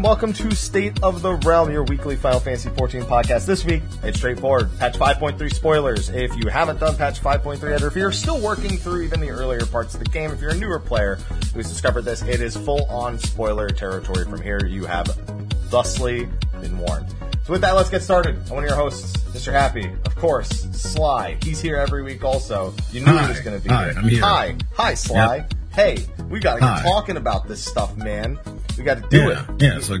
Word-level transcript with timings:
And 0.00 0.06
welcome 0.06 0.32
to 0.32 0.56
State 0.56 1.02
of 1.02 1.20
the 1.20 1.34
Realm, 1.34 1.70
your 1.70 1.84
weekly 1.84 2.16
Final 2.16 2.40
Fantasy 2.40 2.70
14 2.70 3.02
podcast. 3.02 3.44
This 3.44 3.66
week, 3.66 3.82
it's 4.02 4.16
straightforward. 4.16 4.70
Patch 4.78 4.94
5.3 4.94 5.52
spoilers. 5.54 6.08
If 6.08 6.34
you 6.38 6.48
haven't 6.48 6.80
done 6.80 6.96
patch 6.96 7.20
5.3 7.20 7.68
yet, 7.68 7.82
or 7.82 7.88
if 7.88 7.96
you're 7.96 8.10
still 8.10 8.40
working 8.40 8.78
through 8.78 9.02
even 9.02 9.20
the 9.20 9.28
earlier 9.28 9.66
parts 9.66 9.92
of 9.92 10.00
the 10.02 10.06
game, 10.06 10.30
if 10.30 10.40
you're 10.40 10.52
a 10.52 10.56
newer 10.56 10.78
player 10.78 11.16
who's 11.52 11.68
discovered 11.68 12.06
this, 12.06 12.22
it 12.22 12.40
is 12.40 12.56
full 12.56 12.86
on 12.86 13.18
spoiler 13.18 13.68
territory 13.68 14.24
from 14.24 14.40
here. 14.40 14.64
You 14.64 14.86
have 14.86 15.06
thusly 15.68 16.26
been 16.62 16.78
warned. 16.78 17.10
So 17.44 17.52
with 17.52 17.60
that, 17.60 17.72
let's 17.72 17.90
get 17.90 18.02
started. 18.02 18.36
I'm 18.48 18.54
one 18.54 18.64
of 18.64 18.70
your 18.70 18.78
hosts, 18.78 19.14
Mr. 19.34 19.52
Happy. 19.52 19.86
Of 20.06 20.16
course, 20.16 20.48
Sly. 20.72 21.36
He's 21.42 21.60
here 21.60 21.76
every 21.76 22.02
week 22.02 22.24
also. 22.24 22.72
You 22.90 23.00
knew 23.00 23.12
Hi. 23.12 23.24
he 23.24 23.28
was 23.28 23.40
going 23.40 23.58
to 23.58 23.62
be 23.62 23.68
Hi, 23.68 23.90
here. 23.90 23.98
I'm 23.98 24.08
here. 24.08 24.22
Hi. 24.22 24.56
Hi, 24.76 24.94
Sly. 24.94 25.36
Yep. 25.36 25.54
Hey, 25.74 25.98
we 26.30 26.40
got 26.40 26.54
to 26.54 26.60
get 26.60 26.68
Hi. 26.70 26.82
talking 26.84 27.18
about 27.18 27.46
this 27.46 27.62
stuff, 27.62 27.98
man. 27.98 28.38
We 28.78 28.84
got 28.84 29.02
to 29.02 29.08
do 29.08 29.18
yeah, 29.28 29.44
it. 29.48 29.62
yeah. 29.62 29.80
So 29.80 29.98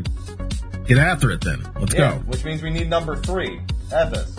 get 0.86 0.98
after 0.98 1.30
it 1.30 1.40
then. 1.42 1.66
Let's 1.78 1.94
Yeah, 1.94 2.14
go. 2.14 2.18
which 2.20 2.44
means 2.44 2.62
we 2.62 2.70
need 2.70 2.88
number 2.88 3.16
three. 3.16 3.60
Have 3.90 4.10
this. 4.12 4.38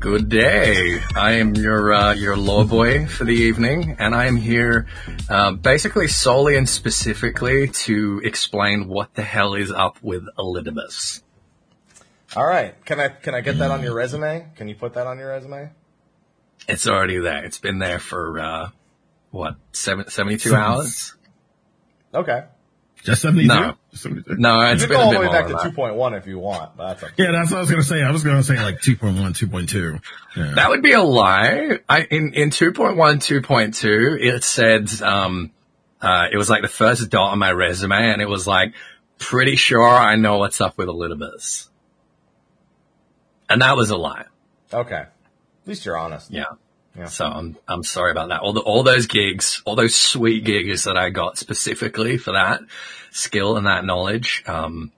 Good 0.00 0.28
day. 0.28 1.00
I 1.16 1.32
am 1.32 1.54
your 1.56 1.92
uh, 1.92 2.14
your 2.14 2.36
law 2.36 2.62
boy 2.64 3.06
for 3.06 3.24
the 3.24 3.32
evening, 3.34 3.96
and 3.98 4.14
I 4.14 4.26
am 4.26 4.36
here 4.36 4.86
uh, 5.28 5.52
basically 5.52 6.06
solely 6.06 6.56
and 6.56 6.68
specifically 6.68 7.68
to 7.68 8.20
explain 8.22 8.86
what 8.86 9.14
the 9.14 9.22
hell 9.22 9.54
is 9.54 9.72
up 9.72 9.98
with 10.02 10.24
Elidibus. 10.38 11.22
All 12.36 12.46
right. 12.46 12.74
Can 12.84 13.00
I 13.00 13.08
can 13.08 13.34
I 13.34 13.40
get 13.40 13.58
that 13.58 13.70
on 13.72 13.82
your 13.82 13.94
resume? 13.94 14.46
Can 14.54 14.68
you 14.68 14.76
put 14.76 14.94
that 14.94 15.06
on 15.08 15.18
your 15.18 15.30
resume? 15.30 15.70
It's 16.68 16.86
already 16.86 17.18
there. 17.18 17.44
It's 17.44 17.58
been 17.58 17.78
there 17.78 17.98
for 17.98 18.38
uh, 18.38 18.70
what 19.30 19.56
seven, 19.72 20.08
72 20.10 20.50
Seven- 20.50 20.58
hours? 20.60 21.14
Okay. 22.14 22.44
Just 23.04 23.22
72? 23.22 23.46
No. 23.48 23.74
72? 23.92 24.36
No, 24.36 24.60
You 24.60 24.72
it's 24.72 24.82
can 24.82 24.88
been 24.88 24.98
go 24.98 25.04
all 25.04 25.12
the 25.12 25.18
way 25.20 25.28
back 25.28 25.46
to 25.46 25.54
2.1 25.54 26.18
if 26.18 26.26
you 26.26 26.38
want. 26.38 26.76
That's 26.76 27.02
okay. 27.02 27.12
Yeah, 27.16 27.32
that's 27.32 27.50
what 27.50 27.58
I 27.58 27.60
was 27.60 27.70
going 27.70 27.82
to 27.82 27.88
say. 27.88 28.02
I 28.02 28.10
was 28.10 28.22
going 28.22 28.36
to 28.36 28.42
say 28.42 28.60
like 28.62 28.80
2.1, 28.80 29.16
2.2. 29.16 30.00
Yeah. 30.36 30.54
That 30.54 30.70
would 30.70 30.82
be 30.82 30.92
a 30.92 31.02
lie. 31.02 31.78
I, 31.88 32.02
in, 32.02 32.34
in 32.34 32.50
2.1, 32.50 32.96
2.2, 32.96 34.20
it 34.20 34.44
said, 34.44 35.02
um, 35.02 35.52
uh, 36.00 36.26
it 36.32 36.36
was 36.36 36.50
like 36.50 36.62
the 36.62 36.68
first 36.68 37.08
dot 37.10 37.32
on 37.32 37.38
my 37.38 37.52
resume 37.52 37.96
and 37.96 38.20
it 38.20 38.28
was 38.28 38.46
like, 38.46 38.74
pretty 39.18 39.56
sure 39.56 39.88
I 39.88 40.16
know 40.16 40.38
what's 40.38 40.60
up 40.60 40.78
with 40.78 40.88
Elidibus. 40.88 41.68
And 43.48 43.62
that 43.62 43.76
was 43.76 43.90
a 43.90 43.96
lie. 43.96 44.26
Okay. 44.72 44.94
At 44.94 45.12
least 45.66 45.84
you're 45.84 45.96
honest. 45.96 46.30
Yeah. 46.30 46.44
Yeah. 46.98 47.06
So 47.06 47.26
I'm, 47.26 47.56
I'm 47.68 47.84
sorry 47.84 48.10
about 48.10 48.30
that. 48.30 48.40
All 48.40 48.52
the, 48.52 48.60
all 48.60 48.82
those 48.82 49.06
gigs, 49.06 49.62
all 49.64 49.76
those 49.76 49.94
sweet 49.94 50.44
gigs 50.44 50.84
that 50.84 50.96
I 50.96 51.10
got 51.10 51.38
specifically 51.38 52.18
for 52.18 52.32
that 52.32 52.60
skill 53.12 53.56
and 53.56 53.66
that 53.66 53.84
knowledge. 53.84 54.42
Um, 54.46 54.90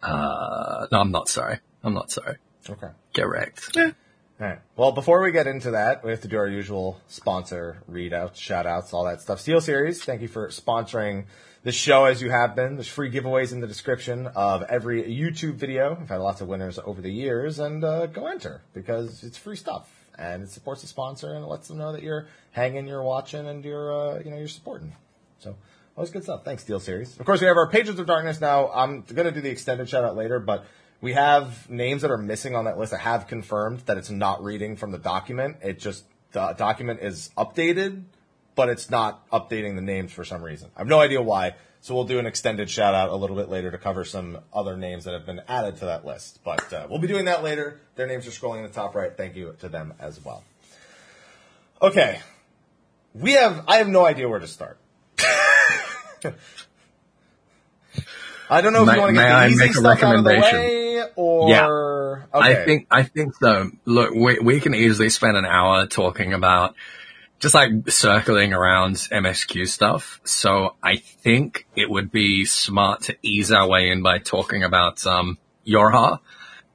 uh, 0.00 0.86
no, 0.92 1.00
I'm 1.00 1.10
not 1.10 1.28
sorry. 1.28 1.58
I'm 1.82 1.94
not 1.94 2.12
sorry. 2.12 2.36
Okay. 2.70 2.88
Get 3.12 3.26
wrecked. 3.26 3.76
All 3.76 3.92
right. 4.38 4.60
Well, 4.76 4.92
before 4.92 5.20
we 5.20 5.32
get 5.32 5.48
into 5.48 5.72
that, 5.72 6.04
we 6.04 6.12
have 6.12 6.20
to 6.20 6.28
do 6.28 6.36
our 6.36 6.46
usual 6.46 7.00
sponsor 7.08 7.82
readouts, 7.90 8.36
shout 8.36 8.66
outs, 8.66 8.92
all 8.92 9.04
that 9.06 9.20
stuff. 9.20 9.40
Steel 9.40 9.60
Series, 9.60 10.04
thank 10.04 10.22
you 10.22 10.28
for 10.28 10.48
sponsoring 10.48 11.24
the 11.64 11.72
show 11.72 12.04
as 12.04 12.22
you 12.22 12.30
have 12.30 12.54
been. 12.54 12.76
There's 12.76 12.86
free 12.86 13.10
giveaways 13.10 13.52
in 13.52 13.58
the 13.58 13.66
description 13.66 14.28
of 14.28 14.62
every 14.62 15.02
YouTube 15.02 15.54
video. 15.54 15.96
We've 15.98 16.08
had 16.08 16.18
lots 16.18 16.40
of 16.40 16.46
winners 16.46 16.78
over 16.78 17.02
the 17.02 17.10
years, 17.10 17.58
and 17.58 17.82
uh, 17.82 18.06
go 18.06 18.28
enter 18.28 18.62
because 18.72 19.24
it's 19.24 19.36
free 19.36 19.56
stuff 19.56 19.97
and 20.18 20.42
it 20.42 20.50
supports 20.50 20.82
the 20.82 20.88
sponsor 20.88 21.34
and 21.34 21.44
it 21.44 21.48
lets 21.48 21.68
them 21.68 21.78
know 21.78 21.92
that 21.92 22.02
you're 22.02 22.26
hanging, 22.50 22.86
you're 22.86 23.02
watching, 23.02 23.46
and 23.46 23.64
you're 23.64 23.92
uh, 23.92 24.20
you 24.24 24.30
know 24.30 24.36
you're 24.36 24.48
supporting. 24.48 24.92
So 25.38 25.56
always 25.96 26.10
good 26.10 26.24
stuff. 26.24 26.44
Thanks, 26.44 26.62
Steel 26.62 26.80
Series. 26.80 27.18
Of 27.18 27.24
course, 27.24 27.40
we 27.40 27.46
have 27.46 27.56
our 27.56 27.70
Pages 27.70 27.98
of 27.98 28.06
Darkness 28.06 28.40
now. 28.40 28.70
I'm 28.70 29.04
to 29.04 29.30
do 29.30 29.40
the 29.40 29.50
extended 29.50 29.88
shout 29.88 30.04
out 30.04 30.16
later, 30.16 30.40
but 30.40 30.64
we 31.00 31.12
have 31.12 31.70
names 31.70 32.02
that 32.02 32.10
are 32.10 32.18
missing 32.18 32.56
on 32.56 32.64
that 32.64 32.78
list. 32.78 32.92
I 32.92 32.98
have 32.98 33.26
confirmed 33.26 33.80
that 33.86 33.98
it's 33.98 34.10
not 34.10 34.42
reading 34.42 34.76
from 34.76 34.90
the 34.90 34.98
document. 34.98 35.58
It 35.62 35.78
just, 35.78 36.04
the 36.32 36.54
document 36.54 37.00
is 37.02 37.30
updated, 37.38 38.04
but 38.56 38.68
it's 38.68 38.90
not 38.90 39.28
updating 39.30 39.76
the 39.76 39.82
names 39.82 40.12
for 40.12 40.24
some 40.24 40.42
reason. 40.42 40.70
I 40.76 40.80
have 40.80 40.88
no 40.88 41.00
idea 41.00 41.22
why. 41.22 41.54
So 41.80 41.94
we'll 41.94 42.04
do 42.04 42.18
an 42.18 42.26
extended 42.26 42.68
shout 42.68 42.94
out 42.94 43.08
a 43.10 43.14
little 43.16 43.36
bit 43.36 43.48
later 43.48 43.70
to 43.70 43.78
cover 43.78 44.04
some 44.04 44.38
other 44.52 44.76
names 44.76 45.04
that 45.04 45.14
have 45.14 45.24
been 45.24 45.40
added 45.48 45.76
to 45.76 45.86
that 45.86 46.04
list. 46.04 46.40
But 46.44 46.72
uh, 46.72 46.86
we'll 46.90 46.98
be 46.98 47.06
doing 47.08 47.26
that 47.26 47.42
later. 47.44 47.80
Their 47.94 48.06
names 48.06 48.26
are 48.26 48.30
scrolling 48.30 48.58
in 48.58 48.62
the 48.64 48.68
top 48.74 48.94
right. 48.94 49.16
Thank 49.16 49.36
you 49.36 49.54
to 49.60 49.68
them 49.68 49.94
as 50.00 50.22
well. 50.24 50.42
Okay. 51.80 52.20
We 53.14 53.32
have, 53.32 53.64
I 53.68 53.76
have 53.78 53.88
no 53.88 54.04
idea 54.04 54.28
where 54.28 54.40
to 54.40 54.46
start. 54.48 54.78
I 58.50 58.60
don't 58.62 58.72
know 58.72 58.80
if 58.82 58.86
May- 58.86 58.94
you 58.94 59.00
want 59.00 59.10
to 59.10 59.20
get 59.22 59.28
the 59.28 59.34
I 59.34 59.46
easy 59.48 59.56
make 59.58 59.70
a 59.70 59.74
stuff 59.74 60.02
out 60.02 60.16
of 60.16 60.24
the 60.24 60.30
recommendation? 60.30 60.58
way 60.60 61.02
or 61.16 61.48
Yeah. 61.50 61.66
okay. 62.38 62.62
I 62.62 62.64
think 62.64 62.86
I 62.90 63.02
think 63.02 63.34
so. 63.36 63.70
Look, 63.84 64.12
we 64.14 64.38
we 64.40 64.60
can 64.60 64.74
easily 64.74 65.10
spend 65.10 65.36
an 65.36 65.44
hour 65.44 65.86
talking 65.86 66.32
about 66.32 66.74
just 67.38 67.54
like 67.54 67.70
circling 67.88 68.52
around 68.52 68.94
MSQ 68.96 69.68
stuff. 69.68 70.20
So 70.24 70.74
I 70.82 70.96
think 70.96 71.66
it 71.76 71.88
would 71.88 72.10
be 72.10 72.44
smart 72.44 73.02
to 73.02 73.16
ease 73.22 73.52
our 73.52 73.68
way 73.68 73.90
in 73.90 74.02
by 74.02 74.18
talking 74.18 74.62
about 74.64 75.06
um 75.06 75.38
Yorha. 75.66 76.20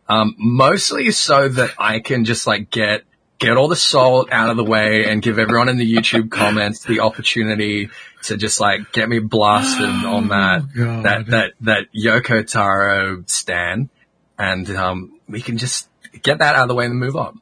Um 0.08 0.36
mostly 0.38 1.12
so 1.12 1.50
that 1.50 1.72
I 1.78 2.00
can 2.00 2.26
just 2.26 2.48
like 2.48 2.70
get 2.70 3.04
get 3.40 3.58
all 3.58 3.68
the 3.68 3.76
salt 3.76 4.30
out 4.32 4.50
of 4.50 4.58
the 4.58 4.64
way 4.64 5.06
and 5.06 5.22
give 5.22 5.38
everyone 5.38 5.68
in 5.68 5.78
the 5.78 5.96
YouTube 5.96 6.32
comments 6.42 6.84
the 6.84 7.02
opportunity 7.02 7.90
to 8.24 8.38
just 8.38 8.60
like 8.60 8.92
get 8.94 9.10
me 9.10 9.20
blasted 9.20 9.84
on 10.06 10.30
that 10.30 10.62
God. 10.74 11.04
that 11.04 11.26
that 11.28 11.54
that 11.62 11.84
Yoko 11.94 12.50
Taro 12.50 13.24
stan, 13.28 13.90
and 14.38 14.70
um, 14.70 15.20
we 15.28 15.42
can 15.42 15.58
just 15.58 15.90
get 16.22 16.40
that 16.40 16.56
out 16.56 16.64
of 16.64 16.68
the 16.70 16.76
way 16.76 16.86
and 16.86 16.96
move 16.98 17.16
on. 17.16 17.42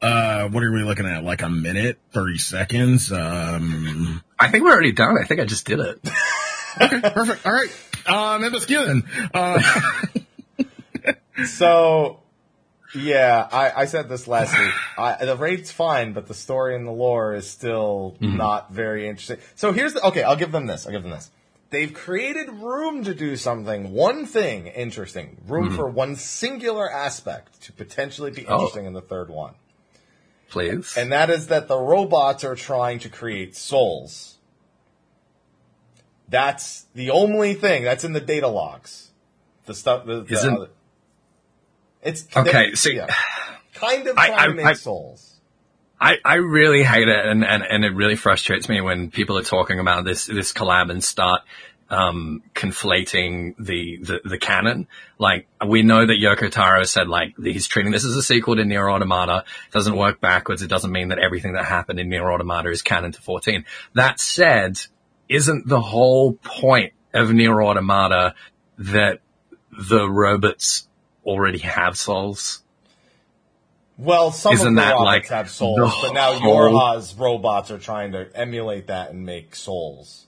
Uh, 0.00 0.48
what 0.48 0.62
are 0.62 0.70
we 0.72 0.82
looking 0.82 1.06
at? 1.06 1.24
Like 1.24 1.42
a 1.42 1.48
minute, 1.48 1.98
30 2.12 2.38
seconds? 2.38 3.10
Um, 3.12 4.22
I 4.38 4.48
think 4.48 4.64
we're 4.64 4.72
already 4.72 4.92
done. 4.92 5.16
I 5.20 5.24
think 5.26 5.40
I 5.40 5.44
just 5.44 5.66
did 5.66 5.80
it. 5.80 5.98
okay, 6.80 7.00
perfect. 7.10 7.44
All 7.46 7.52
right. 7.52 7.70
Um, 8.06 8.42
MSQ 8.42 8.86
then. 8.86 9.02
Uh, 9.34 9.60
So, 11.46 12.20
yeah, 12.96 13.46
I, 13.52 13.82
I 13.82 13.84
said 13.84 14.08
this 14.08 14.26
last 14.26 14.58
week. 14.58 14.72
I, 14.98 15.24
the 15.24 15.36
rate's 15.36 15.70
fine, 15.70 16.12
but 16.14 16.26
the 16.26 16.34
story 16.34 16.74
and 16.74 16.84
the 16.86 16.90
lore 16.92 17.34
is 17.34 17.48
still 17.48 18.16
not 18.20 18.72
very 18.72 19.06
interesting. 19.08 19.38
So 19.54 19.72
here's 19.72 19.94
the, 19.94 20.04
okay, 20.08 20.24
I'll 20.24 20.34
give 20.36 20.50
them 20.50 20.66
this. 20.66 20.84
I'll 20.84 20.92
give 20.92 21.02
them 21.02 21.12
this. 21.12 21.30
They've 21.70 21.92
created 21.92 22.48
room 22.50 23.04
to 23.04 23.14
do 23.14 23.36
something, 23.36 23.92
one 23.92 24.26
thing 24.26 24.66
interesting, 24.66 25.36
room 25.46 25.70
for 25.76 25.86
one 25.88 26.16
singular 26.16 26.90
aspect 26.90 27.60
to 27.62 27.72
potentially 27.72 28.30
be 28.32 28.44
Oh. 28.46 28.54
interesting 28.54 28.86
in 28.86 28.94
the 28.94 29.02
third 29.02 29.28
one. 29.30 29.54
Please. 30.50 30.96
And 30.96 31.12
that 31.12 31.28
is 31.30 31.48
that 31.48 31.68
the 31.68 31.78
robots 31.78 32.42
are 32.44 32.54
trying 32.54 32.98
to 33.00 33.08
create 33.08 33.54
souls. 33.54 34.36
That's 36.28 36.86
the 36.94 37.10
only 37.10 37.54
thing 37.54 37.84
that's 37.84 38.04
in 38.04 38.12
the 38.12 38.20
data 38.20 38.48
logs. 38.48 39.10
The 39.66 39.74
stuff. 39.74 40.06
The, 40.06 40.22
the 40.22 40.34
Isn't- 40.34 40.56
other- 40.56 40.68
it's 42.02 42.26
Okay, 42.36 42.74
see- 42.74 42.96
yeah. 42.96 43.08
kind 43.74 44.06
of 44.06 44.16
I- 44.18 44.26
trying 44.28 44.38
I- 44.40 44.46
to 44.46 44.54
make 44.54 44.66
I- 44.66 44.72
souls. 44.74 45.24
I, 46.00 46.18
I 46.24 46.34
really 46.36 46.84
hate 46.84 47.08
it 47.08 47.26
and, 47.26 47.44
and, 47.44 47.64
and 47.64 47.84
it 47.84 47.92
really 47.92 48.14
frustrates 48.14 48.68
me 48.68 48.80
when 48.80 49.10
people 49.10 49.36
are 49.36 49.42
talking 49.42 49.80
about 49.80 50.04
this, 50.04 50.26
this 50.26 50.52
collab 50.52 50.92
and 50.92 51.02
start, 51.02 51.40
um, 51.90 52.42
conflating 52.54 53.54
the, 53.58 53.98
the, 54.02 54.20
the 54.24 54.38
canon. 54.38 54.86
Like, 55.18 55.48
we 55.66 55.82
know 55.82 56.04
that 56.04 56.18
Yoko 56.20 56.50
Taro 56.50 56.84
said, 56.84 57.08
like, 57.08 57.34
he's 57.42 57.66
treating 57.66 57.92
this 57.92 58.04
as 58.04 58.14
a 58.14 58.22
sequel 58.22 58.56
to 58.56 58.64
Nier 58.64 58.90
Automata. 58.90 59.44
It 59.68 59.72
doesn't 59.72 59.96
work 59.96 60.20
backwards. 60.20 60.62
It 60.62 60.68
doesn't 60.68 60.92
mean 60.92 61.08
that 61.08 61.18
everything 61.18 61.54
that 61.54 61.64
happened 61.64 61.98
in 61.98 62.08
Nier 62.08 62.30
Automata 62.30 62.70
is 62.70 62.82
canon 62.82 63.12
to 63.12 63.22
14. 63.22 63.64
That 63.94 64.20
said, 64.20 64.78
isn't 65.28 65.66
the 65.66 65.80
whole 65.80 66.34
point 66.34 66.92
of 67.14 67.32
Nier 67.32 67.62
Automata 67.62 68.34
that 68.78 69.20
the 69.70 70.08
robots 70.08 70.88
already 71.24 71.58
have 71.58 71.96
souls? 71.96 72.62
Well, 73.96 74.30
some 74.30 74.52
Isn't 74.52 74.68
of 74.68 74.74
the 74.76 74.80
that, 74.80 74.92
robots 74.92 75.04
like, 75.04 75.26
have 75.28 75.50
souls, 75.50 75.92
but 76.02 76.12
now 76.12 76.38
Yorha's 76.38 77.14
robots 77.14 77.72
are 77.72 77.78
trying 77.78 78.12
to 78.12 78.28
emulate 78.32 78.86
that 78.86 79.10
and 79.10 79.26
make 79.26 79.56
souls. 79.56 80.27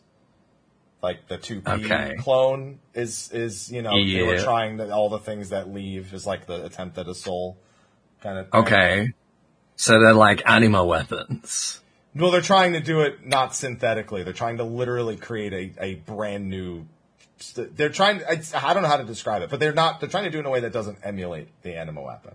Like 1.02 1.28
the 1.28 1.38
two 1.38 1.62
P 1.62 1.70
Okay. 1.70 2.16
clone 2.18 2.78
is 2.92 3.30
is 3.32 3.70
you 3.72 3.80
know 3.80 3.92
they 3.96 4.22
were 4.22 4.38
trying 4.38 4.78
to, 4.78 4.92
all 4.92 5.08
the 5.08 5.18
things 5.18 5.48
that 5.48 5.72
leave 5.72 6.12
is 6.12 6.26
like 6.26 6.46
the 6.46 6.64
attempt 6.64 6.98
at 6.98 7.08
a 7.08 7.14
soul 7.14 7.56
kind 8.22 8.38
of 8.38 8.50
thing. 8.50 8.60
Okay. 8.60 9.08
So 9.76 9.98
they're 9.98 10.12
like 10.12 10.42
anima 10.44 10.84
weapons. 10.84 11.80
Well, 12.14 12.30
they're 12.30 12.42
trying 12.42 12.74
to 12.74 12.80
do 12.80 13.00
it 13.00 13.24
not 13.24 13.54
synthetically. 13.54 14.24
They're 14.24 14.34
trying 14.34 14.58
to 14.58 14.64
literally 14.64 15.16
create 15.16 15.52
a, 15.54 15.82
a 15.82 15.94
brand 15.94 16.50
new. 16.50 16.86
st- 17.38 17.74
They're 17.76 17.88
trying. 17.88 18.20
I 18.26 18.74
don't 18.74 18.82
know 18.82 18.88
how 18.88 18.96
to 18.98 19.04
describe 19.04 19.40
it, 19.42 19.48
but 19.48 19.58
they're 19.60 19.72
not. 19.72 20.00
They're 20.00 20.08
trying 20.08 20.24
to 20.24 20.30
do 20.30 20.38
it 20.38 20.40
in 20.40 20.46
a 20.46 20.50
way 20.50 20.60
that 20.60 20.72
doesn't 20.72 20.98
emulate 21.02 21.48
the 21.62 21.76
anima 21.76 22.02
weapon. 22.02 22.34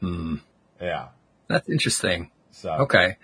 Hmm. 0.00 0.36
Yeah. 0.80 1.08
That's 1.48 1.68
interesting. 1.68 2.30
So 2.52 2.70
Okay. 2.70 3.16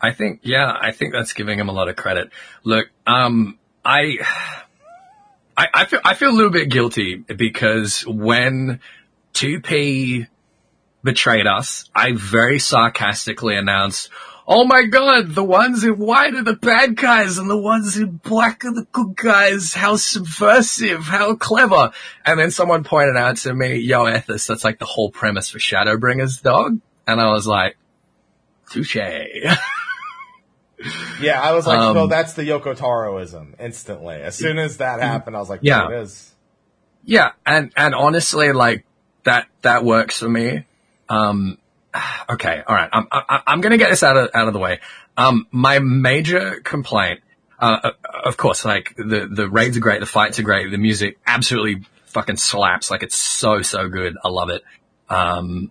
I 0.00 0.12
think, 0.12 0.40
yeah, 0.42 0.76
I 0.78 0.92
think 0.92 1.12
that's 1.12 1.32
giving 1.32 1.58
him 1.58 1.68
a 1.68 1.72
lot 1.72 1.88
of 1.88 1.96
credit. 1.96 2.30
Look, 2.64 2.88
um, 3.06 3.58
I, 3.84 4.18
I, 5.56 5.68
I 5.72 5.84
feel 5.86 6.00
I 6.04 6.14
feel 6.14 6.30
a 6.30 6.36
little 6.36 6.50
bit 6.50 6.68
guilty 6.68 7.16
because 7.16 8.06
when 8.06 8.80
2P 9.34 10.26
betrayed 11.02 11.46
us, 11.46 11.88
I 11.94 12.12
very 12.12 12.58
sarcastically 12.58 13.56
announced, 13.56 14.10
"Oh 14.46 14.64
my 14.64 14.84
god, 14.84 15.34
the 15.34 15.44
ones 15.44 15.82
in 15.82 15.96
white 15.96 16.34
are 16.34 16.42
the 16.42 16.56
bad 16.56 16.96
guys, 16.96 17.38
and 17.38 17.48
the 17.48 17.56
ones 17.56 17.96
in 17.96 18.20
black 18.22 18.64
are 18.66 18.74
the 18.74 18.86
good 18.92 19.16
guys. 19.16 19.72
How 19.72 19.96
subversive! 19.96 21.04
How 21.04 21.36
clever!" 21.36 21.92
And 22.26 22.38
then 22.38 22.50
someone 22.50 22.84
pointed 22.84 23.16
out 23.16 23.38
to 23.38 23.54
me, 23.54 23.76
"Yo, 23.76 24.06
Ethos, 24.06 24.46
that's 24.46 24.64
like 24.64 24.78
the 24.78 24.84
whole 24.84 25.10
premise 25.10 25.48
for 25.48 25.58
Shadowbringers, 25.58 26.42
dog." 26.42 26.80
And 27.06 27.20
I 27.20 27.30
was 27.30 27.46
like, 27.46 27.78
"Touche." 28.68 28.96
Yeah, 31.20 31.40
I 31.40 31.52
was 31.52 31.66
like, 31.66 31.78
Um, 31.78 31.94
no, 31.94 32.06
that's 32.06 32.34
the 32.34 32.42
Yoko 32.42 32.76
Taroism 32.76 33.54
instantly. 33.58 34.16
As 34.16 34.36
soon 34.36 34.58
as 34.58 34.76
that 34.78 35.00
happened, 35.00 35.36
I 35.36 35.38
was 35.38 35.48
like, 35.48 35.60
Yeah. 35.62 35.88
it 35.88 36.02
is. 36.02 36.34
Yeah, 37.04 37.32
and 37.46 37.72
and 37.76 37.94
honestly, 37.94 38.52
like 38.52 38.84
that 39.24 39.46
that 39.62 39.84
works 39.84 40.18
for 40.18 40.28
me. 40.28 40.66
Um, 41.08 41.58
okay, 42.28 42.62
all 42.66 42.74
right. 42.74 42.90
I'm 42.92 43.06
I, 43.12 43.42
I'm 43.46 43.60
gonna 43.60 43.78
get 43.78 43.90
this 43.90 44.02
out 44.02 44.16
of 44.16 44.30
out 44.34 44.48
of 44.48 44.52
the 44.52 44.58
way. 44.58 44.80
Um, 45.16 45.46
my 45.50 45.78
major 45.78 46.60
complaint, 46.62 47.20
uh, 47.60 47.78
uh, 47.84 47.90
of 48.24 48.36
course, 48.36 48.64
like 48.64 48.94
the 48.96 49.28
the 49.30 49.48
raids 49.48 49.76
are 49.76 49.80
great, 49.80 50.00
the 50.00 50.06
fights 50.06 50.38
are 50.40 50.42
great, 50.42 50.70
the 50.70 50.78
music 50.78 51.18
absolutely 51.26 51.86
fucking 52.06 52.36
slaps. 52.38 52.90
Like 52.90 53.02
it's 53.04 53.16
so 53.16 53.62
so 53.62 53.88
good. 53.88 54.16
I 54.24 54.28
love 54.28 54.50
it. 54.50 54.62
Um, 55.08 55.70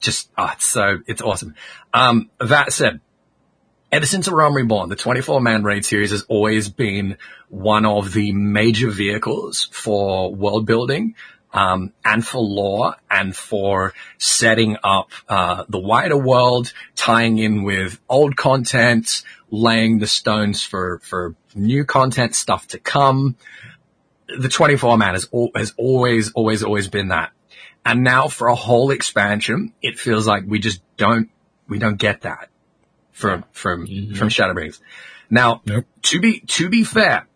just 0.00 0.28
oh, 0.36 0.50
it's 0.52 0.66
so 0.66 0.98
it's 1.06 1.22
awesome. 1.22 1.54
Um, 1.94 2.28
that 2.40 2.72
said, 2.72 3.00
ever 3.96 4.04
since 4.04 4.28
Realm 4.28 4.54
Reborn, 4.54 4.90
the 4.90 4.96
24 4.96 5.40
man 5.40 5.62
raid 5.64 5.82
series 5.86 6.10
has 6.10 6.22
always 6.24 6.68
been 6.68 7.16
one 7.48 7.86
of 7.86 8.12
the 8.12 8.30
major 8.30 8.90
vehicles 8.90 9.70
for 9.72 10.34
world 10.34 10.66
building, 10.66 11.14
um, 11.54 11.94
and 12.04 12.24
for 12.24 12.42
lore 12.42 12.96
and 13.10 13.34
for 13.34 13.94
setting 14.18 14.76
up, 14.84 15.12
uh, 15.30 15.64
the 15.70 15.78
wider 15.78 16.18
world, 16.18 16.74
tying 16.94 17.38
in 17.38 17.62
with 17.62 17.98
old 18.06 18.36
content, 18.36 19.22
laying 19.50 19.98
the 19.98 20.06
stones 20.06 20.62
for, 20.62 20.98
for 20.98 21.34
new 21.54 21.86
content, 21.86 22.34
stuff 22.34 22.68
to 22.68 22.78
come. 22.78 23.36
The 24.28 24.50
24 24.50 24.98
man 24.98 25.14
has, 25.14 25.26
has 25.54 25.72
always, 25.78 26.32
always, 26.34 26.62
always 26.62 26.88
been 26.88 27.08
that. 27.08 27.32
And 27.82 28.04
now 28.04 28.28
for 28.28 28.48
a 28.48 28.54
whole 28.54 28.90
expansion, 28.90 29.72
it 29.80 29.98
feels 29.98 30.26
like 30.26 30.44
we 30.46 30.58
just 30.58 30.82
don't, 30.98 31.30
we 31.66 31.78
don't 31.78 31.96
get 31.96 32.20
that 32.22 32.50
from 33.16 33.44
from 33.52 33.86
from 33.86 34.28
Shadowbringers. 34.28 34.78
Now, 35.30 35.62
Nope. 35.64 35.86
to 36.02 36.20
be 36.20 36.40
to 36.40 36.68
be 36.68 36.84
fair, 36.84 37.26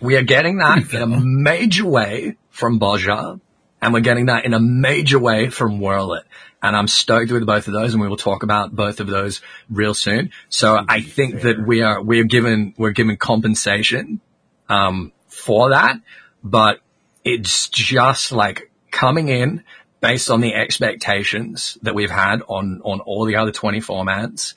we 0.00 0.16
are 0.16 0.22
getting 0.22 0.58
that 0.58 0.92
in 0.94 1.02
a 1.02 1.06
major 1.06 1.84
way 1.84 2.36
from 2.50 2.78
Bozja, 2.78 3.40
and 3.82 3.92
we're 3.92 4.00
getting 4.00 4.26
that 4.26 4.44
in 4.44 4.54
a 4.54 4.60
major 4.60 5.18
way 5.18 5.50
from 5.50 5.80
Werlyt. 5.80 6.22
And 6.62 6.74
I'm 6.76 6.86
stoked 6.86 7.32
with 7.32 7.44
both 7.44 7.66
of 7.66 7.74
those, 7.74 7.94
and 7.94 8.00
we 8.00 8.08
will 8.08 8.16
talk 8.16 8.44
about 8.44 8.74
both 8.74 9.00
of 9.00 9.08
those 9.08 9.40
real 9.68 9.92
soon. 9.92 10.30
So 10.48 10.80
I 10.88 11.00
think 11.00 11.42
that 11.42 11.58
we 11.66 11.82
are 11.82 12.00
we're 12.00 12.24
given 12.24 12.72
we're 12.78 12.92
given 12.92 13.16
compensation 13.16 14.20
um, 14.68 15.12
for 15.26 15.70
that, 15.70 15.96
but 16.44 16.78
it's 17.24 17.68
just 17.68 18.30
like 18.30 18.70
coming 18.92 19.28
in 19.28 19.64
based 20.06 20.30
on 20.30 20.40
the 20.40 20.54
expectations 20.54 21.76
that 21.82 21.94
we've 21.94 22.10
had 22.10 22.42
on 22.48 22.80
on 22.84 23.00
all 23.00 23.24
the 23.24 23.36
other 23.36 23.52
20 23.52 23.80
formats. 23.80 24.54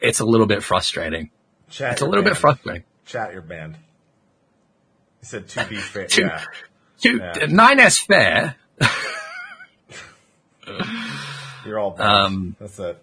It's 0.00 0.20
a 0.20 0.24
little 0.24 0.46
bit 0.46 0.62
frustrating. 0.62 1.30
Chat 1.70 1.92
It's 1.92 2.02
a 2.02 2.06
little 2.06 2.22
bit 2.24 2.30
band. 2.34 2.38
frustrating. 2.38 2.84
Chat 3.06 3.32
your 3.32 3.42
band. 3.42 3.76
He 5.20 5.26
said 5.26 5.48
to 5.48 5.64
be 5.66 5.76
fair. 5.76 6.06
To- 6.06 6.20
yeah. 6.22 6.44
To, 7.02 7.16
Yeah. 7.16 7.32
9S 7.46 8.06
fair, 8.06 8.56
You're 11.66 11.78
all 11.78 11.90
bad. 11.92 12.06
Um, 12.06 12.56
That's 12.60 12.78
it. 12.78 13.02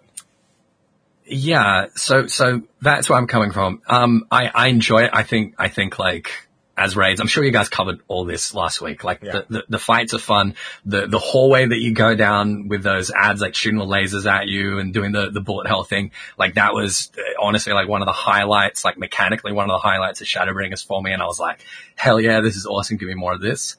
yeah. 1.26 1.86
So 1.94 2.26
so 2.26 2.62
that's 2.80 3.08
where 3.08 3.18
I'm 3.18 3.26
coming 3.26 3.52
from. 3.52 3.82
Um, 3.88 4.26
I 4.30 4.50
I 4.54 4.68
enjoy 4.68 5.02
it. 5.04 5.10
I 5.12 5.22
think 5.24 5.54
I 5.58 5.68
think 5.68 5.98
like 5.98 6.30
as 6.76 6.96
raids. 6.96 7.20
I'm 7.20 7.26
sure 7.26 7.44
you 7.44 7.50
guys 7.50 7.68
covered 7.68 8.00
all 8.08 8.24
this 8.24 8.54
last 8.54 8.80
week. 8.80 9.04
Like 9.04 9.22
Yeah. 9.22 9.32
the, 9.32 9.46
the 9.48 9.64
the 9.70 9.78
fights 9.78 10.14
are 10.14 10.18
fun. 10.18 10.54
The 10.86 11.06
the 11.06 11.18
hallway 11.18 11.66
that 11.66 11.78
you 11.78 11.92
go 11.92 12.14
down 12.14 12.68
with 12.68 12.82
those 12.82 13.10
ads 13.10 13.40
like 13.42 13.54
shooting 13.54 13.78
the 13.78 13.84
lasers 13.84 14.24
at 14.24 14.48
you 14.48 14.78
and 14.78 14.92
doing 14.94 15.12
the 15.12 15.30
the 15.30 15.40
bullet 15.40 15.66
hell 15.66 15.84
thing. 15.84 16.12
Like 16.38 16.54
that 16.54 16.72
was 16.72 17.10
uh, 17.18 17.20
honestly 17.44 17.72
like 17.74 17.88
one 17.88 18.00
of 18.00 18.06
the 18.06 18.12
highlights. 18.12 18.84
Like 18.84 18.96
mechanically 18.98 19.52
one 19.52 19.70
of 19.70 19.74
the 19.74 19.86
highlights 19.86 20.22
of 20.22 20.26
Shadowbringers 20.26 20.84
for 20.84 21.02
me. 21.02 21.12
And 21.12 21.22
I 21.22 21.26
was 21.26 21.38
like, 21.38 21.60
hell 21.94 22.18
yeah, 22.20 22.40
this 22.40 22.56
is 22.56 22.64
awesome. 22.66 22.96
Give 22.96 23.08
me 23.08 23.14
more 23.14 23.34
of 23.34 23.40
this. 23.42 23.76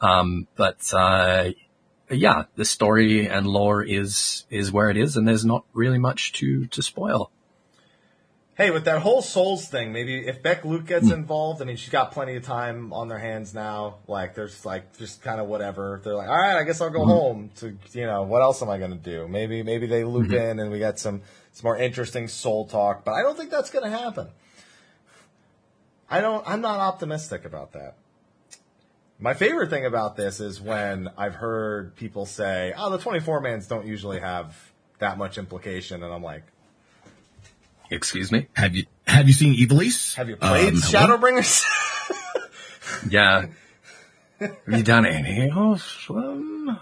Um, 0.00 0.48
but 0.56 0.80
uh, 0.94 1.50
yeah, 2.10 2.44
the 2.56 2.64
story 2.64 3.28
and 3.28 3.46
lore 3.46 3.82
is 3.82 4.46
is 4.48 4.72
where 4.72 4.88
it 4.88 4.96
is, 4.96 5.16
and 5.16 5.28
there's 5.28 5.44
not 5.44 5.64
really 5.74 5.98
much 5.98 6.32
to 6.34 6.66
to 6.68 6.82
spoil. 6.82 7.30
Hey, 8.60 8.70
with 8.70 8.84
that 8.84 9.00
whole 9.00 9.22
Souls 9.22 9.66
thing, 9.68 9.90
maybe 9.90 10.18
if 10.18 10.42
Beck 10.42 10.66
Luke 10.66 10.84
gets 10.84 11.08
involved, 11.08 11.62
I 11.62 11.64
mean, 11.64 11.76
she's 11.76 11.88
got 11.88 12.12
plenty 12.12 12.36
of 12.36 12.42
time 12.42 12.92
on 12.92 13.08
their 13.08 13.18
hands 13.18 13.54
now. 13.54 14.00
Like, 14.06 14.34
there's 14.34 14.66
like 14.66 14.98
just 14.98 15.22
kind 15.22 15.40
of 15.40 15.46
whatever. 15.46 15.98
They're 16.04 16.14
like, 16.14 16.28
all 16.28 16.36
right, 16.36 16.58
I 16.58 16.64
guess 16.64 16.78
I'll 16.82 16.90
go 16.90 16.98
Mm-hmm. 16.98 17.08
home 17.08 17.50
to, 17.56 17.74
you 17.92 18.04
know, 18.04 18.20
what 18.24 18.42
else 18.42 18.60
am 18.60 18.68
I 18.68 18.76
going 18.76 18.90
to 18.90 18.98
do? 18.98 19.26
Maybe, 19.28 19.62
maybe 19.62 19.86
they 19.86 20.04
loop 20.04 20.26
Mm-hmm. 20.26 20.34
in 20.34 20.58
and 20.58 20.70
we 20.70 20.78
get 20.78 20.98
some, 20.98 21.22
some 21.52 21.64
more 21.64 21.78
interesting 21.78 22.28
soul 22.28 22.66
talk, 22.66 23.02
but 23.02 23.12
I 23.12 23.22
don't 23.22 23.34
think 23.34 23.50
that's 23.50 23.70
going 23.70 23.90
to 23.90 23.96
happen. 23.96 24.28
I 26.10 26.20
don't, 26.20 26.46
I'm 26.46 26.60
not 26.60 26.80
optimistic 26.80 27.46
about 27.46 27.72
that. 27.72 27.94
My 29.18 29.32
favorite 29.32 29.70
thing 29.70 29.86
about 29.86 30.16
this 30.16 30.38
is 30.38 30.60
when 30.60 31.08
I've 31.16 31.36
heard 31.36 31.96
people 31.96 32.26
say, 32.26 32.74
oh, 32.76 32.90
the 32.90 32.98
24 32.98 33.40
mans 33.40 33.66
don't 33.68 33.86
usually 33.86 34.20
have 34.20 34.54
that 34.98 35.16
much 35.16 35.38
implication. 35.38 36.02
And 36.02 36.12
I'm 36.12 36.22
like, 36.22 36.42
Excuse 37.90 38.30
me. 38.30 38.46
Have 38.54 38.76
you 38.76 38.84
have 39.06 39.26
you 39.26 39.34
seen 39.34 39.54
Ivalice? 39.56 40.14
have 40.14 40.28
you 40.28 40.36
played 40.36 40.74
Um. 40.74 40.80
Shadowbringers? 40.80 41.64
Yeah. 43.08 43.46
Have 44.40 44.56
you 44.66 44.82
done 44.82 45.06
any 45.06 45.48
of 45.50 46.04
them? 46.08 46.78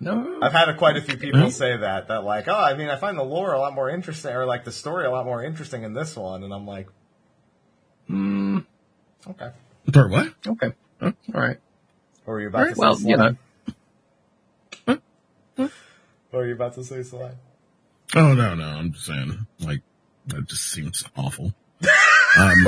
No. 0.00 0.38
I've 0.42 0.52
had 0.52 0.68
a, 0.68 0.74
quite 0.74 0.96
a 0.96 1.00
few 1.00 1.16
people 1.16 1.50
say 1.50 1.76
that, 1.76 2.08
that 2.08 2.24
like, 2.24 2.48
oh, 2.48 2.54
I 2.54 2.74
mean, 2.74 2.88
I 2.88 2.96
find 2.96 3.18
the 3.18 3.22
lore 3.22 3.52
a 3.52 3.58
lot 3.58 3.74
more 3.74 3.88
interesting, 3.90 4.32
or 4.32 4.44
like 4.44 4.64
the 4.64 4.72
story 4.72 5.04
a 5.06 5.10
lot 5.10 5.24
more 5.24 5.42
interesting 5.42 5.82
in 5.84 5.94
this 5.94 6.16
one, 6.16 6.42
and 6.42 6.52
I'm 6.54 6.66
like, 6.66 6.88
hmm, 8.08 8.58
okay. 9.28 9.50
For 9.92 10.08
what? 10.08 10.32
Okay. 10.46 10.72
Huh, 11.00 11.12
All 11.34 11.40
right. 11.40 11.58
What 12.24 12.32
were 12.34 12.40
you 12.40 12.48
about 12.48 12.60
All 12.62 12.68
to 12.68 12.74
say? 12.74 12.80
Well, 12.80 12.96
Sly? 12.96 13.10
you 13.10 13.16
know. 13.16 13.36
What 15.56 15.70
were 16.32 16.46
you 16.46 16.54
about 16.54 16.74
to 16.74 16.84
say, 16.84 17.02
Sly? 17.02 17.32
Oh 18.14 18.32
no, 18.34 18.54
no. 18.54 18.64
I'm 18.64 18.92
just 18.92 19.06
saying, 19.06 19.46
like 19.60 19.80
that 20.28 20.46
just 20.48 20.70
seems 20.70 21.04
awful. 21.16 21.52
um, 22.38 22.54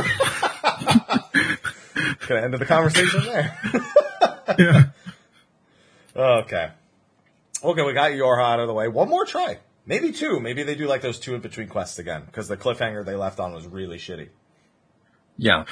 Could 2.21 2.37
have 2.37 2.45
ended 2.45 2.61
the 2.61 2.66
conversation 2.66 3.23
there. 3.25 3.59
yeah. 4.59 4.83
okay. 6.16 6.71
Okay, 7.62 7.83
we 7.83 7.92
got 7.92 8.12
Yorha 8.12 8.45
out 8.45 8.61
of 8.61 8.68
the 8.68 8.75
way. 8.75 8.88
One 8.88 9.09
more 9.09 9.25
try. 9.25 9.59
Maybe 9.87 10.12
two. 10.12 10.38
Maybe 10.40 10.62
they 10.62 10.75
do 10.75 10.87
like 10.87 11.00
those 11.00 11.18
two 11.18 11.35
in 11.35 11.40
between 11.40 11.68
quests 11.68 11.99
again, 11.99 12.23
because 12.26 12.47
the 12.49 12.57
cliffhanger 12.57 13.04
they 13.04 13.14
left 13.16 13.40
on 13.40 13.52
was 13.52 13.66
really 13.66 13.99
shitty. 13.99 14.28
Yeah. 15.37 15.64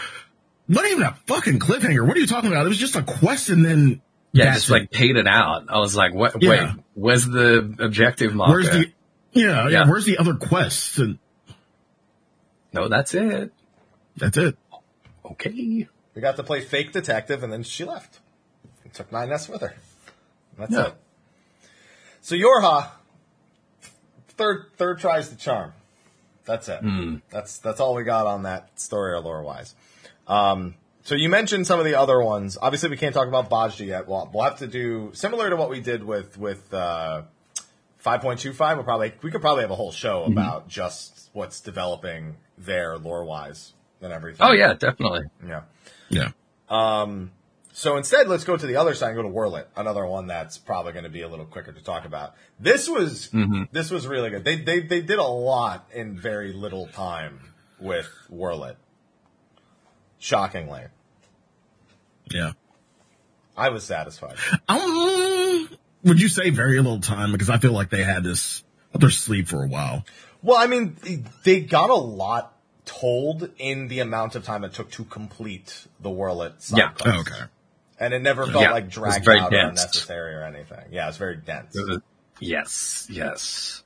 Not 0.68 0.85
even 0.87 1.02
a 1.04 1.16
fucking 1.26 1.58
cliffhanger. 1.61 2.06
What 2.06 2.16
are 2.16 2.20
you 2.20 2.26
talking 2.26 2.50
about? 2.50 2.66
It 2.66 2.70
was 2.70 2.78
just 2.78 2.96
a 2.96 3.02
quest, 3.02 3.50
and 3.50 3.64
then 3.64 4.00
Yeah. 4.32 4.46
that's 4.46 4.61
Just 4.62 4.70
it. 4.70 4.73
like 4.73 4.90
petered 4.90 5.28
out. 5.28 5.66
I 5.68 5.78
was 5.78 5.94
like, 5.94 6.12
what? 6.14 6.42
Yeah. 6.42 6.50
Wait, 6.50 6.70
where's 6.94 7.26
the 7.26 7.76
objective 7.78 8.35
marker? 8.35 8.52
where's 8.52 8.70
the 8.70 8.92
yeah, 9.37 9.64
yeah 9.64 9.69
Yeah. 9.69 9.88
Where's 9.88 10.05
the 10.05 10.19
other 10.19 10.35
quests? 10.35 10.99
And 10.99 11.19
No, 12.73 12.88
that's 12.88 13.14
it. 13.14 13.52
that's 14.16 14.37
it. 14.37 14.57
Okay. 15.25 15.88
We 16.14 16.23
got 16.23 16.37
to 16.37 16.43
play 16.43 16.61
fake 16.61 16.93
detective, 16.93 17.43
and 17.43 17.52
then 17.52 17.62
she 17.62 17.85
left. 17.85 18.21
And 18.85 18.93
took 18.95 19.11
9S 19.11 19.49
with 19.49 19.61
her. 19.61 19.75
That's 20.59 20.73
Yeah. 20.73 20.87
it. 20.88 20.95
So 22.23 22.35
Yorha, 22.35 22.88
third 24.31 24.66
third 24.76 24.99
tries 24.99 25.31
the 25.31 25.37
charm. 25.37 25.73
That's 26.45 26.69
it. 26.69 26.81
That's 27.31 27.59
that's 27.59 27.81
all 27.81 27.95
we 27.95 28.05
got 28.05 28.26
on 28.26 28.45
that 28.45 28.78
story 28.81 29.19
lore 29.21 29.43
wise. 29.43 29.75
Um, 30.26 30.75
so 31.05 31.14
you 31.14 31.28
mentioned 31.28 31.66
some 31.66 31.78
of 31.78 31.85
the 31.85 31.95
other 31.95 32.21
ones. 32.21 32.59
Obviously, 32.61 32.88
we 32.88 32.97
can't 32.97 33.14
talk 33.14 33.28
about 33.28 33.49
Bozja 33.49 33.87
yet. 33.87 34.09
We'll, 34.09 34.28
we'll 34.33 34.43
have 34.45 34.59
to 34.59 34.66
do 34.66 35.11
similar 35.14 35.50
to 35.50 35.57
what 35.57 35.71
we 35.71 35.81
did 35.81 36.02
with 36.02 36.37
with 36.38 36.73
uh, 36.75 37.23
5.25. 38.06 38.76
We'll 38.76 38.84
probably 38.84 39.12
we 39.22 39.30
could 39.30 39.40
probably 39.40 39.62
have 39.62 39.70
a 39.70 39.75
whole 39.75 39.92
show 39.92 40.25
about 40.25 40.68
just 40.68 41.30
what's 41.32 41.60
developing 41.60 42.36
there 42.56 42.96
lore 42.96 43.25
wise 43.25 43.75
and 44.00 44.12
everything. 44.12 44.46
Oh 44.46 44.52
yeah, 44.52 44.75
definitely. 44.75 45.22
yeah. 45.46 45.62
Yeah. 46.08 46.30
Um, 46.68 47.32
so 47.72 47.96
instead, 47.96 48.28
let's 48.28 48.44
go 48.44 48.56
to 48.56 48.66
the 48.66 48.76
other 48.76 48.94
side 48.94 49.08
and 49.08 49.16
go 49.16 49.22
to 49.22 49.28
Werlyt, 49.28 49.66
another 49.76 50.06
one 50.06 50.28
that's 50.28 50.56
probably 50.56 50.92
going 50.92 51.04
to 51.04 51.10
be 51.10 51.22
a 51.22 51.28
little 51.28 51.44
quicker 51.44 51.72
to 51.72 51.82
talk 51.82 52.04
about. 52.06 52.34
This 52.60 52.88
was 52.88 53.28
this 53.72 53.90
was 53.90 54.06
really 54.06 54.30
good. 54.30 54.44
They 54.44 54.56
they 54.56 54.80
they 54.80 55.02
did 55.02 55.18
a 55.18 55.25
lot 55.25 55.88
in 55.92 56.16
very 56.18 56.52
little 56.52 56.86
time 56.86 57.40
with 57.80 58.08
Werlyt. 58.32 58.76
Shockingly. 60.18 60.84
Yeah. 62.30 62.52
I 63.56 63.70
was 63.70 63.84
satisfied. 63.84 64.36
Would 66.06 66.20
you 66.20 66.28
say 66.28 66.50
very 66.50 66.76
little 66.76 67.00
time? 67.00 67.32
Because 67.32 67.50
I 67.50 67.58
feel 67.58 67.72
like 67.72 67.90
they 67.90 68.02
had 68.02 68.25
this 68.25 68.62
up 68.94 69.00
their 69.00 69.10
sleeve 69.10 69.48
for 69.48 69.62
a 69.64 69.68
while. 69.68 70.04
Well, 70.42 70.56
I 70.56 70.66
mean, 70.66 70.96
they 71.44 71.60
got 71.60 71.90
a 71.90 71.94
lot 71.94 72.56
told 72.84 73.50
in 73.58 73.88
the 73.88 73.98
amount 74.00 74.36
of 74.36 74.44
time 74.44 74.62
it 74.64 74.72
took 74.72 74.90
to 74.92 75.04
complete 75.04 75.86
the 76.00 76.08
Werlyt 76.08 76.62
side 76.62 76.78
Yeah. 76.78 76.88
quest. 76.90 77.16
Oh, 77.16 77.20
okay. 77.20 77.44
And 77.98 78.14
it 78.14 78.22
never 78.22 78.46
felt 78.46 78.62
Yeah, 78.62 78.70
like 78.70 78.84
it 78.84 78.90
dragged 78.90 79.25
very 79.25 79.40
out 79.40 79.52
or 79.52 79.58
unnecessary 79.58 80.34
or 80.34 80.44
anything. 80.44 80.84
Yeah, 80.92 81.08
it's 81.08 81.16
very 81.16 81.36
dense. 81.36 81.76
Yes, 82.38 83.06
yes. 83.10 83.82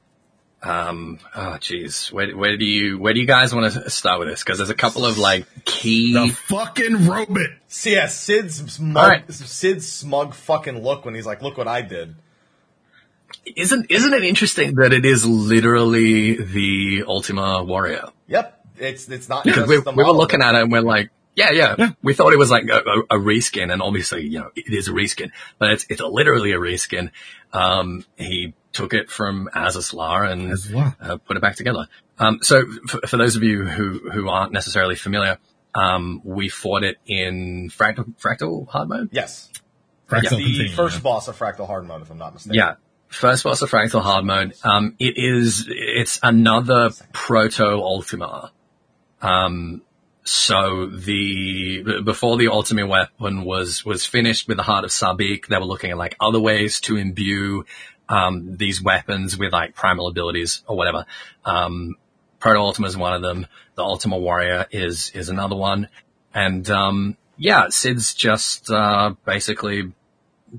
Um, 0.62 1.18
oh 1.34 1.56
jeez, 1.58 2.12
where, 2.12 2.36
where 2.36 2.56
do 2.58 2.64
you, 2.64 2.98
where 2.98 3.14
do 3.14 3.20
you 3.20 3.26
guys 3.26 3.54
want 3.54 3.72
to 3.72 3.88
start 3.88 4.18
with 4.18 4.28
this? 4.28 4.44
Cause 4.44 4.58
there's 4.58 4.68
a 4.70 4.74
couple 4.74 5.06
of 5.06 5.16
like 5.16 5.46
key, 5.64 6.12
The 6.12 6.28
fucking 6.34 7.06
robot. 7.06 7.48
So 7.68 7.90
yeah, 7.90 8.08
Sid's 8.08 8.56
smug, 8.74 8.96
Alright. 8.96 9.32
Sid's 9.32 9.90
smug 9.90 10.34
fucking 10.34 10.82
look 10.82 11.04
when 11.04 11.14
he's 11.14 11.24
like, 11.26 11.40
"Look 11.42 11.56
what 11.56 11.68
I 11.68 11.82
did." 11.82 12.14
isn't, 13.56 13.90
isn't 13.90 14.12
it 14.12 14.24
interesting 14.24 14.74
that 14.76 14.92
it 14.92 15.04
is 15.04 15.26
literally 15.26 16.36
the 16.36 17.04
Ultima 17.06 17.62
Warrior? 17.64 18.08
Yep, 18.28 18.66
it's 18.76 19.08
it's 19.08 19.28
not. 19.28 19.44
Because 19.44 19.60
just 19.60 19.68
we, 19.68 19.76
the 19.76 19.90
we 19.92 19.96
were 19.98 20.04
model. 20.04 20.16
looking 20.16 20.42
at 20.42 20.54
it 20.54 20.62
and 20.62 20.72
we're 20.72 20.82
like, 20.82 21.10
yeah, 21.36 21.52
yeah, 21.52 21.74
Yeah. 21.78 21.90
We 22.02 22.14
thought 22.14 22.32
it 22.32 22.38
was 22.38 22.50
like 22.50 22.64
a, 22.68 22.78
a, 22.78 23.16
a 23.16 23.18
reskin, 23.18 23.72
and 23.72 23.80
obviously, 23.80 24.26
you 24.26 24.40
know, 24.40 24.50
it 24.56 24.72
is 24.72 24.88
a 24.88 24.92
reskin, 24.92 25.30
but 25.58 25.70
it's 25.70 25.86
it's 25.88 26.00
literally 26.00 26.52
a 26.52 26.58
reskin. 26.58 27.10
Um, 27.52 28.04
he 28.16 28.54
took 28.72 28.94
it 28.94 29.10
from 29.10 29.48
Azys 29.54 29.92
Lla 29.92 30.30
and 30.30 30.52
Azys 30.52 30.72
Lla. 30.72 30.96
uh, 31.00 31.16
put 31.18 31.36
it 31.36 31.40
back 31.40 31.56
together. 31.56 31.88
Um, 32.18 32.38
so 32.42 32.64
for, 32.86 33.06
for 33.06 33.16
those 33.16 33.36
of 33.36 33.42
you 33.42 33.64
who 33.64 34.10
who 34.10 34.28
aren't 34.28 34.52
necessarily 34.52 34.94
familiar, 34.94 35.38
um, 35.74 36.20
we 36.24 36.48
fought 36.48 36.84
it 36.84 36.98
in 37.06 37.70
Fractal 37.70 38.14
Fractal 38.16 38.68
Hard 38.68 38.88
Mode. 38.88 39.08
Yes, 39.12 39.50
Fractal 40.08 40.36
the 40.36 40.68
first 40.68 40.96
yeah. 40.96 41.00
boss 41.02 41.28
of 41.28 41.38
Fractal 41.38 41.66
Hard 41.66 41.86
Mode, 41.86 42.02
if 42.02 42.10
I'm 42.10 42.18
not 42.18 42.34
mistaken. 42.34 42.56
Yeah. 42.56 42.74
First 43.08 43.42
boss 43.42 43.60
of 43.60 43.70
Fractal 43.70 44.02
Hard 44.02 44.24
Mode. 44.24 44.54
Um, 44.62 44.94
it 45.00 45.14
is, 45.16 45.66
it's 45.68 46.20
another 46.22 46.90
proto 47.12 47.64
Ultima. 47.64 48.52
Um, 49.20 49.82
so 50.22 50.86
the, 50.86 52.02
before 52.04 52.36
the 52.36 52.48
ultimate 52.48 52.86
weapon 52.86 53.42
was, 53.44 53.84
was 53.84 54.06
finished 54.06 54.46
with 54.46 54.58
the 54.58 54.62
Heart 54.62 54.84
of 54.84 54.90
Sabik, 54.90 55.46
they 55.48 55.58
were 55.58 55.64
looking 55.64 55.90
at 55.90 55.98
like 55.98 56.14
other 56.20 56.38
ways 56.38 56.80
to 56.82 56.96
imbue, 56.96 57.64
um, 58.10 58.56
these 58.56 58.82
weapons 58.82 59.38
with 59.38 59.52
like 59.52 59.74
primal 59.74 60.08
abilities 60.08 60.62
or 60.66 60.76
whatever. 60.76 61.06
Um, 61.44 61.96
Proto 62.40 62.58
Ultima 62.58 62.88
is 62.88 62.96
one 62.96 63.14
of 63.14 63.22
them. 63.22 63.46
The 63.76 63.82
Ultima 63.82 64.18
Warrior 64.18 64.66
is, 64.70 65.10
is 65.14 65.28
another 65.28 65.56
one. 65.56 65.88
And, 66.34 66.68
um, 66.70 67.16
yeah, 67.38 67.68
Sid's 67.68 68.12
just, 68.14 68.70
uh, 68.70 69.14
basically 69.24 69.92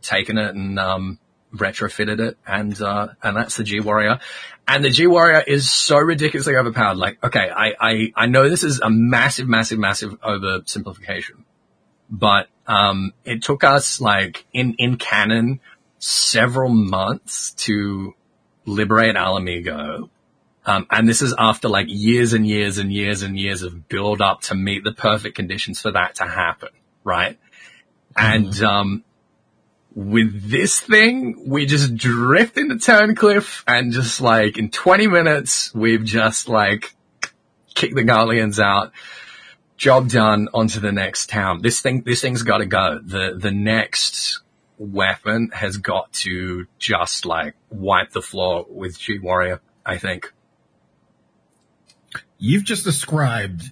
taken 0.02 0.38
it 0.38 0.56
and, 0.56 0.80
um, 0.80 1.20
retrofitted 1.54 2.20
it 2.20 2.38
and 2.48 2.82
uh 2.82 3.10
and 3.22 3.36
that's 3.36 3.58
the 3.58 3.64
G 3.64 3.82
Warrior. 3.82 4.20
And 4.68 4.86
the 4.86 4.90
G 4.90 5.06
Warrior 5.08 5.44
is 5.46 5.70
so 5.70 5.98
ridiculously 5.98 6.56
overpowered. 6.56 6.98
Like, 6.98 7.22
okay, 7.22 7.50
I, 7.54 7.74
I, 7.78 8.14
I 8.16 8.26
know 8.28 8.48
this 8.48 8.64
is 8.64 8.80
a 8.80 8.90
massive, 8.90 9.50
massive, 9.50 9.78
massive 9.78 10.20
oversimplification. 10.22 11.44
But 12.10 12.48
um 12.68 13.14
it 13.26 13.44
took 13.44 13.64
us 13.64 14.00
like 14.00 14.46
in, 14.54 14.76
in 14.78 14.96
canon 14.96 15.60
several 16.02 16.70
months 16.70 17.54
to 17.54 18.16
liberate 18.66 19.16
Ala 19.16 19.40
Mhigo. 19.40 20.10
Um, 20.66 20.88
and 20.92 21.08
this 21.08 21.22
is 21.22 21.34
after 21.38 21.70
like 21.70 21.88
years 21.90 22.34
and 22.34 22.46
years 22.46 22.78
and 22.78 22.92
years 22.92 23.22
and 23.22 23.40
years 23.40 23.62
of 23.64 23.88
build 23.88 24.22
up 24.22 24.42
to 24.44 24.56
meet 24.56 24.84
the 24.84 24.92
perfect 24.92 25.36
conditions 25.36 25.80
for 25.80 25.92
that 25.92 26.16
to 26.16 26.24
happen, 26.26 26.70
right? 27.04 27.40
And, 28.16 28.62
um, 28.62 29.04
with 29.94 30.50
this 30.50 30.80
thing, 30.80 31.50
we 31.50 31.66
just 31.66 31.96
drift 31.96 32.58
into 32.58 32.76
Turncliffe 32.76 33.64
and 33.68 33.92
just 33.92 34.22
like 34.22 34.58
in 34.58 34.70
20 34.70 35.08
minutes, 35.08 35.74
we've 35.74 36.04
just 36.04 36.48
like 36.48 36.96
kicked 37.76 37.96
the 37.96 38.04
Guardians 38.04 38.60
out. 38.60 38.94
Job 39.78 40.10
done 40.10 40.48
onto 40.54 40.80
the 40.80 40.92
next 40.92 41.30
town. 41.30 41.62
This 41.62 41.82
thing, 41.82 42.04
this 42.04 42.22
thing's 42.22 42.44
gotta 42.44 42.68
go. 42.68 43.00
The, 43.04 43.36
the 43.38 43.52
next 43.52 44.41
weapon 44.82 45.52
has 45.54 45.78
got 45.78 46.12
to 46.12 46.66
just 46.80 47.26
like 47.26 47.54
wipe 47.70 48.12
the 48.12 48.22
floor 48.22 48.66
with 48.68 48.98
G 48.98 49.20
Warrior, 49.20 49.62
I 49.86 49.98
think. 50.00 50.34
You've 52.40 52.64
just 52.64 52.84
described 52.84 53.72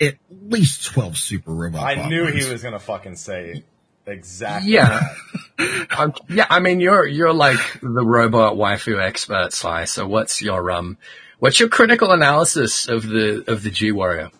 at 0.00 0.16
least 0.28 0.86
12 0.86 1.16
super 1.16 1.52
robot 1.52 1.84
I 1.84 2.08
knew 2.08 2.24
lines. 2.24 2.44
he 2.44 2.52
was 2.52 2.62
gonna 2.62 2.80
fucking 2.80 3.14
say 3.14 3.62
exactly. 4.06 4.72
Yeah. 4.72 4.88
that. 4.88 5.16
Um, 5.96 6.14
yeah, 6.28 6.46
I 6.50 6.58
mean, 6.58 6.80
you're, 6.80 7.06
you're 7.06 7.34
like 7.34 7.58
the 7.80 8.04
robot 8.04 8.54
waifu 8.54 9.00
expert, 9.00 9.52
Sly. 9.52 9.84
So 9.84 10.08
what's 10.08 10.42
your, 10.42 10.70
um, 10.72 10.96
what's 11.38 11.60
your 11.60 11.68
critical 11.68 12.10
analysis 12.10 12.88
of 12.88 13.06
the, 13.06 13.44
of 13.46 13.62
the 13.62 13.70
G 13.70 13.92
Warrior? 13.92 14.30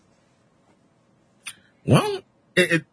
Well, 1.87 2.23
it, 2.57 2.73
it, 2.73 2.85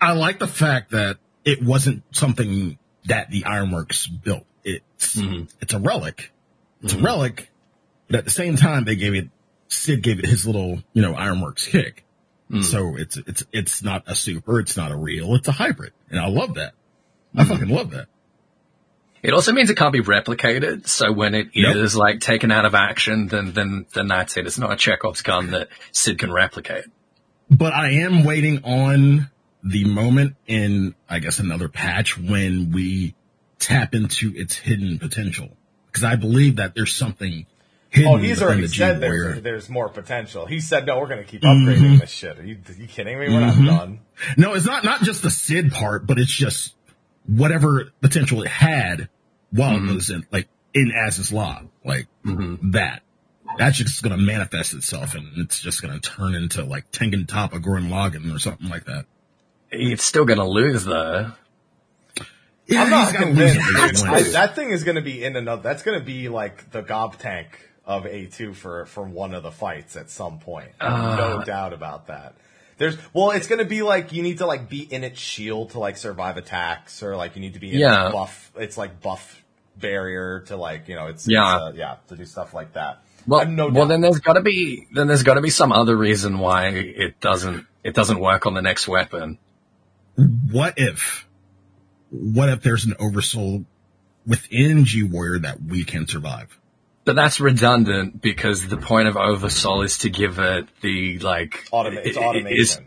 I 0.00 0.14
like 0.14 0.40
the 0.40 0.48
fact 0.48 0.90
that 0.90 1.18
it 1.44 1.62
wasn't 1.62 2.02
something 2.14 2.78
that 3.06 3.30
the 3.30 3.44
Ironworks 3.44 4.06
built. 4.06 4.44
It's, 4.64 5.16
Mhm. 5.16 5.48
it's 5.60 5.74
a 5.74 5.78
relic. 5.78 6.32
It's 6.82 6.92
a 6.92 6.96
mm-hmm. 6.96 7.04
relic, 7.04 7.50
but 8.08 8.18
at 8.18 8.24
the 8.24 8.30
same 8.30 8.56
time, 8.56 8.84
they 8.84 8.96
gave 8.96 9.14
it, 9.14 9.28
Sid 9.68 10.02
gave 10.02 10.18
it 10.18 10.26
his 10.26 10.46
little, 10.46 10.82
you 10.92 11.02
know, 11.02 11.14
Ironworks 11.14 11.66
kick. 11.66 12.04
Mm. 12.50 12.64
So 12.64 12.96
it's, 12.96 13.16
it's, 13.16 13.44
it's 13.52 13.82
not 13.82 14.04
a 14.06 14.14
super, 14.14 14.60
it's 14.60 14.76
not 14.76 14.92
a 14.92 14.96
real, 14.96 15.34
it's 15.34 15.48
a 15.48 15.52
hybrid. 15.52 15.92
And 16.10 16.20
I 16.20 16.28
love 16.28 16.54
that. 16.54 16.74
I 17.34 17.42
mm-hmm. 17.42 17.52
fucking 17.52 17.68
love 17.68 17.90
that. 17.90 18.08
It 19.22 19.32
also 19.32 19.52
means 19.52 19.70
it 19.70 19.76
can't 19.76 19.92
be 19.92 20.02
replicated. 20.02 20.88
So 20.88 21.12
when 21.12 21.34
it 21.34 21.50
is 21.54 21.94
Nope. 21.94 22.00
like 22.00 22.20
taken 22.20 22.50
out 22.50 22.64
of 22.64 22.74
action, 22.74 23.28
then, 23.28 23.52
then, 23.52 23.86
then 23.94 24.08
that's 24.08 24.36
it. 24.36 24.46
It's 24.46 24.58
not 24.58 24.72
a 24.72 24.76
Chekhov's 24.76 25.22
gun 25.22 25.52
that 25.52 25.68
Sid 25.92 26.18
can 26.18 26.32
replicate. 26.32 26.84
But 27.48 27.72
I 27.72 27.90
am 27.90 28.24
waiting 28.24 28.64
on 28.64 29.30
the 29.62 29.84
moment 29.84 30.36
in, 30.46 30.94
I 31.08 31.18
guess, 31.18 31.38
another 31.38 31.68
patch 31.68 32.18
when 32.18 32.72
we 32.72 33.14
tap 33.58 33.94
into 33.94 34.32
its 34.34 34.56
hidden 34.56 34.98
potential. 34.98 35.50
Because 35.86 36.04
I 36.04 36.16
believe 36.16 36.56
that 36.56 36.74
there's 36.74 36.92
something 36.92 37.46
hidden 37.90 38.12
Oh, 38.12 38.16
he's 38.16 38.42
already 38.42 38.62
the 38.62 38.68
said 38.68 39.00
there's, 39.00 39.42
there's 39.42 39.68
more 39.68 39.88
potential. 39.88 40.46
He 40.46 40.60
said, 40.60 40.86
no, 40.86 40.98
we're 40.98 41.08
going 41.08 41.24
to 41.24 41.30
keep 41.30 41.42
upgrading 41.42 41.78
mm-hmm. 41.78 41.98
this 41.98 42.10
shit. 42.10 42.38
Are 42.38 42.44
you, 42.44 42.58
are 42.68 42.72
you 42.72 42.86
kidding 42.86 43.18
me? 43.18 43.28
We're 43.28 43.40
not 43.40 43.54
mm-hmm. 43.54 43.66
done. 43.66 44.00
No, 44.36 44.54
it's 44.54 44.66
not, 44.66 44.84
not 44.84 45.02
just 45.02 45.22
the 45.22 45.30
Sid 45.30 45.72
part, 45.72 46.06
but 46.06 46.18
it's 46.18 46.32
just 46.32 46.74
whatever 47.26 47.92
potential 48.00 48.42
it 48.42 48.48
had 48.48 49.08
while 49.50 49.76
it 49.76 49.80
mm-hmm. 49.80 49.94
was 49.94 50.10
in, 50.10 50.26
like, 50.32 50.48
in 50.74 50.90
Azys 50.90 51.32
Lla. 51.32 51.66
Like, 51.84 52.06
that. 52.24 53.02
That's 53.58 53.76
just 53.76 54.02
gonna 54.02 54.16
manifest 54.16 54.74
itself 54.74 55.14
and 55.14 55.26
it's 55.36 55.60
just 55.60 55.82
gonna 55.82 56.00
turn 56.00 56.34
into 56.34 56.64
like 56.64 56.90
Tengen 56.90 57.26
Toppa 57.26 57.62
Gurren 57.62 57.88
Lagann 57.88 58.34
or 58.34 58.38
something 58.38 58.68
like 58.68 58.84
that. 58.84 59.04
It's 59.72 60.04
still 60.04 60.24
going 60.24 60.38
to 60.38 60.46
lose 60.48 60.84
though. 60.84 61.32
Yeah, 62.66 62.82
I'm 62.84 62.90
not 62.90 63.10
he's 63.10 63.12
gotta 63.20 63.30
lose 63.32 63.52
convinced. 63.56 63.56
it 63.56 63.92
before 64.02 64.18
he 64.18 64.24
I- 64.28 64.32
that 64.32 64.54
thing 64.54 64.70
is 64.70 64.84
going 64.84 64.94
to 64.96 65.02
be 65.02 65.24
in 65.24 65.34
another. 65.36 65.62
That's 65.62 65.82
going 65.82 65.98
to 65.98 66.04
be 66.04 66.28
like 66.28 66.70
the 66.70 66.82
gob 66.82 67.18
tank 67.18 67.70
of 67.84 68.04
A2 68.04 68.54
for 68.54 68.86
for 68.86 69.02
one 69.04 69.34
of 69.34 69.42
the 69.42 69.50
fights 69.50 69.96
at 69.96 70.10
some 70.10 70.38
point. 70.38 70.70
Uh. 70.80 71.16
no 71.38 71.44
doubt 71.44 71.72
about 71.72 72.06
that. 72.06 72.34
There's 72.78 72.96
well, 73.12 73.30
it's 73.32 73.46
going 73.48 73.58
to 73.58 73.64
be 73.64 73.82
like 73.82 74.12
you 74.12 74.22
need 74.22 74.38
to 74.38 74.46
like 74.46 74.68
be 74.68 74.80
in 74.82 75.04
its 75.04 75.20
shield 75.20 75.70
to 75.70 75.78
like 75.80 75.96
survive 75.96 76.36
attacks, 76.36 77.02
or 77.02 77.16
like 77.16 77.34
you 77.36 77.40
need 77.42 77.54
to 77.54 77.60
be 77.60 77.72
in 77.72 77.78
Yeah. 77.80 78.06
its 78.06 78.12
buff. 78.14 78.52
It's 78.56 78.76
like 78.78 79.00
buff 79.00 79.42
barrier 79.76 80.40
to 80.46 80.56
like 80.56 80.88
you 80.88 80.94
know 80.94 81.06
it's 81.06 81.26
Yeah. 81.28 81.56
it's, 81.56 81.62
uh, 81.62 81.72
yeah 81.74 81.96
to 82.08 82.16
do 82.16 82.24
stuff 82.24 82.54
like 82.54 82.74
that. 82.74 83.02
Well, 83.26 83.46
no 83.46 83.68
well, 83.68 83.86
then 83.86 84.00
there's 84.00 84.18
got 84.20 84.34
to 84.34 84.40
be 84.42 84.86
then 84.92 85.06
there's 85.08 85.22
got 85.22 85.34
to 85.34 85.40
be 85.40 85.50
some 85.50 85.72
other 85.72 85.96
reason 85.96 86.38
why 86.38 86.68
it 86.68 87.20
doesn't 87.20 87.66
it 87.84 87.94
doesn't 87.94 88.20
work 88.20 88.46
on 88.46 88.54
the 88.54 88.62
next 88.62 88.86
weapon. 88.88 89.38
What 90.16 90.74
if, 90.76 91.26
what 92.10 92.48
if 92.48 92.62
there's 92.62 92.84
an 92.84 92.94
oversoul 92.98 93.64
within 94.26 94.84
G 94.84 95.02
Warrior 95.02 95.40
that 95.40 95.62
we 95.62 95.84
can 95.84 96.06
survive? 96.06 96.58
But 97.04 97.16
that's 97.16 97.40
redundant 97.40 98.20
because 98.22 98.68
the 98.68 98.76
point 98.76 99.08
of 99.08 99.16
Oversoul 99.16 99.82
is 99.82 99.98
to 99.98 100.10
give 100.10 100.38
it 100.38 100.68
the 100.82 101.18
like 101.18 101.64
Automa- 101.72 101.96
it's 101.96 102.06
it- 102.08 102.16
it- 102.16 102.16
automation. 102.16 102.60
is- 102.60 102.80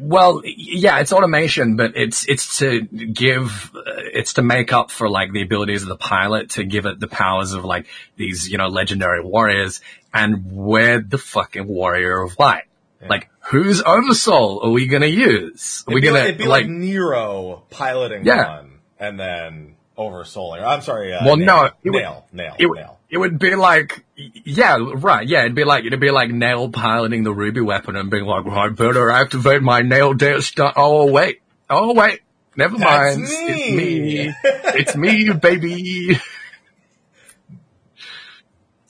well, 0.00 0.42
yeah, 0.44 1.00
it's 1.00 1.12
automation, 1.12 1.74
but 1.76 1.92
it's 1.96 2.24
it's 2.28 2.58
to 2.58 2.82
give 2.82 3.72
uh, 3.74 3.80
it's 4.14 4.34
to 4.34 4.42
make 4.42 4.72
up 4.72 4.92
for 4.92 5.08
like 5.10 5.32
the 5.32 5.42
abilities 5.42 5.82
of 5.82 5.88
the 5.88 5.96
pilot 5.96 6.50
to 6.50 6.62
give 6.62 6.86
it 6.86 7.00
the 7.00 7.08
powers 7.08 7.52
of 7.52 7.64
like 7.64 7.86
these 8.16 8.48
you 8.48 8.58
know 8.58 8.68
legendary 8.68 9.20
warriors. 9.24 9.80
And 10.14 10.46
we're 10.52 11.00
the 11.00 11.18
fucking 11.18 11.66
warrior 11.66 12.22
of 12.22 12.38
light. 12.38 12.62
Like, 13.06 13.28
whose 13.50 13.80
Oversoul 13.82 14.60
are 14.64 14.70
we 14.70 14.86
gonna 14.88 15.06
use? 15.06 15.84
Are 15.86 15.94
we 15.94 16.00
It'd 16.00 16.02
be 16.02 16.06
gonna 16.08 16.18
like, 16.18 16.28
it'd 16.28 16.38
be 16.38 16.46
like 16.46 16.62
like, 16.64 16.70
Nero 16.70 17.62
piloting 17.70 18.24
Yeah. 18.24 18.56
one, 18.56 18.78
and 18.98 19.20
then 19.20 19.74
over 19.96 20.24
Solar. 20.24 20.64
I'm 20.64 20.80
sorry. 20.82 21.12
Uh, 21.14 21.24
Well, 21.24 21.36
nail, 21.36 21.46
no, 21.46 21.64
it 21.84 21.90
would- 21.90 21.92
nail, 22.00 22.26
nail, 22.32 22.56
It, 22.58 22.66
would- 22.66 22.76
nail. 22.78 22.98
it 23.10 23.18
would 23.18 23.38
be 23.38 23.54
like, 23.54 24.04
yeah, 24.16 24.78
right, 24.94 25.26
yeah, 25.26 25.40
it'd 25.40 25.54
be 25.54 25.64
like, 25.64 25.84
it'd 25.84 26.00
be 26.00 26.10
like 26.10 26.30
Nail 26.30 26.68
piloting 26.70 27.22
the 27.22 27.32
Ruby 27.32 27.60
weapon 27.60 27.94
and 27.96 28.10
being 28.10 28.24
like, 28.24 28.44
well, 28.44 28.58
I 28.58 28.68
better 28.68 29.10
activate 29.10 29.62
my 29.62 29.82
Nail 29.82 30.14
dare 30.14 30.40
stun. 30.40 30.72
Oh, 30.76 31.10
wait. 31.10 31.40
Oh, 31.70 31.94
wait. 31.94 32.20
Never 32.56 32.76
That's 32.78 33.16
mind. 33.16 33.22
me. 33.22 33.28
It's 33.28 33.76
me. 33.76 34.34
it's 34.80 34.96
me, 34.96 35.30
baby. 35.32 36.20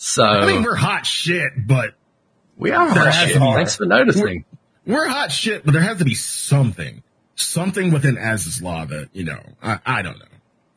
So, 0.00 0.23
I 0.25 0.47
mean, 0.47 0.62
we're 0.62 0.77
hot 0.77 1.05
shit, 1.05 1.50
but 1.67 1.95
we 2.59 2.71
are 2.73 2.88
hot 2.88 3.12
shit. 3.12 3.35
to 3.35 3.41
be- 3.41 3.53
Thanks 3.55 3.77
for 3.77 3.87
noticing. 3.87 4.45
we're 4.87 5.09
hot 5.09 5.33
shit, 5.33 5.65
but 5.65 5.73
there 5.73 5.83
has 5.83 5.99
to 5.99 6.05
be 6.05 6.15
something, 6.15 7.03
something 7.37 7.91
within 7.93 8.17
Azys 8.17 8.61
Lla 8.62 8.87
that, 8.87 9.09
you 9.12 9.25
know, 9.25 9.41
I, 9.62 9.79
I 9.87 10.03
don't 10.03 10.19
know. 10.19 10.25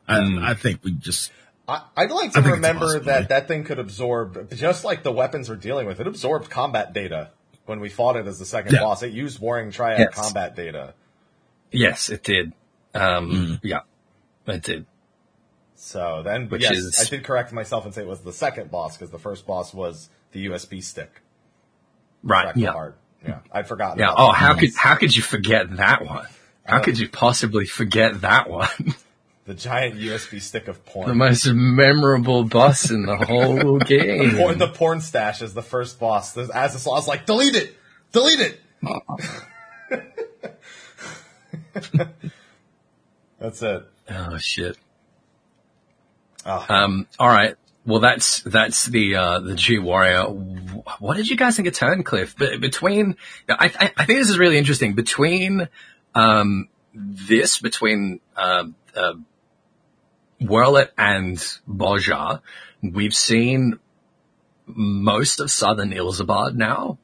I, 0.08 0.22
Hmm. 0.26 0.40
I 0.44 0.54
think 0.56 0.84
we 0.84 0.92
just, 0.92 1.32
I, 1.68 1.84
I'd 1.96 2.12
like 2.12 2.34
to 2.34 2.42
think 2.42 2.56
remember 2.56 3.00
that 3.02 3.30
that 3.30 3.48
thing 3.48 3.64
could 3.64 3.80
absorb, 3.80 4.52
just 4.56 4.84
like 4.84 5.04
the 5.04 5.12
weapons 5.12 5.50
we're 5.50 5.56
dealing 5.56 5.88
with, 5.88 6.00
it 6.00 6.08
absorbed 6.08 6.50
combat 6.50 6.92
data 6.94 7.30
when 7.66 7.80
we 7.80 7.88
fought 7.90 8.16
it 8.18 8.26
as 8.28 8.40
the 8.40 8.46
second 8.46 8.74
Yeah. 8.74 8.82
boss. 8.82 9.04
It 9.04 9.12
used 9.12 9.40
Warring 9.40 9.72
Triad 9.72 10.00
Yes. 10.00 10.16
combat 10.16 10.56
data. 10.56 10.94
Yes, 11.72 12.10
it 12.10 12.24
did. 12.24 12.52
Um, 12.94 13.32
Mm-hmm. 13.32 13.68
yeah, 13.68 13.80
it 14.48 14.64
did. 14.64 14.86
So 15.76 16.22
then, 16.24 16.50
Which 16.50 16.62
yes, 16.64 16.74
is- 16.74 17.00
I 17.00 17.10
did 17.10 17.24
correct 17.24 17.54
myself 17.54 17.86
and 17.86 17.94
say 17.94 18.02
it 18.02 18.08
was 18.08 18.22
the 18.22 18.34
second 18.34 18.70
boss 18.70 18.98
because 18.98 19.12
the 19.12 19.20
first 19.20 19.48
boss 19.48 19.74
was 19.74 20.10
the 20.34 20.48
USB 20.48 20.84
stick. 20.84 21.22
Right. 22.24 22.56
Yeah. 22.56 22.92
Yeah, 23.26 23.40
I'd 23.52 23.68
forgotten. 23.68 24.00
Yeah. 24.00 24.14
Oh, 24.18 24.32
how 24.32 24.56
could, 24.56 24.72
how 24.76 24.96
could 24.96 25.16
you 25.16 25.22
forget 25.22 25.78
that 25.78 26.04
one? 26.06 26.26
How 26.64 26.80
Oh. 26.80 26.82
could 26.82 26.98
you 26.98 27.08
possibly 27.10 27.66
forget 27.68 28.22
that 28.22 28.50
one? 28.50 28.68
the 29.46 29.54
giant 29.54 29.96
USB 30.00 30.42
stick 30.42 30.68
of 30.68 30.84
porn. 30.86 31.08
the 31.08 31.16
most 31.16 31.46
memorable 31.48 32.44
boss 32.44 32.90
in 32.90 33.06
the 33.06 33.18
whole 33.18 33.78
game. 33.86 34.58
the 34.58 34.72
porn 34.74 35.02
stash 35.02 35.42
is 35.42 35.54
the 35.54 35.62
first 35.62 36.00
boss. 36.00 36.34
There's- 36.34 36.50
As 36.52 36.74
this, 36.74 36.86
was 36.86 37.08
like, 37.08 37.26
delete 37.28 37.56
it, 37.56 37.76
delete 38.12 38.40
it. 38.40 38.60
That's 43.40 43.62
it. 43.62 43.84
Oh 44.10 44.38
shit. 44.38 44.78
Oh, 46.46 46.66
Um. 46.70 47.08
All 47.20 47.28
right. 47.28 47.56
Well, 47.86 48.00
that's 48.00 48.42
that's 48.44 48.86
the 48.86 49.16
uh, 49.16 49.40
the 49.40 49.56
G 49.56 49.80
Warrior. 49.80 50.26
What 51.00 51.18
did 51.18 51.30
you 51.30 51.36
guys 51.36 51.56
think 51.56 51.68
of 51.68 51.74
Turncliffe? 51.74 52.38
Be- 52.38 52.58
between, 52.58 53.16
I, 53.50 53.72
I 53.80 53.92
I 53.98 54.06
think 54.06 54.20
this 54.20 54.30
is 54.30 54.38
really 54.38 54.58
interesting. 54.58 54.94
Between 54.94 55.68
um 56.14 56.70
this 56.94 57.60
between 57.60 58.20
uh, 58.36 58.66
uh, 58.96 59.14
Werlyt 60.42 60.90
and 60.96 61.38
Bozja, 61.68 62.42
we've 62.84 63.16
seen 63.16 63.80
most 64.68 65.40
of 65.40 65.50
southern 65.50 65.92
Ilsabard 65.92 66.56
now. 66.56 67.00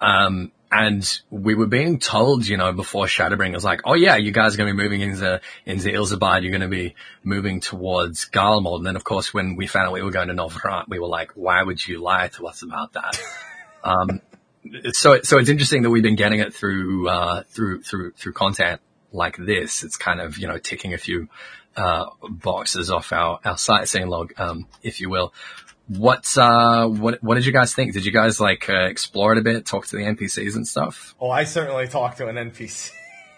Um, 0.00 0.52
and 0.78 1.20
we 1.30 1.54
were 1.54 1.66
being 1.66 1.98
told, 1.98 2.46
you 2.46 2.58
know, 2.58 2.70
before 2.70 3.06
Shadowbring 3.06 3.54
was 3.54 3.64
like, 3.64 3.80
oh 3.86 3.94
yeah, 3.94 4.16
you 4.16 4.30
guys 4.30 4.52
are 4.52 4.58
going 4.58 4.68
to 4.68 4.76
be 4.76 4.82
moving 4.82 5.00
into, 5.00 5.40
into 5.64 5.88
Ilsabard. 5.88 6.42
You're 6.42 6.50
going 6.50 6.60
to 6.60 6.68
be 6.68 6.94
moving 7.24 7.60
towards 7.60 8.28
Garlemald. 8.28 8.78
And 8.78 8.86
then 8.86 8.96
of 8.96 9.02
course, 9.02 9.32
when 9.32 9.56
we 9.56 9.66
found 9.66 9.86
out 9.86 9.94
we 9.94 10.02
were 10.02 10.10
going 10.10 10.28
to 10.28 10.34
Norvrandt, 10.34 10.88
we 10.88 10.98
were 10.98 11.08
like, 11.08 11.30
why 11.34 11.62
would 11.62 11.86
you 11.86 12.02
lie 12.02 12.28
to 12.28 12.46
us 12.46 12.62
about 12.62 12.92
that? 12.92 13.18
um, 13.84 14.20
so, 14.92 15.22
so 15.22 15.38
it's 15.38 15.48
interesting 15.48 15.80
that 15.80 15.88
we've 15.88 16.02
been 16.02 16.14
getting 16.14 16.40
it 16.40 16.52
through, 16.52 17.08
uh, 17.08 17.44
through, 17.44 17.82
through, 17.82 18.12
through 18.12 18.34
content 18.34 18.82
like 19.12 19.38
this. 19.38 19.82
It's 19.82 19.96
kind 19.96 20.20
of, 20.20 20.36
you 20.36 20.46
know, 20.46 20.58
ticking 20.58 20.92
a 20.92 20.98
few, 20.98 21.28
uh, 21.74 22.04
boxes 22.28 22.90
off 22.90 23.14
our, 23.14 23.40
our 23.46 23.56
sightseeing 23.56 24.08
log, 24.08 24.34
um, 24.36 24.66
if 24.82 25.00
you 25.00 25.08
will. 25.08 25.32
What, 25.88 26.36
uh, 26.36 26.88
what, 26.88 27.22
what 27.22 27.34
did 27.36 27.46
you 27.46 27.52
guys 27.52 27.74
think? 27.74 27.92
Did 27.92 28.04
you 28.04 28.12
guys 28.12 28.40
like, 28.40 28.68
uh, 28.68 28.86
explore 28.86 29.32
it 29.32 29.38
a 29.38 29.42
bit, 29.42 29.66
talk 29.66 29.86
to 29.86 29.96
the 29.96 30.02
NPCs 30.02 30.56
and 30.56 30.66
stuff? 30.66 31.14
oh, 31.20 31.30
I 31.30 31.44
certainly 31.44 31.86
talked 31.88 32.18
to 32.18 32.26
an 32.26 32.36
NPC. 32.36 32.90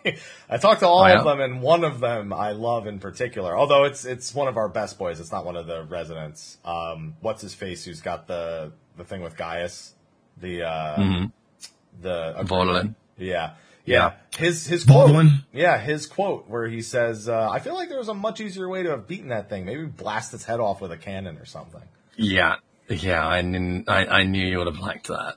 I 0.48 0.56
talked 0.56 0.80
to 0.80 0.86
all 0.86 1.04
Oh, 1.04 1.14
of 1.18 1.24
them, 1.24 1.40
and 1.40 1.60
one 1.60 1.84
of 1.84 2.00
them 2.00 2.32
I 2.32 2.52
love 2.52 2.86
in 2.86 2.98
particular. 3.00 3.54
Although 3.56 3.84
it's 3.84 4.04
it's 4.06 4.34
one 4.34 4.48
of 4.48 4.56
our 4.56 4.68
best 4.68 4.96
boys. 4.98 5.20
It's 5.20 5.32
not 5.32 5.44
one 5.44 5.56
of 5.56 5.66
the 5.66 5.82
residents. 5.84 6.56
Um, 6.64 7.16
what's 7.20 7.42
his 7.42 7.52
face? 7.52 7.84
Who's 7.84 8.00
got 8.00 8.26
the 8.28 8.72
the 8.96 9.04
thing 9.04 9.20
with 9.20 9.36
Gaius? 9.36 9.92
The 10.40 10.62
uh, 10.62 11.26
the 12.00 12.34
Volin. 12.44 12.94
Yeah. 13.18 13.26
Yeah. 13.26 13.54
Yeah. 13.84 14.12
His 14.38 14.66
his 14.66 14.84
quote. 14.84 15.10
Volin? 15.10 15.44
Yeah, 15.52 15.78
his 15.78 16.06
quote 16.06 16.48
where 16.48 16.68
he 16.68 16.80
says, 16.80 17.28
uh, 17.28 17.50
I 17.50 17.58
feel 17.58 17.74
like 17.74 17.88
there 17.88 17.98
was 17.98 18.08
a 18.08 18.14
much 18.14 18.40
easier 18.40 18.68
way 18.68 18.82
to 18.84 18.90
have 18.90 19.08
beaten 19.08 19.28
that 19.28 19.50
thing. 19.50 19.64
Maybe 19.66 19.84
blast 19.84 20.32
its 20.32 20.44
head 20.44 20.60
off 20.60 20.80
with 20.80 20.92
a 20.92 20.96
cannon 20.96 21.38
or 21.38 21.44
something. 21.44 21.82
Yeah, 22.18 22.56
yeah, 22.88 23.26
I, 23.26 23.40
kn- 23.42 23.84
I, 23.86 24.06
I 24.06 24.22
knew 24.24 24.44
you 24.44 24.58
would 24.58 24.66
have 24.66 24.80
liked 24.80 25.06
that. 25.06 25.36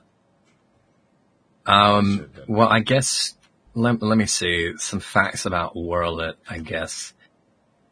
Um, 1.64 2.28
well, 2.48 2.68
I 2.68 2.80
guess 2.80 3.34
let, 3.74 4.02
let 4.02 4.18
me 4.18 4.26
see 4.26 4.74
some 4.78 5.00
facts 5.00 5.46
about 5.46 5.74
Werlyt. 5.74 6.34
I 6.50 6.58
guess. 6.58 7.14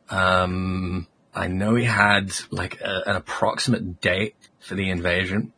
Um, 0.09 1.07
I 1.33 1.47
know 1.47 1.77
he 1.77 1.85
had 1.85 2.33
like 2.51 2.81
a, 2.81 3.03
an 3.07 3.17
approximate 3.17 4.01
date 4.01 4.35
for 4.59 4.75
the 4.75 4.91
invasion. 4.91 5.53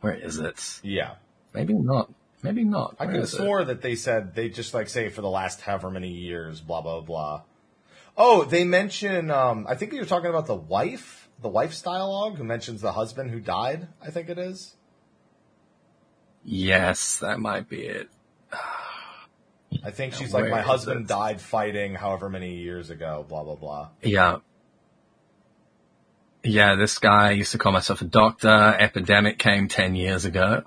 Where 0.00 0.14
is 0.14 0.38
it? 0.38 0.80
Yeah. 0.82 1.14
Maybe 1.54 1.72
not. 1.72 2.12
Maybe 2.42 2.64
not. 2.64 2.96
I 2.98 3.04
Where 3.04 3.12
could 3.14 3.20
have 3.20 3.28
is 3.28 3.34
it? 3.34 3.66
that 3.66 3.82
they 3.82 3.96
said 3.96 4.34
they 4.34 4.48
just 4.48 4.74
like 4.74 4.88
say 4.88 5.08
for 5.08 5.22
the 5.22 5.30
last 5.30 5.62
however 5.62 5.90
many 5.90 6.10
years, 6.10 6.60
blah 6.60 6.80
blah 6.80 7.00
blah. 7.00 7.42
Oh, 8.16 8.44
they 8.44 8.64
mention. 8.64 9.30
Um, 9.30 9.66
I 9.68 9.74
think 9.74 9.92
you're 9.92 10.04
talking 10.04 10.30
about 10.30 10.46
the 10.46 10.54
wife, 10.54 11.19
the 11.42 11.48
wife's 11.48 11.80
dialogue, 11.82 12.36
who 12.36 12.44
mentions 12.44 12.80
the 12.80 12.92
husband 12.92 13.30
who 13.30 13.40
died. 13.40 13.88
I 14.04 14.10
think 14.10 14.28
it 14.28 14.38
is. 14.38 14.76
Yes, 16.44 17.18
that 17.18 17.40
might 17.40 17.68
be 17.68 17.82
it. 17.82 18.08
I 19.84 19.90
think 19.90 20.14
she's 20.14 20.34
like, 20.34 20.50
my 20.50 20.62
husband 20.62 21.02
it? 21.02 21.08
died 21.08 21.40
fighting 21.40 21.94
however 21.94 22.28
many 22.28 22.56
years 22.56 22.90
ago, 22.90 23.24
blah 23.28 23.44
blah 23.44 23.54
blah. 23.54 23.88
Yeah. 24.02 24.38
Yeah, 26.42 26.74
this 26.74 26.98
guy 26.98 27.32
used 27.32 27.52
to 27.52 27.58
call 27.58 27.72
myself 27.72 28.00
a 28.00 28.06
doctor. 28.06 28.48
Epidemic 28.48 29.38
came 29.38 29.68
10 29.68 29.94
years 29.94 30.24
ago. 30.24 30.62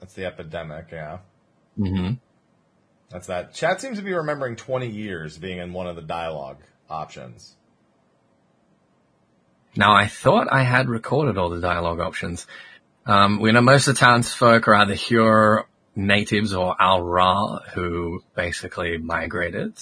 That's 0.00 0.12
the 0.12 0.26
epidemic. 0.26 0.88
Yeah. 0.92 1.18
Mm 1.78 1.88
hmm 1.88 2.12
That's 3.10 3.26
that. 3.28 3.54
Chat 3.54 3.80
seems 3.80 3.96
to 3.96 4.04
be 4.04 4.12
remembering 4.12 4.56
20 4.56 4.86
years 4.86 5.38
being 5.38 5.58
in 5.58 5.72
one 5.72 5.86
of 5.86 5.96
the 5.96 6.02
dialogue 6.02 6.58
options. 6.90 7.56
Now, 9.76 9.94
I 9.94 10.06
thought 10.06 10.48
I 10.52 10.62
had 10.62 10.88
recorded 10.88 11.36
all 11.36 11.50
the 11.50 11.60
dialogue 11.60 12.00
options. 12.00 12.46
Um, 13.06 13.40
we 13.40 13.52
know 13.52 13.60
most 13.60 13.88
of 13.88 13.94
the 13.94 14.00
townsfolk 14.00 14.68
are 14.68 14.74
either 14.74 14.94
Hyur 14.94 15.64
natives 15.96 16.54
or 16.54 16.74
Au 16.80 17.00
Ra, 17.00 17.58
who 17.74 18.22
basically 18.34 18.98
migrated. 18.98 19.74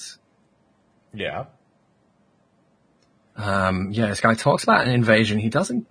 Yeah. 1.14 1.46
Um, 3.36 3.90
yeah, 3.92 4.08
this 4.08 4.20
guy 4.20 4.34
talks 4.34 4.62
about 4.62 4.86
an 4.86 4.92
invasion. 4.92 5.38
He 5.38 5.48
doesn't 5.48 5.86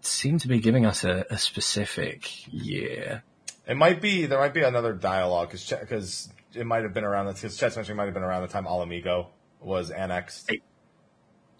seem 0.00 0.38
to 0.40 0.48
be 0.48 0.58
giving 0.60 0.84
us 0.84 1.04
a, 1.04 1.24
a 1.30 1.38
specific 1.38 2.52
year. 2.52 3.22
It 3.66 3.76
might 3.76 4.02
be 4.02 4.26
there 4.26 4.38
might 4.38 4.54
be 4.54 4.62
another 4.62 4.92
dialogue 4.92 5.52
because 5.52 6.28
it 6.54 6.66
might 6.66 6.82
have 6.82 6.92
been 6.92 7.04
around 7.04 7.26
the 7.26 7.34
because 7.34 7.56
Chet's 7.56 7.76
mentioning 7.76 7.96
it 7.96 7.98
might 7.98 8.06
have 8.06 8.14
been 8.14 8.24
around 8.24 8.42
the 8.42 8.48
time 8.48 8.66
Ala 8.66 8.86
Mhigo 8.86 9.28
was 9.60 9.90
annexed. 9.90 10.50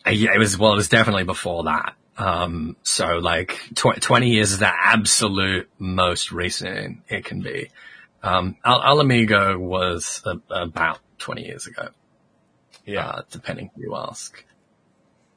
It 0.06 0.38
was, 0.38 0.58
well, 0.58 0.72
it 0.72 0.76
was 0.76 0.88
definitely 0.88 1.24
before 1.24 1.64
that. 1.64 1.94
Um, 2.18 2.76
so 2.82 3.18
like 3.18 3.58
tw- 3.74 4.00
20 4.00 4.28
years 4.30 4.52
is 4.52 4.58
the 4.58 4.70
absolute 4.70 5.68
most 5.78 6.30
recent 6.32 7.00
it 7.08 7.24
can 7.24 7.40
be. 7.40 7.70
Um, 8.22 8.56
Al- 8.64 8.82
Ala 8.84 9.04
Mhigo 9.04 9.58
was 9.58 10.22
a- 10.26 10.40
about 10.62 11.00
20 11.18 11.44
years 11.46 11.66
ago. 11.66 11.88
Yeah, 12.84 13.06
uh, 13.06 13.22
depending 13.30 13.70
who 13.74 13.82
you 13.82 13.96
ask. 13.96 14.44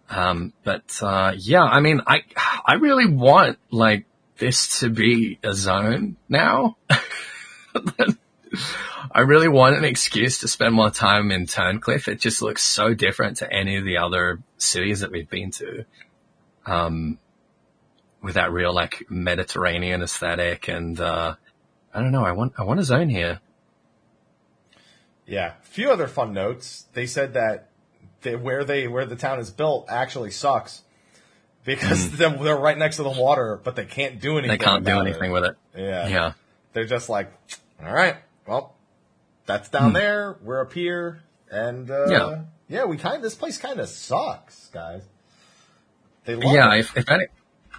Um, 0.10 0.54
but, 0.64 1.00
uh, 1.02 1.34
yeah, 1.38 1.64
I 1.64 1.80
mean, 1.80 2.02
I, 2.06 2.24
I 2.66 2.76
really 2.76 3.08
want, 3.08 3.58
like, 3.72 4.06
this 4.38 4.80
to 4.82 4.90
be 4.90 5.40
a 5.44 5.54
zone 5.54 6.18
now. 6.30 6.78
I 9.12 9.22
really 9.22 9.48
want 9.48 9.78
an 9.78 9.86
excuse 9.86 10.40
to 10.40 10.48
spend 10.48 10.74
more 10.74 10.90
time 10.90 11.32
in 11.32 11.46
Turncliffe. 11.46 12.08
It 12.08 12.20
just 12.20 12.42
looks 12.42 12.64
so 12.64 12.94
different 12.94 13.38
to 13.38 13.52
any 13.52 13.78
of 13.78 13.86
the 13.86 13.98
other 13.98 14.42
cities 14.58 15.02
that 15.02 15.12
we've 15.12 15.30
been 15.30 15.52
to. 15.52 15.86
Um, 16.66 17.20
with 18.22 18.36
that 18.36 18.52
real, 18.52 18.74
like, 18.74 19.06
Mediterranean 19.10 20.02
aesthetic 20.02 20.68
and, 20.68 21.00
uh, 21.00 21.36
I 21.94 22.02
don't 22.02 22.12
know, 22.12 22.26
I 22.26 22.32
want, 22.32 22.54
I 22.58 22.64
want 22.64 22.80
a 22.80 22.84
zone 22.84 23.10
here. 23.10 23.40
yeah. 25.26 25.54
A 25.62 25.66
few 25.66 25.92
other 25.92 26.08
fun 26.08 26.34
notes. 26.34 26.86
They 26.94 27.06
said 27.06 27.34
that 27.36 27.70
they, 28.22 28.36
where 28.36 28.64
they 28.64 28.88
where 28.88 29.06
the 29.06 29.16
town 29.16 29.40
is 29.40 29.52
built 29.52 29.86
actually 29.90 30.32
sucks 30.32 30.82
because 31.64 32.12
they're, 32.18 32.30
they're 32.30 32.58
right 32.58 32.78
next 32.78 32.98
to 32.98 33.04
the 33.04 33.10
water, 33.10 33.60
but 33.64 33.76
they 33.76 33.86
can't 33.86 34.20
do 34.20 34.38
anything. 34.38 34.58
They 34.58 34.64
can't 34.64 34.84
do 34.84 35.00
anything 35.00 35.32
it. 35.32 35.34
with 35.34 35.46
it. 35.46 35.58
Yeah, 35.78 36.08
Yeah. 36.08 36.34
They're 36.74 36.86
just 36.86 37.08
like, 37.08 37.32
all 37.82 37.94
right, 37.94 38.18
well, 38.48 38.76
that's 39.46 39.70
Hmm. 39.70 39.78
down 39.78 39.94
there. 39.94 40.38
We're 40.42 40.62
up 40.62 40.74
here, 40.74 41.22
and 41.50 41.90
uh, 41.90 42.06
Yeah. 42.10 42.42
Yeah, 42.68 42.86
we 42.86 42.98
kind. 42.98 43.24
This 43.24 43.36
place 43.36 43.58
kind 43.60 43.80
of 43.80 43.88
sucks, 43.88 44.68
guys. 44.74 45.04
They 46.26 46.34
love 46.36 46.52
Yeah, 46.54 46.74
it. 46.74 46.80
if, 46.80 46.98
if 46.98 47.10
any, 47.12 47.26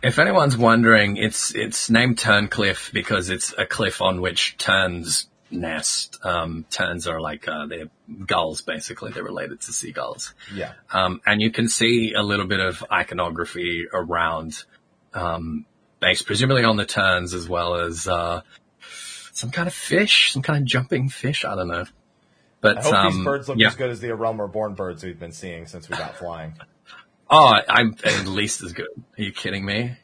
if 0.03 0.19
anyone's 0.21 0.57
wondering, 0.57 1.17
it's 1.17 1.53
it's 1.55 1.91
named 1.91 2.19
Turncliff 2.19 2.93
because 2.93 3.29
it's 3.29 3.53
a 3.59 3.67
cliff 3.67 4.01
on 4.01 4.21
which 4.21 4.57
terns 4.59 5.27
nest. 5.51 6.19
Um, 6.25 6.67
terns 6.71 7.09
are 7.09 7.21
like 7.21 7.49
uh, 7.49 7.67
they're 7.67 7.89
gulls, 8.27 8.61
basically. 8.63 9.11
They're 9.11 9.25
related 9.25 9.61
to 9.63 9.73
seagulls. 9.73 10.35
yeah. 10.55 10.75
Um, 10.93 11.21
and 11.27 11.41
you 11.43 11.51
can 11.51 11.69
see 11.69 12.13
a 12.17 12.23
little 12.23 12.47
bit 12.47 12.61
of 12.61 12.85
iconography 12.93 13.87
around, 13.93 14.63
um, 15.15 15.67
based 15.99 16.27
presumably 16.27 16.63
on 16.63 16.77
the 16.77 16.87
turns 16.87 17.35
as 17.35 17.49
well 17.49 17.75
as, 17.75 18.07
uh, 18.07 18.43
some 19.37 19.51
kind 19.51 19.69
of 19.69 19.75
fish, 19.75 20.33
some 20.33 20.41
kind 20.41 20.63
of 20.63 20.65
jumping 20.65 21.11
fish. 21.11 21.45
I 21.45 21.55
don't 21.55 21.69
know. 21.69 21.85
But, 22.63 22.79
I 22.79 22.83
hope 22.83 22.95
um, 22.95 23.13
these 23.13 23.25
birds 23.25 23.49
look 23.49 23.59
yeah. 23.59 23.69
as 23.69 23.75
good 23.75 23.91
as 23.91 24.01
the 24.01 24.15
Realm 24.15 24.41
Reborn 24.41 24.75
birds 24.75 25.05
we've 25.05 25.21
been 25.21 25.33
seeing 25.33 25.67
since 25.67 25.91
we 25.91 25.97
got 25.97 26.17
flying. 26.17 26.55
Oh, 27.29 27.55
I'm 27.69 27.97
at 28.03 28.27
least 28.27 28.63
as 28.63 28.73
good. 28.73 28.89
Are 29.19 29.23
you 29.23 29.33
kidding 29.33 29.67
me? 29.67 29.99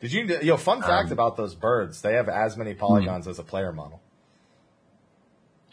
Did 0.00 0.12
you? 0.12 0.38
Yo, 0.42 0.56
fun 0.56 0.82
fact 0.82 1.06
Um, 1.06 1.12
about 1.12 1.36
those 1.36 1.54
birds: 1.54 2.02
they 2.02 2.14
have 2.14 2.28
as 2.28 2.56
many 2.56 2.74
polygons 2.74 3.28
as 3.28 3.38
a 3.38 3.44
player 3.44 3.72
model. 3.72 4.00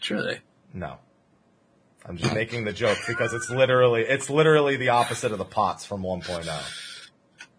Truly. 0.00 0.38
No, 0.72 0.98
I'm 2.06 2.16
just 2.16 2.32
making 2.32 2.64
the 2.64 2.72
joke 2.72 2.98
because 3.08 3.32
it's 3.32 3.50
literally 3.50 4.02
it's 4.02 4.30
literally 4.30 4.76
the 4.76 4.90
opposite 4.90 5.32
of 5.32 5.38
the 5.38 5.44
pots 5.44 5.84
from 5.84 6.06
oh. 6.06 6.18
1.0. 6.18 6.48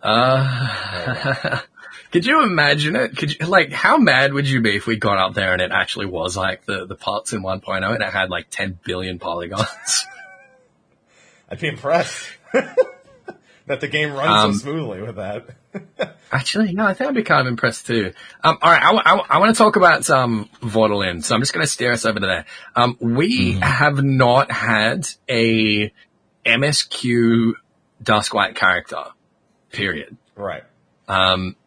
Uh, 0.01 1.59
could 2.12 2.26
you 2.26 2.43
imagine 2.43 2.95
it? 2.95 3.15
Could 3.15 3.39
you, 3.39 3.45
like, 3.47 3.71
how 3.71 3.97
mad 3.97 4.34
would 4.34 4.47
you 4.47 4.62
be 4.62 4.76
if 4.76 4.86
we 4.86 4.97
got 4.97 5.17
up 5.17 5.34
there 5.34 5.54
and 5.54 5.62
it 5.62 5.71
actually 5.71 6.08
was 6.08 6.36
like 6.36 6.65
the, 6.65 6.86
the 6.86 6.95
parts 6.95 7.34
in 7.34 7.41
1.0 7.41 7.93
and 7.93 8.04
it 8.04 8.10
had 8.10 8.30
like 8.30 8.47
10 8.50 8.80
billion 8.84 9.17
polygons? 9.17 10.06
I'd 11.50 11.60
be 11.60 11.67
impressed 11.67 12.26
that 12.54 13.80
the 13.80 13.88
game 13.88 14.13
runs 14.13 14.30
Um, 14.30 14.54
so 14.54 14.60
smoothly 14.60 15.02
with 15.02 15.15
that. 15.15 15.50
Actually, 16.32 16.74
no, 16.74 16.86
I 16.86 16.93
think 16.93 17.10
I'd 17.10 17.15
be 17.15 17.24
kind 17.24 17.41
of 17.41 17.47
impressed 17.47 17.88
too. 17.88 18.13
Um, 18.43 18.58
all 18.62 18.71
right, 18.71 19.02
I, 19.30 19.38
want 19.38 19.56
to 19.56 19.58
talk 19.58 19.76
about 19.76 20.10
um, 20.10 20.50
Vordelin, 20.62 21.24
so 21.24 21.36
I'm 21.36 21.41
just 21.41 21.54
going 21.54 21.65
to 21.65 21.71
steer 21.71 21.91
us 21.91 22.06
over 22.06 22.19
to 22.19 22.26
there. 22.26 22.45
Um, 22.76 22.97
we 23.00 23.54
have 23.62 24.02
not 24.04 24.52
had 24.52 25.08
a 25.30 25.91
MSQ 26.45 27.54
Duskwight 28.04 28.56
character, 28.56 29.04
period. 29.71 30.17
right. 30.36 30.63
Um, 31.08 31.58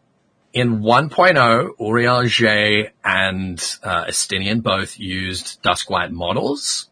in 0.55 0.79
1.0, 0.79 1.77
Urianger 1.77 2.89
and 3.03 3.59
uh, 3.83 4.05
Estinian 4.05 4.63
both 4.63 4.97
used 4.97 5.61
Duskwight 5.61 6.11
models, 6.11 6.89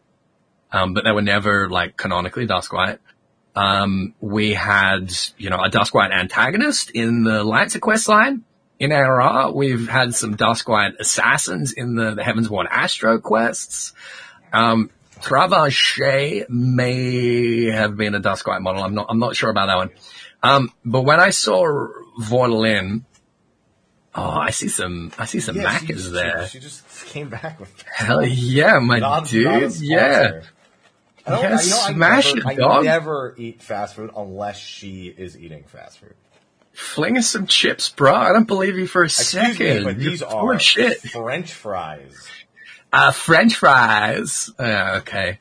um, 0.70 0.92
but 0.92 1.04
they 1.04 1.12
were 1.12 1.22
never 1.22 1.70
like 1.70 1.96
canonically 1.96 2.46
Duskwight. 2.46 2.98
Um, 3.56 4.14
we 4.20 4.52
had, 4.52 5.10
you 5.38 5.48
know, 5.48 5.56
a 5.56 5.70
Duskwight 5.70 6.12
antagonist 6.12 6.90
in 6.90 7.24
the 7.24 7.42
Lancer 7.42 7.78
quest 7.78 8.06
line. 8.06 8.44
In 8.78 8.92
ARR, 8.92 9.52
we've 9.52 9.88
had 9.88 10.14
some 10.14 10.36
Duskwight 10.36 10.98
assassins 10.98 11.72
in 11.72 11.94
the, 11.94 12.14
the 12.16 12.22
Heavensborn 12.22 12.66
Astro 12.70 13.18
quests. 13.18 13.94
Um, 14.52 14.90
Travashe 15.20 16.46
may 16.50 17.70
have 17.70 17.96
been 17.96 18.14
a 18.14 18.20
Duskwight 18.20 18.60
model. 18.60 18.82
I'm 18.82 18.94
not, 18.94 19.06
I'm 19.08 19.20
not 19.20 19.36
sure 19.36 19.48
about 19.48 19.66
that 19.68 19.76
one. 19.76 19.90
Um, 20.42 20.72
but 20.84 21.02
when 21.02 21.20
I 21.20 21.30
saw 21.30 21.64
Vordelin, 22.20 23.04
oh, 24.14 24.30
I 24.30 24.50
see 24.50 24.68
some, 24.68 25.12
I 25.18 25.24
see 25.26 25.40
some 25.40 25.56
Yeah, 25.56 25.64
Maccas 25.78 26.04
she- 26.04 26.10
there. 26.10 26.46
She, 26.48 26.60
just 26.60 27.06
came 27.06 27.28
back 27.28 27.58
with 27.60 27.72
Hell 27.94 28.24
yeah, 28.24 28.78
my 28.78 28.98
not, 28.98 29.26
dude. 29.28 29.44
not 29.46 29.76
yeah. 29.80 30.40
I 31.26 31.30
don't, 31.30 31.42
Yeah, 31.42 31.48
I, 31.48 31.62
you 31.62 31.70
know, 31.70 31.76
smash 31.92 32.26
I 32.32 32.34
never, 32.34 32.50
it, 32.52 32.56
dog. 32.58 32.80
I 32.80 32.82
never 32.84 33.34
eat 33.38 33.62
fast 33.62 33.96
food 33.96 34.10
unless 34.16 34.58
she 34.58 35.06
is 35.06 35.38
eating 35.38 35.64
fast 35.64 35.98
food. 36.00 36.14
Fling 36.74 37.16
us 37.16 37.28
some 37.28 37.46
chips, 37.46 37.88
bro. 37.88 38.12
I 38.14 38.32
don't 38.32 38.46
believe 38.48 38.76
you 38.76 38.86
for 38.86 39.02
a 39.02 39.06
Excuse 39.06 39.30
second. 39.56 39.78
me, 39.78 39.84
but 39.84 39.98
You're 40.00 40.10
these 40.10 40.22
are 40.22 40.58
shit. 40.58 41.00
French 41.00 41.52
fries. 41.52 42.14
Uh, 42.92 43.12
French 43.12 43.54
fries. 43.56 44.50
Uh, 44.58 44.98
okay. 45.00 45.38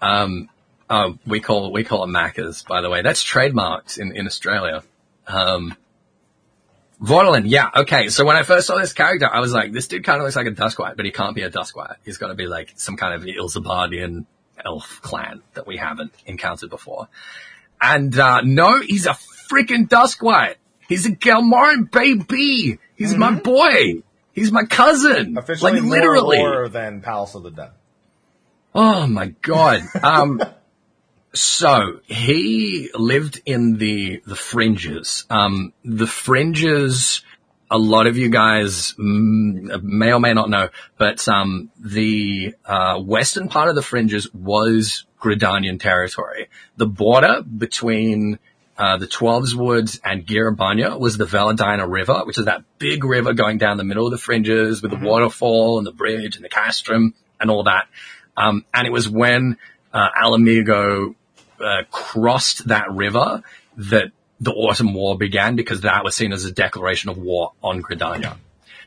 Um, 0.00 0.48
oh, 0.90 1.18
we 1.26 1.40
call 1.40 1.72
we 1.72 1.84
call 1.84 2.04
it 2.04 2.08
Macca's, 2.08 2.62
by 2.62 2.80
the 2.82 2.90
way. 2.90 3.02
That's 3.02 3.24
trademarked 3.24 3.98
in 3.98 4.12
in 4.14 4.26
Australia. 4.26 4.82
Um, 5.26 5.74
Vordelin, 7.02 7.44
yeah, 7.46 7.70
okay. 7.76 8.08
So 8.08 8.24
when 8.24 8.36
I 8.36 8.42
first 8.42 8.66
saw 8.66 8.76
this 8.76 8.92
character, 8.92 9.28
I 9.32 9.40
was 9.40 9.52
like, 9.52 9.72
this 9.72 9.86
dude 9.86 10.04
kind 10.04 10.18
of 10.20 10.24
looks 10.24 10.36
like 10.36 10.46
a 10.46 10.50
Duskwight, 10.50 10.96
but 10.96 11.04
he 11.04 11.12
can't 11.12 11.34
be 11.34 11.42
a 11.42 11.50
Duskwight. 11.50 11.96
He's 12.04 12.18
got 12.18 12.28
to 12.28 12.34
be 12.34 12.46
like 12.46 12.72
some 12.74 12.96
kind 12.96 13.14
of 13.14 13.22
Ilsabardian 13.22 14.26
elf 14.64 15.00
clan 15.02 15.42
that 15.54 15.66
we 15.66 15.76
haven't 15.76 16.12
encountered 16.26 16.70
before. 16.70 17.08
And 17.80 18.18
uh, 18.18 18.40
no, 18.42 18.80
he's 18.80 19.06
a 19.06 19.16
freaking 19.50 19.88
Duskwight. 19.88 20.56
He's 20.88 21.06
a 21.06 21.10
Gelmorran 21.10 21.90
baby. 21.90 22.78
He's 22.96 23.14
my 23.14 23.32
boy. 23.32 24.02
He's 24.32 24.50
my 24.50 24.64
cousin. 24.64 25.36
Officially 25.38 25.72
like 25.72 25.82
more 25.82 25.90
literally. 25.90 26.38
lore 26.38 26.68
than 26.68 27.00
Palace 27.00 27.34
of 27.34 27.44
the 27.44 27.50
Dead. 27.50 27.70
Oh 28.74 29.06
my 29.06 29.26
god. 29.42 29.82
Um, 30.02 30.40
so 31.38 32.00
he 32.06 32.90
lived 32.94 33.40
in 33.46 33.78
the 33.78 34.22
the 34.26 34.36
fringes. 34.36 35.24
Um, 35.30 35.72
the 35.84 36.06
fringes. 36.06 37.22
A 37.70 37.76
lot 37.76 38.06
of 38.06 38.16
you 38.16 38.30
guys 38.30 38.94
may 38.96 40.10
or 40.10 40.20
may 40.20 40.32
not 40.32 40.48
know, 40.48 40.70
but 40.96 41.28
um, 41.28 41.70
the 41.78 42.54
uh, 42.64 42.98
western 42.98 43.48
part 43.48 43.68
of 43.68 43.74
the 43.74 43.82
fringes 43.82 44.32
was 44.32 45.04
Gridanian 45.20 45.78
territory. 45.78 46.48
The 46.78 46.86
border 46.86 47.42
between 47.42 48.38
uh, 48.78 48.96
the 48.96 49.06
Twelveswood 49.06 50.00
and 50.02 50.24
Gyr 50.24 50.50
Abania 50.50 50.98
was 50.98 51.18
the 51.18 51.26
Velodyna 51.26 51.86
River, 51.86 52.22
which 52.24 52.38
is 52.38 52.46
that 52.46 52.62
big 52.78 53.04
river 53.04 53.34
going 53.34 53.58
down 53.58 53.76
the 53.76 53.84
middle 53.84 54.06
of 54.06 54.12
the 54.12 54.18
fringes 54.18 54.80
with 54.80 54.92
the 54.92 55.06
waterfall 55.06 55.76
and 55.76 55.86
the 55.86 55.92
bridge 55.92 56.36
and 56.36 56.44
the 56.44 56.48
castrum 56.48 57.12
and 57.38 57.50
all 57.50 57.64
that. 57.64 57.88
Um, 58.34 58.64
and 58.72 58.86
it 58.86 58.92
was 58.92 59.08
when 59.08 59.58
uh, 59.92 60.08
Ala 60.22 60.38
Mhigo 60.38 61.14
uh, 61.60 61.82
crossed 61.90 62.68
that 62.68 62.90
river 62.92 63.42
that 63.76 64.12
the 64.40 64.52
Autumn 64.52 64.94
War 64.94 65.16
began 65.16 65.56
because 65.56 65.82
that 65.82 66.04
was 66.04 66.14
seen 66.14 66.32
as 66.32 66.44
a 66.44 66.52
declaration 66.52 67.10
of 67.10 67.18
war 67.18 67.52
on 67.62 67.82
Gridania. 67.82 68.36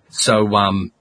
So, 0.10 0.56
um, 0.56 0.92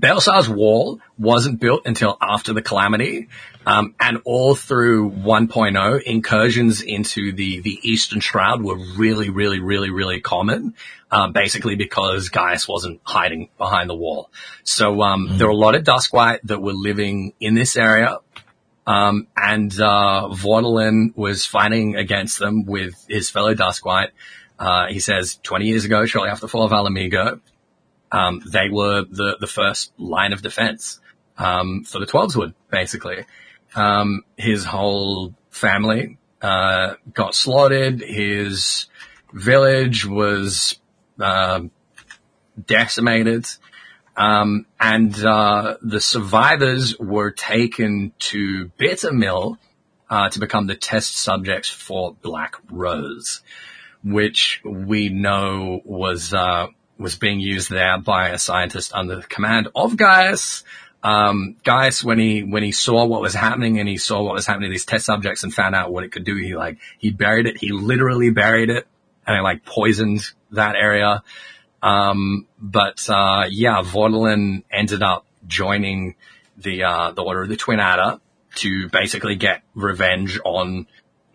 Baelsar's 0.00 0.48
wall 0.48 1.00
wasn't 1.18 1.60
built 1.60 1.82
until 1.84 2.16
after 2.20 2.54
the 2.54 2.62
calamity, 2.62 3.28
um, 3.66 3.94
and 4.00 4.20
all 4.24 4.54
through 4.54 5.10
1.0, 5.10 6.02
incursions 6.02 6.80
into 6.80 7.32
the, 7.32 7.60
the 7.60 7.78
Eastern 7.82 8.20
Shroud 8.20 8.62
were 8.62 8.78
really, 8.96 9.28
really, 9.28 9.60
really, 9.60 9.90
really 9.90 10.20
common, 10.20 10.74
um, 11.10 11.32
basically 11.32 11.76
because 11.76 12.30
Gaius 12.30 12.66
wasn't 12.66 13.00
hiding 13.04 13.50
behind 13.58 13.90
the 13.90 13.94
wall. 13.94 14.30
So, 14.64 15.02
um, 15.02 15.28
there 15.32 15.46
were 15.46 15.52
a 15.52 15.56
lot 15.56 15.74
of 15.74 15.84
Duskwight 15.84 16.40
that 16.44 16.62
were 16.62 16.72
living 16.72 17.34
in 17.38 17.54
this 17.54 17.76
area, 17.76 18.18
um, 18.86 19.28
and, 19.36 19.72
uh, 19.80 20.28
Vordelin 20.32 21.16
was 21.16 21.46
fighting 21.46 21.96
against 21.96 22.38
them 22.38 22.64
with 22.64 23.04
his 23.08 23.30
fellow 23.30 23.54
Duskwight. 23.54 24.08
Uh, 24.58 24.86
he 24.88 25.00
says 25.00 25.38
20 25.42 25.66
years 25.66 25.84
ago, 25.84 26.04
shortly 26.06 26.30
after 26.30 26.42
the 26.42 26.48
fall 26.48 26.64
of 26.64 26.72
Ala 26.72 26.90
Mhigo, 26.90 27.40
um, 28.10 28.42
they 28.46 28.68
were 28.68 29.04
the, 29.08 29.36
the 29.40 29.46
first 29.46 29.92
line 29.98 30.32
of 30.32 30.42
defense, 30.42 31.00
um, 31.38 31.84
for 31.84 31.98
the 31.98 32.06
Twelveswood, 32.06 32.54
basically. 32.70 33.24
Um, 33.74 34.24
his 34.36 34.64
whole 34.64 35.34
family, 35.50 36.18
uh, 36.42 36.94
got 37.14 37.34
slaughtered. 37.34 38.00
His 38.00 38.86
village 39.32 40.04
was, 40.04 40.78
um, 41.18 41.70
decimated. 42.66 43.46
Um, 44.16 44.66
and, 44.78 45.24
uh, 45.24 45.76
the 45.82 46.00
survivors 46.00 46.98
were 46.98 47.30
taken 47.30 48.12
to 48.18 48.70
Bittermill, 48.78 49.56
uh, 50.10 50.28
to 50.28 50.38
become 50.38 50.66
the 50.66 50.74
test 50.74 51.16
subjects 51.16 51.70
for 51.70 52.14
Black 52.20 52.56
Rose, 52.70 53.40
which 54.04 54.60
we 54.64 55.08
know 55.08 55.80
was, 55.84 56.34
uh, 56.34 56.66
was 56.98 57.16
being 57.16 57.40
used 57.40 57.70
there 57.70 57.98
by 57.98 58.28
a 58.28 58.38
scientist 58.38 58.92
under 58.94 59.16
the 59.16 59.22
command 59.22 59.68
of 59.74 59.96
Gaius. 59.96 60.62
Um, 61.02 61.56
Gaius, 61.64 62.04
when 62.04 62.18
he, 62.18 62.42
when 62.42 62.62
he 62.62 62.72
saw 62.72 63.06
what 63.06 63.22
was 63.22 63.34
happening 63.34 63.80
and 63.80 63.88
he 63.88 63.96
saw 63.96 64.22
what 64.22 64.34
was 64.34 64.46
happening 64.46 64.68
to 64.68 64.74
these 64.74 64.84
test 64.84 65.06
subjects 65.06 65.42
and 65.42 65.52
found 65.52 65.74
out 65.74 65.90
what 65.90 66.04
it 66.04 66.12
could 66.12 66.24
do, 66.24 66.36
he 66.36 66.54
like, 66.54 66.78
he 66.98 67.10
buried 67.10 67.46
it. 67.46 67.56
He 67.56 67.72
literally 67.72 68.30
buried 68.30 68.68
it 68.68 68.86
and 69.26 69.36
it 69.36 69.42
like 69.42 69.64
poisoned 69.64 70.20
that 70.50 70.76
area. 70.76 71.22
Um, 71.82 72.46
but, 72.58 73.08
uh, 73.10 73.46
yeah, 73.50 73.82
Vordelin 73.82 74.62
ended 74.70 75.02
up 75.02 75.26
joining 75.46 76.14
the, 76.56 76.84
uh, 76.84 77.10
the 77.10 77.22
Order 77.22 77.42
of 77.42 77.48
the 77.48 77.56
Twin 77.56 77.80
Adder 77.80 78.20
to 78.56 78.88
basically 78.90 79.34
get 79.34 79.62
revenge 79.74 80.38
on 80.44 80.86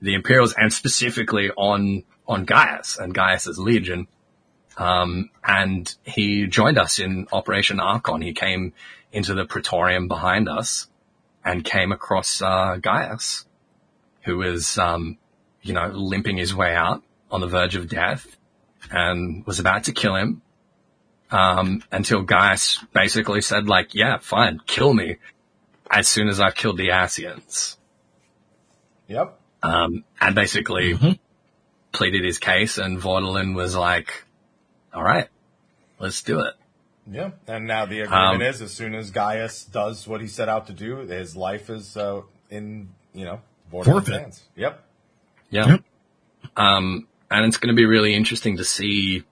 the 0.01 0.13
Imperials 0.13 0.53
and 0.53 0.71
specifically 0.71 1.49
on, 1.51 2.03
on 2.27 2.45
Gaius 2.45 2.97
and 2.97 3.13
Gaius's 3.13 3.60
Legion. 3.60 4.07
Um, 4.77 5.31
and 5.43 5.93
he 6.03 6.45
joined 6.45 6.77
us 6.77 6.99
in 6.99 7.27
Operation 7.31 7.79
Archon. 7.79 8.21
He 8.21 8.33
came 8.33 8.73
into 9.12 9.33
the 9.33 9.45
Praetorium 9.45 10.07
behind 10.07 10.47
us 10.47 10.88
and 11.43 11.65
came 11.65 11.91
across, 11.91 12.41
uh, 12.41 12.77
Gaius, 12.77 13.45
who 14.21 14.38
was, 14.38 14.77
um, 14.77 15.17
you 15.62 15.73
know, 15.73 15.88
limping 15.88 16.38
his 16.38 16.53
way 16.53 16.75
out 16.75 17.03
on 17.31 17.41
the 17.41 17.47
verge 17.47 17.75
of 17.75 17.89
death 17.89 18.38
and 18.91 19.45
was 19.45 19.60
about 19.60 19.86
to 19.86 19.91
kill 19.91 20.15
him. 20.15 20.41
Um, 21.30 21.84
until 21.91 22.21
Gaius 22.21 22.80
basically 22.93 23.41
said 23.41 23.67
like, 23.67 23.93
yeah, 23.93 24.17
fine, 24.19 24.62
kill 24.65 24.93
me 24.93 25.17
as 25.91 26.08
soon 26.08 26.30
as 26.30 26.39
I've 26.39 26.56
killed 26.56 26.78
the 26.78 26.89
Ascians. 26.89 27.76
Yep. 29.08 29.38
Um, 29.62 30.06
and 30.21 30.36
basically 30.36 31.19
pleaded 31.91 32.23
his 32.23 32.39
case 32.39 32.78
and 32.78 32.97
Vordelin 32.97 33.56
was 33.56 33.76
like, 33.76 34.23
all 34.93 35.04
right, 35.04 35.28
let's 36.00 36.21
do 36.23 36.39
it. 36.41 36.54
Yeah. 37.12 37.32
And 37.45 37.67
now 37.67 37.86
the 37.86 38.02
agreement 38.02 38.36
Um, 38.36 38.41
is 38.41 38.62
as 38.62 38.73
soon 38.73 38.95
as 38.95 39.12
Gaius 39.12 39.65
does 39.65 40.08
what 40.08 40.21
he 40.21 40.28
set 40.28 40.47
out 40.47 40.67
to 40.67 40.73
do, 40.73 40.97
his 40.97 41.36
life 41.36 41.69
is 41.69 41.97
uh, 41.97 42.21
in, 42.50 42.89
you 43.13 43.26
know, 43.26 43.41
Vortimon's 43.71 44.08
hands. 44.08 44.43
Yep. 44.56 44.84
Yeah. 45.50 45.67
Yep. 45.67 45.84
Um, 46.56 47.08
and 47.29 47.45
it's 47.45 47.57
going 47.57 47.73
to 47.73 47.75
be 47.75 47.85
really 47.85 48.13
interesting 48.13 48.57
to 48.57 48.63
see 48.63 49.23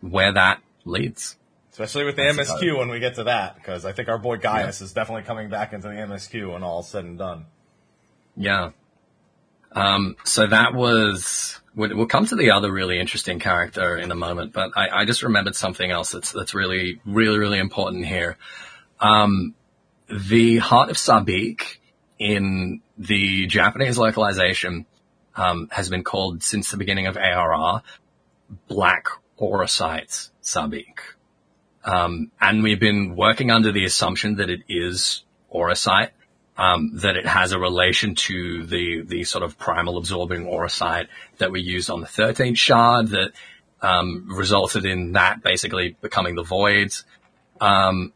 where 0.00 0.32
that 0.32 0.60
leads. 0.84 1.36
Especially 1.72 2.04
with 2.04 2.16
the 2.16 2.22
That's 2.22 2.52
MSQ 2.52 2.78
when 2.78 2.88
we 2.88 3.00
get 3.00 3.16
to 3.16 3.24
that, 3.24 3.56
because 3.56 3.84
I 3.84 3.92
think 3.92 4.08
our 4.08 4.18
boy 4.18 4.36
Gaius 4.36 4.80
is 4.80 4.92
definitely 4.92 5.24
coming 5.24 5.48
back 5.48 5.72
into 5.72 5.88
the 5.88 5.94
MSQ 5.94 6.52
when 6.52 6.62
all's 6.62 6.88
said 6.88 7.04
and 7.04 7.18
done. 7.18 7.46
Yeah. 8.36 8.70
Um, 9.72 10.16
so 10.24 10.46
that 10.46 10.72
was, 10.72 11.60
we'll, 11.74 11.96
we'll 11.96 12.06
come 12.06 12.26
to 12.26 12.36
the 12.36 12.52
other 12.52 12.70
really 12.70 13.00
interesting 13.00 13.40
character 13.40 13.96
in 13.96 14.12
a 14.12 14.14
moment, 14.14 14.52
but 14.52 14.70
I, 14.76 15.00
I 15.00 15.04
just 15.04 15.24
remembered 15.24 15.56
something 15.56 15.90
else 15.90 16.12
that's, 16.12 16.30
that's 16.30 16.54
really, 16.54 17.00
really, 17.04 17.38
really 17.38 17.58
important 17.58 18.06
here. 18.06 18.36
Um, 19.00 19.54
the 20.08 20.58
Heart 20.58 20.90
of 20.90 20.96
Sabik 20.96 21.78
in 22.18 22.82
the 22.96 23.46
Japanese 23.46 23.98
localization, 23.98 24.86
um, 25.36 25.68
has 25.72 25.88
been 25.88 26.04
called 26.04 26.42
since 26.42 26.70
the 26.70 26.76
beginning 26.76 27.06
of 27.06 27.16
ARR, 27.16 27.82
Black 28.68 29.06
Auracite 29.40 30.30
Sabik. 30.42 30.98
Um, 31.84 32.30
and 32.40 32.62
we've 32.62 32.80
been 32.80 33.14
working 33.16 33.50
under 33.50 33.72
the 33.72 33.84
assumption 33.84 34.36
that 34.36 34.48
it 34.48 34.60
is 34.68 35.24
Auracite 35.52 36.10
um, 36.56 36.90
that 36.94 37.16
it 37.16 37.26
has 37.26 37.52
a 37.52 37.58
relation 37.58 38.14
to 38.14 38.64
the 38.64 39.02
the 39.02 39.24
sort 39.24 39.42
of 39.42 39.58
primal 39.58 39.98
absorbing 39.98 40.46
auracite 40.46 41.08
that 41.38 41.50
we 41.50 41.60
used 41.60 41.90
on 41.90 42.00
the 42.00 42.06
13th 42.06 42.56
shard 42.56 43.08
that 43.08 43.32
um, 43.82 44.28
resulted 44.28 44.84
in 44.84 45.12
that 45.12 45.42
basically 45.42 45.96
becoming 46.00 46.36
the 46.36 46.42
voids. 46.42 47.04
Um, 47.60 48.12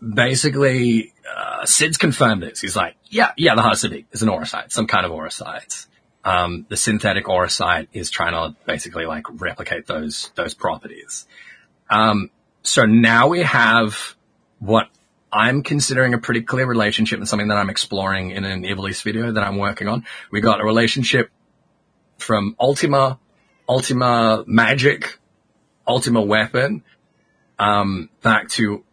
basically, 0.00 1.12
uh, 1.28 1.64
Sid's 1.64 1.96
confirmed 1.96 2.42
this. 2.42 2.60
He's 2.60 2.76
like, 2.76 2.96
yeah, 3.06 3.32
yeah, 3.36 3.54
the 3.54 3.62
Hasabik 3.62 4.06
is 4.12 4.22
an 4.22 4.28
auracite, 4.28 4.72
some 4.72 4.86
kind 4.86 5.06
of 5.06 5.12
auracite. 5.12 5.86
Um, 6.24 6.66
the 6.68 6.76
synthetic 6.76 7.28
auracite 7.28 7.88
is 7.92 8.10
trying 8.10 8.32
to 8.32 8.56
basically 8.66 9.06
like 9.06 9.24
replicate 9.40 9.86
those 9.86 10.30
those 10.34 10.54
properties. 10.54 11.26
Um, 11.88 12.30
so 12.62 12.84
now 12.84 13.28
we 13.28 13.42
have 13.42 14.16
what 14.58 14.88
I'm 15.32 15.62
considering 15.62 16.12
a 16.12 16.18
pretty 16.18 16.42
clear 16.42 16.66
relationship 16.66 17.18
and 17.18 17.28
something 17.28 17.48
that 17.48 17.56
I'm 17.56 17.70
exploring 17.70 18.30
in 18.30 18.44
an 18.44 18.64
Ivalice 18.64 19.02
video 19.02 19.32
that 19.32 19.42
I'm 19.42 19.56
working 19.56 19.88
on. 19.88 20.04
We 20.30 20.40
got 20.40 20.60
a 20.60 20.64
relationship 20.64 21.30
from 22.18 22.54
Ultima, 22.58 23.18
Ultima 23.68 24.44
Magic, 24.46 25.18
Ultima 25.86 26.20
Weapon, 26.20 26.82
um, 27.58 28.10
back 28.22 28.48
to 28.50 28.84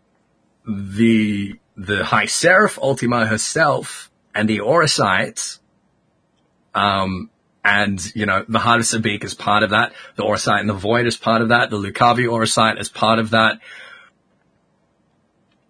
the, 0.67 1.58
the 1.75 2.03
High 2.03 2.25
Seraph 2.25 2.77
Ultima 2.77 3.25
herself 3.25 4.12
and 4.36 4.47
the 4.47 4.60
Auracites. 4.60 5.60
Um, 6.75 7.30
and, 7.63 7.99
you 8.15 8.25
know, 8.25 8.45
the 8.47 8.60
Heart 8.60 8.82
of 8.82 8.86
Sabik 8.86 9.23
is 9.23 9.34
part 9.34 9.63
of 9.63 9.71
that. 9.71 9.93
The 10.15 10.23
Auracite 10.23 10.60
and 10.60 10.69
the 10.69 10.73
Void 10.73 11.08
is 11.08 11.17
part 11.17 11.41
of 11.41 11.49
that. 11.49 11.69
The 11.69 11.77
Lucavi 11.77 12.25
Auracite 12.27 12.80
is 12.80 12.89
part 12.89 13.19
of 13.19 13.32
that 13.32 13.60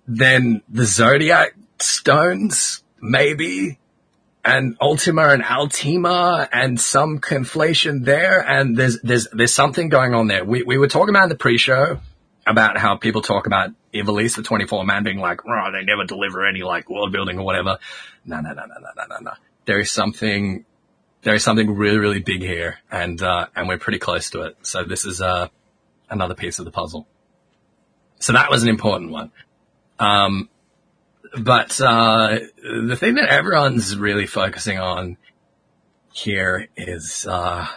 then 0.08 0.62
the 0.70 0.86
Zodiac 0.86 1.54
stones, 1.80 2.82
maybe, 3.02 3.78
and 4.44 4.78
Ultima 4.80 5.30
and 5.30 5.44
Altima 5.44 6.48
and 6.52 6.80
some 6.80 7.20
conflation 7.20 8.06
there. 8.06 8.40
And 8.40 8.78
there's, 8.78 9.00
there's, 9.02 9.28
there's 9.34 9.54
something 9.54 9.90
going 9.90 10.14
on 10.14 10.28
there. 10.28 10.46
We, 10.46 10.64
we 10.64 10.78
were 10.78 10.88
talking 10.88 11.10
about 11.10 11.24
in 11.24 11.30
the 11.30 11.36
pre-show 11.36 12.00
about 12.48 12.78
how 12.78 12.96
people 12.96 13.22
talk 13.22 13.48
about 13.48 13.72
Ivalice, 13.94 14.36
the 14.36 14.44
24 14.44 14.86
man 14.86 15.04
being 15.04 15.20
like, 15.20 15.42
oh, 15.46 15.72
they 15.72 15.84
never 15.84 16.06
deliver 16.06 16.46
any 16.46 16.64
like 16.64 16.90
world 16.90 17.12
building 17.12 17.40
or 17.40 17.46
whatever. 17.46 17.78
No, 18.26 18.40
no, 18.42 18.54
no, 18.54 18.66
no, 18.66 18.76
no, 18.80 18.90
no, 18.96 19.04
no, 19.10 19.18
no. 19.22 19.32
There 19.66 19.80
is 19.80 19.92
something, 19.92 20.66
there 21.24 21.36
is 21.36 21.44
something 21.44 21.76
really, 21.76 21.98
really 21.98 22.20
big 22.20 22.42
here 22.42 22.80
and, 22.92 23.22
uh, 23.22 23.48
and 23.56 23.68
we're 23.68 23.78
pretty 23.78 24.00
close 24.00 24.30
to 24.32 24.42
it. 24.44 24.58
So 24.62 24.84
this 24.84 25.06
is, 25.06 25.22
uh, 25.22 25.50
another 26.10 26.36
piece 26.36 26.60
of 26.60 26.66
the 26.66 26.72
puzzle. 26.72 27.08
So 28.20 28.34
that 28.34 28.50
was 28.50 28.64
an 28.64 28.70
important 28.70 29.12
one. 29.12 29.32
Um, 30.00 30.50
but 31.38 31.80
uh, 31.82 32.40
the 32.64 32.96
thing 32.96 33.16
that 33.16 33.30
everyone's 33.30 33.98
really 33.98 34.26
focusing 34.26 34.80
on 34.80 35.18
here 36.14 36.68
is 36.76 37.28
uh, 37.30 37.68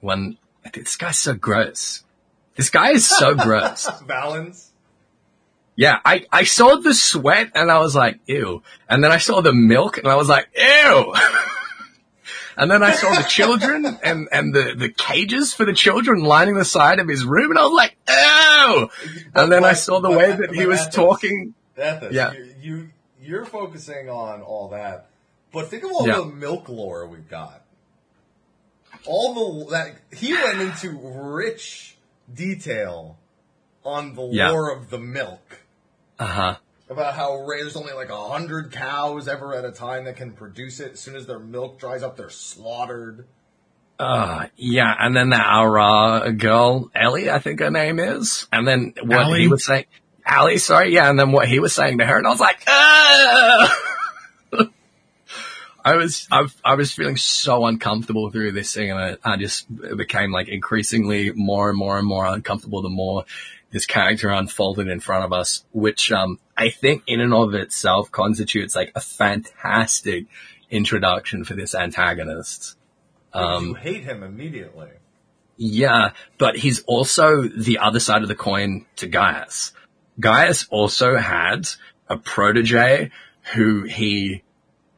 when 0.00 0.36
this 0.74 0.96
guy's 0.96 1.18
so 1.18 1.34
gross. 1.34 2.04
This 2.56 2.70
guy 2.70 2.90
is 2.90 3.08
so 3.08 3.34
gross. 3.36 3.88
Valens. 4.06 4.70
Yeah, 5.74 6.00
I, 6.04 6.26
I 6.30 6.44
saw 6.44 6.76
the 6.76 6.92
sweat 6.94 7.52
and 7.54 7.70
I 7.70 7.78
was 7.78 7.96
like, 7.96 8.20
ew. 8.26 8.62
And 8.88 9.02
then 9.02 9.10
I 9.10 9.16
saw 9.18 9.40
the 9.40 9.54
milk 9.54 9.96
and 9.98 10.06
I 10.06 10.16
was 10.16 10.28
like, 10.28 10.48
ew. 10.54 11.14
and 12.58 12.70
then 12.70 12.82
I 12.82 12.92
saw 12.92 13.14
the 13.14 13.22
children 13.22 13.86
and, 14.04 14.28
and 14.30 14.54
the, 14.54 14.74
the 14.76 14.90
cages 14.90 15.54
for 15.54 15.64
the 15.64 15.72
children 15.72 16.22
lining 16.22 16.56
the 16.56 16.64
side 16.66 16.98
of 17.00 17.08
his 17.08 17.24
room 17.24 17.50
and 17.50 17.58
I 17.58 17.62
was 17.64 17.72
like, 17.72 17.96
ew. 18.06 18.90
And 19.34 19.50
then 19.50 19.64
I 19.64 19.72
saw 19.72 20.00
the 20.00 20.10
way 20.10 20.32
that 20.36 20.54
he 20.54 20.66
was 20.66 20.86
talking. 20.88 21.54
Yeah. 21.78 22.32
You, 22.32 22.54
you 22.60 22.88
you're 23.22 23.44
focusing 23.44 24.10
on 24.10 24.42
all 24.42 24.68
that, 24.70 25.06
but 25.52 25.68
think 25.68 25.84
of 25.84 25.92
all 25.92 26.06
Yeah. 26.06 26.16
the 26.18 26.26
milk 26.26 26.68
lore 26.68 27.06
we've 27.06 27.28
got. 27.28 27.62
All 29.06 29.64
the 29.64 29.70
that 29.70 29.94
he 30.12 30.34
went 30.34 30.60
into 30.60 30.90
rich 30.90 31.91
detail 32.34 33.18
on 33.84 34.14
the 34.14 34.22
Yeah. 34.30 34.50
lore 34.50 34.70
of 34.72 34.90
the 34.90 34.98
milk. 34.98 35.60
Uh 36.18 36.26
huh. 36.26 36.56
About 36.88 37.14
how 37.14 37.44
there's 37.48 37.74
only 37.76 37.92
like 37.94 38.10
a 38.10 38.28
hundred 38.28 38.70
cows 38.72 39.26
ever 39.26 39.54
at 39.54 39.64
a 39.64 39.72
time 39.72 40.04
that 40.04 40.16
can 40.16 40.32
produce 40.32 40.78
it. 40.80 40.92
As 40.92 41.00
soon 41.00 41.16
as 41.16 41.26
their 41.26 41.38
milk 41.38 41.78
dries 41.78 42.02
up, 42.02 42.16
they're 42.16 42.28
slaughtered. 42.30 43.26
Uh, 43.98 44.46
yeah, 44.56 44.94
and 44.98 45.16
then 45.16 45.30
that 45.30 45.46
Au 45.48 45.64
Ra 45.64 46.28
girl, 46.30 46.90
Ellie, 46.94 47.30
I 47.30 47.38
think 47.38 47.60
her 47.60 47.70
name 47.70 47.98
is. 48.00 48.46
And 48.52 48.66
then 48.66 48.94
what 49.02 49.20
Allie? 49.20 49.40
he 49.42 49.48
was 49.48 49.64
saying, 49.64 49.84
Allie, 50.26 50.58
sorry, 50.58 50.92
yeah, 50.92 51.08
and 51.08 51.18
then 51.18 51.30
what 51.32 51.46
he 51.48 51.60
was 51.60 51.72
saying 51.72 51.98
to 51.98 52.04
her, 52.06 52.18
and 52.18 52.26
I 52.26 52.30
was 52.30 52.40
like, 52.40 52.62
ah! 52.66 53.78
I 55.84 55.96
was, 55.96 56.28
I, 56.30 56.46
I 56.64 56.74
was 56.74 56.92
feeling 56.92 57.16
so 57.16 57.66
uncomfortable 57.66 58.30
through 58.30 58.52
this 58.52 58.72
thing, 58.72 58.90
and 58.90 59.18
I, 59.24 59.32
I 59.32 59.36
just 59.36 59.66
became 59.96 60.32
like 60.32 60.48
increasingly 60.48 61.32
more 61.32 61.68
and 61.68 61.78
more 61.78 61.98
and 61.98 62.06
more 62.06 62.24
uncomfortable 62.26 62.82
the 62.82 62.88
more 62.88 63.24
this 63.70 63.86
character 63.86 64.28
unfolded 64.28 64.88
in 64.88 65.00
front 65.00 65.24
of 65.24 65.32
us, 65.32 65.64
which, 65.72 66.12
um, 66.12 66.38
I 66.56 66.68
think 66.68 67.02
in 67.06 67.20
and 67.20 67.32
of 67.32 67.54
itself 67.54 68.10
constitutes 68.10 68.76
like 68.76 68.92
a 68.94 69.00
fantastic 69.00 70.26
introduction 70.70 71.44
for 71.44 71.54
this 71.54 71.74
antagonist. 71.74 72.76
Um, 73.32 73.68
you 73.68 73.74
hate 73.74 74.04
him 74.04 74.22
immediately. 74.22 74.90
Yeah, 75.56 76.10
but 76.38 76.56
he's 76.56 76.82
also 76.84 77.42
the 77.42 77.78
other 77.78 78.00
side 78.00 78.22
of 78.22 78.28
the 78.28 78.34
coin 78.34 78.86
to 78.96 79.06
Gaius. 79.06 79.72
Gaius 80.20 80.66
also 80.70 81.16
had 81.16 81.68
a 82.08 82.16
protege 82.16 83.10
who 83.54 83.84
he 83.84 84.42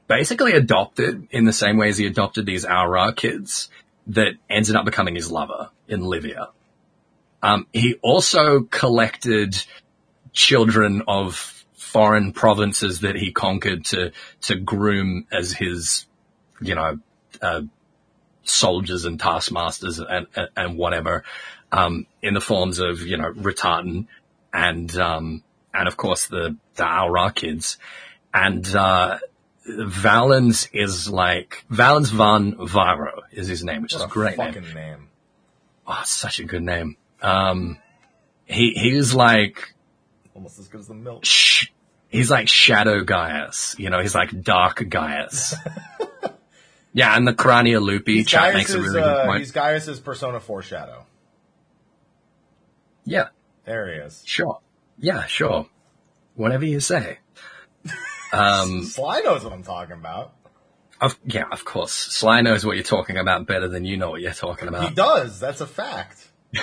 basically 0.07 0.53
adopted 0.53 1.29
in 1.31 1.45
the 1.45 1.53
same 1.53 1.77
way 1.77 1.88
as 1.88 1.99
he 1.99 2.07
adopted 2.07 2.47
these 2.47 2.64
Au 2.64 2.87
Ra 2.87 3.12
kids 3.12 3.69
that 4.09 4.35
ended 4.51 4.77
up 4.77 4.85
becoming 4.85 5.14
his 5.14 5.31
lover 5.31 5.71
in 5.88 6.03
Livia. 6.03 6.49
Um, 7.43 7.67
he 7.73 7.95
also 8.03 8.61
collected 8.62 9.62
children 10.33 11.03
of 11.07 11.64
foreign 11.75 12.33
provinces 12.33 13.01
that 13.01 13.17
he 13.17 13.33
conquered 13.33 13.85
to, 13.87 14.12
to 14.43 14.57
groom 14.57 15.27
as 15.31 15.53
his, 15.53 16.07
you 16.61 16.75
know, 16.75 16.99
uh, 17.40 17.62
soldiers 18.43 19.05
and 19.05 19.21
taskmasters 19.21 19.99
and, 19.99 20.27
and, 20.35 20.49
and 20.57 20.79
whatever, 20.79 21.25
um, 21.71 22.07
in 22.23 22.35
the 22.35 22.40
forms 22.40 22.79
of, 22.79 23.01
you 23.03 23.17
know, 23.17 23.33
Rhitahtyn 23.33 24.07
and, 24.53 24.97
um, 24.97 25.43
and 25.73 25.88
of 25.88 25.97
course 25.97 26.27
the, 26.27 26.57
the 26.77 26.85
Au 26.85 27.09
Ra 27.09 27.31
kids. 27.31 27.79
And, 28.33 28.67
uh, 28.75 29.19
Valens 29.66 30.68
is 30.72 31.09
like, 31.09 31.64
Valens 31.70 32.11
van 32.11 32.55
Varo 32.66 33.22
is 33.33 33.48
his 33.48 33.64
name, 33.64 33.83
which 33.83 33.94
is 33.94 34.00
a 34.00 34.05
a 34.05 34.09
great 34.09 34.37
name. 34.38 34.53
fucking 34.53 34.74
name. 34.74 35.09
Oh, 35.87 36.03
such 36.05 36.38
a 36.40 36.44
good 36.44 36.62
name. 36.62 36.96
Um, 37.22 37.79
he, 38.44 38.72
he 38.77 38.94
was 38.94 39.14
like, 39.14 39.74
Almost 40.35 40.59
as 40.59 40.68
good 40.68 40.81
as 40.81 40.88
the 40.88 40.94
milk. 40.94 41.24
sh- 41.24 41.68
he's 42.09 42.31
like 42.31 42.48
Shadow 42.48 43.05
Gaius. 43.05 43.74
You 43.79 43.88
know, 43.90 44.00
he's 44.00 44.14
like 44.14 44.42
Dark 44.42 44.87
Gaius. 44.88 45.55
yeah, 46.92 47.16
and 47.16 47.27
the 47.27 47.33
Crania 47.35 47.81
Loopy 47.81 48.16
He's 48.16 48.27
chat 48.27 48.53
makes 48.55 48.70
a 48.70 48.74
Gaius's, 48.79 48.92
really 48.94 49.00
good 49.03 49.09
uh, 49.16 49.24
point. 49.27 49.38
he's 49.40 49.53
Gaius's 49.53 50.00
Persona 50.00 50.40
4 50.40 50.62
Shadow. 50.62 51.07
Yeah, 53.07 53.29
There 53.64 53.92
he 53.92 54.00
is. 54.00 54.22
sure. 54.27 54.61
Yeah, 54.98 55.24
sure. 55.27 55.66
Whatever 56.35 56.64
you 56.64 56.81
say. 56.81 57.18
Um, 58.35 58.83
Sly 58.85 59.20
knows 59.20 59.44
what 59.44 59.53
I'm 59.53 59.62
talking 59.62 59.97
about. 59.97 60.35
of, 61.01 61.18
yeah, 61.25 61.44
of 61.51 61.64
course. 61.64 61.92
Sly 61.92 62.40
knows 62.42 62.64
what 62.64 62.77
you're 62.77 62.85
talking 62.85 63.16
about 63.16 63.47
better 63.47 63.68
than 63.68 63.85
you 63.85 63.97
know 63.97 64.11
what 64.11 64.20
you're 64.20 64.33
talking 64.33 64.68
about. 64.68 64.88
He 64.88 64.94
does. 64.94 65.40
That's 65.40 65.61
a 65.61 65.66
fact. 65.66 66.29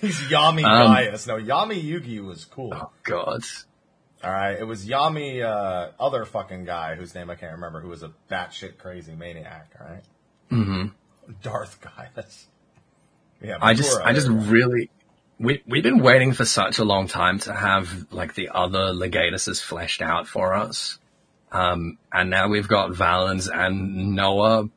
He's 0.00 0.20
Yami 0.30 0.64
Um, 0.64 0.94
Gaius. 0.94 1.26
No, 1.26 1.36
Yami 1.36 1.82
Yugi 1.82 2.24
was 2.24 2.44
cool. 2.44 2.72
Oh 2.72 2.90
God. 3.02 3.42
All 4.22 4.32
right, 4.32 4.58
it 4.58 4.64
was 4.64 4.84
Yami, 4.86 5.44
uh, 5.44 5.92
other 6.00 6.24
fucking 6.24 6.64
guy 6.64 6.96
whose 6.96 7.14
name 7.14 7.30
I 7.30 7.36
can't 7.36 7.52
remember, 7.52 7.80
who 7.80 7.88
was 7.88 8.02
a 8.02 8.10
batshit 8.28 8.78
crazy 8.78 9.14
maniac. 9.14 9.72
All 9.80 9.86
right? 9.86 10.02
mm-hmm. 10.50 11.32
Darth 11.42 11.78
Gaius. 11.80 12.48
Yeah, 13.40 13.58
I 13.60 13.74
just, 13.74 14.00
I 14.00 14.12
just 14.12 14.26
really, 14.28 14.90
we, 15.38 15.62
we've 15.66 15.82
been 15.82 16.00
waiting 16.00 16.32
for 16.32 16.44
such 16.44 16.78
a 16.78 16.84
long 16.84 17.06
time 17.08 17.38
to 17.40 17.52
have 17.54 18.06
like 18.12 18.34
the 18.34 18.48
other 18.52 18.92
Legatuses 18.92 19.62
fleshed 19.62 20.02
out 20.02 20.26
for 20.26 20.54
us. 20.54 20.98
Um, 21.52 21.98
and 22.12 22.28
now 22.30 22.48
we've 22.48 22.68
got 22.68 22.92
Valens 22.94 23.48
and 23.48 24.14
Noah 24.14 24.68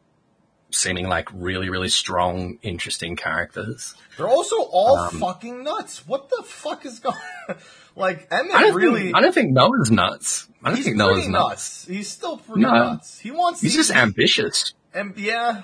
seeming 0.69 1.09
like 1.09 1.27
really, 1.33 1.69
really 1.69 1.89
strong, 1.89 2.57
interesting 2.61 3.15
characters. 3.17 3.93
They're 4.17 4.29
also 4.29 4.57
all 4.61 4.97
Um, 4.97 5.19
fucking 5.19 5.63
nuts. 5.63 6.07
What 6.07 6.29
the 6.29 6.43
fuck 6.45 6.85
is 6.85 6.99
going? 6.99 7.17
like 7.95 8.27
Emmett 8.31 8.55
I 8.55 8.61
don't 8.63 8.75
really. 8.75 9.03
think, 9.03 9.17
I 9.17 9.21
don't 9.21 9.33
think 9.33 9.51
Noah's 9.51 9.91
nuts. 9.91 10.47
I 10.63 10.69
don't 10.69 10.77
he's 10.77 10.85
think 10.85 10.97
Noah's 10.97 11.27
nuts. 11.27 11.49
nuts. 11.49 11.85
He's 11.87 12.07
still 12.09 12.37
pretty 12.37 12.61
No. 12.61 12.69
nuts. 12.71 13.19
He 13.19 13.31
wants. 13.31 13.59
He's 13.61 13.73
to- 13.73 13.77
just 13.79 13.91
ambitious. 13.91 14.73
And 14.93 15.17
yeah, 15.17 15.63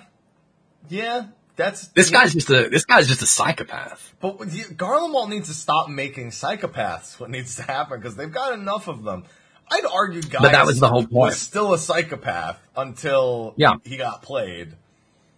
yeah. 0.89 1.27
That's 1.57 1.87
This 1.89 2.09
guy's 2.11 2.33
just 2.33 2.49
a, 2.49 2.69
this 2.69 2.85
guy's 2.85 3.07
just 3.07 3.21
a 3.21 3.25
psychopath. 3.25 4.13
But 4.21 4.39
you- 4.53 4.65
Garlemald 4.65 5.29
needs 5.29 5.47
to 5.49 5.53
stop 5.53 5.89
making 5.89 6.29
psychopaths. 6.29 7.19
What 7.19 7.29
needs 7.29 7.55
to 7.57 7.63
happen 7.63 7.99
because 7.99 8.15
they've 8.15 8.31
got 8.31 8.53
enough 8.53 8.87
of 8.87 9.03
them. 9.03 9.25
I'd 9.69 9.83
argue 9.85 10.21
Gaius 10.21 10.41
But 10.41 10.51
that 10.53 10.65
was 10.65 10.79
the 10.79 10.87
whole 10.87 11.01
point. 11.01 11.11
was 11.11 11.37
still 11.41 11.73
a 11.73 11.77
psychopath 11.77 12.57
until 12.77 13.53
Yeah. 13.57 13.73
he 13.83 13.97
got 13.97 14.21
played. 14.21 14.73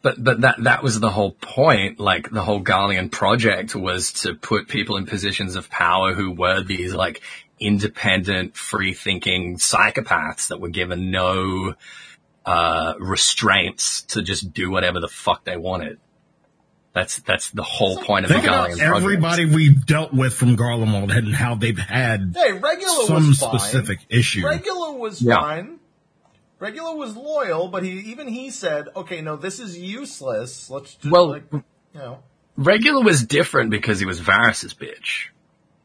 But 0.02 0.24
but 0.24 0.42
that 0.42 0.64
that 0.64 0.84
was 0.84 1.00
the 1.00 1.10
whole 1.10 1.32
point. 1.32 2.00
Like 2.00 2.30
the 2.30 2.42
whole 2.44 2.62
Garlean 2.64 3.10
project 3.12 3.76
was 3.76 4.14
to 4.22 4.36
put 4.36 4.68
people 4.68 4.98
in 4.98 5.06
positions 5.06 5.56
of 5.56 5.70
power 5.70 6.14
who 6.14 6.32
were 6.32 6.62
these 6.62 6.94
like 6.94 7.22
independent, 7.60 8.56
free 8.56 8.94
thinking 8.94 9.58
psychopaths 9.58 10.48
that 10.50 10.60
were 10.62 10.70
given 10.70 11.12
no 11.12 11.74
uh, 12.46 12.94
restraints 13.00 14.04
to 14.04 14.22
just 14.22 14.54
do 14.54 14.70
whatever 14.72 15.00
the 15.00 15.08
fuck 15.10 15.44
they 15.44 15.58
wanted. 15.58 16.00
That's 16.94 17.18
that's 17.20 17.52
the 17.52 17.62
whole 17.64 17.98
point 17.98 18.26
of 18.26 18.30
the 18.30 18.36
Think 18.36 18.48
about 18.48 18.70
Garlean 18.72 18.78
project. 18.78 18.96
everybody 18.98 19.46
we've 19.46 19.86
dealt 19.86 20.12
with 20.14 20.34
from 20.34 20.58
Garlemald 20.58 21.16
and 21.16 21.34
how 21.36 21.56
they've 21.56 21.78
had 21.78 22.34
Hey, 22.36 22.52
Regula 22.54 23.06
some 23.06 23.28
was 23.28 23.40
fine. 23.40 23.60
specific 23.60 24.00
issue. 24.10 24.46
Regula 24.48 24.94
was 24.94 25.22
Yeah. 25.22 25.36
fine. 25.36 25.80
Regula 26.60 26.96
was 26.96 27.16
loyal, 27.16 27.68
but 27.70 27.84
he 27.84 27.92
even 28.12 28.28
he 28.28 28.50
said, 28.50 28.88
"Okay, 28.96 29.22
no, 29.22 29.36
this 29.38 29.60
is 29.60 29.78
useless. 29.78 30.70
Let's 30.70 30.96
just 30.96 31.12
Well- 31.12 31.30
like, 31.30 31.44
you 31.52 31.64
know, 31.94 32.20
Regula 32.58 33.02
was 33.02 33.24
different 33.24 33.70
because 33.70 34.00
he 34.00 34.06
was 34.06 34.20
Varis's 34.20 34.74
bitch. 34.74 35.28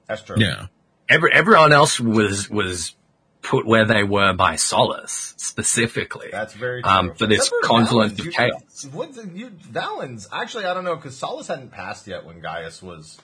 that's 0.09 0.23
true." 0.23 0.37
Yeah. 0.39 0.67
Every 1.09 1.33
everyone 1.33 1.73
else 1.73 2.01
was 2.01 2.49
was 2.51 2.97
put 3.45 3.67
where 3.67 3.85
they 3.85 4.03
were 4.03 4.33
by 4.33 4.57
Solus 4.57 5.35
specifically. 5.37 6.29
That's 6.33 6.55
very 6.55 6.83
true. 6.83 6.91
Um, 6.91 7.15
for 7.15 7.27
this 7.27 7.53
confluence 7.63 8.19
of 8.19 8.31
chaos. 8.33 8.89
You, 9.35 9.51
Valens? 9.71 10.27
Actually, 10.33 10.65
I 10.65 10.75
don't 10.75 10.85
know 10.85 10.97
because 10.97 11.17
Solus 11.17 11.47
hadn't 11.47 11.71
passed 11.71 12.07
yet 12.09 12.25
when 12.25 12.41
Gaius 12.41 12.83
was, 12.83 13.19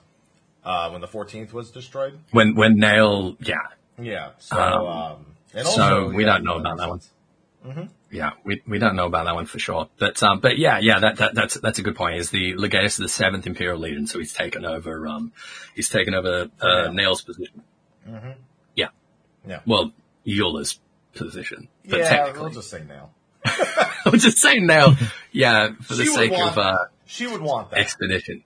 uh, 0.65 0.91
when 0.91 1.01
the 1.01 1.09
14th 1.09 1.53
was 1.53 1.71
destroyed. 1.71 2.19
when 2.31 2.55
when 2.55 2.77
Nael, 2.77 3.37
yeah, 3.41 3.57
Yeah. 3.99 4.31
So, 4.39 4.57
Um, 4.57 5.27
um, 5.57 5.65
so 5.65 6.09
we 6.11 6.25
don't 6.25 6.45
know 6.45 6.59
about 6.59 6.77
that 6.79 6.89
one. 6.89 7.01
sense. 7.01 7.91
yeah, 8.11 8.33
we 8.45 8.63
we 8.67 8.79
don't 8.79 8.97
know 8.97 9.07
about 9.07 9.25
that 9.25 9.35
one 9.35 9.47
for 9.47 9.59
sure. 9.59 9.89
But 9.99 10.23
um, 10.23 10.41
but 10.41 10.59
yeah, 10.59 10.79
yeah, 10.79 10.99
that, 11.01 11.17
that 11.17 11.35
that's 11.35 11.55
that's 11.61 11.79
a 11.79 11.83
good 11.83 11.97
point. 11.97 12.17
He's 12.17 12.31
the 12.31 12.55
Legatus 12.55 12.99
of 12.99 13.03
the 13.05 13.09
Seventh 13.09 13.47
Imperial 13.47 13.79
Legion, 13.79 14.07
so 14.07 14.19
he's 14.19 14.33
taken 14.33 14.65
over. 14.65 15.07
Um, 15.07 15.33
he's 15.75 15.89
taken 15.89 16.15
over 16.15 16.51
uh, 16.63 16.67
Yeah. 16.69 16.89
Nael's 16.89 17.23
position. 17.23 17.63
Yeah, 18.77 18.89
Yeah. 19.47 19.61
well, 19.67 19.93
Eula's 20.31 20.79
position, 21.15 21.69
but 21.89 21.99
yeah, 22.01 22.33
we'll 22.33 22.51
just 22.51 22.71
say 22.71 22.83
now. 22.87 23.11
I'm 24.05 24.19
just 24.19 24.39
saying 24.39 24.67
now. 24.67 24.95
Yeah, 25.33 25.71
for 25.83 25.95
the 25.95 26.05
She 26.05 26.11
would 26.11 26.17
sake 26.17 26.33
of 26.33 26.59
uh, 26.59 26.75
She 27.07 27.27
would 27.27 27.41
want 27.41 27.71
that. 27.71 27.81
expedition. 27.81 28.45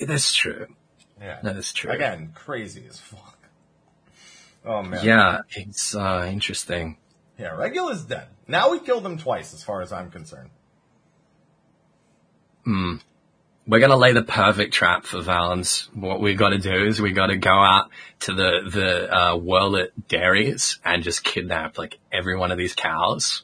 That's 0.00 0.32
true. 0.32 0.66
yeah. 1.20 1.40
That 1.42 1.56
is 1.56 1.72
true. 1.72 1.90
Again, 1.90 2.30
crazy 2.34 2.84
as 2.88 2.98
fuck. 2.98 3.36
Oh 4.64 4.82
man. 4.82 5.04
Yeah, 5.04 5.40
it's 5.50 5.94
uh, 5.94 6.28
interesting. 6.30 6.96
Yeah. 7.38 7.56
Regula's 7.56 8.04
dead. 8.04 8.28
Now 8.46 8.70
we 8.70 8.78
killed 8.80 9.04
him 9.04 9.18
twice, 9.18 9.52
as 9.54 9.62
far 9.62 9.82
as 9.82 9.92
I'm 9.92 10.10
concerned. 10.10 10.50
We're 13.68 13.80
going 13.80 13.90
to 13.90 13.96
lay 13.96 14.12
the 14.14 14.22
perfect 14.22 14.72
trap 14.72 15.04
for 15.04 15.20
Valens. 15.20 15.90
What 15.94 16.20
we've 16.20 16.38
got 16.38 16.48
to 16.50 16.58
do 16.58 16.86
is 16.86 17.00
we 17.02 17.12
got 17.12 17.26
to 17.26 17.36
go 17.36 17.52
out 17.52 17.90
to 18.20 18.32
the 18.34 18.68
the 18.72 19.12
uh, 19.14 19.36
Werlyt 19.36 19.90
dairies 20.08 20.78
and 20.84 21.02
just 21.02 21.22
kidnap 21.22 21.76
like 21.78 21.98
every 22.10 22.34
one 22.36 22.50
of 22.50 22.56
these 22.58 22.74
cows. 22.74 23.42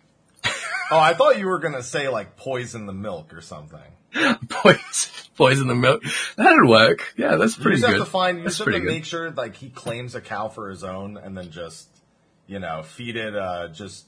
Oh, 0.90 0.98
I 0.98 1.14
thought 1.14 1.38
you 1.38 1.46
were 1.46 1.58
gonna 1.60 1.82
say 1.82 2.08
like 2.08 2.36
poison 2.36 2.86
the 2.86 2.92
milk 2.92 3.32
or 3.34 3.40
something. 3.40 3.80
Poison, 4.48 4.80
poison 5.36 5.66
the 5.66 5.74
milk. 5.74 6.02
That'd 6.36 6.68
work. 6.68 7.12
Yeah, 7.16 7.34
that's 7.36 7.56
pretty 7.56 7.56
You 7.56 7.62
pretty 7.62 7.80
just 7.80 7.86
good. 7.90 7.98
have 7.98 8.06
to 8.06 8.10
find. 8.10 8.38
You 8.38 8.44
that's 8.44 8.58
just 8.58 8.66
have 8.66 8.74
to 8.74 8.80
good. 8.80 8.86
make 8.92 9.04
sure 9.04 9.30
like 9.30 9.56
he 9.56 9.70
claims 9.70 10.14
a 10.14 10.20
cow 10.20 10.48
for 10.48 10.68
his 10.70 10.84
own, 10.84 11.16
and 11.16 11.36
then 11.36 11.50
just 11.50 11.88
you 12.46 12.58
know 12.60 12.82
feed 12.82 13.16
it. 13.16 13.34
Uh, 13.34 13.68
just 13.68 14.06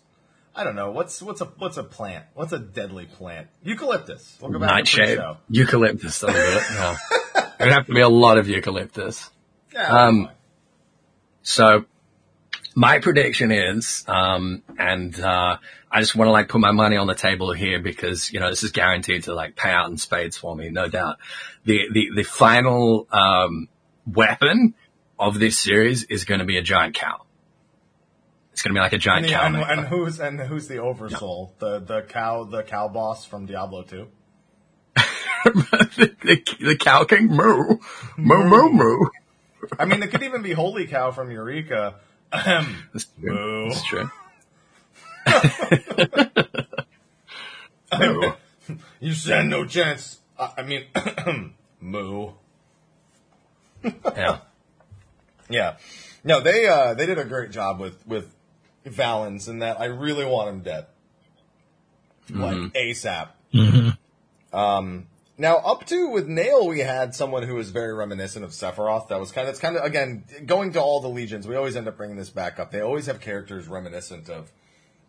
I 0.57 0.65
don't 0.65 0.75
know 0.75 0.91
what's 0.91 1.21
what's 1.21 1.43
a 1.43 1.45
what's 1.45 1.77
a 1.77 1.85
plant? 1.85 2.25
What's 2.33 2.53
a 2.53 2.59
deadly 2.59 3.05
plant? 3.05 3.49
Eucalyptus. 3.63 4.39
We'll 4.41 4.53
back 4.53 4.61
to 4.61 4.75
Nightshade, 4.75 5.19
eucalyptus. 5.51 6.21
That'll 6.21 6.35
do 6.35 6.59
it. 6.59 6.63
No. 6.75 6.97
It'd 7.61 7.73
have 7.73 7.87
to 7.87 7.93
be 7.95 8.01
a 8.01 8.09
lot 8.09 8.39
of 8.39 8.49
eucalyptus. 8.49 9.31
Yeah. 9.73 9.87
Um, 9.87 10.31
So 11.43 11.85
my 12.75 12.99
prediction 12.99 13.53
is, 13.53 14.05
um, 14.09 14.63
and 14.79 15.19
uh, 15.21 15.59
I 15.91 16.01
just 16.01 16.17
want 16.17 16.29
to 16.29 16.33
like 16.33 16.49
put 16.49 16.61
my 16.61 16.73
money 16.73 16.97
on 16.97 17.07
the 17.07 17.15
table 17.15 17.53
here 17.53 17.79
because 17.79 18.33
you 18.33 18.41
know 18.41 18.49
this 18.49 18.63
is 18.63 18.73
guaranteed 18.73 19.25
to 19.25 19.35
like 19.35 19.57
pay 19.57 19.71
out 19.71 19.91
in 19.91 19.99
spades 19.99 20.39
for 20.39 20.57
me, 20.57 20.71
no 20.71 20.89
doubt. 20.89 21.17
The 21.65 21.83
the 21.93 22.09
the 22.17 22.23
final 22.23 23.07
um, 23.13 23.69
weapon 24.07 24.75
of 25.19 25.39
this 25.39 25.59
series 25.59 26.05
is 26.05 26.25
going 26.25 26.41
to 26.41 26.47
be 26.47 26.57
a 26.57 26.63
giant 26.63 26.95
cow. 26.95 27.26
It's 28.57 28.63
going 28.63 28.75
to 28.75 28.79
be 28.79 28.81
like 28.81 28.93
a 28.93 28.95
and, 28.95 29.03
giant 29.03 29.27
the- 29.27 29.33
cow. 29.35 29.45
and, 29.45 29.57
and 29.57 29.81
who's 29.87 30.19
and 30.19 30.41
who's 30.41 30.67
the 30.67 30.79
oversoul? 30.79 31.53
The 31.59 31.79
the 31.79 32.01
cow 32.01 32.45
the 32.45 32.63
cow 32.63 32.89
boss 32.89 33.27
from 33.27 33.45
Diablo 33.45 33.83
two. 33.83 34.09
the, 35.45 36.17
the, 36.25 36.43
the 36.65 36.77
cow 36.79 37.05
king 37.05 37.27
moo 37.27 37.77
moo 38.17 38.45
moo 38.45 38.71
moo. 38.71 39.11
I 39.79 39.85
mean, 39.85 40.03
it 40.03 40.11
could 40.11 40.23
even 40.23 40.41
be 40.41 40.53
Holy 40.53 40.87
Cow 40.87 41.11
from 41.11 41.31
Eureka. 41.31 41.97
That's 42.33 43.05
true. 43.21 43.29
Moo. 43.31 43.69
That's 43.69 43.85
true. 43.85 44.11
You 49.01 49.13
stand 49.13 49.51
no 49.51 49.67
chance. 49.67 50.19
Uh, 50.39 50.49
I 50.57 50.63
mean, 50.63 50.85
moo. 51.81 52.31
Yeah. 53.85 54.39
Yeah. 55.51 55.77
No, 56.25 56.41
they 56.41 56.67
uh 56.67 56.95
they 56.95 57.07
did 57.07 57.19
a 57.19 57.25
great 57.25 57.51
job 57.53 57.79
with 57.79 58.05
with 58.07 58.35
Valens 58.87 59.49
and 59.49 59.63
that 59.63 59.81
I 59.81 59.87
really 59.87 60.25
want 60.25 60.49
him 60.49 60.61
dead. 60.61 60.87
Mm-hmm. 62.29 62.43
Like 62.43 62.57
ASAP. 62.73 63.29
Mm-hmm. 63.53 64.57
Um 64.57 65.07
now 65.39 65.57
up 65.57 65.85
to 65.87 66.09
with 66.09 66.29
Nael 66.29 66.69
we 66.69 66.81
had 66.81 67.15
someone 67.15 67.43
who 67.43 67.55
was 67.55 67.71
very 67.71 67.93
reminiscent 67.95 68.45
of 68.45 68.53
Sephiroth. 68.53 69.09
That 69.09 69.21
was 69.21 69.33
kind 69.33 69.49
of 69.49 69.53
it's 69.53 69.61
kind 69.61 69.77
of 69.77 69.85
again 69.85 70.25
going 70.47 70.73
to 70.73 70.81
all 70.81 71.01
the 71.01 71.09
legions. 71.09 71.47
We 71.47 71.57
always 71.57 71.77
end 71.77 71.89
up 71.89 71.97
bringing 71.97 72.17
this 72.17 72.31
back 72.31 72.59
up. 72.59 72.71
They 72.71 72.81
always 72.81 73.07
have 73.07 73.21
characters 73.21 73.69
reminiscent 73.69 74.29
of 74.29 74.51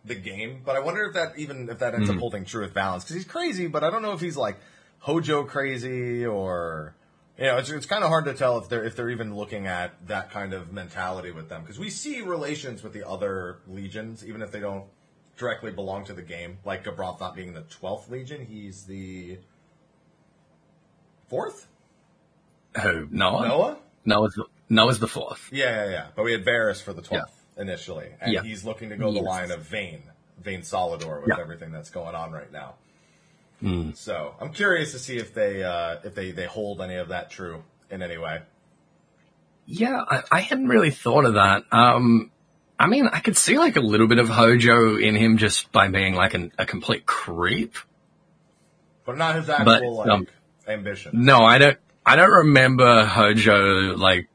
the 0.04 0.14
game, 0.14 0.62
but 0.64 0.76
I 0.76 0.80
wonder 0.80 1.04
if 1.04 1.14
that 1.14 1.38
even 1.38 1.68
if 1.68 1.78
that 1.78 1.94
ends 1.94 2.10
up 2.10 2.16
mm. 2.16 2.20
holding 2.20 2.44
true 2.44 2.62
with 2.62 2.74
Valens 2.74 3.04
because 3.04 3.16
he's 3.16 3.24
crazy, 3.24 3.66
but 3.66 3.84
I 3.84 3.90
don't 3.90 4.02
know 4.02 4.12
if 4.12 4.20
he's 4.20 4.36
like 4.36 4.58
Hojo 5.00 5.44
crazy 5.44 6.26
or 6.26 6.94
you 7.38 7.44
know, 7.44 7.56
it's, 7.58 7.70
it's 7.70 7.86
kind 7.86 8.02
of 8.02 8.08
hard 8.10 8.24
to 8.24 8.34
tell 8.34 8.58
if 8.58 8.68
they're 8.68 8.84
if 8.84 8.96
they're 8.96 9.10
even 9.10 9.34
looking 9.36 9.66
at 9.66 9.94
that 10.08 10.30
kind 10.30 10.52
of 10.52 10.72
mentality 10.72 11.30
with 11.30 11.48
them 11.48 11.62
because 11.62 11.78
we 11.78 11.88
see 11.90 12.20
relations 12.20 12.82
with 12.82 12.92
the 12.92 13.06
other 13.08 13.58
legions, 13.68 14.26
even 14.26 14.42
if 14.42 14.50
they 14.50 14.60
don't 14.60 14.86
directly 15.36 15.70
belong 15.70 16.04
to 16.06 16.12
the 16.12 16.22
game. 16.22 16.58
Like 16.64 16.84
Gabranth 16.84 17.20
not 17.20 17.36
being 17.36 17.52
the 17.54 17.62
twelfth 17.62 18.10
legion, 18.10 18.44
he's 18.44 18.84
the 18.84 19.38
fourth. 21.28 21.68
Who? 22.82 23.08
Noah? 23.10 23.48
Noah. 23.48 23.78
Noah's, 24.04 24.38
Noah's 24.68 24.98
the 24.98 25.08
fourth. 25.08 25.48
Yeah, 25.52 25.84
yeah, 25.84 25.90
yeah. 25.90 26.06
But 26.16 26.24
we 26.24 26.32
had 26.32 26.44
Varis 26.44 26.82
for 26.82 26.92
the 26.92 27.02
twelfth, 27.02 27.44
initially, 27.56 28.08
and 28.20 28.32
Yeah. 28.32 28.42
he's 28.42 28.64
looking 28.64 28.88
to 28.90 28.96
go 28.96 29.12
the 29.12 29.20
line 29.20 29.50
of 29.50 29.60
Vane, 29.62 30.02
Vane 30.42 30.62
Solidor 30.62 31.20
with 31.20 31.30
Yeah. 31.36 31.40
everything 31.40 31.70
that's 31.70 31.90
going 31.90 32.14
on 32.14 32.32
right 32.32 32.50
now. 32.50 32.74
Hmm. 33.60 33.90
So 33.94 34.34
I'm 34.40 34.52
curious 34.52 34.92
to 34.92 34.98
see 34.98 35.16
if 35.16 35.34
they 35.34 35.62
uh, 35.62 35.96
if 36.04 36.14
they 36.14 36.30
they 36.30 36.46
hold 36.46 36.80
any 36.80 36.96
of 36.96 37.08
that 37.08 37.30
true 37.30 37.64
in 37.90 38.02
any 38.02 38.18
way. 38.18 38.42
Yeah, 39.66 40.02
I, 40.08 40.22
I 40.30 40.40
hadn't 40.40 40.68
really 40.68 40.90
thought 40.90 41.24
of 41.24 41.34
that. 41.34 41.64
Um, 41.72 42.30
I 42.78 42.86
mean, 42.86 43.08
I 43.12 43.20
could 43.20 43.36
see 43.36 43.58
like 43.58 43.76
a 43.76 43.80
little 43.80 44.06
bit 44.06 44.18
of 44.18 44.28
Hojo 44.28 44.96
in 44.96 45.14
him 45.14 45.36
just 45.36 45.72
by 45.72 45.88
being 45.88 46.14
like 46.14 46.34
an, 46.34 46.52
a 46.58 46.64
complete 46.64 47.04
creep. 47.04 47.74
But 49.04 49.18
not 49.18 49.34
his 49.34 49.48
actual 49.48 49.96
like 49.96 50.08
um, 50.08 50.26
ambition. 50.66 51.12
No, 51.24 51.40
I 51.40 51.58
don't. 51.58 51.78
I 52.06 52.16
don't 52.16 52.30
remember 52.30 53.04
Hojo 53.04 53.96
like 53.96 54.28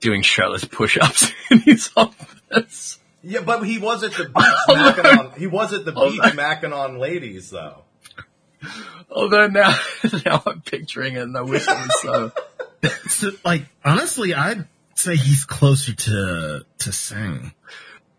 doing 0.00 0.22
shirtless 0.22 0.64
push-ups 0.64 1.32
in 1.50 1.60
his 1.60 1.90
office. 1.96 2.98
Yeah, 3.22 3.40
but 3.40 3.62
he 3.62 3.78
was 3.78 4.02
at 4.02 4.12
the 4.12 4.24
beach 4.28 4.76
macking 4.76 5.18
on. 5.18 5.32
He 5.38 5.46
was 5.46 5.72
at 5.72 5.84
the 5.84 5.92
beach 5.92 6.20
macking 6.20 6.76
on 6.76 6.98
ladies, 6.98 7.50
though. 7.50 7.84
Although 9.10 9.48
now, 9.48 9.74
now 10.24 10.42
I'm 10.46 10.60
picturing 10.62 11.14
it, 11.16 11.22
and 11.22 11.36
I 11.36 11.42
wish 11.42 11.66
it 11.66 11.70
was 11.70 12.00
so. 12.02 12.32
So, 13.08 13.30
like 13.44 13.62
honestly, 13.84 14.34
I'd 14.34 14.66
say 14.94 15.16
he's 15.16 15.44
closer 15.44 15.94
to 15.94 16.64
to 16.78 16.92
Sang 16.92 17.52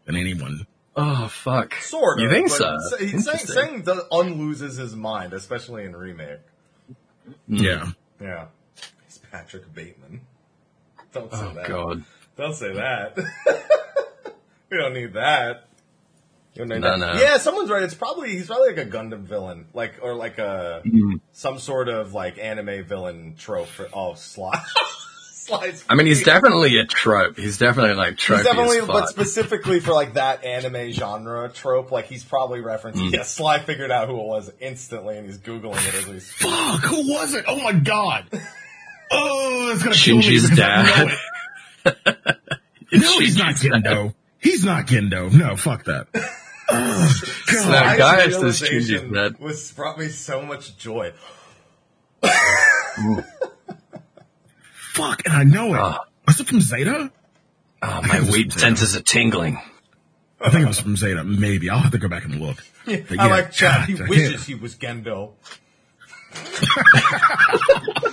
than 0.06 0.16
anyone. 0.16 0.66
Oh 0.96 1.28
fuck! 1.28 1.74
Sort 1.76 2.20
of. 2.20 2.24
You 2.24 2.30
think 2.30 2.50
so? 2.50 2.78
Sa- 2.90 2.98
He, 2.98 3.08
Sang, 3.20 3.38
Sang 3.40 3.82
does, 3.82 4.04
unloses 4.12 4.78
his 4.78 4.96
mind, 4.96 5.34
especially 5.34 5.86
in 5.86 5.96
remake. 5.96 6.40
Hmm. 7.48 7.56
Yeah. 7.56 7.92
Yeah, 8.22 8.46
he's 9.06 9.18
Patrick 9.32 9.74
Bateman. 9.74 10.22
Don't 11.14 11.32
say 11.32 11.40
Oh 11.42 11.54
that. 11.56 11.68
god! 11.68 12.04
Don't 12.38 12.54
say 12.56 12.74
that. 12.74 13.18
we 14.70 14.78
don't 14.78 14.94
need 14.94 15.14
that. 15.14 15.68
You 16.56 16.66
don't 16.66 16.82
No, 16.82 16.96
no. 16.96 17.14
Yeah, 17.14 17.38
someone's 17.38 17.70
right. 17.70 17.82
It's 17.84 17.94
probably 17.96 18.32
he's 18.32 18.48
probably 18.48 18.74
like 18.76 18.86
a 18.88 18.90
Gundam 18.90 19.22
villain, 19.24 19.68
like 19.74 19.96
or 20.02 20.14
like 20.14 20.38
a 20.38 20.82
Mm-hmm. 20.86 21.16
some 21.32 21.58
sort 21.60 21.90
of 21.90 22.14
like 22.14 22.38
anime 22.38 22.84
villain 22.86 23.36
trope. 23.38 23.68
For, 23.68 23.88
oh, 23.94 24.14
Sly. 24.14 24.62
Slides. 25.34 25.84
I 25.90 25.96
mean, 25.96 26.08
he's 26.08 26.24
definitely 26.24 26.78
a 26.78 26.86
trope. 26.86 27.36
He's 27.38 27.58
definitely 27.58 27.96
like 27.96 28.18
trope. 28.18 28.40
He's 28.40 28.46
definitely, 28.48 28.78
as 28.78 28.88
but 28.88 29.10
specifically 29.10 29.82
for 29.82 29.92
like 29.94 30.14
that 30.14 30.46
anime 30.46 30.92
genre 30.92 31.50
trope, 31.50 31.92
like 31.92 32.06
he's 32.06 32.24
probably 32.24 32.60
referencing. 32.62 33.10
Mm. 33.10 33.14
Yeah, 33.14 33.24
Sly 33.24 33.60
figured 33.60 33.92
out 33.92 34.08
who 34.08 34.18
it 34.18 34.26
was 34.26 34.50
instantly, 34.62 35.18
and 35.18 35.26
he's 35.26 35.40
googling 35.40 35.86
it 35.86 35.96
as 35.96 36.08
we 36.08 36.20
speak. 36.22 36.50
Fuck, 36.50 36.82
who 36.84 37.12
was 37.12 37.34
it? 37.34 37.44
Oh 37.48 37.60
my 37.62 37.74
god. 37.74 38.26
Oh, 39.16 39.72
it's 39.74 39.84
gonna 39.84 39.96
kill 39.96 40.18
me. 40.18 40.24
Shinji's 40.24 40.50
because 40.50 40.60
I 40.60 40.84
know 40.84 41.10
dad. 41.86 42.18
it. 42.32 42.40
No, 43.00 43.20
he's 43.20 43.38
not 43.38 43.56
Gendo. 43.56 44.16
He's 44.40 44.64
not 44.66 44.88
Gendo. 44.88 45.32
No, 45.32 45.56
fuck 45.56 45.84
that. 45.84 46.08
Oh, 46.70 47.22
God. 47.52 47.72
That 47.72 47.98
guy 47.98 48.24
is 48.26 48.40
this 48.40 48.62
realization 48.62 49.10
Shinji's 49.10 49.14
dad. 49.14 49.40
was 49.40 49.72
brought 49.72 49.98
me 50.00 50.08
so 50.08 50.42
much 50.44 50.78
joy. 50.78 51.14
Fuck, 54.94 55.24
and 55.26 55.34
I 55.34 55.44
know 55.44 55.74
it. 55.74 55.80
Ah. 55.80 56.06
Was 56.28 56.40
it 56.40 56.48
from 56.48 56.62
Zeta? 56.62 57.12
Oh, 57.82 58.02
my 58.04 58.22
weak 58.32 58.52
senses 58.52 58.96
are 58.96 59.02
tingling. 59.02 59.60
I 60.40 60.50
think 60.50 60.64
it 60.64 60.68
was 60.68 60.80
from 60.80 60.96
Zeta. 60.96 61.24
Maybe. 61.24 61.70
I'll 61.70 61.80
have 61.80 61.92
to 61.92 61.98
go 61.98 62.08
back 62.08 62.26
and 62.26 62.40
look. 62.40 62.58
But 62.86 63.18
I 63.20 63.28
like 63.30 63.52
Chad. 63.52 63.88
He 63.88 63.94
God, 63.94 64.10
wishes 64.10 64.46
he 64.46 64.56
was 64.56 64.76
Gendo. 64.76 65.34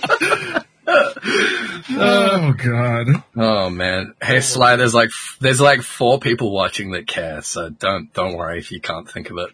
Oh 0.87 2.53
god. 2.57 3.07
Oh 3.35 3.69
man. 3.69 4.13
Hey 4.21 4.39
Sly, 4.41 4.75
there's 4.77 4.93
like 4.93 5.09
there's 5.39 5.61
like 5.61 5.81
four 5.81 6.19
people 6.19 6.51
watching 6.51 6.91
that 6.91 7.07
care, 7.07 7.41
so 7.41 7.69
don't 7.69 8.11
don't 8.13 8.35
worry 8.35 8.57
if 8.59 8.71
you 8.71 8.81
can't 8.81 9.09
think 9.09 9.29
of 9.29 9.37
it. 9.37 9.49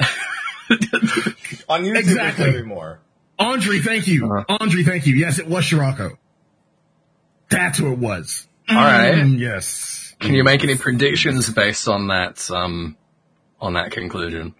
On 1.68 1.82
YouTube, 1.84 1.96
Exactly. 1.98 2.50
there's 2.52 2.64
more. 2.66 3.00
Andre, 3.38 3.78
thank 3.80 4.06
you. 4.06 4.32
Uh-huh. 4.32 4.56
Andre, 4.60 4.82
thank 4.82 5.06
you. 5.06 5.14
Yes, 5.14 5.38
it 5.38 5.48
was 5.48 5.66
Scirocco. 5.66 6.16
That's 7.48 7.78
who 7.78 7.92
it 7.92 7.98
was. 7.98 8.46
All 8.68 8.76
right. 8.76 9.14
Mm, 9.14 9.38
yes. 9.38 10.14
Can 10.20 10.34
you 10.34 10.44
make 10.44 10.62
any 10.62 10.76
predictions 10.76 11.50
based 11.52 11.88
on 11.88 12.08
that 12.08 12.50
um 12.50 12.96
on 13.60 13.74
that 13.74 13.90
conclusion? 13.92 14.54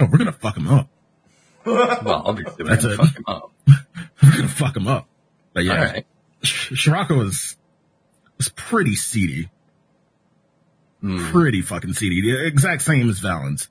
Oh, 0.00 0.08
we're 0.10 0.18
gonna 0.18 0.32
fuck 0.32 0.56
him 0.56 0.68
up. 0.68 0.88
Well, 2.04 2.22
obviously 2.26 2.64
we're 2.64 2.70
That's 2.70 2.84
gonna 2.84 2.96
fuck 2.96 3.16
him 3.16 3.24
up. 3.26 3.52
We're 4.22 4.30
gonna 4.36 4.48
fuck 4.48 4.76
him 4.76 4.86
up. 4.88 5.08
But 5.52 5.64
yeah, 5.64 5.72
All 5.72 5.84
right. 5.84 6.06
Sh- 6.42 6.78
Scirocco 6.82 7.16
was 7.18 7.56
was 8.36 8.48
pretty 8.50 8.94
seedy. 8.96 9.50
Hmm. 11.00 11.18
Pretty 11.30 11.62
fucking 11.62 11.92
seedy. 11.94 12.22
The 12.22 12.46
exact 12.46 12.82
same 12.82 13.08
as 13.10 13.18
Valens. 13.18 13.68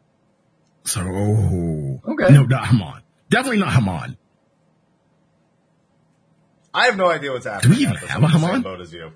So, 0.86 1.02
oh. 1.02 2.02
Okay. 2.12 2.34
No, 2.34 2.44
not 2.44 2.68
Haman. 2.68 3.02
Definitely 3.30 3.60
not 3.60 3.74
Haman. 3.74 4.18
I 6.74 6.86
have 6.86 6.98
no 6.98 7.10
idea 7.10 7.32
what's 7.32 7.46
happening. 7.46 7.72
Do 7.74 7.78
we 7.78 7.84
even 7.84 7.96
have 7.98 8.22
a 8.24 8.26
in 8.26 8.32
the 8.32 8.40
same 8.40 8.42
Haman? 8.48 8.62
boat 8.64 8.82
as 8.82 8.94
you. 8.94 9.12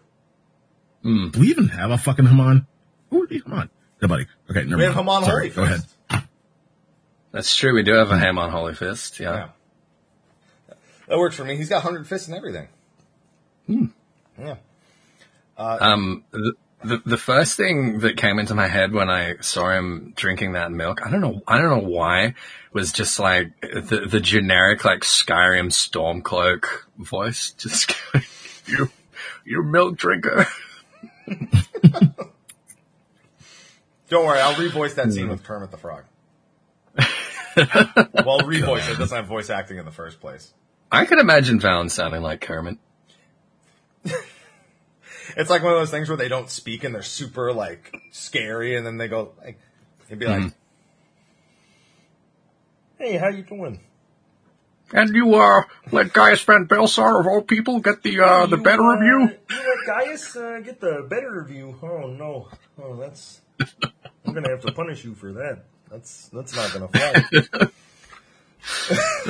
Do 1.04 1.32
we 1.40 1.48
even 1.48 1.70
have 1.70 1.92
a 1.92 1.98
fucking 1.98 2.26
Haman? 2.26 2.68
Who 3.10 3.20
would 3.20 3.30
be 3.30 3.40
Haman? 3.40 3.70
Nobody. 4.02 4.26
Okay, 4.50 4.64
never 4.64 4.78
We 4.78 4.84
have 4.84 4.96
mind. 4.96 5.26
Haman 5.26 5.30
Sorry, 5.30 5.50
Holyfist. 5.50 5.56
go 5.56 5.64
ahead. 5.64 5.80
That's 7.38 7.56
true. 7.56 7.72
We 7.76 7.84
do 7.84 7.94
have 7.94 8.10
a 8.10 8.18
ham 8.18 8.40
on 8.40 8.50
Holy 8.50 8.74
Fist. 8.74 9.20
Yeah. 9.20 9.50
Yeah. 10.68 10.76
That 11.08 11.20
works 11.20 11.36
for 11.36 11.44
me. 11.46 11.56
He's 11.56 11.70
got 11.70 11.84
hundred 11.84 12.08
fists 12.08 12.28
and 12.28 12.36
everything. 12.36 12.68
Yeah. 14.40 14.56
Um, 15.56 16.24
the, 16.32 16.54
the 16.84 17.02
the 17.06 17.18
first 17.18 17.56
thing 17.56 18.00
that 18.00 18.18
came 18.18 18.40
into 18.40 18.56
my 18.56 18.66
head 18.68 18.92
when 18.92 19.08
I 19.12 19.36
saw 19.42 19.70
him 19.70 20.14
drinking 20.16 20.54
that 20.54 20.72
milk, 20.72 21.06
I 21.06 21.12
don't 21.12 21.22
know, 21.22 21.44
I 21.48 21.60
don't 21.60 21.70
know 21.70 21.88
why, 21.88 22.34
was 22.74 22.92
just 22.92 23.20
like 23.20 23.52
the 23.62 24.08
the 24.10 24.20
generic 24.20 24.84
like 24.84 25.02
Skyrim 25.02 25.68
Stormcloak 25.70 26.66
voice, 26.98 27.52
just 27.60 27.94
going, 28.12 28.26
you 28.66 28.90
you 29.46 29.62
milk 29.62 29.96
drinker. 29.96 30.48
Don't 34.10 34.26
worry, 34.26 34.40
I'll 34.40 34.56
revoice 34.56 34.96
that 34.96 35.06
Hmm. 35.06 35.12
scene 35.12 35.30
with 35.30 35.44
Kermit 35.44 35.70
the 35.70 35.78
Frog. 35.78 36.04
well, 38.26 38.39
revoice 38.41 38.89
it. 38.91 38.97
Doesn't 38.97 39.16
have 39.16 39.28
voice 39.28 39.49
acting 39.49 39.78
in 39.78 39.86
the 39.86 39.91
first 39.91 40.20
place. 40.20 40.53
I 40.91 41.05
could 41.05 41.20
imagine 41.20 41.60
Valen 41.60 41.89
sounding 41.91 42.22
like 42.22 42.41
Kermit. 42.41 42.78
It's 45.36 45.49
like 45.49 45.62
one 45.62 45.74
of 45.74 45.80
those 45.80 45.91
things 45.91 46.08
where 46.08 46.18
they 46.18 46.30
don't 46.30 46.49
speak 46.49 46.84
and 46.84 46.95
they're 46.95 47.03
super 47.03 47.51
like 47.51 47.95
scary, 48.12 48.76
and 48.78 48.86
then 48.86 48.97
they 48.97 49.08
go 49.08 49.34
like, 49.43 49.60
he'd 50.08 50.20
be 50.20 50.26
like, 50.26 50.41
Hmm. 50.41 50.47
"Hey, 52.97 53.18
how 53.18 53.28
you 53.28 53.43
doing?" 53.43 53.82
And 54.93 55.14
you 55.14 55.36
uh 55.36 55.64
let 55.91 56.14
Gaius 56.14 56.41
Van 56.43 56.66
Baelsar 56.66 57.20
of 57.20 57.28
all 57.28 57.41
people 57.41 57.82
get 57.82 58.03
the 58.03 58.22
uh 58.22 58.45
the 58.45 58.58
better 58.58 58.93
of 58.93 59.01
you. 59.01 59.38
You 59.49 59.76
let 59.76 59.86
Gaius 59.86 60.36
uh, 60.36 60.62
get 60.64 60.80
the 60.80 61.05
better 61.10 61.41
of 61.41 61.51
you. 61.51 61.78
Oh 61.84 62.08
no, 62.08 62.47
oh 62.82 62.95
that's. 62.95 63.41
I'm 64.26 64.34
gonna 64.34 64.49
have 64.49 64.62
to 64.62 64.72
punish 64.72 65.03
you 65.03 65.14
for 65.14 65.34
that. 65.34 65.66
That's 65.90 66.30
that's 66.30 66.56
not 66.56 66.74
gonna 66.74 66.88
fly. 66.90 67.70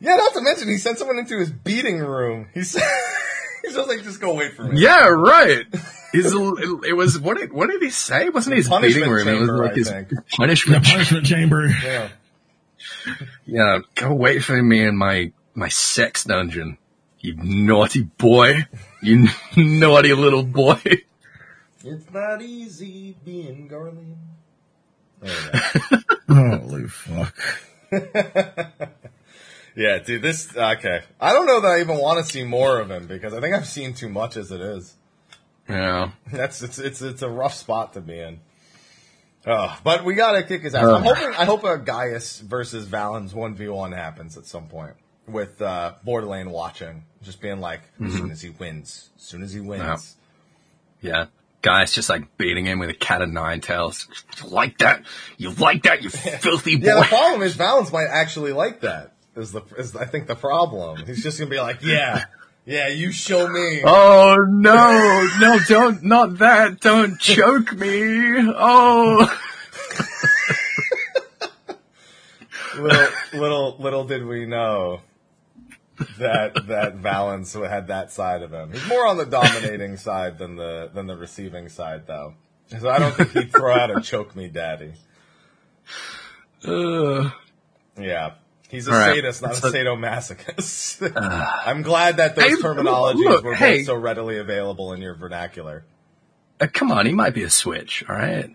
yeah, 0.00 0.16
not 0.16 0.32
to 0.34 0.40
mention 0.40 0.68
he 0.68 0.78
sent 0.78 0.98
someone 0.98 1.18
into 1.18 1.38
his 1.38 1.50
beating 1.50 1.98
room. 1.98 2.48
He 2.54 2.64
said 2.64 2.82
he's 3.62 3.74
just 3.74 3.88
like, 3.88 4.02
just 4.02 4.20
go 4.20 4.34
wait 4.34 4.54
for 4.54 4.64
me. 4.64 4.80
Yeah, 4.80 5.08
right. 5.08 5.66
He's 6.12 6.34
a, 6.34 6.54
it 6.84 6.96
was 6.96 7.18
what 7.18 7.38
did 7.38 7.52
what 7.52 7.70
did 7.70 7.80
he 7.82 7.90
say? 7.90 8.26
It 8.26 8.34
wasn't 8.34 8.56
his 8.56 8.68
beating 8.68 8.80
punishment 8.80 9.12
room. 9.12 9.28
it 9.28 9.40
was 9.40 9.50
like 9.50 9.70
I 9.70 9.74
his 9.74 9.88
think. 9.88 10.08
The 10.08 10.22
punishment. 10.36 10.84
punishment 10.84 11.26
chamber. 11.26 11.66
Yeah. 11.66 12.08
Yeah, 13.46 13.78
go 13.94 14.12
wait 14.14 14.42
for 14.42 14.60
me 14.60 14.82
in 14.82 14.96
my 14.96 15.32
my 15.54 15.68
sex 15.68 16.24
dungeon. 16.24 16.78
You 17.20 17.34
naughty 17.36 18.02
boy. 18.02 18.66
You 19.02 19.28
naughty 19.56 20.14
little 20.14 20.42
boy. 20.42 20.80
It's 21.84 22.10
not 22.12 22.42
easy 22.42 23.16
being 23.24 23.68
Garlean. 23.68 24.16
There 25.20 25.36
we 25.52 26.36
go. 26.36 26.58
Holy 26.58 26.86
fuck. 26.86 27.34
yeah, 29.76 29.98
dude, 29.98 30.22
this 30.22 30.54
okay. 30.54 31.02
I 31.20 31.32
don't 31.32 31.46
know 31.46 31.60
that 31.60 31.68
I 31.68 31.80
even 31.80 31.98
want 31.98 32.24
to 32.24 32.30
see 32.30 32.44
more 32.44 32.78
of 32.78 32.90
him 32.90 33.06
because 33.06 33.32
I 33.34 33.40
think 33.40 33.54
I've 33.54 33.66
seen 33.66 33.94
too 33.94 34.08
much 34.08 34.36
as 34.36 34.52
it 34.52 34.60
is. 34.60 34.94
Yeah. 35.68 36.10
That's 36.32 36.62
it's 36.62 36.78
it's 36.78 37.00
it's 37.00 37.22
a 37.22 37.30
rough 37.30 37.54
spot 37.54 37.94
to 37.94 38.00
be 38.00 38.18
in. 38.18 38.40
Oh, 39.46 39.78
but 39.82 40.04
we 40.04 40.14
gotta 40.14 40.42
kick 40.42 40.62
his 40.62 40.74
ass. 40.74 40.84
I'm 40.84 41.02
hoping 41.02 41.34
I 41.34 41.46
hope 41.46 41.64
a 41.64 41.78
Gaius 41.78 42.40
versus 42.40 42.84
Valens 42.84 43.34
one 43.34 43.54
v 43.54 43.68
one 43.68 43.92
happens 43.92 44.36
at 44.36 44.44
some 44.44 44.66
point 44.66 44.94
with 45.26 45.62
uh 45.62 45.94
Borderlane 46.06 46.50
watching, 46.50 47.04
just 47.22 47.40
being 47.40 47.60
like, 47.60 47.80
as 48.04 48.12
soon 48.12 48.30
as 48.30 48.42
he 48.42 48.50
wins, 48.50 49.08
as 49.16 49.22
soon 49.22 49.42
as 49.42 49.52
he 49.52 49.60
wins. 49.60 50.16
Yeah. 51.00 51.10
Yeah. 51.12 51.26
Guy's 51.62 51.92
just 51.92 52.08
like 52.08 52.36
beating 52.38 52.66
him 52.66 52.78
with 52.78 52.90
a 52.90 52.94
cat 52.94 53.20
of 53.22 53.28
nine 53.28 53.60
tails. 53.60 54.08
You 54.42 54.48
like 54.48 54.78
that? 54.78 55.02
You 55.36 55.50
like 55.50 55.82
that? 55.82 56.02
You 56.02 56.10
filthy 56.10 56.76
boy. 56.76 56.86
Yeah, 56.86 57.00
the 57.00 57.06
problem 57.06 57.42
is 57.42 57.54
Valens 57.54 57.92
might 57.92 58.08
actually 58.10 58.52
like 58.52 58.80
that. 58.80 59.12
Is 59.36 59.52
the 59.52 59.62
is 59.76 59.94
I 59.94 60.06
think 60.06 60.26
the 60.26 60.34
problem? 60.34 61.04
He's 61.06 61.22
just 61.22 61.38
gonna 61.38 61.50
be 61.50 61.60
like, 61.60 61.82
yeah, 61.82 62.24
Yeah, 62.64 62.88
you 62.88 63.12
show 63.12 63.48
me. 63.48 63.82
Oh 63.84 64.36
no, 64.48 65.28
no, 65.38 65.58
don't, 65.66 66.02
not 66.02 66.38
that. 66.38 66.80
Don't 66.80 67.18
choke 67.18 67.72
me. 67.72 68.36
Oh. 68.38 69.38
little, 72.78 73.08
little, 73.32 73.76
little 73.78 74.04
did 74.04 74.24
we 74.24 74.46
know 74.46 75.00
that 76.18 76.66
that 76.68 76.96
Valens 76.96 77.52
had 77.54 77.88
that 77.88 78.10
side 78.12 78.42
of 78.42 78.52
him. 78.52 78.72
He's 78.72 78.86
more 78.86 79.06
on 79.06 79.16
the 79.16 79.26
dominating 79.26 79.96
side 79.96 80.38
than 80.38 80.56
the 80.56 80.90
than 80.92 81.06
the 81.06 81.16
receiving 81.16 81.68
side, 81.68 82.06
though. 82.06 82.34
So 82.78 82.88
I 82.88 82.98
don't 82.98 83.14
think 83.14 83.32
he'd 83.32 83.52
throw 83.52 83.74
out 83.74 83.90
a 83.96 84.00
choke 84.00 84.34
me, 84.36 84.48
daddy. 84.48 84.92
Uh, 86.64 87.30
Yeah. 87.98 88.34
He's 88.68 88.86
a 88.86 88.92
right. 88.92 89.16
sadist, 89.16 89.42
not 89.42 89.52
a 89.52 89.54
So- 89.56 89.72
sadomasochist. 89.72 91.12
I'm 91.66 91.82
glad 91.82 92.18
that 92.18 92.36
those 92.36 92.60
terminologies 92.62 93.16
look, 93.24 93.42
were 93.44 93.54
hey. 93.56 93.78
both 93.78 93.86
so 93.86 93.94
readily 93.96 94.38
available 94.38 94.92
in 94.92 95.00
your 95.02 95.14
vernacular. 95.16 95.84
uh, 96.60 96.68
come 96.72 96.92
on, 96.92 97.04
he 97.06 97.12
might 97.12 97.34
be 97.34 97.42
a 97.42 97.50
switch. 97.50 98.04
All 98.08 98.14
right. 98.14 98.48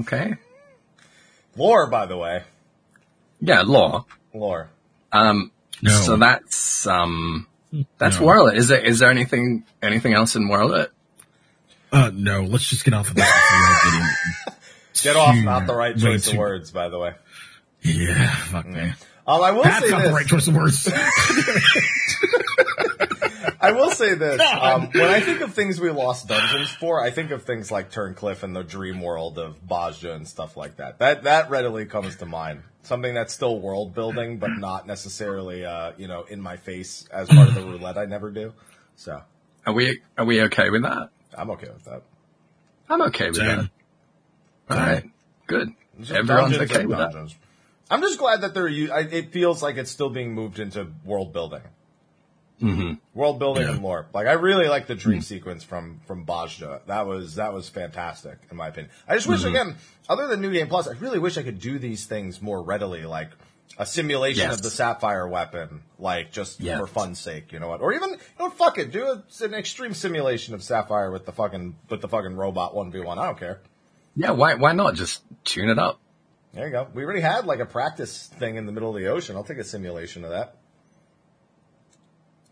Okay. 0.00 0.34
Lore, 1.56 1.88
by 1.88 2.06
the 2.06 2.16
way. 2.16 2.42
Yeah, 3.40 3.62
law. 3.62 4.06
Lore. 4.34 4.70
Um, 5.12 5.52
No. 5.82 5.90
so 5.92 6.16
that's, 6.16 6.86
um, 6.86 7.46
that's 7.98 8.18
No. 8.20 8.26
Werlyt. 8.26 8.56
Is 8.56 8.68
there, 8.68 8.80
is 8.80 8.98
there 8.98 9.10
anything, 9.10 9.64
anything 9.82 10.12
else 10.14 10.36
in 10.36 10.48
Werlyt? 10.48 10.88
Uh, 11.92 12.10
no, 12.14 12.42
let's 12.42 12.68
just 12.68 12.84
get 12.84 12.94
off 12.94 13.08
of 13.10 13.16
that. 13.16 14.16
Get 15.02 15.16
off, 15.16 15.34
not 15.36 15.66
the 15.66 15.74
right 15.74 15.94
way 15.96 16.00
choice 16.02 16.28
of 16.30 16.36
words, 16.36 16.70
by 16.72 16.88
the 16.90 16.98
way. 16.98 17.14
Yeah, 17.82 18.34
fuck 18.36 18.66
man. 18.66 18.94
Um, 19.26 19.42
I 19.42 19.50
will 19.52 19.62
That's 19.62 19.84
say 19.84 19.90
not 19.90 19.98
this. 20.02 20.08
the 20.08 20.14
right 20.14 20.26
choice 20.26 20.46
of 20.48 20.54
words. 20.54 20.86
I 23.60 23.72
will 23.72 23.90
say 23.90 24.14
this. 24.14 24.40
Um, 24.40 24.88
when 24.92 25.04
I 25.10 25.20
think 25.20 25.40
of 25.42 25.52
things 25.52 25.80
we 25.80 25.90
lost 25.90 26.28
dungeons 26.28 26.70
for, 26.70 27.02
I 27.02 27.10
think 27.10 27.30
of 27.30 27.44
things 27.44 27.70
like 27.70 27.90
Turncliffe 27.90 28.42
and 28.42 28.56
the 28.56 28.62
dream 28.62 29.00
world 29.00 29.38
of 29.38 29.56
Bozja 29.66 30.14
and 30.14 30.26
stuff 30.26 30.56
like 30.56 30.76
that. 30.76 30.98
That 30.98 31.24
that 31.24 31.50
readily 31.50 31.84
comes 31.84 32.16
to 32.16 32.26
mind. 32.26 32.62
Something 32.82 33.12
that's 33.12 33.34
still 33.34 33.60
world 33.60 33.94
building, 33.94 34.38
but 34.38 34.50
not 34.56 34.86
necessarily, 34.86 35.66
uh, 35.66 35.92
you 35.98 36.08
know, 36.08 36.22
in 36.24 36.40
my 36.40 36.56
face 36.56 37.06
as 37.12 37.28
part 37.28 37.48
of 37.48 37.54
the 37.54 37.62
roulette. 37.62 37.98
I 37.98 38.06
never 38.06 38.30
do. 38.30 38.54
So 38.96 39.22
Are 39.66 39.72
we, 39.74 40.00
are 40.16 40.24
we 40.24 40.40
okay 40.44 40.70
with 40.70 40.82
that? 40.82 41.10
I'm 41.34 41.50
okay 41.50 41.68
with 41.68 41.84
that. 41.84 42.02
I'm 42.88 43.02
okay 43.02 43.26
with 43.28 43.36
Same. 43.36 43.46
that. 43.46 43.70
All 44.70 44.76
right. 44.78 45.04
Good. 45.46 45.74
Just 45.98 46.12
Everyone's 46.12 46.56
okay 46.56 46.80
and 46.80 46.88
with 46.88 46.98
that. 46.98 47.34
I'm 47.90 48.00
just 48.00 48.18
glad 48.18 48.40
that 48.42 48.54
they're. 48.54 48.68
u- 48.68 48.92
I, 48.92 49.00
it 49.00 49.32
feels 49.32 49.62
like 49.62 49.76
it's 49.76 49.90
still 49.90 50.10
being 50.10 50.32
moved 50.32 50.58
into 50.58 50.88
world 51.04 51.32
building. 51.32 51.62
Hmm 52.60 52.92
World 53.14 53.38
building 53.38 53.64
Yeah. 53.64 53.72
and 53.72 53.82
lore. 53.82 54.06
Like 54.12 54.26
I 54.26 54.32
really 54.32 54.68
like 54.68 54.86
the 54.86 54.94
dream 54.94 55.20
sequence 55.22 55.64
from 55.64 56.00
from 56.06 56.26
Bozja. 56.26 56.80
That 56.86 57.06
was 57.06 57.36
that 57.36 57.52
was 57.52 57.68
fantastic 57.68 58.38
in 58.50 58.56
my 58.56 58.68
opinion. 58.68 58.92
I 59.08 59.14
just 59.14 59.26
wish 59.26 59.44
again, 59.44 59.76
other 60.08 60.26
than 60.26 60.40
New 60.40 60.52
Game 60.52 60.68
Plus, 60.68 60.86
I 60.86 60.92
really 60.92 61.18
wish 61.18 61.38
I 61.38 61.42
could 61.42 61.58
do 61.60 61.78
these 61.78 62.06
things 62.06 62.40
more 62.42 62.62
readily. 62.62 63.04
Like 63.04 63.30
a 63.78 63.86
simulation 63.86 64.42
Yes. 64.42 64.56
of 64.56 64.62
the 64.62 64.70
Sapphire 64.70 65.26
weapon, 65.26 65.82
like 65.98 66.32
just 66.32 66.60
for 66.62 66.86
fun's 66.86 67.18
sake. 67.18 67.52
You 67.52 67.60
know 67.60 67.68
what? 67.68 67.80
Or 67.80 67.92
even 67.92 68.10
you 68.10 68.16
know, 68.38 68.50
fuck 68.50 68.78
it, 68.78 68.90
do 68.92 69.04
a, 69.06 69.24
an 69.44 69.54
extreme 69.54 69.94
simulation 69.94 70.54
of 70.54 70.62
Sapphire 70.62 71.10
with 71.10 71.24
the 71.24 71.32
fucking 71.32 71.76
with 71.88 72.00
the 72.02 72.08
fucking 72.08 72.36
robot 72.36 72.74
one 72.74 72.90
v 72.92 73.00
one. 73.00 73.18
I 73.18 73.26
don't 73.26 73.38
care. 73.38 73.60
Yeah. 74.16 74.32
Why, 74.32 74.54
why 74.54 74.72
not 74.72 74.94
just 74.96 75.22
tune 75.44 75.70
it 75.70 75.78
up? 75.78 75.98
There 76.52 76.66
you 76.66 76.72
go. 76.72 76.88
We 76.92 77.04
already 77.04 77.20
had 77.20 77.46
like 77.46 77.60
a 77.60 77.64
practice 77.66 78.26
thing 78.26 78.56
in 78.56 78.66
the 78.66 78.72
middle 78.72 78.90
of 78.94 79.00
the 79.00 79.06
ocean. 79.08 79.36
I'll 79.36 79.44
take 79.44 79.58
a 79.58 79.64
simulation 79.64 80.24
of 80.24 80.30
that. 80.30 80.56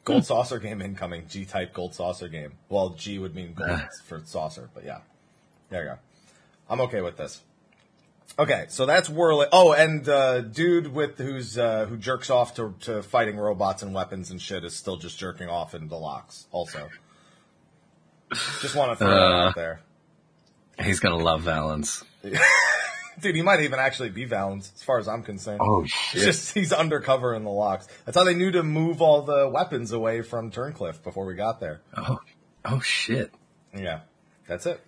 Gold 0.09 0.25
saucer 0.27 0.59
game 0.59 0.81
incoming. 0.83 1.27
G 1.29 1.45
type 1.45 1.73
gold 1.73 1.95
saucer 1.95 2.29
game. 2.29 2.53
Well, 2.69 2.91
G 2.91 3.19
would 3.19 3.35
mean 3.35 3.55
gold 3.55 3.71
Ah. 3.73 3.89
for 4.05 4.21
saucer, 4.25 4.71
but 4.75 4.85
yeah. 4.85 4.99
There 5.71 5.83
you 5.83 5.89
go. 5.91 5.99
I'm 6.71 6.81
okay 6.83 7.01
with 7.03 7.17
this. 7.17 7.41
Okay, 8.39 8.67
so 8.69 8.85
that's 8.87 9.09
whirling. 9.09 9.49
Oh, 9.53 9.73
and 9.73 10.07
uh, 10.09 10.41
dude 10.43 10.89
with 10.95 11.19
who's 11.19 11.57
uh, 11.59 11.87
who 11.87 11.97
jerks 11.97 12.29
off 12.31 12.55
to, 12.57 12.75
to 12.83 13.03
fighting 13.03 13.37
robots 13.37 13.83
and 13.83 13.95
weapons 13.95 14.31
and 14.31 14.41
shit 14.41 14.65
is 14.65 14.77
still 14.77 14.97
just 14.97 15.19
jerking 15.19 15.49
off 15.49 15.75
in 15.75 15.89
Deluxe. 15.89 16.47
Also, 16.53 16.89
just 18.61 18.75
want 18.77 18.91
to 18.93 18.97
throw 18.97 19.09
that 19.09 19.17
Uh. 19.17 19.49
out 19.49 19.55
there. 19.55 19.81
He's 20.81 21.01
gonna 21.01 21.17
love 21.17 21.43
Valens. 21.43 22.05
Dude, 23.21 23.35
he 23.35 23.43
might 23.43 23.61
even 23.61 23.79
actually 23.79 24.11
be 24.11 24.25
Valens, 24.25 24.73
as 24.75 24.83
far 24.83 24.99
as 24.99 25.09
I'm 25.09 25.23
concerned. 25.23 25.61
Oh 25.63 25.83
It's 25.83 25.93
shit. 25.93 26.23
just 26.23 26.55
he's 26.55 26.73
undercover 26.73 27.35
in 27.35 27.45
the 27.45 27.51
locks. 27.51 27.89
That's 28.05 28.17
how 28.17 28.25
they 28.25 28.35
knew 28.35 28.51
to 28.53 28.63
move 28.63 29.03
all 29.03 29.23
the 29.23 29.49
weapons 29.49 29.93
away 29.93 30.23
from 30.23 30.51
Turncliffe 30.51 31.03
before 31.03 31.25
we 31.27 31.35
got 31.35 31.61
there. 31.61 31.81
Oh, 31.97 32.19
oh 32.65 32.81
shit. 32.81 33.33
Yeah, 33.77 34.01
that's 34.47 34.67
it. 34.67 34.81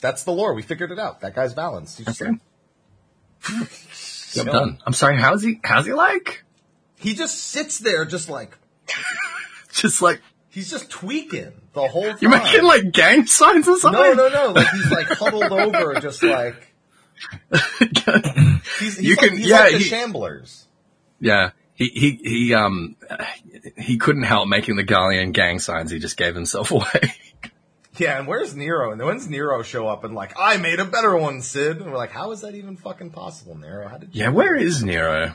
That's 0.00 0.24
the 0.24 0.32
lore. 0.32 0.54
We 0.54 0.62
figured 0.62 0.90
it 0.92 0.98
out. 0.98 1.20
That 1.20 1.34
guy's 1.34 1.52
Valens. 1.52 1.96
He's 1.96 2.08
Okay. 2.20 2.32
I'm 4.38 4.46
done. 4.46 4.78
I'm 4.86 4.92
sorry. 4.92 5.16
How's 5.18 5.42
he? 5.42 5.60
How's 5.64 5.86
he 5.86 5.92
like? 5.92 6.44
he 6.98 7.14
just 7.14 7.38
sits 7.38 7.78
there, 7.80 8.04
just 8.04 8.28
like 8.28 8.56
Just 9.72 10.00
like 10.02 10.20
he's 10.50 10.70
just 10.70 10.90
tweaking 10.90 11.52
the 11.72 11.88
whole 11.88 12.04
time. 12.04 12.18
You're 12.20 12.30
making 12.30 12.62
like 12.62 12.92
gang 12.92 13.26
signs 13.26 13.66
or 13.68 13.78
something? 13.78 14.00
no, 14.00 14.12
no, 14.14 14.28
no. 14.28 14.52
Like 14.52 14.68
he's 14.68 14.90
like 14.90 15.06
huddled 15.08 15.50
over, 15.52 15.94
just 16.00 16.22
like 16.22 16.71
he's, 17.50 18.78
he's 18.78 19.00
You 19.02 19.16
like, 19.16 19.28
can- 19.28 19.36
he's 19.38 19.46
yeah, 19.48 19.60
like 19.60 19.72
the 19.72 19.78
he- 19.78 19.90
Shamblers. 19.90 20.64
Yeah. 21.20 21.50
He 21.74 21.88
he 21.88 22.10
he 22.22 22.54
um 22.54 22.96
he 23.78 23.96
couldn't 23.96 24.24
help 24.24 24.46
making 24.48 24.76
the 24.76 24.84
Garlean 24.84 25.32
gang 25.32 25.58
signs. 25.58 25.90
He 25.90 25.98
just 25.98 26.16
gave 26.16 26.34
himself 26.34 26.70
away. 26.72 27.14
Yeah, 27.98 28.18
and 28.18 28.26
where's 28.28 28.54
Nero? 28.54 28.92
And 28.92 29.00
when's 29.02 29.28
Nero 29.28 29.62
show 29.62 29.86
up 29.88 30.04
and 30.04 30.14
like, 30.14 30.32
I 30.38 30.56
made 30.58 30.80
a 30.80 30.84
better 30.84 31.16
one, 31.16 31.40
Cid? 31.42 31.78
And 31.80 31.90
we're 31.90 31.96
like, 31.98 32.10
how 32.10 32.30
is 32.32 32.40
that 32.42 32.54
even 32.54 32.76
fucking 32.76 33.10
possible, 33.10 33.56
Nero? 33.56 33.88
How 33.88 33.98
did 33.98 34.14
you 34.14 34.22
yeah. 34.22 34.28
Where 34.30 34.54
is 34.54 34.82
Nero? 34.82 35.34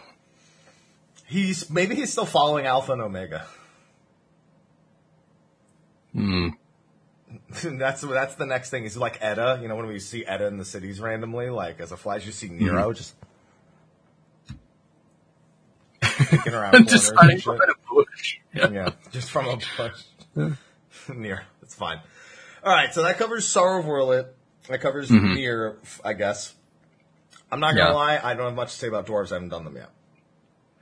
He's 1.25 1.69
maybe 1.69 1.95
he's 1.95 2.11
still 2.11 2.25
following 2.25 2.65
Alpha 2.65 2.93
and 2.93 3.01
Omega. 3.01 3.45
Hmm. 6.13 6.49
that's 7.63 8.01
that's 8.01 8.35
the 8.35 8.45
next 8.45 8.69
thing. 8.69 8.83
He's 8.83 8.97
like 8.97 9.19
Edda. 9.21 9.59
You 9.61 9.67
know 9.67 9.75
when 9.75 9.87
we 9.87 9.99
see 9.99 10.25
Edda 10.25 10.47
in 10.47 10.57
the 10.57 10.65
cities 10.65 10.99
randomly, 10.99 11.49
like 11.49 11.79
as 11.79 11.91
a 11.91 11.97
flash, 11.97 12.25
you 12.25 12.31
see 12.31 12.49
Nero 12.49 12.89
mm-hmm. 12.89 12.93
just 12.93 13.15
kicking 16.01 16.53
around 16.53 16.87
just 16.89 17.13
corners 17.15 17.19
hiding 17.19 17.31
and 17.31 17.41
shit. 17.41 17.53
behind 17.53 17.71
a 17.71 17.93
bush. 17.93 18.37
Yeah. 18.53 18.69
Yeah, 18.71 18.89
just 19.11 19.29
from 19.29 19.47
a 19.47 19.57
bush. 19.77 20.55
Near, 21.15 21.43
it's 21.61 21.75
fine. 21.75 21.99
All 22.63 22.73
right, 22.73 22.93
so 22.93 23.03
that 23.03 23.17
covers 23.17 23.47
Sorrow 23.47 23.79
of 23.79 23.85
Werlyt. 23.85 24.27
That 24.67 24.81
covers 24.81 25.09
mm-hmm. 25.09 25.35
Near, 25.35 25.77
I 26.03 26.13
guess. 26.13 26.53
I'm 27.51 27.59
not 27.61 27.75
gonna 27.75 27.91
Yeah. 27.91 27.95
lie, 27.95 28.19
I 28.21 28.33
don't 28.33 28.47
have 28.47 28.55
much 28.55 28.71
to 28.73 28.77
say 28.77 28.87
about 28.87 29.05
dwarves. 29.05 29.31
I 29.31 29.35
haven't 29.35 29.49
done 29.49 29.63
them 29.63 29.75
yet. 29.75 29.89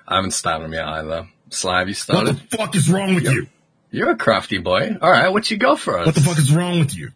I 0.08 0.16
haven't 0.16 0.32
started 0.32 0.66
him 0.66 0.74
yet 0.74 0.88
either. 0.88 1.28
Sly, 1.50 1.80
have 1.80 1.90
you 1.90 1.96
What 2.08 2.26
the 2.26 2.58
fuck 2.58 2.76
is 2.76 2.90
wrong 2.90 3.14
with 3.14 3.26
you? 3.26 3.48
You're 3.96 4.12
a 4.12 4.16
crafty 4.18 4.58
boy. 4.58 4.98
All 5.02 5.10
right, 5.12 5.30
what 5.30 5.50
you 5.50 5.58
go 5.58 5.76
for 5.76 5.98
us? 6.00 6.06
What 6.06 6.16
the 6.16 6.22
fuck 6.22 6.38
is 6.38 6.52
wrong 6.54 6.80
with 6.80 6.96
you? 6.96 7.12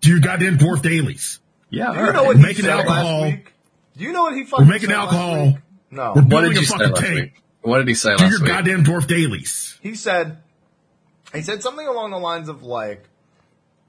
Do 0.00 0.10
your 0.10 0.20
goddamn 0.20 0.58
dwarf 0.58 0.82
dailies. 0.82 1.38
Yeah, 1.70 1.86
all 1.88 1.92
Do 1.94 1.98
you 2.00 2.06
right. 2.06 2.14
know 2.14 2.24
what 2.24 2.36
he 2.36 2.42
Making 2.42 2.64
said 2.64 2.70
alcohol. 2.72 3.20
last 3.20 3.30
week? 3.32 3.52
Do 3.96 4.04
you 4.04 4.12
know 4.12 4.22
what 4.22 4.34
he 4.34 4.44
fucking 4.44 4.66
We're 4.66 4.72
making 4.72 4.88
said 4.88 4.96
last 4.96 5.12
alcohol. 5.12 5.44
week? 5.46 5.54
No. 5.90 6.02
We're 6.02 6.22
What 6.22 6.28
building 6.28 6.50
did 6.50 6.56
a 6.58 6.60
you 6.62 6.66
say 6.66 6.76
last 6.86 7.00
tank. 7.00 7.14
week? 7.20 7.42
What 7.62 7.78
did 7.78 7.88
he 7.88 7.94
say 7.94 8.16
Do 8.16 8.24
last 8.24 8.38
your 8.38 8.48
goddamn 8.48 8.84
dwarf 8.84 9.06
dailies. 9.06 9.78
He 9.82 9.94
said, 9.94 10.38
he 11.34 11.42
said 11.42 11.62
something 11.62 11.86
along 11.86 12.10
the 12.10 12.18
lines 12.18 12.48
of 12.48 12.62
like, 12.62 13.04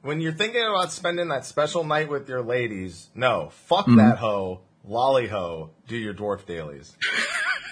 when 0.04 0.20
you're 0.22 0.32
thinking 0.34 0.62
about 0.64 0.92
spending 0.92 1.30
that 1.30 1.46
special 1.46 1.84
night 1.84 2.10
with 2.10 2.28
your 2.30 2.42
ladies, 2.42 3.10
no, 3.16 3.50
fuck 3.68 3.86
Mm-hmm. 3.86 3.98
that 3.98 4.18
hoe, 4.18 4.62
lolly 4.84 5.28
hoe, 5.28 5.70
do 5.88 5.96
your 5.98 6.14
dwarf 6.14 6.46
dailies. 6.46 6.96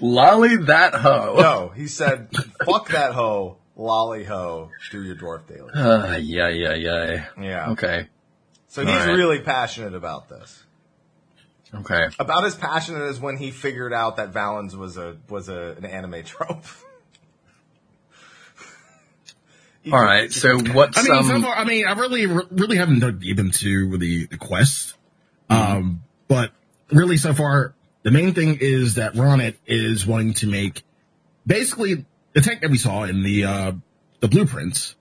Lolly 0.00 0.56
that 0.56 0.94
hoe. 0.94 1.36
No, 1.38 1.68
he 1.68 1.86
said, 1.86 2.28
fuck 2.64 2.88
that 2.88 3.12
hoe, 3.12 3.58
lolly 3.76 4.24
hoe, 4.24 4.70
do 4.90 5.02
your 5.02 5.16
dwarf 5.16 5.46
daily. 5.46 5.72
Uh, 5.72 6.16
yeah, 6.16 6.48
yeah, 6.48 6.74
yeah. 6.74 7.26
Yeah. 7.40 7.70
Okay. 7.70 8.08
So 8.68 8.84
he's 8.84 8.90
All 8.90 9.06
right. 9.06 9.14
really 9.14 9.40
passionate 9.40 9.94
about 9.94 10.28
this. 10.28 10.62
Okay. 11.72 12.08
About 12.18 12.44
as 12.44 12.54
passionate 12.54 13.08
as 13.08 13.20
when 13.20 13.36
he 13.36 13.50
figured 13.50 13.92
out 13.92 14.16
that 14.16 14.30
Valens 14.30 14.76
was 14.76 14.96
a 14.96 15.16
was 15.28 15.48
a, 15.48 15.74
an 15.78 15.84
anime 15.84 16.24
trope. 16.24 16.64
All 19.92 20.02
right. 20.02 20.32
So 20.32 20.58
what's 20.58 20.98
I 20.98 21.02
mean, 21.02 21.24
so 21.24 21.34
um? 21.34 21.42
far, 21.42 21.54
I 21.54 21.64
mean, 21.64 21.86
I 21.86 21.92
really, 21.92 22.26
really 22.26 22.76
haven't 22.76 23.00
dug 23.00 23.20
deep 23.20 23.38
into 23.38 23.98
the, 23.98 24.26
the 24.26 24.38
quest. 24.38 24.94
Um, 25.50 26.02
but 26.26 26.52
really 26.90 27.18
so 27.18 27.34
far, 27.34 27.74
the 28.04 28.10
main 28.10 28.34
thing 28.34 28.58
is 28.60 28.94
that 28.94 29.14
Ronit 29.14 29.56
is 29.66 30.06
wanting 30.06 30.34
to 30.34 30.46
make 30.46 30.84
basically 31.46 32.04
the 32.34 32.40
tech 32.40 32.60
that 32.60 32.70
we 32.70 32.78
saw 32.78 33.04
in 33.04 33.22
the, 33.22 33.44
uh, 33.44 33.72
the 34.20 34.28
blueprints. 34.28 34.94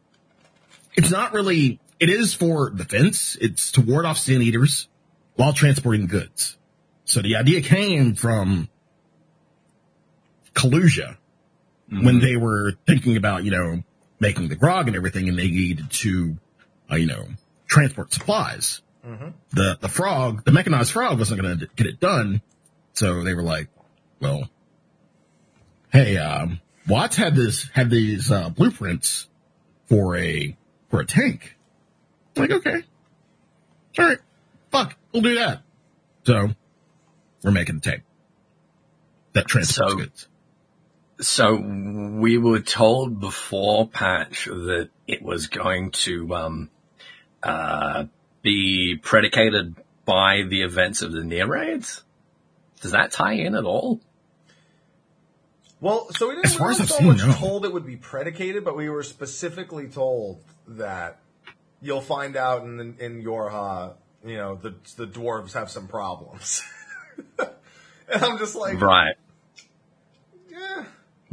It's 0.96 1.12
not 1.12 1.34
really, 1.34 1.80
it 2.00 2.10
is 2.10 2.34
for 2.34 2.70
defense. 2.70 3.38
It's 3.40 3.74
to 3.74 3.82
ward 3.82 4.06
off 4.06 4.18
sin 4.18 4.42
eaters 4.42 4.88
while 5.36 5.54
transporting 5.54 6.08
goods. 6.08 6.58
So 7.06 7.22
the 7.22 7.36
idea 7.36 7.62
came 7.62 8.16
from 8.16 8.70
Kholusia 10.56 11.18
when 11.90 12.20
they 12.20 12.38
were 12.38 12.74
thinking 12.88 13.18
about, 13.18 13.44
you 13.44 13.52
know, 13.52 13.84
making 14.20 14.48
the 14.48 14.56
grog 14.56 14.88
and 14.88 14.96
everything 14.96 15.28
and 15.28 15.38
they 15.38 15.50
needed 15.50 15.92
to, 15.92 16.38
uh, 16.90 16.96
you 16.96 17.08
know, 17.08 17.28
transport 17.68 18.14
supplies. 18.14 18.82
The, 19.52 19.78
the 19.82 19.90
frog, 19.90 20.46
the 20.46 20.52
mechanized 20.52 20.92
frog 20.92 21.20
wasn't 21.20 21.42
going 21.42 21.60
to 21.60 21.68
get 21.76 21.88
it 21.88 22.00
done. 22.00 22.42
So 22.94 23.24
they 23.24 23.34
were 23.34 23.44
like, 23.44 23.70
well, 24.20 24.50
hey, 25.92 26.18
um, 26.18 26.60
Watts 26.88 27.16
had 27.16 27.36
this, 27.36 27.70
had 27.74 27.90
these, 27.90 28.32
uh, 28.32 28.50
blueprints 28.50 29.28
for 29.88 30.16
a, 30.16 30.56
for 30.90 31.02
a 31.02 31.06
tank. 31.06 31.58
Like, 32.36 32.52
okay. 32.52 32.84
All 33.98 34.06
right. 34.06 34.20
Fuck. 34.72 34.96
We'll 35.12 35.22
do 35.24 35.36
that. 35.36 35.62
So 36.26 36.50
we're 37.44 37.52
making 37.52 37.78
a 37.78 37.80
tank 37.80 38.04
that 39.34 39.46
transports 39.48 39.92
So- 39.92 39.98
goods. 39.98 40.28
So 41.22 41.56
we 41.56 42.38
were 42.38 42.60
told 42.60 43.20
before 43.22 43.88
patch 43.88 44.46
that 44.46 44.90
it 45.08 45.22
was 45.22 45.48
going 45.48 45.92
to 45.92 46.34
um, 46.36 46.70
uh, 47.44 48.06
be 48.42 48.98
predicated 49.02 49.76
by 50.06 50.42
the 50.50 50.64
events 50.64 51.02
of 51.02 51.14
the 51.14 51.24
near 51.24 51.48
raids. 51.48 52.03
Does 52.84 52.92
that 52.92 53.12
tie 53.14 53.36
in 53.36 53.56
at 53.56 53.64
all? 53.64 54.02
Well, 55.80 56.10
so 56.12 56.28
we 56.28 56.36
didn't 56.36 56.48
As 56.48 56.56
far 56.56 56.68
really 56.68 56.86
so 56.86 56.98
seen, 56.98 57.08
much 57.08 57.26
no. 57.26 57.34
told 57.34 57.66
it 57.66 57.72
would 57.72 57.86
be 57.86 57.96
predicated, 57.96 58.66
but 58.66 58.76
we 58.76 58.90
were 58.90 59.04
specifically 59.04 59.88
told 59.88 60.44
that 60.68 61.22
you'll 61.82 62.02
find 62.02 62.36
out 62.36 62.64
in 62.64 62.76
the, 62.76 63.06
in 63.06 63.24
Yorha, 63.24 63.54
uh, 63.54 63.94
you 64.26 64.36
know, 64.36 64.56
the 64.56 64.76
the 64.98 65.08
dwarves 65.08 65.54
have 65.54 65.72
some 65.72 65.88
problems. 65.88 66.62
and 67.40 67.50
I'm 68.10 68.38
just 68.38 68.56
like, 68.56 68.82
Right, 68.82 69.16
yeah, 69.16 69.23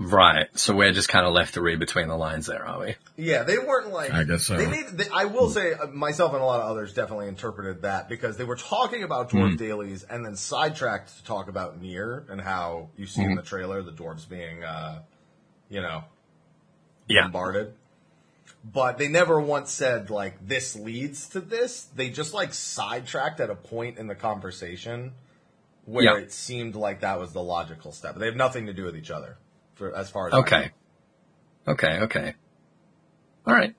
right. 0.01 0.49
So 0.59 0.75
we're 0.75 0.93
just 0.93 1.09
kind 1.09 1.25
of 1.27 1.33
left 1.33 1.55
to 1.55 1.61
read 1.61 1.79
between 1.79 2.09
the 2.09 2.17
lines 2.17 2.47
there, 2.47 2.65
are 2.67 2.81
we? 2.81 2.97
yeah. 3.17 3.43
They 3.45 3.59
weren't 3.59 3.93
like. 3.93 4.13
I 4.13 4.25
guess 4.25 4.47
so. 4.47 4.57
They 4.57 4.67
made. 4.67 4.87
They, 4.93 5.05
I 5.15 5.27
will 5.27 5.49
say, 5.51 5.75
uh, 5.75 5.87
myself 5.89 6.33
and 6.33 6.43
a 6.43 6.45
lot 6.45 6.61
of 6.61 6.71
others 6.71 6.93
definitely 6.95 7.29
interpreted 7.29 7.83
that 7.83 8.09
because 8.09 8.37
they 8.37 8.45
were 8.45 8.57
talking 8.57 9.03
about 9.05 9.31
Hmm. 9.31 9.39
dwarf 9.39 9.59
dailies 9.59 10.03
and 10.03 10.25
then 10.25 10.35
sidetracked 10.37 11.17
to 11.19 11.25
talk 11.25 11.49
about 11.49 11.81
Nier 11.81 12.25
and 12.29 12.41
how 12.41 12.89
you 12.97 13.07
see 13.07 13.23
Hmm. 13.23 13.31
in 13.31 13.37
the 13.37 13.43
trailer 13.43 13.83
the 13.83 13.93
dwarves 13.93 14.29
being, 14.29 14.65
uh, 14.65 15.03
you 15.69 15.81
know, 15.81 16.05
Yeah. 17.07 17.23
bombarded. 17.25 17.75
But 18.65 18.99
they 18.99 19.09
never 19.09 19.41
once 19.41 19.71
said 19.71 20.11
like 20.11 20.47
this 20.47 20.77
leads 20.77 21.29
to 21.31 21.41
this. 21.41 21.85
They 21.95 22.11
just 22.11 22.35
like 22.35 22.53
sidetracked 22.53 23.41
at 23.41 23.49
a 23.51 23.55
point 23.55 23.97
in 23.99 24.07
the 24.07 24.15
conversation 24.15 25.13
where 25.87 26.05
Yeah. 26.05 26.17
it 26.19 26.31
seemed 26.33 26.75
like 26.75 27.01
that 27.01 27.19
was 27.19 27.33
the 27.33 27.43
logical 27.43 27.91
step. 27.93 28.17
They 28.17 28.27
have 28.27 28.37
nothing 28.37 28.67
to 28.67 28.73
do 28.75 28.85
with 28.85 28.97
each 28.97 29.11
other, 29.11 29.39
for 29.81 29.97
as 29.97 30.11
far 30.11 30.29
as 30.29 30.35
Okay. 30.35 30.71
Okay. 31.67 31.99
Okay. 32.01 32.35
All 33.47 33.55
right. 33.55 33.75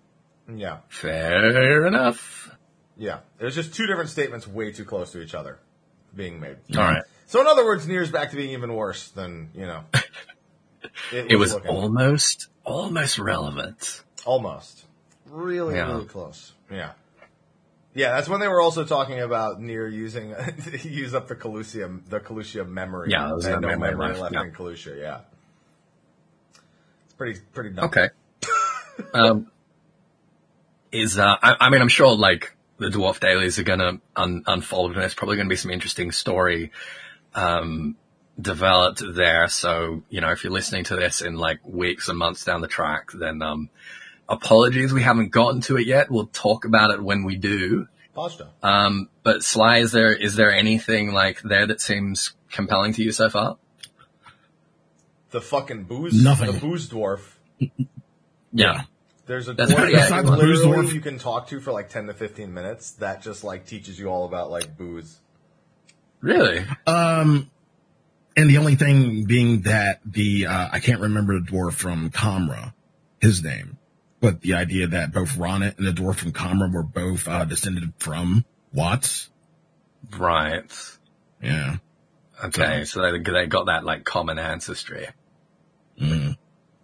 Yeah, 0.53 0.79
Fair 0.89 1.85
enough. 1.85 2.49
yeah. 2.97 3.19
It 3.39 3.45
was 3.45 3.55
just 3.55 3.73
two 3.73 3.87
different 3.87 4.09
statements, 4.09 4.45
way 4.47 4.71
too 4.73 4.83
close 4.83 5.11
to 5.13 5.21
each 5.21 5.33
other, 5.35 5.59
being 6.13 6.39
made. 6.41 6.57
All 6.75 6.83
right. 6.83 7.03
So 7.27 7.39
in 7.39 7.47
other 7.47 7.63
words, 7.63 7.87
Nier's 7.87 8.11
back 8.11 8.31
to 8.31 8.35
being 8.35 8.49
even 8.49 8.73
worse 8.73 9.09
than 9.09 9.51
you 9.53 9.65
know. 9.65 9.83
It 11.13 11.37
was 11.37 11.53
looking. 11.53 11.69
almost, 11.69 12.47
almost 12.65 13.19
relevant. 13.19 14.01
Almost. 14.25 14.83
Really, 15.29 15.75
Yeah. 15.75 15.87
really 15.91 16.05
close. 16.05 16.53
Yeah. 16.71 16.93
Yeah, 17.93 18.11
that's 18.15 18.27
when 18.27 18.39
they 18.39 18.47
were 18.47 18.59
also 18.59 18.83
talking 18.83 19.19
about 19.21 19.61
Nier 19.61 19.87
using 19.87 20.33
use 20.83 21.13
up 21.13 21.27
the 21.27 21.35
Kholusia 21.35 22.01
the 22.09 22.19
Kholusia 22.19 22.67
memory. 22.67 23.11
Yeah, 23.11 23.29
it 23.29 23.35
was 23.35 23.45
and 23.45 23.61
no 23.61 23.67
memory 23.77 23.95
left, 24.07 24.19
left 24.21 24.33
yeah. 24.33 24.43
in 24.43 24.51
Kholusia. 24.51 24.99
Yeah, 24.99 25.19
pretty 27.21 27.39
pretty 27.53 27.69
dumb. 27.69 27.85
Okay. 27.85 28.09
um, 29.13 29.51
is 30.91 31.19
uh, 31.19 31.35
I, 31.41 31.55
I 31.59 31.69
mean, 31.69 31.79
I'm 31.79 31.87
sure 31.87 32.15
like 32.15 32.55
the 32.79 32.87
dwarf 32.87 33.19
dailies 33.19 33.59
are 33.59 33.63
gonna 33.63 34.01
un- 34.15 34.43
unfold, 34.47 34.93
and 34.93 35.01
there's 35.01 35.13
probably 35.13 35.37
gonna 35.37 35.47
be 35.47 35.55
some 35.55 35.69
interesting 35.69 36.11
story 36.11 36.71
um, 37.35 37.95
developed 38.41 39.03
there. 39.13 39.47
So 39.49 40.01
you 40.09 40.19
know, 40.19 40.31
if 40.31 40.43
you're 40.43 40.51
listening 40.51 40.85
to 40.85 40.95
this 40.95 41.21
in 41.21 41.35
like 41.35 41.59
weeks 41.63 42.09
and 42.09 42.17
months 42.17 42.43
down 42.43 42.61
the 42.61 42.67
track, 42.67 43.11
then 43.13 43.43
um, 43.43 43.69
apologies 44.27 44.91
we 44.91 45.03
haven't 45.03 45.29
gotten 45.29 45.61
to 45.61 45.77
it 45.77 45.85
yet. 45.85 46.09
We'll 46.09 46.25
talk 46.25 46.65
about 46.65 46.89
it 46.89 47.03
when 47.03 47.23
we 47.23 47.35
do. 47.35 47.87
Pasta. 48.15 48.47
Um, 48.63 49.09
but 49.21 49.43
Sly, 49.43 49.77
is 49.77 49.91
there 49.91 50.11
is 50.11 50.35
there 50.35 50.51
anything 50.51 51.13
like 51.13 51.43
there 51.43 51.67
that 51.67 51.81
seems 51.81 52.33
compelling 52.49 52.93
to 52.93 53.03
you 53.03 53.11
so 53.11 53.29
far? 53.29 53.57
The 55.31 55.41
fucking 55.41 55.83
booze. 55.85 56.21
Nothing. 56.21 56.51
The 56.51 56.59
booze 56.59 56.89
dwarf. 56.89 57.21
Yeah. 58.51 58.81
There's 59.27 59.47
a 59.47 59.53
That's 59.53 59.71
dwarf 59.71 59.77
pretty 59.77 59.93
that 59.95 60.11
accurate. 60.11 60.25
literally 60.39 60.53
Booze 60.53 60.89
dwarf. 60.89 60.93
you 60.93 61.01
can 61.01 61.19
talk 61.19 61.47
to 61.47 61.59
for 61.61 61.71
like 61.71 61.89
ten 61.89 62.07
to 62.07 62.13
fifteen 62.13 62.53
minutes. 62.53 62.91
That 62.91 63.21
just 63.21 63.43
like 63.43 63.65
teaches 63.65 63.97
you 63.97 64.07
all 64.07 64.25
about 64.25 64.51
like 64.51 64.77
booze. 64.77 65.19
Really? 66.19 66.65
Um, 66.85 67.49
and 68.37 68.49
the 68.49 68.57
only 68.57 68.75
thing 68.75 69.25
being 69.25 69.61
that 69.61 70.01
the, 70.05 70.45
uh, 70.47 70.69
I 70.71 70.79
can't 70.79 71.01
remember 71.01 71.39
the 71.39 71.45
dwarf 71.45 71.73
from 71.73 72.09
Komra, 72.11 72.73
his 73.19 73.43
name, 73.43 73.77
but 74.19 74.41
the 74.41 74.53
idea 74.53 74.87
that 74.87 75.13
both 75.13 75.31
Ronnet 75.31 75.77
and 75.79 75.87
the 75.87 75.91
dwarf 75.91 76.15
from 76.17 76.31
Komra 76.31 76.71
were 76.71 76.83
both, 76.83 77.27
uh, 77.27 77.45
descended 77.45 77.93
from 77.97 78.45
Watts. 78.73 79.29
Right. 80.15 80.71
Yeah. 81.41 81.77
Okay, 82.43 82.85
so 82.85 83.01
they, 83.01 83.19
they 83.19 83.45
got 83.47 83.65
that 83.65 83.83
like 83.83 84.03
common 84.03 84.37
ancestry. 84.39 85.07
Mm. 86.01 86.37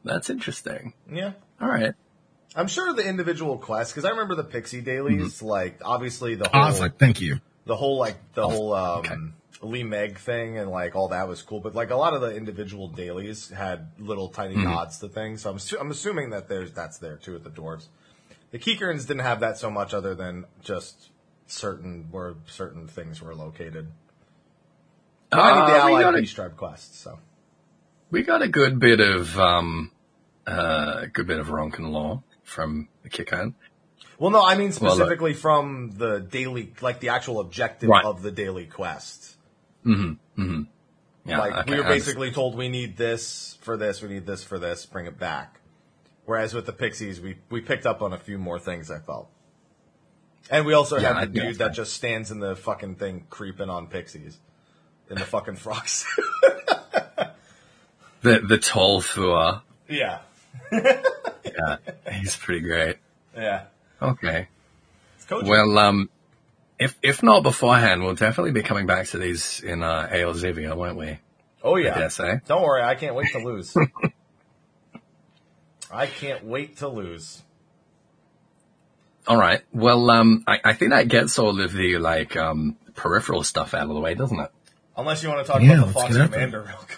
That's 0.04 0.30
interesting. 0.30 0.94
Yeah. 1.12 1.34
All 1.60 1.68
right. 1.68 1.94
I'm 2.56 2.68
sure 2.68 2.94
the 2.94 3.08
individual 3.08 3.58
quests, 3.58 3.92
because 3.94 4.06
I 4.06 4.10
remember 4.12 4.36
the 4.36 4.44
Pixie 4.44 4.82
dailies, 4.82 5.42
like 5.42 5.80
obviously 5.84 6.36
the 6.36 6.48
whole 6.50 6.62
I 6.62 6.68
was 6.68 6.80
like, 6.80 6.98
thank 6.98 7.20
you. 7.22 7.40
the 7.66 7.76
whole 7.76 7.98
like 7.98 8.18
the 8.34 8.48
whole 8.48 8.74
um 8.74 8.90
Oh, 8.96 9.00
okay. 9.00 9.16
Il 9.64 9.70
Mheg 9.88 10.18
thing 10.20 10.58
and 10.60 10.70
like 10.70 10.96
all 10.96 11.08
that 11.10 11.28
was 11.28 11.42
cool, 11.42 11.60
but 11.60 11.74
like 11.76 11.90
a 11.90 11.96
lot 11.96 12.14
of 12.14 12.22
the 12.22 12.36
individual 12.36 12.88
dailies 12.90 13.50
had 13.50 13.90
little 14.00 14.30
tiny 14.30 14.54
Mm-hmm. 14.54 14.64
nods 14.66 15.00
to 15.00 15.10
things. 15.10 15.42
So 15.42 15.50
I'm 15.50 15.58
assu- 15.58 15.80
I'm 15.80 15.90
assuming 15.92 16.30
that 16.30 16.48
there's 16.48 16.72
that's 16.72 17.00
there 17.00 17.18
too 17.18 17.34
with 17.34 17.44
the 17.44 17.50
dwarves. 17.50 17.88
The 18.52 18.60
Keekerns 18.60 19.08
didn't 19.08 19.24
have 19.24 19.40
that 19.42 19.58
so 19.58 19.70
much, 19.70 19.94
other 19.94 20.14
than 20.16 20.46
just 20.64 21.10
certain 21.48 22.08
where 22.12 22.36
certain 22.46 22.88
things 22.88 23.22
were 23.22 23.34
located. 23.36 23.88
But 25.32 25.40
I 25.40 25.50
need 25.60 25.74
the 25.74 25.82
Uh, 25.82 25.86
we, 25.88 25.92
Allied 25.94 26.04
got 26.04 26.16
a, 26.16 26.20
Peace 26.20 26.32
Tribe 26.34 26.56
quests, 26.56 26.98
so 27.00 27.20
we 28.12 28.24
got 28.24 28.42
a 28.42 28.48
good 28.48 28.80
bit 28.80 29.00
of 29.00 29.38
um, 29.40 29.92
uh, 30.46 31.06
good 31.12 31.28
bit 31.28 31.40
of 31.40 31.48
Ronkan 31.48 31.92
law 31.92 32.24
from 32.44 32.88
the 33.04 33.10
kick 33.10 33.34
on. 33.34 33.56
well, 34.18 34.32
no, 34.32 34.44
I 34.44 34.56
mean 34.58 34.74
Well, 34.80 34.96
specifically 34.96 35.34
from 35.34 35.92
the 35.98 36.20
daily, 36.20 36.74
like 36.82 37.00
the 37.00 37.10
actual 37.10 37.40
objective 37.40 37.90
Right. 37.90 38.06
of 38.06 38.22
the 38.22 38.32
daily 38.32 38.66
quest. 38.66 39.36
Mm-hmm. 39.86 40.64
Yeah, 41.26 41.40
like 41.40 41.54
okay, 41.54 41.72
we 41.72 41.78
were 41.78 41.84
basically 41.84 42.32
told 42.32 42.56
we 42.56 42.70
need 42.70 42.96
this 42.96 43.58
for 43.62 43.76
this, 43.76 44.02
we 44.02 44.08
need 44.10 44.26
this 44.26 44.44
for 44.44 44.58
this, 44.58 44.86
bring 44.86 45.06
it 45.08 45.20
back. 45.20 45.60
Whereas 46.26 46.54
with 46.54 46.66
the 46.66 46.74
Pixies, 46.74 47.20
we 47.22 47.38
we 47.50 47.62
picked 47.62 47.86
up 47.86 48.02
on 48.02 48.14
a 48.14 48.18
few 48.18 48.38
more 48.38 48.60
things. 48.60 48.90
I 48.90 49.00
felt, 49.00 49.30
and 50.50 50.66
we 50.66 50.74
also 50.74 50.98
Yeah, 50.98 51.18
I 51.18 51.26
the 51.26 51.40
dude 51.40 51.58
that 51.58 51.74
just 51.74 51.94
stands 51.94 52.32
in 52.32 52.40
the 52.40 52.56
fucking 52.56 52.96
thing 52.96 53.26
creeping 53.30 53.70
on 53.70 53.88
Pixies 53.88 54.38
in 55.10 55.18
the 55.18 55.26
fucking 55.26 55.56
frocks. 55.56 56.06
the 58.28 58.40
the 58.48 58.58
tall 58.58 59.02
Fua. 59.02 59.62
yeah, 59.90 60.20
Yeah, 60.72 61.78
he's 62.12 62.36
pretty 62.36 62.62
great. 62.62 62.98
yeah. 63.36 63.64
Okay. 64.02 64.48
Well, 65.30 65.78
um, 65.78 66.10
if 66.80 66.98
if 67.02 67.24
not 67.24 67.44
beforehand, 67.44 68.04
we'll 68.04 68.16
definitely 68.16 68.52
be 68.52 68.64
coming 68.64 68.86
back 68.86 69.08
to 69.08 69.18
these 69.18 69.62
in 69.62 69.84
uh, 69.84 70.08
AL 70.12 70.34
won't 70.78 70.98
we? 70.98 71.18
oh 71.64 71.76
yeah. 71.76 71.98
guess, 71.98 72.20
eh? 72.20 72.40
Don't 72.48 72.62
worry, 72.62 72.84
I 72.84 72.96
can't 72.96 73.16
wait 73.16 73.32
to 73.32 73.40
lose. 73.40 73.76
I 75.92 76.06
can't 76.06 76.46
wait 76.46 76.78
to 76.78 76.88
lose. 76.88 77.42
All 79.28 79.38
right. 79.38 79.62
Well, 79.74 80.10
um, 80.10 80.44
I, 80.48 80.60
I 80.64 80.74
think 80.74 80.92
that 80.92 81.08
gets 81.08 81.38
all 81.40 81.60
of 81.60 81.74
the 81.74 81.98
like 81.98 82.38
um 82.38 82.78
peripheral 82.96 83.44
stuff 83.44 83.74
out 83.74 83.84
of 83.84 83.90
the 83.90 84.00
way, 84.00 84.14
doesn't 84.14 84.40
it? 84.40 84.52
Unless 84.96 85.24
you 85.24 85.30
want 85.30 85.46
to 85.46 85.52
talk 85.52 85.62
Yeah, 85.62 85.74
about 85.76 85.88
the 85.88 85.94
Fox 85.94 86.16
Commander 86.16 86.62
real 86.62 86.78
quick. 86.78 86.98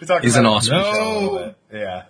He's 0.00 0.36
an 0.36 0.46
it 0.46 0.48
awesome 0.48 0.74
on 0.74 0.80
the 0.82 0.86
show. 0.86 0.94
show 0.94 1.02
a 1.02 1.18
little 1.20 1.38
bit. 1.38 1.56
Yeah. 1.72 2.02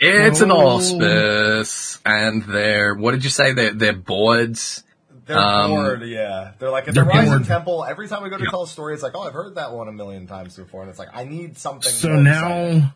It's 0.00 0.40
an 0.40 0.50
Oh. 0.52 0.56
auspice, 0.76 1.98
and 2.06 2.44
they're 2.44 2.94
what 2.94 3.12
did 3.12 3.24
you 3.24 3.30
say? 3.30 3.52
They're 3.52 3.72
they're 3.74 3.92
boards. 3.92 4.84
They're 5.26 5.36
Um, 5.38 5.70
bored, 5.70 6.02
yeah. 6.02 6.52
They're 6.58 6.70
like 6.70 6.88
at 6.88 6.94
they're 6.94 7.04
the 7.04 7.10
Rising 7.10 7.30
bored. 7.32 7.44
Temple. 7.46 7.84
Every 7.84 8.08
time 8.08 8.22
we 8.22 8.30
go 8.30 8.38
to 8.38 8.44
Yeah. 8.44 8.50
tell 8.50 8.62
a 8.62 8.66
story, 8.68 8.94
it's 8.94 9.02
like, 9.02 9.12
oh, 9.14 9.22
I've 9.22 9.34
heard 9.34 9.56
that 9.56 9.72
one 9.72 9.88
a 9.88 9.92
million 9.92 10.26
times 10.26 10.56
before, 10.56 10.82
and 10.82 10.90
it's 10.90 10.98
like, 10.98 11.08
I 11.12 11.24
need 11.24 11.58
something. 11.58 11.90
So 11.90 12.08
more 12.10 12.20
exciting. 12.22 12.78
now, 12.80 12.94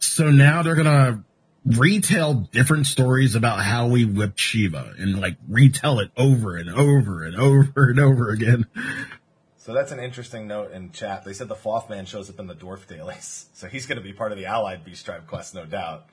so 0.00 0.30
now 0.30 0.62
they're 0.62 0.74
gonna 0.74 1.22
retell 1.66 2.32
different 2.52 2.86
stories 2.86 3.34
about 3.34 3.60
how 3.60 3.86
we 3.88 4.04
whipped 4.06 4.40
Shiva 4.40 4.94
and 4.98 5.20
like 5.20 5.36
retell 5.48 6.00
it 6.00 6.10
over 6.16 6.56
and 6.56 6.70
over 6.70 7.22
and 7.22 7.36
over 7.36 7.90
and 7.90 8.00
over 8.00 8.30
again. 8.30 8.64
So 9.62 9.74
that's 9.74 9.92
an 9.92 10.00
interesting 10.00 10.48
note 10.48 10.72
in 10.72 10.90
chat. 10.90 11.22
They 11.26 11.34
said 11.34 11.48
the 11.48 11.54
Foth 11.54 11.90
man 11.90 12.06
shows 12.06 12.30
up 12.30 12.40
in 12.40 12.46
the 12.46 12.54
Dwarf 12.54 12.86
dailies, 12.86 13.44
so 13.54 13.66
he's 13.68 13.86
going 13.86 13.98
to 13.98 14.02
be 14.04 14.12
part 14.14 14.32
of 14.32 14.38
the 14.38 14.46
Allied 14.46 14.84
Beast 14.84 15.04
Tribe 15.04 15.26
quest, 15.26 15.54
no 15.54 15.66
doubt. 15.66 16.06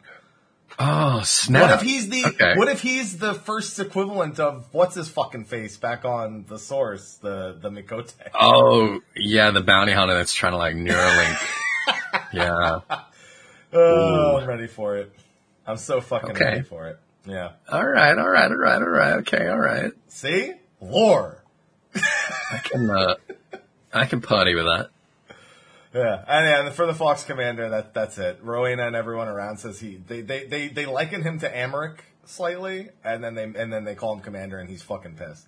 Oh 0.78 1.22
snap! 1.24 1.62
What 1.62 1.72
if 1.76 1.82
he's 1.82 2.10
the 2.10 2.26
Okay. 2.26 2.56
What 2.58 2.68
if 2.68 2.82
he's 2.82 3.18
the 3.20 3.34
first 3.34 3.80
equivalent 3.80 4.38
of 4.38 4.68
what's 4.74 4.96
his 4.96 5.08
fucking 5.08 5.46
face 5.46 5.78
back 5.78 6.04
on 6.04 6.44
the 6.50 6.60
source, 6.60 7.16
the 7.22 7.58
the 7.60 7.70
Miqo'te? 7.70 8.14
Oh 8.38 9.00
yeah, 9.16 9.52
the 9.52 9.62
bounty 9.62 9.94
hunter 9.94 10.14
that's 10.14 10.34
trying 10.34 10.52
to 10.52 10.58
like 10.58 10.76
Neuralink. 10.76 11.38
yeah. 12.34 12.80
Oh, 13.72 14.38
I'm 14.38 14.48
ready 14.48 14.68
for 14.68 14.98
it. 14.98 15.14
I'm 15.66 15.78
so 15.78 16.02
fucking 16.02 16.32
Okay. 16.32 16.44
ready 16.44 16.62
for 16.64 16.88
it. 16.88 17.00
Yeah. 17.26 17.52
All 17.72 17.88
right. 17.88 18.18
All 18.18 18.28
right. 18.30 18.52
All 18.52 18.58
right. 18.58 18.82
All 18.82 18.88
right. 18.90 19.14
Okay. 19.20 19.48
All 19.48 19.58
right. 19.60 19.94
See, 20.10 20.54
lore. 20.82 21.44
I 21.96 22.58
can. 22.62 22.90
Uh, 22.90 23.16
I 23.94 24.06
can 24.06 24.22
party 24.22 24.56
with 24.56 24.66
that. 24.66 24.90
Yeah, 25.94 26.24
and, 26.28 26.68
and 26.68 26.76
for 26.76 26.86
the 26.86 26.94
Fox 26.94 27.24
Commander, 27.24 27.70
that 27.70 27.94
that's 27.94 28.18
it. 28.18 28.40
Rowena 28.42 28.86
and 28.88 28.96
everyone 28.96 29.28
around 29.28 29.58
says 29.58 29.80
he 29.80 29.96
they, 29.96 30.22
they, 30.22 30.46
they, 30.46 30.68
they 30.68 30.86
liken 30.86 31.24
him 31.24 31.40
to 31.40 31.50
Amaric 31.50 32.00
slightly, 32.26 32.90
and 33.04 33.24
then 33.24 33.36
they 33.36 33.44
and 33.44 33.72
then 33.72 33.84
they 33.84 33.96
call 33.96 34.14
him 34.14 34.20
Commander, 34.20 34.60
and 34.60 34.70
he's 34.70 34.84
fucking 34.84 35.16
pissed. 35.16 35.48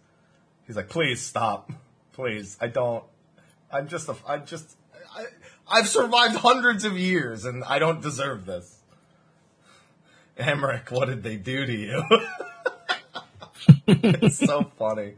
He's 0.65 0.75
like, 0.75 0.89
"Please 0.89 1.21
stop, 1.21 1.71
please. 2.13 2.57
I 2.61 2.67
don't. 2.67 3.03
I'm 3.71 3.87
just 3.87 4.07
a. 4.09 4.15
I'm 4.27 4.45
just. 4.45 4.75
I, 5.15 5.25
I've 5.69 5.87
survived 5.87 6.37
hundreds 6.37 6.85
of 6.85 6.97
years, 6.97 7.45
and 7.45 7.63
I 7.65 7.79
don't 7.79 8.01
deserve 8.01 8.45
this." 8.45 8.77
Amaric, 10.37 10.89
what 10.89 11.07
did 11.09 11.21
they 11.21 11.35
do 11.35 11.65
to 11.65 11.73
you? 11.73 12.03
it's 13.87 14.37
so 14.37 14.71
funny. 14.77 15.15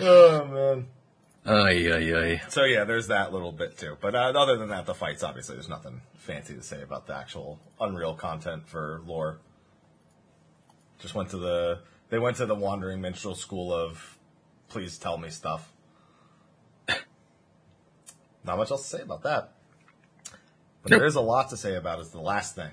Oh 0.00 0.44
man. 0.46 0.86
Ay, 1.46 1.90
ay, 1.90 2.14
ay. 2.14 2.42
So 2.48 2.64
yeah, 2.64 2.84
there's 2.84 3.06
that 3.08 3.32
little 3.32 3.52
bit 3.52 3.78
too. 3.78 3.96
But 4.00 4.14
uh, 4.14 4.32
other 4.36 4.56
than 4.58 4.68
that, 4.68 4.86
the 4.86 4.94
fights 4.94 5.22
obviously 5.22 5.54
there's 5.56 5.68
nothing 5.70 6.02
fancy 6.18 6.54
to 6.54 6.62
say 6.62 6.82
about 6.82 7.06
the 7.06 7.14
actual 7.16 7.58
Unreal 7.80 8.14
content 8.14 8.68
for 8.68 9.00
lore. 9.06 9.38
Just 10.98 11.14
went 11.14 11.30
to 11.30 11.38
the 11.38 11.80
they 12.10 12.18
went 12.18 12.36
to 12.38 12.46
the 12.46 12.54
Wandering 12.54 13.00
Minstrel 13.00 13.34
School 13.34 13.72
of 13.72 14.18
please 14.68 14.98
tell 14.98 15.16
me 15.16 15.30
stuff. 15.30 15.72
Not 18.44 18.58
much 18.58 18.70
else 18.70 18.82
to 18.82 18.96
say 18.98 19.02
about 19.02 19.22
that. 19.22 19.52
But 20.82 20.92
Yep. 20.92 20.98
there 21.00 21.06
is 21.06 21.14
a 21.16 21.20
lot 21.20 21.50
to 21.50 21.56
say 21.56 21.74
about 21.74 22.00
is 22.00 22.10
the 22.10 22.20
last 22.20 22.54
thing. 22.54 22.70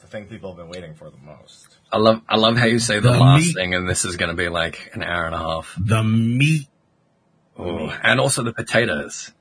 The 0.00 0.06
thing 0.06 0.26
people 0.26 0.50
have 0.50 0.56
been 0.56 0.68
waiting 0.70 0.94
for 0.94 1.10
the 1.10 1.16
most. 1.18 1.76
I 1.92 1.98
love. 1.98 2.22
I 2.28 2.36
love 2.36 2.56
how 2.56 2.66
you 2.66 2.78
say 2.78 3.00
the, 3.00 3.10
The 3.12 3.18
last 3.18 3.46
meat. 3.46 3.54
thing, 3.54 3.74
and 3.74 3.88
this 3.88 4.04
is 4.04 4.16
going 4.16 4.30
to 4.30 4.36
be 4.36 4.48
like 4.48 4.90
an 4.94 5.02
hour 5.02 5.24
and 5.26 5.34
a 5.34 5.38
half. 5.38 5.74
The 5.78 6.02
meat. 6.04 6.68
Ooh. 7.58 7.90
And 8.02 8.20
also 8.20 8.42
the 8.42 8.52
potatoes. 8.52 9.32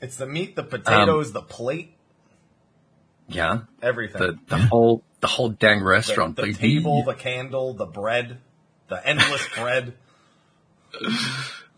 It's 0.00 0.16
the 0.16 0.26
meat, 0.26 0.56
the 0.56 0.62
potatoes, 0.62 1.32
the 1.32 1.42
plate, 1.42 1.94
Yeah. 3.28 3.60
everything. 3.82 4.20
The 4.22 4.38
the 4.48 4.58
whole 4.58 5.02
the 5.20 5.26
whole 5.26 5.50
dang 5.50 5.80
the, 5.80 5.84
restaurant. 5.86 6.36
the 6.36 6.42
baby. 6.42 6.54
table, 6.78 7.02
the 7.04 7.14
candle, 7.14 7.74
the 7.74 7.86
bread, 7.86 8.38
the 8.88 9.06
endless 9.06 9.46
bread, 9.56 9.94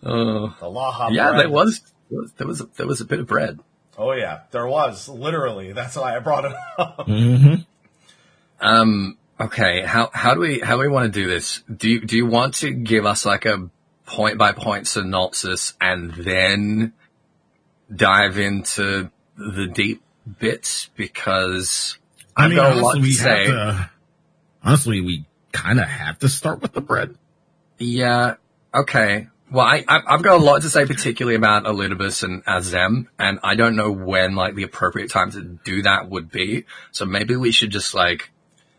Oh. 0.04 0.54
the 0.60 0.66
laha 0.66 1.10
Yeah, 1.12 1.30
bread. 1.30 1.40
there 1.40 1.50
was 1.50 1.80
there 2.36 2.46
was 2.46 2.60
a, 2.60 2.64
there 2.76 2.86
was 2.86 3.00
a 3.00 3.04
bit 3.04 3.20
of 3.20 3.26
bread. 3.26 3.60
Oh 3.98 4.12
yeah, 4.12 4.40
there 4.50 4.66
was 4.66 5.08
literally. 5.08 5.72
That's 5.72 5.96
why 5.96 6.16
I 6.16 6.18
brought 6.20 6.44
it 6.44 6.52
up. 6.78 7.06
hmm 7.06 7.54
Um. 8.60 9.18
Okay. 9.40 9.82
How 9.82 10.10
how 10.12 10.34
do 10.34 10.40
we 10.40 10.60
how 10.60 10.76
do 10.76 10.80
we 10.82 10.88
want 10.88 11.12
to 11.12 11.20
do 11.20 11.26
this? 11.28 11.62
Do 11.74 11.90
you 11.90 12.00
do 12.00 12.16
you 12.16 12.26
want 12.26 12.54
to 12.56 12.70
give 12.72 13.04
us 13.06 13.26
like 13.26 13.44
a 13.46 13.68
point 14.06 14.38
by 14.38 14.52
point 14.52 14.86
synopsis 14.86 15.74
and 15.80 16.12
then 16.12 16.92
dive 17.94 18.38
into 18.38 19.10
the 19.36 19.66
deep 19.66 20.02
bits 20.38 20.90
because 20.96 21.98
I 22.36 22.48
mean, 22.48 22.56
got 22.56 22.72
a 22.72 22.80
lot 22.80 22.96
honestly, 22.96 23.00
we 23.02 23.12
say. 23.12 23.46
have 23.46 23.46
to. 23.46 23.90
Honestly, 24.64 25.00
we 25.00 25.24
kind 25.52 25.80
of 25.80 25.86
have 25.86 26.18
to 26.20 26.28
start 26.28 26.62
with 26.62 26.72
the 26.72 26.80
bread. 26.80 27.16
Yeah. 27.78 28.36
Okay. 28.74 29.26
Well, 29.50 29.66
I, 29.66 29.84
I, 29.86 30.00
I've 30.06 30.22
got 30.22 30.40
a 30.40 30.42
lot 30.42 30.62
to 30.62 30.70
say, 30.70 30.86
particularly 30.86 31.36
about 31.36 31.64
Elidibus 31.64 32.22
and 32.22 32.42
Azem, 32.46 33.08
and 33.18 33.38
I 33.42 33.54
don't 33.54 33.76
know 33.76 33.92
when 33.92 34.34
like 34.34 34.54
the 34.54 34.62
appropriate 34.62 35.10
time 35.10 35.30
to 35.32 35.42
do 35.42 35.82
that 35.82 36.08
would 36.08 36.30
be. 36.30 36.64
So 36.90 37.04
maybe 37.04 37.36
we 37.36 37.50
should 37.50 37.70
just 37.70 37.92
like 37.92 38.30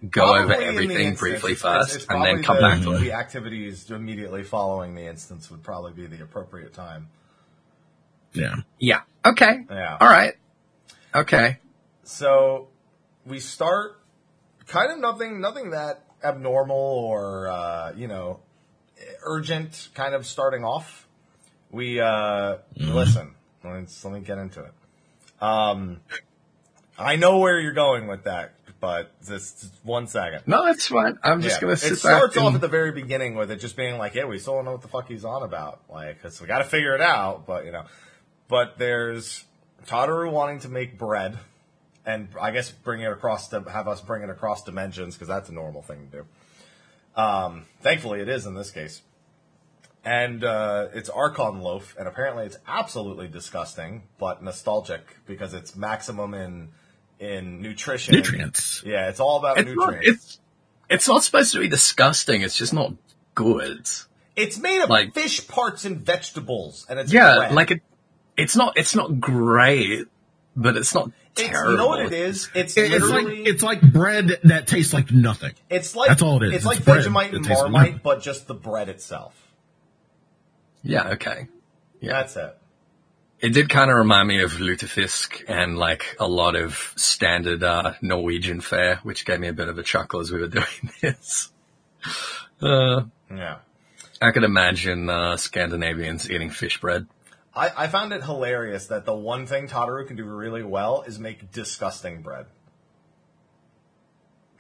go 0.10 0.36
over 0.36 0.48
Probably 0.48 0.54
in 0.54 0.76
the 0.76 0.82
everything 0.84 1.08
instance, 1.08 1.20
briefly 1.20 1.56
first, 1.56 1.96
it's 1.96 2.06
and 2.08 2.24
then 2.24 2.44
come 2.44 2.58
the, 2.58 2.62
back 2.62 2.82
to 2.82 2.94
it. 2.94 3.00
The 3.00 3.14
activities 3.14 3.90
immediately 3.90 4.44
following 4.44 4.96
the 4.96 5.08
instance 5.08 5.50
would 5.50 5.64
probably 5.64 5.94
be 5.94 6.06
the 6.08 6.24
appropriate 6.24 6.74
time. 6.74 7.10
Yeah. 8.34 8.56
Yeah. 8.80 9.02
Okay. 9.26 9.66
Yeah. 9.70 9.98
All 10.00 10.10
right. 10.10 10.34
Okay. 11.16 11.60
So 12.04 12.68
we 13.26 13.40
start 13.40 14.00
kind 14.68 14.92
of 14.92 15.00
nothing, 15.00 15.40
nothing 15.40 15.72
that 15.72 16.04
abnormal 16.24 16.76
or 16.76 17.48
uh, 17.48 17.94
you 17.96 18.08
know 18.08 18.40
urgent. 19.24 19.90
Kind 19.94 20.16
of 20.16 20.26
starting 20.26 20.64
off. 20.64 21.08
We 21.72 22.00
uh, 22.00 22.58
listen. 22.76 23.36
Let 23.64 23.82
me, 23.82 23.88
let 24.04 24.14
me 24.14 24.20
get 24.20 24.38
into 24.38 24.62
it. 24.62 24.74
Um, 25.42 26.02
I 26.98 27.16
know 27.16 27.40
where 27.40 27.60
you're 27.60 27.74
going 27.74 28.08
with 28.08 28.26
that, 28.26 28.54
but 28.84 29.14
just 29.26 29.72
one 29.84 30.08
second. 30.08 30.42
No, 30.46 30.66
that's 30.66 30.88
fine. 30.88 31.18
I'm 31.24 31.42
just 31.42 31.56
Yeah. 31.56 31.62
gonna 31.62 31.78
sit 31.78 31.94
It 31.94 31.96
starts 32.00 32.36
off 32.36 32.48
and- 32.48 32.56
at 32.56 32.60
the 32.60 32.68
very 32.68 32.92
beginning 32.92 33.34
with 33.36 33.50
it 33.50 33.62
just 33.62 33.78
being 33.78 33.98
like, 33.98 34.14
"Yeah, 34.14 34.26
we 34.26 34.40
still 34.40 34.56
don't 34.56 34.66
know 34.66 34.74
what 34.74 34.82
the 34.82 34.90
fuck 34.90 35.08
he's 35.08 35.24
on 35.24 35.42
about." 35.42 35.80
Like, 35.90 36.22
'cause 36.22 36.42
we 36.42 36.48
got 36.48 36.58
to 36.58 36.66
figure 36.66 36.94
it 36.94 37.00
out. 37.00 37.48
But 37.48 37.64
you 37.64 37.72
know, 37.72 37.86
but 38.50 38.78
there's 38.78 39.46
Tataru 39.88 40.30
wanting 40.30 40.60
to 40.60 40.68
make 40.68 40.98
bread, 40.98 41.40
and 42.06 42.28
I 42.38 42.52
guess 42.52 42.72
bring 42.72 43.00
it 43.00 43.10
across 43.10 43.48
to 43.52 43.62
have 43.62 43.88
us 43.88 44.02
bring 44.02 44.22
it 44.22 44.30
across 44.30 44.66
dimensions 44.66 45.16
because 45.16 45.30
that's 45.30 45.48
a 45.48 45.54
normal 45.54 45.82
thing 45.82 46.10
to 46.12 46.18
do. 46.18 46.26
Um, 47.16 47.66
thankfully, 47.80 48.20
it 48.20 48.28
is 48.28 48.46
in 48.46 48.54
this 48.54 48.70
case. 48.70 49.02
And 50.04 50.44
uh, 50.44 50.90
it's 50.94 51.10
Archon 51.10 51.62
loaf, 51.62 51.96
and 51.98 52.06
apparently 52.06 52.46
it's 52.46 52.58
absolutely 52.68 53.30
disgusting, 53.30 54.04
but 54.20 54.44
nostalgic 54.44 55.20
because 55.26 55.54
it's 55.54 55.74
maximum 55.74 56.34
in 56.34 56.74
in 57.24 57.62
nutrition. 57.62 58.14
Nutrients. 58.16 58.84
Yeah, 58.86 59.10
it's 59.10 59.20
all 59.20 59.38
about 59.40 59.58
it's 59.60 59.70
not, 59.76 59.92
nutrients. 59.94 60.08
it's 60.26 60.40
it's 60.90 61.08
not 61.08 61.24
supposed 61.24 61.54
to 61.54 61.60
be 61.60 61.68
disgusting. 61.70 62.42
It's 62.42 62.58
just 62.58 62.74
not 62.74 62.94
good. 63.36 63.88
It's 64.36 64.58
made 64.60 64.82
of 64.82 64.90
Like- 64.90 65.14
fish 65.14 65.48
parts 65.48 65.86
and 65.86 65.98
vegetables, 66.00 66.86
and 66.90 67.00
it's 67.00 67.12
Yeah, 67.14 67.36
bread. 67.38 67.54
like 67.54 67.72
it. 67.72 67.82
It's 68.38 68.56
not. 68.56 68.78
It's 68.78 68.96
not 68.96 69.20
great, 69.20 70.08
but 70.56 70.76
it's 70.76 70.94
not 70.94 71.12
it's, 71.36 71.50
terrible. 71.50 71.72
you 71.72 71.78
know 71.78 71.88
what 71.88 72.06
it 72.06 72.14
is? 72.14 72.50
It's 72.54 72.76
It- 72.78 72.92
It's 72.92 73.04
like 73.08 73.12
literally 73.24 73.44
it's 73.44 73.64
like 73.64 73.82
bread 73.82 74.40
that 74.44 74.68
tastes 74.68 74.92
like 74.94 75.12
nothing. 75.12 75.54
it's 75.70 75.96
like 75.96 76.10
that's 76.10 76.22
all 76.22 76.42
it 76.44 76.48
is. 76.48 76.54
It's, 76.54 76.58
It's 76.58 76.66
like 76.66 76.84
bread 76.84 77.06
Vegemite 77.06 77.36
and 77.36 77.46
tastes 77.46 77.62
like 77.62 77.72
Marmite, 77.72 78.04
but 78.04 78.22
just 78.22 78.48
the 78.48 78.54
bread 78.56 78.90
itself. 78.90 79.36
Yeah. 80.84 81.10
Okay. 81.12 81.48
Yeah. 82.02 82.14
That's 82.14 82.36
it. 82.36 82.58
It 83.44 83.54
did 83.54 83.68
kind 83.68 83.92
of 83.92 83.98
remind 83.98 84.30
me 84.30 84.42
of 84.42 84.54
lutefisk 84.54 85.44
and 85.50 85.78
like 85.78 86.16
a 86.18 86.26
lot 86.30 86.56
of 86.56 86.94
standard 86.96 87.62
uh, 87.62 87.96
Norwegian 88.02 88.62
fare, 88.62 89.02
which 89.04 89.26
gave 89.26 89.42
me 89.42 89.50
a 89.50 89.54
bit 89.54 89.68
of 89.68 89.78
a 89.78 89.84
chuckle 89.84 90.22
as 90.22 90.32
we 90.32 90.40
were 90.40 90.48
doing 90.60 90.92
this. 91.02 91.52
Uh, 92.62 93.04
Yeah. 93.30 93.58
I 94.22 94.32
could 94.32 94.46
imagine 94.46 95.10
uh, 95.10 95.36
Scandinavians 95.36 96.32
eating 96.32 96.52
fish 96.52 96.80
bread. 96.80 97.08
I, 97.54 97.70
I 97.76 97.88
found 97.88 98.14
it 98.14 98.24
hilarious 98.24 98.88
that 98.88 99.04
the 99.04 99.14
one 99.14 99.46
thing 99.46 99.68
Tataru 99.68 100.08
can 100.08 100.16
do 100.16 100.24
really 100.24 100.64
well 100.64 101.02
is 101.02 101.20
make 101.20 101.52
disgusting 101.52 102.22
bread. 102.22 102.46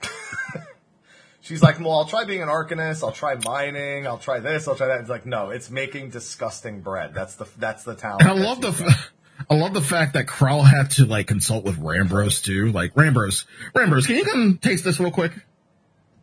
She's 1.43 1.61
like, 1.61 1.77
well, 1.77 1.91
I'll 1.91 2.05
try 2.05 2.23
being 2.23 2.41
an 2.41 2.47
arcanist, 2.47 3.03
I'll 3.03 3.11
try 3.11 3.35
mining, 3.43 4.07
I'll 4.07 4.17
try 4.17 4.39
this, 4.39 4.65
I'll 4.65 4.75
try 4.75 4.87
that. 4.87 5.01
It's 5.01 5.09
like, 5.09 5.25
no, 5.25 5.49
it's 5.49 5.69
making 5.69 6.09
disgusting 6.09 6.79
bread. 6.79 7.13
That's 7.13 7.35
the 7.35 7.45
that's 7.57 7.83
the 7.83 7.95
talent. 7.95 8.21
And 8.21 8.29
I 8.31 8.33
love 8.33 8.61
the, 8.61 8.71
she's 8.71 8.87
f- 8.87 9.11
I 9.49 9.55
love 9.55 9.73
the 9.73 9.81
fact 9.81 10.13
that 10.13 10.25
Krall 10.25 10.63
had 10.65 10.91
to 10.91 11.05
like 11.05 11.27
consult 11.27 11.65
with 11.65 11.77
Rambros 11.79 12.41
too. 12.41 12.71
Like 12.71 12.93
Rambros, 12.93 13.43
Rambros, 13.75 14.07
can 14.07 14.15
you 14.15 14.23
come 14.23 14.57
taste 14.61 14.85
this 14.85 15.01
real 15.01 15.11
quick? 15.11 15.33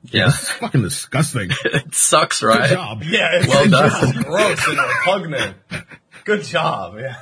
Yeah, 0.05 0.25
This 0.27 0.41
is 0.45 0.49
fucking 0.49 0.81
disgusting. 0.81 1.51
it 1.67 1.95
sucks, 1.95 2.43
right? 2.43 2.71
Good 2.71 2.75
job. 2.75 3.03
Yeah, 3.03 3.29
it's, 3.35 3.47
Well 3.47 3.63
it's 3.65 3.71
done. 3.73 4.13
just 4.15 4.27
gross 4.27 4.69
and 4.69 4.79
repugnant. 4.79 5.57
Good 6.25 6.45
job. 6.45 6.97
Yeah. 6.99 7.17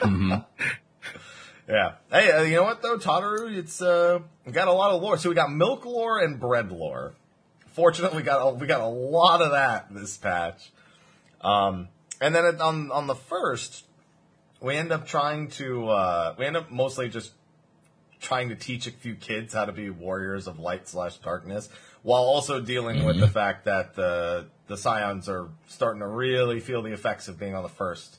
Mm-hmm. 0.00 0.34
Yeah. 1.66 1.92
Hey, 2.10 2.30
uh, 2.30 2.42
you 2.42 2.56
know 2.56 2.64
what 2.64 2.82
though, 2.82 2.98
Tataru? 2.98 3.56
It's 3.56 3.80
uh, 3.80 4.18
we 4.44 4.52
got 4.52 4.68
a 4.68 4.72
lot 4.72 4.90
of 4.90 5.00
lore. 5.02 5.16
So 5.16 5.30
we 5.30 5.34
got 5.34 5.50
milk 5.50 5.86
lore 5.86 6.18
and 6.20 6.38
bread 6.38 6.70
lore. 6.70 7.14
Fortunately, 7.74 8.18
we 8.18 8.22
got 8.22 8.40
a, 8.40 8.54
we 8.54 8.68
got 8.68 8.80
a 8.80 8.86
lot 8.86 9.42
of 9.42 9.50
that 9.50 9.92
this 9.92 10.16
patch. 10.16 10.70
Um, 11.40 11.88
and 12.20 12.32
then 12.32 12.60
on 12.60 12.92
on 12.92 13.08
the 13.08 13.16
first, 13.16 13.84
we 14.60 14.76
end 14.76 14.92
up 14.92 15.08
trying 15.08 15.48
to 15.48 15.88
uh, 15.88 16.34
we 16.38 16.46
end 16.46 16.56
up 16.56 16.70
mostly 16.70 17.08
just 17.08 17.32
trying 18.20 18.50
to 18.50 18.54
teach 18.54 18.86
a 18.86 18.92
few 18.92 19.16
kids 19.16 19.54
how 19.54 19.64
to 19.64 19.72
be 19.72 19.90
warriors 19.90 20.46
of 20.46 20.60
light 20.60 20.86
slash 20.86 21.16
darkness, 21.16 21.68
while 22.02 22.22
also 22.22 22.60
dealing 22.60 23.04
with 23.04 23.18
the 23.18 23.28
fact 23.28 23.64
that 23.64 23.96
the 23.96 24.46
the 24.68 24.76
scions 24.76 25.28
are 25.28 25.48
starting 25.66 25.98
to 25.98 26.06
really 26.06 26.60
feel 26.60 26.80
the 26.80 26.92
effects 26.92 27.26
of 27.26 27.40
being 27.40 27.56
on 27.56 27.64
the 27.64 27.68
first 27.68 28.18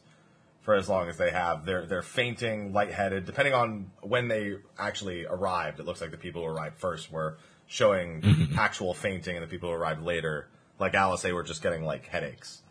for 0.64 0.76
as 0.76 0.90
long 0.90 1.08
as 1.08 1.18
they 1.18 1.32
have. 1.32 1.66
They're 1.66 1.86
they're 1.86 2.02
fainting, 2.02 2.74
lightheaded, 2.74 3.26
depending 3.26 3.54
on 3.54 3.92
when 4.02 4.28
they 4.28 4.58
actually 4.78 5.26
arrived. 5.26 5.80
It 5.80 5.86
looks 5.86 6.02
like 6.02 6.12
the 6.12 6.18
people 6.18 6.42
who 6.42 6.48
arrived 6.50 6.78
first 6.78 7.10
were 7.10 7.38
showing 7.68 8.50
actual 8.58 8.94
fainting, 8.94 9.36
and 9.36 9.44
the 9.44 9.48
people 9.48 9.70
who 9.70 9.76
arrived 9.76 10.04
later, 10.04 10.48
like 10.80 10.94
Alice, 10.94 11.22
they 11.22 11.34
were 11.34 11.44
just 11.44 11.62
getting 11.62 11.84
like 11.84 12.08
headaches 12.08 12.62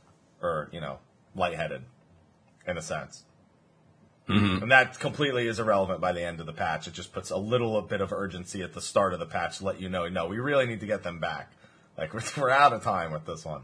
or 0.43 0.69
you 0.73 0.81
know 0.81 0.99
lightheaded, 1.35 1.83
in 2.67 2.79
a 2.79 2.83
sense. 2.83 3.25
And 4.63 4.71
that 4.71 4.99
completely 4.99 5.47
is 5.49 5.59
irrelevant 5.59 6.01
by 6.01 6.13
the 6.13 6.23
end 6.23 6.41
of 6.41 6.47
the 6.47 6.53
patch. 6.53 6.87
It 6.87 6.95
just 6.95 7.13
puts 7.13 7.31
a 7.31 7.37
little 7.37 7.83
bit 7.83 8.01
of 8.01 8.11
urgency 8.11 8.63
at 8.63 8.73
the 8.73 8.81
start 8.81 9.13
of 9.13 9.21
the 9.21 9.27
patch 9.27 9.59
to 9.59 9.65
let 9.65 9.81
you 9.81 9.91
know, 9.91 10.09
no, 10.09 10.29
we 10.29 10.39
really 10.39 10.65
need 10.67 10.81
to 10.81 10.87
get 10.87 11.03
them 11.03 11.21
back. 11.21 11.53
Like 11.99 12.15
we're, 12.15 12.23
we're 12.39 12.51
out 12.51 12.73
of 12.73 12.83
time 12.83 13.13
with 13.13 13.27
this 13.27 13.45
one. 13.45 13.63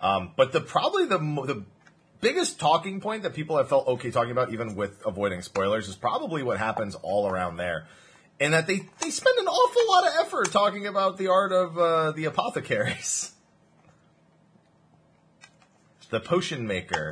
Um, 0.00 0.32
but 0.34 0.52
the 0.52 0.60
probably 0.62 1.04
the 1.04 1.18
the 1.18 1.64
biggest 2.20 2.58
talking 2.58 3.00
point 3.00 3.22
that 3.22 3.34
people 3.34 3.56
have 3.58 3.68
felt 3.68 3.86
okay 3.86 4.10
talking 4.10 4.32
about, 4.32 4.52
even 4.52 4.74
with 4.74 5.02
avoiding 5.04 5.42
spoilers, 5.42 5.88
is 5.88 5.94
probably 5.94 6.42
what 6.42 6.58
happens 6.58 6.94
all 7.02 7.28
around 7.28 7.58
there, 7.58 7.86
and 8.40 8.54
that 8.54 8.66
they 8.66 8.80
they 9.00 9.10
spend 9.10 9.38
an 9.38 9.46
awful 9.46 9.82
lot 9.88 10.06
of 10.08 10.26
effort 10.26 10.50
talking 10.50 10.86
about 10.86 11.18
the 11.18 11.28
art 11.28 11.52
of 11.52 11.78
uh, 11.78 12.12
the 12.12 12.24
apothecaries, 12.24 13.32
the 16.10 16.20
potion 16.20 16.66
maker, 16.66 17.10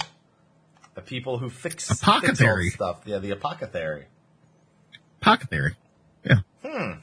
the 0.95 1.03
people 1.03 1.39
who 1.39 1.49
fix 1.51 1.89
fix 1.89 2.03
all 2.09 2.19
Apothecary. 2.19 2.71
stuff. 2.71 3.03
Yeah, 3.05 3.19
the 3.19 3.31
apothecary. 3.31 4.07
Apothecary. 5.21 5.77
theory. 6.25 6.43
Yeah. 6.65 6.97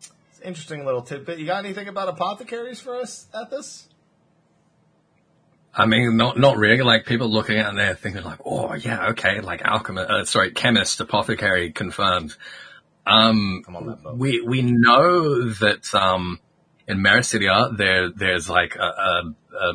It's 0.00 0.40
an 0.40 0.44
interesting 0.44 0.84
little 0.84 1.02
tidbit. 1.02 1.38
You 1.38 1.46
got 1.46 1.64
anything 1.64 1.88
about 1.88 2.08
apothecaries 2.08 2.80
for 2.80 2.96
us 2.96 3.26
at 3.34 3.50
this? 3.50 3.88
I 5.74 5.86
mean, 5.86 6.16
not 6.16 6.38
not 6.38 6.56
really. 6.56 6.82
Like 6.82 7.06
people 7.06 7.28
looking 7.28 7.58
at 7.58 7.66
it 7.66 7.68
and 7.70 7.78
they're 7.78 7.94
thinking 7.94 8.22
like, 8.24 8.40
oh 8.44 8.74
yeah, 8.74 9.08
okay, 9.10 9.40
like 9.40 9.62
alchemist, 9.64 10.10
uh, 10.10 10.24
sorry, 10.24 10.50
chemist, 10.52 11.00
apothecary 11.00 11.70
confirmed. 11.72 12.34
Um, 13.08 13.62
Come 13.64 13.76
on, 13.76 14.18
we 14.18 14.40
we 14.42 14.62
know 14.62 15.48
that 15.50 15.94
um, 15.94 16.40
in 16.86 16.98
Meracydia 16.98 17.76
there 17.76 18.10
there's 18.10 18.48
like 18.48 18.76
a, 18.76 18.82
a, 18.82 19.34
a 19.60 19.74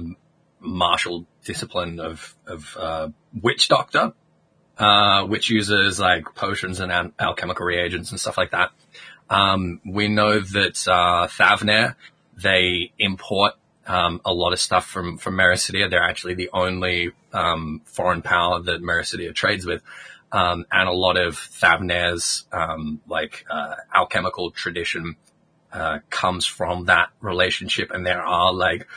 martial 0.60 1.26
discipline 1.44 2.00
of 2.00 2.36
of 2.46 2.78
uh, 2.80 3.10
witch 3.42 3.68
doctor, 3.68 4.14
uh, 4.78 5.24
which 5.26 5.50
uses 5.50 6.00
like 6.00 6.36
potions 6.36 6.80
and 6.80 6.92
al- 6.92 7.12
alchemical 7.20 7.66
reagents 7.66 8.12
and 8.12 8.20
stuff 8.20 8.38
like 8.38 8.52
that. 8.52 8.72
Um, 9.30 9.82
we 9.86 10.08
know 10.08 10.40
that 10.40 10.88
uh, 10.88 11.28
Thavnair 11.28 11.96
they 12.36 12.92
import 12.98 13.54
um, 13.86 14.22
a 14.26 14.34
lot 14.34 14.54
of 14.54 14.60
stuff 14.60 14.86
from 14.86 15.18
from 15.18 15.36
Meracydia. 15.36 15.90
They're 15.90 16.04
actually 16.04 16.36
the 16.36 16.50
only 16.54 17.12
um, 17.32 17.82
foreign 17.86 18.22
power 18.22 18.62
that 18.62 18.82
Meracydia 18.82 19.34
trades 19.34 19.66
with, 19.66 19.82
um, 20.34 20.66
and 20.72 20.90
a 20.90 20.94
lot 20.94 21.16
of 21.16 21.36
Thavnair's 21.36 22.46
um, 22.52 23.00
like 23.08 23.46
uh, 23.50 23.76
alchemical 23.94 24.52
tradition 24.52 25.16
uh, 25.72 26.00
comes 26.10 26.46
from 26.46 26.86
that 26.86 27.10
relationship. 27.22 27.92
And 27.92 28.06
there 28.06 28.22
are 28.22 28.52
like 28.52 28.88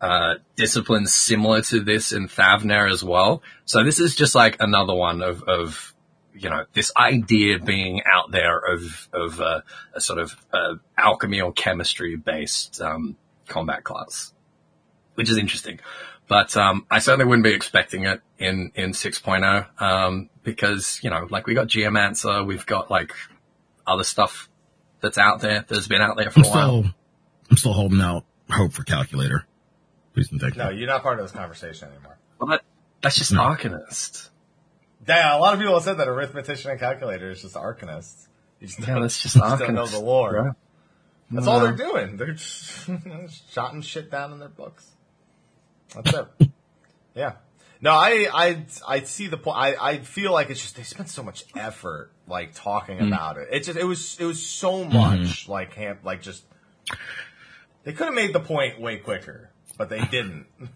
uh, 0.00 0.34
disciplines 0.56 1.14
similar 1.14 1.62
to 1.62 1.80
this 1.80 2.12
in 2.12 2.28
Thavner 2.28 2.90
as 2.90 3.02
well. 3.02 3.42
So 3.64 3.84
this 3.84 4.00
is 4.00 4.14
just 4.14 4.34
like 4.34 4.56
another 4.60 4.94
one 4.94 5.22
of 5.22 5.42
of 5.44 5.94
you 6.34 6.48
know, 6.48 6.64
this 6.72 6.92
idea 6.96 7.58
being 7.58 8.02
out 8.10 8.30
there 8.30 8.58
of, 8.58 9.08
of 9.12 9.40
uh, 9.40 9.60
a 9.94 10.00
sort 10.00 10.18
of 10.18 10.36
uh, 10.52 10.74
alchemy 10.96 11.40
or 11.40 11.52
chemistry 11.52 12.16
based 12.16 12.80
um, 12.80 13.16
combat 13.48 13.84
class, 13.84 14.32
which 15.14 15.28
is 15.28 15.36
interesting. 15.36 15.80
But 16.28 16.56
um, 16.56 16.86
I 16.90 17.00
certainly 17.00 17.26
wouldn't 17.26 17.44
be 17.44 17.52
expecting 17.52 18.04
it 18.04 18.20
in, 18.38 18.70
in 18.74 18.92
6.0 18.92 19.82
um, 19.82 20.30
because, 20.50 21.00
you 21.02 21.10
know, 21.10 21.26
like 21.30 21.46
we 21.46 21.54
got 21.54 21.68
Geomancer, 21.68 22.46
we've 22.46 22.66
got 22.66 22.90
like 22.90 23.12
other 23.86 24.04
stuff 24.04 24.48
that's 25.00 25.18
out 25.18 25.40
there 25.40 25.64
that's 25.66 25.88
been 25.88 26.00
out 26.02 26.16
there 26.16 26.30
for 26.30 26.40
I'm 26.40 26.44
a 26.46 26.48
while. 26.48 26.82
still, 26.82 26.94
I'm 27.50 27.56
still 27.56 27.72
holding 27.72 28.00
out 28.00 28.24
hope 28.50 28.72
for 28.72 28.84
calculator. 28.84 29.46
Please 30.14 30.30
and 30.32 30.40
thank 30.40 30.56
you. 30.56 30.62
No, 30.62 30.70
you're 30.70 30.88
not 30.88 31.02
part 31.02 31.18
of 31.20 31.24
this 31.24 31.32
conversation 31.32 31.88
anymore. 31.88 32.18
But 32.40 32.62
that's 33.02 33.16
just 33.16 33.32
No. 33.32 33.40
Arcanist. 33.42 34.28
Yeah, 35.08 35.36
a 35.36 35.38
lot 35.38 35.54
of 35.54 35.60
people 35.60 35.74
have 35.74 35.82
said 35.84 35.94
that 35.98 36.08
arithmetician 36.08 36.70
and 36.70 36.78
calculator 36.78 37.30
is 37.30 37.42
just 37.42 37.54
Arcanist. 37.54 38.26
You 38.60 38.66
just, 38.66 38.80
Yeah, 38.80 38.86
don't, 38.86 39.02
that's 39.02 39.22
just 39.22 39.34
you 39.36 39.40
just 39.42 39.58
don't 39.60 39.74
know 39.74 39.86
the 39.86 40.00
lore. 40.00 40.30
bro. 40.32 40.52
That's 41.30 41.46
No. 41.46 41.52
all 41.52 41.60
they're 41.60 41.72
doing. 41.76 42.16
They're 42.16 42.32
just 42.32 42.88
shotting 43.52 43.80
shit 43.82 44.10
down 44.10 44.32
in 44.32 44.38
their 44.40 44.48
books. 44.48 44.86
That's 45.94 46.12
it. 46.12 46.50
yeah. 47.14 47.32
No, 47.82 47.92
I, 47.92 48.28
I, 48.32 48.64
I 48.86 49.00
see 49.00 49.26
the 49.28 49.38
point. 49.38 49.56
I, 49.56 49.74
I 49.80 49.98
feel 49.98 50.32
like 50.32 50.50
it's 50.50 50.60
just, 50.60 50.76
they 50.76 50.82
spent 50.82 51.08
so 51.08 51.22
much 51.22 51.44
effort, 51.56 52.10
like, 52.28 52.52
talking 52.54 52.98
Mm. 52.98 53.06
about 53.06 53.38
it. 53.38 53.48
It 53.50 53.64
just, 53.64 53.78
it 53.78 53.84
was, 53.84 54.18
it 54.20 54.24
was 54.26 54.44
so 54.44 54.84
much, 54.84 55.48
like, 55.48 55.72
ham, 55.74 55.98
like, 56.04 56.20
just, 56.20 56.44
they 57.84 57.92
could 57.92 58.04
have 58.06 58.14
made 58.14 58.34
the 58.34 58.40
point 58.40 58.78
way 58.80 58.98
quicker, 58.98 59.50
but 59.78 59.88
they 59.88 60.00
didn't. 60.02 60.46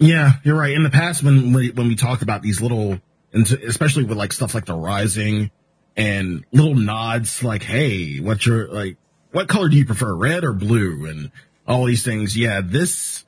Yeah, 0.00 0.34
you're 0.44 0.56
right. 0.56 0.72
In 0.74 0.84
the 0.84 0.90
past, 0.90 1.24
when 1.24 1.52
we, 1.52 1.70
when 1.72 1.88
we 1.88 1.96
talked 1.96 2.22
about 2.22 2.40
these 2.40 2.60
little, 2.60 3.00
and 3.32 3.50
especially 3.50 4.04
with 4.04 4.16
like 4.16 4.32
stuff 4.32 4.54
like 4.54 4.64
the 4.64 4.76
rising 4.76 5.50
and 5.96 6.44
little 6.52 6.76
nods, 6.76 7.42
like, 7.42 7.64
"Hey, 7.64 8.20
what's 8.20 8.46
your 8.46 8.68
like? 8.68 8.96
What 9.32 9.48
color 9.48 9.68
do 9.68 9.76
you 9.76 9.84
prefer, 9.84 10.14
red 10.14 10.44
or 10.44 10.52
blue?" 10.52 11.06
And 11.06 11.32
all 11.66 11.84
these 11.84 12.04
things. 12.04 12.36
Yeah, 12.36 12.60
this 12.64 13.24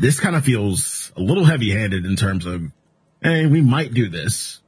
this 0.00 0.18
kind 0.18 0.34
of 0.34 0.44
feels 0.44 1.12
a 1.16 1.20
little 1.20 1.44
heavy 1.44 1.70
handed 1.70 2.04
in 2.06 2.16
terms 2.16 2.46
of, 2.46 2.62
"Hey, 3.22 3.46
we 3.46 3.60
might 3.60 3.94
do 3.94 4.08
this." 4.08 4.60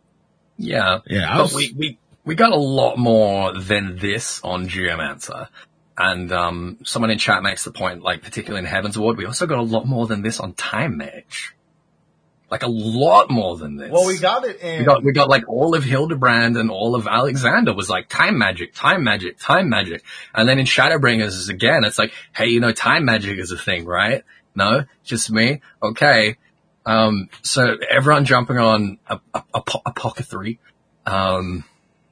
Yeah. 0.58 0.98
Yeah, 1.06 1.32
I 1.32 1.38
but 1.38 1.42
was- 1.44 1.54
we, 1.54 1.74
we, 1.76 1.98
we 2.24 2.34
got 2.34 2.52
a 2.52 2.56
lot 2.56 2.98
more 2.98 3.52
than 3.58 3.96
this 3.98 4.40
on 4.44 4.68
Geomancer. 4.68 5.48
And, 5.98 6.32
um, 6.32 6.78
someone 6.84 7.10
in 7.10 7.18
chat 7.18 7.42
makes 7.42 7.64
the 7.64 7.70
point, 7.72 8.02
like, 8.02 8.22
particularly 8.22 8.66
in 8.66 8.72
Heavensward, 8.72 9.16
we 9.16 9.26
also 9.26 9.46
got 9.46 9.58
a 9.58 9.62
lot 9.62 9.86
more 9.86 10.06
than 10.06 10.22
this 10.22 10.40
on 10.40 10.54
Time 10.54 10.96
Mage. 10.96 11.54
Like, 12.50 12.62
a 12.62 12.68
lot 12.68 13.30
more 13.30 13.56
than 13.56 13.76
this. 13.76 13.90
Well, 13.90 14.06
we 14.06 14.18
got 14.18 14.44
it 14.44 14.60
in. 14.60 14.80
We 14.80 14.84
got, 14.84 15.02
we 15.02 15.12
got 15.12 15.28
like 15.28 15.48
all 15.48 15.74
of 15.74 15.84
Hildebrand 15.84 16.56
and 16.56 16.70
all 16.70 16.94
of 16.94 17.06
Alexander 17.06 17.74
was 17.74 17.88
like 17.90 18.08
time 18.08 18.38
magic, 18.38 18.74
time 18.74 19.02
magic, 19.04 19.38
time 19.38 19.68
magic. 19.68 20.02
And 20.34 20.48
then 20.48 20.58
in 20.58 20.66
Shadowbringers 20.66 21.48
again, 21.48 21.84
it's 21.84 21.98
like, 21.98 22.12
hey, 22.34 22.46
you 22.48 22.60
know, 22.60 22.72
time 22.72 23.04
magic 23.04 23.38
is 23.38 23.52
a 23.52 23.58
thing, 23.58 23.84
right? 23.84 24.22
No, 24.54 24.84
just 25.04 25.30
me. 25.30 25.60
Okay. 25.82 26.36
Um, 26.84 27.28
so 27.42 27.76
everyone 27.88 28.24
jumping 28.24 28.58
on 28.58 28.98
a, 29.06 29.20
a, 29.32 29.44
a, 29.54 29.62
po- 29.62 29.82
apothecary, 29.86 30.58
um, 31.06 31.64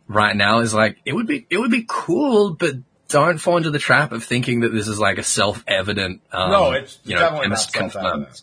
right 0.08 0.36
now 0.36 0.60
is 0.60 0.72
like, 0.72 0.98
it 1.04 1.12
would 1.12 1.26
be, 1.26 1.46
it 1.50 1.58
would 1.58 1.70
be 1.70 1.84
cool, 1.88 2.54
but 2.54 2.74
don't 3.08 3.38
fall 3.38 3.56
into 3.56 3.70
the 3.70 3.80
trap 3.80 4.12
of 4.12 4.22
thinking 4.22 4.60
that 4.60 4.72
this 4.72 4.86
is 4.86 4.98
like 4.98 5.18
a 5.18 5.22
self-evident, 5.24 6.22
um, 6.32 6.50
No, 6.50 6.70
it's 6.72 6.98
you 7.04 7.14
know, 7.16 7.20
definitely 7.20 7.48
not 7.48 7.72
confirmed. 7.72 8.42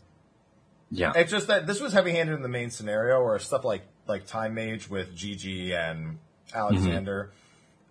Yeah. 0.91 1.13
It's 1.15 1.31
just 1.31 1.47
that 1.47 1.67
this 1.67 1.81
was 1.81 1.93
heavy 1.93 2.11
handed 2.11 2.35
in 2.35 2.41
the 2.41 2.49
main 2.49 2.69
scenario, 2.69 3.23
where 3.23 3.39
stuff 3.39 3.65
like 3.65 3.83
like 4.07 4.25
Time 4.25 4.53
Mage 4.53 4.89
with 4.89 5.13
Gigi 5.15 5.73
and 5.73 6.17
Alexander, 6.53 7.31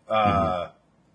uh, 0.08 0.68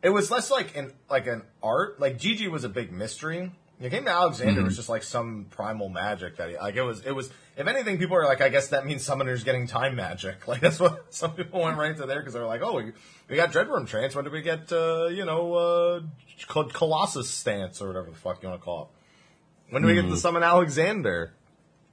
it 0.03 0.09
was 0.09 0.29
less 0.29 0.51
like 0.51 0.77
an 0.77 0.93
like 1.09 1.27
an 1.27 1.41
art. 1.63 1.99
Like 1.99 2.19
Gigi 2.19 2.47
was 2.47 2.63
a 2.63 2.69
big 2.69 2.91
mystery. 2.91 3.51
It 3.82 3.89
came 3.89 4.05
to 4.05 4.11
Alexander, 4.11 4.61
it 4.61 4.63
was 4.63 4.75
just 4.75 4.89
like 4.89 5.01
some 5.01 5.47
primal 5.49 5.89
magic 5.89 6.38
that 6.38 6.49
he 6.49 6.57
like. 6.57 6.75
It 6.75 6.84
was 6.84 7.01
it 7.03 7.11
was. 7.13 7.32
If 7.57 7.67
anything, 7.67 7.97
people 7.97 8.15
are 8.15 8.25
like, 8.25 8.39
I 8.39 8.49
guess 8.49 8.69
that 8.69 8.86
means 8.86 9.05
summoners 9.07 9.43
getting 9.43 9.67
time 9.67 9.95
magic. 9.95 10.38
Like 10.47 10.61
that's 10.61 10.79
what 10.79 11.13
some 11.13 11.32
people 11.34 11.61
went 11.61 11.77
right 11.77 11.95
to 11.97 12.05
there 12.05 12.19
because 12.19 12.34
they're 12.34 12.45
like, 12.45 12.61
oh, 12.61 12.75
we, 12.75 12.91
we 13.27 13.36
got 13.36 13.51
Dreadworm 13.51 13.88
trance. 13.88 14.15
When 14.15 14.23
did 14.23 14.34
we 14.34 14.41
get 14.43 14.71
uh, 14.71 15.07
you 15.07 15.25
know 15.25 15.53
uh, 15.55 16.01
Colossus 16.47 17.29
stance 17.29 17.82
or 17.82 17.88
whatever 17.88 18.11
the 18.11 18.15
fuck 18.17 18.43
you 18.43 18.49
want 18.49 18.61
to 18.61 18.63
call 18.65 18.84
it? 18.84 19.73
When 19.73 19.82
do 19.82 19.88
we 19.88 19.95
get 19.95 20.03
to 20.03 20.17
summon 20.17 20.43
Alexander? 20.43 21.34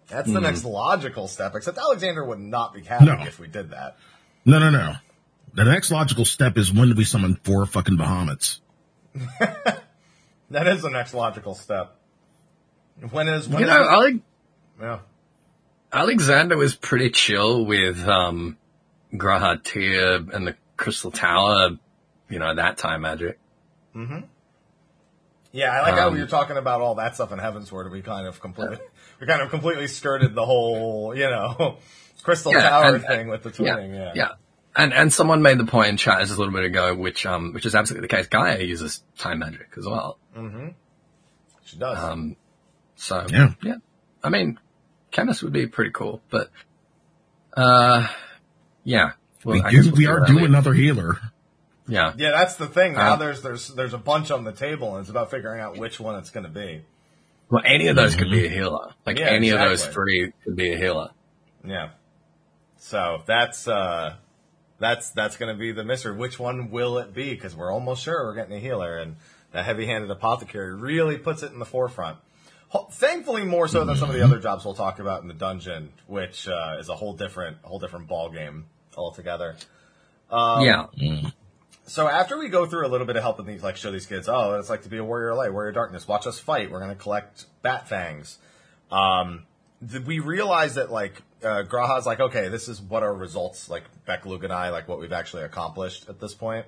That's 0.09 0.33
the 0.33 0.41
next 0.41 0.65
logical 0.65 1.29
step. 1.29 1.55
Except 1.55 1.79
Alexander 1.79 2.25
would 2.25 2.41
not 2.41 2.75
be 2.75 2.83
happy 2.83 3.05
No. 3.07 3.23
if 3.23 3.39
we 3.39 3.47
did 3.47 3.71
that. 3.71 3.97
No, 4.45 4.59
no, 4.59 4.71
no. 4.71 4.95
The 5.55 5.65
next 5.65 5.91
logical 5.91 6.25
step 6.25 6.57
is 6.59 6.73
when 6.73 6.89
do 6.89 6.95
we 6.95 7.05
summon 7.05 7.39
four 7.45 7.65
fucking 7.67 7.97
Bahamut's? 7.97 8.61
That 10.51 10.67
is 10.67 10.83
the 10.83 10.91
next 10.91 11.15
logical 11.15 11.55
step. 11.55 11.95
When 13.11 13.29
is 13.29 13.49
when 13.49 13.61
You 13.61 13.67
is 13.67 13.71
know, 13.73 13.89
Alec, 13.89 14.15
yeah. 14.81 14.99
Alexander 15.93 16.57
was 16.57 16.75
pretty 16.75 17.11
chill 17.11 17.65
with 17.65 18.07
um 18.09 18.57
G'raha 19.15 19.63
Tia 19.63 20.17
and 20.17 20.47
the 20.47 20.57
Crystal 20.77 21.11
Tower, 21.11 21.79
you 22.29 22.39
know, 22.39 22.55
that 22.55 22.77
time 22.79 23.03
magic. 23.03 23.39
Mm-hmm. 23.95 24.21
Yeah, 25.53 25.71
I 25.73 25.81
like 25.83 25.95
how 25.95 26.09
Um, 26.09 26.15
we 26.15 26.21
were 26.21 26.27
talking 26.27 26.57
about 26.57 26.81
all 26.83 26.97
that 26.97 27.15
stuff 27.15 27.33
in 27.33 27.39
Heavensward. 27.39 27.91
We 27.91 28.03
kind 28.03 28.27
of 28.27 28.41
completely, 28.41 28.79
we 29.21 29.27
kind 29.27 29.41
of 29.41 29.49
completely 29.51 29.87
skirted 29.87 30.35
the 30.35 30.45
whole, 30.45 31.15
you 31.17 31.25
know, 31.31 31.79
Crystal 32.23 32.53
Yeah, 32.53 32.69
Tower 32.69 32.95
and- 32.97 33.05
thing 33.05 33.29
with 33.29 33.43
the 33.45 33.63
Yeah. 33.63 33.79
Yeah, 33.79 34.13
yeah. 34.15 34.29
And 34.77 34.93
and 34.93 35.13
someone 35.13 35.41
made 35.43 35.59
the 35.59 35.65
point 35.65 35.89
in 35.89 35.97
chat 35.97 36.21
just 36.21 36.33
a 36.35 36.37
little 36.37 36.53
bit 36.53 36.65
ago, 36.65 36.95
which 36.95 37.25
um 37.27 37.53
which 37.55 37.65
is 37.67 37.75
absolutely 37.75 38.07
the 38.07 38.15
case. 38.15 38.27
Gaia 38.29 38.63
uses 38.63 39.03
time 39.17 39.39
magic 39.41 39.69
as 39.77 39.87
well. 39.87 40.19
She 41.65 41.77
does. 41.79 41.99
Um, 41.99 42.37
so 42.97 43.27
Yeah. 43.31 43.53
yeah. 43.63 43.77
I 44.23 44.31
mean, 44.31 44.59
chemist 45.11 45.43
would 45.43 45.53
be 45.53 45.67
pretty 45.67 45.91
cool, 45.93 46.23
but 46.31 46.51
Uh, 47.57 48.07
yeah. 48.85 49.13
Well, 49.45 49.57
we 49.57 49.63
I 49.63 49.71
do, 49.71 49.83
we'll 49.83 49.93
we 49.93 50.07
are 50.07 50.21
that 50.21 50.29
due 50.29 50.45
another 50.45 50.73
healer. 50.73 51.19
Yeah. 51.87 52.13
Yeah, 52.17 52.31
that's 52.33 52.57
the 52.57 52.67
thing. 52.67 52.95
Now 52.95 53.15
Uh, 53.15 53.17
there's 53.17 53.43
there's 53.43 53.69
there's 53.69 53.95
a 53.95 53.99
bunch 53.99 54.31
on 54.31 54.45
the 54.45 54.53
table, 54.53 54.93
and 54.93 55.01
it's 55.01 55.11
about 55.11 55.31
figuring 55.31 55.61
out 55.61 55.77
which 55.79 55.99
one 55.99 56.17
it's 56.17 56.31
going 56.31 56.45
to 56.45 56.51
be. 56.53 56.83
Well, 57.51 57.63
any 57.65 57.89
of 57.89 57.97
those 57.97 58.15
could 58.15 58.31
be 58.31 58.47
a 58.47 58.51
healer. 58.51 58.93
Like 59.07 59.19
Yeah, 59.19 59.29
any 59.29 59.51
of 59.51 59.59
those 59.59 59.87
three 59.87 60.33
could 60.45 60.55
be 60.57 60.73
a 60.73 60.77
healer. 60.77 61.11
Yeah. 61.65 61.91
So 62.77 63.23
that's 63.27 63.67
uh 63.67 64.17
that's 64.79 65.11
that's 65.11 65.37
going 65.37 65.53
to 65.53 65.59
be 65.59 65.73
the 65.73 65.85
mystery. 65.85 66.15
Which 66.17 66.39
one 66.39 66.71
will 66.71 66.99
it 66.99 67.15
be? 67.15 67.31
Because 67.31 67.57
we're 67.57 67.73
almost 67.73 68.03
sure 68.05 68.25
we're 68.25 68.35
getting 68.35 68.57
a 68.57 68.61
healer, 68.61 68.99
and 68.99 69.17
the 69.53 69.63
heavy-handed 69.63 70.11
apothecary 70.11 70.75
really 70.75 71.19
puts 71.19 71.43
it 71.43 71.53
in 71.53 71.59
the 71.59 71.65
forefront. 71.67 72.19
Thankfully, 72.91 73.45
more 73.45 73.67
so 73.67 73.85
than 73.85 73.97
some 73.97 74.11
of 74.11 74.15
the 74.15 74.23
other 74.23 74.39
jobs 74.39 74.65
we'll 74.65 74.75
talk 74.75 74.99
about 74.99 75.23
in 75.23 75.29
the 75.29 75.35
dungeon, 75.35 75.91
which 76.07 76.47
uh, 76.47 76.77
is 76.79 76.91
a 76.91 76.95
whole 76.95 77.15
different, 77.15 77.57
whole 77.63 77.79
different 77.79 78.09
ball 78.09 78.29
game 78.29 78.67
altogether. 78.95 79.57
Um, 80.31 80.65
yeah. 80.65 80.87
So 81.87 82.07
after 82.07 82.39
we 82.39 82.51
go 82.51 82.67
through 82.67 82.87
a 82.87 82.91
little 82.91 83.07
bit 83.07 83.17
of 83.17 83.23
helping 83.23 83.47
these, 83.47 83.63
like 83.63 83.79
show 83.79 83.91
these 83.91 84.05
kids, 84.05 84.29
oh, 84.29 84.59
it's 84.59 84.69
like 84.69 84.83
to 84.83 84.91
be 84.91 84.99
a 84.99 85.05
warrior 85.05 85.31
of 85.31 85.39
light, 85.39 85.51
warrior 85.51 85.71
of 85.71 85.75
darkness. 85.75 86.07
Watch 86.07 86.27
us 86.27 86.39
fight. 86.39 86.71
We're 86.71 86.81
going 86.81 86.91
to 86.91 87.03
collect 87.03 87.47
bat 87.63 87.89
fangs. 87.89 88.37
Um, 88.91 89.45
th- 89.91 90.05
we 90.05 90.19
realize 90.19 90.75
that 90.75 90.91
like 90.91 91.23
uh, 91.43 91.63
G'raha's 91.63 92.05
like, 92.05 92.21
okay, 92.21 92.49
this 92.49 92.69
is 92.69 92.83
what 92.83 93.03
our 93.03 93.15
results, 93.15 93.71
like 93.71 93.85
Beck, 94.05 94.27
Luke, 94.27 94.45
and 94.45 94.53
I, 94.53 94.69
like 94.69 94.87
what 94.87 95.01
we've 95.01 95.13
actually 95.13 95.45
accomplished 95.45 96.11
at 96.11 96.21
this 96.21 96.35
point, 96.35 96.67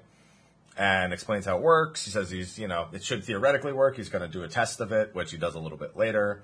and 0.81 1.13
explains 1.13 1.45
how 1.45 1.59
it 1.59 1.63
works. 1.63 2.07
He 2.07 2.11
says 2.11 2.31
he's, 2.31 2.59
you 2.59 2.67
know, 2.67 2.89
it 2.91 3.05
should 3.05 3.23
theoretically 3.23 3.75
work. 3.75 3.97
He's 3.97 4.09
going 4.09 4.23
to 4.23 4.29
do 4.29 4.43
a 4.45 4.49
test 4.49 4.81
of 4.81 4.93
it, 4.93 5.15
which 5.15 5.31
he 5.31 5.37
does 5.37 5.55
a 5.55 5.61
little 5.61 5.77
bit 5.77 5.95
later. 5.95 6.43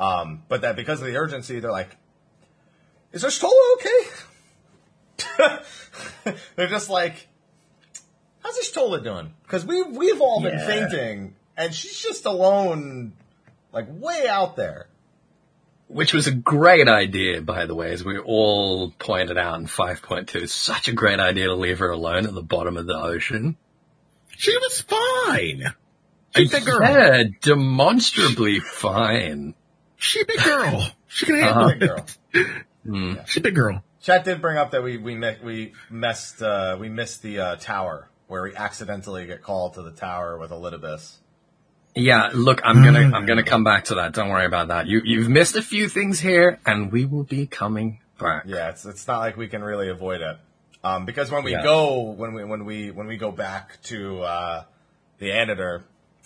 Um, 0.00 0.44
but 0.48 0.62
that 0.62 0.76
because 0.76 1.02
of 1.02 1.06
the 1.06 1.16
urgency, 1.18 1.60
they're 1.60 1.70
like, 1.70 1.94
is 3.12 3.22
Y'shtola 3.22 3.74
okay? 3.74 5.60
they're 6.56 6.68
just 6.68 6.88
like, 6.88 7.28
how's 8.42 8.58
Y'shtola 8.58 9.04
doing? 9.04 9.34
Because 9.42 9.66
we 9.66 9.82
we've 9.82 10.22
all 10.22 10.40
been 10.40 10.58
Yeah. 10.58 10.66
fainting, 10.66 11.34
and 11.54 11.74
she's 11.74 12.00
just 12.00 12.24
alone, 12.24 13.12
like 13.72 13.86
way 13.90 14.26
out 14.26 14.56
there. 14.56 14.88
Which 15.88 16.14
was 16.14 16.26
a 16.26 16.32
great 16.32 16.88
idea, 16.88 17.42
by 17.42 17.66
the 17.66 17.74
way, 17.74 17.92
as 17.92 18.02
we 18.02 18.18
all 18.18 18.90
pointed 18.98 19.36
out 19.36 19.60
in 19.60 19.66
5.2. 19.66 20.48
Such 20.48 20.88
a 20.88 20.92
great 20.92 21.20
idea 21.20 21.46
to 21.46 21.54
leave 21.54 21.78
her 21.78 21.90
alone 21.90 22.24
at 22.26 22.34
the 22.34 22.42
bottom 22.42 22.76
of 22.78 22.86
the 22.86 22.96
ocean. 22.96 23.56
She 24.36 24.56
was 24.56 24.80
fine. 24.82 25.72
She 26.34 26.48
big 26.48 26.64
girl. 26.64 26.82
Yeah, 26.82 27.24
demonstrably 27.42 28.60
fine. 28.60 29.54
She 29.96 30.24
big 30.24 30.38
girl. 30.42 30.86
She 31.08 31.26
can 31.26 31.36
handle 31.36 31.64
Uh-huh. 31.64 31.74
Big 31.78 31.88
girl. 31.88 32.06
it. 33.14 33.28
She 33.28 33.40
big 33.40 33.54
girl. 33.54 33.82
Chat 34.02 34.24
did 34.24 34.40
bring 34.40 34.56
up 34.58 34.70
that 34.72 34.82
we 34.82 34.98
we 34.98 35.14
mi- 35.14 35.38
we 35.42 35.72
messed 35.90 36.42
uh, 36.42 36.76
we 36.78 36.88
missed 36.88 37.22
the 37.22 37.38
uh, 37.40 37.56
tower 37.56 38.08
where 38.28 38.42
we 38.42 38.54
accidentally 38.54 39.26
get 39.26 39.42
called 39.42 39.74
to 39.74 39.82
the 39.82 39.90
tower 39.92 40.38
with 40.38 40.50
Elidibus. 40.50 41.16
Yeah, 41.94 42.30
look, 42.34 42.60
I'm 42.62 42.84
gonna, 42.84 43.10
I'm 43.16 43.24
gonna 43.24 43.42
come 43.42 43.64
back 43.64 43.86
to 43.86 43.94
that. 43.94 44.12
Don't 44.12 44.28
worry 44.28 44.44
about 44.44 44.68
that. 44.68 44.86
You, 44.86 45.00
you've 45.02 45.30
missed 45.30 45.56
a 45.56 45.62
few 45.62 45.88
things 45.88 46.20
here 46.20 46.60
and 46.66 46.92
we 46.92 47.06
will 47.06 47.24
be 47.24 47.46
coming 47.46 48.00
back. 48.20 48.42
Yeah, 48.46 48.68
it's 48.68 48.84
it's 48.84 49.06
not 49.08 49.20
like 49.20 49.36
we 49.38 49.48
can 49.48 49.62
really 49.64 49.88
avoid 49.88 50.20
it. 50.20 50.36
Um, 50.86 51.04
because 51.04 51.30
when 51.30 51.42
we 51.42 51.52
Yeah. 51.52 51.62
go 51.62 52.00
when 52.00 52.32
we 52.34 52.44
when 52.44 52.64
we 52.64 52.90
when 52.90 53.06
we 53.06 53.16
go 53.16 53.32
back 53.32 53.82
to 53.84 54.22
uh, 54.22 54.64
the 55.18 55.30
Anator, 55.30 55.82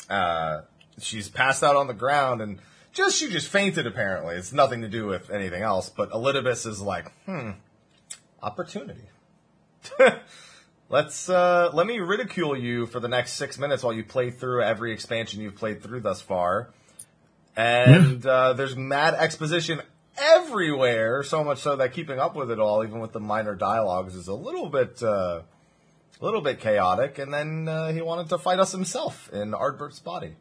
uh, 0.08 0.62
she's 1.00 1.28
passed 1.28 1.62
out 1.62 1.76
on 1.76 1.86
the 1.86 1.94
ground 1.94 2.42
and 2.42 2.58
just 2.92 3.16
she 3.16 3.30
just 3.30 3.48
fainted 3.48 3.86
apparently. 3.86 4.36
It's 4.36 4.52
nothing 4.52 4.82
to 4.82 4.88
do 4.88 5.06
with 5.06 5.30
anything 5.30 5.62
else. 5.62 5.88
But 5.88 6.10
Elidibus 6.10 6.66
is 6.66 6.80
like, 6.80 7.10
hmm, 7.24 7.52
opportunity. 8.42 9.04
Let's 10.90 11.28
uh, 11.28 11.70
let 11.72 11.86
me 11.86 12.00
ridicule 12.00 12.56
you 12.58 12.86
for 12.86 12.98
the 13.00 13.08
next 13.08 13.34
six 13.34 13.58
minutes 13.58 13.82
while 13.82 13.92
you 13.94 14.04
play 14.04 14.30
through 14.30 14.62
every 14.62 14.92
expansion 14.92 15.40
you've 15.40 15.54
played 15.54 15.82
through 15.82 16.00
thus 16.00 16.20
far. 16.20 16.70
And 17.56 18.26
uh, 18.26 18.54
there's 18.54 18.76
mad 18.76 19.14
exposition 19.14 19.80
everywhere, 20.20 21.22
so 21.22 21.42
much 21.42 21.58
so 21.58 21.76
that 21.76 21.92
keeping 21.92 22.18
up 22.18 22.34
with 22.34 22.50
it 22.50 22.58
all, 22.58 22.84
even 22.84 23.00
with 23.00 23.12
the 23.12 23.20
minor 23.20 23.54
dialogues, 23.54 24.14
is 24.14 24.28
a 24.28 24.34
little 24.34 24.68
bit 24.68 25.02
uh, 25.02 25.42
a 26.20 26.24
little 26.24 26.40
bit 26.40 26.60
chaotic. 26.60 27.18
And 27.18 27.32
then 27.32 27.68
uh, 27.68 27.92
he 27.92 28.02
wanted 28.02 28.28
to 28.28 28.38
fight 28.38 28.58
us 28.58 28.72
himself 28.72 29.30
in 29.32 29.52
Ardbert's 29.52 30.00
body. 30.00 30.36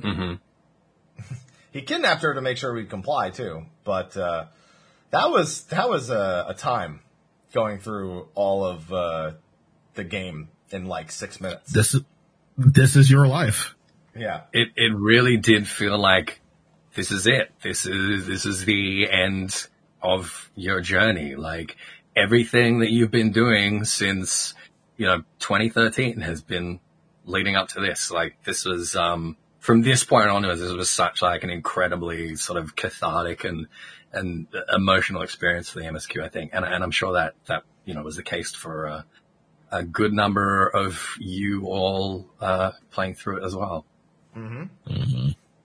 hmm 0.00 0.34
He 1.72 1.80
kidnapped 1.80 2.22
her 2.22 2.34
to 2.34 2.42
make 2.42 2.58
sure 2.58 2.74
we'd 2.74 2.90
comply 2.90 3.30
too. 3.30 3.62
But 3.84 4.14
uh, 4.14 4.46
that 5.10 5.30
was 5.30 5.64
that 5.64 5.88
was 5.88 6.10
a, 6.10 6.46
a 6.48 6.54
time 6.54 7.00
going 7.54 7.78
through 7.78 8.28
all 8.34 8.64
of 8.64 8.92
uh, 8.92 9.32
the 9.94 10.04
game 10.04 10.48
in 10.70 10.84
like 10.84 11.10
six 11.10 11.40
minutes. 11.40 11.72
This 11.72 11.94
is 11.94 12.02
this 12.58 12.94
is 12.94 13.10
your 13.10 13.26
life. 13.26 13.74
Yeah. 14.14 14.42
It, 14.52 14.68
it 14.76 14.92
really 14.94 15.38
did 15.38 15.66
feel 15.66 15.98
like 15.98 16.41
this 16.94 17.10
is 17.10 17.26
it. 17.26 17.52
This 17.62 17.86
is, 17.86 18.26
this 18.26 18.46
is 18.46 18.64
the 18.64 19.10
end 19.10 19.66
of 20.02 20.50
your 20.54 20.80
journey. 20.80 21.34
Like 21.34 21.76
everything 22.14 22.80
that 22.80 22.90
you've 22.90 23.10
been 23.10 23.32
doing 23.32 23.84
since, 23.84 24.54
you 24.96 25.06
know, 25.06 25.22
2013 25.38 26.20
has 26.20 26.42
been 26.42 26.80
leading 27.24 27.56
up 27.56 27.68
to 27.68 27.80
this. 27.80 28.10
Like 28.10 28.42
this 28.44 28.64
was, 28.64 28.96
um, 28.96 29.36
from 29.58 29.82
this 29.82 30.04
point 30.04 30.28
onwards, 30.28 30.60
this 30.60 30.72
was 30.72 30.90
such 30.90 31.22
like 31.22 31.44
an 31.44 31.50
incredibly 31.50 32.36
sort 32.36 32.58
of 32.58 32.76
cathartic 32.76 33.44
and, 33.44 33.68
and 34.12 34.46
emotional 34.72 35.22
experience 35.22 35.70
for 35.70 35.78
the 35.78 35.86
MSQ, 35.86 36.22
I 36.22 36.28
think. 36.28 36.50
And, 36.52 36.64
and 36.64 36.82
I'm 36.84 36.90
sure 36.90 37.14
that, 37.14 37.34
that, 37.46 37.62
you 37.84 37.94
know, 37.94 38.02
was 38.02 38.16
the 38.16 38.22
case 38.22 38.54
for, 38.54 38.88
uh, 38.88 39.02
a 39.70 39.82
good 39.82 40.12
number 40.12 40.66
of 40.66 41.16
you 41.18 41.64
all, 41.66 42.28
uh, 42.40 42.72
playing 42.90 43.14
through 43.14 43.38
it 43.38 43.46
as 43.46 43.56
well. 43.56 43.86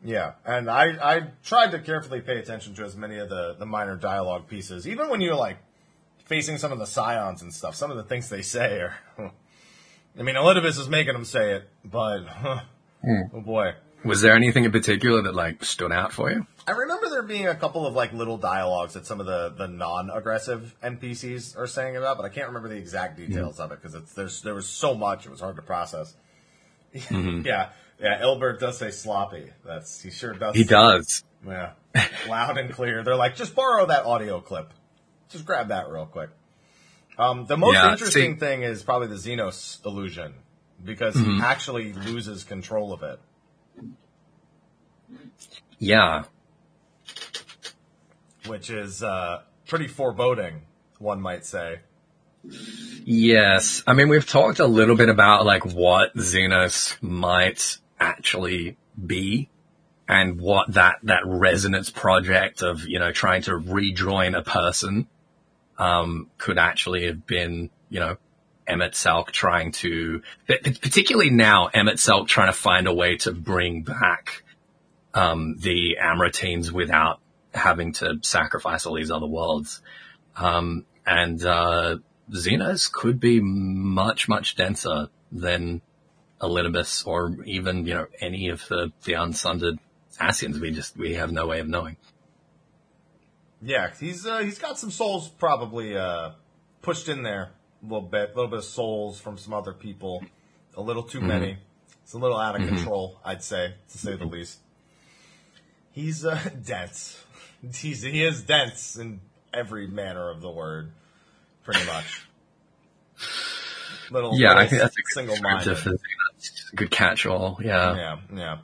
Yeah, 0.08 0.36
and 0.46 0.72
I, 0.72 1.16
I 1.16 1.24
tried 1.44 1.72
to 1.72 1.80
carefully 1.80 2.22
pay 2.22 2.38
attention 2.38 2.74
to 2.76 2.86
as 2.86 2.96
many 2.96 3.18
of 3.18 3.28
the, 3.28 3.58
the 3.60 3.66
minor 3.66 3.98
dialogue 3.98 4.48
pieces. 4.48 4.88
Even 4.88 5.10
when 5.10 5.20
you're 5.20 5.36
like 5.36 5.58
facing 6.24 6.58
some 6.58 6.72
of 6.72 6.80
the 6.80 6.86
scions 6.86 7.42
and 7.42 7.54
stuff, 7.54 7.76
some 7.76 7.92
of 7.92 7.98
the 7.98 8.04
things 8.04 8.30
they 8.30 8.42
say 8.42 8.80
are. 8.80 8.98
I 10.18 10.24
mean, 10.24 10.36
Elidibus 10.36 10.80
is 10.80 10.88
making 10.88 11.12
them 11.12 11.26
say 11.26 11.56
it, 11.56 11.70
but 11.84 12.20
hmm. 13.04 13.22
oh 13.34 13.42
boy. 13.42 13.74
Was 14.06 14.22
there 14.22 14.34
anything 14.34 14.64
in 14.64 14.72
particular 14.72 15.24
that 15.24 15.36
like 15.36 15.66
stood 15.66 15.92
out 15.92 16.14
for 16.14 16.32
you? 16.32 16.48
I 16.66 16.72
remember 16.72 17.10
there 17.10 17.24
being 17.24 17.48
a 17.48 17.56
couple 17.56 17.86
of 17.86 17.94
like 17.94 18.14
little 18.14 18.38
dialogues 18.38 18.94
that 18.94 19.06
some 19.06 19.20
of 19.20 19.26
the, 19.26 19.54
the 19.58 19.68
non-aggressive 19.68 20.74
NPCs 20.82 21.58
are 21.58 21.68
saying 21.68 21.98
about, 21.98 22.16
but 22.16 22.26
I 22.26 22.30
can't 22.30 22.48
remember 22.48 22.70
the 22.70 22.78
exact 22.78 23.20
hmm. 23.20 23.26
details 23.26 23.60
of 23.60 23.74
it 23.74 23.82
because 23.82 23.94
it's 23.94 24.14
there's 24.14 24.42
there 24.42 24.56
was 24.56 24.70
so 24.70 24.96
much 24.96 25.26
it 25.26 25.32
was 25.32 25.42
hard 25.42 25.58
to 25.58 25.62
process. 25.62 26.16
Mm-hmm. 26.94 27.46
yeah, 27.46 27.72
yeah. 28.00 28.18
Elbert 28.22 28.60
does 28.60 28.78
say 28.78 28.92
sloppy. 28.92 29.52
That's 29.66 30.02
he 30.02 30.12
sure 30.12 30.34
does. 30.34 30.56
He 30.56 30.64
does. 30.64 31.24
Yeah, 31.48 31.72
loud 32.30 32.58
and 32.58 32.72
clear. 32.74 33.04
They're 33.04 33.16
like, 33.16 33.36
just 33.36 33.56
borrow 33.56 33.86
that 33.88 34.06
audio 34.06 34.40
clip. 34.42 34.74
Just 35.30 35.46
grab 35.46 35.70
that 35.70 35.90
real 35.90 36.06
quick. 36.06 36.30
Um, 37.18 37.46
the 37.46 37.58
most 37.58 37.74
Yeah, 37.76 37.92
interesting 37.92 38.34
see- 38.36 38.40
thing 38.40 38.62
is 38.64 38.84
probably 38.84 39.08
the 39.08 39.16
Zenos 39.16 39.84
illusion 39.86 40.34
because 40.84 41.16
Mm-hmm. 41.16 41.38
he 41.38 41.42
actually 41.42 41.94
loses 41.94 42.44
control 42.44 42.94
of 42.94 43.02
it. 43.04 43.20
Yeah. 45.80 46.24
which 48.46 48.70
is 48.70 49.04
uh, 49.04 49.42
pretty 49.68 49.88
foreboding, 49.88 50.62
one 51.00 51.20
might 51.22 51.46
say. 51.46 51.80
Yes. 53.04 53.84
I 53.86 53.94
mean, 53.94 54.10
we've 54.10 54.28
talked 54.28 54.60
a 54.60 54.68
little 54.68 54.96
bit 54.96 55.10
about 55.10 55.46
like 55.46 55.66
what 55.66 56.16
Zenos 56.16 56.96
might 57.02 57.78
actually 58.00 58.78
be 59.06 59.50
and 60.08 60.40
what 60.40 60.74
that, 60.74 61.00
that 61.04 61.24
resonance 61.26 61.90
project 61.90 62.62
of, 62.62 62.88
you 62.88 63.00
know, 63.00 63.12
trying 63.12 63.42
to 63.44 63.58
rejoin 63.58 64.36
a 64.36 64.42
person, 64.42 65.08
um, 65.78 66.30
could 66.38 66.58
actually 66.58 67.06
have 67.08 67.28
been, 67.28 67.70
you 67.90 68.00
know, 68.00 68.18
Emet-Selch 68.68 69.32
trying 69.32 69.72
to, 69.74 70.22
particularly 70.48 71.30
now, 71.30 71.70
Emet-Selch 71.74 72.28
trying 72.28 72.48
to 72.48 72.58
find 72.58 72.88
a 72.88 72.94
way 72.94 73.18
to 73.18 73.32
bring 73.32 73.84
back, 73.84 74.44
um, 75.14 75.58
the 75.58 75.98
Amaurotines 76.02 76.72
without 76.72 77.20
having 77.54 77.94
to 77.94 78.20
sacrifice 78.22 78.86
all 78.86 78.96
these 78.96 79.12
other 79.12 79.28
worlds. 79.28 79.82
Um, 80.36 80.86
and, 81.06 81.44
uh, 81.44 81.98
Zenos 82.32 82.92
could 82.92 83.20
be 83.20 83.40
much, 83.40 84.28
much 84.28 84.56
denser 84.56 85.08
than 85.32 85.82
Elidibus 86.42 87.06
or 87.06 87.44
even, 87.46 87.86
you 87.86 87.94
know, 87.94 88.08
any 88.20 88.50
of 88.50 88.68
the, 88.68 88.92
the 89.04 89.14
unsundered 89.14 89.80
Ascians. 90.20 90.60
We 90.60 90.72
just, 90.72 90.98
we 90.98 91.16
have 91.16 91.32
no 91.32 91.48
way 91.48 91.60
of 91.60 91.68
knowing. 91.68 91.98
Yeah, 93.62 93.90
he's 94.00 94.26
uh, 94.26 94.40
he's 94.40 94.60
got 94.60 94.78
some 94.78 94.92
souls 94.92 95.30
probably 95.30 95.98
uh, 95.98 96.32
pushed 96.82 97.10
in 97.10 97.24
there 97.24 97.52
a 97.82 97.86
little 97.86 98.08
bit, 98.08 98.32
a 98.32 98.36
little 98.36 98.50
bit 98.50 98.60
of 98.60 98.66
souls 98.66 99.20
from 99.20 99.38
some 99.38 99.54
other 99.54 99.74
people, 99.74 100.24
a 100.76 100.82
little 100.82 101.04
too 101.04 101.22
many. 101.22 101.58
It's 102.04 102.14
a 102.14 102.18
little 102.18 102.38
out 102.38 102.60
of 102.60 102.68
control, 102.68 103.20
I'd 103.26 103.44
say, 103.44 103.74
to 103.92 103.98
say 103.98 104.16
the 104.16 104.26
least. 104.26 104.60
He's 105.92 106.24
uh, 106.24 106.40
dense. 106.66 107.22
He's 107.74 108.04
he 108.04 108.24
is 108.24 108.44
dense 108.44 108.96
in 108.96 109.22
every 109.54 109.88
manner 109.88 110.30
of 110.30 110.42
the 110.42 110.52
word, 110.52 110.92
pretty 111.64 111.86
much. 111.86 112.28
Little, 114.12 114.40
Yeah, 114.40 114.50
little 114.50 114.64
I 114.64 114.68
think 114.68 114.82
that's 114.82 114.96
a 114.96 115.14
single-minded. 115.14 115.78
Descriptor 116.52 116.70
for 116.70 116.76
Zenos. 116.76 116.76
Good 116.76 116.92
catch-all. 116.92 117.60
Yeah. 117.64 117.96
Yeah, 117.96 118.18
yeah. 118.34 118.58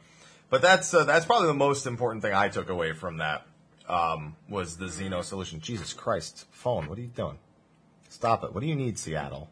But 0.50 0.62
that's 0.62 0.94
uh, 0.94 1.04
that's 1.06 1.26
probably 1.26 1.48
the 1.48 1.56
most 1.56 1.88
important 1.88 2.22
thing 2.22 2.34
I 2.34 2.48
took 2.48 2.70
away 2.70 2.94
from 2.94 3.18
that 3.18 3.46
um, 3.90 4.36
was 4.48 4.78
the 4.78 4.86
Zenos 4.86 5.32
illusion. 5.32 5.60
Jesus 5.62 5.94
Christ, 5.94 6.46
phone! 6.52 6.88
What 6.88 6.98
are 7.00 7.02
you 7.02 7.08
doing? 7.08 7.40
Stop 8.10 8.44
it! 8.44 8.54
What 8.54 8.62
do 8.62 8.68
you 8.68 8.76
need, 8.76 9.00
Seattle? 9.00 9.50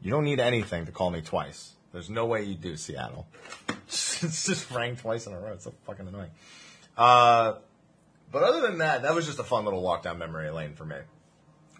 You 0.00 0.12
don't 0.12 0.24
need 0.24 0.38
anything 0.38 0.86
to 0.86 0.92
call 0.92 1.10
me 1.10 1.22
twice. 1.22 1.72
There's 1.92 2.08
no 2.08 2.26
way 2.26 2.44
you 2.44 2.54
do, 2.54 2.76
Seattle. 2.76 3.26
it's 3.88 4.46
just 4.46 4.70
rang 4.70 4.94
twice 4.96 5.26
in 5.26 5.32
a 5.32 5.40
row. 5.40 5.54
It's 5.54 5.64
so 5.64 5.74
fucking 5.86 6.06
annoying. 6.06 6.30
Uh, 6.96 7.54
but 8.30 8.42
other 8.42 8.60
than 8.60 8.78
that, 8.78 9.02
that 9.02 9.14
was 9.14 9.26
just 9.26 9.38
a 9.38 9.44
fun 9.44 9.64
little 9.64 9.82
walk 9.82 10.04
down 10.04 10.18
memory 10.18 10.50
lane 10.50 10.74
for 10.74 10.84
me, 10.84 10.98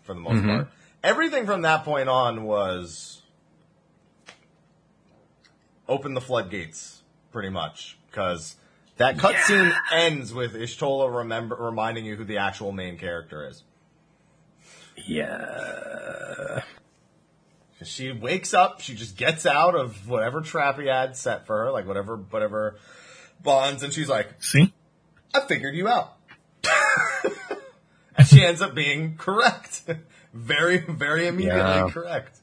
for 0.03 0.15
the 0.15 0.21
most 0.21 0.45
part. 0.45 0.69
Everything 1.05 1.47
from 1.47 1.63
that 1.63 1.85
point 1.85 2.09
on 2.09 2.43
was 2.45 3.18
open 5.89 6.15
the 6.15 6.21
floodgates, 6.21 7.03
pretty 7.33 7.49
much, 7.49 7.99
because 8.11 8.57
that 8.97 9.17
cutscene 9.17 9.73
ends 9.93 10.35
with 10.35 10.55
Y'shtola 10.55 11.19
remember 11.19 11.57
reminding 11.57 12.05
you 12.05 12.17
who 12.17 12.25
the 12.25 12.39
actual 12.39 12.73
main 12.73 12.99
character 12.99 13.47
is. 13.49 13.63
Yeah. 15.07 16.63
She 17.85 18.11
wakes 18.11 18.55
up, 18.55 18.81
she 18.81 18.95
just 18.95 19.17
gets 19.17 19.47
out 19.47 19.77
of 19.77 20.09
whatever 20.09 20.41
trap 20.41 20.81
he 20.81 20.87
had 20.89 21.17
set 21.17 21.47
for 21.47 21.65
her, 21.65 21.71
like 21.71 21.87
whatever 21.87 22.17
whatever 22.17 22.77
bonds, 23.41 23.83
and 23.85 23.93
she's 23.93 24.09
like, 24.09 24.43
See? 24.43 24.73
I 25.33 25.41
figured 25.41 25.77
you 25.77 25.87
out. 25.87 26.17
and 28.17 28.27
she 28.27 28.45
ends 28.45 28.61
up 28.61 28.75
being 28.75 29.17
correct. 29.17 29.83
very, 30.35 30.79
very 30.79 31.29
immediately 31.29 31.61
Yeah. 31.61 31.89
correct. 31.91 32.38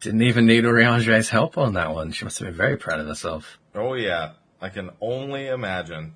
Didn't 0.00 0.22
even 0.22 0.46
need 0.46 0.64
Urianger's 0.64 1.28
help 1.28 1.58
on 1.58 1.74
that 1.74 1.92
one. 1.92 2.12
She 2.12 2.24
must 2.24 2.38
have 2.38 2.48
been 2.48 2.56
very 2.56 2.76
proud 2.76 3.00
of 3.00 3.06
herself. 3.06 3.58
Oh 3.74 3.94
yeah, 3.94 4.32
I 4.60 4.68
can 4.70 4.90
only 5.00 5.46
imagine. 5.48 6.14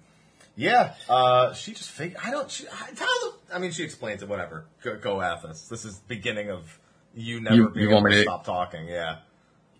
Yeah, 0.56 0.94
uh, 1.08 1.52
she 1.52 1.72
just 1.72 1.90
figured. 1.90 2.18
I 2.24 2.30
don't. 2.30 2.50
She, 2.50 2.64
I, 2.68 2.92
tell 2.94 3.06
the, 3.48 3.54
I 3.54 3.58
mean, 3.58 3.72
she 3.72 3.82
explains 3.82 4.22
it. 4.22 4.28
Whatever. 4.28 4.64
Go, 4.82 4.96
go 4.96 5.22
Athos. 5.22 5.68
This 5.68 5.84
is 5.84 5.98
beginning 6.08 6.50
of 6.50 6.78
you 7.14 7.40
never 7.40 7.56
You- 7.56 7.70
being 7.70 7.88
you 7.88 7.94
want 7.94 8.02
able 8.06 8.10
me 8.10 8.16
to 8.16 8.24
to- 8.24 8.30
stop 8.30 8.44
talking. 8.44 8.88
Yeah. 8.88 9.16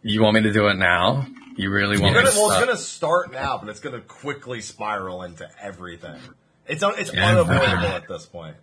You 0.02 0.20
want 0.22 0.34
me 0.34 0.42
to 0.42 0.52
do 0.52 0.66
it 0.68 0.74
now? 0.74 1.26
You 1.56 1.70
really 1.70 1.96
want 1.98 2.14
We're 2.14 2.20
me 2.20 2.24
gonna, 2.26 2.30
to 2.32 2.36
well, 2.38 2.50
it's 2.50 2.60
gonna 2.60 2.76
start 2.76 3.32
now, 3.32 3.56
but 3.58 3.70
it's 3.70 3.80
gonna 3.80 4.00
quickly 4.02 4.60
spiral 4.60 5.22
into 5.22 5.48
everything. 5.62 6.20
It's 6.66 6.82
un, 6.82 6.92
it's 6.98 7.10
Yeah. 7.14 7.26
unavoidable 7.30 7.86
at 7.88 8.06
this 8.06 8.26
point. 8.26 8.56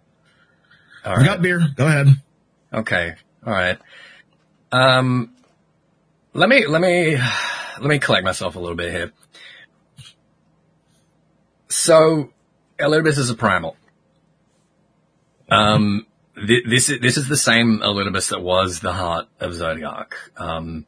All 1.03 1.17
We 1.17 1.23
got 1.23 1.41
beer. 1.41 1.65
Go 1.75 1.87
ahead. 1.87 2.09
Okay. 2.71 3.15
All 3.45 3.53
right. 3.53 3.79
Um, 4.71 5.33
let 6.33 6.47
me 6.47 6.65
let 6.65 6.81
me 6.81 7.17
let 7.17 7.87
me 7.89 7.99
collect 7.99 8.23
myself 8.23 8.55
a 8.55 8.59
little 8.59 8.75
bit 8.75 8.91
here. 8.91 9.11
So, 11.67 12.31
Elidibus 12.79 13.17
is 13.17 13.29
a 13.29 13.35
primal. 13.35 13.77
Um, 15.49 16.05
th- 16.35 16.63
this 16.67 16.89
is 16.89 16.99
this 17.01 17.17
is 17.17 17.27
the 17.27 17.37
same 17.37 17.79
Elidibus 17.79 18.29
that 18.29 18.41
was 18.41 18.79
the 18.79 18.93
heart 18.93 19.27
of 19.39 19.53
Zodiac. 19.53 20.15
Um, 20.37 20.85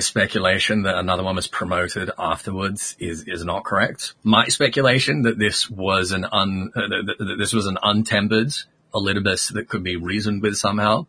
speculation 0.00 0.82
that 0.82 0.96
another 0.98 1.22
one 1.22 1.36
was 1.36 1.46
promoted 1.46 2.10
afterwards 2.18 2.96
is 2.98 3.24
is 3.28 3.44
not 3.44 3.64
correct. 3.64 4.14
My 4.24 4.48
speculation 4.48 5.22
that 5.22 5.38
this 5.38 5.70
was 5.70 6.10
an 6.10 6.24
un 6.24 6.72
uh, 6.74 6.80
that, 6.80 7.16
that 7.18 7.36
this 7.38 7.52
was 7.52 7.66
an 7.66 7.78
untempered 7.82 8.64
Elidibus 8.92 9.52
that 9.52 9.68
could 9.68 9.84
be 9.84 9.96
reasoned 9.96 10.42
with 10.42 10.56
somehow 10.56 11.06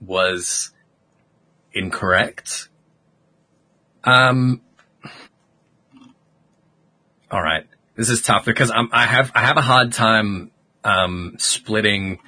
was 0.00 0.72
incorrect. 1.72 2.68
Um. 4.04 4.62
All 7.28 7.42
right, 7.42 7.66
this 7.96 8.08
is 8.08 8.22
tough 8.22 8.44
because 8.44 8.70
I'm, 8.70 8.88
I 8.92 9.04
have 9.04 9.32
I 9.34 9.40
have 9.40 9.56
a 9.56 9.62
hard 9.62 9.92
time 9.92 10.52
um, 10.84 11.34
splitting 11.38 12.20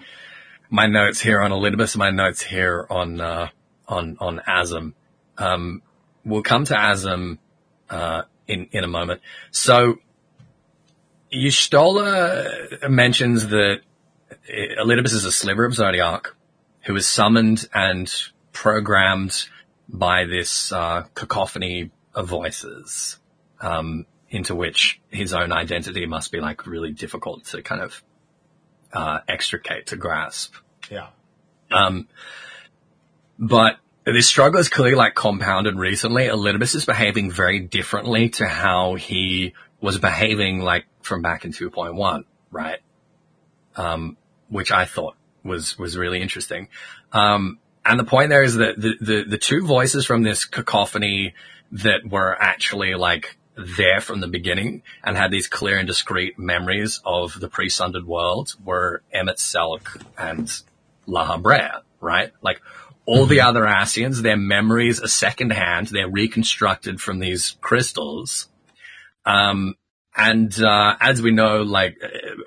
my 0.71 0.87
notes 0.87 1.21
here 1.21 1.41
on 1.41 1.51
Elidibus 1.51 1.95
and 1.95 2.01
my 2.01 2.11
notes 2.11 2.43
here 2.43 2.87
on 2.91 3.21
uh, 3.21 3.49
on 3.87 4.17
on 4.21 4.41
Azem. 4.47 4.95
Um, 5.39 5.83
we'll 6.25 6.43
come 6.43 6.65
to 6.65 6.75
Azem 6.75 7.39
uh, 7.89 8.23
in 8.47 8.69
in 8.73 8.85
a 8.85 8.89
moment. 8.89 9.21
So, 9.51 9.99
Y'shtola 11.33 12.89
mentions 12.91 13.49
that 13.49 13.81
Elidibus 14.51 15.15
is 15.15 15.25
a 15.25 15.33
sliver 15.33 15.65
of 15.65 15.75
Zodiac 15.75 16.35
who 16.89 16.97
is 16.97 17.07
summoned 17.07 17.69
and 17.75 18.11
programmed 18.51 19.47
by 19.91 20.25
this 20.25 20.73
uh, 20.73 21.05
cacophony 21.15 21.91
of 22.15 22.27
voices, 22.27 23.19
um, 23.61 24.07
into 24.31 24.55
which 24.55 24.99
his 25.11 25.35
own 25.35 25.53
identity 25.53 26.07
must 26.07 26.33
be 26.33 26.41
like 26.41 26.67
really 26.67 26.91
difficult 26.91 27.45
to 27.45 27.61
kind 27.61 27.83
of 27.83 28.03
uh, 28.95 29.19
extricate 29.29 29.89
to 29.89 29.97
grasp. 29.97 30.55
Yeah. 30.91 31.09
Um, 31.71 32.09
but 33.39 33.77
this 34.07 34.27
struggle 34.27 34.59
is 34.59 34.71
clearly 34.71 34.95
like 34.95 35.15
compounded 35.15 35.77
recently. 35.77 36.23
Elidibus 36.23 36.75
is 36.75 36.87
behaving 36.87 37.31
very 37.31 37.61
differently 37.61 38.31
to 38.31 38.47
how 38.47 38.95
he 38.95 39.53
was 39.83 39.99
behaving 39.99 40.63
like 40.63 40.87
from 41.03 41.21
back 41.21 41.45
in 41.45 41.53
2.1, 41.53 42.25
right? 42.51 42.79
Um, 43.77 44.17
which 44.49 44.73
I 44.73 44.87
thought 44.87 45.18
was, 45.45 45.79
was 45.79 45.97
really 45.97 46.21
interesting. 46.21 46.69
Um, 47.13 47.59
and 47.85 47.99
the 47.99 48.05
point 48.05 48.29
there 48.29 48.43
is 48.43 48.57
that 48.57 48.81
the, 48.81 48.95
the, 49.01 49.25
the 49.25 49.39
two 49.39 49.67
voices 49.67 50.05
from 50.05 50.23
this 50.23 50.45
cacophony 50.45 51.35
that 51.73 52.09
were 52.09 52.37
actually 52.41 52.95
like 52.95 53.39
there 53.57 54.01
from 54.01 54.21
the 54.21 54.29
beginning 54.29 54.83
and 55.03 55.17
had 55.17 55.31
these 55.31 55.49
clear 55.49 55.79
and 55.79 55.87
discrete 55.87 56.39
memories 56.39 57.01
of 57.05 57.39
the 57.41 57.49
pre-sundered 57.49 58.07
world 58.07 58.55
were 58.65 59.03
Emet-Selch 59.15 60.05
and 60.17 60.49
Lahabrea, 61.09 61.83
right? 62.01 62.33
Like 62.43 62.61
all 63.05 63.27
the 63.27 63.41
other 63.41 63.63
Ascians, 63.63 64.23
their 64.23 64.37
memories 64.37 65.03
are 65.03 65.09
secondhand. 65.09 65.89
They're 65.89 66.09
reconstructed 66.09 67.01
from 67.01 67.19
these 67.19 67.57
crystals. 67.61 68.49
Um, 69.25 69.77
and, 70.19 70.53
uh, 70.61 70.97
as 71.01 71.23
we 71.23 71.31
know, 71.31 71.63
like, 71.63 71.97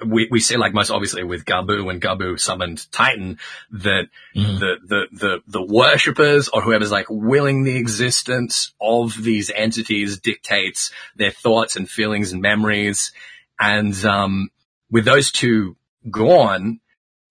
we, 0.05 0.27
we 0.29 0.41
see 0.41 0.57
like 0.57 0.73
most 0.73 0.91
obviously 0.91 1.23
with 1.23 1.45
Gabu 1.45 1.85
when 1.85 2.01
Gabu 2.01 2.37
summoned 2.37 2.91
Titan 2.91 3.39
that 3.71 4.09
the, 4.35 4.75
the, 4.85 5.05
the, 5.13 5.37
the 5.47 5.63
worshippers 5.63 6.49
or 6.49 6.61
whoever's 6.61 6.91
like 6.91 7.05
willing 7.09 7.63
the 7.63 7.77
existence 7.77 8.73
of 8.81 9.15
these 9.23 9.49
entities 9.49 10.19
dictates 10.19 10.91
their 11.15 11.31
thoughts 11.31 11.77
and 11.77 11.89
feelings 11.89 12.33
and 12.33 12.41
memories. 12.41 13.13
And, 13.57 13.95
um, 14.03 14.49
with 14.91 15.05
those 15.05 15.31
two 15.31 15.77
gone, 16.09 16.81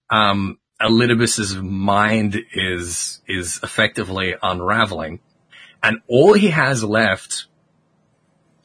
um, 0.08 0.58
Elidibus's 0.80 1.54
mind 1.56 2.38
is, 2.54 3.20
is 3.28 3.60
effectively 3.62 4.34
unraveling. 4.42 5.20
And 5.82 5.98
all 6.08 6.32
he 6.32 6.48
has 6.48 6.82
left, 6.82 7.46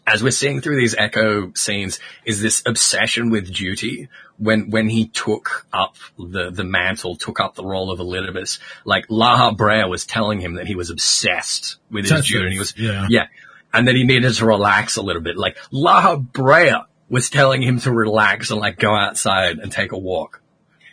as 0.08 0.24
we're 0.24 0.32
seeing 0.32 0.62
through 0.62 0.78
these 0.78 0.96
echo 0.96 1.52
scenes, 1.54 2.00
is 2.26 2.42
this 2.42 2.62
obsession 2.66 3.30
with 3.30 3.54
duty. 3.54 4.10
When, 4.38 4.70
when 4.70 4.90
he 4.90 5.08
took 5.08 5.66
up 5.72 5.96
the, 6.20 6.52
the 6.52 6.66
mantle, 6.66 7.16
took 7.16 7.40
up 7.40 7.56
the 7.56 7.64
role 7.64 7.90
of 7.90 8.00
Elidibus, 8.00 8.60
like 8.84 9.08
Lahabrea 9.08 9.90
was 9.90 10.06
telling 10.06 10.42
him 10.42 10.56
that 10.56 10.68
he 10.68 10.76
was 10.76 10.90
obsessed 10.90 11.78
with 11.90 12.10
his 12.10 12.28
duty. 12.28 12.52
He 12.52 12.60
was, 12.60 12.74
yeah. 12.78 13.08
yeah. 13.10 13.28
And 13.74 13.88
that 13.88 13.96
he 13.96 14.04
needed 14.04 14.34
to 14.34 14.46
relax 14.46 14.98
a 14.98 15.02
little 15.02 15.22
bit. 15.22 15.38
Like 15.38 15.58
Laha 15.72 16.18
Brea 16.34 16.84
was 17.10 17.30
telling 17.30 17.62
him 17.62 17.80
to 17.80 17.92
relax 17.92 18.52
and 18.52 18.60
like 18.60 18.78
go 18.78 18.94
outside 18.94 19.60
and 19.60 19.72
take 19.72 19.92
a 19.94 19.98
walk. 19.98 20.42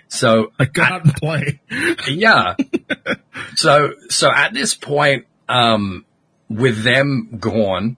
So 0.09 0.53
I 0.59 0.69
out 0.79 1.05
and 1.05 1.15
play. 1.15 1.61
yeah. 2.09 2.55
so, 3.57 3.95
so 4.09 4.31
at 4.31 4.53
this 4.53 4.75
point, 4.75 5.27
um, 5.49 6.05
with 6.49 6.83
them 6.85 7.39
gone, 7.41 7.97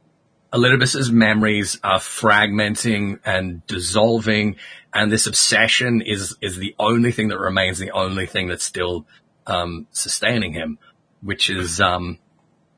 Elidibus's 0.54 1.10
memories 1.10 1.80
are 1.82 1.98
fragmenting 1.98 3.18
and 3.24 3.66
dissolving, 3.66 4.54
and 4.92 5.10
this 5.10 5.26
obsession 5.26 6.00
is, 6.00 6.36
is 6.40 6.56
the 6.58 6.76
only 6.78 7.10
thing 7.10 7.28
that 7.28 7.38
remains, 7.40 7.78
the 7.80 7.90
only 7.90 8.26
thing 8.26 8.46
that's 8.46 8.64
still, 8.64 9.04
um, 9.48 9.88
sustaining 9.90 10.52
him, 10.52 10.78
which 11.22 11.50
is, 11.50 11.80
um, 11.80 12.18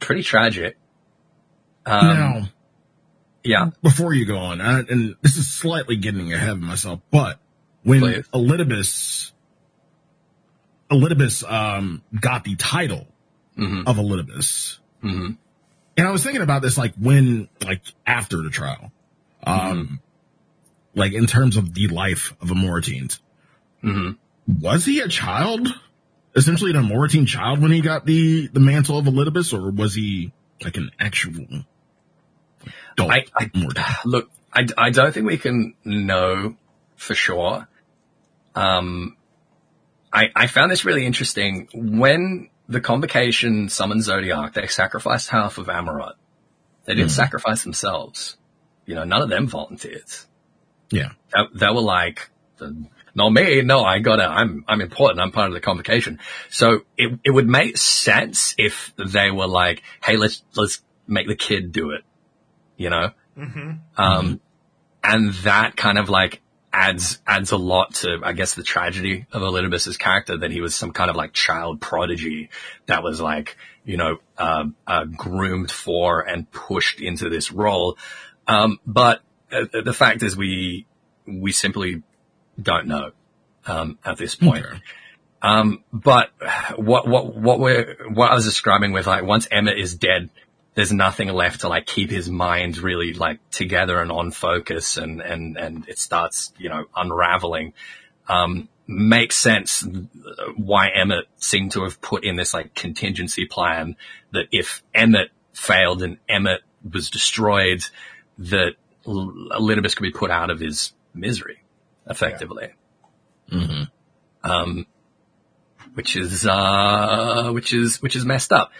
pretty 0.00 0.22
tragic. 0.22 0.78
Um, 1.84 2.06
now, 2.06 2.48
yeah. 3.44 3.70
before 3.82 4.14
you 4.14 4.24
go 4.24 4.38
on, 4.38 4.60
I, 4.62 4.78
and 4.80 5.14
this 5.20 5.36
is 5.36 5.46
slightly 5.52 5.96
getting 5.96 6.32
ahead 6.32 6.50
of 6.50 6.60
myself, 6.60 7.00
but 7.10 7.38
when 7.82 8.00
Please. 8.00 8.24
Elidibus, 8.32 9.32
Elidibus, 10.90 11.44
um, 11.50 12.02
got 12.18 12.44
the 12.44 12.56
title 12.56 13.06
Mhm. 13.58 13.86
of 13.86 13.96
Elidibus, 13.96 14.78
hmm 15.02 15.32
and 15.96 16.06
I 16.06 16.10
was 16.10 16.22
thinking 16.22 16.42
about 16.42 16.62
this, 16.62 16.76
like 16.76 16.94
when, 16.96 17.48
like 17.64 17.82
after 18.06 18.42
the 18.42 18.50
trial, 18.50 18.92
um, 19.44 19.58
Mm-hmm. 19.58 19.94
like 20.94 21.12
in 21.12 21.26
terms 21.26 21.56
of 21.56 21.72
the 21.74 21.88
life 21.88 22.34
of 22.40 22.48
Amaurotines, 22.48 23.20
Was 24.62 24.84
he 24.84 25.00
a 25.00 25.08
child? 25.08 25.68
Essentially 26.34 26.70
an 26.72 26.76
Amaurotine 26.76 27.26
child 27.26 27.60
when 27.62 27.70
he 27.70 27.80
got 27.80 28.04
the, 28.04 28.48
the 28.48 28.60
mantle 28.60 28.98
of 28.98 29.06
Elidibus, 29.06 29.54
or 29.54 29.70
was 29.70 29.94
he 29.94 30.32
like 30.62 30.76
an 30.76 30.90
actual 30.98 31.46
adult 32.92 33.10
I, 33.10 33.24
I 33.34 33.50
look, 34.04 34.30
I, 34.52 34.66
I 34.76 34.90
don't 34.90 35.12
think 35.12 35.26
we 35.26 35.38
can 35.38 35.74
know 35.84 36.56
for 36.96 37.14
sure. 37.14 37.68
Um, 38.54 39.16
I, 40.12 40.30
I 40.34 40.46
found 40.46 40.70
this 40.70 40.84
really 40.84 41.04
interesting. 41.06 41.68
When 41.74 42.48
the 42.68 42.80
convocation 42.80 43.68
summoned 43.68 44.02
Zodiac, 44.02 44.54
they 44.54 44.66
sacrificed 44.66 45.30
half 45.30 45.58
of 45.58 45.66
Amaurot. 45.66 46.14
They 46.84 46.94
didn't 46.94 47.10
sacrifice 47.10 47.62
themselves. 47.62 48.36
You 48.86 48.94
know, 48.94 49.04
none 49.04 49.22
of 49.22 49.28
them 49.28 49.46
volunteered. 49.48 50.04
Yeah. 50.90 51.10
They, 51.34 51.40
they 51.54 51.66
were 51.66 51.80
like, 51.80 52.30
no 53.14 53.30
me, 53.30 53.62
no, 53.62 53.82
I 53.82 53.98
gotta, 53.98 54.24
I'm, 54.24 54.64
I'm 54.68 54.80
important, 54.80 55.20
I'm 55.20 55.32
part 55.32 55.48
of 55.48 55.54
the 55.54 55.60
convocation. 55.60 56.20
So 56.48 56.80
it, 56.96 57.18
it 57.24 57.30
would 57.30 57.48
make 57.48 57.76
sense 57.76 58.54
if 58.58 58.92
they 58.96 59.30
were 59.30 59.48
like, 59.48 59.82
hey, 60.02 60.16
let's, 60.16 60.42
let's 60.54 60.82
make 61.06 61.26
the 61.26 61.36
kid 61.36 61.72
do 61.72 61.90
it. 61.90 62.02
You 62.76 62.90
know? 62.90 63.10
Um, 63.96 64.40
and 65.02 65.32
that 65.44 65.76
kind 65.76 65.98
of 65.98 66.08
like 66.08 66.40
adds, 66.76 67.18
adds 67.26 67.52
a 67.52 67.56
lot 67.56 67.94
to, 67.94 68.20
I 68.22 68.34
guess, 68.34 68.54
the 68.54 68.62
tragedy 68.62 69.26
of 69.32 69.40
Elidibus's 69.40 69.96
character 69.96 70.36
that 70.36 70.50
he 70.50 70.60
was 70.60 70.74
some 70.74 70.92
kind 70.92 71.08
of 71.08 71.16
like 71.16 71.32
child 71.32 71.80
prodigy 71.80 72.50
that 72.84 73.02
was 73.02 73.18
like, 73.18 73.56
you 73.84 73.96
know, 73.96 74.18
uh, 74.36 74.64
uh, 74.86 75.04
groomed 75.06 75.70
for 75.70 76.20
and 76.20 76.50
pushed 76.50 77.00
into 77.00 77.30
this 77.30 77.50
role. 77.50 77.96
Um, 78.46 78.78
but 78.86 79.22
uh, 79.50 79.64
the 79.84 79.94
fact 79.94 80.22
is 80.22 80.36
we, 80.36 80.86
we 81.26 81.50
simply 81.52 82.02
don't 82.60 82.86
know, 82.86 83.12
um, 83.66 83.98
at 84.04 84.18
this 84.18 84.34
point. 84.34 84.66
Okay. 84.66 84.80
Um, 85.40 85.82
but 85.92 86.30
what, 86.76 87.08
what, 87.08 87.34
what 87.34 87.58
we're, 87.58 87.96
what 88.12 88.30
I 88.30 88.34
was 88.34 88.44
describing 88.44 88.92
with 88.92 89.06
like, 89.06 89.24
once 89.24 89.46
Emet 89.48 89.80
is 89.80 89.94
dead, 89.94 90.28
there's 90.76 90.92
nothing 90.92 91.28
left 91.28 91.62
to 91.62 91.68
like 91.68 91.86
keep 91.86 92.10
his 92.10 92.28
mind 92.28 92.76
really 92.76 93.14
like 93.14 93.40
together 93.50 94.00
and 94.00 94.12
on 94.12 94.30
focus 94.30 94.98
and, 94.98 95.22
and, 95.22 95.56
and 95.56 95.88
it 95.88 95.98
starts, 95.98 96.52
you 96.58 96.68
know, 96.68 96.84
unraveling. 96.94 97.72
Um, 98.28 98.68
makes 98.86 99.36
sense 99.36 99.84
why 100.54 100.90
Emet 100.94 101.22
seemed 101.36 101.72
to 101.72 101.84
have 101.84 102.00
put 102.02 102.24
in 102.24 102.36
this 102.36 102.52
like 102.52 102.74
contingency 102.74 103.46
plan 103.46 103.96
that 104.32 104.48
if 104.52 104.82
Emet 104.94 105.30
failed 105.54 106.02
and 106.02 106.18
Emet 106.28 106.58
was 106.92 107.08
destroyed, 107.08 107.82
that 108.38 108.74
L- 109.06 109.32
could 109.94 110.02
be 110.02 110.12
put 110.12 110.30
out 110.30 110.50
of 110.50 110.60
his 110.60 110.92
misery 111.14 111.62
effectively. 112.06 112.68
Um, 114.44 114.86
which 115.94 116.16
is, 116.16 116.46
uh, 116.46 117.50
which 117.52 117.72
is, 117.72 118.02
which 118.02 118.14
is 118.14 118.26
messed 118.26 118.52
up. 118.52 118.72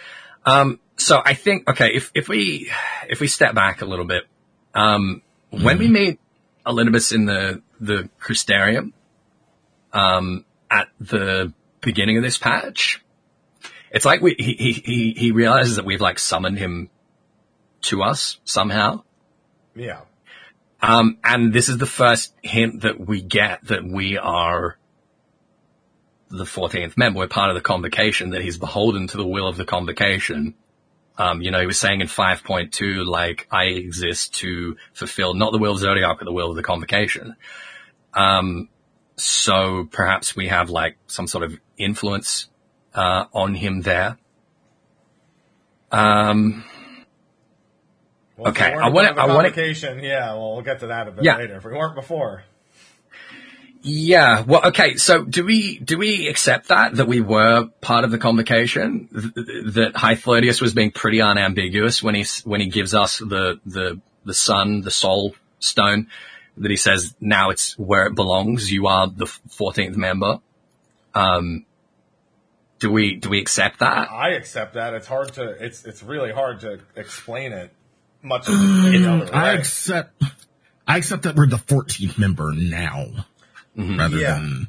Um, 0.45 0.79
so 0.97 1.21
I 1.23 1.33
think, 1.33 1.69
okay, 1.69 1.93
if, 1.93 2.11
if 2.13 2.27
we, 2.27 2.71
if 3.09 3.19
we 3.19 3.27
step 3.27 3.53
back 3.53 3.81
a 3.81 3.85
little 3.85 4.05
bit, 4.05 4.23
um, 4.73 5.21
when 5.49 5.77
we 5.77 5.87
meet 5.87 6.19
Elidibus 6.65 7.13
in 7.13 7.25
the, 7.25 7.61
the 7.79 8.09
Crystarium, 8.19 8.93
um, 9.93 10.43
at 10.69 10.89
the 10.99 11.53
beginning 11.81 12.17
of 12.17 12.23
this 12.23 12.37
patch, 12.37 13.01
it's 13.91 14.05
like 14.05 14.21
we, 14.21 14.35
he, 14.37 14.53
he, 14.53 14.71
he, 14.73 15.13
he 15.17 15.31
realizes 15.31 15.77
that 15.77 15.85
we've 15.85 16.01
like 16.01 16.19
summoned 16.19 16.57
him 16.57 16.89
to 17.83 18.03
us 18.03 18.39
somehow. 18.43 19.03
Yeah. 19.75 20.01
Um, 20.81 21.17
and 21.23 21.53
this 21.53 21.69
is 21.69 21.77
the 21.77 21.85
first 21.85 22.33
hint 22.41 22.81
that 22.81 22.99
we 22.99 23.21
get 23.21 23.65
that 23.67 23.83
we 23.83 24.17
are 24.17 24.77
the 26.29 26.43
14th 26.43 26.97
member. 26.97 27.19
We're 27.19 27.27
part 27.27 27.49
of 27.49 27.55
the 27.55 27.61
convocation, 27.61 28.31
that 28.31 28.41
he's 28.41 28.57
beholden 28.57 29.07
to 29.07 29.17
the 29.17 29.25
will 29.25 29.47
of 29.47 29.57
the 29.57 29.65
convocation. 29.65 30.55
Um, 31.17 31.41
you 31.41 31.49
know, 31.51 31.59
he 31.59 31.65
was 31.65 31.79
saying 31.79 32.01
in 32.01 32.07
5.2, 32.07 33.05
like, 33.05 33.47
I 33.51 33.65
exist 33.65 34.35
to 34.35 34.77
fulfill 34.93 35.33
not 35.33 35.51
the 35.51 35.57
will 35.57 35.73
of 35.73 35.79
Zodiac, 35.79 36.17
but 36.19 36.25
the 36.25 36.31
will 36.31 36.51
of 36.51 36.55
the 36.55 36.63
convocation. 36.63 37.35
Um, 38.13 38.69
so 39.15 39.87
perhaps 39.91 40.35
we 40.35 40.47
have 40.47 40.69
like 40.69 40.97
some 41.07 41.25
sort 41.27 41.43
of 41.43 41.57
influence, 41.77 42.49
uh, 42.93 43.25
on 43.33 43.55
him 43.55 43.81
there. 43.81 44.17
Um, 45.91 46.63
Well, 48.35 48.49
Okay, 48.51 48.71
I 48.71 48.89
wanna- 48.89 49.13
I 49.17 49.25
wanna- 49.25 49.49
convocation, 49.49 49.99
Yeah, 50.03 50.33
well, 50.33 50.53
we'll 50.53 50.61
get 50.61 50.81
to 50.81 50.87
that 50.87 51.07
a 51.07 51.11
bit 51.11 51.23
Yeah. 51.23 51.37
later. 51.37 51.55
If 51.55 51.65
we 51.65 51.71
weren't 51.73 51.95
before, 51.95 52.43
Yeah. 53.81 54.41
Well, 54.41 54.67
okay. 54.67 54.95
So 54.95 55.23
do 55.23 55.45
we, 55.45 55.79
do 55.79 55.97
we 55.97 56.27
accept 56.27 56.69
that, 56.69 56.95
that 56.95 57.07
we 57.07 57.21
were 57.21 57.67
part 57.81 58.03
of 58.03 58.11
the 58.11 58.17
convocation? 58.17 59.07
Th- 59.07 59.33
th- 59.33 59.73
that 59.75 59.93
Hythlodaeus 59.93 60.61
was 60.61 60.73
being 60.73 60.91
pretty 60.91 61.21
unambiguous 61.21 62.01
when 62.01 62.15
he, 62.15 62.25
when 62.43 62.61
he 62.61 62.67
gives 62.67 62.93
us 62.93 63.19
the, 63.19 63.59
the, 63.65 63.99
the 64.25 64.33
sun, 64.33 64.81
the 64.81 64.91
soul 64.91 65.35
stone, 65.59 66.07
that 66.57 66.71
he 66.71 66.77
says, 66.77 67.15
now 67.19 67.49
it's 67.49 67.77
where 67.77 68.07
it 68.07 68.15
belongs. 68.15 68.71
You 68.71 68.87
are 68.87 69.07
the 69.07 69.25
14th 69.25 69.95
member. 69.95 70.39
Um, 71.13 71.65
do 72.79 72.91
we, 72.91 73.15
do 73.15 73.29
we 73.29 73.39
accept 73.39 73.79
that? 73.79 74.11
I 74.11 74.31
accept 74.31 74.75
that. 74.75 74.93
It's 74.93 75.07
hard 75.07 75.33
to. 75.33 75.49
It's 75.49 75.83
it's 75.83 76.03
really 76.03 76.31
hard 76.31 76.59
to 76.59 76.79
explain 76.95 77.51
it 77.51 77.71
much 78.21 78.49
any 78.49 79.05
other 79.05 79.33
I 79.33 79.53
accept, 79.53 80.21
I 80.87 80.97
accept 80.97 81.23
that 81.23 81.35
we're 81.35 81.47
the 81.47 81.57
14th 81.57 82.17
member 82.17 82.53
now, 82.53 83.25
rather 83.77 84.17
Yeah. 84.17 84.33
than 84.39 84.67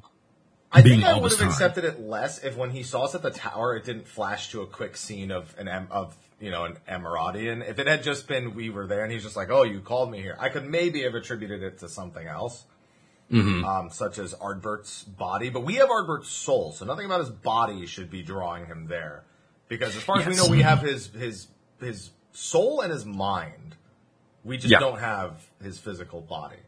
I 0.70 0.82
think 0.82 1.02
I 1.02 1.18
would 1.18 1.30
have 1.32 1.40
time. 1.40 1.48
accepted 1.48 1.85
it 1.85 1.98
less 2.01 2.44
if 2.44 2.56
when 2.56 2.70
he 2.70 2.82
saw 2.82 3.05
us 3.05 3.14
at 3.14 3.22
the 3.22 3.30
tower, 3.30 3.74
it 3.76 3.85
didn't 3.85 4.06
flash 4.06 4.51
to 4.51 4.60
a 4.62 4.66
quick 4.66 4.97
scene 4.97 5.30
of 5.30 5.55
an 5.59 5.66
em- 5.66 5.89
of 5.90 6.14
you 6.40 6.51
know 6.51 6.64
an 6.66 6.76
Emiratian. 6.89 7.66
If 7.68 7.78
it 7.78 7.86
had 7.86 8.02
just 8.02 8.28
been 8.28 8.55
we 8.55 8.68
were 8.70 8.86
there 8.86 9.02
and 9.02 9.10
he's 9.12 9.22
just 9.22 9.35
like, 9.36 9.51
"Oh, 9.51 9.62
you 9.62 9.80
called 9.80 10.10
me 10.10 10.20
here," 10.20 10.36
I 10.39 10.51
could 10.51 10.66
maybe 10.68 11.02
have 11.05 11.14
attributed 11.14 11.62
it 11.62 11.78
to 11.78 11.89
something 11.89 12.26
else, 12.26 12.64
um, 13.32 13.89
such 13.90 14.18
as 14.18 14.35
Ardbert's 14.35 15.05
body. 15.05 15.48
But 15.48 15.60
we 15.64 15.76
have 15.76 15.89
Ardbert's 15.89 16.28
soul, 16.28 16.72
so 16.72 16.85
nothing 16.85 17.06
about 17.06 17.20
his 17.20 17.30
body 17.30 17.86
should 17.86 18.10
be 18.10 18.22
drawing 18.22 18.66
him 18.66 18.86
there. 18.89 19.24
Because 19.68 19.97
as 19.97 20.02
far 20.02 20.18
as 20.20 20.26
we 20.26 20.36
know, 20.36 20.48
we 20.48 20.60
have 20.62 20.80
his 20.80 21.06
his 21.09 21.48
his 21.80 22.10
soul 22.32 22.82
and 22.82 22.93
his 22.93 23.05
mind. 23.06 23.76
We 24.44 24.56
just 24.59 24.70
Yeah. 24.70 24.80
don't 24.80 24.98
have 25.01 25.47
his 25.62 25.78
physical 25.78 26.20
body. 26.20 26.60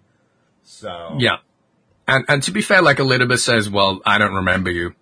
So 0.64 1.16
Yeah. 1.18 1.38
And, 2.10 2.24
and 2.28 2.42
to 2.44 2.50
be 2.50 2.62
fair, 2.62 2.82
like 2.82 2.98
Elidibus 2.98 3.40
says, 3.40 3.70
well, 3.70 4.00
I 4.04 4.18
don't 4.18 4.34
remember 4.34 4.70
you. 4.70 4.94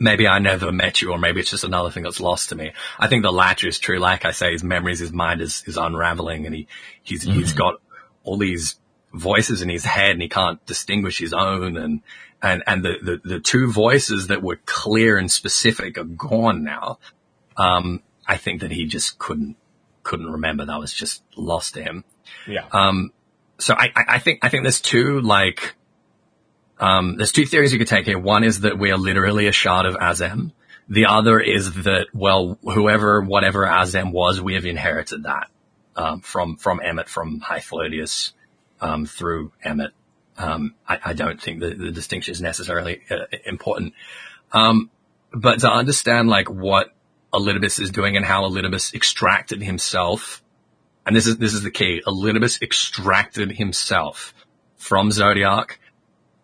Maybe 0.00 0.28
I 0.28 0.38
never 0.38 0.70
met 0.70 1.02
you, 1.02 1.10
or 1.10 1.18
maybe 1.18 1.40
it's 1.40 1.50
just 1.50 1.64
another 1.64 1.90
thing 1.90 2.04
that's 2.04 2.20
lost 2.20 2.50
to 2.50 2.54
me. 2.54 2.72
I 2.98 3.08
think 3.08 3.24
the 3.24 3.32
latter 3.32 3.66
is 3.66 3.80
true. 3.80 3.98
Like 3.98 4.24
I 4.24 4.30
say, 4.30 4.52
his 4.52 4.62
memories, 4.62 5.00
his 5.00 5.12
mind 5.12 5.40
is, 5.40 5.64
is 5.66 5.76
unraveling 5.76 6.46
and 6.46 6.54
he, 6.54 6.68
he's, 7.02 7.24
he's 7.24 7.52
got 7.52 7.80
all 8.22 8.36
these 8.36 8.76
voices 9.12 9.60
in 9.60 9.68
his 9.68 9.84
head 9.84 10.12
and 10.12 10.22
he 10.22 10.28
can't 10.28 10.64
distinguish 10.66 11.18
his 11.18 11.32
own 11.32 11.76
and, 11.76 12.02
and, 12.40 12.62
and 12.68 12.84
the, 12.84 12.98
the, 13.02 13.28
the 13.28 13.40
two 13.40 13.72
voices 13.72 14.28
that 14.28 14.40
were 14.40 14.60
clear 14.66 15.18
and 15.18 15.32
specific 15.32 15.98
are 15.98 16.04
gone 16.04 16.62
now. 16.62 17.00
Um, 17.56 18.02
I 18.24 18.36
think 18.36 18.60
that 18.60 18.70
he 18.70 18.86
just 18.86 19.18
couldn't, 19.18 19.56
couldn't 20.04 20.30
remember. 20.30 20.64
That 20.64 20.78
was 20.78 20.92
just 20.92 21.24
lost 21.36 21.74
to 21.74 21.82
him 21.82 22.04
yeah. 22.46 22.66
Um, 22.72 23.12
so 23.58 23.74
I, 23.74 23.90
I 23.96 24.18
think 24.18 24.44
I 24.44 24.48
think 24.48 24.62
there's 24.62 24.80
two 24.80 25.20
like 25.20 25.74
um, 26.78 27.16
there's 27.16 27.32
two 27.32 27.46
theories 27.46 27.72
you 27.72 27.78
could 27.78 27.88
take 27.88 28.06
here. 28.06 28.18
One 28.18 28.44
is 28.44 28.60
that 28.60 28.78
we 28.78 28.90
are 28.90 28.98
literally 28.98 29.46
a 29.46 29.52
shard 29.52 29.86
of 29.86 29.94
Azem. 29.94 30.52
The 30.88 31.06
other 31.06 31.38
is 31.40 31.82
that 31.84 32.06
well, 32.14 32.58
whoever 32.62 33.20
whatever 33.20 33.66
Azem 33.66 34.12
was, 34.12 34.40
we 34.40 34.54
have 34.54 34.64
inherited 34.64 35.24
that 35.24 35.50
um, 35.96 36.20
from 36.20 36.56
from 36.56 36.80
Emet, 36.80 37.08
from 37.08 37.40
Hythlodaeus 37.40 38.32
um, 38.80 39.06
through 39.06 39.52
Emet. 39.64 39.90
Um, 40.38 40.74
I, 40.88 40.98
I 41.06 41.12
don't 41.14 41.40
think 41.42 41.60
the, 41.60 41.74
the 41.74 41.90
distinction 41.90 42.32
is 42.32 42.40
necessarily 42.40 43.02
uh, 43.10 43.26
important. 43.44 43.94
Um, 44.52 44.90
but 45.32 45.60
to 45.60 45.70
understand 45.70 46.28
like 46.28 46.48
what 46.48 46.94
Elidibus 47.34 47.80
is 47.80 47.90
doing 47.90 48.16
and 48.16 48.24
how 48.24 48.48
Elidibus 48.48 48.94
extracted 48.94 49.62
himself 49.62 50.42
and 51.08 51.16
this 51.16 51.26
is 51.26 51.38
this 51.38 51.54
is 51.54 51.62
the 51.62 51.70
key. 51.70 52.02
Elidibus 52.06 52.60
extracted 52.60 53.52
himself 53.52 54.34
from 54.76 55.10
Zodiac 55.10 55.80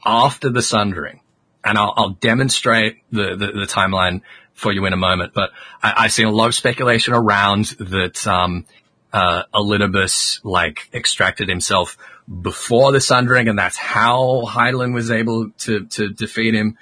after 0.05 0.51
the 0.51 0.63
Sundering, 0.63 1.21
and 1.65 1.79
I'll, 1.79 1.95
I'll 1.97 2.11
demonstrate 2.11 2.99
the, 3.11 3.37
the 3.37 3.47
the 3.53 3.67
timeline 3.67 4.23
for 4.55 4.73
you 4.73 4.87
in 4.87 4.93
a 4.93 4.97
moment. 4.97 5.35
But 5.35 5.51
I, 5.83 5.95
I've 5.97 6.13
seen 6.13 6.27
a 6.27 6.33
lot 6.33 6.47
of 6.47 6.55
speculation 6.55 7.15
around 7.15 7.67
that 7.79 8.27
um, 8.27 8.67
uh, 9.13 9.45
Elidibus 9.55 10.41
like 10.45 10.89
extracted 10.93 11.49
himself 11.49 11.97
before 12.43 12.93
the 12.93 13.01
Sundering, 13.01 13.49
and 13.49 13.59
that's 13.59 13.77
how 13.77 14.45
Hydaelyn 14.47 14.95
was 14.95 15.11
able 15.11 15.51
to 15.61 15.87
to 15.87 16.09
defeat 16.09 16.55
him. 16.55 16.79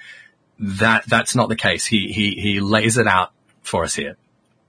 That 0.59 1.05
that's 1.07 1.35
not 1.35 1.49
the 1.49 1.57
case. 1.57 1.86
He 1.86 2.12
he 2.12 2.40
he 2.40 2.61
lays 2.61 2.99
it 2.99 3.07
out 3.07 3.32
for 3.62 3.85
us 3.85 3.94
here. 3.94 4.16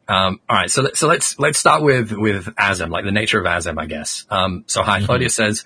Um, 0.08 0.42
all 0.50 0.58
right, 0.58 0.70
so 0.70 0.90
so 0.94 1.08
let's 1.08 1.40
let's 1.40 1.58
start 1.58 1.82
with 1.82 2.12
with 2.12 2.48
Azem, 2.56 2.90
like 2.90 3.06
the 3.06 3.12
nature 3.12 3.40
of 3.40 3.46
Azem, 3.46 3.80
I 3.80 3.86
guess. 3.86 4.26
Um, 4.30 4.66
so 4.68 4.84
High 4.84 5.02
mm 5.02 5.32
says, 5.32 5.64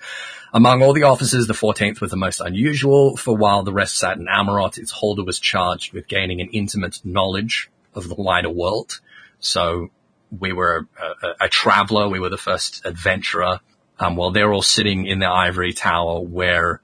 among 0.52 0.82
all 0.82 0.92
the 0.92 1.04
officers, 1.04 1.46
the 1.46 1.54
14th 1.54 2.00
was 2.00 2.10
the 2.10 2.16
most 2.16 2.40
unusual. 2.40 3.16
For 3.16 3.36
while 3.36 3.62
the 3.62 3.72
rest 3.72 3.98
sat 3.98 4.16
in 4.16 4.26
Amaurot, 4.26 4.78
its 4.78 4.90
holder 4.90 5.24
was 5.24 5.38
charged 5.38 5.92
with 5.92 6.08
gaining 6.08 6.40
an 6.40 6.48
intimate 6.52 7.00
knowledge 7.04 7.70
of 7.94 8.08
the 8.08 8.14
wider 8.14 8.50
world. 8.50 9.00
So 9.40 9.90
we 10.36 10.52
were 10.52 10.86
a, 11.00 11.26
a, 11.26 11.34
a 11.42 11.48
traveler. 11.48 12.08
We 12.08 12.20
were 12.20 12.28
the 12.28 12.36
first 12.36 12.84
adventurer. 12.84 13.60
Um, 14.00 14.14
while 14.14 14.30
they're 14.30 14.52
all 14.52 14.62
sitting 14.62 15.06
in 15.06 15.18
the 15.18 15.26
ivory 15.26 15.72
tower 15.72 16.20
where 16.20 16.80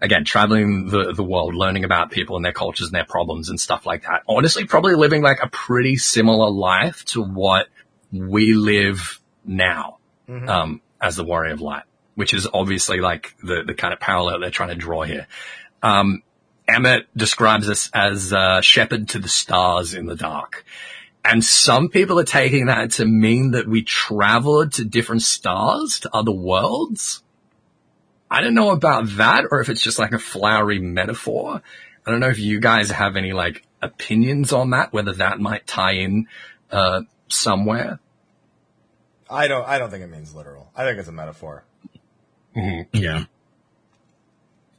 again, 0.00 0.24
traveling 0.24 0.88
the, 0.88 1.12
the 1.12 1.22
world, 1.22 1.54
learning 1.54 1.84
about 1.84 2.10
people 2.10 2.36
and 2.36 2.44
their 2.44 2.52
cultures 2.52 2.88
and 2.88 2.94
their 2.94 3.04
problems 3.04 3.48
and 3.48 3.60
stuff 3.60 3.86
like 3.86 4.02
that. 4.02 4.22
Honestly, 4.28 4.64
probably 4.64 4.94
living 4.94 5.22
like 5.22 5.38
a 5.42 5.48
pretty 5.48 5.96
similar 5.96 6.50
life 6.50 7.04
to 7.06 7.22
what 7.22 7.68
we 8.12 8.54
live 8.54 9.20
now, 9.44 9.98
mm-hmm. 10.28 10.48
um, 10.48 10.80
as 11.00 11.16
the 11.16 11.24
Warrior 11.24 11.54
of 11.54 11.60
Light, 11.60 11.84
which 12.16 12.34
is 12.34 12.48
obviously 12.52 13.00
like 13.00 13.36
the, 13.42 13.62
the 13.64 13.74
kind 13.74 13.94
of 13.94 14.00
parallel 14.00 14.40
they're 14.40 14.50
trying 14.50 14.70
to 14.70 14.74
draw 14.74 15.04
here. 15.04 15.28
Um, 15.82 16.22
Emet 16.68 17.04
describes 17.16 17.68
us 17.70 17.88
as 17.94 18.32
a 18.32 18.60
shepherd 18.60 19.10
to 19.10 19.20
the 19.20 19.28
stars 19.28 19.94
in 19.94 20.06
the 20.06 20.16
dark. 20.16 20.64
And 21.24 21.44
some 21.44 21.88
people 21.88 22.18
are 22.18 22.24
taking 22.24 22.66
that 22.66 22.92
to 22.92 23.04
mean 23.04 23.52
that 23.52 23.68
we 23.68 23.82
traveled 23.82 24.72
to 24.74 24.84
different 24.84 25.22
stars, 25.22 26.00
to 26.00 26.14
other 26.14 26.32
worlds. 26.32 27.22
I 28.30 28.40
don't 28.40 28.54
know 28.54 28.70
about 28.70 29.08
that 29.16 29.44
or 29.50 29.60
if 29.60 29.68
it's 29.68 29.82
just 29.82 29.98
like 29.98 30.12
a 30.12 30.18
flowery 30.18 30.78
metaphor. 30.78 31.62
I 32.06 32.10
don't 32.10 32.20
know 32.20 32.28
if 32.28 32.38
you 32.38 32.60
guys 32.60 32.90
have 32.90 33.16
any 33.16 33.32
like 33.32 33.64
opinions 33.82 34.52
on 34.52 34.70
that, 34.70 34.92
whether 34.92 35.12
that 35.14 35.38
might 35.38 35.66
tie 35.66 35.94
in, 35.94 36.26
uh, 36.70 37.02
somewhere. 37.28 38.00
I 39.28 39.48
don't, 39.48 39.66
I 39.66 39.78
don't 39.78 39.90
think 39.90 40.04
it 40.04 40.10
means 40.10 40.34
literal. 40.34 40.70
I 40.76 40.84
think 40.84 40.98
it's 40.98 41.08
a 41.08 41.12
metaphor. 41.12 41.64
Mm-hmm. 42.56 42.96
Yeah. 42.96 43.24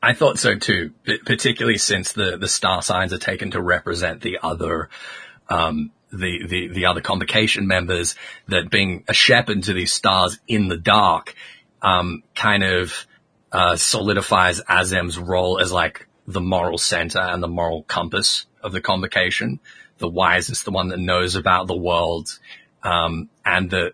I 0.02 0.14
thought 0.14 0.40
so 0.40 0.56
too, 0.56 0.92
particularly 1.26 1.78
since 1.78 2.14
the, 2.14 2.38
the 2.38 2.48
star 2.48 2.82
signs 2.82 3.14
are 3.14 3.18
taken 3.18 3.52
to 3.52 3.62
represent 3.62 4.22
the 4.22 4.40
other, 4.42 4.90
um, 5.50 5.92
the, 6.12 6.46
the, 6.48 6.68
the 6.68 6.86
other 6.86 7.02
convocation 7.02 7.68
members 7.68 8.16
that 8.48 8.70
being 8.70 9.04
a 9.08 9.14
shepherd 9.14 9.64
to 9.64 9.74
these 9.74 9.92
stars 9.92 10.40
in 10.48 10.68
the 10.68 10.78
dark, 10.78 11.36
um, 11.82 12.24
kind 12.36 12.64
of, 12.64 13.06
uh, 13.52 13.76
solidifies 13.76 14.62
Azem's 14.68 15.18
role 15.18 15.60
as 15.60 15.72
like 15.72 16.08
the 16.28 16.42
moral 16.42 16.78
center 16.78 17.20
and 17.20 17.42
the 17.42 17.48
moral 17.48 17.84
compass 17.84 18.46
of 18.62 18.72
the 18.72 18.82
convocation, 18.82 19.60
the 19.98 20.08
wisest, 20.08 20.66
the 20.66 20.72
one 20.72 20.90
that 20.90 21.00
knows 21.00 21.36
about 21.36 21.68
the 21.68 21.78
world, 21.78 22.38
um, 22.84 23.30
and 23.46 23.72
that 23.72 23.94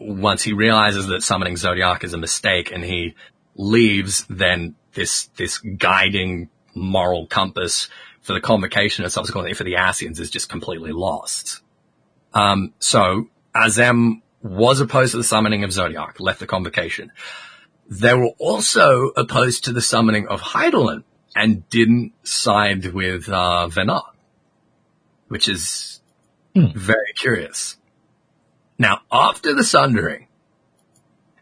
once 0.00 0.42
he 0.42 0.52
realizes 0.52 1.06
that 1.08 1.22
summoning 1.22 1.56
Zodiac 1.56 2.02
is 2.04 2.14
a 2.14 2.18
mistake 2.18 2.72
and 2.72 2.82
he 2.82 3.14
leaves, 3.54 4.24
then 4.28 4.74
this 4.94 5.26
this 5.36 5.58
guiding 5.58 6.48
moral 6.74 7.26
compass 7.26 7.88
for 8.22 8.32
the 8.32 8.40
convocation 8.40 9.04
and 9.04 9.12
subsequently 9.12 9.54
for 9.54 9.64
the 9.64 9.74
Ascians 9.74 10.18
is 10.18 10.30
just 10.30 10.48
completely 10.48 10.92
lost. 10.92 11.62
Um, 12.32 12.72
so 12.78 13.28
Azem 13.54 14.22
was 14.42 14.80
opposed 14.80 15.12
to 15.12 15.18
the 15.18 15.24
summoning 15.24 15.64
of 15.64 15.72
Zodiac, 15.72 16.18
left 16.18 16.40
the 16.40 16.46
convocation. 16.46 17.12
They 17.88 18.14
were 18.14 18.30
also 18.38 19.08
opposed 19.16 19.64
to 19.64 19.72
the 19.72 19.80
summoning 19.80 20.28
of 20.28 20.40
Hydaelyn 20.40 21.02
and 21.34 21.68
didn't 21.68 22.12
side 22.22 22.86
with 22.92 23.28
uh, 23.28 23.68
Venat, 23.70 24.04
which 25.28 25.48
is 25.48 26.00
hmm. 26.54 26.66
very 26.74 27.12
curious. 27.16 27.76
Now, 28.80 29.02
after 29.12 29.52
the 29.52 29.62
sundering, 29.62 30.28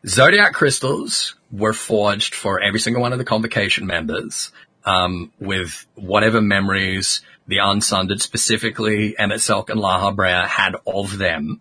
Zodiac 0.04 0.54
crystals 0.54 1.36
were 1.52 1.72
forged 1.72 2.34
for 2.34 2.60
every 2.60 2.80
single 2.80 3.00
one 3.00 3.12
of 3.12 3.20
the 3.20 3.24
convocation 3.24 3.86
members, 3.86 4.50
um, 4.84 5.30
with 5.38 5.86
whatever 5.94 6.40
memories 6.42 7.20
the 7.46 7.58
unsundered, 7.58 8.20
specifically 8.20 9.14
Emet-Selch 9.20 9.70
and 9.70 9.80
Lahabrea, 9.80 10.48
had 10.48 10.74
of 10.84 11.16
them 11.16 11.60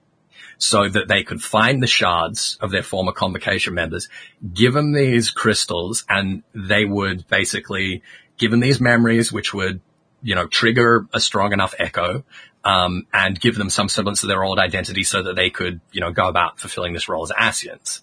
so 0.57 0.89
that 0.89 1.07
they 1.09 1.21
could 1.21 1.43
find 1.43 1.83
the 1.83 1.87
shards 1.87 2.57
of 2.59 2.71
their 2.71 2.81
former 2.81 3.11
convocation 3.11 3.75
members, 3.75 4.09
give 4.55 4.73
them 4.73 4.93
these 4.93 5.29
crystals, 5.29 6.05
and 6.09 6.41
they 6.55 6.85
would 6.85 7.27
basically 7.27 8.01
give 8.39 8.49
them 8.49 8.61
these 8.61 8.81
memories, 8.81 9.31
which 9.31 9.53
would, 9.53 9.79
you 10.23 10.33
know, 10.33 10.47
trigger 10.47 11.05
a 11.13 11.19
strong 11.19 11.53
enough 11.53 11.75
echo, 11.77 12.23
um, 12.63 13.07
and 13.13 13.39
give 13.39 13.55
them 13.55 13.69
some 13.69 13.89
semblance 13.89 14.23
of 14.23 14.29
their 14.29 14.43
old 14.43 14.59
identity 14.59 15.03
so 15.03 15.23
that 15.23 15.35
they 15.35 15.49
could, 15.49 15.79
you 15.91 16.01
know, 16.01 16.11
go 16.11 16.27
about 16.27 16.59
fulfilling 16.59 16.93
this 16.93 17.07
role 17.07 17.23
as 17.23 17.31
Ascians. 17.31 18.01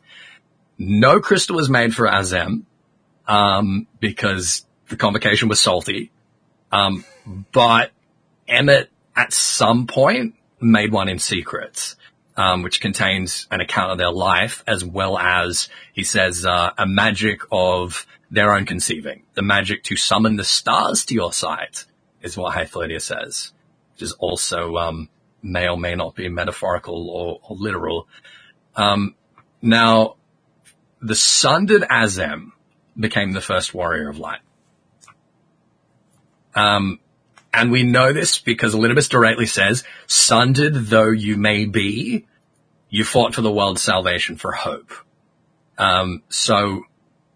No 0.78 1.20
crystal 1.20 1.56
was 1.56 1.68
made 1.68 1.94
for 1.94 2.06
Azem, 2.06 2.62
um, 3.26 3.86
because 4.00 4.64
the 4.88 4.96
convocation 4.96 5.48
was 5.48 5.60
salty. 5.60 6.10
Um, 6.72 7.04
but 7.52 7.92
Emet 8.48 8.88
at 9.14 9.32
some 9.32 9.86
point 9.86 10.34
made 10.60 10.92
one 10.92 11.08
in 11.08 11.18
secret 11.18 11.94
um, 12.36 12.62
which 12.62 12.80
contains 12.80 13.46
an 13.50 13.60
account 13.60 13.92
of 13.92 13.98
their 13.98 14.10
life 14.10 14.64
as 14.66 14.84
well 14.84 15.18
as 15.18 15.68
he 15.92 16.02
says 16.02 16.44
uh, 16.44 16.72
a 16.76 16.86
magic 16.86 17.42
of 17.50 18.06
their 18.30 18.54
own 18.54 18.66
conceiving, 18.66 19.24
the 19.34 19.42
magic 19.42 19.84
to 19.84 19.96
summon 19.96 20.36
the 20.36 20.44
stars 20.44 21.04
to 21.06 21.14
your 21.14 21.32
sight, 21.32 21.84
is 22.22 22.36
what 22.36 22.54
Hythlodaeus 22.54 23.02
says, 23.02 23.52
which 23.94 24.02
is 24.02 24.12
also 24.12 24.76
um, 24.76 25.08
may 25.42 25.68
or 25.68 25.78
may 25.78 25.94
not 25.94 26.14
be 26.14 26.28
metaphorical 26.28 27.08
or, 27.10 27.40
or 27.42 27.56
literal. 27.56 28.08
Um, 28.74 29.14
now, 29.62 30.16
the 31.00 31.14
sundered 31.14 31.82
Azem 31.82 32.52
became 32.98 33.32
the 33.32 33.40
first 33.40 33.74
warrior 33.74 34.08
of 34.08 34.18
light. 34.18 34.40
Um, 36.54 37.00
and 37.52 37.70
we 37.70 37.82
know 37.82 38.12
this 38.12 38.38
because 38.38 38.74
Elidibus 38.74 39.08
directly 39.08 39.46
says, 39.46 39.84
sundered 40.06 40.74
though 40.74 41.10
you 41.10 41.36
may 41.36 41.66
be, 41.66 42.26
you 42.88 43.04
fought 43.04 43.34
for 43.34 43.42
the 43.42 43.52
world's 43.52 43.82
salvation 43.82 44.36
for 44.36 44.52
hope. 44.52 44.92
Um, 45.78 46.22
so 46.28 46.84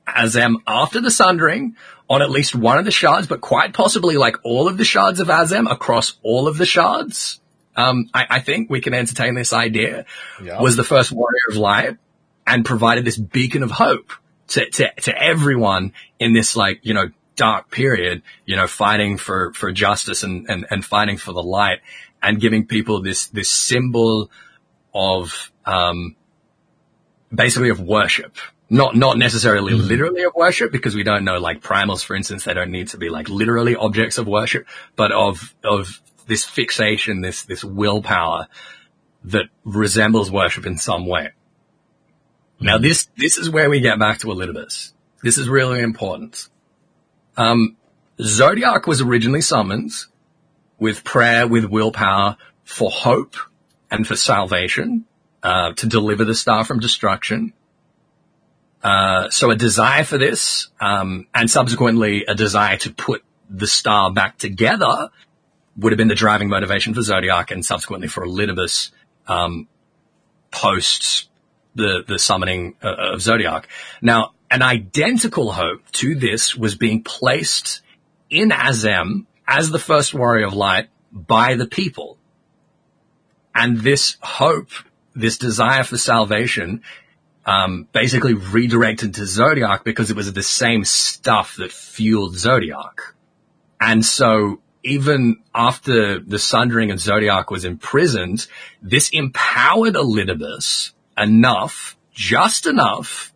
Azem 0.06 0.56
after 0.66 1.00
the 1.00 1.10
sundering 1.10 1.76
on 2.08 2.22
at 2.22 2.30
least 2.30 2.54
one 2.54 2.78
of 2.78 2.84
the 2.84 2.90
shards, 2.90 3.26
but 3.26 3.40
quite 3.40 3.74
possibly 3.74 4.16
like 4.16 4.36
all 4.42 4.66
of 4.66 4.78
the 4.78 4.84
shards 4.84 5.20
of 5.20 5.28
Azem 5.28 5.70
across 5.70 6.18
all 6.22 6.48
of 6.48 6.56
the 6.56 6.66
shards. 6.66 7.40
Um, 7.76 8.08
I, 8.12 8.26
I, 8.28 8.40
think 8.40 8.68
we 8.68 8.80
can 8.80 8.92
entertain 8.92 9.34
this 9.34 9.52
idea 9.52 10.04
yeah. 10.42 10.60
was 10.60 10.74
the 10.74 10.82
first 10.82 11.12
warrior 11.12 11.50
of 11.50 11.56
light 11.56 11.96
and 12.44 12.64
provided 12.64 13.04
this 13.04 13.16
beacon 13.16 13.62
of 13.62 13.70
hope 13.70 14.10
to, 14.48 14.68
to, 14.68 14.90
to 15.02 15.16
everyone 15.16 15.92
in 16.18 16.32
this 16.32 16.56
like, 16.56 16.80
you 16.82 16.92
know, 16.92 17.10
dark 17.36 17.70
period, 17.70 18.22
you 18.46 18.56
know, 18.56 18.66
fighting 18.66 19.16
for, 19.16 19.52
for 19.52 19.70
justice 19.70 20.24
and, 20.24 20.50
and, 20.50 20.66
and 20.70 20.84
fighting 20.84 21.18
for 21.18 21.32
the 21.32 21.42
light 21.42 21.78
and 22.20 22.40
giving 22.40 22.66
people 22.66 23.00
this, 23.00 23.28
this 23.28 23.48
symbol 23.48 24.28
of, 24.92 25.52
um, 25.64 26.16
basically 27.32 27.68
of 27.68 27.80
worship. 27.80 28.38
Not, 28.70 28.94
not 28.96 29.16
necessarily 29.16 29.72
mm-hmm. 29.72 29.88
literally 29.88 30.22
of 30.24 30.34
worship 30.34 30.70
because 30.70 30.94
we 30.94 31.02
don't 31.02 31.24
know 31.24 31.38
like 31.38 31.62
primals, 31.62 32.04
for 32.04 32.14
instance, 32.14 32.44
they 32.44 32.52
don't 32.52 32.70
need 32.70 32.88
to 32.88 32.98
be 32.98 33.08
like 33.08 33.28
literally 33.30 33.74
objects 33.74 34.18
of 34.18 34.26
worship, 34.26 34.66
but 34.94 35.10
of, 35.10 35.54
of 35.64 36.02
this 36.26 36.44
fixation, 36.44 37.22
this, 37.22 37.42
this 37.42 37.64
willpower 37.64 38.46
that 39.24 39.46
resembles 39.64 40.30
worship 40.30 40.66
in 40.66 40.76
some 40.76 41.06
way. 41.06 41.30
Mm-hmm. 42.56 42.66
Now 42.66 42.78
this, 42.78 43.08
this 43.16 43.38
is 43.38 43.48
where 43.48 43.70
we 43.70 43.80
get 43.80 43.98
back 43.98 44.18
to 44.18 44.26
Elidibus. 44.26 44.92
This 45.22 45.38
is 45.38 45.48
really 45.48 45.80
important. 45.80 46.48
Um, 47.38 47.76
Zodiac 48.20 48.86
was 48.86 49.00
originally 49.00 49.40
summoned 49.40 49.92
with 50.78 51.04
prayer, 51.04 51.46
with 51.46 51.64
willpower 51.64 52.36
for 52.64 52.90
hope 52.90 53.36
and 53.90 54.06
for 54.06 54.16
salvation, 54.16 55.06
uh, 55.42 55.72
to 55.74 55.86
deliver 55.86 56.24
the 56.24 56.34
star 56.34 56.64
from 56.64 56.80
destruction. 56.80 57.52
Uh, 58.82 59.28
so 59.30 59.50
a 59.50 59.56
desire 59.56 60.04
for 60.04 60.18
this, 60.18 60.68
um, 60.80 61.26
and 61.34 61.50
subsequently 61.50 62.24
a 62.26 62.34
desire 62.34 62.76
to 62.78 62.92
put 62.92 63.24
the 63.50 63.66
star 63.66 64.12
back 64.12 64.38
together 64.38 65.08
would 65.76 65.92
have 65.92 65.96
been 65.96 66.08
the 66.08 66.14
driving 66.14 66.48
motivation 66.48 66.94
for 66.94 67.02
Zodiac 67.02 67.50
and 67.50 67.64
subsequently 67.64 68.08
for 68.08 68.26
Elidibus, 68.26 68.90
um, 69.26 69.68
post 70.50 71.28
the, 71.74 72.04
the 72.06 72.18
summoning 72.18 72.74
uh, 72.82 73.12
of 73.12 73.22
Zodiac. 73.22 73.68
Now, 74.02 74.32
an 74.50 74.62
identical 74.62 75.52
hope 75.52 75.90
to 75.92 76.14
this 76.14 76.54
was 76.54 76.74
being 76.74 77.02
placed 77.02 77.82
in 78.30 78.50
Azem 78.50 79.26
as 79.46 79.70
the 79.70 79.78
first 79.78 80.14
warrior 80.14 80.46
of 80.46 80.54
light 80.54 80.88
by 81.12 81.54
the 81.54 81.66
people. 81.66 82.18
And 83.54 83.78
this 83.78 84.16
hope, 84.20 84.70
this 85.14 85.38
desire 85.38 85.84
for 85.84 85.98
salvation, 85.98 86.82
um, 87.48 87.88
basically 87.92 88.34
redirected 88.34 89.14
to 89.14 89.24
Zodiac 89.24 89.82
because 89.82 90.10
it 90.10 90.16
was 90.16 90.30
the 90.32 90.42
same 90.42 90.84
stuff 90.84 91.56
that 91.56 91.72
fueled 91.72 92.36
Zodiac. 92.36 93.14
And 93.80 94.04
so 94.04 94.60
even 94.84 95.38
after 95.54 96.20
the 96.20 96.38
Sundering 96.38 96.90
and 96.90 97.00
Zodiac 97.00 97.50
was 97.50 97.64
imprisoned, 97.64 98.46
this 98.82 99.08
empowered 99.08 99.94
Elidibus 99.94 100.92
enough, 101.16 101.96
just 102.12 102.66
enough, 102.66 103.32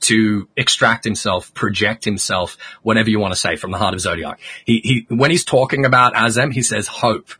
to 0.00 0.48
extract 0.56 1.04
himself, 1.04 1.54
project 1.54 2.04
himself, 2.04 2.58
whatever 2.82 3.08
you 3.08 3.20
want 3.20 3.32
to 3.32 3.40
say, 3.40 3.54
from 3.54 3.70
the 3.70 3.78
heart 3.78 3.94
of 3.94 4.00
Zodiac. 4.00 4.40
He, 4.66 5.06
he, 5.08 5.14
when 5.14 5.30
he's 5.30 5.44
talking 5.44 5.86
about 5.86 6.14
Azem, 6.14 6.52
he 6.52 6.62
says 6.62 6.88
hope. 6.88 7.30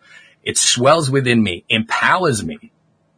It 0.44 0.56
swells 0.56 1.10
within 1.10 1.42
me, 1.42 1.64
empowers 1.68 2.44
me. 2.44 2.70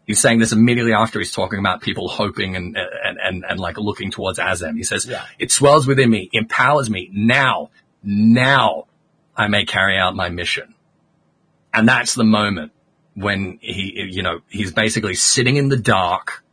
He's 0.07 0.21
saying 0.21 0.39
this 0.39 0.53
immediately 0.53 0.93
after 0.93 1.19
he's 1.19 1.33
talking 1.33 1.59
about 1.59 1.81
people 1.81 2.09
hoping 2.09 2.55
and, 2.55 2.77
and, 2.77 3.19
and, 3.21 3.45
and 3.49 3.59
like 3.59 3.77
looking 3.77 4.13
towards 4.13 4.39
Azem. 4.39 4.77
He 4.77 4.85
says, 4.85 5.05
Yeah. 5.05 5.25
it 5.39 5.51
swells 5.51 5.87
within 5.87 6.11
me, 6.11 6.31
empowers 6.33 6.89
me. 6.89 7.11
Now, 7.13 7.71
now 8.05 8.87
I 9.37 9.49
may 9.49 9.65
carry 9.65 9.99
out 9.99 10.15
my 10.15 10.29
mission. 10.29 10.75
And 11.75 11.89
that's 11.89 12.15
the 12.15 12.25
moment 12.25 12.73
when 13.15 13.59
he, 13.61 14.09
you 14.11 14.23
know, 14.23 14.41
he's 14.49 14.73
basically 14.73 15.15
sitting 15.15 15.57
in 15.57 15.69
the 15.69 15.77
dark 15.77 16.45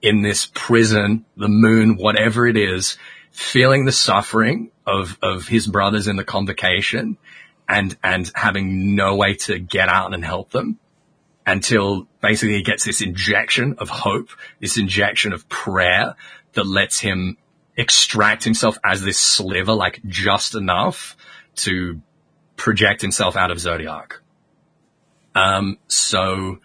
in 0.00 0.22
this 0.22 0.50
prison, 0.54 1.24
the 1.36 1.48
moon, 1.48 1.96
whatever 1.96 2.46
it 2.46 2.56
is, 2.56 2.96
feeling 3.32 3.84
the 3.84 3.92
suffering 3.92 4.70
of, 4.86 5.18
of 5.20 5.48
his 5.48 5.66
brothers 5.66 6.06
in 6.06 6.16
the 6.16 6.24
convocation 6.24 7.18
and, 7.68 7.96
and 8.02 8.30
having 8.34 8.94
no 8.94 9.16
way 9.16 9.34
to 9.34 9.58
get 9.58 9.88
out 9.88 10.14
and 10.14 10.24
help 10.24 10.50
them 10.50 10.78
until 11.46 12.06
basically 12.20 12.56
he 12.56 12.62
gets 12.62 12.84
this 12.84 13.00
injection 13.00 13.76
of 13.78 13.88
hope, 13.88 14.30
this 14.60 14.76
injection 14.76 15.32
of 15.32 15.48
prayer 15.48 16.14
that 16.52 16.66
lets 16.66 16.98
him 16.98 17.36
extract 17.76 18.44
himself 18.44 18.78
as 18.84 19.02
this 19.02 19.18
sliver, 19.18 19.72
like 19.72 20.00
just 20.06 20.54
enough 20.54 21.16
to 21.56 22.00
project 22.56 23.00
himself 23.00 23.36
out 23.36 23.50
of 23.50 23.58
Zodiac. 23.58 24.20
Um, 25.34 25.78
so 25.86 26.58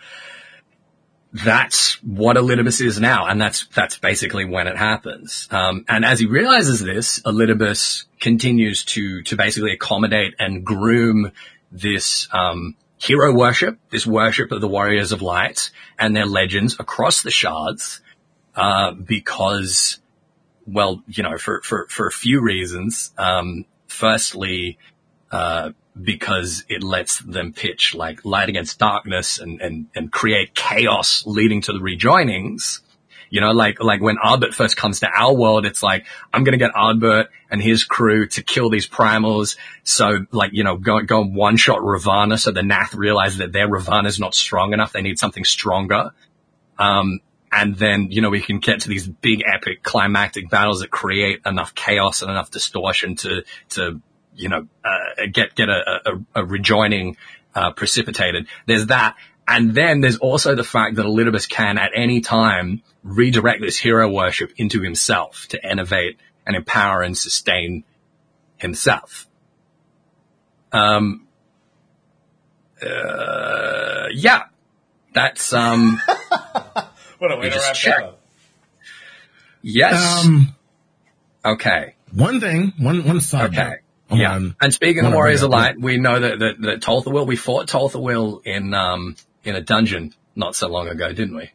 that's 1.32 2.02
what 2.03 2.38
Elidibus 2.38 2.84
is 2.84 2.99
now, 2.99 3.27
and 3.27 3.40
that's 3.40 3.68
that's 3.68 3.98
basically 3.98 4.45
when 4.45 4.68
it 4.68 4.77
happens. 4.77 5.48
Um, 5.52 5.86
and 5.88 6.06
as 6.06 6.19
he 6.19 6.26
realizes 6.26 6.80
this, 6.80 7.19
Elidibus 7.22 8.06
continues 8.19 8.86
to 8.86 9.22
to 9.23 9.36
basically 9.36 9.73
accommodate 9.73 10.34
and 10.40 10.65
groom 10.65 11.32
this 11.72 12.27
um, 12.32 12.76
hero 13.06 13.34
worship, 13.34 13.77
this 13.91 14.07
worship 14.07 14.52
of 14.52 14.61
the 14.61 14.68
warriors 14.68 15.11
of 15.11 15.22
light 15.22 15.69
and 15.99 16.15
their 16.15 16.26
legends 16.26 16.76
across 16.80 17.22
the 17.22 17.32
shards, 17.32 18.02
uh, 18.56 18.91
because, 18.91 19.99
well, 20.65 21.03
you 21.07 21.23
know, 21.23 21.38
for 21.38 21.61
for 21.61 21.88
for 21.90 22.07
a 22.07 22.11
few 22.11 22.41
reasons. 22.41 23.11
Um, 23.18 23.65
firstly, 23.88 24.77
uh, 25.32 25.72
because 26.02 26.65
it 26.68 26.84
lets 26.84 27.19
them 27.19 27.53
pitch 27.53 27.95
like 27.95 28.26
light 28.26 28.49
against 28.49 28.80
darkness 28.80 29.40
and, 29.40 29.61
and, 29.61 29.88
and 29.95 30.11
create 30.11 30.53
chaos 30.53 31.23
leading 31.26 31.61
to 31.61 31.72
the 31.72 31.80
rejoinings. 31.80 32.82
You 33.30 33.42
know, 33.42 33.52
like, 33.52 33.82
like 33.82 34.02
when 34.02 34.18
Ardbert 34.18 34.54
first 34.54 34.78
comes 34.78 35.00
to 35.02 35.10
our 35.10 35.34
world, 35.34 35.66
it's 35.66 35.82
like, 35.82 36.06
I'm 36.34 36.44
going 36.44 36.58
to 36.58 36.58
get 36.58 36.72
Ardbert 36.74 37.28
and 37.50 37.62
his 37.62 37.84
crew 37.84 38.28
to 38.28 38.44
kill 38.44 38.70
these 38.70 38.88
primals. 38.88 39.58
So 39.84 40.26
like, 40.32 40.52
you 40.54 40.64
know, 40.64 40.78
go, 40.78 41.02
go 41.02 41.22
and 41.22 41.36
one 41.36 41.58
shot 41.58 41.84
Ravana. 41.84 42.38
So 42.38 42.52
the 42.52 42.62
Gnath 42.62 42.96
realize 42.96 43.38
that 43.38 43.52
their 43.52 43.68
Ravana 43.68 44.08
is 44.08 44.20
not 44.20 44.36
strong 44.36 44.74
enough. 44.74 44.92
They 44.92 45.02
need 45.02 45.20
something 45.20 45.44
stronger. 45.44 46.12
Um, 46.78 47.20
and 47.52 47.76
then, 47.76 48.12
you 48.12 48.22
know, 48.22 48.30
we 48.30 48.42
can 48.42 48.60
get 48.60 48.82
to 48.82 48.90
these 48.90 49.08
big 49.08 49.42
epic 49.46 49.82
climactic 49.82 50.50
battles 50.50 50.82
that 50.82 50.92
create 50.92 51.42
enough 51.46 51.74
chaos 51.74 52.22
and 52.22 52.30
enough 52.30 52.52
distortion 52.52 53.16
to, 53.18 53.44
to, 53.70 54.02
you 54.36 54.50
know, 54.50 54.68
uh, 54.84 55.26
get, 55.32 55.56
get 55.56 55.70
a, 55.70 56.02
a, 56.06 56.42
a 56.42 56.46
rejoining, 56.46 57.16
uh, 57.54 57.72
precipitated. 57.72 58.48
There's 58.66 58.88
that. 58.88 59.16
And 59.48 59.74
then 59.76 60.02
there's 60.02 60.18
also 60.18 60.56
the 60.56 60.64
fact 60.64 60.96
that 60.96 61.06
Elidibus 61.06 61.48
can 61.48 61.78
at 61.78 61.92
any 61.96 62.20
time 62.22 62.82
redirect 63.06 63.61
this 63.61 63.77
hero 63.77 64.10
worship 64.11 64.52
into 64.57 64.82
himself 64.82 65.45
to 65.49 65.69
innovate 65.72 66.18
and 66.45 66.56
empower 66.56 67.02
and 67.03 67.15
sustain 67.18 67.84
himself. 68.57 69.27
Um, 70.72 71.27
uh, 72.82 74.07
yeah, 74.14 74.44
that's, 75.14 75.53
um, 75.53 76.02
What 77.18 77.32
a 77.32 77.38
way 77.38 77.45
You 77.45 77.52
to 77.52 77.56
just 77.56 77.68
wrap 77.68 77.76
check. 77.76 77.98
that 77.99 78.03
up. 78.10 78.22
yes. 79.61 80.26
Um, 80.26 80.56
okay. 81.45 81.95
one 82.14 82.41
thing, 82.41 82.73
one 82.77 83.06
one 83.06 83.22
side 83.22 83.52
Okay. 83.52 83.64
note. 83.64 83.77
on- 84.10 84.18
Yeah. 84.18 84.40
And 84.60 84.73
speaking 84.73 85.06
of 85.06 85.14
Warriors 85.14 85.41
of 85.41 85.49
Light, 85.49 85.80
we 85.80 85.98
know 85.98 86.19
that, 86.19 86.40
that, 86.40 86.61
that 86.61 86.82
Toltha 86.82 87.26
we 87.26 87.38
fought 87.38 87.68
Toltha 87.68 88.41
in, 88.45 88.73
um, 88.73 89.15
in 89.45 89.56
a 89.56 89.61
dungeon 89.61 90.14
not 90.36 90.56
so 90.56 90.68
long 90.68 90.90
ago, 90.90 91.14
didn't 91.14 91.36
we? 91.38 91.52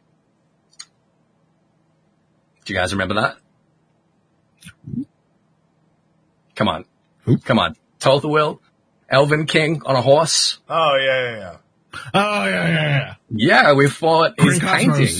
Do 2.65 2.73
you 2.73 2.79
guys 2.79 2.93
remember 2.93 3.15
that? 3.15 3.37
Come 6.55 6.67
on. 6.67 6.85
Who? 7.23 7.37
Come 7.37 7.59
on. 7.59 7.75
Toltha 7.99 8.59
Elvin 9.09 9.45
King 9.45 9.81
on 9.85 9.95
a 9.95 10.01
horse. 10.01 10.59
Oh 10.69 10.97
yeah, 10.99 11.21
yeah, 11.21 11.37
yeah. 11.37 11.57
Oh 12.13 12.45
yeah, 12.45 12.67
yeah, 12.67 12.67
yeah. 12.69 13.15
Yeah, 13.29 13.73
we 13.73 13.89
fought 13.89 14.39
his 14.39 14.59
Green 14.59 14.71
painting. 14.71 15.15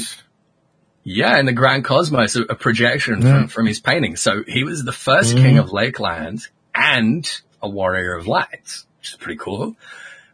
Yeah, 1.03 1.39
in 1.39 1.45
the 1.45 1.51
Grand 1.51 1.83
Cosmos, 1.83 2.35
a, 2.35 2.43
a 2.43 2.55
projection 2.55 3.21
Yeah. 3.21 3.39
from, 3.39 3.47
from 3.47 3.65
his 3.65 3.79
painting. 3.79 4.15
So 4.15 4.43
he 4.47 4.63
was 4.63 4.83
the 4.83 4.91
1st 4.91 5.35
king 5.35 5.55
mm-hmm. 5.55 5.59
of 5.59 5.71
Lakeland 5.71 6.47
and 6.75 7.27
a 7.61 7.67
warrior 7.67 8.13
of 8.13 8.27
light, 8.27 8.83
which 8.99 9.09
is 9.09 9.17
pretty 9.19 9.37
cool. 9.37 9.75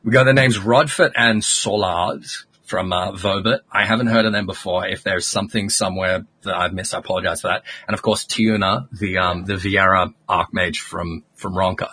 We 0.03 0.11
got 0.11 0.25
the 0.25 0.33
names 0.33 0.59
Rodfoot 0.59 1.13
and 1.15 1.41
Solard 1.41 2.45
from 2.67 2.93
uh, 2.93 3.13
Vobit. 3.13 3.61
I 3.71 3.85
haven't 3.85 4.07
heard 4.07 4.25
of 4.25 4.33
them 4.33 4.45
before. 4.45 4.85
If 4.85 5.01
there's 5.01 5.25
something 5.25 5.69
somewhere 5.69 6.25
that 6.43 6.55
I've 6.55 6.73
missed, 6.73 6.93
I 6.93 6.99
apologize 6.99 7.41
for 7.41 7.47
that. 7.47 7.63
And 7.87 7.95
of 7.95 8.01
course, 8.01 8.25
Tiuna, 8.25 8.87
the 8.91 9.17
um, 9.17 9.45
the 9.45 9.53
Viera 9.53 10.13
Archmage 10.29 10.77
from 10.77 11.23
from 11.35 11.53
Ronka. 11.53 11.89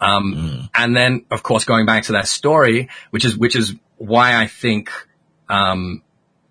Um, 0.00 0.68
And 0.74 0.96
then, 0.96 1.26
of 1.30 1.42
course, 1.42 1.64
going 1.64 1.86
back 1.86 2.04
to 2.04 2.12
that 2.12 2.28
story, 2.28 2.88
which 3.10 3.24
is 3.24 3.36
which 3.36 3.56
is 3.56 3.74
why 3.98 4.36
I 4.36 4.46
think 4.46 4.90
um, 5.48 6.02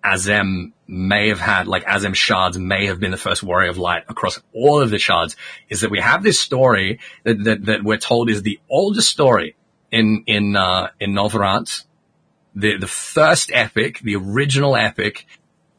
Azem 0.04 0.72
may 0.86 1.28
have 1.28 1.40
had, 1.40 1.66
like 1.66 1.84
Azem 1.84 2.14
shards 2.14 2.58
may 2.58 2.86
have 2.86 3.00
been 3.00 3.10
the 3.10 3.16
first 3.16 3.42
warrior 3.42 3.70
of 3.70 3.78
light 3.78 4.04
across 4.08 4.40
all 4.52 4.80
of 4.80 4.90
the 4.90 4.98
shards, 4.98 5.36
is 5.68 5.80
that 5.80 5.90
we 5.90 6.00
have 6.00 6.22
this 6.22 6.38
story 6.38 7.00
that, 7.24 7.42
that, 7.42 7.64
that 7.66 7.82
we're 7.82 7.98
told 7.98 8.30
is 8.30 8.42
the 8.42 8.60
oldest 8.70 9.08
story 9.08 9.56
in, 9.90 10.22
in, 10.26 10.54
uh, 10.56 10.90
in. 11.00 11.16
The, 12.56 12.78
the 12.78 12.86
first 12.86 13.50
epic, 13.52 14.00
the 14.00 14.16
original 14.16 14.76
epic, 14.76 15.26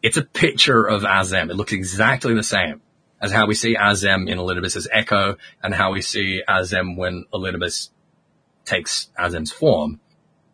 it's 0.01 0.17
a 0.17 0.23
picture 0.23 0.85
of 0.85 1.01
Azem. 1.01 1.49
It 1.49 1.55
looks 1.55 1.73
exactly 1.73 2.33
the 2.33 2.43
same 2.43 2.81
as 3.19 3.31
how 3.31 3.47
we 3.47 3.55
see 3.55 3.75
Azem 3.75 4.29
in 4.29 4.37
Elidibus's 4.37 4.87
echo 4.91 5.37
and 5.63 5.73
how 5.73 5.91
we 5.91 6.01
see 6.01 6.43
Azem 6.47 6.95
when 6.95 7.25
Elidibus 7.33 7.89
takes 8.63 9.09
Azem's 9.17 9.51
form 9.51 9.99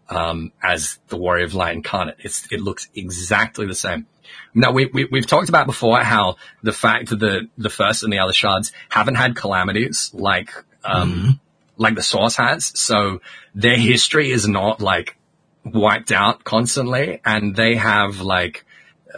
um, 0.10 0.52
as 0.62 1.00
the 1.10 1.18
Warrior 1.18 1.46
of 1.46 1.54
Light 1.56 1.76
incarnate. 1.76 2.18
It's, 2.20 2.48
it 2.52 2.62
looks 2.62 2.90
exactly 2.96 3.68
the 3.68 3.76
same. 3.76 4.08
Now 4.54 4.72
we, 4.72 4.86
we 4.86 5.06
we've 5.06 5.28
talked 5.28 5.50
about 5.50 5.66
before 5.66 6.00
how 6.00 6.38
the 6.62 6.72
fact 6.72 7.10
that 7.10 7.20
the 7.20 7.50
the 7.58 7.70
first 7.70 8.04
and 8.04 8.14
the 8.14 8.20
other 8.20 8.34
shards 8.34 8.72
haven't 8.90 9.16
had 9.16 9.36
calamities 9.36 10.12
like 10.14 10.52
um 10.84 11.40
like 11.76 11.96
the 11.96 12.04
source 12.04 12.38
has, 12.38 12.72
so 12.80 13.20
their 13.54 13.78
history 13.78 14.32
is 14.32 14.48
not 14.48 14.80
like 14.80 15.18
wiped 15.64 16.12
out 16.12 16.44
constantly, 16.44 17.22
and 17.26 17.56
they 17.56 17.76
have 17.76 18.22
like 18.22 18.66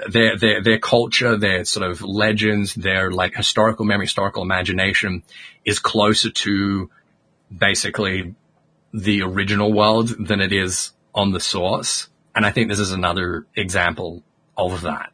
their 0.10 0.38
their 0.38 0.62
their 0.62 0.80
culture, 0.80 1.38
their 1.38 1.66
sort 1.66 1.90
of 1.90 2.02
legends, 2.02 2.76
their 2.76 3.12
like 3.12 3.36
historical 3.36 3.86
memory, 3.86 4.06
historical 4.06 4.44
imagination 4.44 5.24
is 5.64 5.80
closer 5.80 6.30
to 6.30 6.90
basically 7.56 8.36
the 8.94 9.22
original 9.22 9.74
world 9.74 10.10
than 10.28 10.42
it 10.42 10.54
is 10.54 10.92
on 11.14 11.32
the 11.32 11.40
source. 11.40 12.08
And 12.36 12.46
I 12.46 12.52
think 12.52 12.70
this 12.70 12.80
is 12.80 12.92
another 12.92 13.46
example 13.56 14.24
of 14.58 14.82
that 14.82 15.12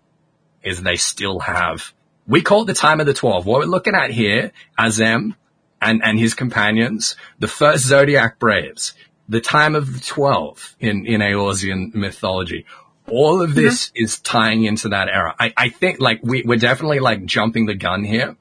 is 0.63 0.81
they 0.81 0.95
still 0.95 1.39
have, 1.39 1.93
we 2.27 2.41
call 2.41 2.63
it 2.63 2.65
the 2.65 2.73
time 2.73 2.99
of 2.99 3.07
the 3.07 3.13
12. 3.13 3.45
What 3.45 3.61
we're 3.61 3.65
looking 3.65 3.95
at 3.95 4.11
here, 4.11 4.51
Azem 4.77 5.35
and, 5.81 6.01
and 6.03 6.19
his 6.19 6.35
companions, 6.35 7.15
the 7.39 7.47
first 7.47 7.85
Zodiac 7.85 8.37
Braves, 8.37 8.93
the 9.31 9.41
time 9.41 9.75
of 9.75 9.93
the 9.93 9.99
12 9.99 10.75
in, 10.79 11.05
in 11.05 11.21
Eorzean 11.21 11.93
mythology. 11.95 12.65
All 13.07 13.41
of 13.41 13.55
this 13.55 13.91
is 13.95 14.19
tying 14.19 14.63
into 14.65 14.89
that 14.89 15.07
era. 15.09 15.35
I, 15.39 15.53
I 15.57 15.69
think 15.69 15.99
like 15.99 16.19
we, 16.23 16.43
we're 16.45 16.57
definitely 16.59 16.99
like 16.99 17.25
jumping 17.25 17.65
the 17.65 17.73
gun 17.75 18.03
here. 18.03 18.35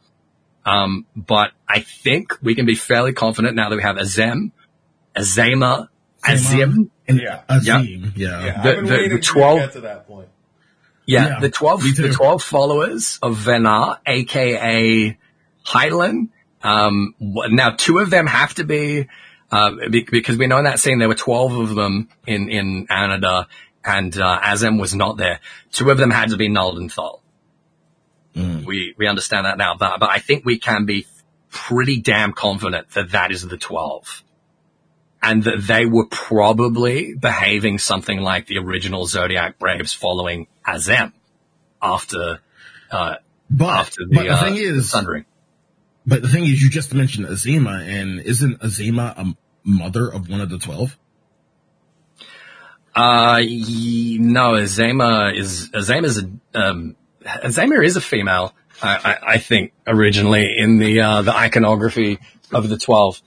Um, 0.66 1.06
but 1.16 1.52
I 1.68 1.80
think 1.80 2.34
we 2.42 2.54
can 2.54 2.66
be 2.66 2.74
fairly 2.74 3.12
confident 3.12 3.56
now 3.56 3.68
that 3.70 3.76
we 3.76 3.82
have 3.82 3.96
Azem, 3.96 4.50
Azeyma, 5.16 5.88
Azim, 6.24 6.90
and 7.08 7.20
Yeah. 7.20 7.42
Azim. 7.48 8.12
Yeah. 8.16 8.44
Yeah, 8.44 8.62
The- 8.62 8.74
the- 8.74 8.80
the 8.82 8.86
for 8.88 8.94
you 9.00 9.08
to 9.10 9.18
12 9.18 9.58
get 9.60 9.72
to 9.72 9.80
that 9.82 10.06
point. 10.06 10.28
Yeah, 11.06 11.26
Yeah, 11.28 11.40
the 11.40 11.50
twelve, 11.50 11.82
the 11.82 12.12
twelve 12.14 12.42
followers 12.42 13.18
of 13.22 13.36
Venat, 13.38 13.98
aka 14.06 15.18
Hydaelyn. 15.66 16.28
Um, 16.62 17.14
now 17.20 17.70
two 17.70 17.98
of 17.98 18.10
them 18.10 18.26
have 18.26 18.54
to 18.54 18.64
be 18.64 19.08
Uh, 19.50 19.88
because 19.90 20.38
we 20.38 20.46
know 20.46 20.58
in 20.58 20.64
that 20.64 20.78
scene 20.78 20.98
there 20.98 21.08
were 21.08 21.14
12 21.14 21.58
of 21.58 21.74
them 21.74 22.08
in, 22.26 22.48
in 22.48 22.86
Anada 22.86 23.46
and, 23.84 24.16
uh, 24.16 24.40
Azem 24.40 24.80
was 24.80 24.94
not 24.94 25.16
there. 25.16 25.40
Two 25.72 25.90
of 25.90 25.98
them 25.98 26.10
had 26.10 26.30
to 26.30 26.36
be 26.36 26.48
Nald'thal. 26.48 27.20
We, 28.64 28.94
we 28.96 29.08
understand 29.08 29.46
that 29.46 29.58
now, 29.58 29.74
but, 29.76 29.98
but 29.98 30.08
I 30.08 30.18
think 30.18 30.44
we 30.44 30.58
can 30.58 30.86
be 30.86 31.06
pretty 31.50 32.00
damn 32.00 32.32
confident 32.32 32.90
that 32.90 33.10
that 33.10 33.32
is 33.32 33.46
the 33.46 33.56
12 33.56 34.22
and 35.22 35.44
that 35.44 35.62
they 35.66 35.84
were 35.84 36.06
probably 36.06 37.14
behaving 37.14 37.78
something 37.78 38.20
like 38.20 38.46
the 38.46 38.58
original 38.58 39.06
Zodiac 39.06 39.58
Braves 39.58 39.92
following 39.92 40.46
Azem 40.66 41.12
after, 41.82 42.40
uh, 42.90 43.16
But, 43.50 43.68
after 43.68 44.06
the, 44.08 44.14
but 44.14 44.22
the 44.22 44.28
uh, 44.30 44.44
thing 44.44 44.56
is, 44.56 44.90
Sundering. 44.90 45.24
But 46.06 46.22
the 46.22 46.28
thing 46.28 46.44
is, 46.44 46.62
you 46.62 46.70
just 46.70 46.94
mentioned 46.94 47.26
Azeyma, 47.26 47.86
and 47.86 48.20
isn't 48.20 48.60
Azeyma 48.60 49.18
a 49.18 49.36
mother 49.64 50.08
of 50.08 50.28
one 50.28 50.40
of 50.40 50.50
the 50.50 50.58
twelve? 50.58 50.96
Uh, 52.94 53.40
ye- 53.42 54.18
no, 54.18 54.52
Azeyma 54.52 55.36
is, 55.36 55.70
Azeyma 55.70 56.04
is 56.04 56.18
a, 56.18 56.60
um, 56.60 56.96
Azeyma 57.24 57.84
is 57.84 57.96
a 57.96 58.00
female, 58.00 58.54
I, 58.82 58.96
I, 58.96 59.32
I 59.34 59.38
think, 59.38 59.72
originally 59.86 60.56
in 60.56 60.78
the, 60.78 61.00
uh, 61.00 61.22
the 61.22 61.34
iconography 61.34 62.18
of 62.52 62.68
the 62.68 62.76
12. 62.76 63.20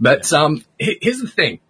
But, 0.00 0.32
um, 0.32 0.64
here's 0.78 1.20
the 1.20 1.28
thing. 1.28 1.60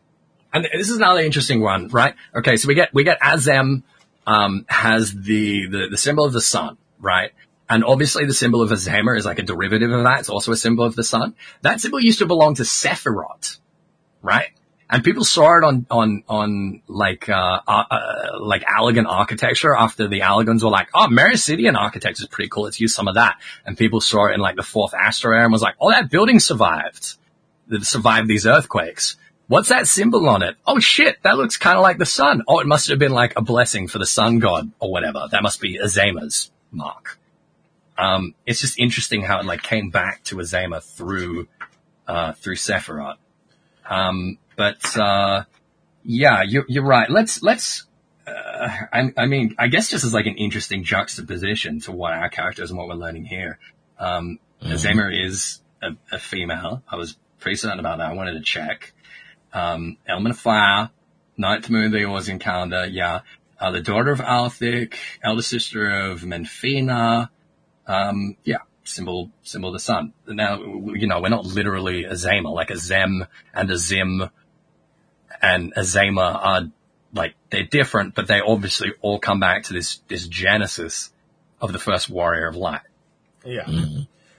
And 0.52 0.64
this 0.72 0.88
is 0.88 0.96
another 0.96 1.20
interesting 1.20 1.60
one, 1.60 1.88
right? 1.88 2.14
Okay, 2.34 2.56
so 2.56 2.68
we 2.68 2.74
get, 2.74 2.94
we 2.94 3.04
get 3.04 3.20
Azem, 3.20 3.82
um, 4.26 4.64
has 4.68 5.12
the, 5.12 5.68
the, 5.68 5.88
the 5.90 5.98
symbol 5.98 6.24
of 6.24 6.32
the 6.32 6.40
sun, 6.40 6.78
right? 6.98 7.32
And 7.68 7.84
obviously 7.84 8.26
the 8.26 8.34
symbol 8.34 8.62
of 8.62 8.70
Azeyma 8.70 9.18
is 9.18 9.24
like 9.24 9.38
a 9.38 9.42
derivative 9.42 9.90
of 9.90 10.04
that. 10.04 10.20
It's 10.20 10.28
also 10.28 10.52
a 10.52 10.56
symbol 10.56 10.84
of 10.84 10.94
the 10.94 11.04
sun. 11.04 11.34
That 11.62 11.80
symbol 11.80 12.00
used 12.00 12.20
to 12.20 12.26
belong 12.26 12.54
to 12.56 12.62
Sephirot, 12.62 13.58
right? 14.22 14.50
And 14.88 15.02
people 15.02 15.24
saw 15.24 15.58
it 15.58 15.64
on, 15.64 15.84
on, 15.90 16.22
on 16.28 16.82
like, 16.86 17.28
uh, 17.28 17.60
uh, 17.66 17.84
uh, 17.90 18.38
like 18.40 18.62
Allagan 18.62 19.06
architecture 19.08 19.74
after 19.74 20.06
the 20.06 20.20
Allagans 20.20 20.62
were 20.62 20.70
like, 20.70 20.88
oh, 20.94 21.08
Meracydian 21.10 21.76
architecture 21.76 22.22
is 22.22 22.28
pretty 22.28 22.48
cool. 22.48 22.64
Let's 22.64 22.80
use 22.80 22.94
some 22.94 23.08
of 23.08 23.16
that. 23.16 23.40
And 23.64 23.76
people 23.76 24.00
saw 24.00 24.28
it 24.28 24.34
in 24.34 24.40
like 24.40 24.54
the 24.54 24.62
fourth 24.62 24.94
Astral 24.94 25.34
era 25.34 25.42
and 25.42 25.52
was 25.52 25.62
like, 25.62 25.74
oh, 25.80 25.90
that 25.90 26.08
building 26.08 26.38
survived. 26.38 27.16
That 27.66 27.84
survived 27.84 28.28
these 28.28 28.46
earthquakes. 28.46 29.16
What's 29.48 29.70
that 29.70 29.88
symbol 29.88 30.28
on 30.28 30.42
it? 30.42 30.56
Oh 30.66 30.78
shit, 30.78 31.18
that 31.22 31.36
looks 31.36 31.56
kind 31.56 31.76
of 31.76 31.82
like 31.82 31.98
the 31.98 32.06
sun. 32.06 32.42
Oh, 32.46 32.60
it 32.60 32.66
must 32.66 32.88
have 32.88 32.98
been 33.00 33.12
like 33.12 33.32
a 33.36 33.42
blessing 33.42 33.88
for 33.88 33.98
the 33.98 34.06
sun 34.06 34.38
god 34.38 34.70
or 34.78 34.90
whatever. 34.90 35.26
That 35.30 35.42
must 35.42 35.60
be 35.60 35.78
Azeyma's 35.78 36.50
mark. 36.70 37.18
Um, 37.98 38.34
it's 38.44 38.60
just 38.60 38.78
interesting 38.78 39.22
how 39.22 39.40
it 39.40 39.46
like 39.46 39.62
came 39.62 39.90
back 39.90 40.22
to 40.24 40.36
Azeyma 40.36 40.82
through, 40.82 41.48
uh, 42.06 42.32
through 42.32 42.56
Sephirot. 42.56 43.16
Um, 43.88 44.38
but, 44.56 44.96
uh, 44.96 45.44
yeah, 46.04 46.42
you're, 46.42 46.64
you're 46.68 46.84
right. 46.84 47.08
Let's, 47.08 47.42
let's, 47.42 47.84
uh, 48.26 48.68
I, 48.92 49.12
I 49.16 49.26
mean, 49.26 49.54
I 49.58 49.68
guess 49.68 49.88
just 49.88 50.04
as 50.04 50.12
like 50.12 50.26
an 50.26 50.36
interesting 50.36 50.84
juxtaposition 50.84 51.80
to 51.80 51.92
what 51.92 52.12
our 52.12 52.28
characters 52.28 52.70
and 52.70 52.78
what 52.78 52.88
we're 52.88 52.94
learning 52.94 53.24
here. 53.24 53.58
Um, 53.98 54.38
Azeyma 54.62 55.24
is 55.24 55.62
a, 55.82 55.90
a 56.12 56.18
female. 56.18 56.82
I 56.88 56.96
was 56.96 57.16
pretty 57.38 57.56
certain 57.56 57.80
about 57.80 57.98
that. 57.98 58.10
I 58.10 58.14
wanted 58.14 58.34
to 58.34 58.40
check. 58.40 58.92
Um, 59.52 59.96
element 60.06 60.34
of 60.34 60.40
fire, 60.40 60.90
ninth 61.36 61.70
moon 61.70 61.86
of 61.86 61.92
the 61.92 61.98
Eorzean 61.98 62.40
calendar. 62.40 62.86
Yeah. 62.86 63.20
Uh, 63.58 63.70
the 63.70 63.80
daughter 63.80 64.10
of 64.10 64.20
Althyk, 64.20 64.96
elder 65.22 65.42
sister 65.42 65.88
of 65.88 66.24
Menphina. 66.24 67.30
Um, 67.86 68.36
yeah, 68.44 68.58
symbol, 68.84 69.30
symbol 69.42 69.70
of 69.70 69.74
the 69.74 69.80
sun. 69.80 70.12
Now, 70.26 70.58
you 70.60 71.06
know, 71.06 71.20
we're 71.20 71.28
not 71.28 71.44
literally 71.44 72.04
a 72.04 72.12
Zema, 72.12 72.52
like 72.52 72.70
a 72.70 72.76
Zem 72.76 73.26
and 73.54 73.70
a 73.70 73.76
Zim 73.76 74.30
and 75.40 75.72
a 75.76 75.80
Zema 75.80 76.34
are 76.34 76.62
like, 77.12 77.34
they're 77.50 77.64
different, 77.64 78.14
but 78.14 78.26
they 78.26 78.40
obviously 78.40 78.92
all 79.00 79.18
come 79.18 79.40
back 79.40 79.64
to 79.64 79.72
this, 79.72 80.00
this 80.08 80.26
genesis 80.26 81.10
of 81.60 81.72
the 81.72 81.78
first 81.78 82.10
warrior 82.10 82.48
of 82.48 82.56
light. 82.56 82.82
Yeah. 83.44 83.66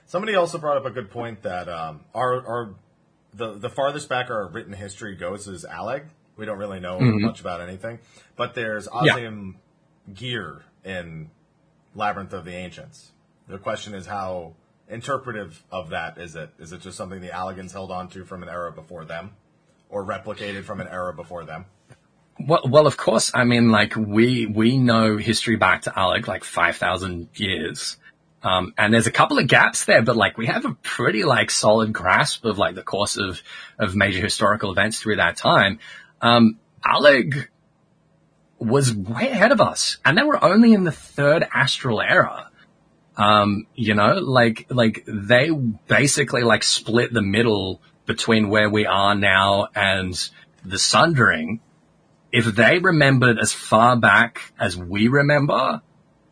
Somebody 0.06 0.36
also 0.36 0.58
brought 0.58 0.76
up 0.76 0.86
a 0.86 0.90
good 0.90 1.10
point 1.10 1.42
that 1.42 1.68
um, 1.68 2.00
our 2.14 2.46
our 2.46 2.74
the 3.34 3.58
the 3.58 3.68
farthest 3.68 4.08
back 4.08 4.30
our 4.30 4.48
written 4.48 4.72
history 4.72 5.14
goes 5.16 5.46
is 5.46 5.64
Allag. 5.64 6.06
We 6.36 6.46
don't 6.46 6.58
really 6.58 6.80
know 6.80 6.98
much 7.00 7.40
about 7.40 7.60
anything, 7.60 7.98
but 8.36 8.54
there's 8.54 8.88
Yeah. 9.04 9.14
Ozium 9.14 9.56
gear 10.14 10.62
in 10.84 11.30
Labyrinth 11.94 12.32
of 12.32 12.44
the 12.44 12.52
Ancients. 12.52 13.12
The 13.48 13.58
question 13.58 13.94
is 13.94 14.06
how 14.06 14.54
interpretive 14.88 15.62
of 15.70 15.90
that 15.90 16.18
is 16.18 16.36
it? 16.36 16.50
Is 16.58 16.72
it 16.72 16.80
just 16.80 16.96
something 16.96 17.20
the 17.20 17.28
Allagans 17.28 17.72
held 17.72 17.90
on 17.90 18.08
to 18.08 18.24
from 18.24 18.42
an 18.42 18.48
era 18.48 18.72
before 18.72 19.04
them, 19.04 19.32
or 19.88 20.04
replicated 20.04 20.64
from 20.64 20.80
an 20.80 20.88
era 20.88 21.14
before 21.14 21.44
them? 21.44 21.64
Well, 22.38 22.62
well, 22.66 22.86
of 22.86 22.96
course. 22.96 23.32
I 23.34 23.44
mean, 23.44 23.70
like 23.70 23.96
we 23.96 24.46
we 24.46 24.78
know 24.78 25.16
history 25.16 25.56
back 25.56 25.82
to 25.82 25.90
Allag, 25.90 26.26
like 26.26 26.44
five 26.44 26.76
thousand 26.76 27.28
years, 27.34 27.96
um, 28.42 28.74
and 28.78 28.94
there's 28.94 29.06
a 29.06 29.12
couple 29.12 29.38
of 29.38 29.48
gaps 29.48 29.86
there, 29.86 30.02
but 30.02 30.16
like 30.16 30.38
we 30.38 30.46
have 30.46 30.64
a 30.64 30.74
pretty 30.74 31.24
like 31.24 31.50
solid 31.50 31.92
grasp 31.92 32.44
of 32.44 32.58
like 32.58 32.74
the 32.74 32.82
course 32.82 33.16
of 33.16 33.42
of 33.78 33.96
major 33.96 34.20
historical 34.20 34.70
events 34.70 35.00
through 35.00 35.16
that 35.16 35.36
time. 35.36 35.80
Um, 36.20 36.58
Allag 36.84 37.48
was 38.58 38.94
way 38.94 39.28
ahead 39.28 39.52
of 39.52 39.60
us, 39.60 39.98
and 40.04 40.16
they 40.16 40.22
were 40.22 40.42
only 40.42 40.72
in 40.72 40.84
the 40.84 40.92
third 40.92 41.46
astral 41.52 42.00
era. 42.00 42.47
Um, 43.18 43.66
you 43.74 43.94
know, 43.94 44.14
like 44.14 44.66
like 44.70 45.04
they 45.06 45.50
basically 45.50 46.44
like 46.44 46.62
split 46.62 47.12
the 47.12 47.22
middle 47.22 47.82
between 48.06 48.48
where 48.48 48.70
we 48.70 48.86
are 48.86 49.14
now 49.14 49.68
and 49.74 50.30
the 50.64 50.78
Sundering 50.78 51.60
if 52.32 52.44
they 52.44 52.78
remembered 52.78 53.38
as 53.38 53.52
far 53.52 53.96
back 53.96 54.52
as 54.58 54.76
we 54.76 55.08
remember, 55.08 55.82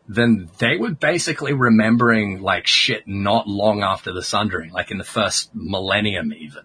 then 0.07 0.49
they 0.59 0.77
were 0.77 0.91
basically 0.91 1.53
remembering 1.53 2.41
like 2.41 2.67
shit 2.67 3.07
not 3.07 3.47
long 3.47 3.81
after 3.81 4.13
the 4.13 4.23
Sundering, 4.23 4.71
like 4.71 4.91
in 4.91 4.97
the 4.97 5.03
first 5.03 5.49
millennium 5.53 6.33
even 6.33 6.63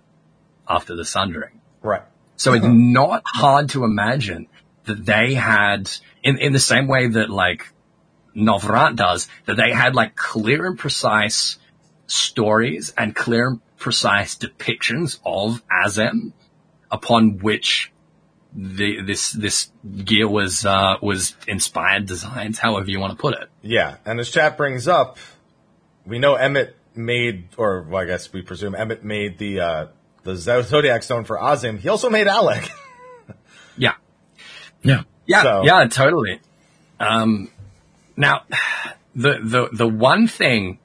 after 0.68 0.94
the 0.94 1.04
Sundering. 1.04 1.60
Right. 1.82 2.02
So 2.36 2.54
it's 2.54 2.66
not 2.66 3.22
hard 3.24 3.70
to 3.70 3.84
imagine 3.84 4.48
that 4.84 5.04
they 5.04 5.34
had, 5.34 5.90
in, 6.22 6.38
in 6.38 6.52
the 6.52 6.58
same 6.58 6.88
way 6.88 7.06
that 7.06 7.30
like 7.30 7.72
Norvrandt 8.34 8.96
does, 8.96 9.28
that 9.46 9.56
they 9.56 9.72
had 9.72 9.94
like 9.94 10.16
clear 10.16 10.66
and 10.66 10.78
precise 10.78 11.58
stories 12.06 12.92
and 12.96 13.14
clear 13.14 13.48
and 13.48 13.60
precise 13.78 14.36
depictions 14.36 15.18
of 15.24 15.62
Azem 15.68 16.32
upon 16.90 17.38
which 17.38 17.92
the, 18.54 19.00
this, 19.02 19.32
this 19.32 19.70
gear 20.04 20.28
was, 20.28 20.66
uh, 20.66 20.96
was 21.00 21.34
inspired 21.48 22.06
designs, 22.06 22.58
however 22.58 22.90
you 22.90 23.00
want 23.00 23.12
to 23.12 23.18
put 23.18 23.34
it. 23.34 23.48
Yeah, 23.62 23.96
and 24.04 24.20
as 24.20 24.30
chat 24.30 24.56
brings 24.56 24.86
up, 24.88 25.16
we 26.04 26.18
know 26.18 26.34
Emet 26.36 26.72
made, 26.94 27.48
or 27.56 27.82
well, 27.82 28.02
I 28.02 28.06
guess 28.06 28.32
we 28.32 28.42
presume 28.42 28.74
Emet 28.74 29.02
made 29.02 29.38
the 29.38 29.60
uh, 29.60 29.86
the 30.24 30.36
Zodiac 30.36 31.02
Stone 31.02 31.24
for 31.24 31.42
Azim. 31.42 31.78
He 31.78 31.88
also 31.88 32.10
made 32.10 32.26
Allag. 32.26 32.68
Yeah. 33.76 33.94
Yeah. 34.82 35.04
Yeah, 35.26 35.42
So- 35.42 35.62
yeah, 35.64 35.86
totally. 35.86 36.40
Um, 37.00 37.50
now, 38.16 38.42
the, 39.14 39.38
the, 39.42 39.68
the 39.72 39.88
one 39.88 40.26
thing 40.26 40.78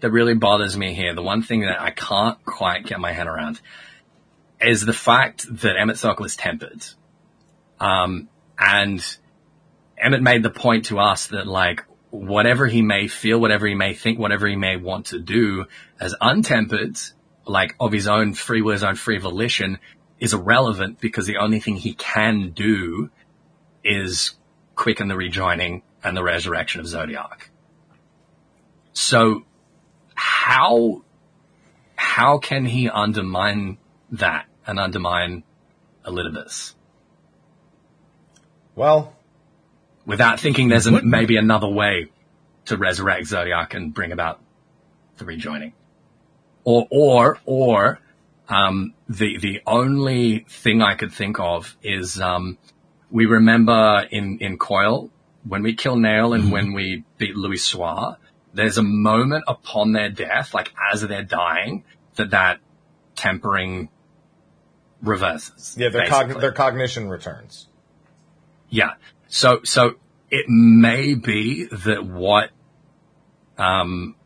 that 0.00 0.10
really 0.10 0.34
bothers 0.34 0.76
me 0.76 0.94
here, 0.94 1.14
the 1.14 1.22
one 1.22 1.42
thing 1.42 1.62
that 1.62 1.80
I 1.80 1.90
can't 1.90 2.42
quite 2.44 2.86
get 2.86 3.00
my 3.00 3.12
head 3.12 3.26
around 3.26 3.60
is 4.60 4.84
the 4.84 4.92
fact 4.92 5.46
that 5.62 5.76
Emet-Selch 5.76 6.24
is 6.24 6.36
tempered. 6.36 6.84
Um, 7.80 8.28
and 8.58 9.00
Emet 10.02 10.22
made 10.22 10.42
the 10.42 10.50
point 10.50 10.86
to 10.86 10.98
us 10.98 11.28
that 11.28 11.46
like, 11.46 11.84
whatever 12.10 12.66
he 12.66 12.82
may 12.82 13.06
feel, 13.06 13.38
whatever 13.38 13.66
he 13.66 13.74
may 13.74 13.94
think, 13.94 14.18
whatever 14.18 14.46
he 14.46 14.56
may 14.56 14.76
want 14.76 15.06
to 15.06 15.18
do 15.18 15.66
as 16.00 16.14
untempered, 16.20 16.98
like 17.46 17.74
of 17.78 17.92
his 17.92 18.08
own 18.08 18.34
free 18.34 18.62
will, 18.62 18.72
his 18.72 18.82
own 18.82 18.94
free 18.94 19.18
volition, 19.18 19.78
is 20.18 20.34
irrelevant 20.34 21.00
because 21.00 21.26
the 21.26 21.36
only 21.36 21.60
thing 21.60 21.76
he 21.76 21.94
can 21.94 22.50
do 22.50 23.10
is 23.84 24.34
quicken 24.74 25.08
the 25.08 25.16
rejoining 25.16 25.82
and 26.02 26.16
the 26.16 26.22
resurrection 26.22 26.80
of 26.80 26.86
Zodiac. 26.86 27.50
So 28.92 29.44
how, 30.14 31.02
how 31.96 32.38
can 32.38 32.64
he 32.64 32.88
undermine 32.88 33.78
that 34.12 34.46
and 34.66 34.78
undermine 34.78 35.44
Elidibus 36.04 36.74
well, 38.78 39.12
without 40.06 40.38
thinking 40.38 40.68
there's 40.68 40.86
a, 40.86 41.02
maybe 41.02 41.36
another 41.36 41.68
way 41.68 42.06
to 42.66 42.76
resurrect 42.76 43.26
Zodiac 43.26 43.74
and 43.74 43.92
bring 43.92 44.12
about 44.12 44.40
the 45.16 45.24
rejoining? 45.24 45.72
Or, 46.62 46.86
or, 46.88 47.38
or, 47.44 47.98
um, 48.48 48.94
the, 49.08 49.36
the 49.38 49.62
only 49.66 50.46
thing 50.48 50.80
I 50.80 50.94
could 50.94 51.12
think 51.12 51.40
of 51.40 51.76
is, 51.82 52.20
um, 52.20 52.56
we 53.10 53.26
remember 53.26 54.06
in, 54.10 54.38
in 54.38 54.58
Coil, 54.58 55.10
when 55.44 55.62
we 55.62 55.74
kill 55.74 55.96
Nael 55.96 56.34
and 56.34 56.50
when 56.50 56.72
we 56.72 57.04
beat 57.16 57.34
Louisoix, 57.34 58.16
there's 58.54 58.78
a 58.78 58.82
moment 58.82 59.44
upon 59.46 59.92
their 59.92 60.08
death, 60.08 60.54
like 60.54 60.72
as 60.92 61.02
they're 61.02 61.22
dying, 61.22 61.84
that 62.16 62.30
that 62.30 62.60
tempering 63.14 63.88
reverses. 65.02 65.76
Yeah, 65.78 65.90
their 65.90 66.06
cogn- 66.06 66.40
their 66.40 66.52
cognition 66.52 67.08
returns. 67.08 67.68
Yeah. 68.68 68.94
So, 69.28 69.60
so 69.64 69.94
it 70.30 70.46
may 70.48 71.14
be 71.14 71.66
that 71.66 72.04
what, 72.04 72.50
um, 73.56 74.16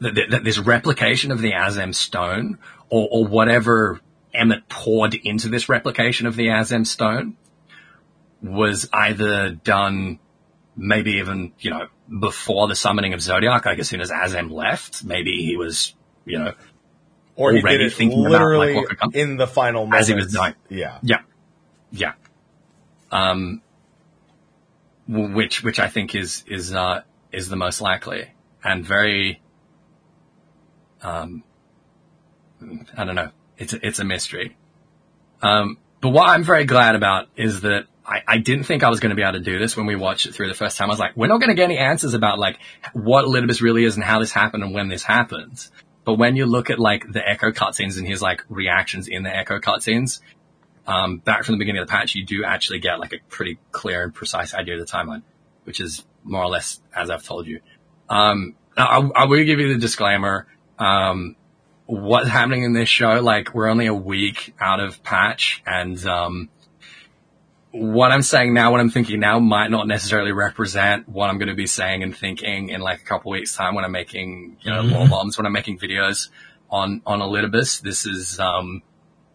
that, 0.00 0.14
that, 0.14 0.30
that 0.30 0.44
this 0.44 0.58
replication 0.58 1.30
of 1.30 1.40
the 1.40 1.52
Azem 1.52 1.94
stone 1.94 2.58
or, 2.88 3.08
or 3.10 3.26
whatever 3.26 4.00
Emet 4.34 4.68
poured 4.68 5.14
into 5.14 5.48
this 5.48 5.68
replication 5.68 6.26
of 6.26 6.36
the 6.36 6.48
Azem 6.48 6.86
stone 6.86 7.36
was 8.42 8.88
either 8.92 9.50
done 9.50 10.18
maybe 10.76 11.12
even, 11.12 11.52
you 11.60 11.70
know, 11.70 11.86
before 12.20 12.68
the 12.68 12.76
summoning 12.76 13.14
of 13.14 13.20
Zodiac, 13.22 13.64
like 13.64 13.78
as 13.78 13.88
soon 13.88 14.00
as 14.00 14.10
Azem 14.10 14.50
left, 14.50 15.04
maybe 15.04 15.44
he 15.44 15.56
was, 15.56 15.94
you 16.24 16.38
know, 16.38 16.52
Or 17.36 17.52
he 17.52 17.60
Already 17.60 17.90
thinking 17.90 18.20
about, 18.20 18.30
literally 18.32 18.66
like, 18.68 18.76
what 18.76 18.88
could 18.88 18.98
come. 18.98 19.10
in 19.14 19.36
the 19.36 19.46
final 19.46 19.86
moments. 19.86 20.02
As 20.04 20.08
he 20.08 20.14
was 20.14 20.32
dying. 20.32 20.54
Yeah. 20.68 20.98
Yeah, 21.02 21.20
yeah. 21.90 22.12
Um, 23.10 23.62
which 25.06 25.62
which 25.62 25.78
I 25.78 25.88
think 25.88 26.14
is 26.14 26.44
is 26.46 26.74
uh, 26.74 27.02
is 27.30 27.48
the 27.48 27.56
most 27.56 27.80
likely 27.80 28.30
and 28.62 28.84
very. 28.84 29.40
Um, 31.02 31.44
I 32.96 33.04
don't 33.04 33.14
know. 33.14 33.30
It's 33.58 33.74
a, 33.74 33.86
it's 33.86 33.98
a 33.98 34.04
mystery. 34.04 34.56
Um, 35.42 35.76
but 36.00 36.10
what 36.10 36.28
I'm 36.28 36.42
very 36.44 36.64
glad 36.64 36.94
about 36.94 37.28
is 37.36 37.60
that 37.60 37.86
I, 38.06 38.22
I 38.26 38.38
didn't 38.38 38.64
think 38.64 38.82
I 38.82 38.90
was 38.90 39.00
going 39.00 39.10
to 39.10 39.16
be 39.16 39.22
able 39.22 39.34
to 39.34 39.40
do 39.40 39.58
this 39.58 39.76
when 39.76 39.86
we 39.86 39.96
watched 39.96 40.26
it 40.26 40.34
through 40.34 40.48
the 40.48 40.54
first 40.54 40.76
time. 40.76 40.88
I 40.88 40.92
was 40.92 40.98
like, 40.98 41.16
we're 41.16 41.26
not 41.26 41.38
going 41.38 41.48
to 41.48 41.54
get 41.54 41.64
any 41.64 41.78
answers 41.78 42.14
about 42.14 42.38
like 42.38 42.58
what 42.92 43.24
Elidibus 43.24 43.60
really 43.62 43.84
is 43.84 43.94
and 43.94 44.04
how 44.04 44.20
this 44.20 44.32
happened 44.32 44.62
and 44.62 44.74
when 44.74 44.88
this 44.88 45.02
happens. 45.02 45.70
But 46.04 46.14
when 46.14 46.36
you 46.36 46.44
look 46.44 46.68
at 46.68 46.78
like 46.78 47.10
the 47.10 47.26
Echo 47.26 47.50
cutscenes 47.50 47.96
and 47.96 48.06
his 48.06 48.20
like 48.20 48.44
reactions 48.48 49.08
in 49.08 49.22
the 49.22 49.34
Echo 49.34 49.58
cutscenes, 49.58 50.20
um, 50.86 51.18
back 51.18 51.44
from 51.44 51.54
the 51.54 51.58
beginning 51.58 51.80
of 51.80 51.88
the 51.88 51.90
patch, 51.90 52.14
you 52.14 52.26
do 52.26 52.44
actually 52.44 52.80
get 52.80 53.00
like 53.00 53.14
a 53.14 53.18
pretty 53.28 53.58
clear 53.72 54.02
and 54.02 54.14
precise 54.14 54.52
idea 54.52 54.78
of 54.78 54.86
the 54.86 54.92
timeline, 54.92 55.22
which 55.64 55.80
is 55.80 56.04
more 56.22 56.42
or 56.42 56.48
less 56.48 56.80
as 56.94 57.08
I've 57.08 57.24
told 57.24 57.46
you. 57.46 57.60
Um, 58.10 58.54
I, 58.76 58.98
I 59.14 59.24
will 59.24 59.44
give 59.44 59.60
you 59.60 59.72
the 59.72 59.80
disclaimer. 59.80 60.46
Um, 60.78 61.36
what's 61.86 62.28
happening 62.28 62.64
in 62.64 62.74
this 62.74 62.88
show, 62.88 63.20
like 63.20 63.54
we're 63.54 63.68
only 63.68 63.86
a 63.86 63.94
week 63.94 64.54
out 64.60 64.80
of 64.80 65.02
patch 65.02 65.62
and, 65.66 66.04
um, 66.06 66.50
what 67.76 68.12
I'm 68.12 68.22
saying 68.22 68.54
now, 68.54 68.70
what 68.70 68.78
I'm 68.78 68.90
thinking 68.90 69.18
now 69.18 69.40
might 69.40 69.68
not 69.68 69.88
necessarily 69.88 70.30
represent 70.30 71.08
what 71.08 71.28
I'm 71.28 71.38
going 71.38 71.48
to 71.48 71.56
be 71.56 71.66
saying 71.66 72.04
and 72.04 72.16
thinking 72.16 72.68
in 72.68 72.80
like 72.80 73.00
a 73.00 73.04
couple 73.04 73.32
weeks 73.32 73.56
time 73.56 73.74
when 73.74 73.84
I'm 73.84 73.90
making, 73.90 74.58
you 74.60 74.70
know, 74.70 74.82
lore 74.82 75.08
bombs, 75.08 75.36
when 75.36 75.44
I'm 75.44 75.52
making 75.52 75.80
videos 75.80 76.28
on, 76.70 77.02
on 77.04 77.18
Elidibus. 77.18 77.80
This 77.80 78.06
is, 78.06 78.38
um, 78.38 78.82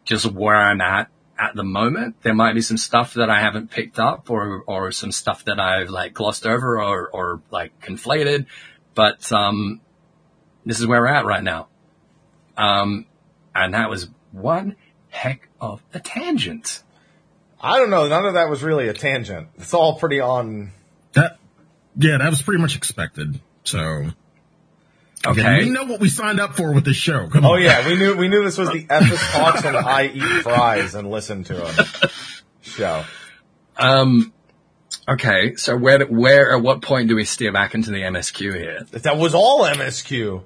just 0.06 0.26
where 0.26 0.56
I'm 0.56 0.80
at 0.80 1.10
at 1.38 1.54
the 1.54 1.66
moment. 1.66 2.22
There 2.22 2.34
might 2.34 2.54
be 2.54 2.62
some 2.62 2.78
stuff 2.78 3.16
that 3.16 3.30
I 3.30 3.42
haven't 3.42 3.72
picked 3.72 4.00
up 4.00 4.30
or, 4.30 4.64
or 4.66 4.94
some 4.94 5.12
stuff 5.12 5.44
that 5.44 5.60
I've 5.60 5.90
like 5.90 6.14
glossed 6.14 6.46
over 6.46 6.82
or, 6.82 7.10
or 7.10 7.42
like 7.52 7.82
conflated, 7.82 8.46
but, 8.96 9.30
um, 9.34 9.82
this 10.66 10.80
is 10.80 10.88
where 10.88 11.02
we're 11.02 11.08
at 11.08 11.26
right 11.26 11.44
now. 11.44 11.68
Um, 12.56 13.06
and 13.54 13.74
that 13.74 13.90
was 13.90 14.08
one 14.32 14.78
heck 15.10 15.50
of 15.60 15.84
a 15.94 16.00
tangent. 16.00 16.84
I 17.62 17.78
don't 17.78 17.90
know. 17.90 18.08
None 18.08 18.26
of 18.26 18.34
that 18.36 18.50
was 18.50 18.64
really 18.64 18.88
a 18.88 18.94
tangent. 18.94 19.50
It's 19.58 19.74
all 19.74 20.00
pretty 20.00 20.20
on. 20.22 20.72
That, 21.14 21.38
yeah, 21.98 22.18
that 22.18 22.30
was 22.30 22.42
pretty 22.42 22.62
much 22.62 22.76
expected. 22.78 23.40
So, 23.64 24.06
Okay. 25.28 25.42
again, 25.42 25.58
we 25.60 25.70
know 25.70 25.84
what 25.84 26.00
we 26.00 26.08
signed 26.10 26.40
up 26.40 26.56
for 26.56 26.74
with 26.74 26.86
this 26.86 26.96
show. 26.96 27.28
Come 27.28 27.46
Oh 27.46 27.56
on. 27.56 27.62
yeah, 27.62 27.86
we 27.86 27.96
knew 27.98 28.16
we 28.16 28.30
knew 28.30 28.44
this 28.46 28.58
was 28.58 28.70
the 28.70 28.86
Epis 28.86 29.32
talks 29.34 29.66
and 29.66 29.76
I 29.76 30.06
eat 30.08 30.44
fries 30.44 30.96
and 30.96 31.10
listen 31.12 31.44
to 31.46 31.66
him 31.68 31.86
show. 32.62 33.04
Um, 33.76 34.32
okay. 35.10 35.56
So 35.58 35.76
where, 35.76 36.06
where, 36.06 36.56
at 36.56 36.62
what 36.64 36.82
point 36.82 37.10
do 37.10 37.16
we 37.18 37.26
steer 37.26 37.52
back 37.52 37.76
into 37.76 37.92
the 37.92 37.98
MSQ 38.02 38.54
here? 38.56 38.84
That 38.92 39.18
was 39.18 39.36
all 39.36 39.64
MSQ. 39.66 40.44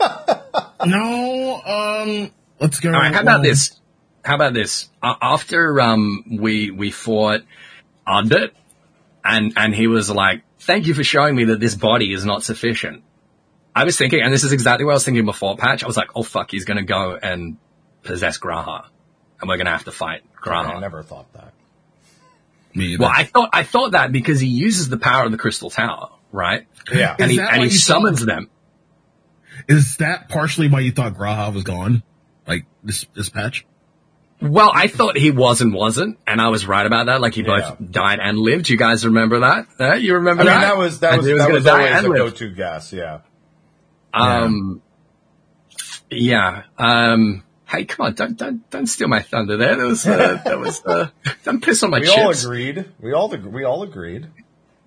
No, 0.84 1.60
um, 1.64 2.32
let's 2.58 2.80
go. 2.80 2.88
All 2.92 2.94
right. 3.00 3.14
How 3.14 3.20
about 3.22 3.42
this? 3.44 3.78
How 4.24 4.36
about 4.36 4.54
this? 4.54 4.88
Uh, 5.02 5.14
after, 5.20 5.80
um, 5.80 6.24
we, 6.40 6.70
we 6.70 6.90
fought 6.90 7.40
Ardbert 8.06 8.52
and, 9.24 9.52
and 9.56 9.74
he 9.74 9.86
was 9.88 10.10
like, 10.10 10.42
thank 10.60 10.86
you 10.86 10.94
for 10.94 11.02
showing 11.04 11.34
me 11.34 11.44
that 11.46 11.60
this 11.60 11.74
body 11.74 12.12
is 12.12 12.24
not 12.24 12.42
sufficient. 12.44 13.02
I 13.74 13.84
was 13.84 13.96
thinking, 13.96 14.20
and 14.20 14.32
this 14.32 14.44
is 14.44 14.52
exactly 14.52 14.84
what 14.84 14.92
I 14.92 14.94
was 14.94 15.04
thinking 15.04 15.24
before 15.24 15.56
patch. 15.56 15.82
I 15.82 15.86
was 15.86 15.96
like, 15.96 16.10
oh 16.14 16.22
fuck, 16.22 16.50
he's 16.50 16.64
going 16.64 16.76
to 16.76 16.84
go 16.84 17.18
and 17.20 17.56
possess 18.02 18.38
G'raha 18.38 18.84
and 19.40 19.48
we're 19.48 19.56
going 19.56 19.66
to 19.66 19.72
have 19.72 19.84
to 19.84 19.92
fight 19.92 20.22
G'raha. 20.40 20.76
I 20.76 20.80
never 20.80 21.02
thought 21.02 21.32
that. 21.32 21.52
Me 22.74 22.92
either. 22.94 23.02
Well, 23.02 23.12
I 23.14 23.24
thought, 23.24 23.50
I 23.52 23.64
thought 23.64 23.92
that 23.92 24.12
because 24.12 24.40
he 24.40 24.46
uses 24.46 24.88
the 24.88 24.98
power 24.98 25.24
of 25.26 25.32
the 25.32 25.38
Crystal 25.38 25.68
Tower, 25.68 26.10
right? 26.30 26.66
Yeah. 26.92 27.16
And 27.18 27.30
Is 27.30 27.36
he, 27.36 27.40
and 27.42 27.62
he 27.64 27.70
summons 27.70 28.20
thought- 28.20 28.26
them. 28.26 28.50
Is 29.68 29.96
that 29.98 30.28
partially 30.28 30.68
why 30.68 30.80
you 30.80 30.92
thought 30.92 31.14
G'raha 31.14 31.52
was 31.52 31.64
gone? 31.64 32.02
Like 32.46 32.64
this, 32.82 33.04
this 33.14 33.28
patch? 33.28 33.66
Well, 34.42 34.70
I 34.74 34.88
thought 34.88 35.16
he 35.16 35.30
was 35.30 35.60
and 35.60 35.72
wasn't, 35.72 36.18
and 36.26 36.40
I 36.40 36.48
was 36.48 36.66
right 36.66 36.84
about 36.84 37.06
that. 37.06 37.20
Like 37.20 37.34
he 37.34 37.42
Yeah. 37.42 37.74
both 37.78 37.90
died 37.92 38.18
and 38.20 38.36
lived. 38.38 38.68
You 38.68 38.76
guys 38.76 39.04
remember 39.06 39.40
that? 39.40 39.66
Uh, 39.78 39.94
you 39.94 40.14
remember 40.14 40.42
I 40.42 40.44
mean, 40.46 40.54
that? 40.54 40.60
that 40.62 40.76
was 40.76 41.00
that 41.00 41.12
And 41.14 41.18
was, 41.22 41.26
he 41.30 41.38
that 41.38 41.50
was 41.50 41.66
always 41.66 41.90
a 41.90 42.08
live. 42.08 42.16
go-to 42.18 42.50
guess. 42.50 42.92
Yeah. 42.92 43.20
Um, 44.12 44.82
yeah. 46.10 46.64
Um, 46.78 47.42
hey, 47.66 47.84
come 47.84 48.06
on! 48.06 48.14
Don't 48.14 48.36
don't 48.36 48.68
don't 48.70 48.86
steal 48.86 49.08
my 49.08 49.22
thunder. 49.22 49.56
There, 49.56 49.76
that 49.76 49.86
was 49.86 50.06
uh, 50.06 50.40
that 50.44 50.58
was. 50.58 50.84
Uh, 50.84 51.08
don't 51.44 51.62
piss 51.62 51.82
on 51.82 51.90
my 51.90 52.00
We 52.00 52.08
all 52.08 52.30
agreed. 52.30 52.84
We 53.00 53.12
all 53.12 53.32
ag- 53.32 53.44
we 53.46 53.64
all 53.64 53.82
agreed. 53.82 54.26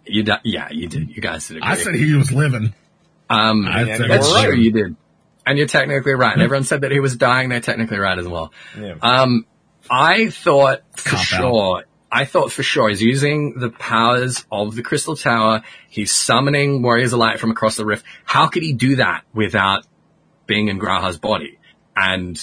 You 0.06 0.24
di- 0.24 0.42
yeah, 0.44 0.68
you 0.72 0.88
did. 0.88 1.10
You 1.16 1.22
guys 1.22 1.48
did 1.48 1.58
agree. 1.58 1.70
I 1.70 1.76
said 1.76 1.96
he 1.96 2.14
was 2.14 2.32
living. 2.32 2.74
um, 3.30 3.66
I 3.66 3.84
that's 3.86 4.00
you 4.00 4.06
were 4.08 4.14
he 4.14 4.18
was 4.20 4.32
true. 4.32 4.50
right. 4.52 4.60
You 4.60 4.72
did, 4.72 4.96
and 5.46 5.58
you're 5.58 5.68
technically 5.68 6.14
right. 6.14 6.34
And 6.34 6.42
everyone 6.42 6.64
said 6.64 6.82
that 6.82 6.92
he 6.92 7.00
was 7.00 7.16
dying. 7.16 7.50
They're 7.50 7.60
technically 7.62 7.98
right 8.00 8.18
as 8.18 8.28
well. 8.28 8.52
Yeah. 8.80 8.96
Um, 9.02 9.46
I 9.90 10.30
thought 10.30 10.82
for 10.98 11.10
Cop 11.10 11.20
out. 11.20 11.26
sure. 11.26 11.84
I 12.12 12.26
thought 12.26 12.52
for 12.52 12.64
sure 12.64 12.90
he's 12.90 13.02
using 13.02 13.60
the 13.60 13.70
powers 13.70 14.46
of 14.52 14.76
the 14.76 14.84
Crystal 14.84 15.16
Tower. 15.16 15.64
He's 15.90 16.12
summoning 16.12 16.82
Warriors 16.82 17.12
of 17.14 17.20
Light 17.20 17.40
from 17.40 17.52
across 17.52 17.76
the 17.76 17.86
rift. 17.86 18.06
How 18.24 18.48
could 18.48 18.64
he 18.64 18.74
do 18.74 18.96
that 18.98 19.24
without 19.34 19.86
being 20.48 20.70
in 20.70 20.80
G'raha's 20.80 21.18
body? 21.18 21.60
And 21.96 22.36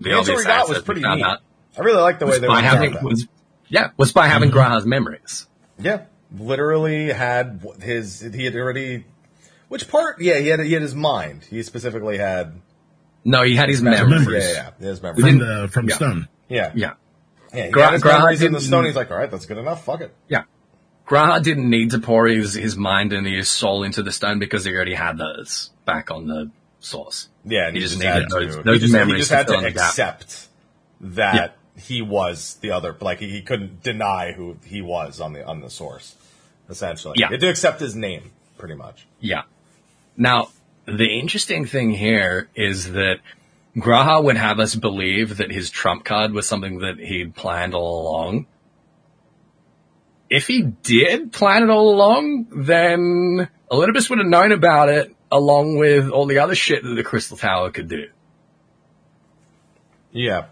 the, 0.00 0.10
the 0.10 0.16
answer 0.16 0.32
obvious 0.32 0.46
we 0.46 0.52
answer 0.52 0.72
was 0.74 0.82
pretty 0.82 1.00
neat. 1.02 1.22
out 1.22 1.40
I 1.78 1.82
really 1.82 2.00
like 2.00 2.18
the 2.18 2.26
way 2.26 2.38
they 2.38 2.48
went 2.48 2.64
having 2.64 2.92
that. 2.92 3.02
was 3.02 3.26
yeah 3.68 3.90
was 3.98 4.12
by 4.12 4.28
having 4.28 4.50
Mm-hmm. 4.50 4.58
G'raha's 4.58 4.86
memories. 4.86 5.46
Yeah, 5.78 6.04
literally 6.34 7.12
had 7.12 7.66
his. 7.82 8.20
He 8.20 8.44
had 8.46 8.56
already. 8.56 9.04
Which 9.68 9.88
part? 9.88 10.20
Yeah, 10.20 10.38
he 10.38 10.48
had 10.48 10.60
he 10.60 10.72
had 10.72 10.82
his 10.82 10.94
mind. 10.94 11.44
He 11.44 11.62
specifically 11.62 12.18
had 12.18 12.60
No, 13.24 13.42
he 13.42 13.56
had 13.56 13.68
his 13.68 13.82
Memories. 13.82 14.20
memories. 14.26 14.44
Yeah, 14.44 14.52
yeah, 14.52 14.70
yeah. 14.80 14.86
His 14.88 14.98
From 15.00 15.16
memories. 15.16 15.38
the, 15.40 15.68
from 15.72 15.88
Yeah. 15.88 15.94
Stone. 15.96 16.28
Yeah, 16.48 16.72
Yeah. 16.74 16.92
yeah. 17.52 17.64
He 17.66 17.70
Gra- 17.72 17.84
had 17.84 17.92
his 17.94 18.02
G'raha 18.02 18.46
in 18.46 18.52
the 18.52 18.60
stone. 18.60 18.84
He's 18.84 18.94
like, 18.96 19.10
all 19.10 19.16
right, 19.16 19.30
that's 19.30 19.46
good 19.46 19.58
enough. 19.58 19.84
Fuck 19.84 20.00
it. 20.02 20.14
Yeah. 20.28 20.42
G'raha 21.08 21.42
didn't 21.42 21.68
need 21.70 21.90
to 21.92 21.98
pour 21.98 22.26
his, 22.26 22.54
his 22.54 22.76
mind 22.76 23.12
and 23.12 23.26
his 23.26 23.48
soul 23.48 23.82
into 23.82 24.02
the 24.02 24.12
stone 24.12 24.38
because 24.38 24.64
he 24.64 24.72
already 24.72 24.94
had 24.94 25.18
those 25.18 25.70
back 25.84 26.10
on 26.10 26.26
the 26.26 26.50
source. 26.80 27.28
Yeah, 27.44 27.66
and 27.68 27.76
He 27.76 27.80
he, 27.82 27.88
just 27.88 27.94
just, 27.94 28.04
needed 28.04 28.22
had 28.22 28.30
those- 28.30 28.56
to. 28.56 28.62
those 28.62 28.74
he 28.74 28.80
just, 28.80 28.92
memories 28.92 29.14
he 29.14 29.18
just 29.20 29.30
had 29.32 29.46
fill 29.46 29.54
to 29.54 29.58
in 29.58 29.64
the 29.64 29.70
gap. 29.78 29.88
accept 29.90 30.48
that 31.00 31.56
he 31.76 32.02
was 32.02 32.54
the 32.60 32.70
other. 32.72 32.94
Like 33.00 33.18
he, 33.20 33.28
he 33.30 33.42
couldn't 33.42 33.82
deny 33.82 34.32
who 34.32 34.56
he 34.64 34.82
was 34.82 35.20
on 35.20 35.32
the 35.32 35.44
on 35.46 35.60
the 35.60 35.70
source. 35.70 36.14
Essentially, 36.68 37.14
Yeah. 37.18 37.28
he 37.28 37.34
had 37.34 37.40
to 37.42 37.48
accept 37.48 37.80
his 37.80 37.94
name, 37.94 38.32
pretty 38.58 38.74
much. 38.74 39.06
Yeah. 39.20 39.42
Now, 40.16 40.48
the 40.86 41.18
interesting 41.18 41.66
thing 41.66 41.90
here 41.90 42.48
is 42.54 42.92
that 42.92 43.16
G'raha 43.76 44.22
would 44.24 44.36
have 44.36 44.58
us 44.60 44.74
believe 44.74 45.36
that 45.36 45.50
his 45.50 45.68
trump 45.70 46.04
card 46.04 46.32
was 46.32 46.46
something 46.46 46.78
that 46.78 46.98
he'd 46.98 47.34
planned 47.34 47.74
all 47.74 48.02
along. 48.08 48.46
If 50.30 50.46
he 50.46 50.62
did 50.62 51.32
plan 51.32 51.62
it 51.62 51.70
all 51.70 51.94
along, 51.94 52.46
then 52.50 53.48
Elidibus 53.70 54.08
would 54.10 54.18
have 54.18 54.26
known 54.26 54.52
about 54.52 54.88
it 54.88 55.14
along 55.30 55.76
with 55.76 56.08
all 56.08 56.26
the 56.26 56.38
other 56.38 56.54
shit 56.54 56.82
that 56.82 56.94
the 56.94 57.02
Crystal 57.04 57.36
Tower 57.36 57.70
could 57.70 57.88
do. 57.88 58.08
Yeah, 60.12 60.46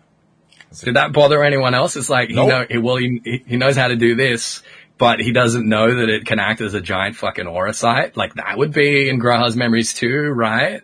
Did 0.83 0.97
that 0.97 1.13
bother 1.13 1.43
anyone 1.43 1.75
else? 1.75 1.97
It's 1.97 2.11
like, 2.11 2.29
Nope. 2.29 2.69
he 2.69 2.75
know, 2.75 2.81
well, 2.83 2.97
he, 2.97 3.43
he 3.47 3.57
knows 3.57 3.77
how 3.77 3.89
to 3.89 3.97
do 3.97 4.15
this, 4.15 4.63
but 4.99 5.21
he 5.21 5.33
doesn't 5.33 5.69
know 5.69 5.95
that 5.97 6.09
it 6.09 6.25
can 6.27 6.39
act 6.39 6.61
as 6.61 6.75
a 6.75 6.81
giant 6.81 7.17
fucking 7.17 7.47
auracite. 7.47 8.17
Like 8.17 8.35
that 8.35 8.57
would 8.59 8.73
be 8.73 9.09
in 9.09 9.21
G'raha's 9.21 9.57
memories 9.57 9.93
too, 9.93 10.29
right? 10.31 10.83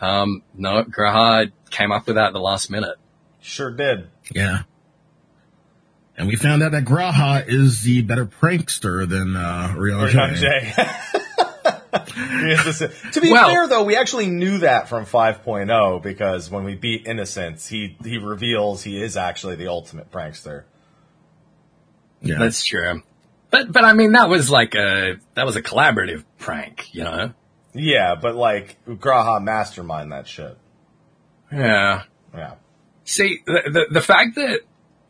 Um, 0.00 0.42
no, 0.54 0.82
G'raha 0.84 1.52
came 1.70 1.92
up 1.92 2.06
with 2.06 2.16
that 2.16 2.28
at 2.28 2.32
the 2.32 2.40
last 2.40 2.70
minute. 2.70 2.96
sure 3.40 3.70
did. 3.70 4.08
Yeah. 4.34 4.62
And 6.16 6.28
we 6.28 6.36
found 6.36 6.62
out 6.62 6.72
that 6.72 6.84
G'raha 6.84 7.44
is 7.48 7.82
the 7.82 8.02
better 8.02 8.24
prankster 8.26 9.08
than 9.08 9.34
uh, 9.36 9.74
Or 9.76 9.82
Rion 9.82 10.34
Jay. 10.36 10.72
He 12.16 12.50
has 12.54 12.78
this- 12.78 13.12
to 13.12 13.20
be 13.20 13.30
Well- 13.30 13.48
fair, 13.48 13.68
though, 13.68 13.84
we 13.84 13.96
actually 13.96 14.26
knew 14.26 14.58
that 14.58 14.88
from 14.88 15.06
5.0 15.06 16.02
because 16.02 16.50
when 16.50 16.64
we 16.64 16.74
beat 16.74 17.06
Innocence, 17.06 17.66
he 17.68 17.96
he 18.04 18.18
reveals 18.18 18.82
he 18.82 19.00
is 19.02 19.16
actually 19.16 19.54
the 19.56 19.68
ultimate 19.68 20.10
prankster. 20.10 20.64
Yeah. 22.20 22.38
That's 22.38 22.64
true. 22.64 23.02
But 23.54 23.70
but 23.70 23.84
I 23.84 23.92
mean 23.92 24.12
that 24.12 24.28
was 24.28 24.50
like 24.50 24.74
a 24.74 25.14
that 25.34 25.46
was 25.46 25.54
a 25.54 25.62
collaborative 25.62 26.24
prank, 26.38 26.92
you 26.92 27.04
know. 27.04 27.32
Yeah, 27.72 28.16
but 28.16 28.34
like 28.34 28.84
G'raha 28.84 29.40
mastermind 29.40 30.10
that 30.10 30.26
shit. 30.26 30.58
Yeah. 31.52 32.02
Yeah. 32.34 32.54
See, 33.04 33.42
the, 33.46 33.62
the, 33.66 33.86
the 33.92 34.00
fact 34.00 34.34
that 34.34 34.62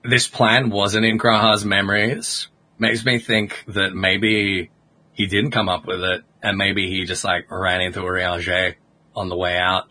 this 0.02 0.28
plan 0.28 0.68
wasn't 0.68 1.06
in 1.06 1.18
G'raha's 1.18 1.64
memories 1.64 2.48
makes 2.78 3.02
me 3.06 3.18
think 3.18 3.64
that 3.68 3.94
maybe 3.94 4.70
he 5.14 5.26
didn't 5.26 5.52
come 5.52 5.70
up 5.70 5.86
with 5.86 6.02
it 6.04 6.22
and 6.42 6.58
maybe 6.58 6.90
he 6.90 7.06
just 7.06 7.24
like 7.24 7.50
ran 7.50 7.80
into 7.80 8.02
J 8.42 8.76
on 9.16 9.30
the 9.30 9.36
way 9.36 9.56
out. 9.56 9.84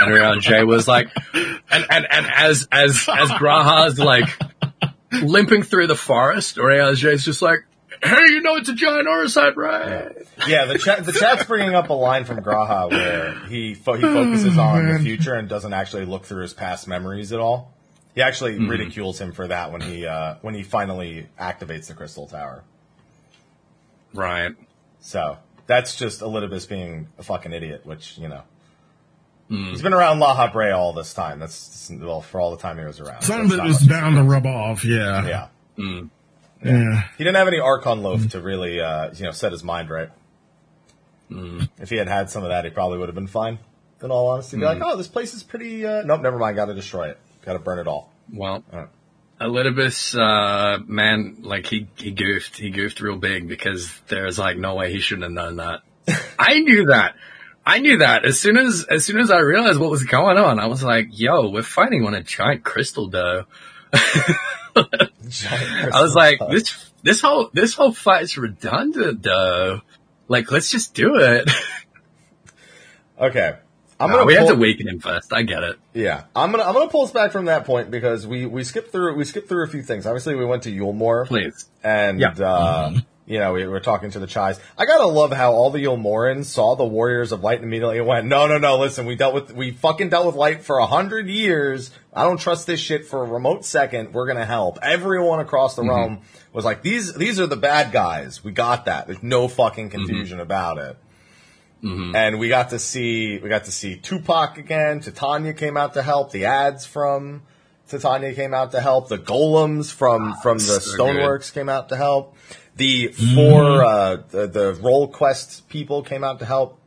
And 0.00 0.40
J 0.40 0.64
was 0.64 0.88
like, 0.88 1.08
and, 1.34 1.84
and, 1.90 2.06
and 2.10 2.26
as, 2.34 2.66
as, 2.72 3.06
as 3.12 3.28
G'raha's 3.32 3.98
like 3.98 4.30
limping 5.12 5.64
through 5.64 5.88
the 5.88 5.96
forest, 5.96 6.56
J's 6.56 7.24
just 7.26 7.42
like, 7.42 7.66
hey, 8.02 8.24
you 8.28 8.40
know 8.40 8.56
it's 8.56 8.68
a 8.68 8.74
giant 8.74 9.08
auracite, 9.08 9.56
right? 9.56 10.16
Yeah, 10.46 10.66
the 10.66 10.78
chat 10.78 11.04
the 11.04 11.12
chat's 11.12 11.44
bringing 11.44 11.74
up 11.74 11.90
a 11.90 11.94
line 11.94 12.24
from 12.24 12.38
G'raha 12.42 12.90
where 12.90 13.46
he 13.46 13.74
fo- 13.74 13.94
he 13.94 14.02
focuses 14.02 14.56
oh, 14.56 14.62
on 14.62 14.88
the 14.88 14.98
future 15.00 15.34
and 15.34 15.48
doesn't 15.48 15.72
actually 15.72 16.06
look 16.06 16.24
through 16.24 16.42
his 16.42 16.54
past 16.54 16.88
memories 16.88 17.32
at 17.32 17.40
all. 17.40 17.72
He 18.14 18.22
actually 18.22 18.54
mm-hmm. 18.54 18.68
ridicules 18.68 19.20
him 19.20 19.32
for 19.32 19.48
that 19.48 19.72
when 19.72 19.80
he 19.80 20.06
uh, 20.06 20.36
when 20.42 20.54
he 20.54 20.62
finally 20.62 21.28
activates 21.38 21.86
the 21.86 21.94
crystal 21.94 22.26
tower. 22.26 22.64
Right. 24.12 24.54
So 25.00 25.38
that's 25.66 25.96
just 25.96 26.20
Elidibus 26.20 26.68
being 26.68 27.08
a 27.18 27.22
fucking 27.22 27.52
idiot, 27.52 27.82
which 27.84 28.18
you 28.18 28.28
know. 28.28 28.42
Mm. 29.50 29.70
He's 29.70 29.82
been 29.82 29.94
around 29.94 30.20
Lahabrea 30.20 30.76
all 30.76 30.92
this 30.92 31.12
time. 31.12 31.40
That's 31.40 31.90
well 31.92 32.20
for 32.20 32.40
all 32.40 32.52
the 32.52 32.62
time 32.62 32.78
he 32.78 32.84
was 32.84 33.00
around. 33.00 33.22
Some 33.22 33.42
of 33.42 33.50
That's 33.50 33.82
it 33.82 33.88
not 33.88 34.00
bound 34.00 34.16
to 34.16 34.22
rub 34.22 34.46
off. 34.46 34.84
Yeah. 34.84 35.26
Yeah, 35.26 35.48
mm. 35.76 36.10
Yeah. 36.64 37.04
he 37.16 37.24
didn't 37.24 37.36
have 37.36 37.48
any 37.48 37.58
Archon 37.58 38.02
loaf 38.02 38.28
to 38.30 38.40
really 38.40 38.80
uh, 38.80 39.12
you 39.14 39.24
know 39.24 39.30
set 39.30 39.52
his 39.52 39.64
mind 39.64 39.90
right. 39.90 40.10
If 41.78 41.90
he 41.90 41.96
had 41.96 42.08
had 42.08 42.28
some 42.28 42.42
of 42.42 42.48
that, 42.50 42.64
he 42.64 42.70
probably 42.70 42.98
would 42.98 43.08
have 43.08 43.14
been 43.14 43.28
fine. 43.28 43.58
In 44.02 44.10
all 44.10 44.28
honesty, 44.28 44.56
be 44.56 44.64
like, 44.64 44.80
oh, 44.82 44.96
this 44.96 45.08
place 45.08 45.34
is 45.34 45.42
pretty. 45.42 45.86
Uh... 45.86 46.02
Nope, 46.02 46.22
never 46.22 46.38
mind. 46.38 46.56
Got 46.56 46.66
to 46.66 46.74
destroy 46.74 47.10
it. 47.10 47.18
Got 47.42 47.52
to 47.52 47.58
burn 47.58 47.78
it 47.78 47.86
all. 47.86 48.12
Well, 48.32 48.64
Uh. 48.72 48.86
Elidibus, 49.40 50.18
uh, 50.18 50.82
man, 50.86 51.38
like 51.40 51.64
he, 51.64 51.88
he 51.96 52.10
goofed, 52.10 52.58
he 52.58 52.68
goofed 52.68 53.00
real 53.00 53.16
big 53.16 53.48
because 53.48 53.90
there's 54.08 54.38
like 54.38 54.58
no 54.58 54.74
way 54.74 54.92
he 54.92 55.00
shouldn't 55.00 55.22
have 55.22 55.32
known 55.32 55.56
that. 55.56 55.80
I 56.38 56.58
knew 56.58 56.86
that. 56.86 57.14
I 57.64 57.78
knew 57.78 57.98
that 57.98 58.26
as 58.26 58.38
soon 58.38 58.58
as, 58.58 58.84
as 58.90 59.06
soon 59.06 59.18
as 59.18 59.30
I 59.30 59.38
realized 59.38 59.78
what 59.80 59.90
was 59.90 60.04
going 60.04 60.36
on, 60.36 60.58
I 60.58 60.66
was 60.66 60.82
like, 60.82 61.08
yo, 61.12 61.48
we're 61.48 61.62
fighting 61.62 62.04
on 62.04 62.14
a 62.14 62.22
giant 62.22 62.64
crystal 62.64 63.06
dough. 63.06 63.44
I 64.76 66.02
was 66.02 66.14
like, 66.14 66.38
this, 66.50 66.90
this 67.02 67.20
whole, 67.20 67.50
this 67.52 67.74
whole 67.74 67.92
fight's 67.92 68.36
redundant 68.36 69.22
though. 69.22 69.80
Like, 70.28 70.50
let's 70.50 70.70
just 70.70 70.94
do 70.94 71.16
it. 71.16 71.50
okay. 73.20 73.54
I'm 74.00 74.10
gonna 74.10 74.24
we 74.24 74.34
have 74.34 74.48
to 74.48 74.54
weaken 74.54 74.88
him 74.88 74.98
first. 74.98 75.30
I 75.30 75.42
get 75.42 75.62
it. 75.62 75.78
Yeah, 75.92 76.24
I'm 76.34 76.50
gonna 76.52 76.62
I'm 76.62 76.72
gonna 76.72 76.88
pull 76.88 77.02
us 77.02 77.10
back 77.10 77.32
from 77.32 77.44
that 77.46 77.66
point 77.66 77.90
because 77.90 78.26
we 78.26 78.46
we 78.46 78.64
skipped 78.64 78.92
through 78.92 79.14
we 79.14 79.24
skipped 79.24 79.46
through 79.46 79.64
a 79.64 79.66
few 79.68 79.82
things. 79.82 80.06
Obviously, 80.06 80.36
we 80.36 80.46
went 80.46 80.62
to 80.62 80.72
Yulmore. 80.72 81.26
Please. 81.26 81.68
And, 81.84 82.18
Yeah. 82.18 82.30
uh, 82.30 82.94
you 83.30 83.38
know, 83.38 83.52
we 83.52 83.64
were 83.64 83.78
talking 83.78 84.10
to 84.10 84.18
the 84.18 84.26
Chais. 84.26 84.58
I 84.76 84.86
gotta 84.86 85.06
love 85.06 85.30
how 85.30 85.52
all 85.52 85.70
the 85.70 85.84
Yulmorans 85.84 86.46
saw 86.46 86.74
the 86.74 86.84
Warriors 86.84 87.30
of 87.30 87.44
Light 87.44 87.58
and 87.58 87.64
immediately 87.64 88.00
went, 88.00 88.26
no, 88.26 88.48
no, 88.48 88.58
no, 88.58 88.76
listen, 88.76 89.06
we 89.06 89.14
dealt 89.14 89.34
with, 89.34 89.52
we 89.52 89.70
fucking 89.70 90.08
dealt 90.08 90.26
with 90.26 90.34
Light 90.34 90.64
for 90.64 90.78
a 90.78 90.86
hundred 90.86 91.28
years. 91.28 91.92
I 92.12 92.24
don't 92.24 92.40
trust 92.40 92.66
this 92.66 92.80
shit 92.80 93.06
for 93.06 93.22
a 93.22 93.28
remote 93.28 93.64
second. 93.64 94.14
We're 94.14 94.26
gonna 94.26 94.44
help. 94.44 94.80
Everyone 94.82 95.38
across 95.38 95.76
the 95.76 95.82
mm-hmm. 95.82 95.90
realm 95.90 96.20
was 96.52 96.64
like, 96.64 96.82
these, 96.82 97.14
these 97.14 97.38
are 97.38 97.46
the 97.46 97.56
bad 97.56 97.92
guys. 97.92 98.42
We 98.42 98.50
got 98.50 98.86
that. 98.86 99.06
There's 99.06 99.22
no 99.22 99.46
fucking 99.46 99.90
mm-hmm. 99.90 100.06
confusion 100.06 100.40
about 100.40 100.78
it. 100.78 100.98
Mm-hmm. 101.84 102.16
And 102.16 102.40
we 102.40 102.48
got 102.48 102.70
to 102.70 102.80
see, 102.80 103.38
we 103.38 103.48
got 103.48 103.66
to 103.66 103.72
see 103.72 103.96
Tupac 103.96 104.58
again. 104.58 104.98
Titania 104.98 105.54
came 105.54 105.76
out 105.76 105.94
to 105.94 106.02
help. 106.02 106.32
The 106.32 106.46
ads 106.46 106.84
from 106.84 107.42
Titania 107.88 108.34
came 108.34 108.54
out 108.54 108.72
to 108.72 108.80
help. 108.80 109.08
The 109.08 109.18
golems 109.18 109.92
from, 109.92 110.32
ah, 110.32 110.40
from 110.42 110.58
the 110.58 110.64
so 110.64 110.96
good. 110.96 111.16
Stoneworks 111.16 111.52
came 111.54 111.68
out 111.68 111.90
to 111.90 111.96
help. 111.96 112.36
The 112.80 113.08
four, 113.08 113.84
uh, 113.84 114.16
the, 114.30 114.46
the 114.46 114.72
role 114.72 115.06
quest 115.06 115.68
people 115.68 116.02
came 116.02 116.24
out 116.24 116.38
to 116.38 116.46
help. 116.46 116.80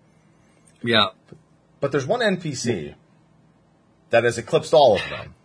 Yeah. 0.82 1.10
But 1.82 1.92
there's 1.92 2.08
one 2.08 2.22
NPC 2.22 2.96
that 4.10 4.24
has 4.24 4.40
eclipsed 4.40 4.74
all 4.74 4.96
of 4.96 5.02
them. 5.08 5.36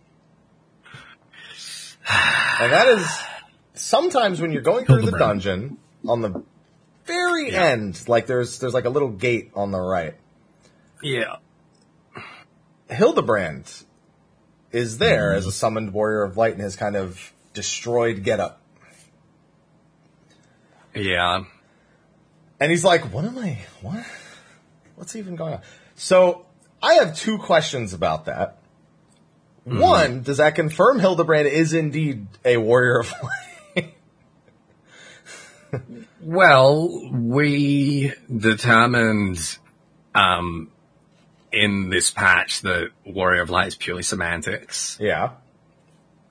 And 2.59 2.73
that 2.73 2.87
is 2.87 3.19
sometimes 3.75 4.41
when 4.41 4.51
you're 4.51 4.63
going 4.63 4.87
through 4.87 5.03
the 5.03 5.19
dungeon 5.19 5.77
on 6.07 6.21
the 6.21 6.43
very 7.05 7.51
end, 7.51 8.09
like 8.09 8.25
there's 8.25 8.57
there's 8.57 8.73
like 8.73 8.85
a 8.85 8.89
little 8.89 9.09
gate 9.09 9.51
on 9.53 9.69
the 9.69 9.79
right. 9.79 10.15
Yeah. 11.03 11.35
Hildebrand 12.89 13.71
is 14.71 14.97
there 14.97 15.31
as 15.31 15.45
a 15.45 15.51
summoned 15.51 15.93
warrior 15.93 16.23
of 16.23 16.37
light 16.37 16.55
in 16.55 16.59
his 16.59 16.75
kind 16.75 16.95
of 16.95 17.33
destroyed 17.53 18.23
getup. 18.23 18.59
Yeah. 20.95 21.43
And 22.59 22.71
he's 22.71 22.83
like, 22.83 23.13
what 23.13 23.25
am 23.25 23.37
I, 23.37 23.59
what? 23.81 24.05
What's 24.95 25.15
even 25.15 25.35
going 25.35 25.53
on? 25.53 25.61
So 25.95 26.45
I 26.83 26.95
have 26.95 27.17
two 27.17 27.37
questions 27.37 27.93
about 27.93 28.25
that. 28.25 28.57
One, 29.63 30.23
does 30.23 30.37
that 30.37 30.55
confirm 30.55 30.99
Hildebrand 30.99 31.47
is 31.47 31.73
indeed 31.73 32.27
a 32.43 32.57
warrior 32.57 32.99
of 33.01 33.13
light? 33.75 33.93
Well, 36.21 37.11
we 37.13 38.13
determined 38.35 39.57
um, 40.15 40.71
in 41.51 41.89
this 41.89 42.09
patch 42.09 42.61
that 42.61 42.89
Warrior 43.05 43.43
of 43.43 43.49
Light 43.51 43.67
is 43.67 43.75
purely 43.75 44.03
semantics. 44.03 44.97
yeah. 44.99 45.31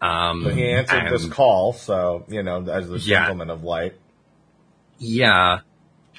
Um, 0.01 0.45
But 0.45 0.55
he 0.55 0.69
answered 0.71 1.11
this 1.11 1.27
call, 1.27 1.73
so, 1.73 2.25
you 2.29 2.43
know, 2.43 2.69
as 2.69 2.89
the 2.89 2.99
Yeah. 2.99 3.21
gentleman 3.23 3.51
of 3.51 3.63
light. 3.65 3.95
Yeah. 4.99 5.61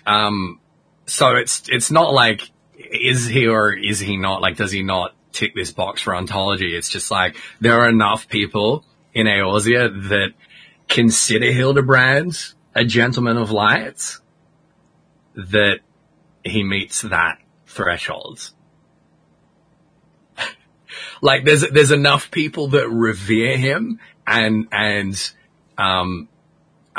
Um, 0.05 0.59
so 1.05 1.35
it's 1.35 1.63
it's 1.69 1.91
not 1.91 2.13
like 2.13 2.49
is 2.77 3.25
he 3.25 3.47
or 3.47 3.73
is 3.73 3.99
he 3.99 4.17
not 4.17 4.41
like 4.41 4.57
does 4.57 4.71
he 4.71 4.83
not 4.83 5.13
tick 5.31 5.53
this 5.55 5.71
box 5.71 6.01
for 6.01 6.15
ontology? 6.15 6.75
It's 6.75 6.89
just 6.89 7.11
like 7.11 7.37
there 7.59 7.79
are 7.79 7.89
enough 7.89 8.29
people 8.29 8.85
in 9.13 9.27
Eorzea 9.27 10.09
that 10.09 10.29
consider 10.87 11.51
Hildebrand 11.51 12.53
a 12.73 12.85
gentleman 12.85 13.37
of 13.37 13.51
light 13.51 14.17
that 15.35 15.79
he 16.43 16.63
meets 16.63 17.01
that 17.01 17.39
threshold. 17.67 18.51
like 21.21 21.45
there's 21.45 21.61
there's 21.69 21.91
enough 21.91 22.31
people 22.31 22.69
that 22.69 22.89
revere 22.89 23.57
him 23.57 23.99
and 24.25 24.67
and 24.71 25.31
um 25.77 26.29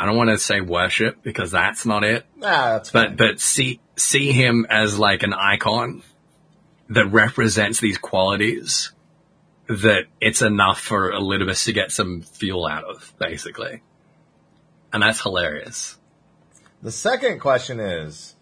I 0.01 0.05
don't 0.05 0.17
want 0.17 0.31
to 0.31 0.37
say 0.39 0.61
worship 0.61 1.21
because 1.21 1.51
that's 1.51 1.85
not 1.85 2.03
it, 2.03 2.25
Ah, 2.41 2.73
that's 2.79 2.89
but 2.89 3.07
fine. 3.09 3.15
but 3.17 3.39
see 3.39 3.79
see 3.95 4.31
him 4.31 4.65
as 4.69 4.97
like 4.97 5.21
an 5.21 5.33
icon 5.33 6.01
that 6.89 7.05
represents 7.07 7.79
these 7.79 7.97
qualities 7.99 8.91
that 9.67 10.05
it's 10.19 10.41
enough 10.41 10.81
for 10.81 11.11
Elidibus 11.11 11.65
to 11.65 11.73
get 11.73 11.91
some 11.91 12.21
fuel 12.23 12.65
out 12.65 12.83
of, 12.83 13.13
basically. 13.19 13.81
And 14.91 15.03
that's 15.03 15.21
hilarious. 15.21 15.97
The 16.81 16.91
second 16.91 17.39
question 17.39 17.79
is, 17.79 18.35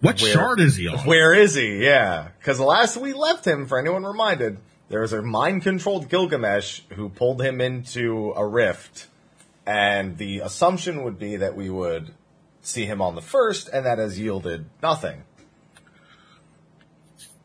What 0.00 0.20
Where- 0.22 0.32
shard 0.32 0.60
is 0.60 0.76
he 0.76 0.86
on? 0.88 0.98
Where 1.00 1.34
is 1.34 1.54
he? 1.54 1.82
Yeah. 1.84 2.28
Because 2.38 2.58
the 2.58 2.64
last 2.64 2.96
we 2.96 3.12
left 3.12 3.44
him, 3.44 3.66
for 3.66 3.78
anyone 3.78 4.04
reminded, 4.04 4.58
there 4.88 5.00
was 5.00 5.12
a 5.12 5.22
mind 5.22 5.62
controlled 5.62 6.08
Gilgamesh 6.08 6.80
who 6.90 7.08
pulled 7.08 7.42
him 7.42 7.60
into 7.60 8.32
a 8.36 8.46
rift. 8.46 9.08
And 9.66 10.18
the 10.18 10.40
assumption 10.40 11.04
would 11.04 11.18
be 11.18 11.36
that 11.36 11.54
we 11.56 11.70
would 11.70 12.12
see 12.62 12.84
him 12.84 13.00
on 13.00 13.14
the 13.14 13.22
first, 13.22 13.68
and 13.68 13.86
that 13.86 13.98
has 13.98 14.18
yielded 14.18 14.66
nothing. 14.82 15.22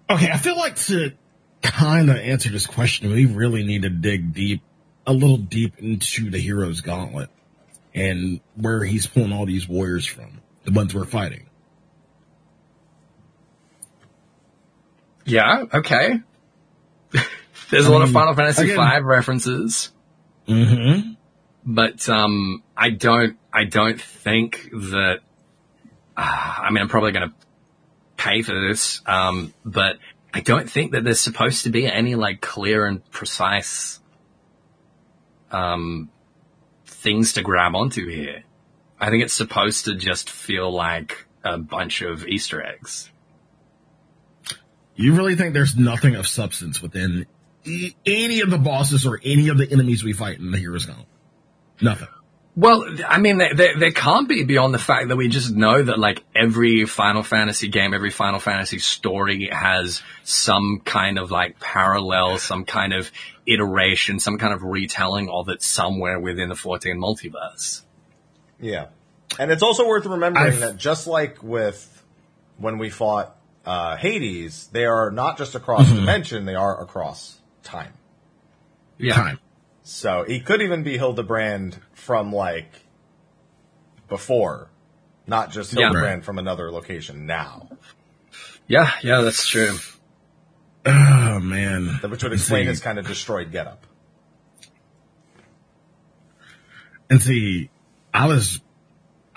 Okay, 0.10 0.30
I 0.32 0.38
feel 0.38 0.58
like 0.58 0.76
to 0.88 1.12
kind 1.62 2.10
of 2.10 2.16
answer 2.16 2.50
this 2.50 2.66
question, 2.66 3.12
we 3.12 3.26
really 3.26 3.64
need 3.64 3.82
to 3.84 3.90
dig 3.90 4.34
deep, 4.34 4.62
a 5.06 5.14
little 5.14 5.38
deep 5.38 5.78
into 5.80 6.30
the 6.30 6.40
hero's 6.40 6.82
gauntlet 6.82 7.30
and 7.94 8.40
where 8.56 8.84
he's 8.84 9.06
pulling 9.08 9.34
all 9.34 9.46
these 9.46 9.68
warriors 9.68 10.06
from, 10.06 10.40
the 10.64 10.72
ones 10.72 10.94
we're 10.96 11.06
fighting. 11.06 11.48
Yeah, 15.26 15.66
okay. 15.74 16.22
There's 17.70 17.86
a 17.86 17.92
lot 17.92 18.02
of 18.04 18.12
Final 18.12 18.34
Fantasy 18.34 18.72
again- 18.72 18.78
V 18.78 19.02
references, 19.02 19.92
Mm-hmm. 20.48 21.12
But 21.68 22.08
um, 22.08 22.64
I 22.76 22.92
don't, 22.92 23.38
I 23.54 23.66
don't 23.66 24.02
think 24.02 24.70
that. 24.72 25.20
Uh, 26.16 26.56
I 26.60 26.72
mean, 26.72 26.82
I'm 26.82 26.88
probably 26.88 27.12
gonna 27.12 27.34
pay 28.16 28.42
for 28.42 28.60
this, 28.70 29.02
um, 29.06 29.54
but 29.66 29.98
I 30.34 30.40
don't 30.40 30.70
think 30.70 30.94
that 30.94 31.04
there's 31.04 31.20
supposed 31.20 31.66
to 31.66 31.70
be 31.70 31.86
any 31.86 32.16
like 32.16 32.40
clear 32.40 32.86
and 32.88 33.04
precise 33.12 34.00
um, 35.52 36.10
things 36.86 37.34
to 37.34 37.44
grab 37.44 37.76
onto 37.76 38.08
here. 38.08 38.44
I 39.00 39.10
think 39.10 39.24
it's 39.24 39.34
supposed 39.34 39.86
to 39.86 39.96
just 39.96 40.30
feel 40.30 40.72
like 40.72 41.28
a 41.44 41.58
bunch 41.58 42.02
of 42.02 42.26
Easter 42.26 42.66
eggs. 42.66 43.12
You 44.96 45.16
really 45.16 45.36
think 45.36 45.54
there's 45.54 45.76
nothing 45.78 46.16
of 46.16 46.28
substance 46.28 46.82
within 46.82 47.28
e- 47.66 47.94
any 48.06 48.40
of 48.40 48.50
the 48.50 48.58
bosses 48.58 49.06
or 49.06 49.20
any 49.24 49.50
of 49.50 49.58
the 49.58 49.70
enemies 49.70 50.04
we 50.04 50.14
fight 50.14 50.40
in 50.40 50.50
the 50.50 50.58
Hero's 50.58 50.86
Gone? 50.86 51.06
Nothing. 51.82 52.08
Well, 52.56 52.84
I 53.08 53.20
mean, 53.20 53.38
there, 53.38 53.54
there, 53.54 53.78
there 53.78 53.92
can't 53.92 54.28
be 54.28 54.44
beyond 54.44 54.74
the 54.74 54.80
fact 54.80 55.10
that 55.10 55.16
we 55.16 55.28
just 55.28 55.54
know 55.54 55.84
that 55.84 56.00
like 56.00 56.24
every 56.36 56.86
Final 56.86 57.22
Fantasy 57.22 57.68
game, 57.68 57.94
every 57.94 58.10
Final 58.10 58.40
Fantasy 58.40 58.80
story 58.80 59.50
has 59.52 60.02
some 60.24 60.82
kind 60.84 61.20
of 61.20 61.30
like 61.30 61.60
parallel, 61.60 62.40
some 62.40 62.66
kind 62.66 62.94
of 62.94 63.12
iteration, 63.46 64.20
some 64.20 64.40
kind 64.40 64.56
of 64.56 64.64
retelling 64.64 65.30
of 65.30 65.50
it 65.50 65.62
somewhere 65.62 66.20
within 66.20 66.50
the 66.50 66.56
14 66.56 66.98
multiverse. 66.98 67.82
Yeah. 68.60 68.88
And 69.38 69.52
it's 69.52 69.62
also 69.62 69.88
worth 69.88 70.08
remembering 70.08 70.48
I've- 70.48 70.58
that 70.62 70.78
just 70.78 71.06
like 71.06 71.44
with 71.44 72.04
when 72.58 72.80
we 72.80 72.90
fought 72.90 73.36
uh, 73.68 73.98
Hades, 73.98 74.68
they 74.72 74.86
are 74.86 75.12
not 75.12 75.38
just 75.38 75.54
across 75.54 75.88
dimension, 75.92 76.46
they 76.46 76.56
are 76.56 76.82
across 76.82 77.38
time. 77.62 77.94
Yeah. 78.98 79.14
Time. 79.14 79.40
So 79.90 80.26
he 80.28 80.42
could 80.42 80.62
even 80.62 80.84
be 80.84 80.98
Hildebrand 80.98 81.80
from 81.94 82.34
like 82.34 82.70
before, 84.10 84.68
not 85.26 85.50
just 85.50 85.72
Yeah. 85.72 85.86
Hildebrand 85.86 86.26
from 86.26 86.38
another 86.38 86.70
location 86.72 87.26
now, 87.26 87.70
Yeah, 88.68 88.92
yeah, 89.02 89.22
that's 89.22 89.48
true. 89.48 89.78
Oh 90.86 91.40
man. 91.40 92.00
which 92.10 92.22
would 92.22 92.34
explain 92.34 92.66
see- 92.66 92.70
his 92.70 92.82
kind 92.82 93.00
of 93.00 93.08
destroyed 93.08 93.50
getup. 93.54 93.88
And 97.10 97.22
see, 97.22 97.70
I 98.14 98.28
was, 98.28 98.60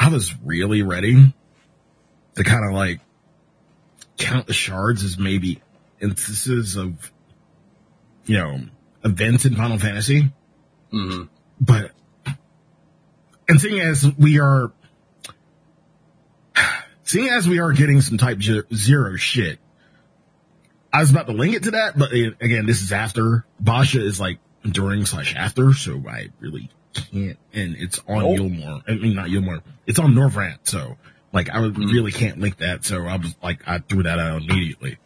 I 0.00 0.08
was 0.08 0.34
really 0.44 0.82
ready 0.82 1.32
to 2.34 2.42
kind 2.44 2.64
of 2.66 2.72
like 2.74 2.98
count 4.18 4.48
the 4.48 4.52
shards 4.52 5.04
as 5.04 5.16
maybe 5.16 5.62
instances 6.00 6.74
of, 6.74 7.12
you 8.26 8.36
know, 8.36 8.58
events 9.04 9.44
in 9.44 9.54
Final 9.54 9.78
Fantasy. 9.78 10.32
Hmm 10.90 11.22
But, 11.60 11.92
and 13.48 13.60
seeing 13.60 13.80
as 13.80 14.04
we 14.18 14.40
are, 14.40 14.72
seeing 17.04 17.28
as 17.28 17.48
we 17.48 17.58
are 17.60 17.72
getting 17.72 18.00
some 18.00 18.18
type 18.18 18.40
zero 18.42 19.16
shit, 19.16 19.58
I 20.92 21.00
was 21.00 21.10
about 21.10 21.26
to 21.26 21.32
link 21.32 21.54
it 21.54 21.64
to 21.64 21.70
that, 21.72 21.96
but 21.98 22.12
uh, 22.12 22.30
again, 22.40 22.66
this 22.66 22.82
is 22.82 22.92
after 22.92 23.44
Bozja 23.62 24.00
is 24.00 24.18
like 24.20 24.38
during 24.64 25.06
slash 25.06 25.34
after, 25.36 25.72
so 25.72 26.02
I 26.08 26.30
really 26.40 26.68
can't, 26.94 27.38
and 27.52 27.76
it's 27.76 28.00
on 28.08 28.22
Nope. 28.22 28.38
Yulmore. 28.38 28.82
I 28.88 28.94
mean, 28.94 29.14
not 29.14 29.28
Yulmore. 29.28 29.62
It's 29.86 29.98
on 30.00 30.14
Norvrandt, 30.14 30.58
so 30.68 30.96
like 31.32 31.48
I 31.50 31.60
would- 31.60 31.78
really 31.78 32.10
can't 32.12 32.40
link 32.40 32.56
that. 32.58 32.84
So 32.84 33.04
I 33.06 33.16
was 33.16 33.34
like, 33.42 33.62
I 33.68 33.78
threw 33.78 34.02
that 34.02 34.18
out 34.18 34.42
immediately. 34.42 34.98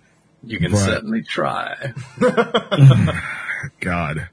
You 0.42 0.58
can 0.58 0.72
But- 0.72 0.78
certainly 0.78 1.22
try. 1.22 1.92
God. 3.80 4.28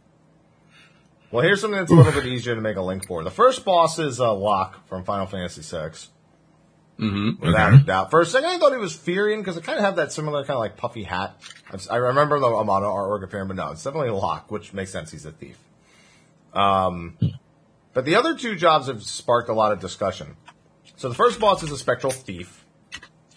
Well, 1.31 1.43
here's 1.43 1.61
something 1.61 1.79
that's 1.79 1.91
a 1.91 1.95
little 1.95 2.11
bit 2.11 2.25
easier 2.25 2.55
to 2.55 2.61
make 2.61 2.75
a 2.75 2.81
link 2.81 3.07
for. 3.07 3.23
The 3.23 3.31
first 3.31 3.63
boss 3.63 3.99
is 3.99 4.19
uh, 4.19 4.33
Locke 4.33 4.85
from 4.87 5.03
Final 5.05 5.25
Fantasy 5.27 5.61
VI. 5.61 5.91
Mm-hmm. 6.99 7.43
Without 7.45 7.73
Okay. 7.73 7.81
a 7.81 7.85
doubt. 7.85 8.11
For 8.11 8.21
a 8.21 8.25
second, 8.25 8.49
I 8.49 8.57
thought 8.59 8.73
he 8.73 8.77
was 8.77 8.95
Firion 8.95 9.39
because 9.39 9.57
it 9.57 9.63
kind 9.63 9.79
of 9.79 9.85
had 9.85 9.95
that 9.95 10.11
similar 10.11 10.41
kind 10.41 10.51
of 10.55 10.59
like 10.59 10.77
puffy 10.77 11.03
hat. 11.03 11.35
I 11.71 11.95
I 11.95 11.97
remember 11.97 12.39
the 12.39 12.45
Amano 12.47 12.83
artwork 12.93 13.23
appearing, 13.23 13.47
but 13.47 13.55
no, 13.55 13.71
it's 13.71 13.83
definitely 13.83 14.11
Locke, 14.11 14.51
which 14.51 14.71
makes 14.73 14.91
sense. 14.91 15.09
He's 15.09 15.25
a 15.25 15.31
thief. 15.31 15.57
Um, 16.53 17.17
but 17.93 18.05
the 18.05 18.15
other 18.15 18.35
two 18.35 18.55
jobs 18.55 18.87
have 18.87 19.01
sparked 19.01 19.49
a 19.49 19.53
lot 19.53 19.71
of 19.71 19.79
discussion. 19.79 20.35
So 20.97 21.09
the 21.09 21.15
first 21.15 21.39
boss 21.39 21.63
is 21.63 21.71
a 21.71 21.77
spectral 21.77 22.11
thief. 22.11 22.65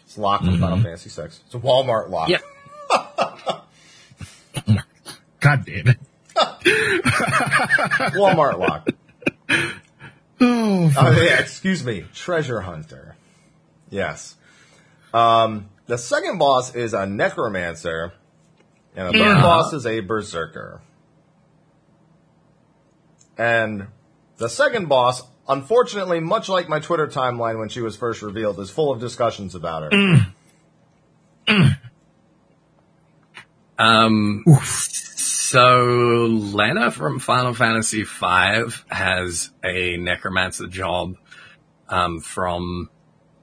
It's 0.04 0.18
Locke 0.18 0.42
from 0.44 0.58
Final 0.58 0.82
Fantasy 0.82 1.08
VI. 1.08 1.26
It's 1.28 1.54
a 1.54 1.58
Walmart 1.58 2.10
Locke. 2.10 2.28
Yeah. 2.28 2.40
God 5.40 5.64
damn 5.64 5.88
it. 5.88 5.98
Walmart 8.14 8.58
Locke. 8.58 8.88
Oh, 10.40 10.92
Oh, 10.96 11.10
yeah, 11.22 11.38
excuse 11.40 11.84
me. 11.84 12.04
Treasure 12.14 12.60
Hunter. 12.60 13.16
Yes. 13.90 14.36
Um, 15.12 15.68
the 15.86 15.98
second 15.98 16.38
boss 16.38 16.74
is 16.74 16.94
a 16.94 17.06
Necromancer. 17.06 18.12
And 18.96 19.08
the 19.14 19.18
third 19.18 19.40
boss 19.42 19.72
is 19.72 19.86
a 19.86 20.00
Berserker. 20.00 20.80
And 23.36 23.88
the 24.36 24.48
second 24.48 24.88
boss, 24.88 25.22
unfortunately, 25.48 26.20
much 26.20 26.48
like 26.48 26.68
my 26.68 26.78
Twitter 26.80 27.06
timeline 27.08 27.58
when 27.58 27.68
she 27.68 27.80
was 27.80 27.96
first 27.96 28.22
revealed, 28.22 28.58
is 28.60 28.70
full 28.70 28.92
of 28.92 29.00
discussions 29.00 29.54
about 29.54 29.92
her. 29.92 30.26
Um, 33.78 34.44
so 35.55 36.26
Lenna 36.26 36.90
from 36.90 37.20
Final 37.20 37.55
Fantasy 37.55 38.02
V 38.02 38.74
has 38.89 39.52
a 39.62 39.97
necromancer 39.98 40.66
job, 40.66 41.14
um, 41.89 42.18
from 42.18 42.90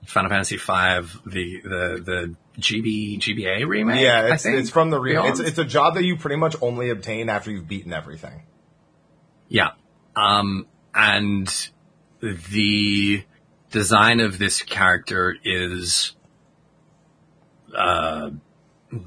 Final 0.06 0.30
Fantasy 0.30 0.58
V, 0.58 0.64
the, 0.66 1.62
the, 1.64 2.02
the 2.04 2.36
GB, 2.60 3.18
GBA 3.18 3.66
remake. 3.66 4.02
Yeah, 4.02 4.34
it's, 4.34 4.46
it's 4.46 4.70
from 4.70 4.90
the 4.90 5.00
real. 5.00 5.24
It's, 5.24 5.40
it's 5.40 5.58
a 5.58 5.64
job 5.64 5.96
that 5.96 6.04
you 6.04 6.18
pretty 6.18 6.36
much 6.36 6.58
only 6.62 6.90
obtain 6.90 7.30
after 7.30 7.50
you've 7.50 7.70
beaten 7.70 7.94
everything. 7.94 8.44
Yeah. 9.48 9.70
Um, 10.14 10.68
and 10.94 11.48
the 12.20 13.24
design 13.70 14.20
of 14.20 14.38
this 14.38 14.62
character 14.64 15.34
is, 15.46 16.14
uh, 17.74 18.32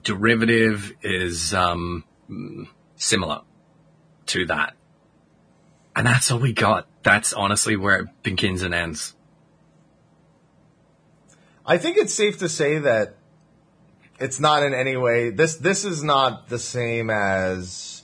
derivative 0.03 0.91
is, 1.03 1.53
um, 1.53 2.05
similar 3.05 3.41
to 4.27 4.47
that. 4.47 4.75
And 5.97 6.07
that's 6.07 6.31
all 6.31 6.39
we 6.39 6.53
got. 6.53 6.89
That's 7.03 7.33
honestly 7.33 7.77
where 7.77 8.01
it 8.01 8.07
begins 8.23 8.63
and 8.63 8.75
ends. 8.75 9.15
I 11.67 11.79
think 11.79 11.97
it's 11.97 12.13
safe 12.13 12.39
to 12.39 12.49
say 12.49 12.79
that 12.79 13.17
it's 14.21 14.39
not 14.39 14.63
in 14.63 14.75
any 14.75 14.97
way 14.97 15.31
this 15.31 15.57
this 15.57 15.85
is 15.85 16.03
not 16.05 16.49
the 16.49 16.59
same 16.59 17.11
as 17.11 18.03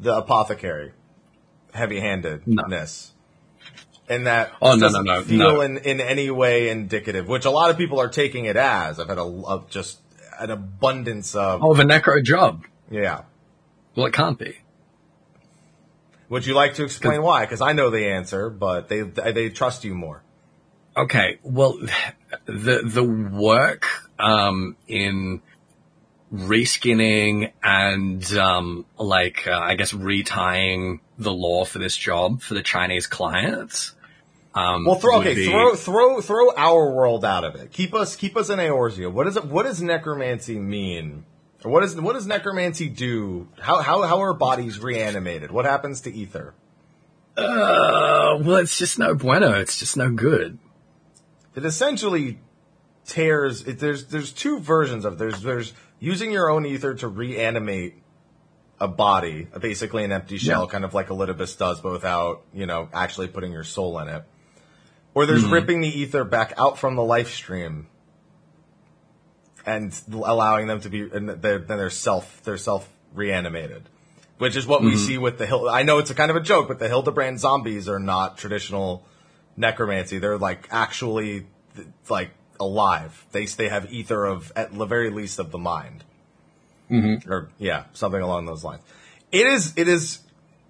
the 0.00 0.14
apothecary 0.16 0.92
heavy 1.74 2.00
handedness. 2.00 3.12
In 4.08 4.24
that 4.24 4.52
Oh, 4.62 4.76
no, 4.76 4.88
no, 4.88 5.00
no, 5.00 5.22
feel 5.24 5.38
no. 5.38 5.60
in, 5.62 5.78
in 5.78 6.00
any 6.00 6.30
way 6.30 6.68
indicative, 6.68 7.26
which 7.26 7.44
a 7.44 7.50
lot 7.50 7.70
of 7.70 7.76
people 7.76 8.00
are 8.00 8.08
taking 8.08 8.44
it 8.44 8.56
as. 8.56 9.00
I've 9.00 9.08
had 9.08 9.18
a, 9.18 9.24
a 9.24 9.64
just 9.68 9.98
an 10.38 10.50
abundance 10.50 11.34
of 11.34 11.62
Oh, 11.64 11.74
the 11.74 11.82
necro 11.82 12.22
job. 12.22 12.64
yeah. 12.90 13.22
Well, 13.96 14.06
it 14.06 14.12
can't 14.12 14.38
be. 14.38 14.58
Would 16.28 16.46
you 16.46 16.54
like 16.54 16.74
to 16.74 16.84
explain 16.84 17.22
why? 17.22 17.44
Because 17.44 17.60
I 17.60 17.72
know 17.72 17.90
the 17.90 18.08
answer, 18.08 18.50
but 18.50 18.88
they 18.88 19.02
they 19.02 19.48
trust 19.48 19.84
you 19.84 19.94
more. 19.94 20.22
Okay, 20.96 21.38
well, 21.42 21.78
the 22.46 22.82
the 22.84 23.04
work 23.04 23.86
um, 24.18 24.76
in 24.88 25.40
reskinning 26.32 27.52
and 27.62 28.24
um, 28.36 28.86
like 28.98 29.46
uh, 29.46 29.58
I 29.58 29.76
guess 29.76 29.92
retying 29.92 31.00
the 31.18 31.32
law 31.32 31.64
for 31.64 31.78
this 31.78 31.96
job 31.96 32.42
for 32.42 32.54
the 32.54 32.62
Chinese 32.62 33.06
clients. 33.06 33.92
Um, 34.54 34.86
Well, 34.86 34.96
throw 34.96 35.20
okay, 35.20 35.34
be- 35.34 35.46
throw 35.46 35.74
throw 35.74 36.20
throw 36.20 36.54
our 36.56 36.90
world 36.90 37.24
out 37.24 37.44
of 37.44 37.54
it. 37.54 37.70
Keep 37.72 37.94
us 37.94 38.16
keep 38.16 38.36
us 38.36 38.50
in 38.50 38.58
Eorzea. 38.58 39.12
What 39.12 39.26
is 39.26 39.36
it? 39.36 39.44
What 39.44 39.64
does 39.64 39.82
necromancy 39.82 40.58
mean? 40.58 41.24
What 41.62 41.82
is 41.82 41.98
what 42.00 42.12
does 42.12 42.26
necromancy 42.26 42.88
do? 42.88 43.48
How 43.58 43.80
how 43.80 44.02
how 44.02 44.20
are 44.22 44.34
bodies 44.34 44.78
reanimated? 44.78 45.50
What 45.50 45.64
happens 45.64 46.02
to 46.02 46.12
ether? 46.12 46.54
Uh, 47.36 48.38
well, 48.40 48.56
it's 48.56 48.78
just 48.78 48.98
no 48.98 49.14
bueno. 49.14 49.52
It's 49.60 49.78
just 49.78 49.96
no 49.96 50.10
good. 50.10 50.58
It 51.54 51.64
essentially 51.64 52.38
tears. 53.04 53.66
It, 53.66 53.78
there's 53.78 54.06
there's 54.06 54.32
two 54.32 54.58
versions 54.60 55.04
of 55.04 55.14
it. 55.14 55.18
there's 55.18 55.42
there's 55.42 55.72
using 55.98 56.30
your 56.30 56.50
own 56.50 56.66
ether 56.66 56.94
to 56.94 57.08
reanimate 57.08 57.94
a 58.78 58.88
body, 58.88 59.48
basically 59.60 60.04
an 60.04 60.12
empty 60.12 60.36
shell, 60.36 60.64
Yeah. 60.64 60.70
kind 60.70 60.84
of 60.84 60.92
like 60.92 61.08
Elidibus 61.08 61.56
does, 61.58 61.80
but 61.80 61.92
without 61.92 62.42
you 62.52 62.66
know 62.66 62.88
actually 62.92 63.28
putting 63.28 63.52
your 63.52 63.64
soul 63.64 63.98
in 64.00 64.08
it. 64.08 64.24
Or 65.14 65.24
there's 65.24 65.44
ripping 65.44 65.80
the 65.80 65.88
ether 65.88 66.24
back 66.24 66.52
out 66.58 66.76
from 66.78 66.94
the 66.94 67.02
life 67.02 67.32
stream 67.32 67.86
and 69.66 69.92
allowing 70.12 70.68
them 70.68 70.80
to 70.80 70.88
be, 70.88 71.02
and 71.12 71.28
they're, 71.28 71.58
then 71.58 71.78
they're 71.78 71.90
self, 71.90 72.42
they're 72.44 72.56
self 72.56 72.88
reanimated, 73.14 73.82
which 74.38 74.56
is 74.56 74.66
what 74.66 74.82
we 74.82 74.96
see 74.96 75.18
with 75.18 75.38
the 75.38 75.46
Hill. 75.46 75.68
I 75.68 75.82
know 75.82 75.98
it's 75.98 76.10
a 76.10 76.14
kind 76.14 76.30
of 76.30 76.36
a 76.36 76.40
joke, 76.40 76.68
but 76.68 76.78
the 76.78 76.88
Hildebrand 76.88 77.40
zombies 77.40 77.88
are 77.88 77.98
not 77.98 78.38
traditional 78.38 79.04
necromancy. 79.56 80.18
They're 80.18 80.38
like 80.38 80.68
actually 80.70 81.46
th- 81.74 81.88
like 82.08 82.30
alive. 82.60 83.26
They 83.32 83.46
they 83.46 83.68
have 83.68 83.92
ether 83.92 84.24
of 84.24 84.52
at 84.54 84.72
the 84.72 84.86
very 84.86 85.10
least 85.10 85.38
of 85.38 85.50
the 85.50 85.58
mind, 85.58 86.04
mm-hmm. 86.90 87.30
or 87.30 87.50
yeah, 87.58 87.84
something 87.92 88.20
along 88.20 88.46
those 88.46 88.62
lines. 88.62 88.82
It 89.32 89.46
is 89.46 89.72
it 89.76 89.88
is 89.88 90.20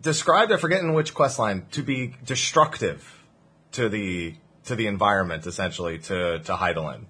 described. 0.00 0.52
I 0.52 0.56
forget 0.56 0.80
in 0.80 0.94
which 0.94 1.14
quest 1.14 1.38
line 1.38 1.66
to 1.72 1.82
be 1.82 2.14
destructive 2.24 3.24
to 3.72 3.88
the 3.88 4.34
to 4.64 4.74
the 4.74 4.86
environment, 4.86 5.46
essentially 5.46 5.98
to 5.98 6.38
to 6.38 6.54
Hydaelyn. 6.54 7.04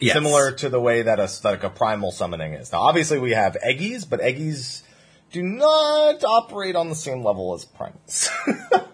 Yes. 0.00 0.14
Similar 0.14 0.52
to 0.52 0.68
the 0.68 0.80
way 0.80 1.02
that 1.02 1.18
a 1.18 1.28
like 1.42 1.64
a 1.64 1.70
primal 1.70 2.12
summoning 2.12 2.52
is. 2.52 2.70
Now, 2.70 2.82
obviously, 2.82 3.18
we 3.18 3.32
have 3.32 3.56
Eggies, 3.66 4.08
but 4.08 4.20
Eggies 4.20 4.82
do 5.32 5.42
not 5.42 6.22
operate 6.24 6.76
on 6.76 6.88
the 6.88 6.94
same 6.94 7.24
level 7.24 7.52
as 7.54 7.64
primals. 7.64 8.28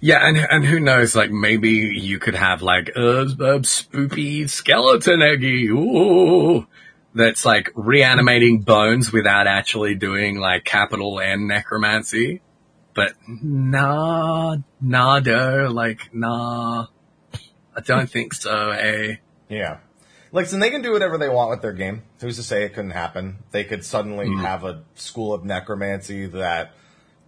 Yeah, 0.00 0.26
and 0.26 0.38
and 0.38 0.64
who 0.64 0.80
knows? 0.80 1.14
Like 1.14 1.30
maybe 1.30 1.70
you 1.70 2.18
could 2.18 2.34
have 2.34 2.62
like 2.62 2.90
a, 2.96 3.20
a 3.20 3.60
spoopy 3.60 4.48
skeleton 4.48 5.20
eggy, 5.20 5.68
ooh, 5.68 6.66
that's 7.14 7.44
like 7.44 7.70
reanimating 7.74 8.60
bones 8.62 9.12
without 9.12 9.46
actually 9.46 9.94
doing 9.94 10.38
like 10.38 10.64
capital 10.64 11.20
N 11.20 11.46
necromancy. 11.46 12.40
But 12.94 13.12
nah, 13.28 14.56
nah, 14.80 15.20
nada, 15.20 15.68
like 15.70 16.08
nah, 16.14 16.86
I 17.76 17.80
don't 17.84 18.08
think 18.08 18.32
so. 18.32 18.70
Eh? 18.70 19.16
Yeah. 19.50 19.78
Like, 20.32 20.46
so 20.46 20.58
they 20.58 20.70
can 20.70 20.80
do 20.80 20.92
whatever 20.92 21.18
they 21.18 21.28
want 21.28 21.50
with 21.50 21.60
their 21.60 21.72
game. 21.72 22.02
Who's 22.20 22.36
to 22.36 22.42
say 22.44 22.64
it 22.64 22.72
couldn't 22.72 22.92
happen? 22.92 23.38
They 23.50 23.64
could 23.64 23.84
suddenly 23.84 24.32
have 24.36 24.64
a 24.64 24.84
school 24.94 25.34
of 25.34 25.44
necromancy 25.44 26.26
that 26.26 26.72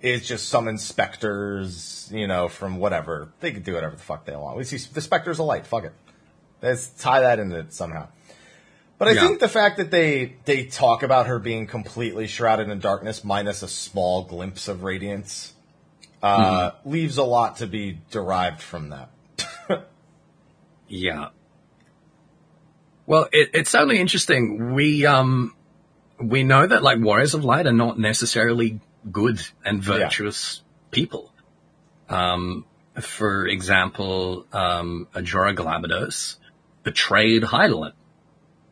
is 0.00 0.26
just 0.26 0.48
some 0.48 0.68
inspectors, 0.68 2.08
you 2.12 2.28
know, 2.28 2.48
from 2.48 2.76
whatever. 2.76 3.32
They 3.40 3.50
could 3.52 3.64
do 3.64 3.74
whatever 3.74 3.96
the 3.96 4.02
fuck 4.02 4.24
they 4.24 4.36
want. 4.36 4.56
We 4.56 4.64
see 4.64 4.78
the 4.92 5.00
specters 5.00 5.40
of 5.40 5.46
light. 5.46 5.66
Fuck 5.66 5.84
it. 5.84 5.92
Let's 6.62 6.90
tie 6.90 7.20
that 7.20 7.40
into 7.40 7.58
it 7.58 7.72
somehow. 7.74 8.06
But 8.98 9.08
I 9.08 9.12
Yeah. 9.12 9.22
think 9.22 9.40
the 9.40 9.48
fact 9.48 9.78
that 9.78 9.90
they 9.90 10.36
they 10.44 10.66
talk 10.66 11.02
about 11.02 11.26
her 11.26 11.40
being 11.40 11.66
completely 11.66 12.28
shrouded 12.28 12.68
in 12.68 12.78
darkness, 12.78 13.24
minus 13.24 13.62
a 13.64 13.68
small 13.68 14.22
glimpse 14.22 14.68
of 14.68 14.84
radiance, 14.84 15.54
uh, 16.22 16.70
leaves 16.84 17.18
a 17.18 17.24
lot 17.24 17.56
to 17.56 17.66
be 17.66 17.98
derived 18.12 18.62
from 18.62 18.90
that. 18.90 19.10
Yeah. 20.88 21.28
Well, 23.06 23.28
it, 23.32 23.50
it's 23.54 23.70
certainly 23.70 23.98
interesting. 23.98 24.74
We 24.74 25.06
um 25.06 25.54
we 26.20 26.44
know 26.44 26.66
that 26.66 26.82
like 26.82 27.00
warriors 27.00 27.34
of 27.34 27.44
light 27.44 27.66
are 27.66 27.72
not 27.72 27.98
necessarily 27.98 28.80
good 29.10 29.40
and 29.64 29.82
virtuous 29.82 30.62
people. 30.90 31.32
Um, 32.08 32.64
for 33.00 33.46
example, 33.46 34.46
um, 34.52 35.08
Ajora 35.14 35.56
Glabados 35.56 36.36
betrayed 36.82 37.42
Hydaelyn. 37.42 37.92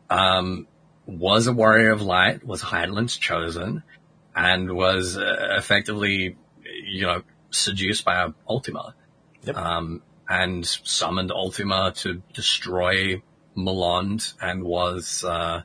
Um, 0.09 0.67
was 1.05 1.47
a 1.47 1.53
warrior 1.53 1.91
of 1.91 2.01
light, 2.01 2.45
was 2.45 2.61
Hydaelyn's 2.61 3.17
chosen, 3.17 3.83
and 4.35 4.71
was 4.73 5.17
uh, 5.17 5.55
effectively, 5.57 6.37
you 6.85 7.01
know, 7.01 7.23
seduced 7.49 8.05
by 8.05 8.31
Ultima 8.47 8.93
Yep. 9.43 9.57
um, 9.57 10.01
and 10.29 10.65
summoned 10.65 11.31
Ultima 11.31 11.91
to 11.97 12.21
destroy 12.33 13.21
Mullonde 13.55 14.33
and 14.41 14.63
was, 14.63 15.23
uh, 15.23 15.63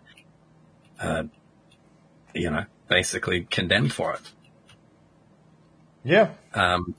uh, 1.00 1.22
you 2.34 2.50
know, 2.50 2.64
basically 2.88 3.46
condemned 3.50 3.92
for 3.92 4.14
it. 4.14 4.32
yeah. 6.04 6.30
Um, 6.54 6.94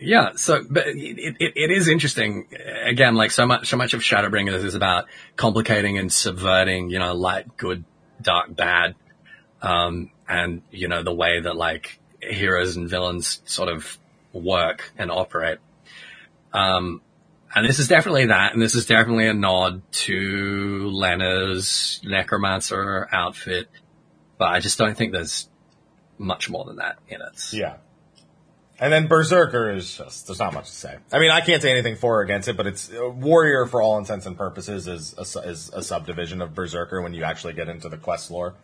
yeah, 0.00 0.30
so 0.36 0.64
but 0.68 0.86
it, 0.86 1.36
it, 1.38 1.52
it 1.56 1.70
is 1.70 1.86
interesting. 1.86 2.48
Again, 2.84 3.16
like 3.16 3.30
so 3.30 3.46
much, 3.46 3.68
so 3.68 3.76
much 3.76 3.92
of 3.92 4.00
Shadowbringers 4.00 4.64
is 4.64 4.74
about 4.74 5.04
complicating 5.36 5.98
and 5.98 6.10
subverting, 6.10 6.88
you 6.88 6.98
know, 6.98 7.14
light, 7.14 7.56
good, 7.58 7.84
dark, 8.22 8.54
bad, 8.56 8.94
um, 9.60 10.10
and 10.26 10.62
you 10.70 10.88
know 10.88 11.02
the 11.02 11.14
way 11.14 11.40
that 11.40 11.54
like 11.54 12.00
heroes 12.22 12.76
and 12.76 12.88
villains 12.88 13.42
sort 13.44 13.68
of 13.68 13.98
work 14.32 14.90
and 14.96 15.10
operate. 15.10 15.58
Um, 16.52 17.02
and 17.54 17.66
this 17.66 17.78
is 17.78 17.88
definitely 17.88 18.26
that, 18.26 18.52
and 18.52 18.62
this 18.62 18.74
is 18.74 18.86
definitely 18.86 19.26
a 19.26 19.34
nod 19.34 19.82
to 19.92 20.90
Lenna's 20.90 22.00
necromancer 22.04 23.08
outfit, 23.10 23.68
but 24.38 24.48
I 24.48 24.60
just 24.60 24.78
don't 24.78 24.96
think 24.96 25.12
there's 25.12 25.48
much 26.18 26.50
more 26.50 26.64
than 26.64 26.76
that 26.76 26.98
in 27.08 27.20
it. 27.20 27.52
Yeah. 27.52 27.76
And 28.78 28.90
then 28.90 29.08
Berserker 29.08 29.70
is 29.72 29.98
just, 29.98 30.26
there's 30.26 30.38
not 30.38 30.54
much 30.54 30.66
to 30.70 30.74
say. 30.74 30.96
I 31.12 31.18
mean, 31.18 31.30
I 31.30 31.42
can't 31.42 31.60
say 31.60 31.70
anything 31.70 31.96
for 31.96 32.20
or 32.20 32.22
against 32.22 32.48
it, 32.48 32.56
but 32.56 32.66
it's 32.66 32.90
uh, 32.90 33.10
Warrior 33.10 33.66
for 33.66 33.82
all 33.82 33.98
intents 33.98 34.24
and 34.24 34.38
purposes 34.38 34.88
is 34.88 35.14
a, 35.18 35.40
is 35.40 35.70
a 35.74 35.82
subdivision 35.82 36.40
of 36.40 36.54
Berserker 36.54 37.02
when 37.02 37.12
you 37.12 37.24
actually 37.24 37.52
get 37.52 37.68
into 37.68 37.90
the 37.90 37.98
quest 37.98 38.30
lore 38.30 38.54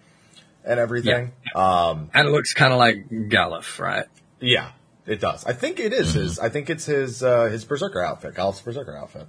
and 0.65 0.81
everything. 0.81 1.33
Um, 1.55 2.11
And 2.15 2.27
it 2.27 2.31
looks 2.31 2.55
kind 2.55 2.73
of 2.73 2.79
like 2.79 3.09
Galuf, 3.11 3.79
right? 3.79 4.07
yeah, 4.41 4.71
it 5.07 5.21
does. 5.21 5.45
I 5.45 5.53
think 5.53 5.79
it 5.79 5.93
is 5.93 6.15
his, 6.15 6.39
I 6.39 6.49
think 6.49 6.69
it's 6.71 6.87
his, 6.87 7.23
uh, 7.23 7.45
his 7.45 7.65
Berserker 7.65 8.03
outfit, 8.03 8.35
Gal's 8.35 8.61
Berserker 8.61 8.97
outfit. 8.97 9.29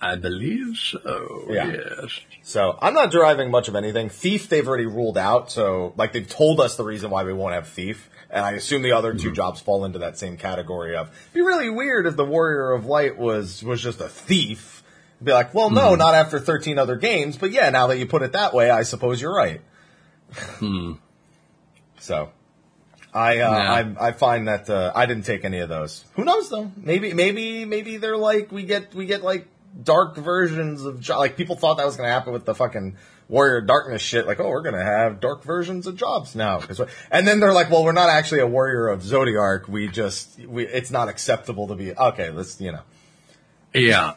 I 0.00 0.16
believe 0.16 0.76
so. 0.76 1.46
Yeah. 1.48 1.66
Yes. 1.66 2.20
So 2.42 2.76
I'm 2.82 2.92
not 2.92 3.12
deriving 3.12 3.52
much 3.52 3.68
of 3.68 3.76
anything. 3.76 4.08
Thief, 4.08 4.48
they've 4.48 4.66
already 4.66 4.86
ruled 4.86 5.16
out. 5.16 5.52
So 5.52 5.94
like 5.96 6.12
they've 6.12 6.28
told 6.28 6.60
us 6.60 6.76
the 6.76 6.82
reason 6.84 7.10
why 7.10 7.22
we 7.22 7.32
won't 7.32 7.54
have 7.54 7.68
Thief. 7.68 8.10
And 8.28 8.44
I 8.44 8.52
assume 8.52 8.82
the 8.82 8.92
other 8.92 9.14
2 9.14 9.30
jobs 9.32 9.60
fall 9.60 9.84
into 9.84 10.00
that 10.00 10.18
same 10.18 10.36
category 10.36 10.96
of 10.96 11.08
it'd 11.08 11.34
be 11.34 11.42
really 11.42 11.70
weird 11.70 12.06
if 12.06 12.16
the 12.16 12.24
Warrior 12.24 12.72
of 12.72 12.86
Light 12.86 13.16
was, 13.16 13.62
was 13.62 13.80
just 13.80 14.00
a 14.00 14.08
thief. 14.08 14.82
It'd 15.18 15.26
be 15.26 15.32
like, 15.32 15.54
well, 15.54 15.70
no, 15.70 15.94
not 15.94 16.14
after 16.14 16.40
13 16.40 16.78
other 16.78 16.96
games. 16.96 17.36
But 17.36 17.52
yeah, 17.52 17.70
now 17.70 17.86
that 17.88 17.98
you 17.98 18.06
put 18.06 18.22
it 18.22 18.32
that 18.32 18.54
way, 18.54 18.70
I 18.70 18.82
suppose 18.82 19.20
you're 19.20 19.34
right. 19.34 19.60
hmm. 20.34 20.94
So 22.00 22.32
I, 23.14 23.38
uh, 23.38 23.50
Yeah. 23.50 23.94
I, 24.00 24.08
I 24.08 24.12
find 24.12 24.48
that, 24.48 24.70
uh, 24.70 24.92
I 24.94 25.06
didn't 25.06 25.24
take 25.24 25.44
any 25.44 25.58
of 25.60 25.68
those. 25.68 26.04
Who 26.14 26.24
knows 26.24 26.48
though? 26.48 26.70
Maybe, 26.76 27.12
maybe, 27.12 27.64
maybe 27.64 27.96
they're 27.98 28.16
like, 28.16 28.50
we 28.50 28.62
get, 28.62 28.94
we 28.94 29.06
get 29.06 29.22
like 29.22 29.46
dark 29.82 30.16
versions 30.16 30.84
of, 30.84 31.00
jo- 31.00 31.18
like 31.18 31.36
people 31.36 31.56
thought 31.56 31.76
that 31.76 31.86
was 31.86 31.96
going 31.96 32.06
to 32.08 32.12
happen 32.12 32.32
with 32.32 32.44
the 32.44 32.54
fucking 32.54 32.96
Warrior 33.28 33.60
Darkness 33.62 34.02
shit. 34.02 34.26
Like, 34.26 34.40
oh, 34.40 34.48
we're 34.48 34.62
going 34.62 34.74
to 34.74 34.84
have 34.84 35.20
dark 35.20 35.42
versions 35.44 35.86
of 35.86 35.96
jobs 35.96 36.34
now. 36.34 36.60
And 37.10 37.26
then 37.26 37.40
they're 37.40 37.52
like, 37.52 37.70
well, 37.70 37.84
we're 37.84 37.92
not 37.92 38.10
actually 38.10 38.40
a 38.40 38.46
Warrior 38.46 38.88
of 38.88 39.02
Zodiac. 39.02 39.68
We 39.68 39.88
just, 39.88 40.38
we, 40.40 40.66
it's 40.66 40.90
not 40.90 41.08
acceptable 41.08 41.68
to 41.68 41.74
be, 41.74 41.94
okay, 41.94 42.30
let's, 42.30 42.60
you 42.60 42.72
know, 42.72 42.82
Yeah. 43.74 44.14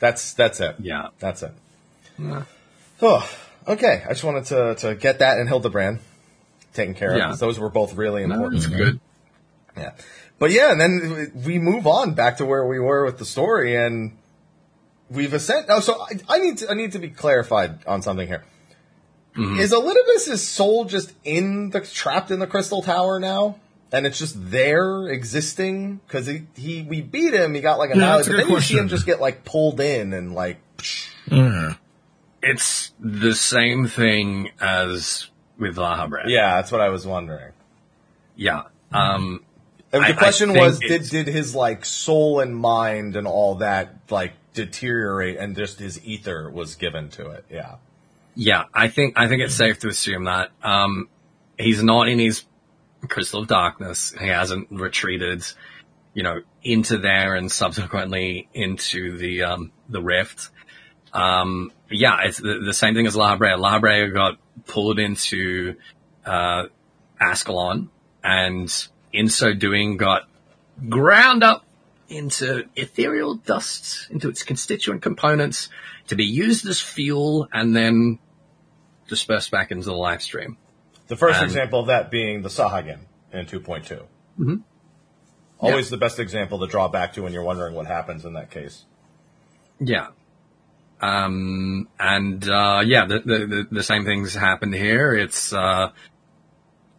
that's, 0.00 0.32
that's 0.34 0.60
it. 0.60 0.76
Yeah. 0.78 1.08
That's 1.18 1.42
it. 1.42 1.52
Oh, 3.00 3.30
okay. 3.68 4.02
I 4.06 4.08
just 4.10 4.24
wanted 4.24 4.44
to, 4.46 4.74
to 4.76 4.94
get 4.94 5.18
that 5.18 5.38
and 5.38 5.48
Hildebrand 5.48 5.98
taken 6.72 6.94
care 6.94 7.12
of 7.12 7.18
Yeah. 7.18 7.26
because 7.26 7.40
those 7.40 7.58
were 7.58 7.70
both 7.70 7.94
really 7.94 8.22
important. 8.22 8.56
it's 8.56 8.66
good. 8.66 9.00
Yeah. 9.76 9.92
But 10.38 10.50
yeah, 10.50 10.72
and 10.72 10.80
then 10.80 11.32
we 11.46 11.58
move 11.58 11.86
on 11.86 12.14
back 12.14 12.38
to 12.38 12.44
where 12.46 12.66
we 12.66 12.78
were 12.78 13.04
with 13.04 13.18
the 13.18 13.24
story 13.24 13.76
and 13.76 14.16
we've 15.10 15.32
ascended. 15.32 15.66
Oh, 15.70 15.80
so 15.80 16.00
I, 16.00 16.36
I 16.36 16.38
need 16.40 16.58
to, 16.58 16.70
I 16.70 16.74
need 16.74 16.92
to 16.92 16.98
be 16.98 17.10
clarified 17.10 17.86
on 17.86 18.02
something 18.02 18.26
here. 18.26 18.44
Mm-hmm. 19.36 19.60
Is 19.60 19.72
Elidibus' 19.72 20.38
soul 20.38 20.84
just 20.84 21.12
in 21.24 21.70
the, 21.70 21.80
trapped 21.80 22.30
in 22.30 22.38
the 22.38 22.46
crystal 22.46 22.82
tower 22.82 23.18
now? 23.18 23.58
And 23.92 24.06
it's 24.06 24.18
just 24.18 24.34
there 24.50 25.06
existing? 25.08 26.00
Cause 26.08 26.26
he, 26.26 26.46
he, 26.56 26.82
we 26.82 27.02
beat 27.02 27.34
him, 27.34 27.54
he 27.54 27.60
got 27.60 27.78
like 27.78 27.90
Yeah, 27.90 28.16
that's 28.16 28.26
annihilated, 28.26 28.34
a 28.34 28.36
but 28.36 28.36
good 28.36 28.46
then 28.48 28.56
you 28.56 28.60
see 28.62 28.78
him 28.78 28.88
just 28.88 29.06
get 29.06 29.20
like 29.20 29.44
pulled 29.44 29.80
in 29.80 30.12
and 30.12 30.34
like, 30.34 30.58
Yeah. 31.30 31.74
It's 32.42 32.92
the 32.98 33.34
same 33.34 33.86
thing 33.86 34.50
as 34.60 35.28
with 35.62 35.76
Lahabrea. 35.76 36.24
yeah, 36.26 36.56
that's 36.56 36.70
what 36.70 36.80
I 36.80 36.90
was 36.90 37.06
wondering. 37.06 37.52
Yeah. 38.36 38.64
Um, 38.92 39.42
And 39.92 40.02
the 40.04 40.08
I 40.08 40.12
question 40.12 40.48
think 40.52 40.60
was, 40.60 40.78
did 40.78 41.08
did 41.08 41.26
his 41.26 41.54
like 41.54 41.84
soul 41.84 42.40
and 42.40 42.54
mind 42.56 43.16
and 43.16 43.26
all 43.26 43.56
that 43.56 43.96
like 44.10 44.32
deteriorate, 44.54 45.38
and 45.38 45.56
just 45.56 45.78
his 45.78 46.02
ether 46.04 46.50
was 46.50 46.74
given 46.74 47.08
to 47.10 47.30
it? 47.30 47.44
Yeah, 47.50 47.76
yeah, 48.34 48.64
I 48.74 48.88
think, 48.88 49.14
I 49.16 49.28
think 49.28 49.42
it's 49.42 49.54
safe 49.54 49.78
to 49.80 49.88
assume 49.88 50.24
that, 50.24 50.50
um, 50.62 51.08
he's 51.58 51.82
not 51.82 52.08
in 52.08 52.18
his 52.18 52.44
crystal 53.08 53.40
of 53.40 53.48
darkness. 53.48 54.14
He 54.18 54.28
hasn't 54.28 54.68
retreated, 54.70 55.44
you 56.14 56.22
know, 56.22 56.40
into 56.62 56.98
there 56.98 57.34
and 57.34 57.50
subsequently 57.52 58.48
into 58.54 59.16
the, 59.18 59.42
um, 59.42 59.72
the 59.88 60.00
rift. 60.02 60.48
Um, 61.12 61.72
yeah, 61.90 62.22
it's 62.24 62.38
the, 62.38 62.60
the 62.64 62.72
same 62.72 62.94
thing 62.94 63.06
as 63.06 63.16
Lahabrea. 63.16 63.58
Lahabrea 63.58 64.12
got 64.14 64.38
pulled 64.66 64.98
into, 64.98 65.76
uh, 66.24 66.64
Ascalon 67.20 67.88
and 68.24 68.88
in 69.12 69.28
so 69.28 69.52
doing 69.54 69.96
got 69.96 70.22
ground 70.88 71.44
up 71.44 71.64
into 72.08 72.64
ethereal 72.76 73.34
dust, 73.36 74.08
into 74.10 74.28
its 74.28 74.42
constituent 74.42 75.02
components 75.02 75.68
to 76.08 76.16
be 76.16 76.24
used 76.24 76.66
as 76.66 76.80
fuel 76.80 77.48
and 77.52 77.74
then 77.76 78.18
dispersed 79.08 79.50
back 79.50 79.70
into 79.70 79.84
the 79.84 79.94
live 79.94 80.22
stream. 80.22 80.56
the 81.08 81.16
first 81.16 81.40
Um, 81.40 81.44
example 81.44 81.80
of 81.80 81.86
that 81.88 82.10
being 82.10 82.42
the 82.42 82.48
Sahagin 82.48 83.00
in 83.32 83.44
2.2. 83.46 83.82
Mm-hmm. 84.38 84.56
Always 85.58 85.90
the 85.90 85.96
best 85.96 86.18
example 86.18 86.58
to 86.60 86.66
draw 86.66 86.88
back 86.88 87.12
to 87.14 87.22
when 87.22 87.32
you're 87.32 87.42
wondering 87.44 87.74
what 87.74 87.86
happens 87.86 88.24
in 88.24 88.32
that 88.32 88.50
case. 88.50 88.84
Yeah. 89.78 90.08
Um, 91.02 91.88
and, 91.98 92.48
uh, 92.48 92.80
yeah, 92.86 93.06
the, 93.06 93.18
the, 93.18 93.66
the, 93.68 93.82
same 93.82 94.04
things 94.04 94.34
happened 94.34 94.72
here. 94.72 95.12
It's, 95.12 95.52
uh, 95.52 95.90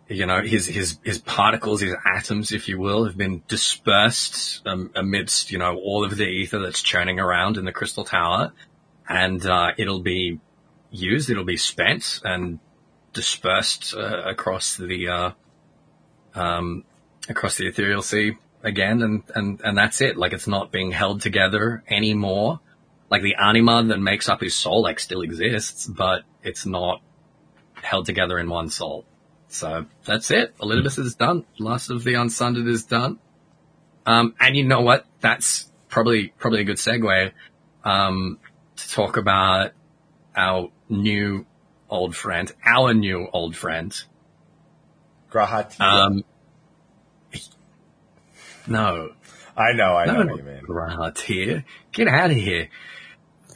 you 0.10 0.26
know, 0.26 0.42
his, 0.42 0.68
his, 0.68 1.00
his 1.06 1.20
particles, 1.20 1.80
his 1.80 1.96
atoms, 2.06 2.52
if 2.52 2.68
you 2.68 2.78
will, 2.78 3.06
have 3.06 3.16
been 3.16 3.44
dispersed 3.48 4.62
um, 4.68 4.92
amidst, 4.94 5.54
you 5.54 5.58
know, 5.58 5.78
all 5.78 6.04
of 6.04 6.18
the 6.18 6.26
ether 6.26 6.60
that's 6.60 6.82
churning 6.82 7.18
around 7.18 7.56
in 7.56 7.64
the 7.64 7.72
crystal 7.72 8.04
tower. 8.04 8.52
And, 9.08 9.46
uh, 9.46 9.72
it'll 9.78 10.02
be 10.02 10.42
used, 10.92 11.30
it'll 11.30 11.46
be 11.46 11.56
spent 11.56 12.20
and 12.26 12.60
dispersed, 13.14 13.96
uh, 13.96 14.24
across 14.26 14.76
the, 14.76 15.08
uh, 15.08 15.32
um, 16.36 16.84
across 17.30 17.56
the 17.56 17.68
ethereal 17.68 18.02
sea 18.02 18.34
again. 18.64 19.02
And, 19.02 19.24
and, 19.34 19.62
and 19.64 19.78
that's 19.78 20.02
it. 20.02 20.18
Like 20.18 20.34
it's 20.34 20.48
not 20.48 20.74
being 20.74 20.92
held 20.92 21.22
together 21.22 21.86
anymore. 21.88 22.60
Like 23.14 23.22
the 23.22 23.36
anima 23.36 23.84
that 23.84 24.00
makes 24.00 24.28
up 24.28 24.42
his 24.42 24.56
soul, 24.56 24.82
like 24.82 25.00
still 25.00 25.22
exists, 25.22 25.86
but 25.86 26.24
it's 26.42 26.66
not 26.66 27.00
held 27.76 28.08
together 28.08 28.40
in 28.40 28.50
one 28.50 28.72
soul. 28.72 29.06
So 29.50 29.86
that's 30.04 30.32
it. 30.32 30.58
Elidibus 30.58 30.98
is 30.98 31.14
done. 31.14 31.46
Last 31.60 31.92
of 31.92 32.04
the 32.04 32.14
Unsundered 32.14 32.68
is 32.68 32.86
done. 32.86 33.20
Um, 34.08 34.34
and 34.40 34.58
you 34.58 34.64
know 34.64 34.82
what? 34.82 35.06
That's 35.22 35.72
probably, 35.90 36.34
probably 36.40 36.62
a 36.62 36.64
good 36.64 36.78
segue, 36.78 37.34
um, 37.84 38.40
to 38.78 38.90
talk 38.90 39.18
about 39.18 39.74
our 40.36 40.72
new 40.90 41.46
old 41.92 42.16
friend, 42.16 42.52
our 42.66 42.96
new 42.96 43.28
old 43.32 43.56
friend. 43.56 43.96
G'raha 45.32 45.70
Tia. 45.70 45.86
Um, 45.86 46.24
no, 48.66 49.12
I 49.56 49.74
know, 49.74 49.96
I 49.96 50.06
know 50.08 50.24
no, 50.24 50.32
what 50.32 50.38
you 50.38 50.50
mean. 50.50 50.62
Get 51.92 52.08
out 52.08 52.32
of 52.32 52.38
here. 52.38 52.70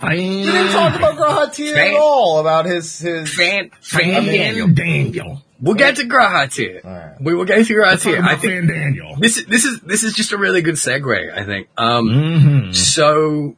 You 0.01 0.51
didn't 0.51 0.71
talk 0.71 0.95
about 0.95 1.15
G'raha 1.15 1.53
Tia 1.53 1.75
at 1.75 1.93
all, 1.95 2.39
about 2.39 2.65
his, 2.65 2.99
his, 2.99 3.33
Fan, 3.33 3.71
Fan 3.81 4.23
Fandaniel. 4.23 4.75
Daniel. 4.75 5.43
We'll 5.59 5.75
get 5.75 5.95
to 5.95 6.03
G'raha 6.03 6.53
Tia. 6.53 6.81
Alright. 6.83 7.21
We 7.21 7.33
will 7.33 7.45
get 7.45 7.65
to 7.65 7.73
G'raha 7.73 8.01
Tia. 8.01 8.21
I 8.21 8.33
I 8.33 8.35
think 8.35 8.69
Fandaniel. 8.69 9.19
this 9.19 9.37
is, 9.37 9.45
this 9.45 9.65
is, 9.65 9.81
this 9.81 10.03
is 10.03 10.13
just 10.13 10.31
a 10.31 10.37
really 10.37 10.61
good 10.61 10.75
segue, 10.75 11.33
I 11.33 11.43
think. 11.45 11.67
Um, 11.77 12.07
Mm-hmm. 12.09 12.71
So 12.73 13.55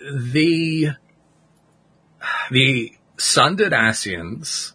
the 0.00 0.90
the 2.50 2.92
sundered 3.16 3.72
Ascians 3.72 4.72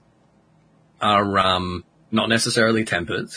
are 1.02 1.38
um, 1.40 1.84
not 2.12 2.30
necessarily 2.30 2.84
tempered. 2.84 3.30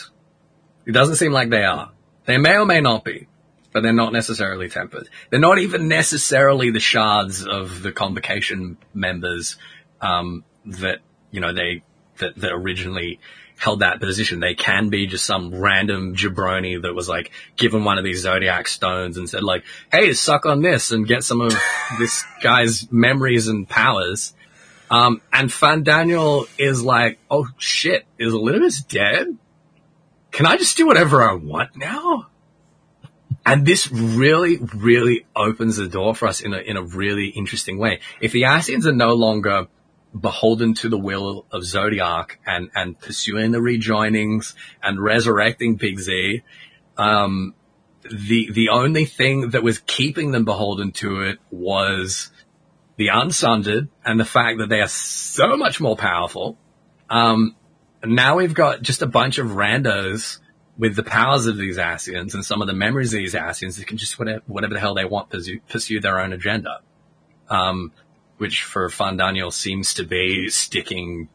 It 0.85 0.91
doesn't 0.93 1.15
seem 1.15 1.31
like 1.31 1.49
they 1.49 1.63
are. 1.63 1.91
They 2.25 2.37
may 2.37 2.57
or 2.57 2.65
may 2.65 2.81
not 2.81 3.03
be, 3.03 3.27
but 3.71 3.83
they're 3.83 3.93
not 3.93 4.13
necessarily 4.13 4.69
tempered. 4.69 5.09
They're 5.29 5.39
not 5.39 5.59
even 5.59 5.87
necessarily 5.87 6.71
the 6.71 6.79
shards 6.79 7.45
of 7.45 7.81
the 7.81 7.91
convocation 7.91 8.77
members 8.93 9.57
um, 10.01 10.43
that 10.65 10.99
you 11.31 11.39
know 11.39 11.53
they 11.53 11.83
that, 12.17 12.35
that 12.37 12.51
originally 12.51 13.19
held 13.57 13.81
that 13.81 13.99
position. 13.99 14.39
They 14.39 14.55
can 14.55 14.89
be 14.89 15.05
just 15.05 15.25
some 15.25 15.53
random 15.53 16.15
jabroni 16.15 16.81
that 16.81 16.93
was 16.93 17.07
like 17.07 17.31
given 17.57 17.83
one 17.83 17.97
of 17.97 18.03
these 18.03 18.21
zodiac 18.21 18.67
stones 18.67 19.17
and 19.17 19.29
said 19.29 19.43
like, 19.43 19.63
"Hey, 19.91 20.13
suck 20.13 20.45
on 20.45 20.61
this 20.61 20.91
and 20.91 21.07
get 21.07 21.23
some 21.23 21.41
of 21.41 21.53
this 21.99 22.23
guy's 22.41 22.91
memories 22.91 23.47
and 23.47 23.67
powers." 23.67 24.33
Um, 24.89 25.21
and 25.31 25.49
Fandaniel 25.49 26.47
is 26.57 26.83
like, 26.83 27.19
"Oh 27.29 27.47
shit, 27.57 28.05
is 28.17 28.33
Elidibus 28.33 28.87
dead? 28.87 29.37
Can 30.31 30.45
I 30.45 30.57
just 30.57 30.75
do 30.75 30.87
whatever 30.87 31.21
I 31.21 31.35
want 31.35 31.75
now?" 31.75 32.30
And 33.45 33.65
this 33.65 33.91
really, 33.91 34.57
really 34.75 35.25
opens 35.35 35.77
the 35.77 35.87
door 35.87 36.13
for 36.15 36.27
us 36.27 36.41
in 36.41 36.53
a 36.53 36.59
in 36.59 36.77
a 36.77 36.83
really 36.83 37.27
interesting 37.27 37.79
way. 37.79 37.99
If 38.21 38.31
the 38.33 38.43
Ascians 38.43 38.85
are 38.85 38.93
no 38.93 39.13
longer 39.13 39.67
beholden 40.19 40.73
to 40.73 40.89
the 40.89 40.97
will 40.97 41.45
of 41.51 41.63
Zodiac 41.63 42.39
and, 42.45 42.69
and 42.75 42.99
pursuing 42.99 43.51
the 43.51 43.59
rejoinings 43.59 44.55
and 44.83 45.01
resurrecting 45.01 45.75
Big 45.75 45.99
Z. 45.99 46.43
Um, 46.97 47.55
the, 48.03 48.51
the 48.51 48.69
only 48.69 49.05
thing 49.05 49.51
that 49.51 49.63
was 49.63 49.79
keeping 49.79 50.31
them 50.31 50.43
beholden 50.43 50.91
to 50.93 51.21
it 51.21 51.39
was 51.49 52.31
the 52.97 53.07
unsundered 53.07 53.89
and 54.03 54.19
the 54.19 54.25
fact 54.25 54.57
that 54.59 54.69
they 54.69 54.81
are 54.81 54.87
so 54.87 55.55
much 55.55 55.79
more 55.79 55.95
powerful. 55.95 56.57
Um, 57.09 57.55
now 58.03 58.37
we've 58.37 58.53
got 58.53 58.81
just 58.81 59.01
a 59.01 59.07
bunch 59.07 59.37
of 59.37 59.47
randos 59.47 60.39
with 60.77 60.95
the 60.95 61.03
powers 61.03 61.45
of 61.45 61.57
these 61.57 61.77
Ascians 61.77 62.33
and 62.33 62.45
some 62.45 62.61
of 62.61 62.67
the 62.67 62.73
memories 62.73 63.13
of 63.13 63.19
these 63.19 63.33
Ascians 63.33 63.77
that 63.77 63.87
can 63.87 63.97
just 63.97 64.17
whatever, 64.17 64.41
whatever 64.47 64.73
the 64.73 64.79
hell 64.79 64.93
they 64.93 65.05
want 65.05 65.29
pursue, 65.29 65.59
pursue 65.69 65.99
their 65.99 66.19
own 66.19 66.33
agenda. 66.33 66.79
Um, 67.49 67.91
which 68.37 68.63
for 68.63 68.89
Fandaniel 68.89 69.53
seems 69.53 69.93
to 69.93 70.03
be 70.03 70.49
sticking 70.49 71.29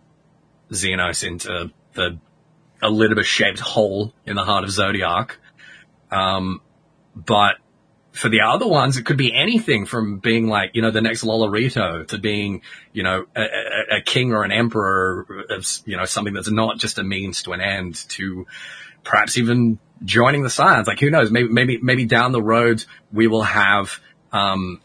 Zenos 0.73 1.25
into 1.25 1.71
the 1.93 2.19
a 2.83 2.91
little 2.91 3.15
bit 3.15 3.25
shaped 3.25 3.61
hole 3.61 4.13
in 4.27 4.35
the 4.35 4.45
heart 4.45 4.65
of 4.65 4.71
Zodiac. 4.71 5.39
Um, 6.11 6.61
but 7.15 7.57
for 8.11 8.29
the 8.29 8.41
other 8.41 8.67
ones, 8.67 8.97
it 8.97 9.05
could 9.05 9.17
be 9.17 9.33
anything 9.33 9.87
from 9.87 10.19
being 10.19 10.49
like, 10.49 10.71
you 10.75 10.83
know, 10.83 10.91
the 10.91 11.01
next 11.01 11.23
Lolorito 11.23 12.09
to 12.09 12.19
being, 12.19 12.63
you 12.93 13.03
know, 13.03 13.27
a, 13.37 13.43
a, 13.43 13.97
a 13.99 14.01
king 14.01 14.33
or 14.33 14.43
an 14.43 14.51
emperor 14.51 15.45
of, 15.51 15.67
you 15.85 15.97
know, 15.97 16.07
something 16.07 16.35
that's 16.35 16.51
not 16.51 16.79
just 16.79 16.99
a 16.99 17.05
means 17.05 17.43
to 17.45 17.53
an 17.53 17.61
end 17.61 17.95
to 18.09 18.47
perhaps 19.07 19.39
even 19.39 19.79
joining 20.05 20.43
the 20.43 20.51
Scions. 20.51 20.87
Like 20.87 21.01
who 21.01 21.11
knows? 21.11 21.31
Maybe, 21.31 21.49
maybe, 21.49 21.79
maybe 21.79 22.05
down 22.05 22.33
the 22.33 22.43
road 22.43 22.85
we 23.13 23.27
will 23.27 23.45
have, 23.45 23.99
um, 24.33 24.81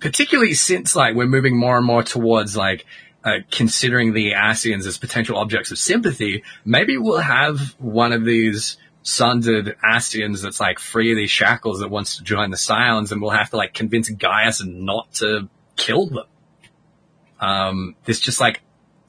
particularly 0.00 0.54
since 0.54 0.94
like 0.94 1.14
we're 1.14 1.26
moving 1.26 1.56
more 1.56 1.78
and 1.78 1.86
more 1.86 2.02
towards 2.02 2.56
like 2.56 2.84
uh, 3.24 3.38
considering 3.50 4.12
the 4.12 4.32
Ascians 4.32 4.86
as 4.86 4.98
potential 4.98 5.38
objects 5.38 5.70
of 5.70 5.78
sympathy, 5.78 6.44
maybe 6.64 6.98
we'll 6.98 7.18
have 7.18 7.74
one 7.78 8.12
of 8.12 8.24
these 8.24 8.76
sundered 9.02 9.76
Ascians 9.82 10.42
that's 10.42 10.60
like 10.60 10.78
free 10.78 11.12
of 11.12 11.16
these 11.16 11.30
shackles 11.30 11.80
that 11.80 11.88
wants 11.88 12.18
to 12.18 12.24
join 12.24 12.50
the 12.50 12.56
Scions, 12.56 13.12
and 13.12 13.22
we'll 13.22 13.30
have 13.30 13.50
to 13.50 13.56
like 13.56 13.72
convince 13.72 14.10
Gaius 14.10 14.62
not 14.64 15.12
to 15.14 15.48
kill 15.76 16.06
them. 16.06 16.26
Um, 17.40 17.96
this 18.04 18.20
just 18.20 18.40
like 18.40 18.60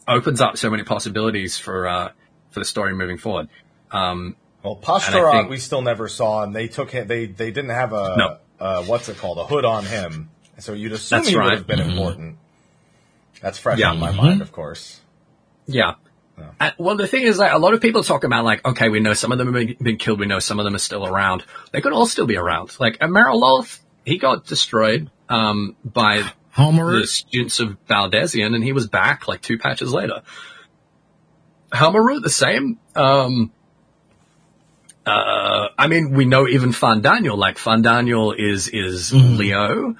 opens 0.07 0.39
up 0.39 0.57
so 0.57 0.69
many 0.69 0.83
possibilities 0.83 1.57
for 1.57 1.87
uh, 1.87 2.11
for 2.51 2.59
the 2.59 2.65
story 2.65 2.93
moving 2.93 3.17
forward. 3.17 3.49
Um, 3.91 4.35
Well, 4.63 4.75
And 4.75 4.83
I 4.85 4.99
Pashtarot, 4.99 5.31
think- 5.31 5.49
we 5.49 5.57
still 5.57 5.81
never 5.81 6.07
saw, 6.09 6.43
and 6.43 6.53
they 6.55 6.67
took 6.67 6.91
him. 6.91 7.07
They 7.07 7.25
they 7.27 7.49
didn't 7.51 7.69
have 7.71 7.93
a 7.93 8.15
No. 8.17 8.37
uh, 8.59 8.83
what's 8.83 9.07
it 9.09 9.17
called, 9.17 9.37
a 9.37 9.45
hood 9.45 9.63
on 9.65 9.85
him. 9.85 10.29
So 10.59 10.73
you'd 10.73 10.91
assume 10.91 11.19
That's 11.19 11.29
he 11.29 11.37
would 11.37 11.51
have 11.53 11.65
been 11.67 11.79
important. 11.79 12.37
That's 13.41 13.57
fresh 13.57 13.79
Yeah. 13.79 13.91
on 13.91 13.99
my 13.99 14.11
Mhm. 14.11 14.17
mind, 14.17 14.41
of 14.41 14.51
course. 14.51 14.99
Yeah. 15.65 15.93
Yeah. 16.37 16.45
Uh, 16.59 16.71
well, 16.77 16.95
the 16.97 17.07
thing 17.07 17.23
is, 17.23 17.37
like, 17.37 17.53
a 17.53 17.57
lot 17.57 17.73
of 17.73 17.79
people 17.81 18.03
talk 18.03 18.23
about, 18.25 18.43
like, 18.43 18.65
okay, 18.65 18.89
we 18.89 18.99
know 18.99 19.13
some 19.13 19.31
of 19.31 19.37
them 19.37 19.53
have 19.53 19.65
been, 19.67 19.75
been 19.81 19.97
killed. 19.97 20.19
We 20.19 20.25
know 20.25 20.39
some 20.39 20.59
of 20.59 20.65
them 20.65 20.75
are 20.75 20.79
still 20.79 21.05
around. 21.05 21.43
They 21.71 21.79
could 21.81 21.93
all 21.93 22.05
still 22.05 22.25
be 22.27 22.35
around. 22.37 22.75
Like, 22.79 22.97
Amaraloth, 22.99 23.79
he 24.05 24.17
got 24.17 24.45
destroyed, 24.45 25.09
um, 25.29 25.75
by 25.85 26.23
Homer. 26.51 26.99
the 26.99 27.07
students 27.07 27.59
of 27.61 27.77
Baldesion 27.87 28.53
and 28.55 28.63
he 28.63 28.73
was 28.73 28.87
back 28.87 29.27
like 29.27 29.41
two 29.41 29.57
patches 29.57 29.93
later. 29.93 30.21
Helmarut, 31.71 32.21
the 32.23 32.29
same. 32.29 32.79
Um, 32.95 33.51
uh, 35.05 35.69
I 35.77 35.87
mean, 35.87 36.11
we 36.11 36.25
know 36.25 36.47
even 36.47 36.71
Fandaniel, 36.71 37.37
like 37.37 37.57
Fandaniel 37.57 38.35
is, 38.37 38.67
is 38.67 39.13
Leo. 39.13 39.95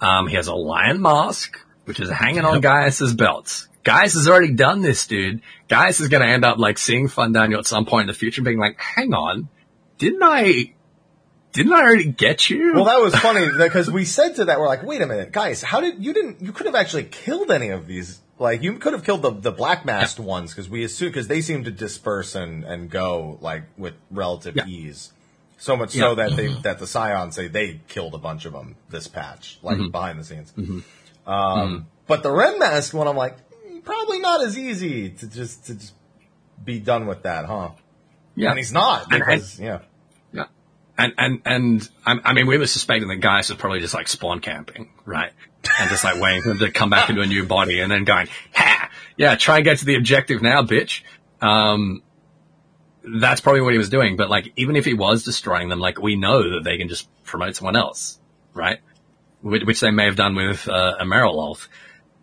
Um, 0.00 0.26
he 0.28 0.36
has 0.36 0.48
a 0.48 0.54
lion 0.54 1.00
mask, 1.00 1.58
which 1.84 2.00
is 2.00 2.10
hanging 2.10 2.44
on 2.44 2.60
Gaius's 2.60 3.14
belts. 3.14 3.68
Gaius 3.84 4.14
has 4.14 4.28
already 4.28 4.52
done 4.52 4.80
this, 4.80 5.06
dude. 5.06 5.42
Gaius 5.68 6.00
is 6.00 6.08
going 6.08 6.22
to 6.22 6.28
end 6.28 6.44
up 6.44 6.58
like 6.58 6.78
seeing 6.78 7.08
Fandaniel 7.08 7.58
at 7.58 7.66
some 7.66 7.84
point 7.84 8.02
in 8.02 8.06
the 8.08 8.14
future 8.14 8.40
and 8.40 8.44
being 8.44 8.58
like, 8.58 8.80
hang 8.80 9.12
on, 9.12 9.48
didn't 9.98 10.22
I, 10.22 10.74
didn't 11.52 11.72
I 11.72 11.82
already 11.82 12.10
get 12.10 12.48
you? 12.48 12.72
Well, 12.74 12.86
that 12.86 13.00
was 13.00 13.14
funny 13.14 13.46
because 13.58 13.90
we 13.90 14.04
said 14.04 14.36
to 14.36 14.46
that, 14.46 14.58
we're 14.58 14.66
like, 14.66 14.82
wait 14.82 15.02
a 15.02 15.06
minute, 15.06 15.32
guys, 15.32 15.62
how 15.62 15.80
did 15.80 16.02
you 16.04 16.12
didn't 16.12 16.40
you 16.40 16.52
could 16.52 16.66
have 16.66 16.74
actually 16.74 17.04
killed 17.04 17.50
any 17.50 17.68
of 17.68 17.86
these? 17.86 18.20
Like 18.38 18.62
you 18.62 18.78
could 18.78 18.92
have 18.94 19.04
killed 19.04 19.22
the 19.22 19.30
the 19.30 19.52
black 19.52 19.84
masked 19.84 20.18
ones 20.18 20.50
because 20.52 20.68
we 20.68 20.82
assume 20.84 21.08
because 21.10 21.28
they 21.28 21.40
seem 21.40 21.64
to 21.64 21.70
disperse 21.70 22.34
and 22.34 22.64
and 22.64 22.90
go 22.90 23.38
like 23.40 23.62
with 23.78 23.94
relative 24.10 24.56
Yeah. 24.56 24.66
ease. 24.66 25.12
So 25.56 25.76
much 25.76 25.94
Yeah. 25.94 26.02
so 26.02 26.14
that 26.16 26.34
they 26.36 26.48
that 26.62 26.78
the 26.80 26.86
Scions 26.86 27.36
say 27.36 27.46
they 27.48 27.80
killed 27.88 28.14
a 28.14 28.18
bunch 28.18 28.44
of 28.44 28.52
them 28.52 28.74
this 28.90 29.06
patch, 29.08 29.58
like 29.62 29.76
Mm-hmm. 29.78 29.90
behind 29.90 30.18
the 30.18 30.24
scenes. 30.24 30.52
Um, 31.26 31.86
But 32.06 32.22
the 32.22 32.30
red 32.32 32.58
mask 32.58 32.92
one, 32.92 33.06
I'm 33.08 33.16
like, 33.16 33.36
mm, 33.70 33.82
probably 33.84 34.18
not 34.18 34.42
as 34.44 34.58
easy 34.58 35.10
to 35.10 35.26
just 35.28 35.66
to 35.66 35.74
just 35.76 35.94
be 36.64 36.78
done 36.80 37.06
with 37.06 37.22
that, 37.22 37.46
huh? 37.46 37.70
yeah. 38.34 38.50
And 38.50 38.58
he's 38.58 38.72
not 38.72 39.10
And- 39.12 39.20
because 39.20 39.58
yeah. 39.60 39.78
Yeah. 40.32 40.46
And, 40.98 41.12
and, 41.18 41.40
and, 41.44 41.88
I 42.04 42.16
I 42.24 42.32
mean, 42.34 42.46
we 42.46 42.58
were 42.58 42.66
suspecting 42.66 43.08
that 43.08 43.16
Gaius 43.20 43.50
is 43.50 43.56
probably 43.56 43.80
just 43.80 43.94
like 43.94 44.08
spawn 44.08 44.40
camping, 44.40 44.90
right? 45.04 45.32
And 45.80 45.90
just 45.90 46.04
like 46.04 46.20
waiting 46.20 46.42
for 46.42 46.48
them 46.50 46.58
to 46.58 46.70
come 46.70 46.90
back 46.90 47.10
into 47.10 47.22
a 47.22 47.26
new 47.26 47.44
body 47.44 47.80
and 47.80 47.90
then 47.90 48.04
going, 48.04 48.28
ha! 48.54 48.90
Yeah, 49.16 49.36
try 49.36 49.56
and 49.56 49.64
get 49.64 49.78
to 49.78 49.84
the 49.84 49.94
objective 49.96 50.42
now, 50.42 50.62
bitch. 50.62 51.02
Um, 51.40 52.02
that's 53.02 53.40
probably 53.40 53.60
what 53.60 53.72
he 53.72 53.78
was 53.78 53.90
doing. 53.90 54.16
But 54.16 54.30
like, 54.30 54.52
even 54.56 54.76
if 54.76 54.84
he 54.84 54.94
was 54.94 55.24
destroying 55.24 55.68
them, 55.68 55.78
like, 55.78 56.00
we 56.00 56.16
know 56.16 56.54
that 56.54 56.64
they 56.64 56.78
can 56.78 56.88
just 56.88 57.08
promote 57.24 57.56
someone 57.56 57.76
else, 57.76 58.18
right? 58.54 58.80
which, 59.44 59.62
which 59.64 59.80
they 59.80 59.90
may 59.90 60.06
have 60.06 60.16
done 60.16 60.34
with 60.34 60.66
uh, 60.68 60.96
Emerald 60.98 61.58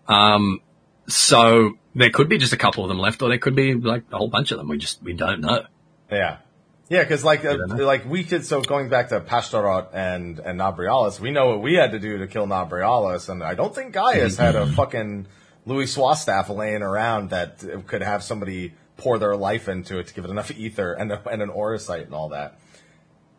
Um, 0.07 0.59
so 1.07 1.77
there 1.95 2.09
could 2.09 2.27
be 2.27 2.37
just 2.37 2.51
a 2.51 2.57
couple 2.57 2.83
of 2.83 2.89
them 2.89 2.97
left, 2.97 3.21
or 3.21 3.29
there 3.29 3.37
could 3.37 3.55
be 3.55 3.75
like 3.75 4.03
a 4.11 4.17
whole 4.17 4.27
bunch 4.27 4.51
of 4.51 4.57
them. 4.57 4.67
We 4.67 4.77
just 4.77 5.01
we 5.03 5.13
don't 5.13 5.41
know. 5.41 5.65
Yeah. 6.11 6.37
Yeah, 6.91 7.03
because 7.03 7.23
like 7.23 7.45
uh, 7.45 7.55
like 7.69 8.03
we 8.03 8.25
could 8.25 8.45
so 8.45 8.61
going 8.61 8.89
back 8.89 9.09
to 9.09 9.21
Pashtarot 9.21 9.87
and 9.93 10.39
and 10.39 10.59
Nabriales, 10.59 11.21
we 11.21 11.31
know 11.31 11.47
what 11.47 11.61
we 11.61 11.75
had 11.75 11.91
to 11.93 11.99
do 11.99 12.17
to 12.17 12.27
kill 12.27 12.47
Nabriales, 12.47 13.29
and 13.29 13.41
I 13.41 13.53
don't 13.53 13.73
think 13.73 13.93
Gaius 13.93 14.35
had 14.35 14.57
a 14.57 14.67
fucking 14.67 15.27
Louisoix's 15.65 16.19
staff 16.19 16.49
laying 16.49 16.81
around 16.81 17.29
that 17.29 17.63
could 17.87 18.01
have 18.01 18.23
somebody 18.23 18.73
pour 18.97 19.19
their 19.19 19.37
life 19.37 19.69
into 19.69 19.99
it 19.99 20.07
to 20.07 20.13
give 20.13 20.25
it 20.25 20.31
enough 20.31 20.51
ether 20.51 20.91
and 20.91 21.13
a, 21.13 21.29
and 21.29 21.41
an 21.41 21.49
auracite 21.49 22.03
and 22.07 22.13
all 22.13 22.27
that. 22.29 22.59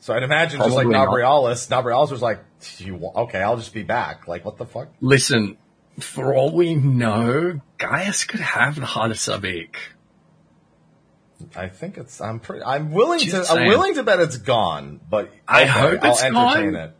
So 0.01 0.15
I'd 0.15 0.23
imagine 0.23 0.59
just 0.59 0.75
like 0.75 0.87
Nabriales, 1.07 1.69
Nabriales 1.69 2.11
was 2.11 2.23
like, 2.23 2.43
"You 2.79 2.95
wa- 2.95 3.23
okay? 3.25 3.43
I'll 3.43 3.59
just 3.59 3.75
be 3.75 3.83
back." 3.83 4.27
Like, 4.27 4.47
what 4.47 4.57
the 4.57 4.65
fuck? 4.65 4.89
Listen, 5.03 5.59
for 6.01 6.35
all 6.35 6.53
we 6.57 6.75
know, 6.75 7.61
Gaius 7.77 8.25
could 8.25 8.41
have 8.41 8.77
the 8.77 8.87
heart 8.87 9.11
of 9.11 9.19
Sabik. 9.19 9.75
I 11.57 11.69
think 11.69 11.99
it's. 11.99 12.21
I'm 12.21 12.41
pretty. 12.41 12.65
I'm 12.65 12.93
willing 12.93 13.21
to. 13.21 13.27
Just 13.27 13.51
I'm 13.51 13.67
willing 13.67 13.95
to 13.95 14.03
bet 14.03 14.21
it's 14.21 14.37
gone, 14.37 15.01
but 15.09 15.31
I 15.47 15.63
okay, 15.63 15.71
hope 15.71 16.03
I'll 16.03 16.19
entertain 16.19 16.73
gone. 16.73 16.77
it. 16.77 16.97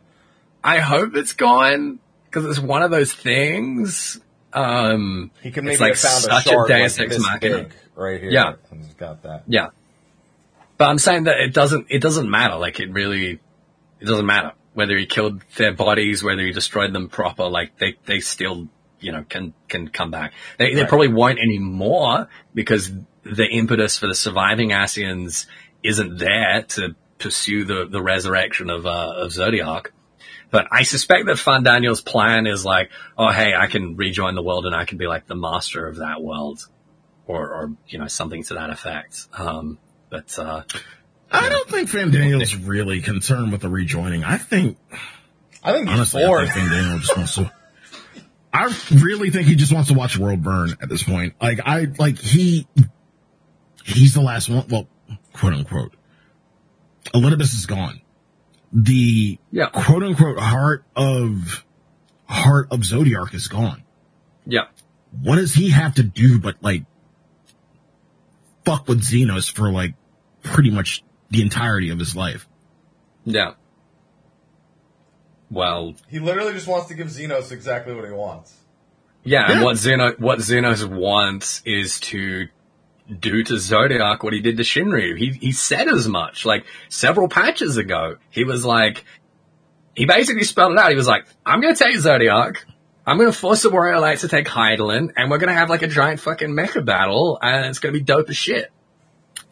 I 0.63 0.79
hope 0.79 1.15
it's 1.15 1.33
gone 1.33 1.99
because 2.25 2.45
it's 2.45 2.59
one 2.59 2.83
of 2.83 2.91
those 2.91 3.13
things. 3.13 4.19
Um, 4.53 5.31
He 5.41 5.51
can 5.51 5.65
maybe 5.65 5.73
it's 5.73 5.81
like 5.81 5.95
found 5.95 6.23
such 6.23 6.45
a 6.45 6.49
shard 6.49 6.67
Deus 6.67 6.97
like 6.99 7.07
Ex 7.07 7.17
this 7.17 7.25
Machina. 7.25 7.57
big 7.63 7.73
right 7.95 8.21
here. 8.21 8.31
Yeah. 8.31 8.53
he's 8.75 8.93
got 8.93 9.23
that. 9.23 9.43
Yeah. 9.47 9.69
But 10.77 10.89
I'm 10.89 10.99
saying 10.99 11.25
that 11.25 11.39
it 11.39 11.53
doesn't, 11.53 11.87
it 11.89 12.01
doesn't 12.01 12.29
matter. 12.29 12.55
Like 12.55 12.79
it 12.79 12.91
really, 12.91 13.39
it 13.99 14.05
doesn't 14.05 14.25
matter 14.25 14.53
whether 14.73 14.97
he 14.97 15.05
killed 15.05 15.41
their 15.57 15.73
bodies, 15.73 16.23
whether 16.23 16.41
he 16.41 16.51
destroyed 16.51 16.93
them 16.93 17.09
proper. 17.09 17.47
Like 17.47 17.77
they, 17.77 17.95
they 18.05 18.19
still, 18.19 18.67
you 18.99 19.11
know, 19.11 19.25
can, 19.27 19.53
can 19.67 19.87
come 19.89 20.11
back. 20.11 20.33
They, 20.57 20.73
they 20.73 20.85
probably 20.85 21.09
won't 21.09 21.39
anymore 21.39 22.27
because 22.53 22.91
the 23.23 23.45
impetus 23.45 23.97
for 23.97 24.07
the 24.07 24.15
surviving 24.15 24.69
Ascians 24.69 25.45
isn't 25.83 26.17
there 26.17 26.63
to 26.69 26.95
pursue 27.19 27.65
the, 27.65 27.87
the 27.89 28.01
resurrection 28.01 28.69
of, 28.69 28.85
uh, 28.85 29.13
of 29.17 29.31
Zodiac. 29.31 29.91
But 30.51 30.67
I 30.71 30.83
suspect 30.83 31.25
that 31.25 31.37
Fandaniel's 31.37 32.01
plan 32.01 32.45
is 32.45 32.63
like, 32.63 32.91
oh, 33.17 33.31
hey, 33.31 33.53
I 33.57 33.67
can 33.67 33.95
rejoin 33.95 34.35
the 34.35 34.43
world 34.43 34.65
and 34.65 34.75
I 34.75 34.85
can 34.85 34.97
be 34.97 35.07
like 35.07 35.25
the 35.25 35.35
master 35.35 35.87
of 35.87 35.97
that 35.97 36.21
world. 36.21 36.67
Or, 37.25 37.49
or, 37.49 37.71
you 37.87 37.99
know, 37.99 38.07
something 38.07 38.43
to 38.43 38.55
that 38.55 38.69
effect. 38.69 39.27
Um, 39.33 39.79
but, 40.09 40.37
uh, 40.37 40.63
I 41.31 41.49
don't 41.49 41.69
think 41.69 41.89
Fandaniel's 41.89 42.55
really 42.55 43.01
concerned 43.01 43.51
with 43.51 43.61
the 43.61 43.69
rejoining. 43.69 44.23
I 44.23 44.37
think, 44.37 44.77
I 45.63 45.71
think 45.71 45.87
he's 45.87 45.97
honestly, 45.97 46.23
I 46.23 46.27
bored. 46.27 46.49
think 46.49 46.67
Fandaniel 46.69 46.99
just 46.99 47.17
wants 47.17 47.35
to. 47.35 47.51
I 48.53 48.77
really 48.91 49.31
think 49.31 49.47
he 49.47 49.55
just 49.55 49.73
wants 49.73 49.87
to 49.89 49.95
watch 49.95 50.15
the 50.15 50.21
world 50.21 50.43
burn 50.43 50.75
at 50.79 50.89
this 50.89 51.01
point. 51.01 51.33
Like 51.41 51.61
I 51.65 51.87
like 51.97 52.19
he, 52.19 52.67
he's 53.83 54.13
the 54.13 54.21
last 54.21 54.49
one. 54.49 54.65
Well, 54.69 54.87
quote 55.33 55.53
unquote. 55.53 55.93
Olympus 57.13 57.53
is 57.53 57.65
gone. 57.65 58.01
The 58.71 59.37
Yeah. 59.51 59.67
quote 59.67 60.03
unquote 60.03 60.39
heart 60.39 60.83
of 60.95 61.63
heart 62.27 62.67
of 62.71 62.83
Zodiac 62.85 63.33
is 63.33 63.47
gone. 63.47 63.83
yeah. 64.45 64.65
What 65.21 65.35
does 65.35 65.53
he 65.53 65.69
have 65.69 65.95
to 65.95 66.03
do 66.03 66.39
but 66.39 66.55
like 66.61 66.85
fuck 68.65 68.87
with 68.87 69.01
Zenos 69.03 69.51
for 69.51 69.71
like 69.71 69.93
pretty 70.41 70.71
much 70.71 71.03
the 71.29 71.41
entirety 71.43 71.89
of 71.89 71.99
his 71.99 72.15
life? 72.15 72.47
Yeah. 73.25 73.51
Well, 75.51 75.93
He 76.09 76.19
literally 76.19 76.53
just 76.53 76.67
wants 76.67 76.87
to 76.87 76.95
give 76.95 77.07
Zenos 77.07 77.51
exactly 77.51 77.93
what 77.93 78.05
he 78.05 78.11
wants. 78.11 78.55
yeah, 79.23 79.51
and 79.51 79.61
what 79.61 79.77
Zeno, 79.77 80.13
what 80.17 80.39
Zenos 80.39 80.83
wants 80.87 81.61
is 81.63 81.99
to 82.01 82.47
do 83.19 83.43
to 83.43 83.57
Zodiac 83.57 84.23
what 84.23 84.33
he 84.33 84.39
did 84.39 84.57
to 84.57 84.63
Shinryu. 84.63 85.17
He, 85.17 85.31
he 85.31 85.51
said 85.51 85.87
as 85.87 86.07
much, 86.07 86.45
like, 86.45 86.65
several 86.89 87.27
patches 87.27 87.77
ago. 87.77 88.17
He 88.29 88.43
was 88.43 88.63
like, 88.63 89.05
he 89.95 90.05
basically 90.05 90.43
spelled 90.43 90.73
it 90.73 90.79
out. 90.79 90.89
He 90.89 90.95
was 90.95 91.07
like, 91.07 91.25
I'm 91.45 91.61
gonna 91.61 91.75
take 91.75 91.95
Zodiac, 91.97 92.65
I'm 93.05 93.17
gonna 93.17 93.33
force 93.33 93.63
the 93.63 93.69
Warrior 93.69 93.99
Lights 93.99 94.21
to 94.21 94.27
take 94.27 94.47
Hydaelyn, 94.47 95.13
and 95.17 95.29
we're 95.29 95.37
gonna 95.37 95.53
have 95.53 95.69
like 95.69 95.81
a 95.81 95.87
giant 95.87 96.19
fucking 96.19 96.49
mecha 96.49 96.83
battle, 96.83 97.37
and 97.41 97.65
it's 97.65 97.79
gonna 97.79 97.93
be 97.93 98.01
dope 98.01 98.29
as 98.29 98.37
shit. 98.37 98.71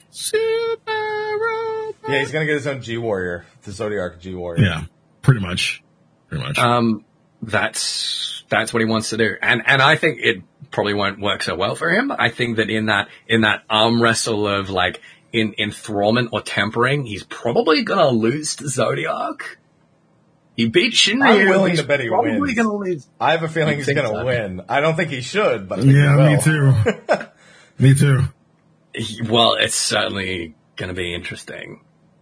Super 0.10 0.92
robot. 0.92 1.96
Yeah, 2.10 2.20
he's 2.20 2.32
gonna 2.32 2.46
get 2.46 2.56
his 2.56 2.68
own 2.68 2.82
G 2.82 2.98
Warrior, 2.98 3.46
the 3.64 3.72
Zodiac 3.72 4.20
G 4.20 4.34
Warrior. 4.34 4.64
Yeah, 4.64 4.84
pretty 5.22 5.42
much. 5.42 5.84
Pretty 6.30 6.44
much. 6.44 6.58
Um, 6.58 7.04
that's 7.42 8.44
that's 8.50 8.74
what 8.74 8.80
he 8.80 8.86
wants 8.86 9.10
to 9.10 9.18
do, 9.18 9.36
and 9.42 9.62
and 9.66 9.82
I 9.82 9.98
think 9.98 10.20
it 10.22 10.44
probably 10.72 10.94
won't 10.94 11.20
work 11.20 11.44
so 11.44 11.56
well 11.56 11.76
for 11.76 11.90
him. 11.90 12.12
I 12.12 12.30
think 12.30 12.58
that 12.58 12.70
in 12.70 12.88
that 12.88 13.10
in 13.28 13.42
that 13.42 13.64
arm 13.70 14.02
wrestle 14.02 14.48
of 14.48 14.70
like 14.70 15.02
in 15.32 15.54
enthrallment 15.60 16.30
or 16.32 16.42
tempering, 16.42 17.06
he's 17.06 17.24
probably 17.24 17.84
gonna 17.84 18.10
lose 18.10 18.56
to 18.58 18.68
Zodiac. 18.70 19.58
He 20.56 20.68
beat 20.68 20.94
Shinryu. 20.94 21.42
I'm 21.44 21.50
willing 21.50 21.72
he's 21.72 21.82
to 21.82 21.88
bet 21.88 22.02
he 22.02 22.10
probably 22.10 22.40
wins. 22.40 22.56
gonna 22.56 22.76
lose. 22.76 23.08
I 23.20 23.32
have 23.32 23.44
a 23.44 23.48
feeling 23.48 23.78
he's 23.78 23.88
gonna 23.88 24.08
so? 24.10 24.26
win. 24.26 24.62
I 24.68 24.82
don't 24.82 24.96
think 24.96 25.10
he 25.10 25.22
should, 25.22 25.68
but 25.68 25.80
I 25.80 25.82
think 25.84 25.94
yeah, 25.96 26.30
he 26.30 26.36
me 26.36 26.42
too. 26.42 26.74
me 27.80 27.96
too. 27.96 28.22
He- 28.94 29.22
well, 29.24 29.54
it's 29.54 29.76
certainly 29.76 30.56
gonna 30.76 30.94
be 30.94 31.14
interesting, 31.14 31.82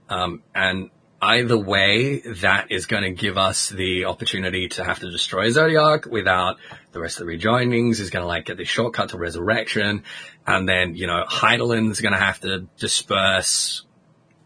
um, 0.09 0.43
and. 0.53 0.89
Either 1.21 1.57
way, 1.57 2.19
that 2.19 2.71
is 2.71 2.85
going 2.85 3.03
to 3.03 3.11
give 3.11 3.37
us 3.37 3.67
the 3.67 4.05
opportunity 4.05 4.69
to 4.69 4.83
have 4.85 4.99
to 4.99 5.11
destroy 5.11 5.49
Zodiac 5.49 6.05
without 6.05 6.57
the 6.93 6.99
rest 7.01 7.19
of 7.19 7.27
the 7.27 7.33
rejoinings. 7.37 7.99
Is 7.99 8.09
going 8.09 8.23
to 8.23 8.27
like 8.27 8.45
get 8.45 8.55
the 8.55 8.63
shortcut 8.63 9.09
to 9.09 9.17
resurrection, 9.17 10.03
and 10.47 10.67
then 10.67 10.95
you 10.95 11.07
know 11.07 11.25
Hydaelyn's 11.27 11.99
going 11.99 12.13
to 12.13 12.19
have 12.19 12.39
to 12.41 12.67
disperse, 12.77 13.83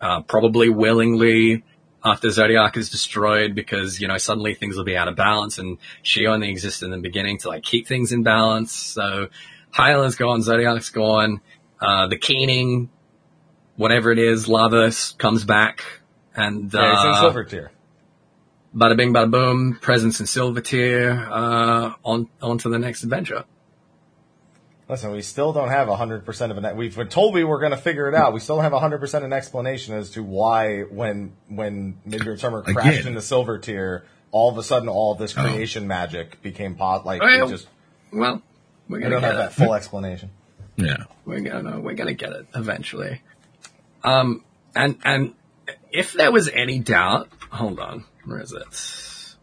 uh, 0.01 0.21
probably 0.21 0.69
willingly 0.69 1.63
after 2.03 2.29
Zodiac 2.29 2.75
is 2.75 2.89
destroyed 2.89 3.55
because 3.55 4.01
you 4.01 4.07
know 4.07 4.17
suddenly 4.17 4.55
things 4.55 4.75
will 4.75 4.83
be 4.83 4.97
out 4.97 5.07
of 5.07 5.15
balance, 5.15 5.57
and 5.57 5.77
she 6.01 6.27
only 6.27 6.49
existed 6.49 6.85
in 6.85 6.91
the 6.91 6.97
beginning 6.97 7.37
to 7.39 7.49
like 7.49 7.63
keep 7.63 7.87
things 7.87 8.11
in 8.11 8.23
balance. 8.23 8.71
So 8.71 9.29
Hydaelyn's 9.73 10.15
gone, 10.15 10.41
Zodiac's 10.41 10.89
gone, 10.89 11.41
uh, 11.79 12.07
the 12.07 12.17
Keening, 12.17 12.89
whatever 13.75 14.11
it 14.11 14.19
is, 14.19 14.47
Lavos 14.47 15.17
comes 15.17 15.43
back. 15.43 15.83
And 16.35 16.71
Yeah, 16.73 16.91
he's 16.95 17.03
in 17.03 17.11
uh, 17.11 17.21
Silvertear. 17.31 17.69
bada 18.75 18.97
bing, 18.97 19.13
bada 19.13 19.29
boom, 19.29 19.77
presence 19.81 20.19
in 20.19 20.25
Silvertear, 20.25 21.27
uh, 21.29 21.95
on, 22.03 22.27
on 22.41 22.57
to 22.59 22.69
the 22.69 22.79
next 22.79 23.03
adventure. 23.03 23.43
Listen, 24.89 25.11
we 25.11 25.21
still 25.21 25.53
don't 25.53 25.69
have 25.69 25.87
100% 25.87 26.51
of 26.51 26.57
an, 26.57 26.75
we've 26.75 26.95
been 26.95 27.07
told 27.07 27.33
we 27.33 27.43
were 27.45 27.59
going 27.59 27.71
to 27.71 27.77
figure 27.77 28.07
it 28.09 28.13
out. 28.15 28.33
We 28.33 28.39
still 28.41 28.57
don't 28.57 28.63
have 28.63 28.73
100% 28.73 29.23
an 29.23 29.31
explanation 29.31 29.95
as 29.95 30.11
to 30.11 30.23
why 30.23 30.81
when, 30.81 31.33
when 31.47 31.97
Midgardsormr 32.07 32.63
crashed 32.65 32.99
Again. 33.01 33.07
into 33.07 33.21
Silvertear, 33.21 34.01
all 34.31 34.49
of 34.51 34.57
a 34.57 34.63
sudden 34.63 34.89
all 34.89 35.13
of 35.13 35.19
this 35.19 35.37
Oh. 35.37 35.41
creation 35.41 35.87
magic 35.87 36.41
became 36.41 36.75
pot, 36.75 37.05
like, 37.05 37.21
Well, 37.21 37.47
it 37.47 37.49
just, 37.49 37.67
Well, 38.11 38.41
we're 38.89 38.99
gonna 38.99 39.11
don't 39.11 39.23
have 39.23 39.35
it. 39.35 39.37
that 39.37 39.53
full 39.53 39.73
explanation. 39.73 40.31
Yeah. 40.75 40.97
We're 41.25 41.39
gonna, 41.41 41.79
we're 41.79 41.93
gonna 41.93 42.13
get 42.13 42.33
it 42.33 42.47
eventually. 42.53 43.21
Um, 44.03 44.43
and, 44.75 44.97
and 45.05 45.33
if 45.91 46.13
there 46.13 46.31
was 46.31 46.49
any 46.49 46.79
doubt, 46.79 47.29
hold 47.49 47.79
on, 47.79 48.05
where 48.25 48.41
is 48.41 48.51
it? 48.51 49.37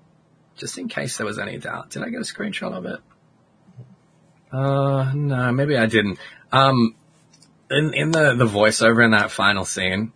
Just 0.57 0.79
in 0.79 0.89
case 0.89 1.17
there 1.17 1.27
was 1.27 1.39
any 1.39 1.59
doubt, 1.59 1.91
did 1.91 2.03
I 2.03 2.11
get 2.11 2.21
a 2.21 2.25
screenshot 2.25 2.73
of 2.73 2.85
it? 2.87 3.01
Uh, 4.53 5.13
no, 5.15 5.53
maybe 5.53 5.77
I 5.77 5.87
didn't. 5.87 6.19
Um, 6.53 6.95
in, 7.71 7.95
in 7.95 8.11
the, 8.11 8.35
the 8.35 8.47
voiceover 8.47 9.05
in 9.05 9.13
that 9.13 9.31
final 9.31 9.65
scene 9.65 10.13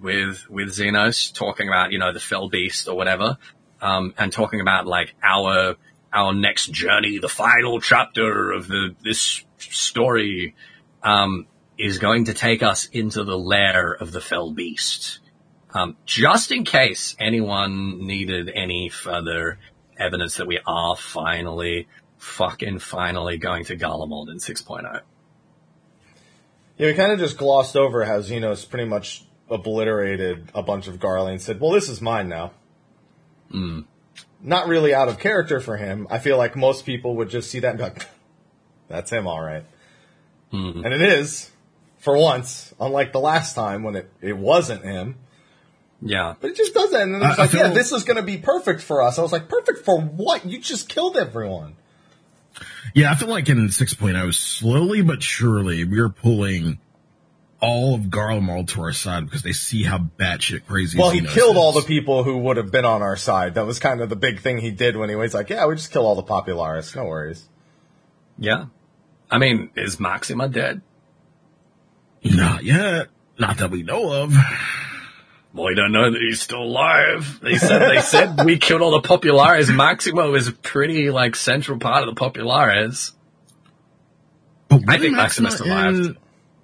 with, 0.00 0.48
with 0.48 0.68
Zenos 0.68 1.34
talking 1.34 1.68
about, 1.68 1.92
you 1.92 1.98
know, 1.98 2.12
the 2.12 2.20
fell 2.20 2.48
beast 2.48 2.88
or 2.88 2.96
whatever, 2.96 3.38
um, 3.80 4.14
and 4.16 4.32
talking 4.32 4.60
about 4.60 4.86
like 4.86 5.14
our, 5.22 5.76
our 6.12 6.32
next 6.32 6.70
journey, 6.72 7.18
the 7.18 7.28
final 7.28 7.80
chapter 7.80 8.52
of 8.52 8.68
the, 8.68 8.94
this 9.02 9.44
story, 9.58 10.54
um, 11.02 11.46
is 11.76 11.98
going 11.98 12.26
to 12.26 12.34
take 12.34 12.62
us 12.62 12.86
into 12.86 13.24
the 13.24 13.36
lair 13.36 13.92
of 13.92 14.12
the 14.12 14.20
fell 14.20 14.52
beast. 14.52 15.18
Um, 15.74 15.96
just 16.04 16.52
in 16.52 16.64
case 16.64 17.16
anyone 17.18 18.06
needed 18.06 18.50
any 18.54 18.90
further 18.90 19.58
evidence 19.96 20.36
that 20.36 20.46
we 20.46 20.58
are 20.66 20.96
finally, 20.96 21.88
fucking 22.18 22.78
finally 22.78 23.38
going 23.38 23.64
to 23.64 23.76
Garlemald 23.76 24.28
in 24.28 24.36
oh. 24.36 24.52
6.0. 24.52 25.00
Yeah, 26.78 26.86
we 26.86 26.94
kind 26.94 27.12
of 27.12 27.18
just 27.18 27.36
glossed 27.36 27.76
over 27.76 28.04
how 28.04 28.18
Zenos 28.20 28.68
pretty 28.68 28.88
much 28.88 29.24
obliterated 29.48 30.50
a 30.54 30.62
bunch 30.62 30.88
of 30.88 30.98
Garly 30.98 31.32
and 31.32 31.42
said, 31.42 31.60
well, 31.60 31.70
this 31.70 31.88
is 31.88 32.00
mine 32.00 32.28
now. 32.28 32.52
Not 34.42 34.66
really 34.66 34.94
out 34.94 35.08
of 35.08 35.18
character 35.18 35.60
for 35.60 35.76
him. 35.76 36.06
I 36.10 36.18
feel 36.18 36.38
like 36.38 36.56
most 36.56 36.86
people 36.86 37.16
would 37.16 37.28
just 37.28 37.50
see 37.50 37.60
that 37.60 37.68
and 37.68 37.78
be 37.78 37.84
like, 37.84 38.08
that's 38.88 39.10
him, 39.10 39.26
all 39.26 39.40
right. 39.40 39.64
And 40.84 40.92
it 40.92 41.02
is, 41.02 41.50
for 41.98 42.16
once, 42.16 42.74
unlike 42.80 43.12
the 43.12 43.20
last 43.20 43.54
time 43.54 43.82
when 43.82 43.94
it, 43.94 44.10
it 44.20 44.36
wasn't 44.36 44.84
him. 44.84 45.16
Yeah. 46.04 46.34
But 46.40 46.50
it 46.50 46.56
just 46.56 46.74
doesn't. 46.74 47.00
And 47.00 47.14
then 47.14 47.30
it's 47.30 47.38
like, 47.38 47.52
yeah, 47.52 47.68
this 47.68 47.92
is 47.92 48.04
going 48.04 48.16
to 48.16 48.22
be 48.22 48.36
perfect 48.36 48.80
for 48.82 49.02
us. 49.02 49.18
I 49.18 49.22
was 49.22 49.32
like, 49.32 49.48
perfect 49.48 49.84
for 49.84 50.00
what? 50.00 50.44
You 50.44 50.58
just 50.58 50.88
killed 50.88 51.16
everyone. 51.16 51.76
Yeah, 52.94 53.10
I 53.10 53.14
feel 53.14 53.28
like 53.28 53.48
in 53.48 53.68
6.0, 53.68 54.34
slowly 54.34 55.00
but 55.00 55.22
surely, 55.22 55.84
we're 55.84 56.08
pulling 56.08 56.78
all 57.60 57.94
of 57.94 58.02
Garlemald 58.02 58.68
to 58.68 58.82
our 58.82 58.92
side 58.92 59.24
because 59.24 59.42
they 59.42 59.52
see 59.52 59.84
how 59.84 59.98
batshit 59.98 60.66
crazy. 60.66 60.98
Well, 60.98 61.10
he 61.10 61.20
killed 61.20 61.56
all 61.56 61.72
the 61.72 61.82
people 61.82 62.24
who 62.24 62.38
would 62.38 62.56
have 62.56 62.72
been 62.72 62.84
on 62.84 63.02
our 63.02 63.16
side. 63.16 63.54
That 63.54 63.66
was 63.66 63.78
kind 63.78 64.00
of 64.00 64.08
the 64.08 64.16
big 64.16 64.40
thing 64.40 64.58
he 64.58 64.72
did 64.72 64.96
when 64.96 65.08
he 65.08 65.14
was 65.14 65.32
like, 65.32 65.48
yeah, 65.48 65.64
we 65.66 65.76
just 65.76 65.92
kill 65.92 66.04
all 66.04 66.16
the 66.16 66.24
popularis. 66.24 66.94
No 66.96 67.04
worries. 67.04 67.48
Yeah. 68.36 68.66
I 69.30 69.38
mean, 69.38 69.70
is 69.76 70.00
Maxima 70.00 70.48
dead? 70.48 70.82
Not 72.24 72.64
yet. 72.64 73.08
Not 73.38 73.58
that 73.58 73.70
we 73.70 73.84
know 73.84 74.12
of. 74.12 74.34
Well, 75.54 75.66
we 75.66 75.74
don't 75.74 75.92
know 75.92 76.10
that 76.10 76.18
he's 76.20 76.40
still 76.40 76.62
alive. 76.62 77.40
They 77.42 77.56
said 77.56 77.80
they 77.90 78.00
said 78.00 78.40
we 78.44 78.58
killed 78.58 78.80
all 78.80 78.92
the 78.92 79.06
populares. 79.06 79.70
Maxima 79.70 80.30
is 80.32 80.48
a 80.48 80.52
pretty 80.52 81.10
like 81.10 81.36
central 81.36 81.78
part 81.78 82.06
of 82.08 82.14
the 82.14 82.18
populares. 82.18 83.12
But 84.68 84.76
I 84.76 84.78
wasn't 84.96 85.00
think 85.02 85.16
Maxima 85.16 85.48
in- 85.50 85.56
survived. 85.56 86.16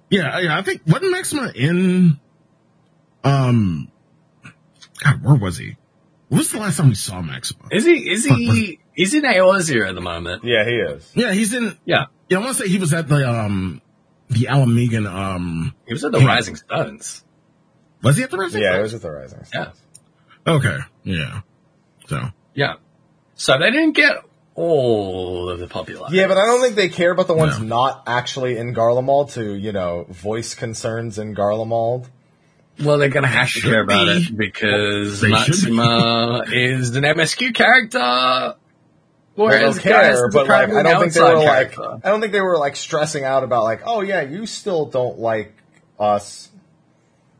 yeah, 0.09 0.39
yeah, 0.39 0.57
I 0.57 0.61
think 0.63 0.81
wasn't 0.87 1.11
Maxima 1.11 1.51
in? 1.53 2.19
Um, 3.23 3.91
God, 5.03 5.23
where 5.23 5.35
was 5.35 5.57
he? 5.57 5.75
When 6.29 6.39
was 6.39 6.51
the 6.51 6.59
last 6.59 6.77
time 6.77 6.89
we 6.89 6.95
saw 6.95 7.21
Maxima? 7.21 7.65
Is 7.71 7.85
he? 7.85 8.09
Is 8.09 8.25
he? 8.25 8.79
He's 8.93 9.13
in 9.13 9.23
Eorzea 9.23 9.87
at 9.89 9.95
the 9.95 10.01
moment. 10.01 10.43
Yeah, 10.43 10.63
he 10.65 10.71
is. 10.75 11.11
Yeah, 11.15 11.31
he's 11.33 11.53
in. 11.53 11.77
Yeah, 11.85 12.05
Yeah, 12.29 12.37
I 12.37 12.41
want 12.41 12.57
to 12.57 12.63
say 12.63 12.69
he 12.69 12.77
was 12.79 12.93
at 12.93 13.07
the 13.07 13.27
um, 13.29 13.81
the 14.29 14.47
Alamegan. 14.49 15.05
Um, 15.11 15.75
he 15.87 15.93
was 15.93 16.03
at 16.03 16.11
the 16.11 16.19
Yeah. 16.19 16.27
Rising 16.27 16.55
Stones. 16.55 17.23
Was 18.01 18.17
he 18.17 18.23
at 18.23 18.31
the 18.31 18.37
Rising? 18.37 18.61
Yeah, 18.61 18.75
he 18.77 18.81
was 18.81 18.93
at 18.93 19.01
the 19.01 19.11
Rising. 19.11 19.39
Yeah, 19.53 19.71
Okay, 20.47 20.77
yeah. 21.03 21.41
So 22.07 22.21
yeah. 22.53 22.75
So 23.35 23.57
they 23.59 23.71
didn't 23.71 23.93
get 23.93 24.17
all 24.55 25.49
of 25.49 25.59
the 25.59 25.67
populares. 25.67 26.11
Yeah, 26.13 26.27
but 26.27 26.37
I 26.37 26.45
don't 26.45 26.61
think 26.61 26.75
they 26.75 26.89
care 26.89 27.11
about 27.11 27.27
the 27.27 27.33
ones 27.33 27.59
No. 27.59 27.65
not 27.65 28.03
actually 28.07 28.57
in 28.57 28.73
Garlemald 28.75 29.33
to, 29.33 29.53
you 29.55 29.71
know, 29.71 30.05
voice 30.09 30.53
concerns 30.55 31.17
in 31.17 31.33
Garlemald. 31.35 32.07
Well, 32.83 32.97
they're 32.97 33.09
gonna 33.09 33.27
have 33.27 33.47
to 33.47 33.59
Should 33.59 33.71
care 33.71 33.83
about 33.83 34.07
be. 34.07 34.11
it 34.23 34.37
because 34.37 35.21
They 35.21 35.33
should 35.33 35.65
be. 35.65 35.71
Maxima 35.71 36.43
is 36.51 36.95
an 36.95 37.03
MSQ 37.03 37.53
character. 37.53 38.55
Whereas 39.35 39.77
they'll 39.77 39.83
Gaius 39.93 40.17
care, 40.17 40.27
is 40.27 40.33
but 40.33 40.47
like, 40.47 40.69
I 40.69 40.83
don't 40.83 40.99
think 40.99 41.13
they 41.13 41.21
were 41.21 41.27
outside 41.27 41.45
like, 41.45 41.71
character. 41.71 41.99
I 42.03 42.09
don't 42.09 42.19
think 42.19 42.33
they 42.33 42.41
were 42.41 42.57
like 42.57 42.75
stressing 42.75 43.23
out 43.23 43.43
about 43.43 43.63
like, 43.63 43.81
oh 43.85 44.01
yeah, 44.01 44.21
you 44.21 44.45
still 44.45 44.85
don't 44.85 45.17
like 45.19 45.53
us. 45.97 46.48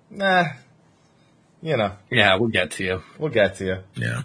Nah, 0.10 0.46
you 1.62 1.78
know, 1.78 1.94
Yeah, 2.10 2.36
we'll 2.36 2.50
get 2.50 2.72
to 2.72 2.84
you. 2.84 3.04
we'll 3.18 3.30
get 3.32 3.56
to 3.58 3.66
you. 3.66 3.78
yeah, 3.96 4.24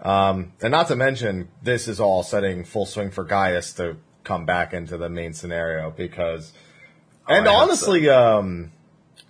Um, 0.00 0.52
and 0.62 0.70
not 0.70 0.88
to 0.88 0.96
mention, 0.96 1.48
this 1.62 1.88
is 1.88 1.98
all 2.00 2.22
setting 2.22 2.64
full 2.64 2.86
swing 2.86 3.10
for 3.10 3.24
Gaius 3.24 3.72
to 3.74 3.96
come 4.22 4.46
back 4.46 4.72
into 4.72 4.96
the 4.96 5.08
main 5.08 5.32
scenario 5.32 5.90
because, 5.90 6.52
and 7.28 7.48
I 7.48 7.52
hope 7.52 7.62
honestly, 7.62 8.08
um, 8.08 8.70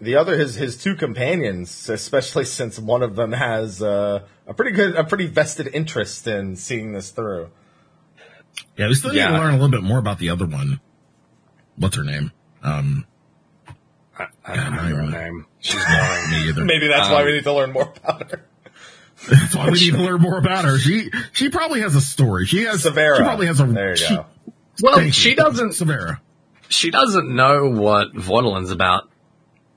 the 0.01 0.17
other 0.17 0.37
his 0.37 0.57
his 0.57 0.77
two 0.77 0.95
companions, 0.95 1.89
especially 1.89 2.45
since 2.59 2.79
one 2.79 3.03
of 3.03 3.17
them 3.17 3.33
has 3.33 3.81
uh, 3.83 4.25
a 4.47 4.53
pretty 4.55 4.73
good, 4.73 4.97
a 4.97 5.05
pretty 5.05 5.27
vested 5.27 5.69
interest 5.73 6.27
in 6.27 6.57
seeing 6.57 6.93
this 6.93 7.11
through. 7.11 7.51
yeah. 8.77 8.89
We 8.89 8.95
still 8.95 9.11
need 9.13 9.19
Yeah. 9.19 9.29
to 9.31 9.39
learn 9.39 9.51
a 9.51 9.57
little 9.57 9.69
bit 9.71 9.83
more 9.83 9.99
about 9.99 10.19
the 10.19 10.31
other 10.31 10.47
one. 10.47 10.81
What's 11.77 11.97
her 11.97 12.05
name? 12.05 12.31
Um, 12.63 13.07
I, 14.19 14.27
I 14.45 14.57
don't 14.57 14.75
remember 14.77 14.97
her 14.97 15.11
name. 15.31 15.47
She's 15.65 15.83
boring. 15.83 16.31
me 16.31 16.49
either. 16.49 16.65
Maybe 16.65 16.89
that's 16.89 17.09
why 17.09 17.25
we 17.25 17.31
um, 17.31 17.37
need 17.37 17.45
to 17.45 17.53
learn 17.55 17.73
more 17.73 17.93
about 17.97 18.31
her. 18.31 18.45
That's 19.31 19.57
why 19.57 19.71
we 19.71 19.81
need 19.81 19.93
to 19.93 20.03
learn 20.03 20.21
more 20.21 20.37
about 20.37 20.67
her. 20.67 20.79
She 20.79 21.11
she 21.33 21.49
probably 21.49 21.81
has 21.81 21.95
a 21.95 22.03
story. 22.03 22.45
She 22.45 22.65
has 22.65 22.83
Severa. 22.83 23.17
She 23.17 23.23
probably 23.23 23.47
has 23.47 23.61
a. 23.61 23.65
There 23.65 23.91
you 23.91 23.97
she, 23.97 24.15
go. 24.15 24.27
well, 24.83 25.11
she 25.11 25.31
you. 25.31 25.37
doesn't. 25.37 25.73
Severa. 25.73 26.21
She 26.69 26.91
doesn't 26.91 27.35
know 27.35 27.71
what 27.71 28.13
Vordelin's 28.13 28.71
about 28.71 29.09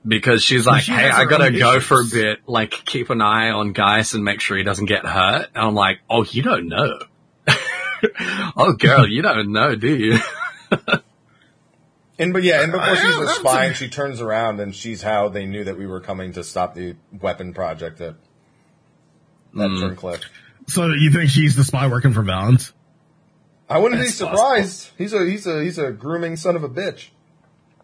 because 0.06 0.42
she's 0.42 0.66
like, 0.66 0.82
she 0.82 0.92
"Hey, 0.92 1.08
I 1.08 1.24
gotta 1.24 1.46
own 1.46 1.58
go 1.58 1.80
for 1.80 2.02
a 2.02 2.04
bit. 2.04 2.40
Like, 2.46 2.72
keep 2.72 3.08
an 3.08 3.22
eye 3.22 3.48
on 3.48 3.72
Gaius 3.72 4.12
and 4.12 4.22
make 4.22 4.40
sure 4.40 4.58
he 4.58 4.64
doesn't 4.64 4.86
get 4.86 5.06
hurt." 5.06 5.48
And 5.54 5.64
I'm 5.64 5.74
like, 5.74 6.00
"Oh, 6.10 6.24
you 6.24 6.42
don't 6.42 6.68
know." 6.68 6.98
oh, 8.56 8.74
girl, 8.74 9.08
you 9.08 9.22
don't 9.22 9.52
know, 9.52 9.74
do 9.74 9.96
you? 9.96 10.18
And 12.18 12.32
but 12.32 12.42
yeah, 12.42 12.62
and 12.62 12.72
before 12.72 12.84
I- 12.86 12.94
she's 12.96 13.16
I'm 13.16 13.22
a 13.22 13.28
spy, 13.28 13.64
and 13.66 13.76
she 13.76 13.88
turns 13.88 14.20
around 14.20 14.58
and 14.60 14.74
she's 14.74 15.02
how 15.02 15.28
they 15.28 15.46
knew 15.46 15.64
that 15.64 15.78
we 15.78 15.86
were 15.86 16.00
coming 16.00 16.32
to 16.32 16.42
stop 16.42 16.74
the 16.74 16.96
weapon 17.12 17.54
project 17.54 18.00
at 18.00 18.14
at 19.58 19.70
Hmm. 19.70 19.80
Turncliffe. 19.80 20.22
So 20.66 20.86
you 20.88 21.10
think 21.12 21.30
she's 21.30 21.54
the 21.56 21.64
spy 21.64 21.86
working 21.88 22.12
for 22.12 22.22
Valens? 22.22 22.72
I 23.70 23.78
wouldn't 23.78 24.00
be 24.00 24.06
That's 24.06 24.16
surprised. 24.18 24.90
He's 24.98 25.12
a 25.12 25.24
he's 25.24 25.46
a 25.46 25.62
he's 25.62 25.78
a 25.78 25.92
grooming 25.92 26.36
son 26.36 26.56
of 26.56 26.64
a 26.64 26.68
bitch, 26.68 27.08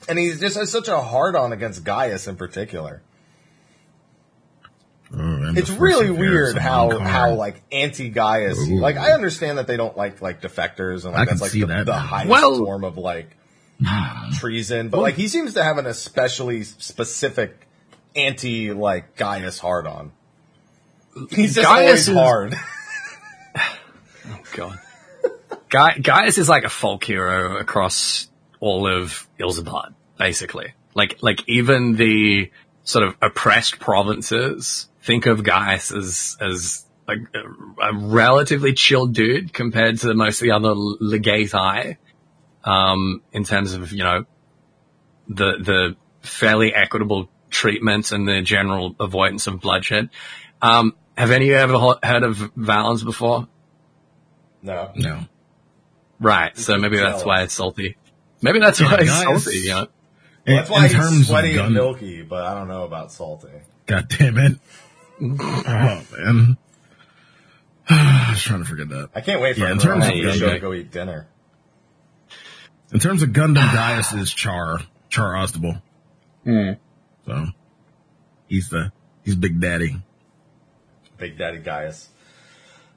and 0.09 0.19
he 0.19 0.33
just 0.33 0.57
has 0.57 0.71
such 0.71 0.89
a 0.89 1.01
hard 1.01 1.37
on 1.37 1.53
against 1.53 1.85
Gaius 1.85 2.27
in 2.27 2.37
particular. 2.37 3.03
Oh, 5.17 5.53
It's 5.55 5.71
really 5.71 6.11
weird 6.11 6.59
how 6.59 6.91
Alucard. 6.91 7.01
how 7.03 7.35
like 7.35 7.63
anti 7.71 8.09
Gaius. 8.09 8.59
Ooh. 8.59 8.79
Like 8.81 8.97
I 8.97 9.13
understand 9.13 9.59
that 9.59 9.67
they 9.67 9.77
don't 9.77 9.97
like 9.97 10.21
like 10.21 10.41
defectors 10.41 11.05
and 11.05 11.15
I 11.15 11.21
like 11.21 11.29
can 11.29 11.37
that's 11.37 11.43
like 11.43 11.51
see 11.53 11.61
the, 11.61 11.67
that 11.67 11.87
the 11.87 11.93
now. 11.93 11.99
highest 11.99 12.31
Well- 12.31 12.57
form 12.65 12.83
of 12.85 12.97
like 12.99 13.37
treason, 14.39 14.89
but 14.89 15.01
like 15.01 15.15
he 15.15 15.29
seems 15.29 15.55
to 15.55 15.63
have 15.65 15.79
an 15.79 15.87
especially 15.87 16.63
specific 16.65 17.67
anti 18.17 18.73
like 18.73 19.17
Gaius 19.17 19.59
hard 19.59 19.87
on. 19.87 20.13
He's 21.31 21.55
just 21.55 21.67
Gaius 21.67 22.09
always 22.09 22.09
is- 22.09 22.15
hard. 22.15 22.55
Oh 24.27 24.41
god. 24.55 24.79
Guy, 25.69 25.99
Gaius 25.99 26.39
is 26.39 26.49
like 26.49 26.65
a 26.65 26.71
folk 26.71 27.05
hero 27.05 27.59
across 27.59 28.29
all 28.61 28.87
of 28.87 29.29
Ilsabard, 29.39 29.93
basically. 30.17 30.73
Like, 30.95 31.19
like 31.21 31.47
even 31.49 31.97
the 31.97 32.51
sort 32.85 33.07
of 33.07 33.17
oppressed 33.21 33.81
provinces 33.81 34.89
think 35.03 35.27
of 35.27 35.43
Gaius 35.43 35.93
as, 35.93 36.37
as 36.41 36.85
a, 37.09 37.15
a 37.83 37.93
relatively 37.95 38.73
chill 38.73 39.07
dude 39.07 39.53
compared 39.53 39.99
to 39.99 40.15
most 40.15 40.41
of 40.41 40.45
the 40.47 40.53
other 40.53 40.71
legati, 40.75 41.97
um, 42.65 43.23
in 43.33 43.45
terms 43.45 43.75
of, 43.75 43.93
you 43.93 44.03
know, 44.05 44.25
the, 45.29 45.57
the 45.59 45.97
fairly 46.23 46.75
equitable 46.75 47.29
treatment 47.51 48.11
and 48.13 48.27
the 48.27 48.43
general 48.43 48.97
avoidance 48.99 49.47
of 49.47 49.61
bloodshed. 49.61 50.11
Um, 50.61 50.97
have 51.17 51.31
any 51.31 51.51
of 51.51 51.71
you 51.71 51.77
ever 51.77 51.99
heard 52.03 52.23
of 52.25 52.37
Valens 52.57 53.05
before? 53.05 53.47
no. 54.63 54.91
No. 54.97 55.21
Right. 56.21 56.57
So 56.57 56.79
maybe 56.79 56.97
that's 56.97 57.25
why 57.25 57.43
it's 57.43 57.55
salty. 57.55 57.97
Maybe 58.41 58.61
that's 58.61 58.81
why 58.81 58.95
it's 58.95 59.11
guys. 59.11 59.43
salty, 59.45 59.59
you 59.59 59.69
know? 59.71 59.87
In, 60.47 60.57
That's 60.57 60.71
why 60.71 60.87
in 60.87 60.91
terms 60.93 61.17
he's 61.17 61.29
sweaty 61.29 61.57
of 61.57 61.67
and 61.67 61.75
milky, 61.75 62.23
but 62.23 62.45
I 62.45 62.55
don't 62.55 62.69
know 62.69 62.85
about 62.85 63.11
salty. 63.11 63.49
God 63.87 64.09
damn 64.09 64.37
it! 64.37 64.59
oh 65.23 66.05
man, 66.13 66.59
I 67.89 68.27
was 68.31 68.43
trying 68.43 68.59
to 68.63 68.69
forget 68.69 68.89
that. 68.91 69.09
I 69.15 69.23
can't 69.23 69.41
wait 69.41 69.55
for 69.55 69.61
Yeah, 69.61 69.73
in 69.73 69.79
everyone 69.79 70.01
terms 70.01 70.13
on 70.13 70.19
of 70.19 70.33
the 70.33 70.39
show 70.39 70.53
to 70.53 70.59
go 70.59 70.75
eat 70.75 70.91
dinner. 70.91 71.29
In 72.93 73.01
terms 73.01 73.23
of 73.23 73.31
Gundam, 73.31 73.73
Gaius 73.73 74.13
is 74.13 74.33
Char 74.33 74.81
Char 75.09 75.35
Aznable. 75.35 75.81
So 77.27 77.47
he's 78.49 78.69
the 78.69 78.93
he's 79.25 79.35
Big 79.37 79.61
Daddy. 79.61 79.97
Big 81.17 81.39
Daddy 81.39 81.59
Gaius. 81.59 82.09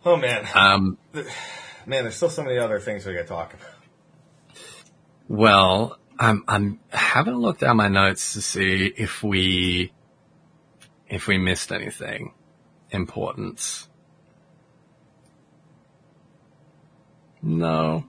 Oh 0.05 0.15
man, 0.18 0.47
Um, 0.53 0.97
man, 1.14 2.03
there's 2.03 2.15
still 2.15 2.30
so 2.30 2.43
many 2.43 2.57
other 2.57 2.80
things 2.80 3.05
we 3.05 3.14
could 3.15 3.27
talk 3.27 3.53
about. 3.53 4.61
well, 5.27 5.97
I'm, 6.19 6.43
I'm 6.47 6.80
having 6.89 7.34
a 7.34 7.38
look 7.38 7.59
down 7.59 7.77
my 7.77 7.88
notes 7.89 8.34
to 8.34 8.41
see 8.41 8.85
if 8.95 9.22
we, 9.23 9.91
if 11.07 11.27
we 11.27 11.38
missed 11.38 11.72
anything 11.72 12.34
important. 12.91 13.88
No. 17.41 18.05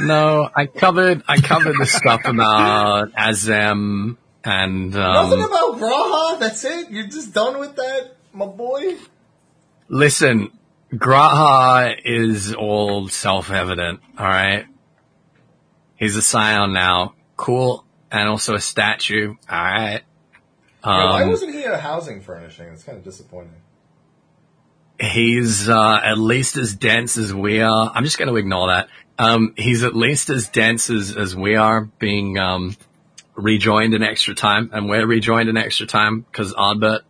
No, 0.00 0.48
I 0.54 0.66
covered, 0.66 1.22
I 1.28 1.38
covered 1.40 1.76
the 1.78 1.86
stuff 1.86 2.22
about 2.24 3.12
Azem 3.12 4.16
and, 4.44 4.90
Nothing 4.90 5.42
um, 5.42 5.50
about 5.50 5.78
G'raha. 5.78 6.40
That's 6.40 6.64
it. 6.64 6.90
You're 6.90 7.06
just 7.06 7.32
done 7.32 7.58
with 7.58 7.76
that, 7.76 8.16
my 8.32 8.46
boy. 8.46 8.96
Listen, 9.88 10.50
G'raha 10.92 11.96
is 12.04 12.54
all 12.54 13.08
self-evident, 13.08 14.00
alright? 14.18 14.66
He's 15.96 16.16
a 16.16 16.22
scion 16.22 16.72
now. 16.72 17.14
Cool. 17.36 17.84
And 18.10 18.28
also 18.28 18.54
a 18.54 18.60
statue. 18.60 19.34
Alright. 19.50 20.02
Yeah, 20.84 21.10
why 21.10 21.22
Um, 21.22 21.30
wasn't 21.30 21.54
he 21.54 21.62
a 21.64 21.78
housing 21.78 22.20
furnishing? 22.20 22.66
It's 22.68 22.82
kind 22.82 22.98
of 22.98 23.04
disappointing. 23.04 23.54
he's, 25.00 25.68
uh, 25.68 26.00
at 26.04 26.18
least 26.18 26.56
as 26.56 26.74
dense 26.74 27.16
as 27.16 27.32
we 27.34 27.60
are. 27.60 27.90
I'm 27.94 28.04
just 28.04 28.18
gonna 28.18 28.34
ignore 28.34 28.68
that. 28.68 28.88
Um, 29.18 29.54
he's 29.56 29.84
at 29.84 29.94
least 29.94 30.30
as 30.30 30.48
dense 30.48 30.90
as, 30.90 31.16
as 31.16 31.36
we 31.36 31.56
are 31.56 31.82
being, 31.98 32.38
um, 32.38 32.76
rejoined 33.34 33.94
in 33.94 34.02
extra 34.02 34.34
time. 34.34 34.70
And 34.72 34.88
we're 34.88 35.06
rejoined 35.06 35.48
in 35.48 35.56
extra 35.56 35.86
time 35.86 36.20
because 36.20 36.52
Ardbert, 36.54 37.00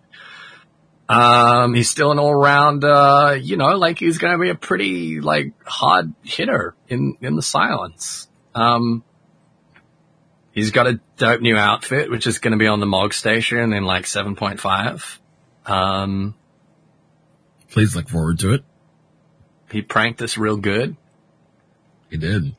Um, 1.08 1.74
he's 1.74 1.90
still 1.90 2.12
an 2.12 2.18
all 2.18 2.34
round, 2.34 2.84
uh, 2.84 3.36
you 3.40 3.56
know, 3.56 3.76
like 3.76 3.98
he's 3.98 4.18
going 4.18 4.32
to 4.32 4.38
be 4.38 4.48
a 4.50 4.54
pretty 4.54 5.20
like 5.20 5.52
hard 5.66 6.14
hitter 6.22 6.74
in, 6.88 7.16
in 7.20 7.36
the 7.36 7.42
silence. 7.42 8.28
Um, 8.54 9.02
he's 10.52 10.70
got 10.70 10.86
a 10.86 11.00
dope 11.16 11.40
new 11.40 11.56
outfit, 11.56 12.10
which 12.10 12.26
is 12.26 12.38
going 12.38 12.52
to 12.52 12.58
be 12.58 12.66
on 12.66 12.80
the 12.80 12.86
Mog 12.86 13.14
station 13.14 13.72
in 13.72 13.84
like 13.84 14.04
7.5. 14.04 15.18
Um, 15.70 16.34
Please 17.70 17.96
look 17.96 18.08
forward 18.08 18.38
to 18.40 18.54
it. 18.54 18.64
he 19.70 19.82
pranked 19.82 20.20
us 20.22 20.36
real 20.38 20.56
good. 20.56 20.96
He 22.12 22.18
did. 22.18 22.54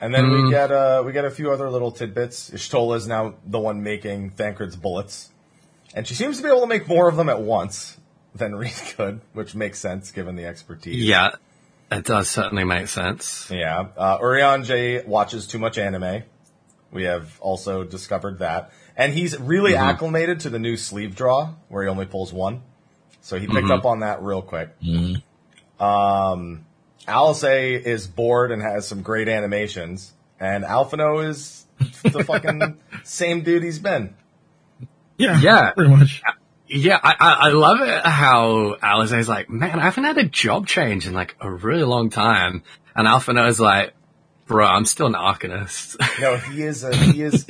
And 0.00 0.14
then 0.14 0.24
Hmm. 0.30 0.44
we 0.46 0.50
get 0.50 0.72
uh 0.72 1.02
we 1.04 1.12
get 1.12 1.26
a 1.26 1.30
few 1.30 1.52
other 1.52 1.68
little 1.70 1.92
tidbits. 1.92 2.48
Y'shtola 2.50 2.96
is 2.96 3.06
now 3.06 3.34
the 3.46 3.58
one 3.60 3.82
making 3.82 4.30
Thancred's 4.30 4.76
bullets, 4.76 5.30
and 5.94 6.06
she 6.06 6.14
seems 6.14 6.38
to 6.38 6.42
be 6.42 6.48
able 6.48 6.62
to 6.62 6.66
make 6.66 6.88
more 6.88 7.06
of 7.08 7.16
them 7.16 7.28
at 7.28 7.42
once 7.42 7.98
than 8.34 8.54
Reed 8.62 8.72
could, 8.96 9.20
which 9.34 9.54
makes 9.54 9.78
sense 9.78 10.10
given 10.10 10.36
the 10.36 10.46
expertise. 10.46 11.04
Yeah, 11.04 11.32
it 11.92 12.04
does 12.06 12.30
certainly 12.30 12.64
make 12.64 12.88
sense. 12.88 13.48
Yeah. 13.50 13.88
Uh, 13.94 14.18
Urianger 14.20 15.06
watches 15.06 15.46
too 15.46 15.58
much 15.58 15.76
anime. 15.76 16.22
We 16.90 17.04
have 17.04 17.38
also 17.40 17.84
discovered 17.84 18.38
that. 18.38 18.72
And 18.96 19.12
he's 19.12 19.38
really 19.38 19.72
Mm-hmm. 19.72 19.82
acclimated 19.90 20.40
to 20.40 20.50
the 20.50 20.58
new 20.58 20.76
sleeve 20.78 21.14
draw 21.14 21.54
where 21.68 21.82
he 21.82 21.88
only 21.90 22.06
pulls 22.06 22.32
one. 22.32 22.62
So 23.20 23.38
he 23.38 23.46
Mm-hmm. 23.46 23.56
picked 23.56 23.70
up 23.70 23.84
on 23.84 24.00
that 24.00 24.22
real 24.22 24.40
quick. 24.42 24.70
Um, 25.80 26.64
Alisaie 27.06 27.80
is 27.80 28.06
bored 28.06 28.50
and 28.52 28.62
has 28.62 28.86
some 28.88 29.02
great 29.02 29.28
animations. 29.28 30.12
And 30.40 30.64
Alphinaud 30.64 31.28
is 31.28 31.66
the 32.02 32.24
fucking 32.24 32.78
same 33.04 33.42
dude 33.42 33.62
he's 33.62 33.78
been. 33.78 34.14
Yeah. 35.16 35.40
Yeah. 35.40 35.70
Pretty 35.72 35.90
much. 35.94 36.22
Yeah, 36.66 36.98
I, 37.02 37.14
I, 37.20 37.32
I 37.32 37.48
love 37.50 37.80
it 37.82 38.04
how 38.06 38.76
Alisaie's 38.82 39.28
like, 39.28 39.48
man, 39.50 39.78
I 39.78 39.82
haven't 39.84 40.04
had 40.04 40.18
a 40.18 40.24
job 40.24 40.66
change 40.66 41.06
in 41.06 41.12
like 41.12 41.36
a 41.40 41.50
really 41.50 41.84
long 41.84 42.10
time. 42.10 42.62
And 42.96 43.06
Alphinaud's 43.06 43.60
like, 43.60 43.94
bro, 44.46 44.66
I'm 44.66 44.84
still 44.86 45.06
an 45.06 45.12
arcanist. 45.14 45.96
No, 46.20 46.36
he 46.36 46.62
is 46.62 46.82
a, 46.84 46.94
he 46.96 47.22
is, 47.22 47.46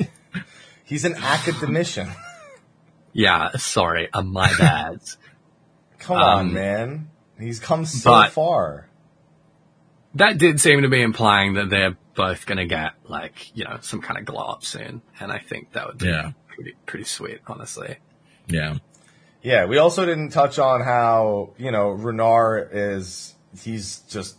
he's 0.83 1.05
an 1.05 1.15
academician. 1.15 2.09
yeah, 3.13 3.51
sorry, 3.57 4.09
uh, 4.13 4.21
my 4.21 4.53
bad. 4.57 4.99
Come 5.99 6.17
on, 6.17 6.39
Um, 6.47 6.53
man. 6.53 7.09
He's 7.39 7.59
come 7.59 7.85
so 7.85 8.11
but- 8.11 8.31
far. 8.31 8.87
That 10.15 10.37
did 10.37 10.59
seem 10.61 10.81
to 10.81 10.89
be 10.89 11.01
implying 11.01 11.53
that 11.55 11.69
they're 11.69 11.95
both 12.15 12.45
gonna 12.45 12.65
get 12.65 12.93
like, 13.07 13.55
you 13.55 13.63
know, 13.65 13.77
some 13.81 14.01
kind 14.01 14.17
of 14.19 14.25
glow 14.25 14.43
up 14.45 14.63
soon. 14.63 15.01
And 15.19 15.31
I 15.31 15.39
think 15.39 15.73
that 15.73 15.87
would 15.87 15.97
be 15.97 16.07
Yeah. 16.07 16.31
pretty, 16.47 16.73
pretty 16.85 17.05
sweet, 17.05 17.39
honestly. 17.47 17.97
Yeah. 18.47 18.75
Yeah, 19.41 19.65
we 19.65 19.77
also 19.77 20.05
didn't 20.05 20.29
touch 20.29 20.57
on 20.57 20.81
how, 20.81 21.53
you 21.57 21.69
know, 21.71 21.89
Renard 21.89 22.69
is, 22.73 23.35
he's 23.61 23.99
just 24.09 24.37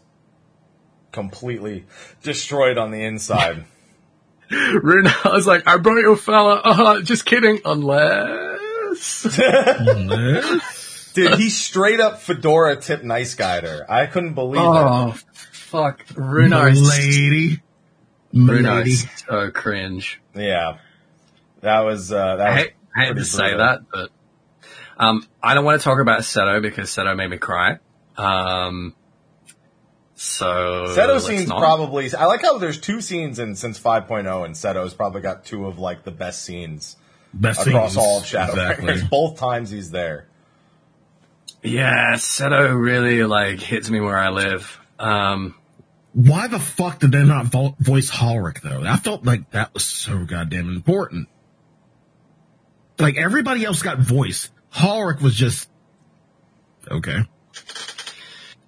completely 1.12 1.85
destroyed 2.23 2.77
on 2.78 2.90
the 2.90 3.05
inside. 3.05 3.65
Runa 4.51 5.12
was 5.24 5.47
like, 5.47 5.66
I 5.69 5.77
brought 5.77 6.01
your 6.01 6.16
fella. 6.16 6.61
Uh, 6.65 7.03
just 7.03 7.24
kidding. 7.27 7.61
Unless. 7.65 9.23
Dude, 11.15 11.35
he 11.35 11.48
straight 11.51 12.01
up 12.01 12.20
Fedora 12.20 12.77
tip 12.77 13.03
nice 13.03 13.35
guide 13.35 13.65
her. 13.65 13.86
I 13.90 14.07
couldn't 14.07 14.35
believe 14.35 14.61
it. 14.62 15.24
Oh, 15.72 15.93
fuck. 15.93 16.05
Runa 16.16 16.70
lady. 16.70 17.62
Runa 18.32 18.74
Lady. 18.76 18.90
so 18.90 19.51
cringe. 19.51 20.20
Yeah. 20.34 20.78
That 21.62 21.80
was, 21.80 22.12
uh, 22.12 22.36
that 22.36 22.47
I 22.47 22.51
was 22.51 22.59
hate, 22.60 22.72
I 22.94 23.01
hate 23.01 23.06
pretty 23.06 23.20
to 23.20 23.24
say 23.26 23.56
that, 23.56 23.80
but 23.93 24.10
um, 24.98 25.26
I 25.43 25.55
don't 25.55 25.64
want 25.64 25.80
to 25.80 25.84
talk 25.84 26.01
about 26.01 26.20
Seto 26.20 26.60
because 26.60 26.90
Seto 26.90 27.16
made 27.16 27.28
me 27.30 27.38
cry. 27.38 27.78
Um, 28.16 28.94
so 30.14 30.86
Seto 30.88 31.09
let's 31.14 31.26
scenes 31.26 31.48
not. 31.48 31.59
probably, 31.60 32.14
I 32.14 32.26
like 32.26 32.43
how 32.43 32.59
there's 32.59 32.80
two 32.80 33.01
scenes 33.01 33.38
in 33.38 33.56
since 33.56 33.78
5.0 33.78 34.44
and 34.44 34.55
Seto's 34.55 34.94
probably 34.94 35.22
got 35.22 35.44
two 35.44 35.66
of 35.66 35.78
like 35.78 36.05
the 36.05 36.10
best 36.10 36.43
scenes 36.44 36.97
Best 37.34 37.66
across 37.66 37.94
things. 37.94 38.05
all 38.05 38.18
of 38.18 38.24
Shadowbringers. 38.24 38.78
Exactly. 38.78 39.02
Both 39.10 39.38
times 39.38 39.70
he's 39.70 39.90
there. 39.90 40.26
yeah, 41.62 42.14
Seto 42.14 42.78
really 42.78 43.24
like 43.24 43.60
hits 43.60 43.90
me 43.90 44.01
where 44.01 44.18
I 44.18 44.28
live. 44.30 44.80
Um, 44.98 45.55
Why 46.12 46.47
the 46.48 46.59
fuck 46.59 47.01
did 47.01 47.12
they 47.12 47.24
not 47.24 47.47
vo- 47.47 47.77
voice 47.78 48.10
Holrick 48.10 48.62
though? 48.62 48.82
I 48.85 48.97
felt 48.97 49.24
like 49.24 49.51
that 49.51 49.74
was 49.74 49.85
so 49.85 50.24
goddamn 50.24 50.68
important. 50.68 51.28
Like 52.98 53.16
everybody 53.16 53.64
else 53.64 53.82
got 53.82 53.98
voice. 53.98 54.48
Holrick 54.74 55.20
was 55.20 55.35
just 55.35 55.68
okay. 56.90 57.18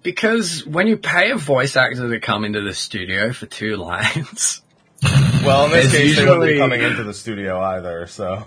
because 0.03 0.65
when 0.65 0.87
you 0.87 0.97
pay 0.97 1.31
a 1.31 1.35
voice 1.35 1.75
actor 1.75 2.09
to 2.09 2.19
come 2.19 2.45
into 2.45 2.61
the 2.61 2.73
studio 2.73 3.33
for 3.33 3.45
two 3.47 3.75
lines, 3.77 4.61
Well, 5.43 5.65
in 5.65 5.71
this 5.71 5.85
It's 5.85 5.93
case, 5.95 6.15
they 6.17 6.25
wouldn't 6.25 6.41
be 6.43 6.49
usually- 6.51 6.59
coming 6.59 6.81
into 6.83 7.03
the 7.03 7.13
studio 7.13 7.59
either, 7.59 8.05
so. 8.07 8.45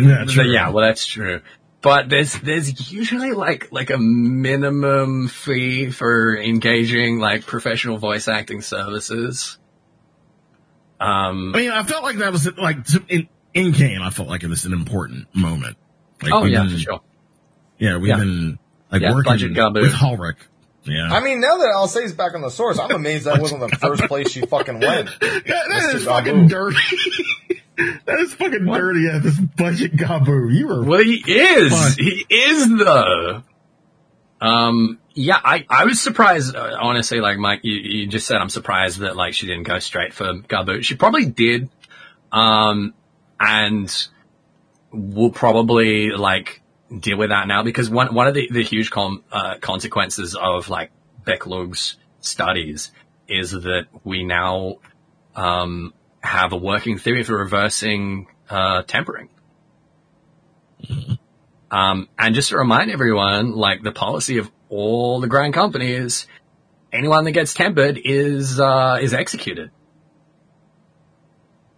Yeah, 0.00 0.24
true. 0.26 0.44
yeah, 0.50 0.70
well 0.70 0.86
that's 0.86 1.06
true. 1.06 1.42
But 1.84 2.08
there's 2.08 2.32
there's 2.40 2.90
usually 2.90 3.32
like 3.32 3.70
like 3.70 3.90
a 3.90 3.98
minimum 3.98 5.28
fee 5.28 5.90
for 5.90 6.34
engaging 6.36 7.18
like 7.18 7.44
professional 7.46 7.98
voice 7.98 8.26
acting 8.26 8.62
services. 8.62 9.58
Um, 10.98 11.52
I 11.54 11.58
mean, 11.58 11.70
I 11.70 11.82
felt 11.82 12.02
like 12.02 12.16
that 12.16 12.32
was 12.32 12.50
like 12.56 12.78
in 13.08 13.28
in 13.52 13.72
game. 13.72 14.00
I 14.00 14.08
felt 14.10 14.28
like 14.28 14.42
it 14.42 14.48
was 14.48 14.64
an 14.64 14.72
important 14.72 15.26
moment. 15.34 15.76
Like, 16.22 16.32
oh 16.32 16.44
yeah, 16.46 16.62
been- 16.62 16.70
for 16.72 16.78
sure. 16.78 17.00
Yeah, 17.78 17.98
we've 17.98 18.08
Yeah. 18.08 18.16
been 18.16 18.58
like 18.90 19.02
Yeah, 19.02 19.12
working 19.12 19.32
with 19.32 19.92
Holrick. 19.92 20.36
Yeah, 20.84 21.12
I 21.12 21.20
mean, 21.20 21.40
now 21.40 21.56
that 21.56 21.72
I'll 21.74 21.88
say 21.88 22.02
he's 22.02 22.12
back 22.12 22.34
on 22.34 22.42
the 22.42 22.50
source, 22.50 22.78
I'm 22.78 22.90
amazed 22.92 23.24
that 23.24 23.40
wasn't 23.40 23.60
the 23.60 23.76
first 23.80 24.02
place 24.04 24.30
she 24.30 24.42
fucking 24.42 24.80
went. 24.80 25.08
Yeah, 25.20 25.38
that 25.46 25.66
Mr. 25.70 25.94
is 25.94 26.02
Gabu. 26.02 26.06
fucking 26.06 26.48
dirty. 26.48 26.76
that 28.06 28.20
is 28.20 28.34
fucking 28.34 28.64
dirty. 28.64 29.00
Yeah, 29.00 29.18
this 29.18 29.38
budget 29.38 29.96
gabu. 29.96 30.54
You 30.54 30.68
were 30.68 30.84
Well, 30.84 31.02
he 31.02 31.22
is. 31.26 31.72
Fuck. 31.72 31.98
He 31.98 32.26
is 32.28 32.68
though. 32.78 33.42
Um, 34.40 34.98
yeah, 35.14 35.40
I, 35.42 35.64
I 35.70 35.84
was 35.84 36.00
surprised, 36.00 36.54
uh, 36.54 36.76
honestly, 36.80 37.20
like 37.20 37.38
Mike, 37.38 37.60
you, 37.62 37.74
you 37.74 38.06
just 38.06 38.26
said 38.26 38.36
I'm 38.38 38.50
surprised 38.50 38.98
that 38.98 39.16
like 39.16 39.32
she 39.32 39.46
didn't 39.46 39.62
go 39.62 39.78
straight 39.78 40.12
for 40.12 40.34
Gabu. 40.34 40.84
She 40.84 40.96
probably 40.96 41.26
did. 41.26 41.70
Um, 42.30 42.94
and 43.40 44.08
we'll 44.92 45.30
probably 45.30 46.10
like 46.10 46.62
deal 47.00 47.16
with 47.16 47.30
that 47.30 47.48
now 47.48 47.62
because 47.62 47.88
one, 47.88 48.14
one 48.14 48.26
of 48.26 48.34
the, 48.34 48.48
the 48.50 48.62
huge 48.62 48.90
com, 48.90 49.24
uh, 49.32 49.56
consequences 49.60 50.34
of 50.34 50.68
like 50.68 50.90
Beq 51.24 51.46
Lugg's 51.46 51.96
studies 52.20 52.90
is 53.28 53.52
that 53.52 53.86
we 54.02 54.24
now, 54.24 54.76
um, 55.36 55.94
have 56.24 56.52
a 56.52 56.56
working 56.56 56.98
theory 56.98 57.22
for 57.22 57.36
reversing, 57.36 58.26
uh, 58.48 58.82
tempering. 58.82 59.28
Um, 61.70 62.08
and 62.18 62.34
just 62.34 62.48
to 62.50 62.56
remind 62.56 62.90
everyone, 62.90 63.52
like 63.52 63.82
the 63.82 63.92
policy 63.92 64.38
of 64.38 64.50
all 64.68 65.20
the 65.20 65.26
grand 65.28 65.54
companies, 65.54 66.26
anyone 66.92 67.24
that 67.24 67.32
gets 67.32 67.52
tempered 67.52 68.00
is, 68.02 68.58
uh, 68.58 68.98
is 69.00 69.12
executed. 69.12 69.70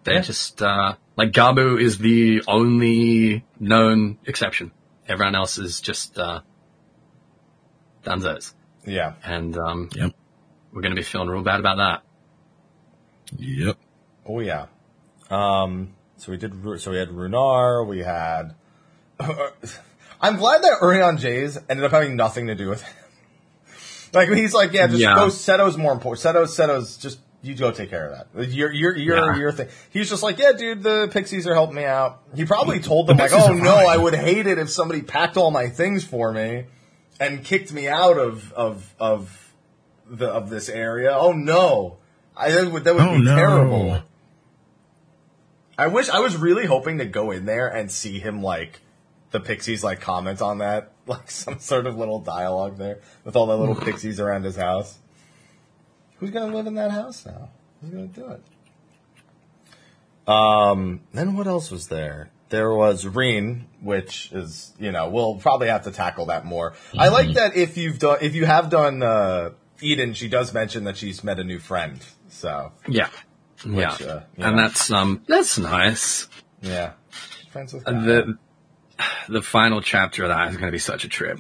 They're 0.05 0.17
Yeah. 0.17 0.21
just, 0.21 0.63
uh, 0.63 0.95
like 1.17 1.33
Gabu 1.33 1.81
is 1.81 1.99
the 1.99 2.43
only 2.47 3.45
known 3.59 4.19
exception. 4.27 4.71
Everyone 5.09 5.35
else 5.35 5.59
is 5.59 5.81
just, 5.81 6.19
uh, 6.19 6.43
dunzos. 8.05 8.55
Yeah. 8.85 9.15
And, 9.25 9.57
um, 9.59 9.89
Yep. 9.95 10.13
we're 10.73 10.83
going 10.83 10.95
to 10.95 11.01
be 11.01 11.03
feeling 11.03 11.29
real 11.29 11.43
bad 11.43 11.59
about 11.59 11.79
that. 11.79 12.03
Yep. 13.39 13.79
Oh 14.29 14.41
yeah. 14.41 14.67
Um. 15.31 15.95
So 16.17 16.33
we 16.33 16.39
did. 16.39 16.53
So 16.81 16.91
we 16.91 16.97
had 16.99 17.09
Runar. 17.11 17.87
We 17.87 18.01
had. 18.01 18.55
I'm 20.21 20.37
glad 20.37 20.63
that 20.63 20.79
Urianger's 20.81 21.59
ended 21.69 21.85
up 21.85 21.91
having 21.93 22.17
nothing 22.17 22.47
to 22.47 22.55
do 22.55 22.69
with 22.71 22.83
it. 22.83 22.89
like 24.15 24.29
he's 24.31 24.55
like, 24.55 24.73
yeah, 24.73 24.87
just 24.87 25.01
Yeah. 25.01 25.15
go. 25.15 25.27
Seto's 25.29 25.77
more 25.77 25.93
important. 25.93 26.25
Seto's 26.25 26.57
Seto's 26.57 26.97
just 26.97 27.19
you 27.43 27.55
go 27.55 27.71
take 27.71 27.91
care 27.91 28.09
of 28.11 28.27
that. 28.35 28.49
Your 28.51 28.73
your 28.73 28.97
your 28.97 29.17
Yeah. 29.17 29.37
your 29.37 29.53
thing. 29.53 29.69
He's 29.91 30.09
just 30.09 30.23
like, 30.23 30.39
yeah, 30.39 30.53
dude, 30.53 30.83
the 30.83 31.09
Pixies 31.13 31.47
are 31.47 31.55
helping 31.55 31.77
me 31.77 31.85
out. 31.85 32.23
He 32.35 32.45
probably 32.45 32.81
told 32.81 33.07
them 33.09 33.19
The 33.19 33.25
like, 33.25 33.33
oh 33.35 33.53
no, 33.53 33.75
fine. 33.75 33.87
I 33.87 33.97
would 33.99 34.15
hate 34.15 34.47
it 34.47 34.59
if 34.59 34.71
somebody 34.71 35.03
packed 35.03 35.37
all 35.37 35.51
my 35.51 35.69
things 35.69 36.03
for 36.03 36.33
me 36.33 36.65
and 37.21 37.45
kicked 37.45 37.73
me 37.73 37.89
out 37.89 38.19
of 38.19 38.53
of 38.55 38.95
of 38.99 39.53
the 40.09 40.29
of 40.29 40.49
this 40.51 40.69
area. 40.71 41.13
Oh 41.15 41.33
no, 41.33 41.99
I 42.37 42.53
that 42.53 42.71
would 42.73 42.85
that 42.85 42.95
would 42.95 43.05
Oh, 43.05 43.13
be 43.19 43.23
no. 43.25 43.37
terrible. 43.37 44.03
I 45.79 45.89
wish 45.89 46.09
I 46.09 46.21
was 46.21 46.37
really 46.37 46.67
hoping 46.67 46.99
to 46.99 47.05
go 47.05 47.31
in 47.31 47.45
there 47.45 47.69
and 47.69 47.91
see 47.91 48.19
him 48.19 48.43
like 48.43 48.81
the 49.31 49.41
pixies 49.41 49.85
like 49.85 50.01
comment 50.01 50.41
on 50.41 50.59
that, 50.59 50.93
like 51.07 51.31
some 51.31 51.59
sort 51.59 51.87
of 51.87 51.97
little 51.97 52.21
dialogue 52.21 52.79
there 52.79 53.01
with 53.25 53.37
all 53.37 53.47
the 53.47 53.57
little 53.57 53.75
pixies 53.75 54.21
around 54.21 54.45
his 54.45 54.57
house. 54.57 54.99
Who's 56.19 56.31
gonna 56.31 56.55
live 56.55 56.67
in 56.67 56.75
that 56.75 56.91
house 56.91 57.27
now? 57.27 57.51
Who's 57.81 57.91
gonna 57.91 58.07
do 58.07 58.27
it? 58.29 58.43
Um, 60.29 61.03
then 61.13 61.37
what 61.37 61.47
else 61.47 61.71
was 61.71 61.89
there? 61.89 62.31
there 62.49 62.73
was 62.73 63.07
Ryne, 63.07 63.67
which 63.81 64.31
is 64.33 64.73
you 64.79 64.93
know 64.93 65.09
we'll 65.09 65.37
probably 65.37 65.69
have 65.69 65.85
to 65.85 65.91
tackle 65.91 66.27
that 66.27 66.45
more. 66.45 66.75
I 66.97 67.09
like 67.09 67.35
that 67.35 67.57
if 67.57 67.77
you've 67.77 67.99
done 67.99 68.19
if 68.21 68.35
you 68.35 68.47
have 68.47 68.71
done 68.71 69.03
uh, 69.03 69.51
Eden, 69.81 70.15
she 70.15 70.29
does 70.29 70.53
mention 70.55 70.85
that 70.85 70.97
she's 70.97 71.25
met 71.25 71.39
a 71.39 71.45
new 71.45 71.59
friend. 71.59 72.01
So 72.29 72.73
Yeah. 72.89 73.09
Yeah. 73.65 73.93
uh, 73.93 74.21
and 74.37 74.59
that's, 74.59 74.91
um, 74.91 75.23
that's 75.27 75.59
nice. 75.59 76.29
yeah, 76.61 76.93
friends 77.51 77.73
with 77.73 77.85
God. 77.85 78.05
The, 78.05 78.39
the 79.29 79.43
final 79.43 79.81
chapter 79.81 80.25
of 80.25 80.31
that 80.31 80.51
is 80.51 80.57
going 80.57 80.69
to 80.69 80.73
be 80.73 80.79
such 80.79 81.05
a 81.05 81.09
trip. 81.09 81.39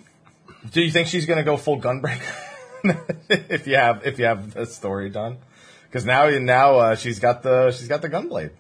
Do 0.70 0.82
you 0.82 0.90
think 0.90 1.08
she's 1.08 1.26
gonna 1.26 1.44
go 1.44 1.56
full 1.56 1.80
gunbreaker 1.80 2.34
if 3.28 3.66
you 3.66 3.76
have 3.76 4.06
if 4.06 4.18
you 4.18 4.24
have 4.24 4.54
the 4.54 4.66
story 4.66 5.10
done? 5.10 5.38
Because 5.84 6.04
now 6.04 6.28
now 6.30 6.76
uh, 6.76 6.94
she's 6.96 7.18
got 7.18 7.42
the 7.42 7.70
she's 7.70 7.88
got 7.88 8.02
the 8.02 8.08
gunblade. 8.08 8.50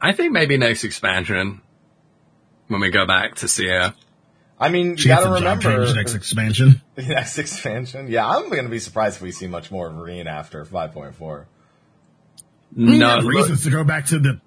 I 0.00 0.12
think 0.12 0.32
maybe 0.32 0.56
next 0.56 0.84
expansion, 0.84 1.60
when 2.68 2.80
we 2.80 2.90
go 2.90 3.06
back 3.06 3.36
to 3.36 3.48
see 3.48 3.68
her. 3.68 3.94
I 4.60 4.70
mean, 4.70 4.90
you 4.92 4.96
She 4.96 5.08
has 5.10 5.24
gotta 5.24 5.34
a 5.34 5.40
job 5.40 5.58
remember 5.64 5.84
change 5.86 5.96
next 5.96 6.14
expansion. 6.16 6.82
the 6.96 7.02
next 7.02 7.38
expansion. 7.38 8.08
Yeah, 8.08 8.28
I'm 8.28 8.50
gonna 8.50 8.68
be 8.68 8.78
surprised 8.80 9.16
if 9.16 9.22
we 9.22 9.30
see 9.32 9.46
much 9.46 9.70
more 9.70 9.88
of 9.88 9.96
Ryne 9.96 10.26
after 10.26 10.64
5.4. 10.64 11.44
No, 12.76 12.92
mm. 12.92 12.98
No 12.98 13.28
reasons 13.28 13.64
to 13.64 13.70
go 13.70 13.84
back 13.84 14.06
to 14.06 14.18
the 14.18 14.40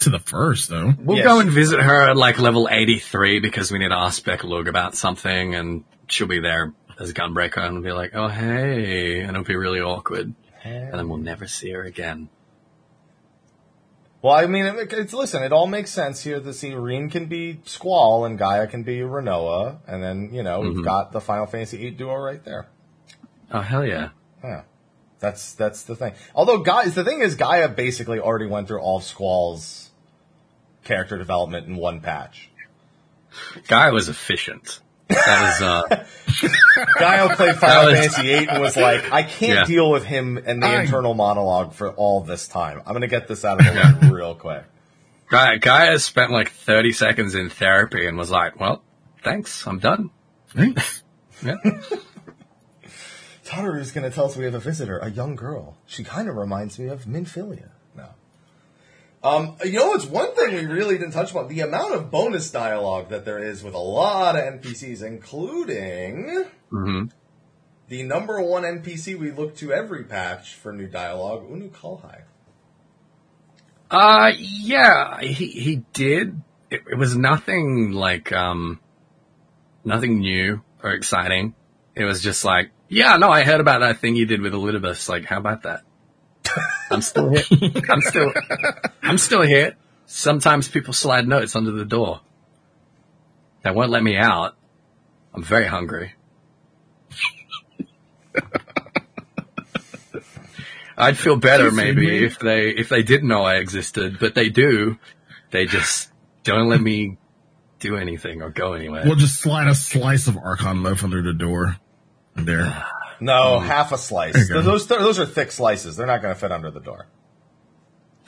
to 0.00 0.10
the 0.10 0.18
first 0.18 0.68
though. 0.68 0.92
We'll 0.98 1.16
Yes. 1.18 1.26
go 1.26 1.40
and 1.40 1.50
visit 1.50 1.80
her 1.80 2.10
at 2.10 2.16
like 2.16 2.38
level 2.38 2.68
83 2.70 3.40
because 3.40 3.72
we 3.72 3.78
need 3.78 3.88
to 3.88 3.96
ask 3.96 4.22
Beq 4.24 4.44
Lugg 4.44 4.68
about 4.68 4.94
something 4.94 5.54
and 5.54 5.84
she'll 6.08 6.26
be 6.26 6.40
there 6.40 6.72
as 7.00 7.12
Gunbreaker 7.12 7.58
and 7.66 7.82
be 7.82 7.92
like, 7.92 8.14
oh 8.14 8.28
hey, 8.28 9.20
and 9.20 9.30
it'll 9.30 9.44
be 9.44 9.56
really 9.56 9.80
awkward. 9.80 10.34
And 10.64 10.94
then 10.94 11.08
we'll 11.08 11.18
never 11.18 11.46
see 11.46 11.70
her 11.70 11.82
again. 11.82 12.28
Well, 14.26 14.34
I 14.34 14.48
mean, 14.48 14.66
it, 14.66 14.92
it's 14.92 15.12
listen. 15.12 15.44
It 15.44 15.52
all 15.52 15.68
makes 15.68 15.92
sense 15.92 16.20
here. 16.20 16.42
See 16.52 16.74
Ryne 16.74 17.10
can 17.10 17.26
be 17.26 17.60
Squall 17.64 18.24
and 18.24 18.36
Gaia 18.36 18.66
can 18.66 18.82
be 18.82 18.98
Rinoa, 18.98 19.78
and 19.86 20.02
then 20.02 20.30
you 20.32 20.42
know 20.42 20.62
we've 20.62 20.72
mm-hmm. 20.72 20.82
got 20.82 21.12
the 21.12 21.20
Final 21.20 21.46
Fantasy 21.46 21.76
VIII 21.76 21.90
duo 21.92 22.16
right 22.16 22.44
there. 22.44 22.66
Oh 23.52 23.60
hell 23.60 23.86
yeah. 23.86 24.08
Yeah, 24.42 24.62
that's 25.20 25.54
that's 25.54 25.84
the 25.84 25.94
thing. 25.94 26.14
Although 26.34 26.58
Gaia, 26.58 26.90
the 26.90 27.04
thing 27.04 27.20
is, 27.20 27.36
Gaia 27.36 27.68
basically 27.68 28.18
already 28.18 28.46
went 28.46 28.66
through 28.66 28.80
all 28.80 28.96
of 28.96 29.04
Squall's 29.04 29.90
character 30.82 31.16
development 31.18 31.68
in 31.68 31.76
one 31.76 32.00
patch. 32.00 32.50
Guy 33.68 33.92
was 33.92 34.08
efficient. 34.08 34.80
That 35.08 35.60
was, 35.60 35.62
uh, 35.62 36.04
Gaia 36.98 37.36
played 37.36 37.56
Final 37.56 37.90
was- 37.90 37.98
Fantasy 38.00 38.22
VIII 38.22 38.48
and 38.48 38.60
was 38.60 38.76
like, 38.76 39.12
I 39.12 39.22
can't 39.22 39.52
Yeah. 39.60 39.64
deal 39.64 39.90
with 39.90 40.04
him 40.04 40.36
and 40.44 40.62
the 40.62 40.66
I- 40.66 40.80
internal 40.82 41.14
monologue 41.14 41.72
for 41.74 41.90
all 41.92 42.22
this 42.22 42.48
time. 42.48 42.82
I'm 42.86 42.92
gonna 42.92 43.06
get 43.06 43.28
this 43.28 43.44
out 43.44 43.60
of 43.60 43.66
the 43.66 43.72
way 44.02 44.10
real 44.10 44.34
quick. 44.34 44.64
Guy, 45.30 45.56
Guy 45.58 45.86
has 45.86 46.04
spent 46.04 46.30
like 46.30 46.50
30 46.50 46.92
seconds 46.92 47.34
in 47.34 47.50
therapy 47.50 48.06
and 48.06 48.16
was 48.18 48.30
like, 48.30 48.58
well, 48.60 48.82
thanks, 49.24 49.66
I'm 49.66 49.78
done. 49.78 50.10
Thanks. 50.48 51.02
Yeah. 51.44 51.56
Tataru 53.44 53.78
is 53.78 53.92
going 53.92 54.08
to 54.08 54.14
tell 54.14 54.24
us 54.24 54.36
we 54.36 54.44
have 54.46 54.54
a 54.54 54.58
visitor, 54.58 54.98
a 54.98 55.10
young 55.10 55.36
girl. 55.36 55.76
She 55.86 56.02
kind 56.02 56.28
of 56.28 56.36
reminds 56.36 56.78
me 56.78 56.88
of 56.88 57.04
Minfilia. 57.04 57.68
Um, 59.26 59.56
you 59.64 59.72
know, 59.72 59.94
it's 59.94 60.04
one 60.04 60.34
thing 60.36 60.54
we 60.54 60.66
really 60.66 60.98
didn't 60.98 61.12
touch 61.12 61.32
upon. 61.32 61.48
The 61.48 61.60
amount 61.60 61.94
of 61.94 62.10
bonus 62.12 62.50
dialogue 62.50 63.08
that 63.08 63.24
there 63.24 63.42
is 63.42 63.64
with 63.64 63.74
a 63.74 63.78
lot 63.78 64.36
of 64.36 64.42
NPCs, 64.42 65.02
including 65.02 66.44
hmm 66.70 67.06
the 67.88 68.02
number 68.02 68.40
one 68.40 68.62
NPC 68.62 69.18
we 69.18 69.30
look 69.30 69.56
to 69.56 69.72
every 69.72 70.04
patch 70.04 70.54
for 70.54 70.72
new 70.72 70.88
dialogue, 70.88 71.48
Unukalhai. 71.48 72.22
Uh, 73.90 74.32
yeah, 74.36 75.20
he, 75.20 75.46
he 75.46 75.76
did. 75.92 76.42
It, 76.70 76.82
it 76.90 76.98
was 76.98 77.16
nothing 77.16 77.92
like, 77.92 78.32
um, 78.32 78.80
nothing 79.84 80.18
new 80.18 80.62
or 80.82 80.90
exciting. 80.90 81.54
It 81.94 82.04
was 82.04 82.20
just 82.22 82.44
like, 82.44 82.70
yeah, 82.88 83.16
no, 83.16 83.30
I 83.30 83.44
heard 83.44 83.60
about 83.60 83.80
that 83.80 83.98
thing 83.98 84.16
you 84.16 84.26
did 84.26 84.40
with 84.40 84.52
Elidibus. 84.52 85.08
Like, 85.08 85.24
how 85.24 85.38
about 85.38 85.62
that? 85.62 85.82
I'm 86.90 87.02
still 87.02 87.30
here. 87.30 87.44
I'm 87.90 88.00
still, 88.00 88.32
I'm 89.02 89.18
still 89.18 89.42
here. 89.42 89.76
Sometimes 90.06 90.68
people 90.68 90.92
slide 90.92 91.26
notes 91.26 91.56
under 91.56 91.72
the 91.72 91.84
door. 91.84 92.20
They 93.62 93.70
won't 93.72 93.90
let 93.90 94.02
me 94.02 94.16
out. 94.16 94.56
I'm 95.34 95.42
very 95.42 95.66
hungry. 95.66 96.14
I'd 100.96 101.18
feel 101.18 101.36
better 101.36 101.70
maybe 101.70 102.24
if 102.24 102.38
they 102.38 102.70
if 102.70 102.88
they 102.88 103.02
didn't 103.02 103.28
know 103.28 103.42
I 103.42 103.56
existed, 103.56 104.18
but 104.18 104.34
they 104.34 104.48
do. 104.48 104.98
They 105.50 105.66
just 105.66 106.10
don't 106.42 106.68
let 106.68 106.80
me 106.80 107.18
do 107.80 107.96
anything 107.96 108.40
or 108.40 108.50
go 108.50 108.72
anywhere. 108.72 109.02
We'll 109.04 109.16
just 109.16 109.40
slide 109.40 109.68
a 109.68 109.74
slice 109.74 110.26
of 110.26 110.38
Archon 110.38 110.82
loaf 110.82 111.04
under 111.04 111.22
the 111.22 111.34
door. 111.34 111.76
There. 112.34 112.64
Ah. 112.64 112.95
No, 113.20 113.58
half 113.58 113.92
a 113.92 113.98
slice. 113.98 114.48
Go. 114.48 114.60
Those 114.62 114.86
those 114.86 115.18
are 115.18 115.26
thick 115.26 115.50
slices. 115.52 115.96
They're 115.96 116.06
not 116.06 116.22
going 116.22 116.34
to 116.34 116.40
fit 116.40 116.52
under 116.52 116.70
the 116.70 116.80
door. 116.80 117.06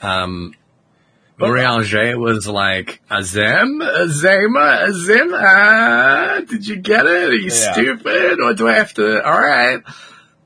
Um, 0.01 0.53
Urianger 1.39 2.17
was 2.17 2.47
like, 2.47 3.01
Azem, 3.09 3.79
Azema, 3.81 4.87
Azem, 4.87 5.31
ah, 5.33 6.41
did 6.47 6.67
you 6.67 6.77
get 6.77 7.05
it? 7.05 7.29
Are 7.29 7.33
you 7.33 7.49
Yeah. 7.51 7.73
stupid? 7.73 8.39
Or 8.41 8.53
do 8.53 8.67
I 8.67 8.73
have 8.73 8.93
to? 8.95 9.23
All 9.25 9.39
right. 9.39 9.81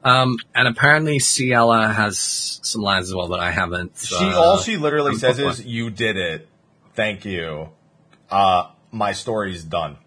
Um, 0.04 0.38
and 0.54 0.68
apparently 0.68 1.18
Ciela 1.20 1.92
has 1.94 2.60
some 2.62 2.82
lines 2.82 3.08
as 3.08 3.16
well 3.16 3.30
that 3.30 3.40
I 3.40 3.52
haven't. 3.52 3.98
She 3.98 4.16
uh, 4.16 4.40
all 4.40 4.58
she 4.58 4.78
literally 4.78 5.16
says 5.16 5.40
is, 5.40 5.66
"You 5.66 5.90
did 5.90 6.18
it. 6.18 6.50
Thank 6.94 7.24
you. 7.26 7.70
Uh, 8.30 8.70
my 8.92 9.14
story's 9.14 9.64
done." 9.64 9.98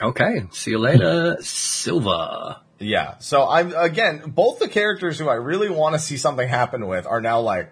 Okay. 0.00 0.44
See 0.52 0.70
you 0.72 0.78
later, 0.78 1.36
Silva. 1.40 2.60
Yeah. 2.78 3.18
So 3.18 3.48
I'm 3.48 3.74
again, 3.74 4.22
both 4.26 4.58
the 4.60 4.68
characters 4.68 5.18
who 5.18 5.28
I 5.28 5.34
really 5.34 5.68
want 5.70 5.94
to 5.94 5.98
see 5.98 6.16
something 6.16 6.48
happen 6.48 6.86
with 6.86 7.06
are 7.06 7.20
now 7.20 7.40
like, 7.40 7.70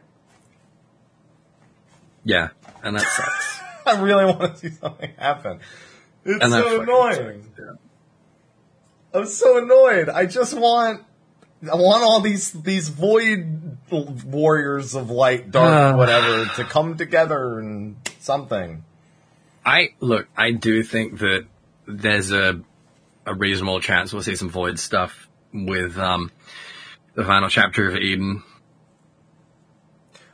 Yeah. 2.24 2.48
And 2.82 2.96
that 2.96 3.02
sucks. 3.06 3.60
I 3.86 4.00
really 4.00 4.24
want 4.24 4.54
to 4.54 4.56
see 4.58 4.70
something 4.70 5.10
happen. 5.16 5.60
It's 6.24 6.42
and 6.42 6.52
so 6.52 6.82
annoying. 6.82 7.52
yeah. 7.58 7.72
I'm 9.14 9.26
so 9.26 9.58
annoyed. 9.62 10.08
I 10.08 10.26
just 10.26 10.52
want, 10.54 11.02
I 11.62 11.76
want 11.76 12.02
all 12.02 12.20
these 12.20 12.50
these 12.52 12.88
void 12.88 13.78
warriors 13.90 14.94
of 14.96 15.08
light, 15.10 15.50
dark, 15.52 15.94
Uh. 15.94 15.96
whatever, 15.98 16.46
to 16.56 16.64
come 16.64 16.96
together 16.96 17.60
and 17.60 17.96
something. 18.18 18.84
I 19.64 19.94
look. 20.00 20.26
I 20.36 20.50
do 20.50 20.82
think 20.82 21.18
that 21.20 21.46
there's 21.86 22.32
a 22.32 22.60
a 23.24 23.34
reasonable 23.34 23.80
chance 23.80 24.12
we'll 24.12 24.22
see 24.22 24.36
some 24.36 24.48
void 24.50 24.78
stuff 24.78 25.28
with 25.52 25.98
um 25.98 26.30
the 27.14 27.24
final 27.24 27.48
chapter 27.48 27.88
of 27.88 27.96
Eden. 27.96 28.42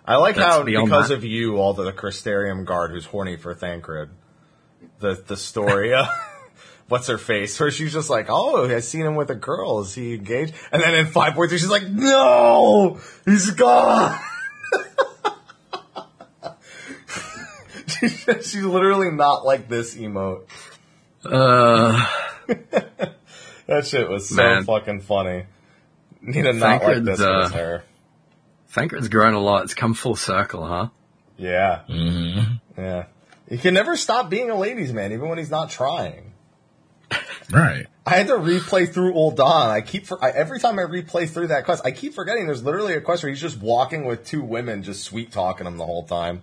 I 0.05 0.17
like 0.17 0.35
That's 0.35 0.57
how 0.57 0.65
because 0.65 1.09
that. 1.09 1.15
of 1.15 1.25
you, 1.25 1.57
all 1.59 1.75
the 1.75 1.93
Crystarium 1.93 2.65
guard 2.65 2.91
who's 2.91 3.07
horny 3.07 3.37
for 3.37 3.55
Thancred, 3.55 4.11
the 4.99 5.15
the 5.27 5.37
story. 5.37 5.95
Uh, 5.95 6.07
what's 6.89 7.07
her 7.07 7.19
face? 7.19 7.59
Where 7.61 7.71
she's 7.71 7.93
just 7.93 8.11
like, 8.11 8.27
"Oh, 8.29 8.69
I 8.69 8.81
seen 8.81 9.03
him 9.07 9.15
with 9.15 9.31
a 9.31 9.37
girl. 9.37 9.81
Is 9.81 9.95
he 9.95 10.15
engaged?" 10.15 10.55
And 10.73 10.83
then 10.83 10.95
in 10.97 11.07
five 11.07 11.35
point 11.35 11.51
three, 11.51 11.59
she's 11.59 11.71
like, 11.71 11.89
"No, 11.89 12.99
he's 13.25 13.51
gone." 13.53 14.19
She- 17.87 18.09
she's 18.43 18.65
literally 18.65 19.11
not 19.11 19.45
like 19.45 19.69
this 19.69 19.95
emote. 19.95 20.47
Uh, 21.25 22.07
That 23.67 23.87
shit 23.87 24.09
was 24.09 24.29
so 24.29 24.35
Man. 24.37 24.65
fucking 24.65 25.01
funny. 25.03 25.45
Need 26.21 26.47
a 26.47 26.53
not 26.53 26.83
like 26.83 26.97
Thancred's, 26.97 27.07
this 27.07 27.21
uh, 27.21 27.41
was 27.45 27.53
her. 27.53 27.85
Thancred's 28.71 29.09
grown 29.09 29.35
a 29.35 29.41
lot. 29.41 29.65
It's 29.65 29.75
come 29.75 29.95
full 29.95 30.17
circle, 30.17 30.67
huh? 30.67 30.89
Yeah, 31.39 31.81
Mhm. 31.89 32.61
yeah. 32.77 33.05
He 33.49 33.59
can 33.59 33.73
never 33.75 33.97
stop 33.97 34.29
being 34.31 34.51
a 34.51 34.57
ladies' 34.59 34.93
man, 34.93 35.13
even 35.13 35.29
when 35.29 35.39
he's 35.39 35.51
not 35.51 35.71
trying. 35.71 36.33
Right. 37.51 37.87
I 38.07 38.11
had 38.11 38.29
to 38.29 38.35
replay 38.35 38.91
through 38.91 39.13
Ul'dah. 39.13 39.67
I 39.71 39.81
keep 39.83 40.07
for, 40.07 40.23
I, 40.25 40.31
every 40.31 40.59
time 40.59 40.79
I 40.79 40.83
replay 40.85 41.29
through 41.29 41.49
that 41.49 41.65
quest, 41.67 41.85
I 41.85 41.91
keep 41.91 42.15
forgetting 42.15 42.47
there's 42.47 42.63
literally 42.65 42.95
a 42.95 43.01
quest 43.03 43.23
where 43.23 43.31
he's 43.31 43.41
just 43.43 43.61
walking 43.61 44.07
with 44.07 44.25
two 44.25 44.43
women, 44.43 44.83
just 44.83 45.03
sweet 45.05 45.33
talking 45.33 45.65
them 45.67 45.77
the 45.77 45.85
whole 45.85 46.05
time. 46.05 46.43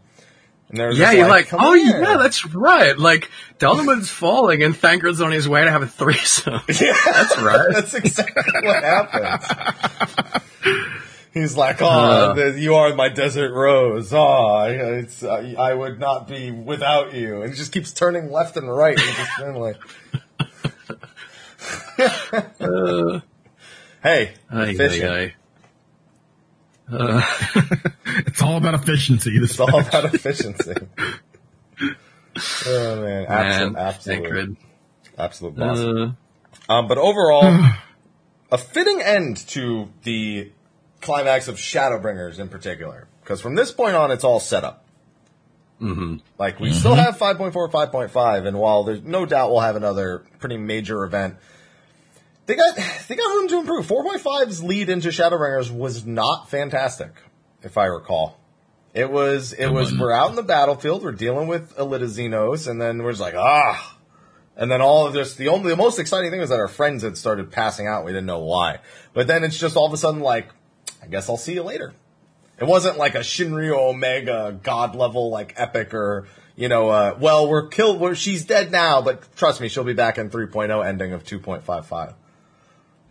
Yeah, 0.72 1.12
you're 1.12 1.28
like, 1.28 1.48
"Come 1.48 1.60
oh 1.64 1.74
here." 1.74 2.00
yeah, 2.02 2.18
that's 2.18 2.46
right. 2.46 2.98
Like 2.98 3.30
Dalamud's 3.58 4.10
falling 4.10 4.62
and 4.64 4.76
Thancred's 4.76 5.20
on 5.22 5.32
his 5.32 5.48
way 5.50 5.64
to 5.64 5.72
have 5.72 5.82
a 5.82 5.88
threesome. 5.88 6.62
yeah, 6.70 6.94
That's 7.06 7.38
right. 7.40 7.68
that's 7.74 7.94
exactly 7.96 8.44
what 8.62 8.84
happens. 8.84 10.44
He's 11.34 11.56
like, 11.56 11.80
oh, 11.82 11.88
Uh. 11.88 12.34
the, 12.34 12.60
you 12.60 12.74
are 12.76 12.94
my 12.96 13.08
desert 13.10 13.54
rose. 13.54 14.12
Oh, 14.14 14.20
I- 14.20 14.72
it's, 14.72 15.24
I, 15.24 15.54
I 15.58 15.74
would 15.76 16.00
not 16.00 16.28
be 16.28 16.50
without 16.52 17.14
you. 17.14 17.41
And 17.44 17.52
he 17.52 17.58
just 17.58 17.72
keeps 17.72 17.91
turning 17.94 18.32
left 18.32 18.58
and 18.58 18.68
right. 18.68 18.98
And 19.00 19.16
just 19.16 19.40
like, 19.56 19.78
hey, 24.04 24.34
Ay, 24.52 24.74
fishing. 24.76 25.06
ay, 25.06 25.18
ay. 25.24 25.34
Uh, 26.91 27.22
It's 28.28 28.41
all 28.41 28.57
about 28.57 28.74
efficiency. 28.74 29.40
This 29.40 29.52
It's 29.52 29.60
all 29.60 29.80
about 29.80 30.14
efficiency. 30.14 30.74
oh 32.68 33.02
man, 33.02 33.26
absolute, 33.28 33.74
Man, 33.74 33.78
absolute, 33.78 34.57
absolute 35.18 35.56
boss. 35.56 35.80
Uh, 35.80 36.11
Um, 36.70 36.88
but 36.88 36.98
overall, 36.98 37.66
a 38.52 38.57
fitting 38.57 39.02
end 39.02 39.38
to 39.49 39.90
the 40.03 40.52
climax 41.02 41.48
of 41.48 41.56
Shadowbringers 41.56 42.40
in 42.40 42.49
particular. 42.49 43.07
Because 43.22 43.41
from 43.41 43.56
this 43.56 43.72
point 43.72 43.95
on, 43.95 44.11
it's 44.11 44.24
all 44.24 44.40
set 44.40 44.64
up. 44.64 44.86
Mm-hmm. 45.82 46.18
Like, 46.38 46.60
we 46.60 46.74
still 46.74 46.95
have 46.95 47.18
5.4, 47.18 47.53
5.5, 47.53 48.45
and 48.48 48.60
while 48.60 48.84
there's 48.84 49.02
no 49.02 49.26
doubt 49.26 49.52
we'll 49.52 49.61
have 49.61 49.76
another 49.78 50.26
pretty 50.40 50.57
major 50.57 51.03
event, 51.06 51.36
they 52.50 52.56
got, 52.56 52.76
they 53.08 53.16
got 53.16 53.36
room 53.36 53.48
to 53.50 53.60
improve. 53.60 53.86
4.5's 53.86 54.64
lead 54.64 54.90
into 54.90 55.10
Shadowbringers 55.10 55.70
was 55.70 56.04
not 56.04 56.50
fantastic, 56.50 57.12
if 57.62 57.78
I 57.78 57.86
recall. 57.86 58.40
It 58.92 59.12
was, 59.12 59.54
it 59.54 59.68
was, 59.68 59.96
we're 59.96 60.12
out 60.12 60.32
in 60.32 60.36
the 60.36 60.42
battlefield, 60.42 61.04
we're 61.04 61.12
dealing 61.12 61.48
with 61.48 61.76
Elita 61.76 62.06
Zenos, 62.06 62.68
and 62.68 62.82
then 62.82 63.04
we're 63.04 63.12
just 63.12 63.22
like, 63.22 63.36
ah, 63.36 63.98
and 64.58 64.72
then 64.72 64.82
all 64.82 65.06
of 65.06 65.14
this, 65.14 65.36
the 65.36 65.50
only, 65.50 65.70
the 65.70 65.78
most 65.78 66.00
exciting 66.00 66.32
thing 66.32 66.40
was 66.40 66.50
that 66.50 66.60
our 66.60 66.68
friends 66.68 67.04
had 67.04 67.18
started 67.18 67.52
passing 67.52 67.86
out. 67.86 68.04
We 68.04 68.14
didn't 68.14 68.26
know 68.26 68.40
why. 68.40 68.80
But 69.14 69.28
then 69.28 69.44
it's 69.44 69.58
just 69.58 69.78
all 69.78 69.86
of 69.86 69.94
a 69.94 69.98
sudden 69.98 70.22
like, 70.22 70.50
I 71.04 71.08
guess 71.08 71.30
I'll 71.30 71.38
see 71.38 71.54
you 71.54 71.62
later. 71.62 71.94
It 72.60 72.66
wasn't 72.66 72.98
like 72.98 73.14
a 73.14 73.20
Shinryu 73.20 73.78
Omega 73.78 74.60
god 74.64 74.96
level 74.96 75.30
like 75.30 75.54
epic 75.56 75.94
or, 75.94 76.28
you 76.56 76.68
know, 76.68 76.90
uh, 76.90 77.16
well, 77.22 77.48
we're 77.48 77.68
killed, 77.68 78.02
we're, 78.02 78.16
she's 78.16 78.44
dead 78.44 78.72
now, 78.72 79.04
but 79.04 79.36
trust 79.38 79.62
me, 79.62 79.70
she'll 79.70 79.84
be 79.84 79.94
back 79.94 80.18
in 80.18 80.32
3.0 80.32 80.84
ending 80.84 81.14
of 81.14 81.24
2.55. 81.24 82.16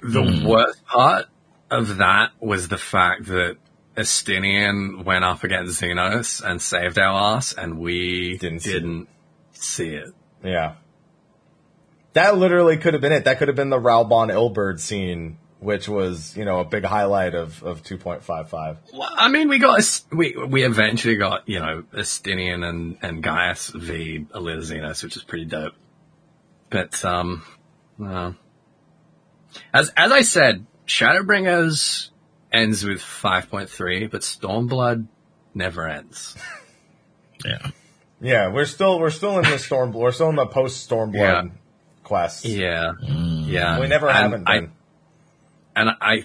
the 0.00 0.44
worst 0.46 0.84
part 0.86 1.26
of 1.70 1.98
that 1.98 2.32
was 2.40 2.68
the 2.68 2.78
fact 2.78 3.26
that 3.26 3.56
Estinian 3.96 5.04
went 5.04 5.24
up 5.24 5.42
against 5.42 5.80
Zenos 5.80 6.42
and 6.42 6.62
saved 6.62 6.98
our 6.98 7.36
ass, 7.36 7.52
and 7.52 7.78
we 7.78 8.38
Didn't 8.38 8.62
didn't, 8.62 9.08
see 9.52 9.84
see 9.88 9.94
it. 9.94 10.14
Yeah. 10.44 10.74
That 12.12 12.36
literally 12.36 12.78
could 12.78 12.94
have 12.94 13.00
been 13.00 13.12
it. 13.12 13.24
That 13.24 13.38
could 13.38 13.48
have 13.48 13.56
been 13.56 13.70
the 13.70 13.78
Raubahn 13.78 14.32
Ilberd 14.32 14.80
scene, 14.80 15.38
which 15.60 15.88
was, 15.88 16.36
you 16.36 16.44
know, 16.44 16.60
a 16.60 16.64
big 16.64 16.84
highlight 16.84 17.34
of, 17.34 17.62
of 17.62 17.82
2.55. 17.82 18.76
Well, 18.92 19.08
I 19.12 19.28
mean, 19.28 19.48
we 19.48 19.58
got 19.58 20.02
we 20.10 20.36
we 20.36 20.64
eventually 20.64 21.16
got 21.16 21.48
you 21.48 21.58
know 21.58 21.84
Estinian 21.92 22.64
and 22.68 22.98
and 23.02 23.22
Gaius 23.22 23.68
v 23.68 24.26
Elita 24.32 24.58
Zenos, 24.58 25.02
which 25.02 25.16
is 25.16 25.24
pretty 25.24 25.44
dope. 25.44 25.74
But 26.70 27.04
um, 27.04 27.42
well, 27.98 28.36
as 29.72 29.90
as 29.97 30.12
I 30.12 30.22
said, 30.22 30.66
Shadowbringers 30.86 32.10
ends 32.52 32.85
with 32.85 33.01
five 33.01 33.51
point 33.51 33.68
three, 33.70 34.06
but 34.06 34.22
Stormblood 34.22 35.06
never 35.55 35.86
ends. 35.89 36.36
yeah. 37.44 37.70
Yeah, 38.20 38.48
we're 38.52 38.64
still, 38.64 38.98
we're 38.98 39.10
still 39.10 39.39
in 39.39 39.48
the 39.48 39.59
Storm, 39.59 39.93
we're 39.93 40.10
still 40.10 40.30
in 40.30 40.35
the 40.36 40.47
post 40.47 40.89
Stormblood 40.90 41.14
Yeah. 41.14 41.43
quest. 42.02 42.44
Yeah, 42.44 42.93
mm. 43.01 43.47
yeah. 43.47 43.78
We 43.78 43.86
never 43.86 44.09
And 44.09 44.16
haven't 44.16 44.48
I- 44.48 44.60
been. 44.60 44.72
and 45.76 45.90
I 46.01 46.24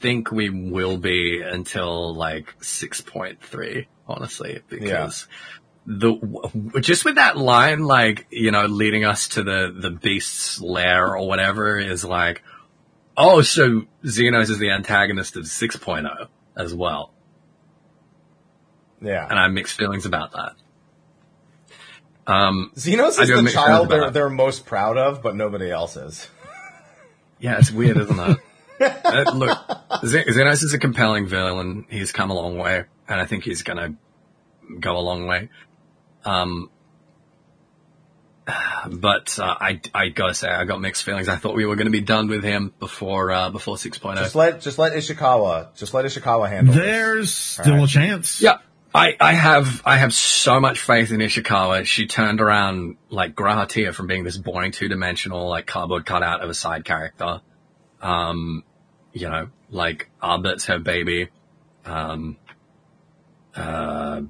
think 0.00 0.30
we 0.30 0.48
will 0.50 0.98
be 0.98 1.42
until 1.42 2.14
like 2.14 2.54
6.3, 2.60 3.86
honestly, 4.06 4.60
because 4.68 5.26
the, 5.86 6.78
just 6.80 7.04
with 7.04 7.16
that 7.16 7.36
line, 7.36 7.80
like, 7.80 8.26
you 8.30 8.50
know, 8.50 8.66
leading 8.66 9.04
us 9.04 9.28
to 9.28 9.42
the, 9.42 9.74
the 9.76 9.90
beast's 9.90 10.60
lair 10.60 11.16
or 11.16 11.26
whatever 11.26 11.78
is 11.78 12.04
like, 12.04 12.42
oh, 13.16 13.42
so 13.42 13.82
Zenos 14.04 14.50
is 14.50 14.58
the 14.58 14.70
antagonist 14.70 15.36
of 15.36 15.44
6.0 15.44 16.28
as 16.56 16.74
well. 16.74 17.12
yeah. 19.00 19.26
And 19.28 19.38
I 19.38 19.44
have 19.44 19.52
mixed 19.52 19.76
feelings 19.76 20.06
about 20.06 20.32
that. 20.32 20.52
Um, 22.26 22.70
Zenos 22.76 23.20
is 23.20 23.28
the 23.28 23.50
child 23.52 23.88
they're, 23.88 24.10
they're 24.10 24.30
most 24.30 24.64
proud 24.64 24.96
of, 24.96 25.22
but 25.22 25.34
nobody 25.34 25.70
else 25.70 25.96
is. 25.96 26.28
Yeah, 27.40 27.58
it's 27.58 27.72
weird, 27.72 27.96
isn't 27.96 28.18
it? 28.20 28.38
Uh, 28.80 29.30
look, 29.34 29.58
Zenos 30.02 30.62
is 30.64 30.74
a 30.74 30.78
compelling 30.78 31.26
villain. 31.26 31.86
He's 31.88 32.10
come 32.12 32.30
a 32.30 32.34
long 32.34 32.56
way, 32.58 32.84
and 33.08 33.20
I 33.20 33.26
think 33.26 33.44
he's 33.44 33.62
gonna 33.62 33.94
go 34.80 34.96
a 34.96 34.98
long 35.00 35.26
way. 35.26 35.50
Um, 36.24 36.70
but 38.90 39.38
uh, 39.38 39.56
I 39.60 39.80
I 39.94 40.08
gotta 40.08 40.34
say, 40.34 40.48
I 40.48 40.64
got 40.64 40.80
mixed 40.80 41.04
feelings. 41.04 41.28
I 41.28 41.36
thought 41.36 41.54
we 41.54 41.64
were 41.64 41.76
gonna 41.76 41.90
be 41.90 42.00
done 42.00 42.28
with 42.28 42.42
him 42.42 42.72
before 42.78 43.30
uh, 43.30 43.50
before 43.50 43.76
6.0. 43.76 44.16
Just 44.16 44.34
let, 44.34 44.60
just 44.60 44.78
let 44.78 44.92
Ishikawa, 44.92 45.76
just 45.76 45.94
let 45.94 46.04
Ishikawa 46.04 46.48
handle 46.48 46.74
this. 46.74 46.84
There's 46.84 47.34
still 47.34 47.72
Alright. 47.74 47.88
a 47.88 47.92
chance. 47.92 48.40
Yeah. 48.40 48.58
I, 48.94 49.16
I 49.18 49.32
have 49.32 49.80
I 49.86 49.96
have 49.96 50.12
so 50.12 50.60
much 50.60 50.80
faith 50.80 51.12
in 51.12 51.20
Ishikawa. 51.20 51.86
She 51.86 52.06
turned 52.06 52.42
around 52.42 52.96
like 53.08 53.34
G'raha 53.34 53.66
Tia 53.66 53.92
from 53.92 54.06
being 54.06 54.22
this 54.22 54.36
boring 54.36 54.72
two 54.72 54.88
dimensional 54.88 55.48
like 55.48 55.66
cardboard 55.66 56.04
cutout 56.04 56.42
of 56.42 56.50
a 56.50 56.54
side 56.54 56.84
character. 56.84 57.40
Um, 58.02 58.64
you 59.14 59.30
know, 59.30 59.48
like 59.70 60.10
Ardbert's 60.22 60.66
her 60.66 60.78
baby. 60.78 61.28
Um, 61.86 62.36
uh, 63.54 64.22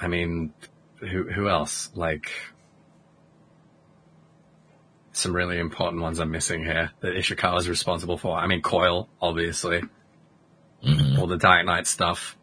I 0.00 0.08
mean, 0.08 0.52
who 0.96 1.24
who 1.24 1.48
else? 1.48 1.90
Like 1.94 2.32
some 5.18 5.34
really 5.34 5.58
important 5.58 6.00
ones 6.00 6.20
I'm 6.20 6.30
missing 6.30 6.64
here 6.64 6.92
that 7.00 7.14
Ishikawa 7.14 7.58
is 7.58 7.68
responsible 7.68 8.16
for. 8.16 8.36
I 8.36 8.46
mean, 8.46 8.62
Coil, 8.62 9.08
obviously. 9.20 9.82
Mm-hmm. 10.84 11.20
All 11.20 11.26
the 11.26 11.36
Dark 11.36 11.66
Knight 11.66 11.86
stuff. 11.88 12.36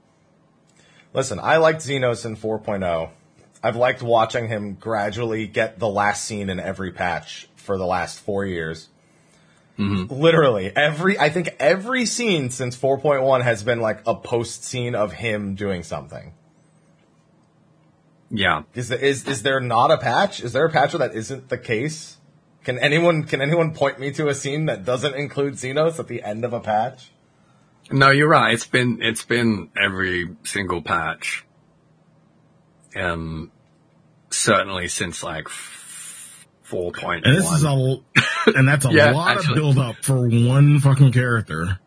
Listen, 1.14 1.40
I 1.40 1.58
liked 1.58 1.80
Zenos 1.80 2.26
in 2.26 2.36
4.0. 2.36 3.10
I've 3.64 3.78
liked 3.78 4.04
watching 4.04 4.50
him 4.50 4.74
gradually 4.74 5.48
get 5.48 5.80
the 5.80 5.88
last 5.88 6.26
scene 6.26 6.50
in 6.50 6.60
every 6.60 6.92
patch 6.92 7.48
for 7.56 7.78
the 7.78 7.86
last 7.86 8.20
four 8.20 8.46
years. 8.46 8.90
Mm-hmm. 9.80 10.14
Literally 10.14 10.72
every, 10.76 11.18
I 11.18 11.30
think 11.30 11.56
every 11.60 12.06
scene 12.06 12.50
since 12.50 12.78
4.1 12.78 13.42
has 13.42 13.64
been 13.64 13.80
like 13.80 14.02
a 14.06 14.16
post 14.16 14.66
scene 14.66 14.96
of 14.96 15.14
him 15.14 15.56
doing 15.56 15.84
something. 15.84 16.34
Yeah. 18.32 18.64
Is 18.74 18.90
there, 18.90 19.00
is 19.00 19.28
is 19.28 19.44
there 19.44 19.60
not 19.60 19.92
a 19.92 19.98
patch? 19.98 20.42
Is 20.42 20.54
there 20.54 20.66
a 20.66 20.70
patch 20.72 20.94
where 20.94 21.08
that 21.08 21.16
isn't 21.16 21.50
the 21.50 21.58
case? 21.58 22.18
Can 22.64 22.80
anyone 22.80 23.24
can 23.26 23.42
anyone 23.42 23.74
point 23.74 24.00
me 24.00 24.12
to 24.14 24.28
a 24.28 24.36
scene 24.36 24.66
that 24.66 24.84
doesn't 24.86 25.14
include 25.16 25.54
Zenos 25.54 26.00
at 26.00 26.08
the 26.08 26.24
end 26.24 26.44
of 26.44 26.52
a 26.54 26.60
patch? 26.60 27.12
No, 27.92 28.10
you're 28.10 28.28
right. 28.28 28.54
It's 28.54 28.66
been 28.66 29.00
it's 29.02 29.24
been 29.24 29.70
every 29.80 30.36
single 30.44 30.82
patch. 30.82 31.46
Um, 32.96 33.52
certainly 34.32 34.88
since 34.88 35.22
like 35.22 35.50
four 35.50 36.92
point 36.92 37.26
And 37.26 37.38
this 37.38 37.52
is 37.52 37.64
a, 37.64 37.98
and 38.48 38.68
that's 38.68 38.86
a 38.86 38.90
Yeah, 38.92 39.12
lot 39.12 39.38
actually. 39.38 39.52
of 39.54 39.56
build 39.56 39.78
up 39.78 39.98
for 40.02 40.28
one 40.28 40.80
fucking 40.80 41.12
character. 41.12 41.80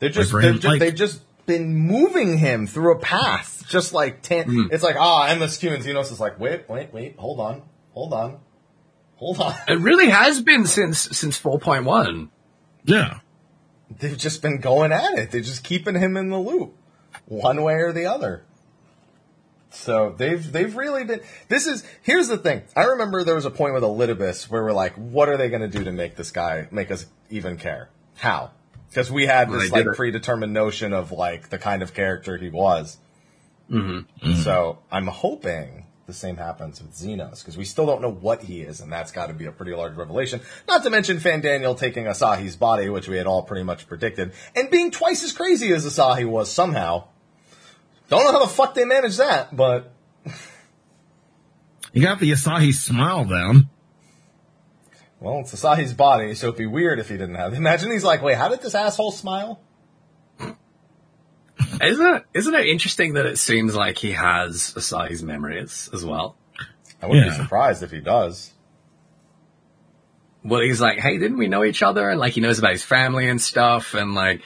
They're 0.00 0.08
just, 0.10 0.32
Like, 0.32 0.42
they've, 0.42 0.54
just 0.54 0.64
like- 0.66 0.80
they've 0.80 0.94
just 0.94 1.20
been 1.46 1.74
moving 1.74 2.38
him 2.38 2.66
through 2.66 2.94
a 2.94 2.98
path, 2.98 3.64
just 3.68 3.92
like 3.92 4.22
tan- 4.22 4.68
it's 4.70 4.82
like 4.84 4.96
ah, 4.98 5.26
endless 5.26 5.56
Q 5.56 5.72
and 5.72 5.84
Zenos 5.84 6.12
is 6.12 6.20
like 6.20 6.38
wait, 6.38 6.68
wait, 6.68 6.92
wait, 6.92 7.16
hold 7.18 7.40
on, 7.40 7.62
hold 7.92 8.12
on, 8.12 8.38
hold 9.16 9.40
on. 9.40 9.54
It 9.68 9.78
really 9.78 10.08
has 10.08 10.42
been 10.42 10.66
since 10.66 10.98
since 10.98 11.38
four 11.38 11.58
point 11.58 11.84
one. 11.84 12.30
Yeah. 12.84 13.20
They've 13.98 14.16
just 14.16 14.42
been 14.42 14.60
going 14.60 14.92
at 14.92 15.18
it. 15.18 15.30
They're 15.30 15.40
just 15.40 15.64
keeping 15.64 15.94
him 15.94 16.16
in 16.16 16.30
the 16.30 16.38
loop, 16.38 16.74
one 17.26 17.62
way 17.62 17.74
or 17.74 17.92
the 17.92 18.06
other. 18.06 18.44
So 19.70 20.14
they've 20.16 20.52
they've 20.52 20.74
really 20.74 21.04
been. 21.04 21.20
This 21.48 21.66
is 21.66 21.84
here's 22.02 22.28
the 22.28 22.38
thing. 22.38 22.62
I 22.76 22.84
remember 22.84 23.24
there 23.24 23.34
was 23.34 23.44
a 23.44 23.50
point 23.50 23.74
with 23.74 23.82
Elidibus 23.82 24.48
where 24.48 24.62
we're 24.62 24.72
like, 24.72 24.94
what 24.94 25.28
are 25.28 25.36
they 25.36 25.48
going 25.48 25.68
to 25.68 25.78
do 25.78 25.84
to 25.84 25.92
make 25.92 26.16
this 26.16 26.30
guy 26.30 26.68
make 26.70 26.90
us 26.90 27.06
even 27.30 27.56
care? 27.56 27.90
How? 28.16 28.52
Because 28.88 29.10
we 29.10 29.26
had 29.26 29.50
this 29.50 29.70
like 29.72 29.86
it. 29.86 29.96
predetermined 29.96 30.52
notion 30.52 30.92
of 30.92 31.10
like 31.10 31.48
the 31.50 31.58
kind 31.58 31.82
of 31.82 31.94
character 31.94 32.36
he 32.36 32.48
was. 32.48 32.98
Mm-hmm. 33.70 34.34
So 34.42 34.78
I'm 34.90 35.06
hoping 35.06 35.86
the 36.06 36.12
same 36.12 36.36
happens 36.36 36.82
with 36.82 36.92
Zenos 36.92 37.40
because 37.40 37.56
we 37.56 37.64
still 37.64 37.86
don't 37.86 38.02
know 38.02 38.12
what 38.12 38.42
he 38.42 38.60
is, 38.60 38.80
and 38.80 38.92
that's 38.92 39.10
got 39.10 39.28
to 39.28 39.34
be 39.34 39.46
a 39.46 39.52
pretty 39.52 39.74
large 39.74 39.96
revelation. 39.96 40.40
Not 40.68 40.82
to 40.84 40.90
mention 40.90 41.16
Fandaniel 41.16 41.78
taking 41.78 42.04
Asahi's 42.04 42.56
body, 42.56 42.88
which 42.88 43.08
we 43.08 43.16
had 43.16 43.26
all 43.26 43.42
pretty 43.42 43.64
much 43.64 43.88
predicted, 43.88 44.32
and 44.54 44.70
being 44.70 44.90
twice 44.90 45.24
as 45.24 45.32
crazy 45.32 45.72
as 45.72 45.86
Asahi 45.86 46.26
was 46.26 46.52
somehow. 46.52 47.08
Don't 48.10 48.22
know 48.22 48.32
how 48.32 48.40
the 48.40 48.50
fuck 48.50 48.74
they 48.74 48.84
managed 48.84 49.18
that, 49.18 49.56
but 49.56 49.92
You 51.94 52.02
got 52.02 52.18
the 52.18 52.32
Asahi 52.32 52.74
smile 52.74 53.24
down. 53.24 53.68
Well, 55.24 55.40
it's 55.40 55.54
Asahi's 55.54 55.94
body, 55.94 56.34
so 56.34 56.48
it'd 56.48 56.58
be 56.58 56.66
weird 56.66 56.98
if 56.98 57.08
he 57.08 57.16
didn't 57.16 57.36
have. 57.36 57.54
Imagine 57.54 57.90
he's 57.90 58.04
like, 58.04 58.20
wait, 58.20 58.36
how 58.36 58.50
did 58.50 58.60
this 58.60 58.74
asshole 58.74 59.10
smile? 59.10 59.58
Isn't 61.80 62.06
it 62.06 62.24
isn't 62.34 62.54
it 62.54 62.66
interesting 62.66 63.14
that 63.14 63.24
it 63.24 63.38
seems 63.38 63.74
like 63.74 63.96
he 63.96 64.12
has 64.12 64.74
Asahi's 64.76 65.22
memories 65.22 65.88
as 65.94 66.04
well? 66.04 66.36
I 67.00 67.06
wouldn't 67.06 67.30
be 67.30 67.36
surprised 67.36 67.82
if 67.82 67.90
he 67.90 68.00
does. 68.00 68.52
Well, 70.44 70.60
he's 70.60 70.80
like, 70.80 70.98
hey, 70.98 71.16
didn't 71.16 71.38
we 71.38 71.48
know 71.48 71.64
each 71.64 71.82
other? 71.82 72.10
And 72.10 72.20
like, 72.20 72.34
he 72.34 72.42
knows 72.42 72.58
about 72.58 72.72
his 72.72 72.82
family 72.84 73.26
and 73.28 73.40
stuff. 73.40 73.94
And 73.94 74.14
like, 74.14 74.42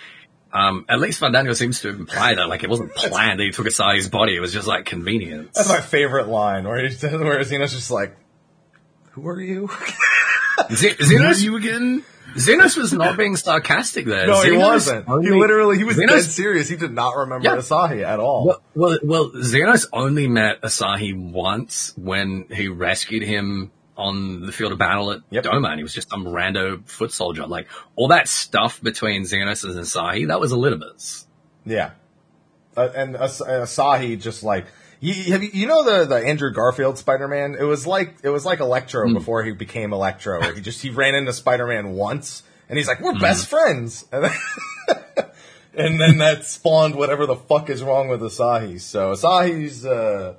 Um, 0.53 0.85
at 0.89 1.01
least 1.01 1.21
Fandaniel 1.21 1.57
seems 1.57 1.81
to 1.81 1.89
imply 1.89 2.35
that, 2.37 2.49
like, 2.49 2.63
it 2.63 2.71
wasn't 2.71 2.95
planned 2.95 3.41
that 3.41 3.45
he 3.45 3.51
took 3.51 3.67
Asahi's 3.67 4.09
body. 4.09 4.37
It 4.37 4.41
was 4.41 4.53
just 4.53 4.69
like 4.69 4.85
convenience. 4.87 5.57
That's 5.57 5.69
my 5.69 5.81
favorite 5.81 6.29
line, 6.29 6.69
where 6.69 6.83
he 6.83 6.91
says, 6.91 7.13
where 7.13 7.41
Zenos 7.41 7.71
just 7.71 7.91
like, 7.91 8.17
"Who 9.11 9.27
are 9.29 9.41
you?" 9.41 9.69
Z- 10.73 10.95
Zenos, 11.01 11.43
you 11.43 11.57
again? 11.57 12.05
Zenos 12.35 12.77
was 12.77 12.93
not 12.93 13.17
being 13.17 13.37
sarcastic 13.37 14.05
there. 14.05 14.27
no, 14.27 14.43
he 14.43 14.57
wasn't. 14.57 15.09
only- 15.09 15.27
he 15.33 15.33
literally, 15.41 15.79
he 15.79 15.85
was 15.85 15.97
Zenos- 15.97 16.09
dead 16.09 16.23
serious. 16.25 16.69
He 16.69 16.77
did 16.77 16.93
not 16.93 17.17
remember 17.17 17.49
Yeah. 17.49 17.57
Asahi 17.57 18.05
at 18.05 18.21
all. 18.21 18.47
Well, 18.47 18.63
well, 18.75 18.99
well, 19.03 19.31
Zenos 19.43 19.87
only 19.93 20.29
met 20.29 20.61
Asahi 20.63 21.15
once 21.17 21.93
when 21.97 22.45
he 22.53 22.69
rescued 22.69 23.23
him 23.23 23.71
on 23.97 24.43
the 24.47 24.53
field 24.53 24.71
of 24.73 24.79
battle 24.79 25.11
at 25.11 25.21
Yep. 25.31 25.45
Doma, 25.45 25.71
and 25.71 25.79
he 25.79 25.83
was 25.83 25.95
just 25.95 26.09
some 26.11 26.25
rando 26.27 26.87
foot 26.89 27.13
soldier. 27.13 27.47
Like 27.47 27.67
all 27.97 28.09
that 28.09 28.29
stuff 28.29 28.81
between 28.81 29.23
Zenos 29.25 29.65
and 29.65 29.75
Asahi, 29.75 30.29
that 30.29 30.39
was 30.39 30.53
Elidibus. 30.53 31.25
Yeah, 31.67 31.91
uh, 32.77 32.89
and 32.95 33.17
As- 33.17 33.41
Asahi 33.41 34.21
just 34.21 34.45
like 34.45 34.67
you, 35.01 35.33
have 35.33 35.43
you, 35.43 35.51
you 35.53 35.67
know 35.67 35.85
the 35.85 36.07
the 36.07 36.17
Andrew 36.27 36.53
Garfield 36.53 36.99
Spider 36.99 37.29
Man. 37.29 37.55
It 37.59 37.63
was 37.65 37.87
like 37.87 38.17
it 38.23 38.31
was 38.31 38.45
like 38.45 38.61
Electro 38.61 39.07
Hmm. 39.07 39.15
before 39.15 39.43
he 39.45 39.53
became 39.53 39.93
Electro. 39.93 40.41
Where 40.41 40.55
he 40.55 40.61
just 40.61 40.83
he 40.83 40.91
ran 40.91 41.15
into 41.15 41.33
Spider 41.33 41.67
Man 41.67 41.93
once, 41.93 42.43
and 42.69 42.77
he's 42.79 42.89
like, 42.89 43.01
"We're 43.01 43.13
Hmm. 43.15 43.21
best 43.21 43.47
friends," 43.47 44.07
and 44.13 44.25
then, 44.25 44.33
and 45.75 46.01
then 46.01 46.19
that 46.19 46.45
spawned 46.45 46.95
whatever 46.97 47.27
the 47.27 47.37
fuck 47.37 47.71
is 47.71 47.83
wrong 47.83 48.09
with 48.09 48.21
Asahi. 48.21 48.81
So 48.81 49.13
Asahi's 49.13 49.87
uh, 49.87 50.35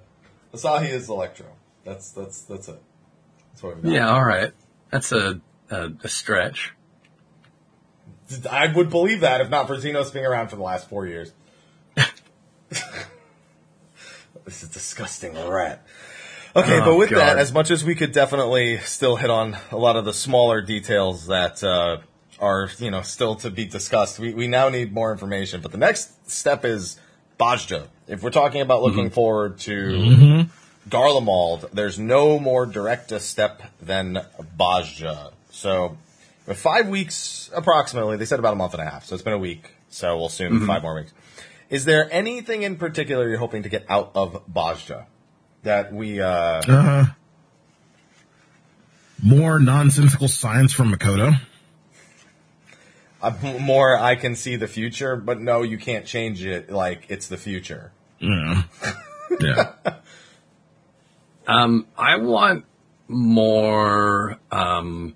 Asahi 0.54 0.90
is 0.90 1.10
Electro. 1.10 1.48
That's 1.86 2.12
that's 2.12 2.42
that's 2.42 2.68
it. 2.68 2.82
That's 3.52 3.64
what 3.64 3.82
we've. 3.82 3.94
Yeah, 3.94 4.10
all 4.10 4.24
right, 4.26 4.52
that's 4.92 5.12
a 5.12 5.40
a, 5.70 5.92
a 6.04 6.08
stretch. 6.10 6.74
I 8.52 8.68
would 8.72 8.90
believe 8.92 9.22
that 9.22 9.42
if 9.42 9.50
not 9.50 9.66
for 9.68 9.76
Zenos 9.78 10.14
being 10.14 10.26
around 10.26 10.50
for 10.50 10.56
the 10.56 10.62
last 10.62 10.88
four 10.90 11.08
years. 11.08 11.32
this 14.50 14.64
is 14.64 14.70
disgusting, 14.70 15.36
rat. 15.36 15.86
Okay, 16.56 16.80
Oh, 16.80 16.86
but 16.86 16.96
with 16.96 17.12
God. 17.12 17.20
that, 17.20 17.38
as 17.38 17.54
much 17.54 17.70
as 17.70 17.84
we 17.84 17.94
could 17.94 18.12
definitely 18.12 18.80
still 18.80 19.16
hit 19.16 19.30
on 19.30 19.56
a 19.72 19.78
lot 19.78 19.96
of 19.96 20.06
the 20.06 20.14
smaller 20.14 20.62
details 20.62 21.28
that 21.28 21.64
uh, 21.64 21.98
are, 22.40 22.70
you 22.80 22.90
know, 22.90 23.04
still 23.04 23.36
to 23.36 23.52
be 23.52 23.66
discussed, 23.66 24.18
we, 24.18 24.34
we 24.34 24.48
now 24.48 24.70
need 24.70 24.92
more 24.92 25.12
information. 25.12 25.62
But 25.62 25.72
the 25.72 25.78
next 25.78 26.32
step 26.32 26.66
is 26.66 27.00
Bozja. 27.40 27.88
If 28.08 28.24
we're 28.24 28.32
talking 28.32 28.62
about 28.62 28.82
looking 28.82 29.06
mm-hmm. 29.06 29.14
forward 29.14 29.60
to 29.60 29.72
mm-hmm. 29.72 30.90
Garlemald, 30.90 31.70
there's 31.72 32.00
no 32.00 32.40
more 32.40 32.66
direct 32.66 33.12
a 33.12 33.20
step 33.20 33.62
than 33.80 34.26
Bozja. 34.58 35.32
So, 35.52 35.96
five 36.48 36.88
weeks 36.88 37.52
approximately, 37.54 38.18
they 38.18 38.26
said 38.26 38.40
about 38.40 38.54
a 38.54 38.58
month 38.58 38.74
and 38.74 38.82
a 38.82 38.90
half, 38.90 39.06
so 39.06 39.14
it's 39.14 39.24
been 39.24 39.34
a 39.34 39.38
week. 39.38 39.76
So 39.90 40.18
we'll 40.18 40.28
assume 40.28 40.54
mm-hmm. 40.54 40.68
five 40.68 40.82
more 40.82 40.96
weeks. 40.96 41.14
Is 41.70 41.86
there 41.86 42.08
anything 42.12 42.64
in 42.64 42.78
particular 42.78 43.30
you're 43.30 43.38
hoping 43.38 43.64
to 43.64 43.70
get 43.70 43.86
out 43.90 44.12
of 44.16 44.46
Bozja 44.52 45.06
that 45.64 45.94
we? 45.94 46.20
uh 46.20 46.62
Uh, 46.68 47.06
more 49.24 49.60
nonsensical 49.60 50.28
science 50.28 50.74
from 50.74 50.92
Mikoto. 50.92 51.40
uh, 53.22 53.32
more 53.60 53.98
I 53.98 54.16
can 54.16 54.36
see 54.36 54.56
the 54.56 54.68
future, 54.68 55.16
but 55.16 55.40
no, 55.40 55.62
you 55.62 55.78
can't 55.78 56.06
change 56.06 56.44
it. 56.44 56.72
Like 56.72 57.06
it's 57.10 57.28
the 57.28 57.38
future. 57.38 57.92
Yeah. 58.20 58.64
yeah. 59.40 59.74
Um, 61.48 61.88
I 61.98 62.18
want 62.18 62.66
more, 63.08 64.38
um, 64.52 65.16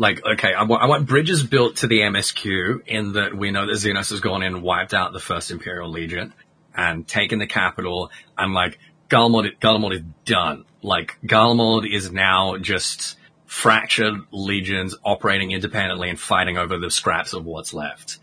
like, 0.00 0.24
okay, 0.24 0.54
I 0.54 0.62
want, 0.62 0.82
I 0.82 0.86
want 0.86 1.06
bridges 1.06 1.44
built 1.44 1.76
to 1.76 1.86
the 1.86 1.98
MSQ 1.98 2.86
in 2.86 3.12
that 3.12 3.36
we 3.36 3.50
know 3.50 3.66
that 3.66 3.74
Zenos 3.74 4.08
has 4.08 4.20
gone 4.20 4.42
in 4.42 4.54
and 4.54 4.62
wiped 4.62 4.94
out 4.94 5.12
the 5.12 5.20
first 5.20 5.50
Imperial 5.50 5.90
Legion 5.90 6.32
and 6.74 7.06
taken 7.06 7.38
the 7.38 7.46
capital 7.46 8.10
and 8.38 8.54
like, 8.54 8.78
Garlemald, 9.10 9.92
is 9.92 10.02
done. 10.24 10.64
Like, 10.80 11.18
Garlemald 11.22 11.86
is 11.86 12.10
now 12.10 12.56
just 12.56 13.18
fractured 13.44 14.14
legions 14.30 14.96
operating 15.04 15.50
independently 15.50 16.08
and 16.08 16.18
fighting 16.18 16.56
over 16.56 16.78
the 16.78 16.90
scraps 16.90 17.34
of 17.34 17.44
what's 17.44 17.74
left. 17.74 18.16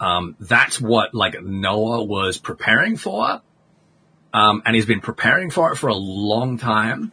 Um, 0.00 0.36
that's 0.38 0.78
what 0.78 1.14
like 1.14 1.42
Noah 1.42 2.04
was 2.04 2.36
preparing 2.36 2.98
for. 2.98 3.40
Um, 4.34 4.62
and 4.66 4.76
he's 4.76 4.84
been 4.84 5.00
preparing 5.00 5.48
for 5.48 5.72
it 5.72 5.76
for 5.76 5.88
a 5.88 5.94
long 5.94 6.58
time. 6.58 7.10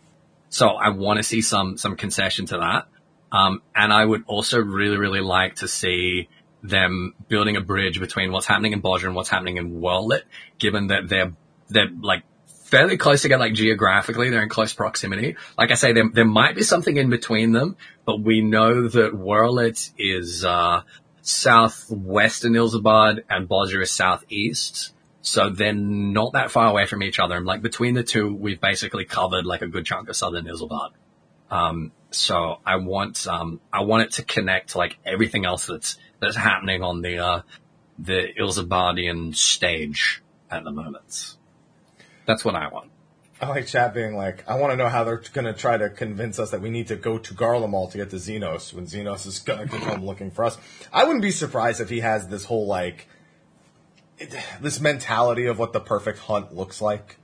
So 0.49 0.71
I 0.71 0.89
want 0.89 1.19
to 1.19 1.23
see 1.23 1.39
some, 1.39 1.77
some 1.77 1.95
concession 1.95 2.47
to 2.47 2.57
that. 2.57 2.87
Um, 3.31 3.61
and 3.75 3.93
I 3.93 4.03
would 4.03 4.23
also 4.27 4.59
really, 4.59 4.97
really 4.97 5.21
like 5.21 5.57
to 5.57 5.67
see 5.67 6.29
them 6.63 7.13
building 7.27 7.55
a 7.55 7.61
bridge 7.61 7.99
between 7.99 8.31
what's 8.31 8.47
happening 8.47 8.73
in 8.73 8.81
Bozja 8.81 9.05
and 9.05 9.15
what's 9.15 9.29
happening 9.29 9.57
in 9.57 9.79
Werlyt, 9.79 10.23
given 10.57 10.87
that 10.87 11.07
they're, 11.07 11.33
they're 11.69 11.89
like 12.01 12.23
fairly 12.65 12.97
close 12.97 13.21
together, 13.21 13.39
like 13.39 13.53
geographically, 13.53 14.29
they're 14.29 14.43
in 14.43 14.49
close 14.49 14.73
proximity. 14.73 15.35
Like 15.57 15.71
I 15.71 15.75
say, 15.75 15.93
there, 15.93 16.09
there 16.11 16.25
might 16.25 16.55
be 16.55 16.63
something 16.63 16.97
in 16.97 17.09
between 17.09 17.51
them, 17.51 17.77
but 18.05 18.19
we 18.19 18.41
know 18.41 18.87
that 18.87 19.13
Werlyt 19.13 19.91
is, 19.97 20.43
uh, 20.43 20.81
southwestern 21.21 22.53
Ilsabard 22.53 23.23
and 23.29 23.47
Bozja 23.47 23.81
is 23.81 23.91
southeast. 23.91 24.93
So 25.21 25.49
they're 25.49 25.73
not 25.73 26.33
that 26.33 26.49
far 26.49 26.67
away 26.67 26.85
from 26.85 27.03
each 27.03 27.19
other. 27.19 27.35
And 27.35 27.45
like 27.45 27.61
between 27.61 27.93
the 27.93 28.03
two, 28.03 28.33
we've 28.33 28.59
basically 28.59 29.05
covered 29.05 29.45
like 29.45 29.61
a 29.61 29.67
good 29.67 29.85
chunk 29.85 30.09
of 30.09 30.15
southern 30.15 30.45
Ilsabard. 30.45 30.91
Um, 31.51 31.91
so 32.11 32.59
I 32.65 32.77
want, 32.77 33.27
um, 33.27 33.61
I 33.71 33.81
want 33.81 34.03
it 34.03 34.11
to 34.13 34.23
connect 34.23 34.71
to 34.71 34.77
like 34.77 34.97
everything 35.05 35.45
else 35.45 35.67
that's, 35.67 35.97
that's 36.19 36.35
happening 36.35 36.83
on 36.83 37.01
the, 37.01 37.17
uh, 37.17 37.41
the 37.97 38.29
Ilsabardian 38.39 39.35
stage 39.35 40.21
at 40.49 40.63
the 40.63 40.71
moment. 40.71 41.35
That's 42.25 42.45
what 42.45 42.55
I 42.55 42.67
want. 42.69 42.91
I 43.41 43.47
like 43.47 43.67
chat 43.67 43.93
being 43.93 44.17
like, 44.17 44.43
I 44.49 44.55
want 44.55 44.71
to 44.73 44.77
know 44.77 44.89
how 44.89 45.05
they're 45.05 45.23
going 45.33 45.45
to 45.45 45.53
try 45.53 45.77
to 45.77 45.89
convince 45.89 46.39
us 46.39 46.51
that 46.51 46.59
we 46.61 46.69
need 46.69 46.87
to 46.87 46.97
go 46.97 47.17
to 47.17 47.33
Garlemald 47.33 47.91
to 47.91 47.97
get 47.97 48.09
to 48.09 48.17
Zenos 48.17 48.73
when 48.73 48.85
Zenos 48.85 49.25
is 49.25 49.39
going 49.39 49.69
to 49.69 49.79
come 49.79 50.05
looking 50.05 50.29
for 50.29 50.43
us. 50.43 50.57
I 50.91 51.05
wouldn't 51.05 51.21
be 51.21 51.31
surprised 51.31 51.79
if 51.79 51.89
he 51.89 52.01
has 52.01 52.27
this 52.27 52.43
whole 52.43 52.67
like 52.67 53.07
it, 54.17 54.35
this 54.59 54.81
mentality 54.81 55.45
of 55.45 55.57
what 55.57 55.71
the 55.71 55.79
perfect 55.79 56.19
hunt 56.19 56.53
looks 56.53 56.81
like, 56.81 57.15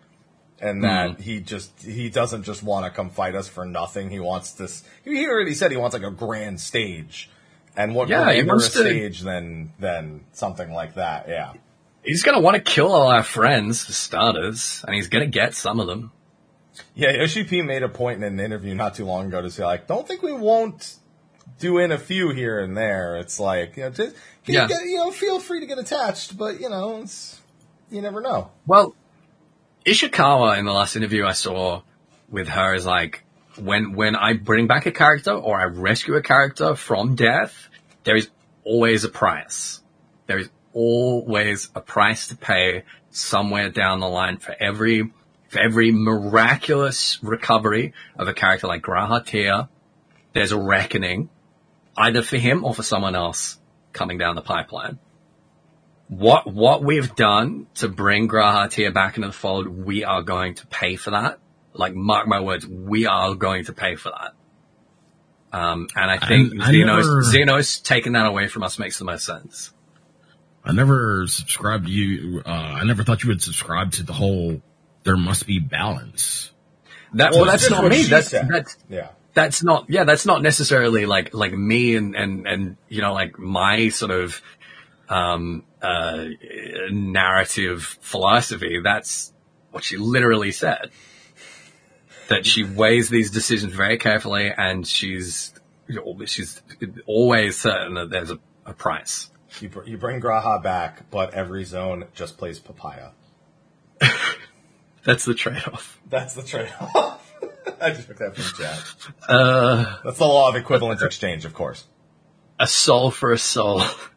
and 0.66 0.82
mm-hmm. 0.82 1.14
that 1.14 1.22
he 1.22 1.40
just 1.40 1.82
he 1.82 2.10
doesn't 2.10 2.44
just 2.44 2.64
want 2.64 2.86
to 2.86 2.92
come 2.92 3.10
fight 3.10 3.36
us 3.36 3.48
for 3.48 3.66
nothing. 3.66 4.10
He 4.10 4.20
wants 4.20 4.52
this. 4.52 4.84
He 5.04 5.28
already 5.28 5.54
said 5.54 5.72
he 5.72 5.78
wants 5.78 5.94
like 5.94 6.04
a 6.04 6.12
grand 6.12 6.60
stage, 6.60 7.30
and 7.78 7.94
what 7.94 8.10
Yeah, 8.10 8.32
to- 8.32 8.60
stage 8.60 9.22
than 9.22 9.74
than 9.80 10.26
something 10.34 10.72
like 10.72 10.96
that? 10.96 11.28
Yeah. 11.28 11.54
He's 12.04 12.22
going 12.22 12.38
to 12.38 12.42
want 12.42 12.56
to 12.56 12.62
kill 12.62 12.92
all 12.92 13.08
our 13.08 13.24
friends 13.24 13.84
for 13.84 13.92
starters, 13.92 14.84
and 14.86 14.96
he's 14.96 15.08
going 15.08 15.24
to 15.24 15.32
get 15.32 15.56
some 15.56 15.80
of 15.80 15.88
them. 15.88 16.12
Yeah, 16.94 17.12
Yoshi 17.14 17.44
P 17.44 17.62
made 17.62 17.82
a 17.82 17.90
point 17.90 18.24
in 18.24 18.24
an 18.24 18.40
interview 18.40 18.76
not 18.76 18.94
too 18.96 19.06
long 19.06 19.28
ago 19.28 19.42
to 19.42 19.50
say 19.50 19.64
like, 19.64 19.88
don't 19.88 20.08
think 20.08 20.22
we 20.22 20.34
won't 20.34 20.98
do 21.60 21.80
in 21.80 21.92
a 21.92 21.98
few 21.98 22.30
here 22.30 22.60
and 22.60 22.78
there. 22.78 23.18
It's 23.18 23.40
like, 23.40 23.78
you 23.78 23.84
know, 23.84 23.90
just 23.90 24.16
you, 24.46 24.54
Yeah. 24.54 24.68
get, 24.68 24.84
you 24.86 24.98
know, 24.98 25.12
feel 25.12 25.40
free 25.40 25.62
to 25.62 25.66
get 25.66 25.80
attached, 25.80 26.38
but 26.38 26.60
you 26.60 26.70
know, 26.70 27.02
it's 27.02 27.40
you 27.90 28.02
never 28.02 28.22
know. 28.22 28.52
Well, 28.68 28.96
Ishikawa 29.86 30.58
in 30.58 30.66
the 30.66 30.74
last 30.74 30.96
interview 30.96 31.26
I 31.26 31.34
saw 31.34 31.84
with 32.28 32.48
her 32.48 32.74
is 32.74 32.88
like, 32.88 33.24
when, 33.58 33.94
when 33.94 34.16
I 34.16 34.34
bring 34.34 34.66
back 34.66 34.88
a 34.88 34.92
character 34.92 35.32
or 35.32 35.62
I 35.62 35.66
rescue 35.66 36.16
a 36.16 36.24
character 36.24 36.76
from 36.76 37.14
death, 37.14 37.70
there 38.04 38.16
is 38.16 38.30
always 38.64 39.04
a 39.04 39.10
price. 39.10 39.82
There 40.26 40.40
is 40.40 40.50
always 40.74 41.70
a 41.76 41.82
price 41.82 42.28
to 42.30 42.36
pay 42.36 42.84
somewhere 43.12 43.70
down 43.70 44.00
the 44.00 44.10
line 44.10 44.38
for 44.38 44.56
every, 44.60 45.12
for 45.50 45.60
every 45.60 45.92
miraculous 45.92 47.20
recovery 47.22 47.94
of 48.18 48.28
a 48.28 48.34
character 48.34 48.66
like 48.66 48.82
G'raha 48.82 49.24
Tia. 49.24 49.70
There's 50.34 50.52
a 50.52 50.60
reckoning 50.60 51.30
either 51.96 52.24
for 52.24 52.38
him 52.38 52.66
or 52.66 52.74
for 52.74 52.84
someone 52.84 53.16
else 53.16 53.60
coming 53.94 54.18
down 54.18 54.36
the 54.36 54.42
pipeline 54.42 54.98
what 56.08 56.46
what 56.52 56.84
we've 56.84 57.16
done 57.16 57.68
to 57.76 57.88
bring 57.88 58.28
G'raha 58.28 58.70
Tia 58.70 58.92
back 58.92 59.18
into 59.18 59.30
the 59.30 59.34
fold, 59.34 59.68
we 59.68 60.04
are 60.04 60.22
going 60.22 60.56
to 60.56 60.68
pay 60.68 60.96
for 60.96 61.12
that. 61.12 61.40
Like 61.74 61.94
mark 61.96 62.28
my 62.28 62.40
words, 62.40 62.66
we 62.68 63.06
are 63.06 63.36
going 63.36 63.66
to 63.66 63.74
pay 63.74 63.96
for 63.96 64.12
that. 64.12 64.34
Um, 65.58 65.88
and 65.96 66.12
I 66.12 66.18
think 66.18 66.62
I 66.62 66.72
Zenos, 66.72 66.86
never- 66.86 67.22
Zenos 67.24 67.84
taking 67.84 68.14
that 68.14 68.26
away 68.26 68.48
from 68.48 68.64
us 68.64 68.78
makes 68.78 69.00
the 69.00 69.06
most 69.06 69.26
sense. 69.26 69.72
I 70.64 70.74
never 70.74 71.28
subscribed 71.28 71.86
to 71.86 71.92
you. 71.92 72.42
Uh, 72.46 72.50
I 72.50 72.84
never 72.84 73.04
thought 73.04 73.24
you 73.24 73.30
would 73.30 73.42
subscribe 73.42 73.92
to 73.94 74.04
the 74.04 74.14
whole. 74.14 74.62
There 75.04 75.16
must 75.16 75.46
be 75.46 75.60
balance. 75.60 76.52
That, 77.14 77.32
Well, 77.32 77.42
well, 77.42 77.52
that's 77.52 77.64
it's 77.64 77.72
not 77.72 77.90
me. 77.90 78.04
That's, 78.04 78.32
that's, 78.32 78.78
Yeah. 78.90 79.10
that's 79.36 79.64
not, 79.64 79.86
yeah, 79.90 80.04
that's 80.04 80.26
not 80.26 80.42
necessarily 80.42 81.06
like, 81.06 81.34
like 81.34 81.54
me 81.54 81.96
and, 81.96 82.16
and, 82.16 82.48
and, 82.48 82.78
you 82.90 83.02
know, 83.02 83.14
like 83.14 83.38
my 83.38 83.90
sort 83.90 84.12
of, 84.12 84.42
um, 85.08 85.64
uh, 85.86 86.26
narrative 86.92 87.98
philosophy. 88.02 88.80
That's 88.84 89.34
what 89.72 89.84
she 89.84 89.98
literally 89.98 90.52
said. 90.52 90.92
That 92.30 92.46
she 92.46 92.64
weighs 92.64 93.10
these 93.10 93.30
decisions 93.30 93.74
very 93.74 93.98
carefully 93.98 94.52
and 94.56 94.88
she's, 94.88 95.54
she's 96.26 96.62
always 97.06 97.60
certain 97.60 97.94
that 97.96 98.10
there's 98.10 98.32
a, 98.32 98.40
a 98.66 98.74
price. 98.74 99.30
You, 99.62 99.70
br- 99.70 99.84
you 99.86 99.98
bring 99.98 100.20
G'raha 100.20 100.62
back, 100.62 101.10
but 101.12 101.34
every 101.34 101.64
zone 101.66 102.06
just 102.14 102.38
plays 102.38 102.60
papaya. 102.60 103.12
That's 105.04 105.24
the 105.26 105.36
trade-off. 105.36 106.00
That's 106.10 106.34
the 106.34 106.42
trade-off. 106.44 107.22
I 107.82 107.92
just 107.92 108.08
took 108.08 108.18
that 108.18 108.36
from 108.36 108.44
chat. 108.64 108.84
Uh, 109.30 109.98
That's 110.04 110.18
the 110.18 110.26
law 110.26 110.50
of 110.50 110.56
equivalence 110.56 111.02
exchange, 111.04 111.46
of 111.46 111.54
course. 111.54 111.86
a 112.60 112.66
soul 112.68 113.12
for 113.12 113.32
a 113.32 113.38
soul. 113.38 113.82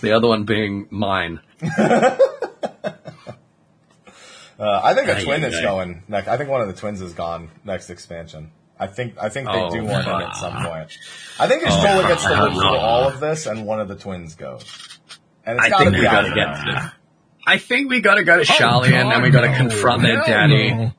the 0.00 0.12
other 0.12 0.28
one 0.28 0.44
being 0.44 0.86
mine. 0.90 1.40
Uh, 4.56 4.80
I 4.84 4.94
think 4.94 5.08
a 5.08 5.20
twin 5.24 5.42
is 5.42 5.60
going 5.60 6.04
next. 6.06 6.28
I 6.28 6.36
think 6.36 6.48
one 6.48 6.60
of 6.60 6.68
the 6.68 6.74
twins 6.74 7.00
is 7.00 7.12
gone 7.12 7.50
next 7.64 7.90
expansion. 7.90 8.52
I 8.78 8.86
think 8.86 9.14
I 9.20 9.28
think 9.28 9.48
they 9.48 9.52
Oh, 9.60 9.68
do 9.68 9.82
one 9.84 9.98
in 9.98 10.04
fuck. 10.04 10.22
at 10.22 10.36
some 10.36 10.52
point. 10.64 10.96
I 11.40 11.48
think 11.48 11.64
Y'shtola 11.64 12.06
gets 12.06 12.22
to 12.22 12.28
fuck. 12.28 12.38
live 12.40 12.52
through 12.52 12.76
all 12.76 13.08
of 13.08 13.18
this, 13.18 13.46
and 13.46 13.66
one 13.66 13.80
of 13.80 13.88
the 13.88 13.96
twins 13.96 14.36
goes. 14.36 14.98
And 15.44 15.58
it's 15.58 15.66
I 15.66 15.70
got 15.70 15.78
to 15.78 15.84
think 15.90 15.96
we 16.00 16.06
out 16.06 16.12
gotta 16.24 16.34
get 16.36 16.44
to 16.72 16.92
I 17.46 17.58
think 17.58 17.90
we 17.90 18.00
gotta 18.00 18.22
go 18.22 18.36
to 18.36 18.44
Sharlayan 18.44 18.92
and 18.92 19.10
then 19.10 19.22
we 19.22 19.30
gotta 19.30 19.48
God, 19.48 19.56
confront 19.56 20.02
no. 20.02 20.08
their 20.08 20.22
daddy. 20.24 20.70
no. 20.72 20.92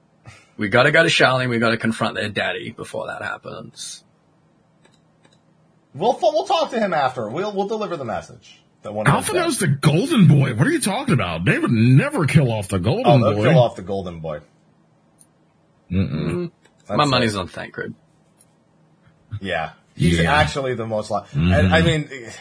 We 0.58 0.68
gotta 0.68 0.92
go 0.92 1.04
to 1.04 1.10
Sharlayan, 1.10 1.50
we 1.50 1.58
gotta 1.60 1.78
confront 1.78 2.16
their 2.16 2.28
daddy 2.30 2.72
before 2.72 3.08
that 3.08 3.22
happens. 3.22 4.04
We'll 5.94 6.20
we'll 6.22 6.46
talk 6.46 6.72
to 6.72 6.80
him 6.80 6.94
after. 6.94 7.30
We'll 7.30 7.54
we'll 7.56 7.70
deliver 7.70 7.96
the 7.96 8.06
message. 8.06 8.62
That 8.86 8.94
one 8.94 9.08
of 9.08 9.14
Alpha 9.14 9.34
them's 9.34 9.44
knows 9.44 9.58
the 9.58 9.68
golden 9.68 10.28
boy. 10.28 10.54
What 10.54 10.68
are 10.68 10.72
you 10.72 10.80
talking 10.80 11.16
about? 11.16 11.44
They 11.44 11.58
would 11.58 11.72
never 11.72 12.28
kill 12.28 12.52
off 12.52 12.68
the 12.68 12.78
golden 12.78 13.08
Oh, 13.08 13.18
they'll 13.18 13.34
boy. 13.36 13.50
kill 13.50 13.58
off 13.58 13.76
the 13.76 13.82
golden 13.82 14.20
boy. 14.20 14.42
Mm-mm. 15.92 16.12
Mm. 16.12 16.52
My 16.96 17.04
it. 17.04 17.08
money's 17.08 17.36
on 17.36 17.48
Thancred. 17.48 17.96
Yeah, 19.42 19.72
he's 19.96 20.20
Yeah. 20.20 20.32
actually 20.32 20.76
the 20.76 20.86
most. 20.86 21.10
Li- 21.10 21.22
and 21.34 21.74
I 21.74 21.82
mm-hmm. 21.82 22.12
mean, 22.14 22.32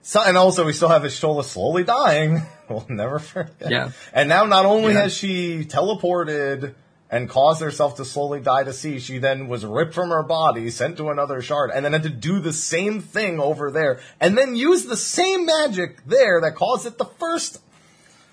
so, 0.00 0.22
and 0.22 0.38
also 0.38 0.64
we 0.64 0.72
still 0.72 0.88
have 0.88 1.02
Y'shtola 1.02 1.44
slowly 1.44 1.84
dying. 1.84 2.42
We'll 2.70 2.86
never 2.88 3.18
forget. 3.18 3.70
Yeah. 3.70 3.90
And 4.14 4.30
now 4.30 4.46
not 4.46 4.64
only 4.64 4.94
Yeah. 4.94 5.02
has 5.02 5.14
she 5.14 5.66
teleported 5.66 6.74
and 7.12 7.28
caused 7.28 7.60
herself 7.60 7.96
to 7.98 8.04
slowly 8.04 8.40
die 8.40 8.64
to 8.64 8.72
sea, 8.72 8.98
she 8.98 9.18
then 9.18 9.46
was 9.46 9.64
ripped 9.64 9.94
from 9.94 10.08
her 10.08 10.22
body, 10.24 10.70
sent 10.70 10.96
to 10.96 11.10
another 11.10 11.40
shard, 11.42 11.70
and 11.70 11.84
then 11.84 11.92
had 11.92 12.02
to 12.04 12.08
do 12.08 12.40
the 12.40 12.52
same 12.54 13.00
thing 13.00 13.38
over 13.38 13.70
there, 13.70 14.00
and 14.18 14.36
then 14.36 14.56
use 14.56 14.86
the 14.86 14.96
same 14.96 15.44
magic 15.46 16.04
there 16.06 16.40
that 16.40 16.54
caused 16.56 16.86
it 16.86 16.98
the 16.98 17.04
first. 17.04 17.60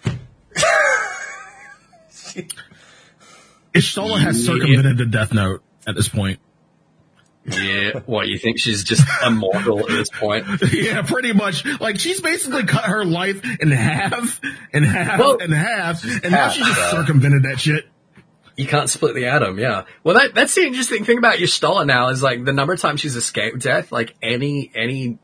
She- 2.31 2.47
Y'shtola 3.73 4.19
has 4.19 4.39
Yeah. 4.47 4.53
circumvented 4.53 4.97
the 4.97 5.05
Death 5.05 5.33
Note 5.33 5.61
at 5.87 5.95
this 5.95 6.07
point. 6.09 6.39
Yeah. 7.45 7.99
what, 8.05 8.27
you 8.27 8.37
think 8.37 8.59
she's 8.59 8.83
just 8.83 9.03
immortal 9.25 9.79
at 9.79 9.87
this 9.87 10.09
point? 10.09 10.45
yeah, 10.73 11.01
pretty 11.01 11.33
much. 11.33 11.65
Like 11.79 11.99
she's 11.99 12.21
basically 12.21 12.63
cut 12.65 12.83
her 12.85 13.03
life 13.05 13.41
in 13.59 13.71
half, 13.71 14.39
in 14.73 14.83
half, 14.83 15.19
Well- 15.19 15.37
and 15.41 15.53
half, 15.53 16.03
and 16.03 16.31
now 16.31 16.45
half, 16.45 16.53
she 16.53 16.61
just 16.61 16.75
so. 16.91 16.97
circumvented 16.97 17.43
that 17.43 17.59
shit. 17.59 17.85
You 18.59 18.67
can't 18.67 18.89
split 18.89 19.15
the 19.15 19.27
atom, 19.27 19.57
yeah. 19.57 19.85
Well, 20.03 20.15
that, 20.15 20.35
that's 20.35 20.53
the 20.53 20.63
interesting 20.65 21.05
thing 21.05 21.17
about 21.17 21.37
Y'shtola 21.37 21.85
now 21.85 22.09
is 22.09 22.21
like 22.21 22.43
the 22.43 22.51
number 22.51 22.73
of 22.73 22.81
times 22.81 22.99
she's 22.99 23.15
escaped 23.15 23.59
death, 23.59 23.89
like 23.89 24.15
any, 24.21 24.69
any 24.75 25.17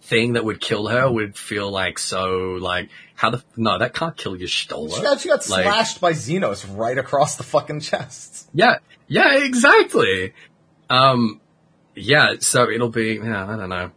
thing 0.00 0.32
that 0.32 0.44
would 0.46 0.58
kill 0.58 0.86
her 0.86 1.10
would 1.12 1.36
feel 1.36 1.70
like 1.70 1.98
so, 1.98 2.56
like, 2.58 2.88
how 3.14 3.28
the, 3.28 3.44
no, 3.58 3.78
that 3.78 3.92
can't 3.92 4.16
kill 4.16 4.34
Y'shtola. 4.34 4.96
She 4.96 5.02
got, 5.02 5.20
she 5.20 5.28
got 5.28 5.46
Like- 5.50 5.64
slashed 5.64 6.00
by 6.00 6.12
Zenos 6.12 6.64
right 6.78 6.96
across 6.96 7.36
the 7.36 7.42
fucking 7.42 7.80
chest. 7.80 8.48
Yeah, 8.54 8.76
yeah, 9.06 9.36
exactly. 9.44 10.32
Um, 10.88 11.42
yeah, 11.94 12.36
so 12.40 12.70
it'll 12.70 12.88
be, 12.88 13.20
yeah, 13.22 13.44
I 13.52 13.56
don't 13.58 13.68
know. 13.68 13.90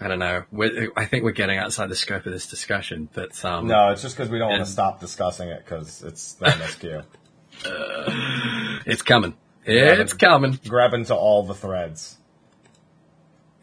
I 0.00 0.08
don't 0.08 0.18
know. 0.18 0.42
We're, 0.50 0.90
I 0.96 1.04
think 1.04 1.22
we're 1.22 1.30
getting 1.30 1.58
outside 1.58 1.88
the 1.88 1.94
scope 1.94 2.26
of 2.26 2.32
this 2.32 2.48
discussion, 2.48 3.08
but, 3.14 3.44
um, 3.44 3.68
No, 3.68 3.90
it's 3.92 4.02
just 4.02 4.16
because 4.16 4.28
we 4.28 4.40
don't 4.40 4.50
want 4.50 4.64
to 4.64 4.70
stop 4.70 4.98
discussing 4.98 5.50
it 5.50 5.64
because 5.64 6.02
it's 6.02 6.32
the 6.32 6.46
MSQ. 6.46 7.04
it's 8.86 9.02
coming. 9.02 9.34
It's 9.64 10.12
coming. 10.12 10.58
Grab 10.68 10.94
into 10.94 11.14
all 11.14 11.42
the 11.44 11.54
threads. 11.54 12.16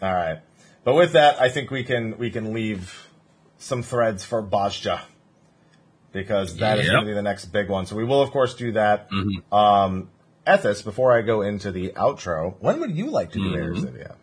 All 0.01 0.13
right, 0.13 0.39
but 0.83 0.95
with 0.95 1.13
that, 1.13 1.39
I 1.41 1.47
think 1.49 1.71
we 1.71 1.83
can 1.83 2.17
we 2.17 2.29
can 2.29 2.53
leave 2.53 3.07
some 3.57 3.83
threads 3.83 4.25
for 4.25 4.43
Bozja 4.43 4.99
because 6.11 6.57
that 6.57 6.77
is 6.79 6.85
Yep. 6.85 6.91
going 6.93 7.05
to 7.05 7.09
be 7.11 7.13
the 7.15 7.21
next 7.21 7.45
big 7.45 7.69
one. 7.69 7.85
So 7.85 7.95
we 7.95 8.03
will 8.03 8.21
of 8.21 8.31
course 8.31 8.53
do 8.53 8.73
that. 8.73 9.07
Um, 9.51 10.09
Ethis, 10.45 10.83
before 10.83 11.17
I 11.17 11.21
go 11.21 11.41
into 11.41 11.71
the 11.71 11.89
outro, 11.91 12.55
when 12.59 12.81
would 12.81 12.91
you 12.97 13.09
like 13.11 13.31
to 13.31 13.39
do 13.39 13.51
Aelzivia? 13.55 14.15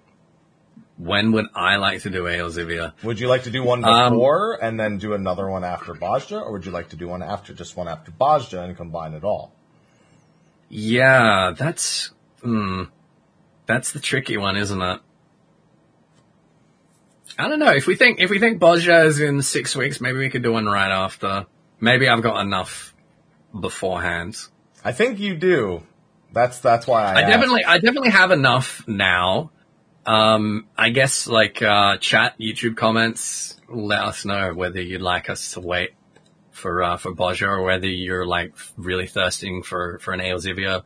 When 0.98 1.32
would 1.32 1.46
I 1.54 1.76
like 1.76 2.02
to 2.02 2.10
do 2.10 2.24
Aelzivia? 2.24 2.92
Would 3.02 3.18
you 3.18 3.28
like 3.28 3.44
to 3.44 3.50
do 3.50 3.64
one 3.64 3.82
Um, 3.82 4.12
before 4.12 4.58
and 4.62 4.78
then 4.78 4.98
do 4.98 5.14
another 5.14 5.48
one 5.48 5.64
after 5.64 5.94
Bozja, 5.94 6.42
or 6.42 6.52
would 6.52 6.66
you 6.66 6.72
like 6.72 6.90
to 6.90 6.96
do 6.96 7.08
one 7.08 7.22
after 7.22 7.54
just 7.54 7.74
one 7.74 7.88
after 7.88 8.10
Bozja 8.12 8.62
and 8.62 8.76
combine 8.76 9.14
it 9.14 9.24
all? 9.24 9.54
Yeah, 10.70 11.52
that's, 11.58 12.12
hmm, 12.42 12.84
that's 13.66 13.90
the 13.90 13.98
tricky 13.98 14.36
one, 14.36 14.56
isn't 14.56 14.80
it? 14.80 15.00
I 17.36 17.48
don't 17.48 17.58
know. 17.58 17.72
If 17.72 17.86
we 17.86 17.96
think, 17.96 18.20
if 18.20 18.30
we 18.30 18.38
think 18.38 18.60
Bozja 18.60 19.04
is 19.06 19.18
in 19.18 19.42
six 19.42 19.74
weeks, 19.74 20.00
maybe 20.00 20.18
we 20.18 20.30
could 20.30 20.42
do 20.42 20.52
one 20.52 20.66
right 20.66 20.90
after. 20.90 21.46
Maybe 21.80 22.08
I've 22.08 22.22
got 22.22 22.40
enough 22.40 22.94
beforehand. 23.58 24.36
I 24.84 24.92
think 24.92 25.18
you 25.18 25.36
do. 25.36 25.82
That's 26.32 26.60
that's 26.60 26.86
why 26.86 27.02
I, 27.02 27.14
I 27.14 27.20
definitely, 27.22 27.64
I 27.64 27.78
definitely 27.78 28.10
have 28.10 28.30
enough 28.30 28.86
now. 28.86 29.50
Um, 30.06 30.68
I 30.78 30.90
guess 30.90 31.26
like, 31.26 31.60
uh, 31.62 31.96
chat, 31.98 32.38
YouTube 32.38 32.76
comments, 32.76 33.58
let 33.68 34.02
us 34.02 34.24
know 34.24 34.54
whether 34.54 34.80
you'd 34.80 35.02
like 35.02 35.28
us 35.28 35.52
to 35.52 35.60
wait 35.60 35.90
for, 36.50 36.82
uh, 36.82 36.96
for 36.96 37.14
Bozja 37.14 37.46
or 37.48 37.62
whether 37.62 37.86
you're 37.88 38.26
like 38.26 38.52
really 38.76 39.06
thirsting 39.06 39.62
for, 39.62 39.98
for 40.00 40.12
an 40.12 40.20
Aelzivia, 40.20 40.82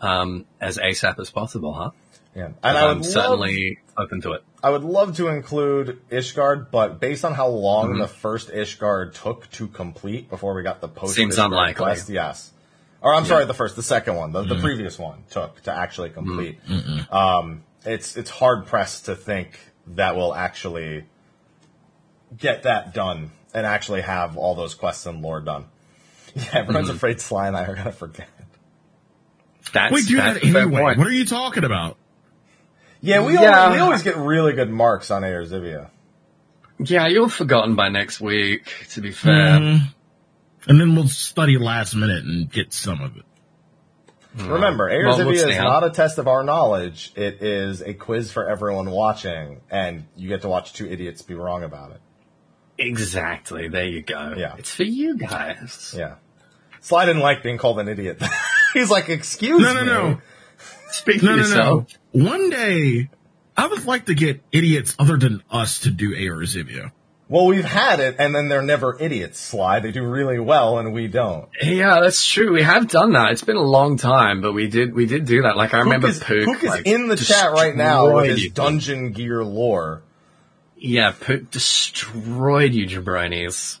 um, 0.00 0.46
as 0.60 0.78
ASAP 0.78 1.18
as 1.18 1.30
possible, 1.30 1.72
huh? 1.72 1.90
Yeah, 2.34 2.46
and 2.46 2.78
I 2.78 2.84
would 2.86 2.90
I'm 2.90 2.96
love, 3.02 3.06
certainly 3.12 3.78
open 3.98 4.22
to 4.22 4.32
it. 4.32 4.42
I 4.62 4.70
would 4.70 4.84
love 4.84 5.16
to 5.18 5.28
include 5.28 6.00
Ishgard, 6.10 6.70
but 6.70 6.98
based 6.98 7.24
on 7.26 7.34
how 7.34 7.48
long 7.48 7.90
Mm-hmm. 7.90 8.00
the 8.00 8.08
first 8.08 8.48
Ishgard 8.48 9.12
took 9.22 9.50
to 9.52 9.68
complete 9.68 10.30
before 10.30 10.54
we 10.54 10.62
got 10.62 10.80
the 10.80 10.88
post 10.88 11.14
Seems 11.14 11.36
unlikely. 11.36 11.84
quest, 11.84 12.08
yes. 12.08 12.50
Or 13.02 13.12
I'm 13.12 13.26
sorry, 13.26 13.44
the 13.44 13.52
first, 13.54 13.76
the 13.76 13.82
second 13.82 14.14
one, 14.16 14.32
the, 14.32 14.42
the 14.44 14.54
Mm-hmm. 14.54 14.64
previous 14.64 14.98
one 14.98 15.24
took 15.30 15.60
to 15.64 15.72
actually 15.72 16.08
complete. 16.10 16.58
Um, 17.10 17.64
it's 17.84 18.16
it's 18.16 18.30
hard 18.30 18.66
pressed 18.66 19.06
to 19.06 19.14
think 19.16 19.58
that 19.88 20.16
we'll 20.16 20.34
actually 20.34 21.04
get 22.38 22.62
that 22.62 22.94
done 22.94 23.30
and 23.54 23.66
actually 23.66 24.00
have 24.02 24.36
all 24.36 24.54
those 24.54 24.74
quests 24.74 25.06
and 25.06 25.22
lore 25.22 25.40
done. 25.40 25.66
Yeah, 26.34 26.44
everyone's 26.54 26.88
Mm-hmm. 26.88 26.96
afraid 26.96 27.20
Sly 27.20 27.48
and 27.48 27.56
I 27.56 27.64
are 27.66 27.74
gonna 27.74 27.92
forget. 27.92 28.28
That's, 29.72 29.92
We 29.92 30.02
do 30.02 30.16
that's 30.16 30.40
that 30.40 30.48
a 30.48 30.52
fair 30.52 30.62
anyway. 30.62 30.80
point. 30.80 30.98
What 30.98 31.06
are 31.06 31.12
you 31.12 31.24
talking 31.26 31.64
about? 31.64 31.96
Yeah, 33.00 33.24
we 33.24 33.34
Yeah. 33.34 33.60
always, 33.64 33.76
we 33.76 33.80
always 33.80 34.02
get 34.02 34.16
really 34.16 34.52
good 34.54 34.70
marks 34.70 35.10
on 35.10 35.22
Aelzivia. 35.22 35.90
Yeah, 36.78 37.06
you'll 37.08 37.26
have 37.26 37.32
forgotten 37.34 37.74
by 37.74 37.88
next 37.90 38.20
week, 38.20 38.86
to 38.90 39.00
be 39.00 39.12
fair. 39.12 39.58
Mm. 39.58 39.80
And 40.68 40.80
then 40.80 40.94
we'll 40.94 41.08
study 41.08 41.58
last 41.58 41.94
minute 41.94 42.24
and 42.24 42.50
get 42.50 42.72
some 42.72 43.00
of 43.02 43.16
it. 43.16 43.24
Remember, 44.36 44.88
Air 44.88 45.06
Well, 45.08 45.18
we'll 45.18 45.26
Zivia 45.34 45.50
is 45.50 45.56
not 45.58 45.84
a 45.84 45.90
test 45.90 46.16
of 46.18 46.26
our 46.28 46.42
knowledge. 46.42 47.12
It 47.16 47.42
is 47.42 47.82
a 47.82 47.92
quiz 47.92 48.32
for 48.32 48.48
everyone 48.48 48.90
watching, 48.90 49.60
and 49.70 50.04
you 50.16 50.28
get 50.28 50.40
to 50.42 50.48
watch 50.48 50.72
two 50.72 50.86
idiots 50.86 51.20
be 51.22 51.34
wrong 51.34 51.62
about 51.64 51.90
it. 51.92 52.00
Exactly. 52.86 53.68
There 53.68 53.86
you 53.86 54.02
go. 54.02 54.34
Yeah. 54.36 54.56
It's 54.58 54.74
for 54.74 54.82
you 54.84 55.16
guys. 55.16 55.94
Yeah. 55.96 56.16
Sly 56.80 57.06
didn't 57.06 57.22
like 57.22 57.42
being 57.42 57.58
called 57.58 57.78
an 57.78 57.88
idiot. 57.88 58.20
He's 58.74 58.90
like, 58.90 59.08
excuse 59.08 59.60
No, 59.62 59.72
no, 59.74 59.80
me. 59.82 59.86
no. 59.86 60.20
Speak 60.90 61.20
for 61.20 61.26
No, 61.26 61.32
no, 61.32 61.38
yourself. 61.38 61.86
no. 62.12 62.28
One 62.30 62.50
day, 62.50 63.08
I 63.56 63.66
would 63.66 63.84
like 63.86 64.06
to 64.06 64.14
get 64.14 64.42
idiots 64.52 64.94
other 64.98 65.16
than 65.16 65.42
us 65.50 65.80
to 65.80 65.90
do 65.90 66.10
Aelzivia. 66.14 66.90
Well, 67.28 67.46
we've 67.46 67.64
had 67.64 67.98
it, 68.00 68.16
and 68.18 68.34
then 68.34 68.48
they're 68.48 68.60
never 68.60 68.94
idiots, 69.00 69.38
Sly. 69.38 69.80
They 69.80 69.90
do 69.90 70.04
really 70.06 70.38
well, 70.38 70.78
and 70.78 70.92
we 70.92 71.06
don't. 71.06 71.48
Yeah, 71.62 72.00
that's 72.02 72.26
true. 72.26 72.52
We 72.52 72.62
have 72.62 72.88
done 72.88 73.12
that. 73.12 73.30
It's 73.32 73.44
been 73.44 73.56
a 73.56 73.62
long 73.62 73.96
time, 73.96 74.42
but 74.42 74.52
we 74.52 74.66
did 74.68 74.92
we 74.94 75.06
did 75.06 75.24
do 75.24 75.42
that. 75.42 75.56
Like 75.56 75.72
I 75.72 75.78
remember 75.78 76.08
Pook 76.08 76.16
is, 76.16 76.22
Pook, 76.22 76.44
Pook 76.44 76.62
is 76.64 76.68
like, 76.68 76.86
in 76.86 77.08
the 77.08 77.16
chat 77.16 77.52
right 77.52 77.74
now 77.74 78.16
with 78.16 78.26
his 78.38 78.50
dungeon 78.52 79.12
gear 79.12 79.42
lore. 79.42 80.02
Yeah, 80.84 81.12
Pook 81.12 81.50
destroyed 81.50 82.74
you, 82.74 82.86
jabronis. 82.86 83.78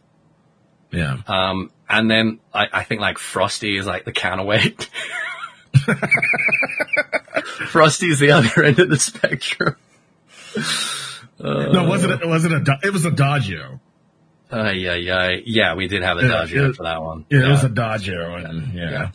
Yeah. 0.92 1.16
Um, 1.26 1.72
and 1.88 2.08
then 2.10 2.38
I, 2.54 2.68
I 2.72 2.84
think 2.84 3.00
like 3.00 3.18
Frosty 3.18 3.76
is 3.76 3.86
like 3.86 4.04
the 4.04 4.12
counterweight. 4.12 4.88
Frosty 7.68 8.06
is 8.06 8.18
the 8.20 8.30
other 8.32 8.62
end 8.62 8.78
of 8.78 8.88
the 8.88 8.98
spectrum. 8.98 9.76
no, 11.40 11.88
wasn't 11.88 12.22
it? 12.22 12.28
Wasn't 12.28 12.68
a? 12.68 12.78
It 12.84 12.92
was 12.92 13.04
a 13.04 13.10
Dodgio. 13.10 13.80
Uh, 14.52 14.70
yeah, 14.70 14.94
yeah, 14.94 15.30
yeah. 15.44 15.74
We 15.74 15.88
did 15.88 16.02
have 16.02 16.18
a 16.18 16.22
Yeah, 16.22 16.28
Dodgio 16.28 16.70
it- 16.70 16.76
for 16.76 16.82
that 16.84 17.02
one. 17.02 17.24
Yeah, 17.30 17.46
it 17.46 17.50
was 17.50 17.64
a 17.64 17.68
Dodgio, 17.70 18.48
and 18.48 18.74
yeah. 18.74 18.90
Yeah. 18.90 19.10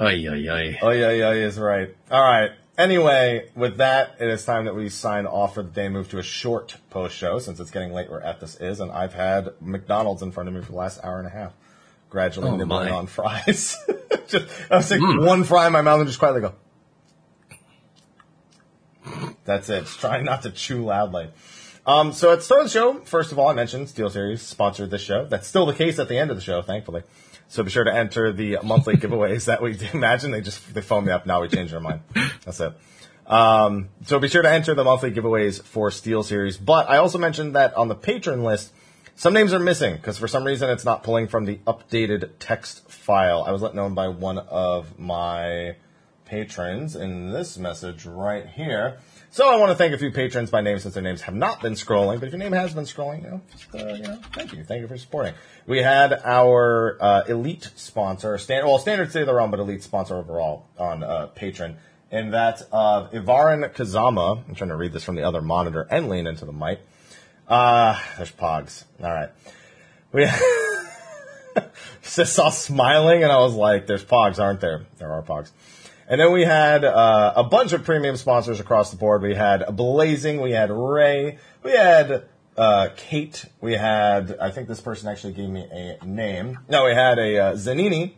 Oh, 0.00 0.08
yeah, 0.08 0.34
yeah. 0.34 0.78
Oh, 0.80 0.90
yeah, 0.90 1.10
yeah, 1.10 1.34
he 1.34 1.40
is 1.40 1.58
right. 1.58 1.94
All 2.10 2.22
right. 2.22 2.50
Anyway, 2.78 3.50
with 3.56 3.78
that, 3.78 4.14
it 4.20 4.28
is 4.28 4.44
time 4.44 4.64
that 4.66 4.74
we 4.76 4.88
sign 4.88 5.26
off 5.26 5.54
for 5.54 5.64
the 5.64 5.68
day 5.70 5.88
move 5.88 6.08
to 6.10 6.18
a 6.18 6.22
short 6.22 6.76
post 6.90 7.16
show 7.16 7.40
since 7.40 7.58
it's 7.58 7.72
getting 7.72 7.92
late 7.92 8.08
where 8.08 8.20
Ethos 8.20 8.54
is, 8.60 8.78
and 8.78 8.92
I've 8.92 9.14
had 9.14 9.48
McDonald's 9.60 10.22
in 10.22 10.30
front 10.30 10.48
of 10.48 10.54
me 10.54 10.60
for 10.62 10.70
the 10.70 10.78
last 10.78 11.00
hour 11.02 11.18
and 11.18 11.26
a 11.26 11.30
half, 11.30 11.54
gradually 12.08 12.50
Oh, 12.50 12.56
nibbling 12.56 12.88
my. 12.90 12.96
on 12.96 13.06
fries. 13.08 13.76
just, 14.28 14.46
I 14.70 14.76
was 14.76 14.90
like 14.92 15.00
one 15.00 15.42
fry 15.42 15.66
in 15.66 15.72
my 15.72 15.82
mouth 15.82 15.98
and 15.98 16.08
just 16.08 16.20
quietly 16.20 16.40
go. 16.42 16.54
That's 19.44 19.68
it. 19.70 19.80
Just 19.80 19.98
trying 19.98 20.24
not 20.24 20.42
to 20.42 20.50
chew 20.50 20.84
loudly. 20.84 21.30
Um, 21.84 22.12
so 22.12 22.32
at 22.32 22.36
the 22.36 22.42
start 22.44 22.60
of 22.60 22.66
the 22.66 22.70
show, 22.72 23.00
first 23.00 23.32
of 23.32 23.38
all, 23.38 23.48
I 23.48 23.54
mentioned 23.54 23.86
SteelSeries 23.88 24.40
sponsored 24.40 24.90
this 24.90 25.00
show. 25.00 25.24
That's 25.24 25.48
still 25.48 25.66
the 25.66 25.72
case 25.74 25.98
at 25.98 26.08
the 26.08 26.18
end 26.18 26.30
of 26.30 26.36
the 26.36 26.42
show, 26.42 26.60
thankfully. 26.62 27.02
So 27.48 27.62
be 27.62 27.70
sure 27.70 27.84
to 27.84 27.94
enter 27.94 28.32
the 28.32 28.58
monthly 28.62 28.94
giveaways 28.94 29.46
that 29.46 29.62
we 29.62 29.78
imagine 29.92 30.30
they 30.30 30.42
just 30.42 30.72
they 30.74 30.82
phoned 30.82 31.06
me 31.06 31.12
up. 31.12 31.26
Now 31.26 31.40
we 31.40 31.48
changed 31.48 31.74
our 31.74 31.80
mind. 31.80 32.00
That's 32.44 32.60
it. 32.60 32.74
Um, 33.26 33.90
so 34.06 34.18
be 34.18 34.28
sure 34.28 34.42
to 34.42 34.50
enter 34.50 34.74
the 34.74 34.84
monthly 34.84 35.10
giveaways 35.10 35.62
for 35.62 35.90
SteelSeries. 35.90 36.62
But 36.62 36.88
I 36.88 36.98
also 36.98 37.18
mentioned 37.18 37.56
that 37.56 37.74
on 37.76 37.88
the 37.88 37.94
patron 37.94 38.42
list, 38.42 38.72
some 39.16 39.34
names 39.34 39.52
are 39.52 39.58
missing 39.58 39.96
because 39.96 40.16
for 40.16 40.28
some 40.28 40.44
reason 40.44 40.70
it's 40.70 40.84
not 40.84 41.02
pulling 41.02 41.26
from 41.26 41.44
the 41.44 41.56
updated 41.66 42.30
text 42.38 42.90
file. 42.90 43.42
I 43.46 43.50
was 43.50 43.62
let 43.62 43.74
known 43.74 43.94
by 43.94 44.08
one 44.08 44.38
of 44.38 44.98
my 44.98 45.76
patrons 46.24 46.94
in 46.94 47.32
this 47.32 47.58
message 47.58 48.06
right 48.06 48.46
here. 48.46 48.98
So 49.30 49.48
I 49.48 49.56
want 49.56 49.70
to 49.70 49.76
thank 49.76 49.92
a 49.92 49.98
few 49.98 50.10
patrons 50.10 50.50
by 50.50 50.62
name 50.62 50.78
since 50.78 50.94
their 50.94 51.02
names 51.02 51.20
have 51.22 51.34
not 51.34 51.60
been 51.60 51.74
scrolling. 51.74 52.18
But 52.18 52.28
if 52.28 52.32
your 52.32 52.38
name 52.38 52.52
has 52.52 52.72
been 52.72 52.84
scrolling, 52.84 53.24
you 53.24 53.30
know, 53.30 53.40
just, 53.52 53.74
uh, 53.74 53.94
you 53.94 54.02
know, 54.02 54.18
thank 54.32 54.54
you, 54.54 54.64
thank 54.64 54.80
you 54.80 54.88
for 54.88 54.96
supporting. 54.96 55.34
We 55.66 55.82
had 55.82 56.14
our 56.24 56.96
uh, 56.98 57.22
elite 57.28 57.70
sponsor, 57.76 58.38
stand, 58.38 58.66
well, 58.66 58.78
standard 58.78 59.14
of 59.14 59.26
the 59.26 59.34
realm, 59.34 59.50
but 59.50 59.60
elite 59.60 59.82
sponsor 59.82 60.16
overall 60.16 60.66
on 60.78 61.02
uh, 61.02 61.26
patron, 61.26 61.76
and 62.10 62.32
that 62.32 62.62
of 62.72 63.12
Ivarin 63.12 63.70
Kazama. 63.74 64.42
I'm 64.48 64.54
trying 64.54 64.70
to 64.70 64.76
read 64.76 64.92
this 64.92 65.04
from 65.04 65.16
the 65.16 65.24
other 65.24 65.42
monitor 65.42 65.86
and 65.90 66.08
lean 66.08 66.26
into 66.26 66.46
the 66.46 66.52
mic. 66.52 66.80
Uh, 67.46 68.00
there's 68.16 68.32
Pogs. 68.32 68.84
All 69.02 69.12
right. 69.12 69.30
We 70.10 70.26
just 72.02 72.32
saw 72.32 72.48
smiling, 72.48 73.22
and 73.22 73.30
I 73.30 73.38
was 73.38 73.54
like, 73.54 73.86
"There's 73.86 74.04
Pogs, 74.04 74.38
aren't 74.38 74.60
there? 74.60 74.86
There 74.96 75.12
are 75.12 75.22
Pogs." 75.22 75.50
And 76.10 76.18
then 76.18 76.32
we 76.32 76.42
had 76.42 76.86
uh, 76.86 77.34
a 77.36 77.44
bunch 77.44 77.74
of 77.74 77.84
premium 77.84 78.16
sponsors 78.16 78.60
across 78.60 78.90
the 78.90 78.96
board. 78.96 79.20
We 79.20 79.34
had 79.34 79.76
Blazing, 79.76 80.40
we 80.40 80.52
had 80.52 80.70
Ray, 80.70 81.38
we 81.62 81.72
had 81.72 82.24
uh, 82.56 82.88
Kate, 82.96 83.44
we 83.60 83.74
had 83.74 84.34
I 84.40 84.50
think 84.50 84.68
this 84.68 84.80
person 84.80 85.08
actually 85.08 85.34
gave 85.34 85.50
me 85.50 85.68
a 85.70 86.06
name. 86.06 86.60
No, 86.66 86.86
we 86.86 86.94
had 86.94 87.18
a 87.18 87.38
uh, 87.38 87.52
Zanini, 87.56 88.14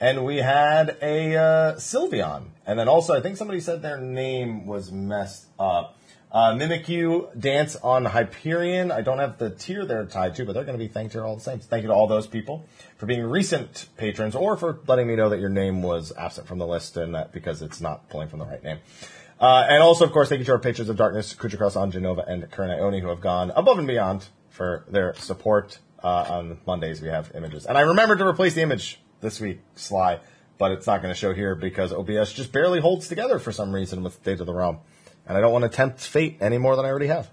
and 0.00 0.24
we 0.24 0.38
had 0.38 0.96
a 1.02 1.36
uh, 1.36 1.74
Sylveon, 1.74 2.46
and 2.66 2.78
then 2.78 2.88
also 2.88 3.14
I 3.14 3.20
think 3.20 3.36
somebody 3.36 3.60
said 3.60 3.82
their 3.82 4.00
name 4.00 4.66
was 4.66 4.90
messed 4.90 5.44
up. 5.58 5.98
Uh, 6.34 6.52
Mimikyu 6.52 7.28
Dance 7.38 7.76
on 7.76 8.04
Hyperion. 8.06 8.90
I 8.90 9.02
don't 9.02 9.20
have 9.20 9.38
the 9.38 9.50
tier 9.50 9.86
they're 9.86 10.04
tied 10.04 10.34
to, 10.34 10.44
but 10.44 10.54
they're 10.54 10.64
going 10.64 10.76
to 10.76 10.84
be 10.84 10.88
thanked 10.88 11.12
here 11.12 11.24
all 11.24 11.36
the 11.36 11.40
same. 11.40 11.60
So 11.60 11.68
thank 11.68 11.82
you 11.82 11.88
to 11.88 11.94
all 11.94 12.08
those 12.08 12.26
people 12.26 12.66
for 12.96 13.06
being 13.06 13.22
recent 13.22 13.86
patrons 13.96 14.34
or 14.34 14.56
for 14.56 14.80
letting 14.88 15.06
me 15.06 15.14
know 15.14 15.28
that 15.28 15.38
your 15.38 15.48
name 15.48 15.80
was 15.80 16.12
absent 16.18 16.48
from 16.48 16.58
the 16.58 16.66
list 16.66 16.96
and 16.96 17.14
that 17.14 17.30
because 17.30 17.62
it's 17.62 17.80
not 17.80 18.08
pulling 18.08 18.26
from 18.26 18.40
the 18.40 18.46
right 18.46 18.64
name. 18.64 18.78
Uh, 19.38 19.64
and 19.68 19.80
also, 19.80 20.04
of 20.04 20.10
course, 20.10 20.28
thank 20.28 20.40
you 20.40 20.44
to 20.46 20.50
our 20.50 20.58
patrons 20.58 20.88
of 20.88 20.96
darkness, 20.96 21.34
Kuchikros, 21.34 21.76
Anjanova, 21.76 22.28
and 22.28 22.50
Karen 22.50 22.72
Ione, 22.72 22.98
who 22.98 23.08
have 23.10 23.20
gone 23.20 23.52
above 23.54 23.78
and 23.78 23.86
beyond 23.86 24.26
for 24.50 24.84
their 24.88 25.14
support. 25.14 25.78
Uh, 26.02 26.26
on 26.28 26.58
Mondays, 26.66 27.00
we 27.00 27.08
have 27.08 27.30
images. 27.36 27.64
And 27.64 27.78
I 27.78 27.82
remembered 27.82 28.18
to 28.18 28.26
replace 28.26 28.54
the 28.54 28.60
image 28.60 29.00
this 29.20 29.40
week, 29.40 29.60
Sly, 29.76 30.18
but 30.58 30.72
it's 30.72 30.86
not 30.86 31.00
going 31.00 31.14
to 31.14 31.18
show 31.18 31.32
here 31.32 31.54
because 31.54 31.92
OBS 31.92 32.32
just 32.32 32.52
barely 32.52 32.80
holds 32.80 33.06
together 33.06 33.38
for 33.38 33.52
some 33.52 33.72
reason 33.72 34.02
with 34.02 34.14
State 34.14 34.40
of 34.40 34.46
the 34.46 34.52
Realm. 34.52 34.80
And 35.26 35.36
I 35.36 35.40
don't 35.40 35.52
want 35.52 35.62
to 35.64 35.68
tempt 35.68 36.00
fate 36.00 36.38
any 36.40 36.58
more 36.58 36.76
than 36.76 36.84
I 36.84 36.88
already 36.88 37.06
have. 37.06 37.30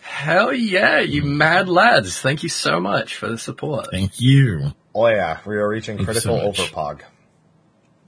Hell 0.00 0.52
yeah, 0.52 1.00
you 1.00 1.22
mad 1.22 1.68
lads. 1.68 2.18
Thank 2.20 2.42
you 2.42 2.48
so 2.48 2.80
much 2.80 3.14
for 3.14 3.28
the 3.28 3.38
support. 3.38 3.88
Thank 3.90 4.20
you. 4.20 4.72
Oh 4.94 5.06
yeah, 5.06 5.38
we 5.46 5.56
are 5.56 5.68
reaching 5.68 5.96
Thank 5.96 6.06
critical 6.06 6.38
so 6.38 6.50
overpog. 6.50 7.02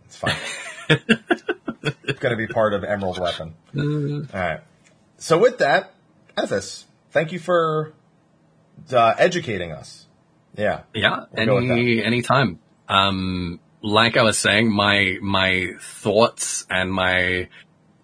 It's 0.07 0.17
fine. 0.17 0.35
it's 0.89 2.19
going 2.19 2.31
to 2.31 2.37
be 2.37 2.47
part 2.47 2.75
of 2.75 2.83
Emerald 2.83 3.19
Weapon. 3.19 3.55
All 4.33 4.41
right. 4.41 4.61
So 5.19 5.39
with 5.39 5.59
that, 5.59 5.93
Ethis, 6.37 6.85
thank 7.11 7.33
you 7.33 7.39
for 7.39 7.93
uh, 8.91 9.15
educating 9.19 9.73
us. 9.73 10.07
Yeah. 10.57 10.83
Yeah, 10.95 11.25
We'll 11.33 11.47
go 11.47 11.55
with 11.57 11.71
any 11.71 12.03
anytime. 12.03 12.59
Um, 12.89 13.61
like 13.83 14.17
I 14.17 14.23
was 14.23 14.39
saying, 14.39 14.73
my 14.73 15.19
my 15.21 15.73
thoughts 15.81 16.67
and 16.69 16.93
my 16.93 17.49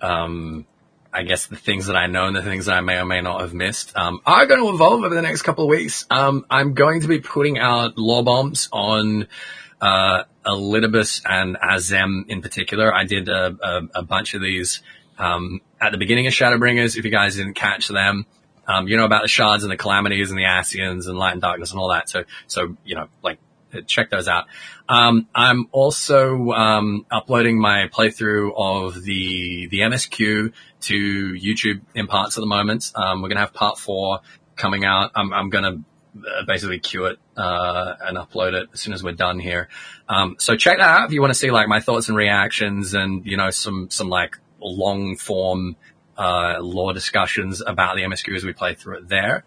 um, 0.00 0.66
I 1.14 1.22
guess 1.22 1.46
the 1.46 1.56
things 1.56 1.86
that 1.86 1.94
I 1.94 2.08
know 2.08 2.26
and 2.26 2.34
the 2.34 2.42
things 2.42 2.66
that 2.66 2.74
I 2.74 2.80
may 2.80 2.98
or 2.98 3.04
may 3.04 3.20
not 3.20 3.40
have 3.40 3.54
missed 3.54 3.96
um, 3.96 4.20
are 4.26 4.46
going 4.46 4.60
to 4.60 4.68
evolve 4.74 5.04
over 5.04 5.14
the 5.14 5.22
next 5.22 5.42
couple 5.42 5.64
of 5.64 5.70
weeks. 5.70 6.06
Um, 6.10 6.44
I'm 6.50 6.74
going 6.74 7.02
to 7.02 7.08
be 7.08 7.20
putting 7.20 7.56
out 7.56 7.96
lore 7.96 8.24
bombs 8.24 8.68
on 8.72 9.28
uh, 9.80 10.24
Elidibus 10.44 11.22
and 11.24 11.56
Azem 11.56 12.28
in 12.28 12.42
particular. 12.42 12.92
I 12.92 13.04
did 13.04 13.28
a, 13.28 13.56
a, 13.62 14.00
a 14.00 14.02
bunch 14.02 14.34
of 14.34 14.42
these 14.42 14.82
um, 15.16 15.60
at 15.80 15.92
the 15.92 15.98
beginning 15.98 16.26
of 16.26 16.32
Shadowbringers. 16.32 16.96
If 16.96 17.04
you 17.04 17.12
guys 17.12 17.36
didn't 17.36 17.54
catch 17.54 17.86
them, 17.86 18.26
um, 18.66 18.88
you 18.88 18.96
know 18.96 19.04
about 19.04 19.22
the 19.22 19.28
shards 19.28 19.62
and 19.62 19.70
the 19.70 19.76
calamities 19.76 20.30
and 20.30 20.38
the 20.38 20.44
Ascians 20.44 21.06
and 21.06 21.16
light 21.16 21.32
and 21.32 21.40
darkness 21.40 21.70
and 21.70 21.78
all 21.78 21.90
that. 21.90 22.08
So, 22.08 22.24
so 22.48 22.76
you 22.84 22.96
know, 22.96 23.08
like 23.22 23.38
check 23.82 24.10
those 24.10 24.28
out. 24.28 24.46
Um, 24.88 25.28
I'm 25.34 25.68
also 25.72 26.50
um, 26.50 27.06
uploading 27.10 27.58
my 27.58 27.88
playthrough 27.88 28.52
of 28.56 29.02
the 29.02 29.68
the 29.68 29.80
MSQ 29.80 30.52
to 30.84 31.32
YouTube 31.34 31.80
in 31.94 32.06
parts 32.06 32.36
at 32.36 32.40
the 32.40 32.46
moment. 32.46 32.92
Um, 32.94 33.22
we're 33.22 33.28
gonna 33.28 33.40
have 33.40 33.54
part 33.54 33.78
four 33.78 34.20
coming 34.56 34.84
out. 34.84 35.10
I'm, 35.14 35.32
I'm 35.32 35.50
gonna 35.50 35.82
uh, 36.16 36.44
basically 36.46 36.78
queue 36.78 37.06
it 37.06 37.18
uh, 37.36 37.94
and 38.02 38.16
upload 38.16 38.52
it 38.54 38.68
as 38.72 38.80
soon 38.80 38.94
as 38.94 39.02
we're 39.02 39.12
done 39.12 39.38
here. 39.38 39.68
Um, 40.08 40.36
so 40.38 40.56
check 40.56 40.78
that 40.78 40.88
out 40.88 41.06
if 41.06 41.12
you 41.12 41.20
want 41.20 41.32
to 41.32 41.38
see 41.38 41.50
like 41.50 41.68
my 41.68 41.80
thoughts 41.80 42.08
and 42.08 42.16
reactions 42.16 42.94
and 42.94 43.26
you 43.26 43.36
know 43.36 43.50
some 43.50 43.90
some 43.90 44.08
like 44.08 44.38
long 44.60 45.16
form 45.16 45.76
uh, 46.16 46.58
lore 46.60 46.92
discussions 46.92 47.62
about 47.66 47.96
the 47.96 48.02
MSQ 48.02 48.36
as 48.36 48.44
we 48.44 48.52
play 48.52 48.74
through 48.74 48.98
it 48.98 49.08
there. 49.08 49.44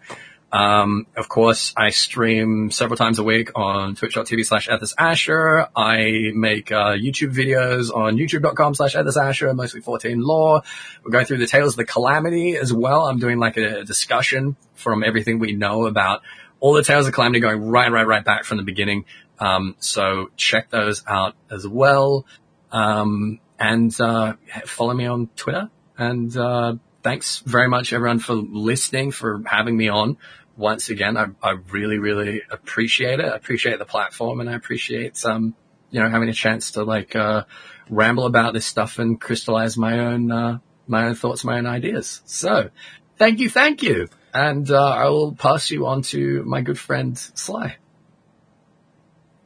Um, 0.50 1.06
of 1.14 1.28
course, 1.28 1.74
I 1.76 1.90
stream 1.90 2.70
several 2.70 2.96
times 2.96 3.18
a 3.18 3.22
week 3.22 3.50
on 3.54 3.94
twitch.tv 3.96 4.46
slash 4.46 4.68
Asher. 4.98 5.68
I 5.76 6.30
make, 6.34 6.72
uh, 6.72 6.92
YouTube 6.92 7.34
videos 7.34 7.94
on 7.94 8.16
youtube.com 8.16 8.74
slash 8.74 8.96
Asher, 8.96 9.52
mostly 9.52 9.80
14 9.82 10.20
lore. 10.20 10.62
We're 11.04 11.10
going 11.10 11.26
through 11.26 11.38
the 11.38 11.46
Tales 11.46 11.74
of 11.74 11.76
the 11.76 11.84
Calamity 11.84 12.56
as 12.56 12.72
well. 12.72 13.06
I'm 13.06 13.18
doing 13.18 13.38
like 13.38 13.58
a 13.58 13.84
discussion 13.84 14.56
from 14.74 15.04
everything 15.04 15.38
we 15.38 15.52
know 15.52 15.86
about 15.86 16.22
all 16.60 16.72
the 16.72 16.82
Tales 16.82 17.06
of 17.06 17.12
Calamity 17.12 17.40
going 17.40 17.68
right, 17.68 17.92
right, 17.92 18.06
right 18.06 18.24
back 18.24 18.44
from 18.44 18.56
the 18.56 18.64
beginning. 18.64 19.04
Um, 19.38 19.76
so 19.80 20.30
check 20.36 20.70
those 20.70 21.04
out 21.06 21.34
as 21.50 21.68
well. 21.68 22.24
Um, 22.72 23.38
and, 23.58 23.94
uh, 24.00 24.34
follow 24.64 24.94
me 24.94 25.06
on 25.06 25.28
Twitter 25.36 25.70
and, 25.98 26.34
uh, 26.36 26.76
thanks 27.02 27.38
very 27.40 27.68
much 27.68 27.92
everyone 27.92 28.18
for 28.18 28.34
listening, 28.34 29.10
for 29.10 29.42
having 29.46 29.76
me 29.76 29.88
on. 29.88 30.16
Once 30.56 30.88
again, 30.90 31.16
I, 31.16 31.26
I 31.42 31.52
really, 31.70 31.98
really 31.98 32.42
appreciate 32.50 33.20
it. 33.20 33.26
I 33.26 33.36
appreciate 33.36 33.78
the 33.78 33.84
platform 33.84 34.40
and 34.40 34.50
I 34.50 34.54
appreciate, 34.54 35.24
um, 35.24 35.54
you 35.90 36.00
know, 36.00 36.08
having 36.08 36.28
a 36.28 36.32
chance 36.32 36.72
to 36.72 36.82
like, 36.82 37.14
uh, 37.14 37.44
ramble 37.88 38.26
about 38.26 38.54
this 38.54 38.66
stuff 38.66 38.98
and 38.98 39.20
crystallize 39.20 39.76
my 39.76 39.98
own, 40.00 40.30
uh, 40.32 40.58
my 40.86 41.06
own 41.06 41.14
thoughts, 41.14 41.44
my 41.44 41.58
own 41.58 41.66
ideas. 41.66 42.22
So 42.24 42.70
thank 43.18 43.38
you. 43.38 43.48
Thank 43.48 43.82
you. 43.82 44.08
And, 44.34 44.70
uh, 44.70 44.82
I 44.82 45.08
will 45.08 45.34
pass 45.34 45.70
you 45.70 45.86
on 45.86 46.02
to 46.02 46.42
my 46.44 46.60
good 46.60 46.78
friend 46.78 47.16
Sly. 47.16 47.76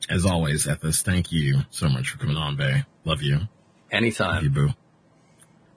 As 0.09 0.27
always, 0.27 0.67
Ethis, 0.67 1.03
thank 1.03 1.31
you 1.31 1.61
so 1.71 1.89
much 1.89 2.09
for 2.11 2.19
coming 2.19 2.37
on, 2.37 2.57
Bay. 2.57 2.85
Love 3.05 3.23
you. 3.23 3.35
Love 3.35 3.49
you, 3.93 3.97
Anytime. 3.99 4.53
boo. 4.53 4.71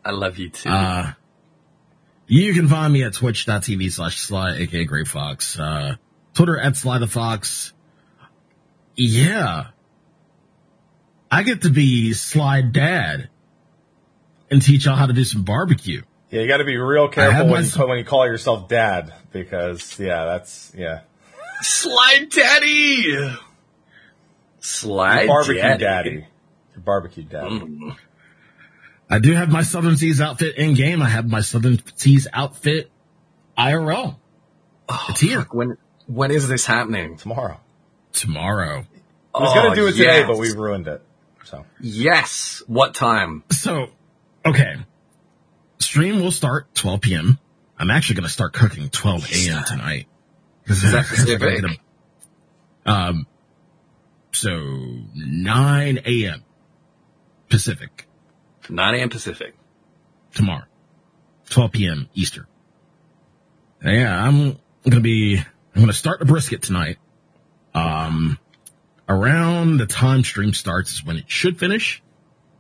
I 0.03 0.11
love 0.11 0.37
you 0.37 0.49
too. 0.49 0.69
Uh, 0.69 1.13
you 2.27 2.53
can 2.53 2.67
find 2.67 2.91
me 2.91 3.03
at 3.03 3.13
twitch.tv 3.13 3.91
slash 3.91 4.19
sly, 4.19 4.55
aka 4.57 4.85
Great 4.85 5.07
Fox. 5.07 5.59
Uh, 5.59 5.95
Twitter 6.33 6.59
at 6.59 6.75
Sly 6.75 6.99
the 6.99 7.07
Fox. 7.07 7.73
Yeah. 8.95 9.67
I 11.31 11.43
get 11.43 11.63
to 11.63 11.69
be 11.69 12.13
Sly 12.13 12.61
Dad 12.61 13.29
and 14.49 14.61
teach 14.61 14.85
y'all 14.85 14.95
how 14.95 15.05
to 15.05 15.13
do 15.13 15.23
some 15.23 15.43
barbecue. 15.43 16.01
Yeah, 16.29 16.41
you 16.41 16.47
got 16.47 16.57
to 16.57 16.65
be 16.65 16.77
real 16.77 17.07
careful 17.07 17.47
when 17.47 17.63
you, 17.63 17.87
when 17.87 17.97
you 17.97 18.03
call 18.03 18.25
yourself 18.25 18.67
dad 18.67 19.13
because, 19.31 19.99
yeah, 19.99 20.25
that's, 20.25 20.73
yeah. 20.75 21.01
Sly 21.61 22.27
Daddy! 22.29 23.35
Sly 24.59 25.27
Barbecue 25.27 25.61
Daddy. 25.61 25.83
daddy. 25.83 26.27
Your 26.73 26.81
barbecue 26.83 27.23
daddy. 27.23 27.59
Mm. 27.59 27.95
I 29.09 29.19
do 29.19 29.33
have 29.33 29.49
my 29.51 29.61
Southern 29.63 29.97
Seas 29.97 30.19
outfit 30.19 30.55
in 30.57 30.73
game. 30.73 31.01
I 31.01 31.09
have 31.09 31.29
my 31.29 31.41
Southern 31.41 31.79
Seas 31.95 32.27
outfit 32.33 32.89
IRL. 33.57 34.15
it's 35.09 35.19
here 35.19 35.39
Fuck, 35.41 35.53
when 35.53 35.77
when 36.07 36.31
is 36.31 36.47
this 36.47 36.65
happening? 36.65 37.17
Tomorrow. 37.17 37.59
tomorrow. 38.13 38.85
I 39.33 39.39
was 39.39 39.53
going 39.53 39.65
Oh, 39.67 39.69
to 39.69 39.75
do 39.75 39.87
it 39.87 39.91
today, 39.93 40.19
yes. 40.19 40.27
but 40.27 40.37
we 40.37 40.51
ruined 40.53 40.87
it. 40.87 41.01
So, 41.43 41.65
Yes. 41.81 42.63
What 42.67 42.93
time? 42.95 43.43
So, 43.51 43.87
okay. 44.45 44.75
stream 45.79 46.21
will 46.21 46.31
start 46.31 46.73
12 46.75 47.01
p.m. 47.01 47.39
I'm 47.77 47.91
actually 47.91 48.15
going 48.15 48.23
to 48.27 48.29
start 48.31 48.53
cooking 48.53 48.89
12 48.89 49.25
a.m. 49.31 49.63
tonight. 49.65 50.07
Is 50.65 50.81
that 50.91 51.05
Pacific? 51.09 51.79
Um, 52.85 53.27
so 54.31 54.51
9 55.13 55.99
a.m. 56.05 56.43
Pacific 57.49 58.04
9 58.69 58.95
a.m. 58.95 59.09
Pacific. 59.09 59.55
tomorrow, 60.33 60.63
12 61.49 61.71
p.m. 61.71 62.09
Eastern. 62.13 62.45
Yeah, 63.83 64.15
I'm 64.27 64.37
going 64.83 64.91
to 64.91 64.99
be, 65.01 65.37
I'm 65.37 65.45
going 65.75 65.87
to 65.87 65.93
start 65.93 66.19
the 66.19 66.25
brisket 66.25 66.61
tonight. 66.63 66.97
Um, 67.73 68.39
around 69.07 69.77
the 69.77 69.85
time 69.85 70.23
stream 70.23 70.53
starts 70.53 70.93
is 70.93 71.05
when 71.05 71.17
it 71.17 71.25
should 71.29 71.59
finish. 71.59 72.01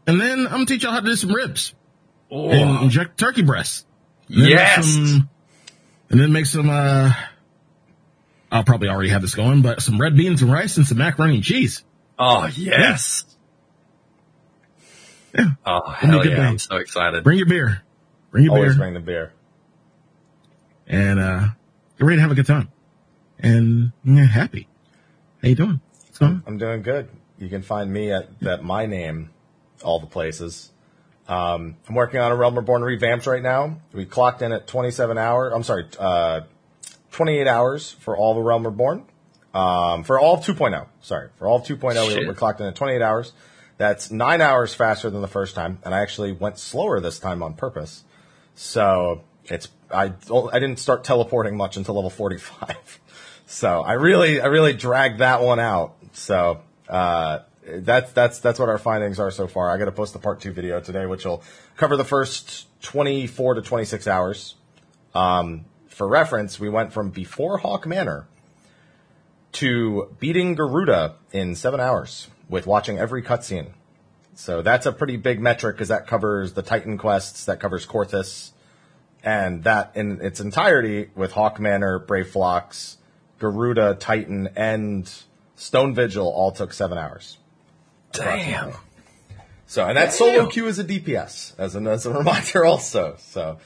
And 0.07 0.19
then 0.21 0.45
I'm 0.45 0.51
going 0.53 0.65
to 0.67 0.73
teach 0.73 0.83
y'all 0.83 0.91
how 0.91 0.99
to 0.99 1.05
do 1.05 1.15
some 1.15 1.31
ribs 1.33 1.73
Oh, 2.29 2.49
and 2.49 2.83
inject 2.83 3.17
turkey 3.19 3.41
breasts. 3.43 3.85
And 4.29 4.47
yes. 4.49 4.85
some- 4.87 5.29
and 6.09 6.19
then 6.19 6.31
make 6.31 6.45
some, 6.45 6.69
uh, 6.69 7.11
I'll 8.51 8.63
probably 8.63 8.89
already 8.89 9.09
have 9.09 9.23
this 9.23 9.33
going, 9.33 9.63
but 9.63 9.81
some 9.81 9.99
red 9.99 10.15
beans 10.15 10.43
and 10.43 10.51
rice 10.51 10.77
and 10.77 10.85
some 10.85 10.99
macaroni 10.99 11.35
and 11.35 11.43
cheese. 11.43 11.83
Oh, 12.19 12.45
yes. 12.55 13.23
Yeah. 13.27 13.34
Oh, 15.65 15.89
hell 15.89 16.25
yeah. 16.25 16.35
day. 16.35 16.41
I'm 16.41 16.59
so 16.59 16.77
excited. 16.77 17.23
Bring 17.23 17.37
your 17.37 17.47
beer. 17.47 17.81
Bring 18.31 18.45
your 18.45 18.53
Always 18.53 18.71
beer. 18.73 18.77
bring 18.79 18.93
the 18.93 18.99
beer. 18.99 19.33
and 20.87 21.19
uh 21.19 21.47
get 21.97 22.05
ready 22.05 22.17
to 22.17 22.21
have 22.21 22.31
a 22.31 22.35
good 22.35 22.45
time. 22.45 22.69
And 23.39 23.91
yeah, 24.03 24.25
happy. 24.25 24.67
How 25.41 25.47
you 25.49 25.55
doing? 25.55 25.81
What's 26.05 26.17
going 26.19 26.31
on? 26.33 26.43
I'm 26.47 26.57
doing 26.57 26.81
good. 26.81 27.09
You 27.37 27.49
can 27.49 27.61
find 27.61 27.91
me 27.91 28.11
at 28.11 28.39
that 28.41 28.63
my 28.63 28.85
name, 28.85 29.31
all 29.83 29.99
the 29.99 30.07
places. 30.07 30.71
Um, 31.27 31.75
I'm 31.89 31.95
working 31.95 32.19
on 32.19 32.31
a 32.31 32.35
Realm 32.35 32.55
Reborn 32.55 32.83
revamped 32.83 33.25
right 33.25 33.41
now. 33.41 33.79
We 33.91 34.05
clocked 34.05 34.41
in 34.43 34.51
at 34.51 34.67
27 34.67 35.17
hours. 35.17 35.51
I'm 35.53 35.63
sorry, 35.63 35.85
uh, 35.99 36.41
28 37.11 37.47
hours 37.47 37.91
for 37.99 38.15
all 38.15 38.35
the 38.35 38.41
Realm 38.41 38.63
Reborn. 38.63 39.03
Um, 39.53 40.03
for 40.03 40.19
all 40.19 40.35
of 40.35 40.45
2.0. 40.45 40.85
Sorry, 41.01 41.29
for 41.37 41.47
all 41.47 41.57
of 41.57 41.63
2.0, 41.65 42.19
we, 42.19 42.27
we 42.27 42.33
clocked 42.35 42.59
in 42.61 42.67
at 42.67 42.75
28 42.75 43.01
hours. 43.01 43.33
That's 43.77 44.09
nine 44.09 44.41
hours 44.41 44.73
faster 44.73 45.09
than 45.09 45.21
the 45.21 45.27
first 45.27 45.55
time, 45.55 45.79
and 45.83 45.93
I 45.93 45.99
actually 45.99 46.31
went 46.31 46.57
slower 46.57 46.99
this 46.99 47.19
time 47.19 47.43
on 47.43 47.53
purpose. 47.55 48.03
So 48.55 49.23
it's 49.45 49.67
I 49.91 50.05
I 50.05 50.59
didn't 50.59 50.79
start 50.79 51.03
teleporting 51.03 51.57
much 51.57 51.77
until 51.77 51.95
level 51.95 52.09
45. 52.09 52.99
So 53.47 53.81
I 53.81 53.93
really 53.93 54.41
I 54.41 54.47
really 54.47 54.73
dragged 54.73 55.19
that 55.19 55.43
one 55.43 55.59
out. 55.59 55.97
So 56.13 56.63
uh, 56.89 57.41
that's 57.63 58.11
that's 58.11 58.39
that's 58.39 58.57
what 58.57 58.69
our 58.69 58.79
findings 58.79 59.19
are 59.19 59.29
so 59.29 59.45
far. 59.45 59.69
I 59.69 59.77
got 59.77 59.85
to 59.85 59.91
post 59.91 60.13
the 60.13 60.19
part 60.19 60.41
two 60.41 60.51
video 60.51 60.79
today, 60.79 61.05
which 61.05 61.25
will 61.25 61.43
cover 61.77 61.95
the 61.95 62.03
first 62.03 62.65
24 62.81 63.53
to 63.53 63.61
26 63.61 64.07
hours. 64.07 64.55
Um, 65.13 65.65
for 65.87 66.07
reference, 66.07 66.59
we 66.59 66.69
went 66.69 66.91
from 66.91 67.11
before 67.11 67.59
Haukke 67.59 67.85
Manor 67.85 68.27
to 69.53 70.15
beating 70.19 70.55
Garuda 70.55 71.13
in 71.31 71.53
seven 71.53 71.79
hours 71.79 72.29
with 72.49 72.67
watching 72.67 72.97
every 72.97 73.21
cutscene. 73.21 73.69
So 74.35 74.61
that's 74.61 74.85
a 74.85 74.91
pretty 74.91 75.17
big 75.17 75.39
metric 75.39 75.77
because 75.77 75.87
that 75.87 76.07
covers 76.07 76.53
the 76.53 76.61
Titan 76.61 76.97
quests, 76.97 77.45
that 77.45 77.59
covers 77.59 77.85
Coerthas, 77.85 78.51
and 79.23 79.63
that 79.63 79.91
in 79.95 80.21
its 80.21 80.39
entirety 80.39 81.09
with 81.15 81.31
Haukke 81.31 81.59
Manor, 81.59 81.99
Brayflox, 81.99 82.97
Garuda, 83.39 83.95
Titan, 83.95 84.49
and 84.55 85.11
Stone 85.55 85.95
Vigil 85.95 86.27
all 86.27 86.51
took 86.51 86.73
seven 86.73 86.97
hours. 86.97 87.37
Damn. 88.11 88.73
So, 89.67 89.85
and 89.85 89.97
that 89.97 90.13
solo 90.13 90.47
queue 90.47 90.67
is 90.67 90.79
a 90.79 90.83
DPS, 90.83 91.53
as 91.57 91.75
a, 91.75 91.79
as 91.79 92.05
a 92.05 92.13
reminder 92.17 92.65
also. 92.65 93.15
So, 93.19 93.57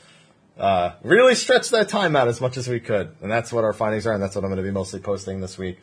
uh, 0.58 0.94
really 1.04 1.36
stretched 1.36 1.72
that 1.72 1.90
time 1.90 2.16
out 2.16 2.28
as 2.28 2.42
much 2.42 2.58
as 2.58 2.68
we 2.68 2.80
could. 2.80 3.16
And 3.22 3.32
that's 3.32 3.52
what 3.52 3.64
our 3.64 3.74
findings 3.74 4.06
are, 4.08 4.14
and 4.14 4.22
that's 4.22 4.36
what 4.36 4.44
I'm 4.44 4.50
going 4.50 4.64
to 4.64 4.64
be 4.64 4.72
mostly 4.72 5.00
posting 5.00 5.42
this 5.42 5.58
week. 5.58 5.80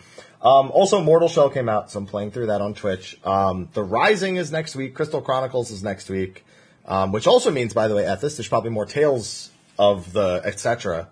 Um, 0.47 0.71
also, 0.71 1.01
Mortal 1.03 1.29
Shell 1.29 1.51
came 1.51 1.69
out, 1.69 1.91
so 1.91 1.99
I'm 1.99 2.07
playing 2.07 2.31
through 2.31 2.47
that 2.47 2.61
on 2.61 2.75
Twitch. 2.75 3.19
Um, 3.25 3.69
the 3.73 3.83
Rising 3.83 4.37
is 4.37 4.53
next 4.53 4.77
week. 4.77 4.95
Crystal 4.95 5.21
Chronicles 5.21 5.73
is 5.73 5.83
next 5.83 6.09
week. 6.09 6.45
Um, 6.87 7.11
which 7.11 7.27
also 7.27 7.51
means, 7.51 7.75
by 7.75 7.89
the 7.89 7.97
way, 7.97 8.05
Ethis, 8.05 8.37
there's 8.37 8.47
probably 8.47 8.71
more 8.71 8.87
tales 8.87 9.51
of 9.77 10.13
the 10.13 10.41
etc. 10.45 11.09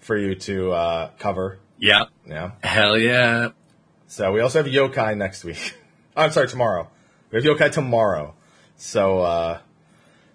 for 0.00 0.16
you 0.16 0.34
to, 0.34 0.72
uh, 0.72 1.10
cover. 1.20 1.58
Yeah. 1.78 2.06
Yeah. 2.26 2.52
Hell 2.64 2.98
yeah. 2.98 3.50
So 4.08 4.32
we 4.32 4.40
also 4.40 4.62
have 4.64 4.72
Yokai 4.72 5.16
next 5.16 5.44
week. 5.44 5.74
I'm 6.16 6.32
sorry, 6.32 6.48
tomorrow. 6.48 6.90
We 7.30 7.40
have 7.40 7.44
Yokai 7.56 7.70
tomorrow. 7.70 8.34
So, 8.76 9.20
uh, 9.20 9.58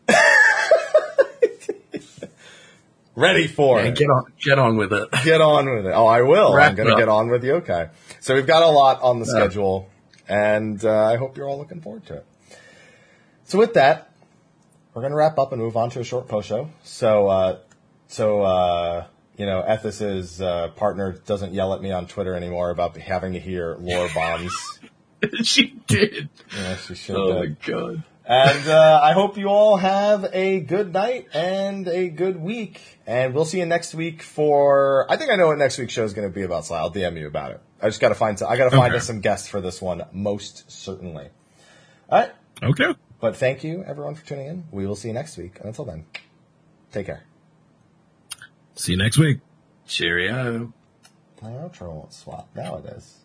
ready 3.16 3.48
for 3.48 3.82
Yeah, 3.82 3.88
it. 3.90 3.96
get 3.98 4.06
on, 4.06 4.24
get 4.42 4.58
on 4.60 4.78
with 4.78 4.94
it. 4.94 5.10
Get 5.26 5.42
on 5.42 5.70
with 5.76 5.86
it. 5.86 5.92
Oh, 5.94 6.08
I 6.08 6.22
will. 6.22 6.56
Wrap 6.56 6.70
I'm 6.72 6.76
going 6.76 6.90
to 6.90 6.96
get 6.96 7.10
on 7.10 7.30
with 7.30 7.44
Yokai. 7.44 7.90
So 8.28 8.36
we've 8.36 8.46
got 8.46 8.62
a 8.62 8.68
lot 8.68 9.02
on 9.02 9.22
the 9.22 9.26
Yeah. 9.26 9.40
schedule, 9.40 9.88
and 10.28 10.84
uh, 10.84 11.06
I 11.06 11.16
hope 11.16 11.38
you're 11.38 11.48
all 11.48 11.58
looking 11.58 11.80
forward 11.80 12.06
to 12.08 12.16
it. 12.16 12.26
So 13.46 13.58
with 13.58 13.76
that, 13.76 14.12
we're 14.94 15.02
going 15.02 15.12
to 15.12 15.16
wrap 15.18 15.40
up 15.40 15.54
and 15.54 15.62
move 15.62 15.78
on 15.78 15.90
to 15.92 16.02
a 16.02 16.04
short 16.04 16.28
post 16.28 16.50
show. 16.50 16.70
So, 16.84 17.30
uh, 17.30 17.60
so 18.10 18.42
uh, 18.42 19.06
you 19.38 19.46
know, 19.46 19.62
Ethis's 19.62 20.42
uh, 20.42 20.68
partner 20.76 21.14
doesn't 21.26 21.54
yell 21.54 21.74
at 21.74 21.82
me 21.82 21.94
on 21.94 22.06
Twitter 22.06 22.36
anymore 22.36 22.70
about 22.70 22.98
having 22.98 23.32
to 23.32 23.40
hear 23.40 23.78
lore 23.80 24.10
bombs. 24.14 24.80
she 25.44 25.80
did. 25.88 26.28
Yeah, 26.54 26.76
she 26.76 26.96
should. 26.96 27.16
Oh 27.16 27.32
have. 27.32 27.40
my 27.50 27.56
god. 27.66 28.04
And 28.26 28.68
uh, 28.68 29.00
I 29.02 29.14
hope 29.14 29.38
you 29.38 29.48
all 29.48 29.78
have 29.78 30.30
a 30.34 30.60
good 30.60 30.92
night 30.92 31.28
and 31.34 31.88
a 31.88 32.10
good 32.10 32.36
week. 32.36 32.82
And 33.08 33.34
we'll 33.34 33.46
see 33.46 33.60
you 33.60 33.66
next 33.66 33.96
week 33.96 34.22
for. 34.22 35.10
I 35.10 35.16
think 35.16 35.32
I 35.32 35.38
know 35.38 35.48
what 35.48 35.58
next 35.60 35.78
week's 35.78 35.94
show 35.94 36.04
is 36.04 36.14
going 36.14 36.28
to 36.28 36.36
be 36.36 36.44
about. 36.44 36.66
So 36.66 36.76
I'll 36.76 36.92
DM 36.92 37.18
you 37.18 37.26
about 37.28 37.52
it. 37.52 37.62
I 37.82 37.88
just 37.88 38.00
got 38.00 38.10
to 38.10 38.16
find. 38.16 38.42
I 38.42 38.58
got 38.58 38.66
to 38.66 38.72
find 38.76 38.92
Okay. 38.92 38.98
us 38.98 39.06
some 39.08 39.22
guests 39.22 39.48
for 39.48 39.62
this 39.62 39.82
one, 39.82 40.04
most 40.12 40.70
certainly. 40.72 41.30
All 42.10 42.20
right. 42.20 42.32
Okay. 42.64 42.96
But 43.20 43.36
thank 43.36 43.64
you 43.64 43.84
everyone 43.84 44.16
for 44.16 44.26
tuning 44.26 44.48
in. 44.48 44.64
We 44.72 44.86
will 44.88 44.96
see 44.96 45.08
you 45.10 45.14
next 45.14 45.38
week. 45.38 45.58
And 45.60 45.66
until 45.68 45.86
then, 45.86 46.06
take 46.92 47.06
care. 47.08 47.24
See 48.76 48.92
you 48.94 48.98
next 48.98 49.18
week. 49.18 49.40
Cheerio. 49.88 50.74
My 51.42 51.50
outro 51.52 51.94
won't 51.94 52.14
swap. 52.14 52.50
Now 52.56 52.78
it 52.78 52.86
is. 52.86 53.16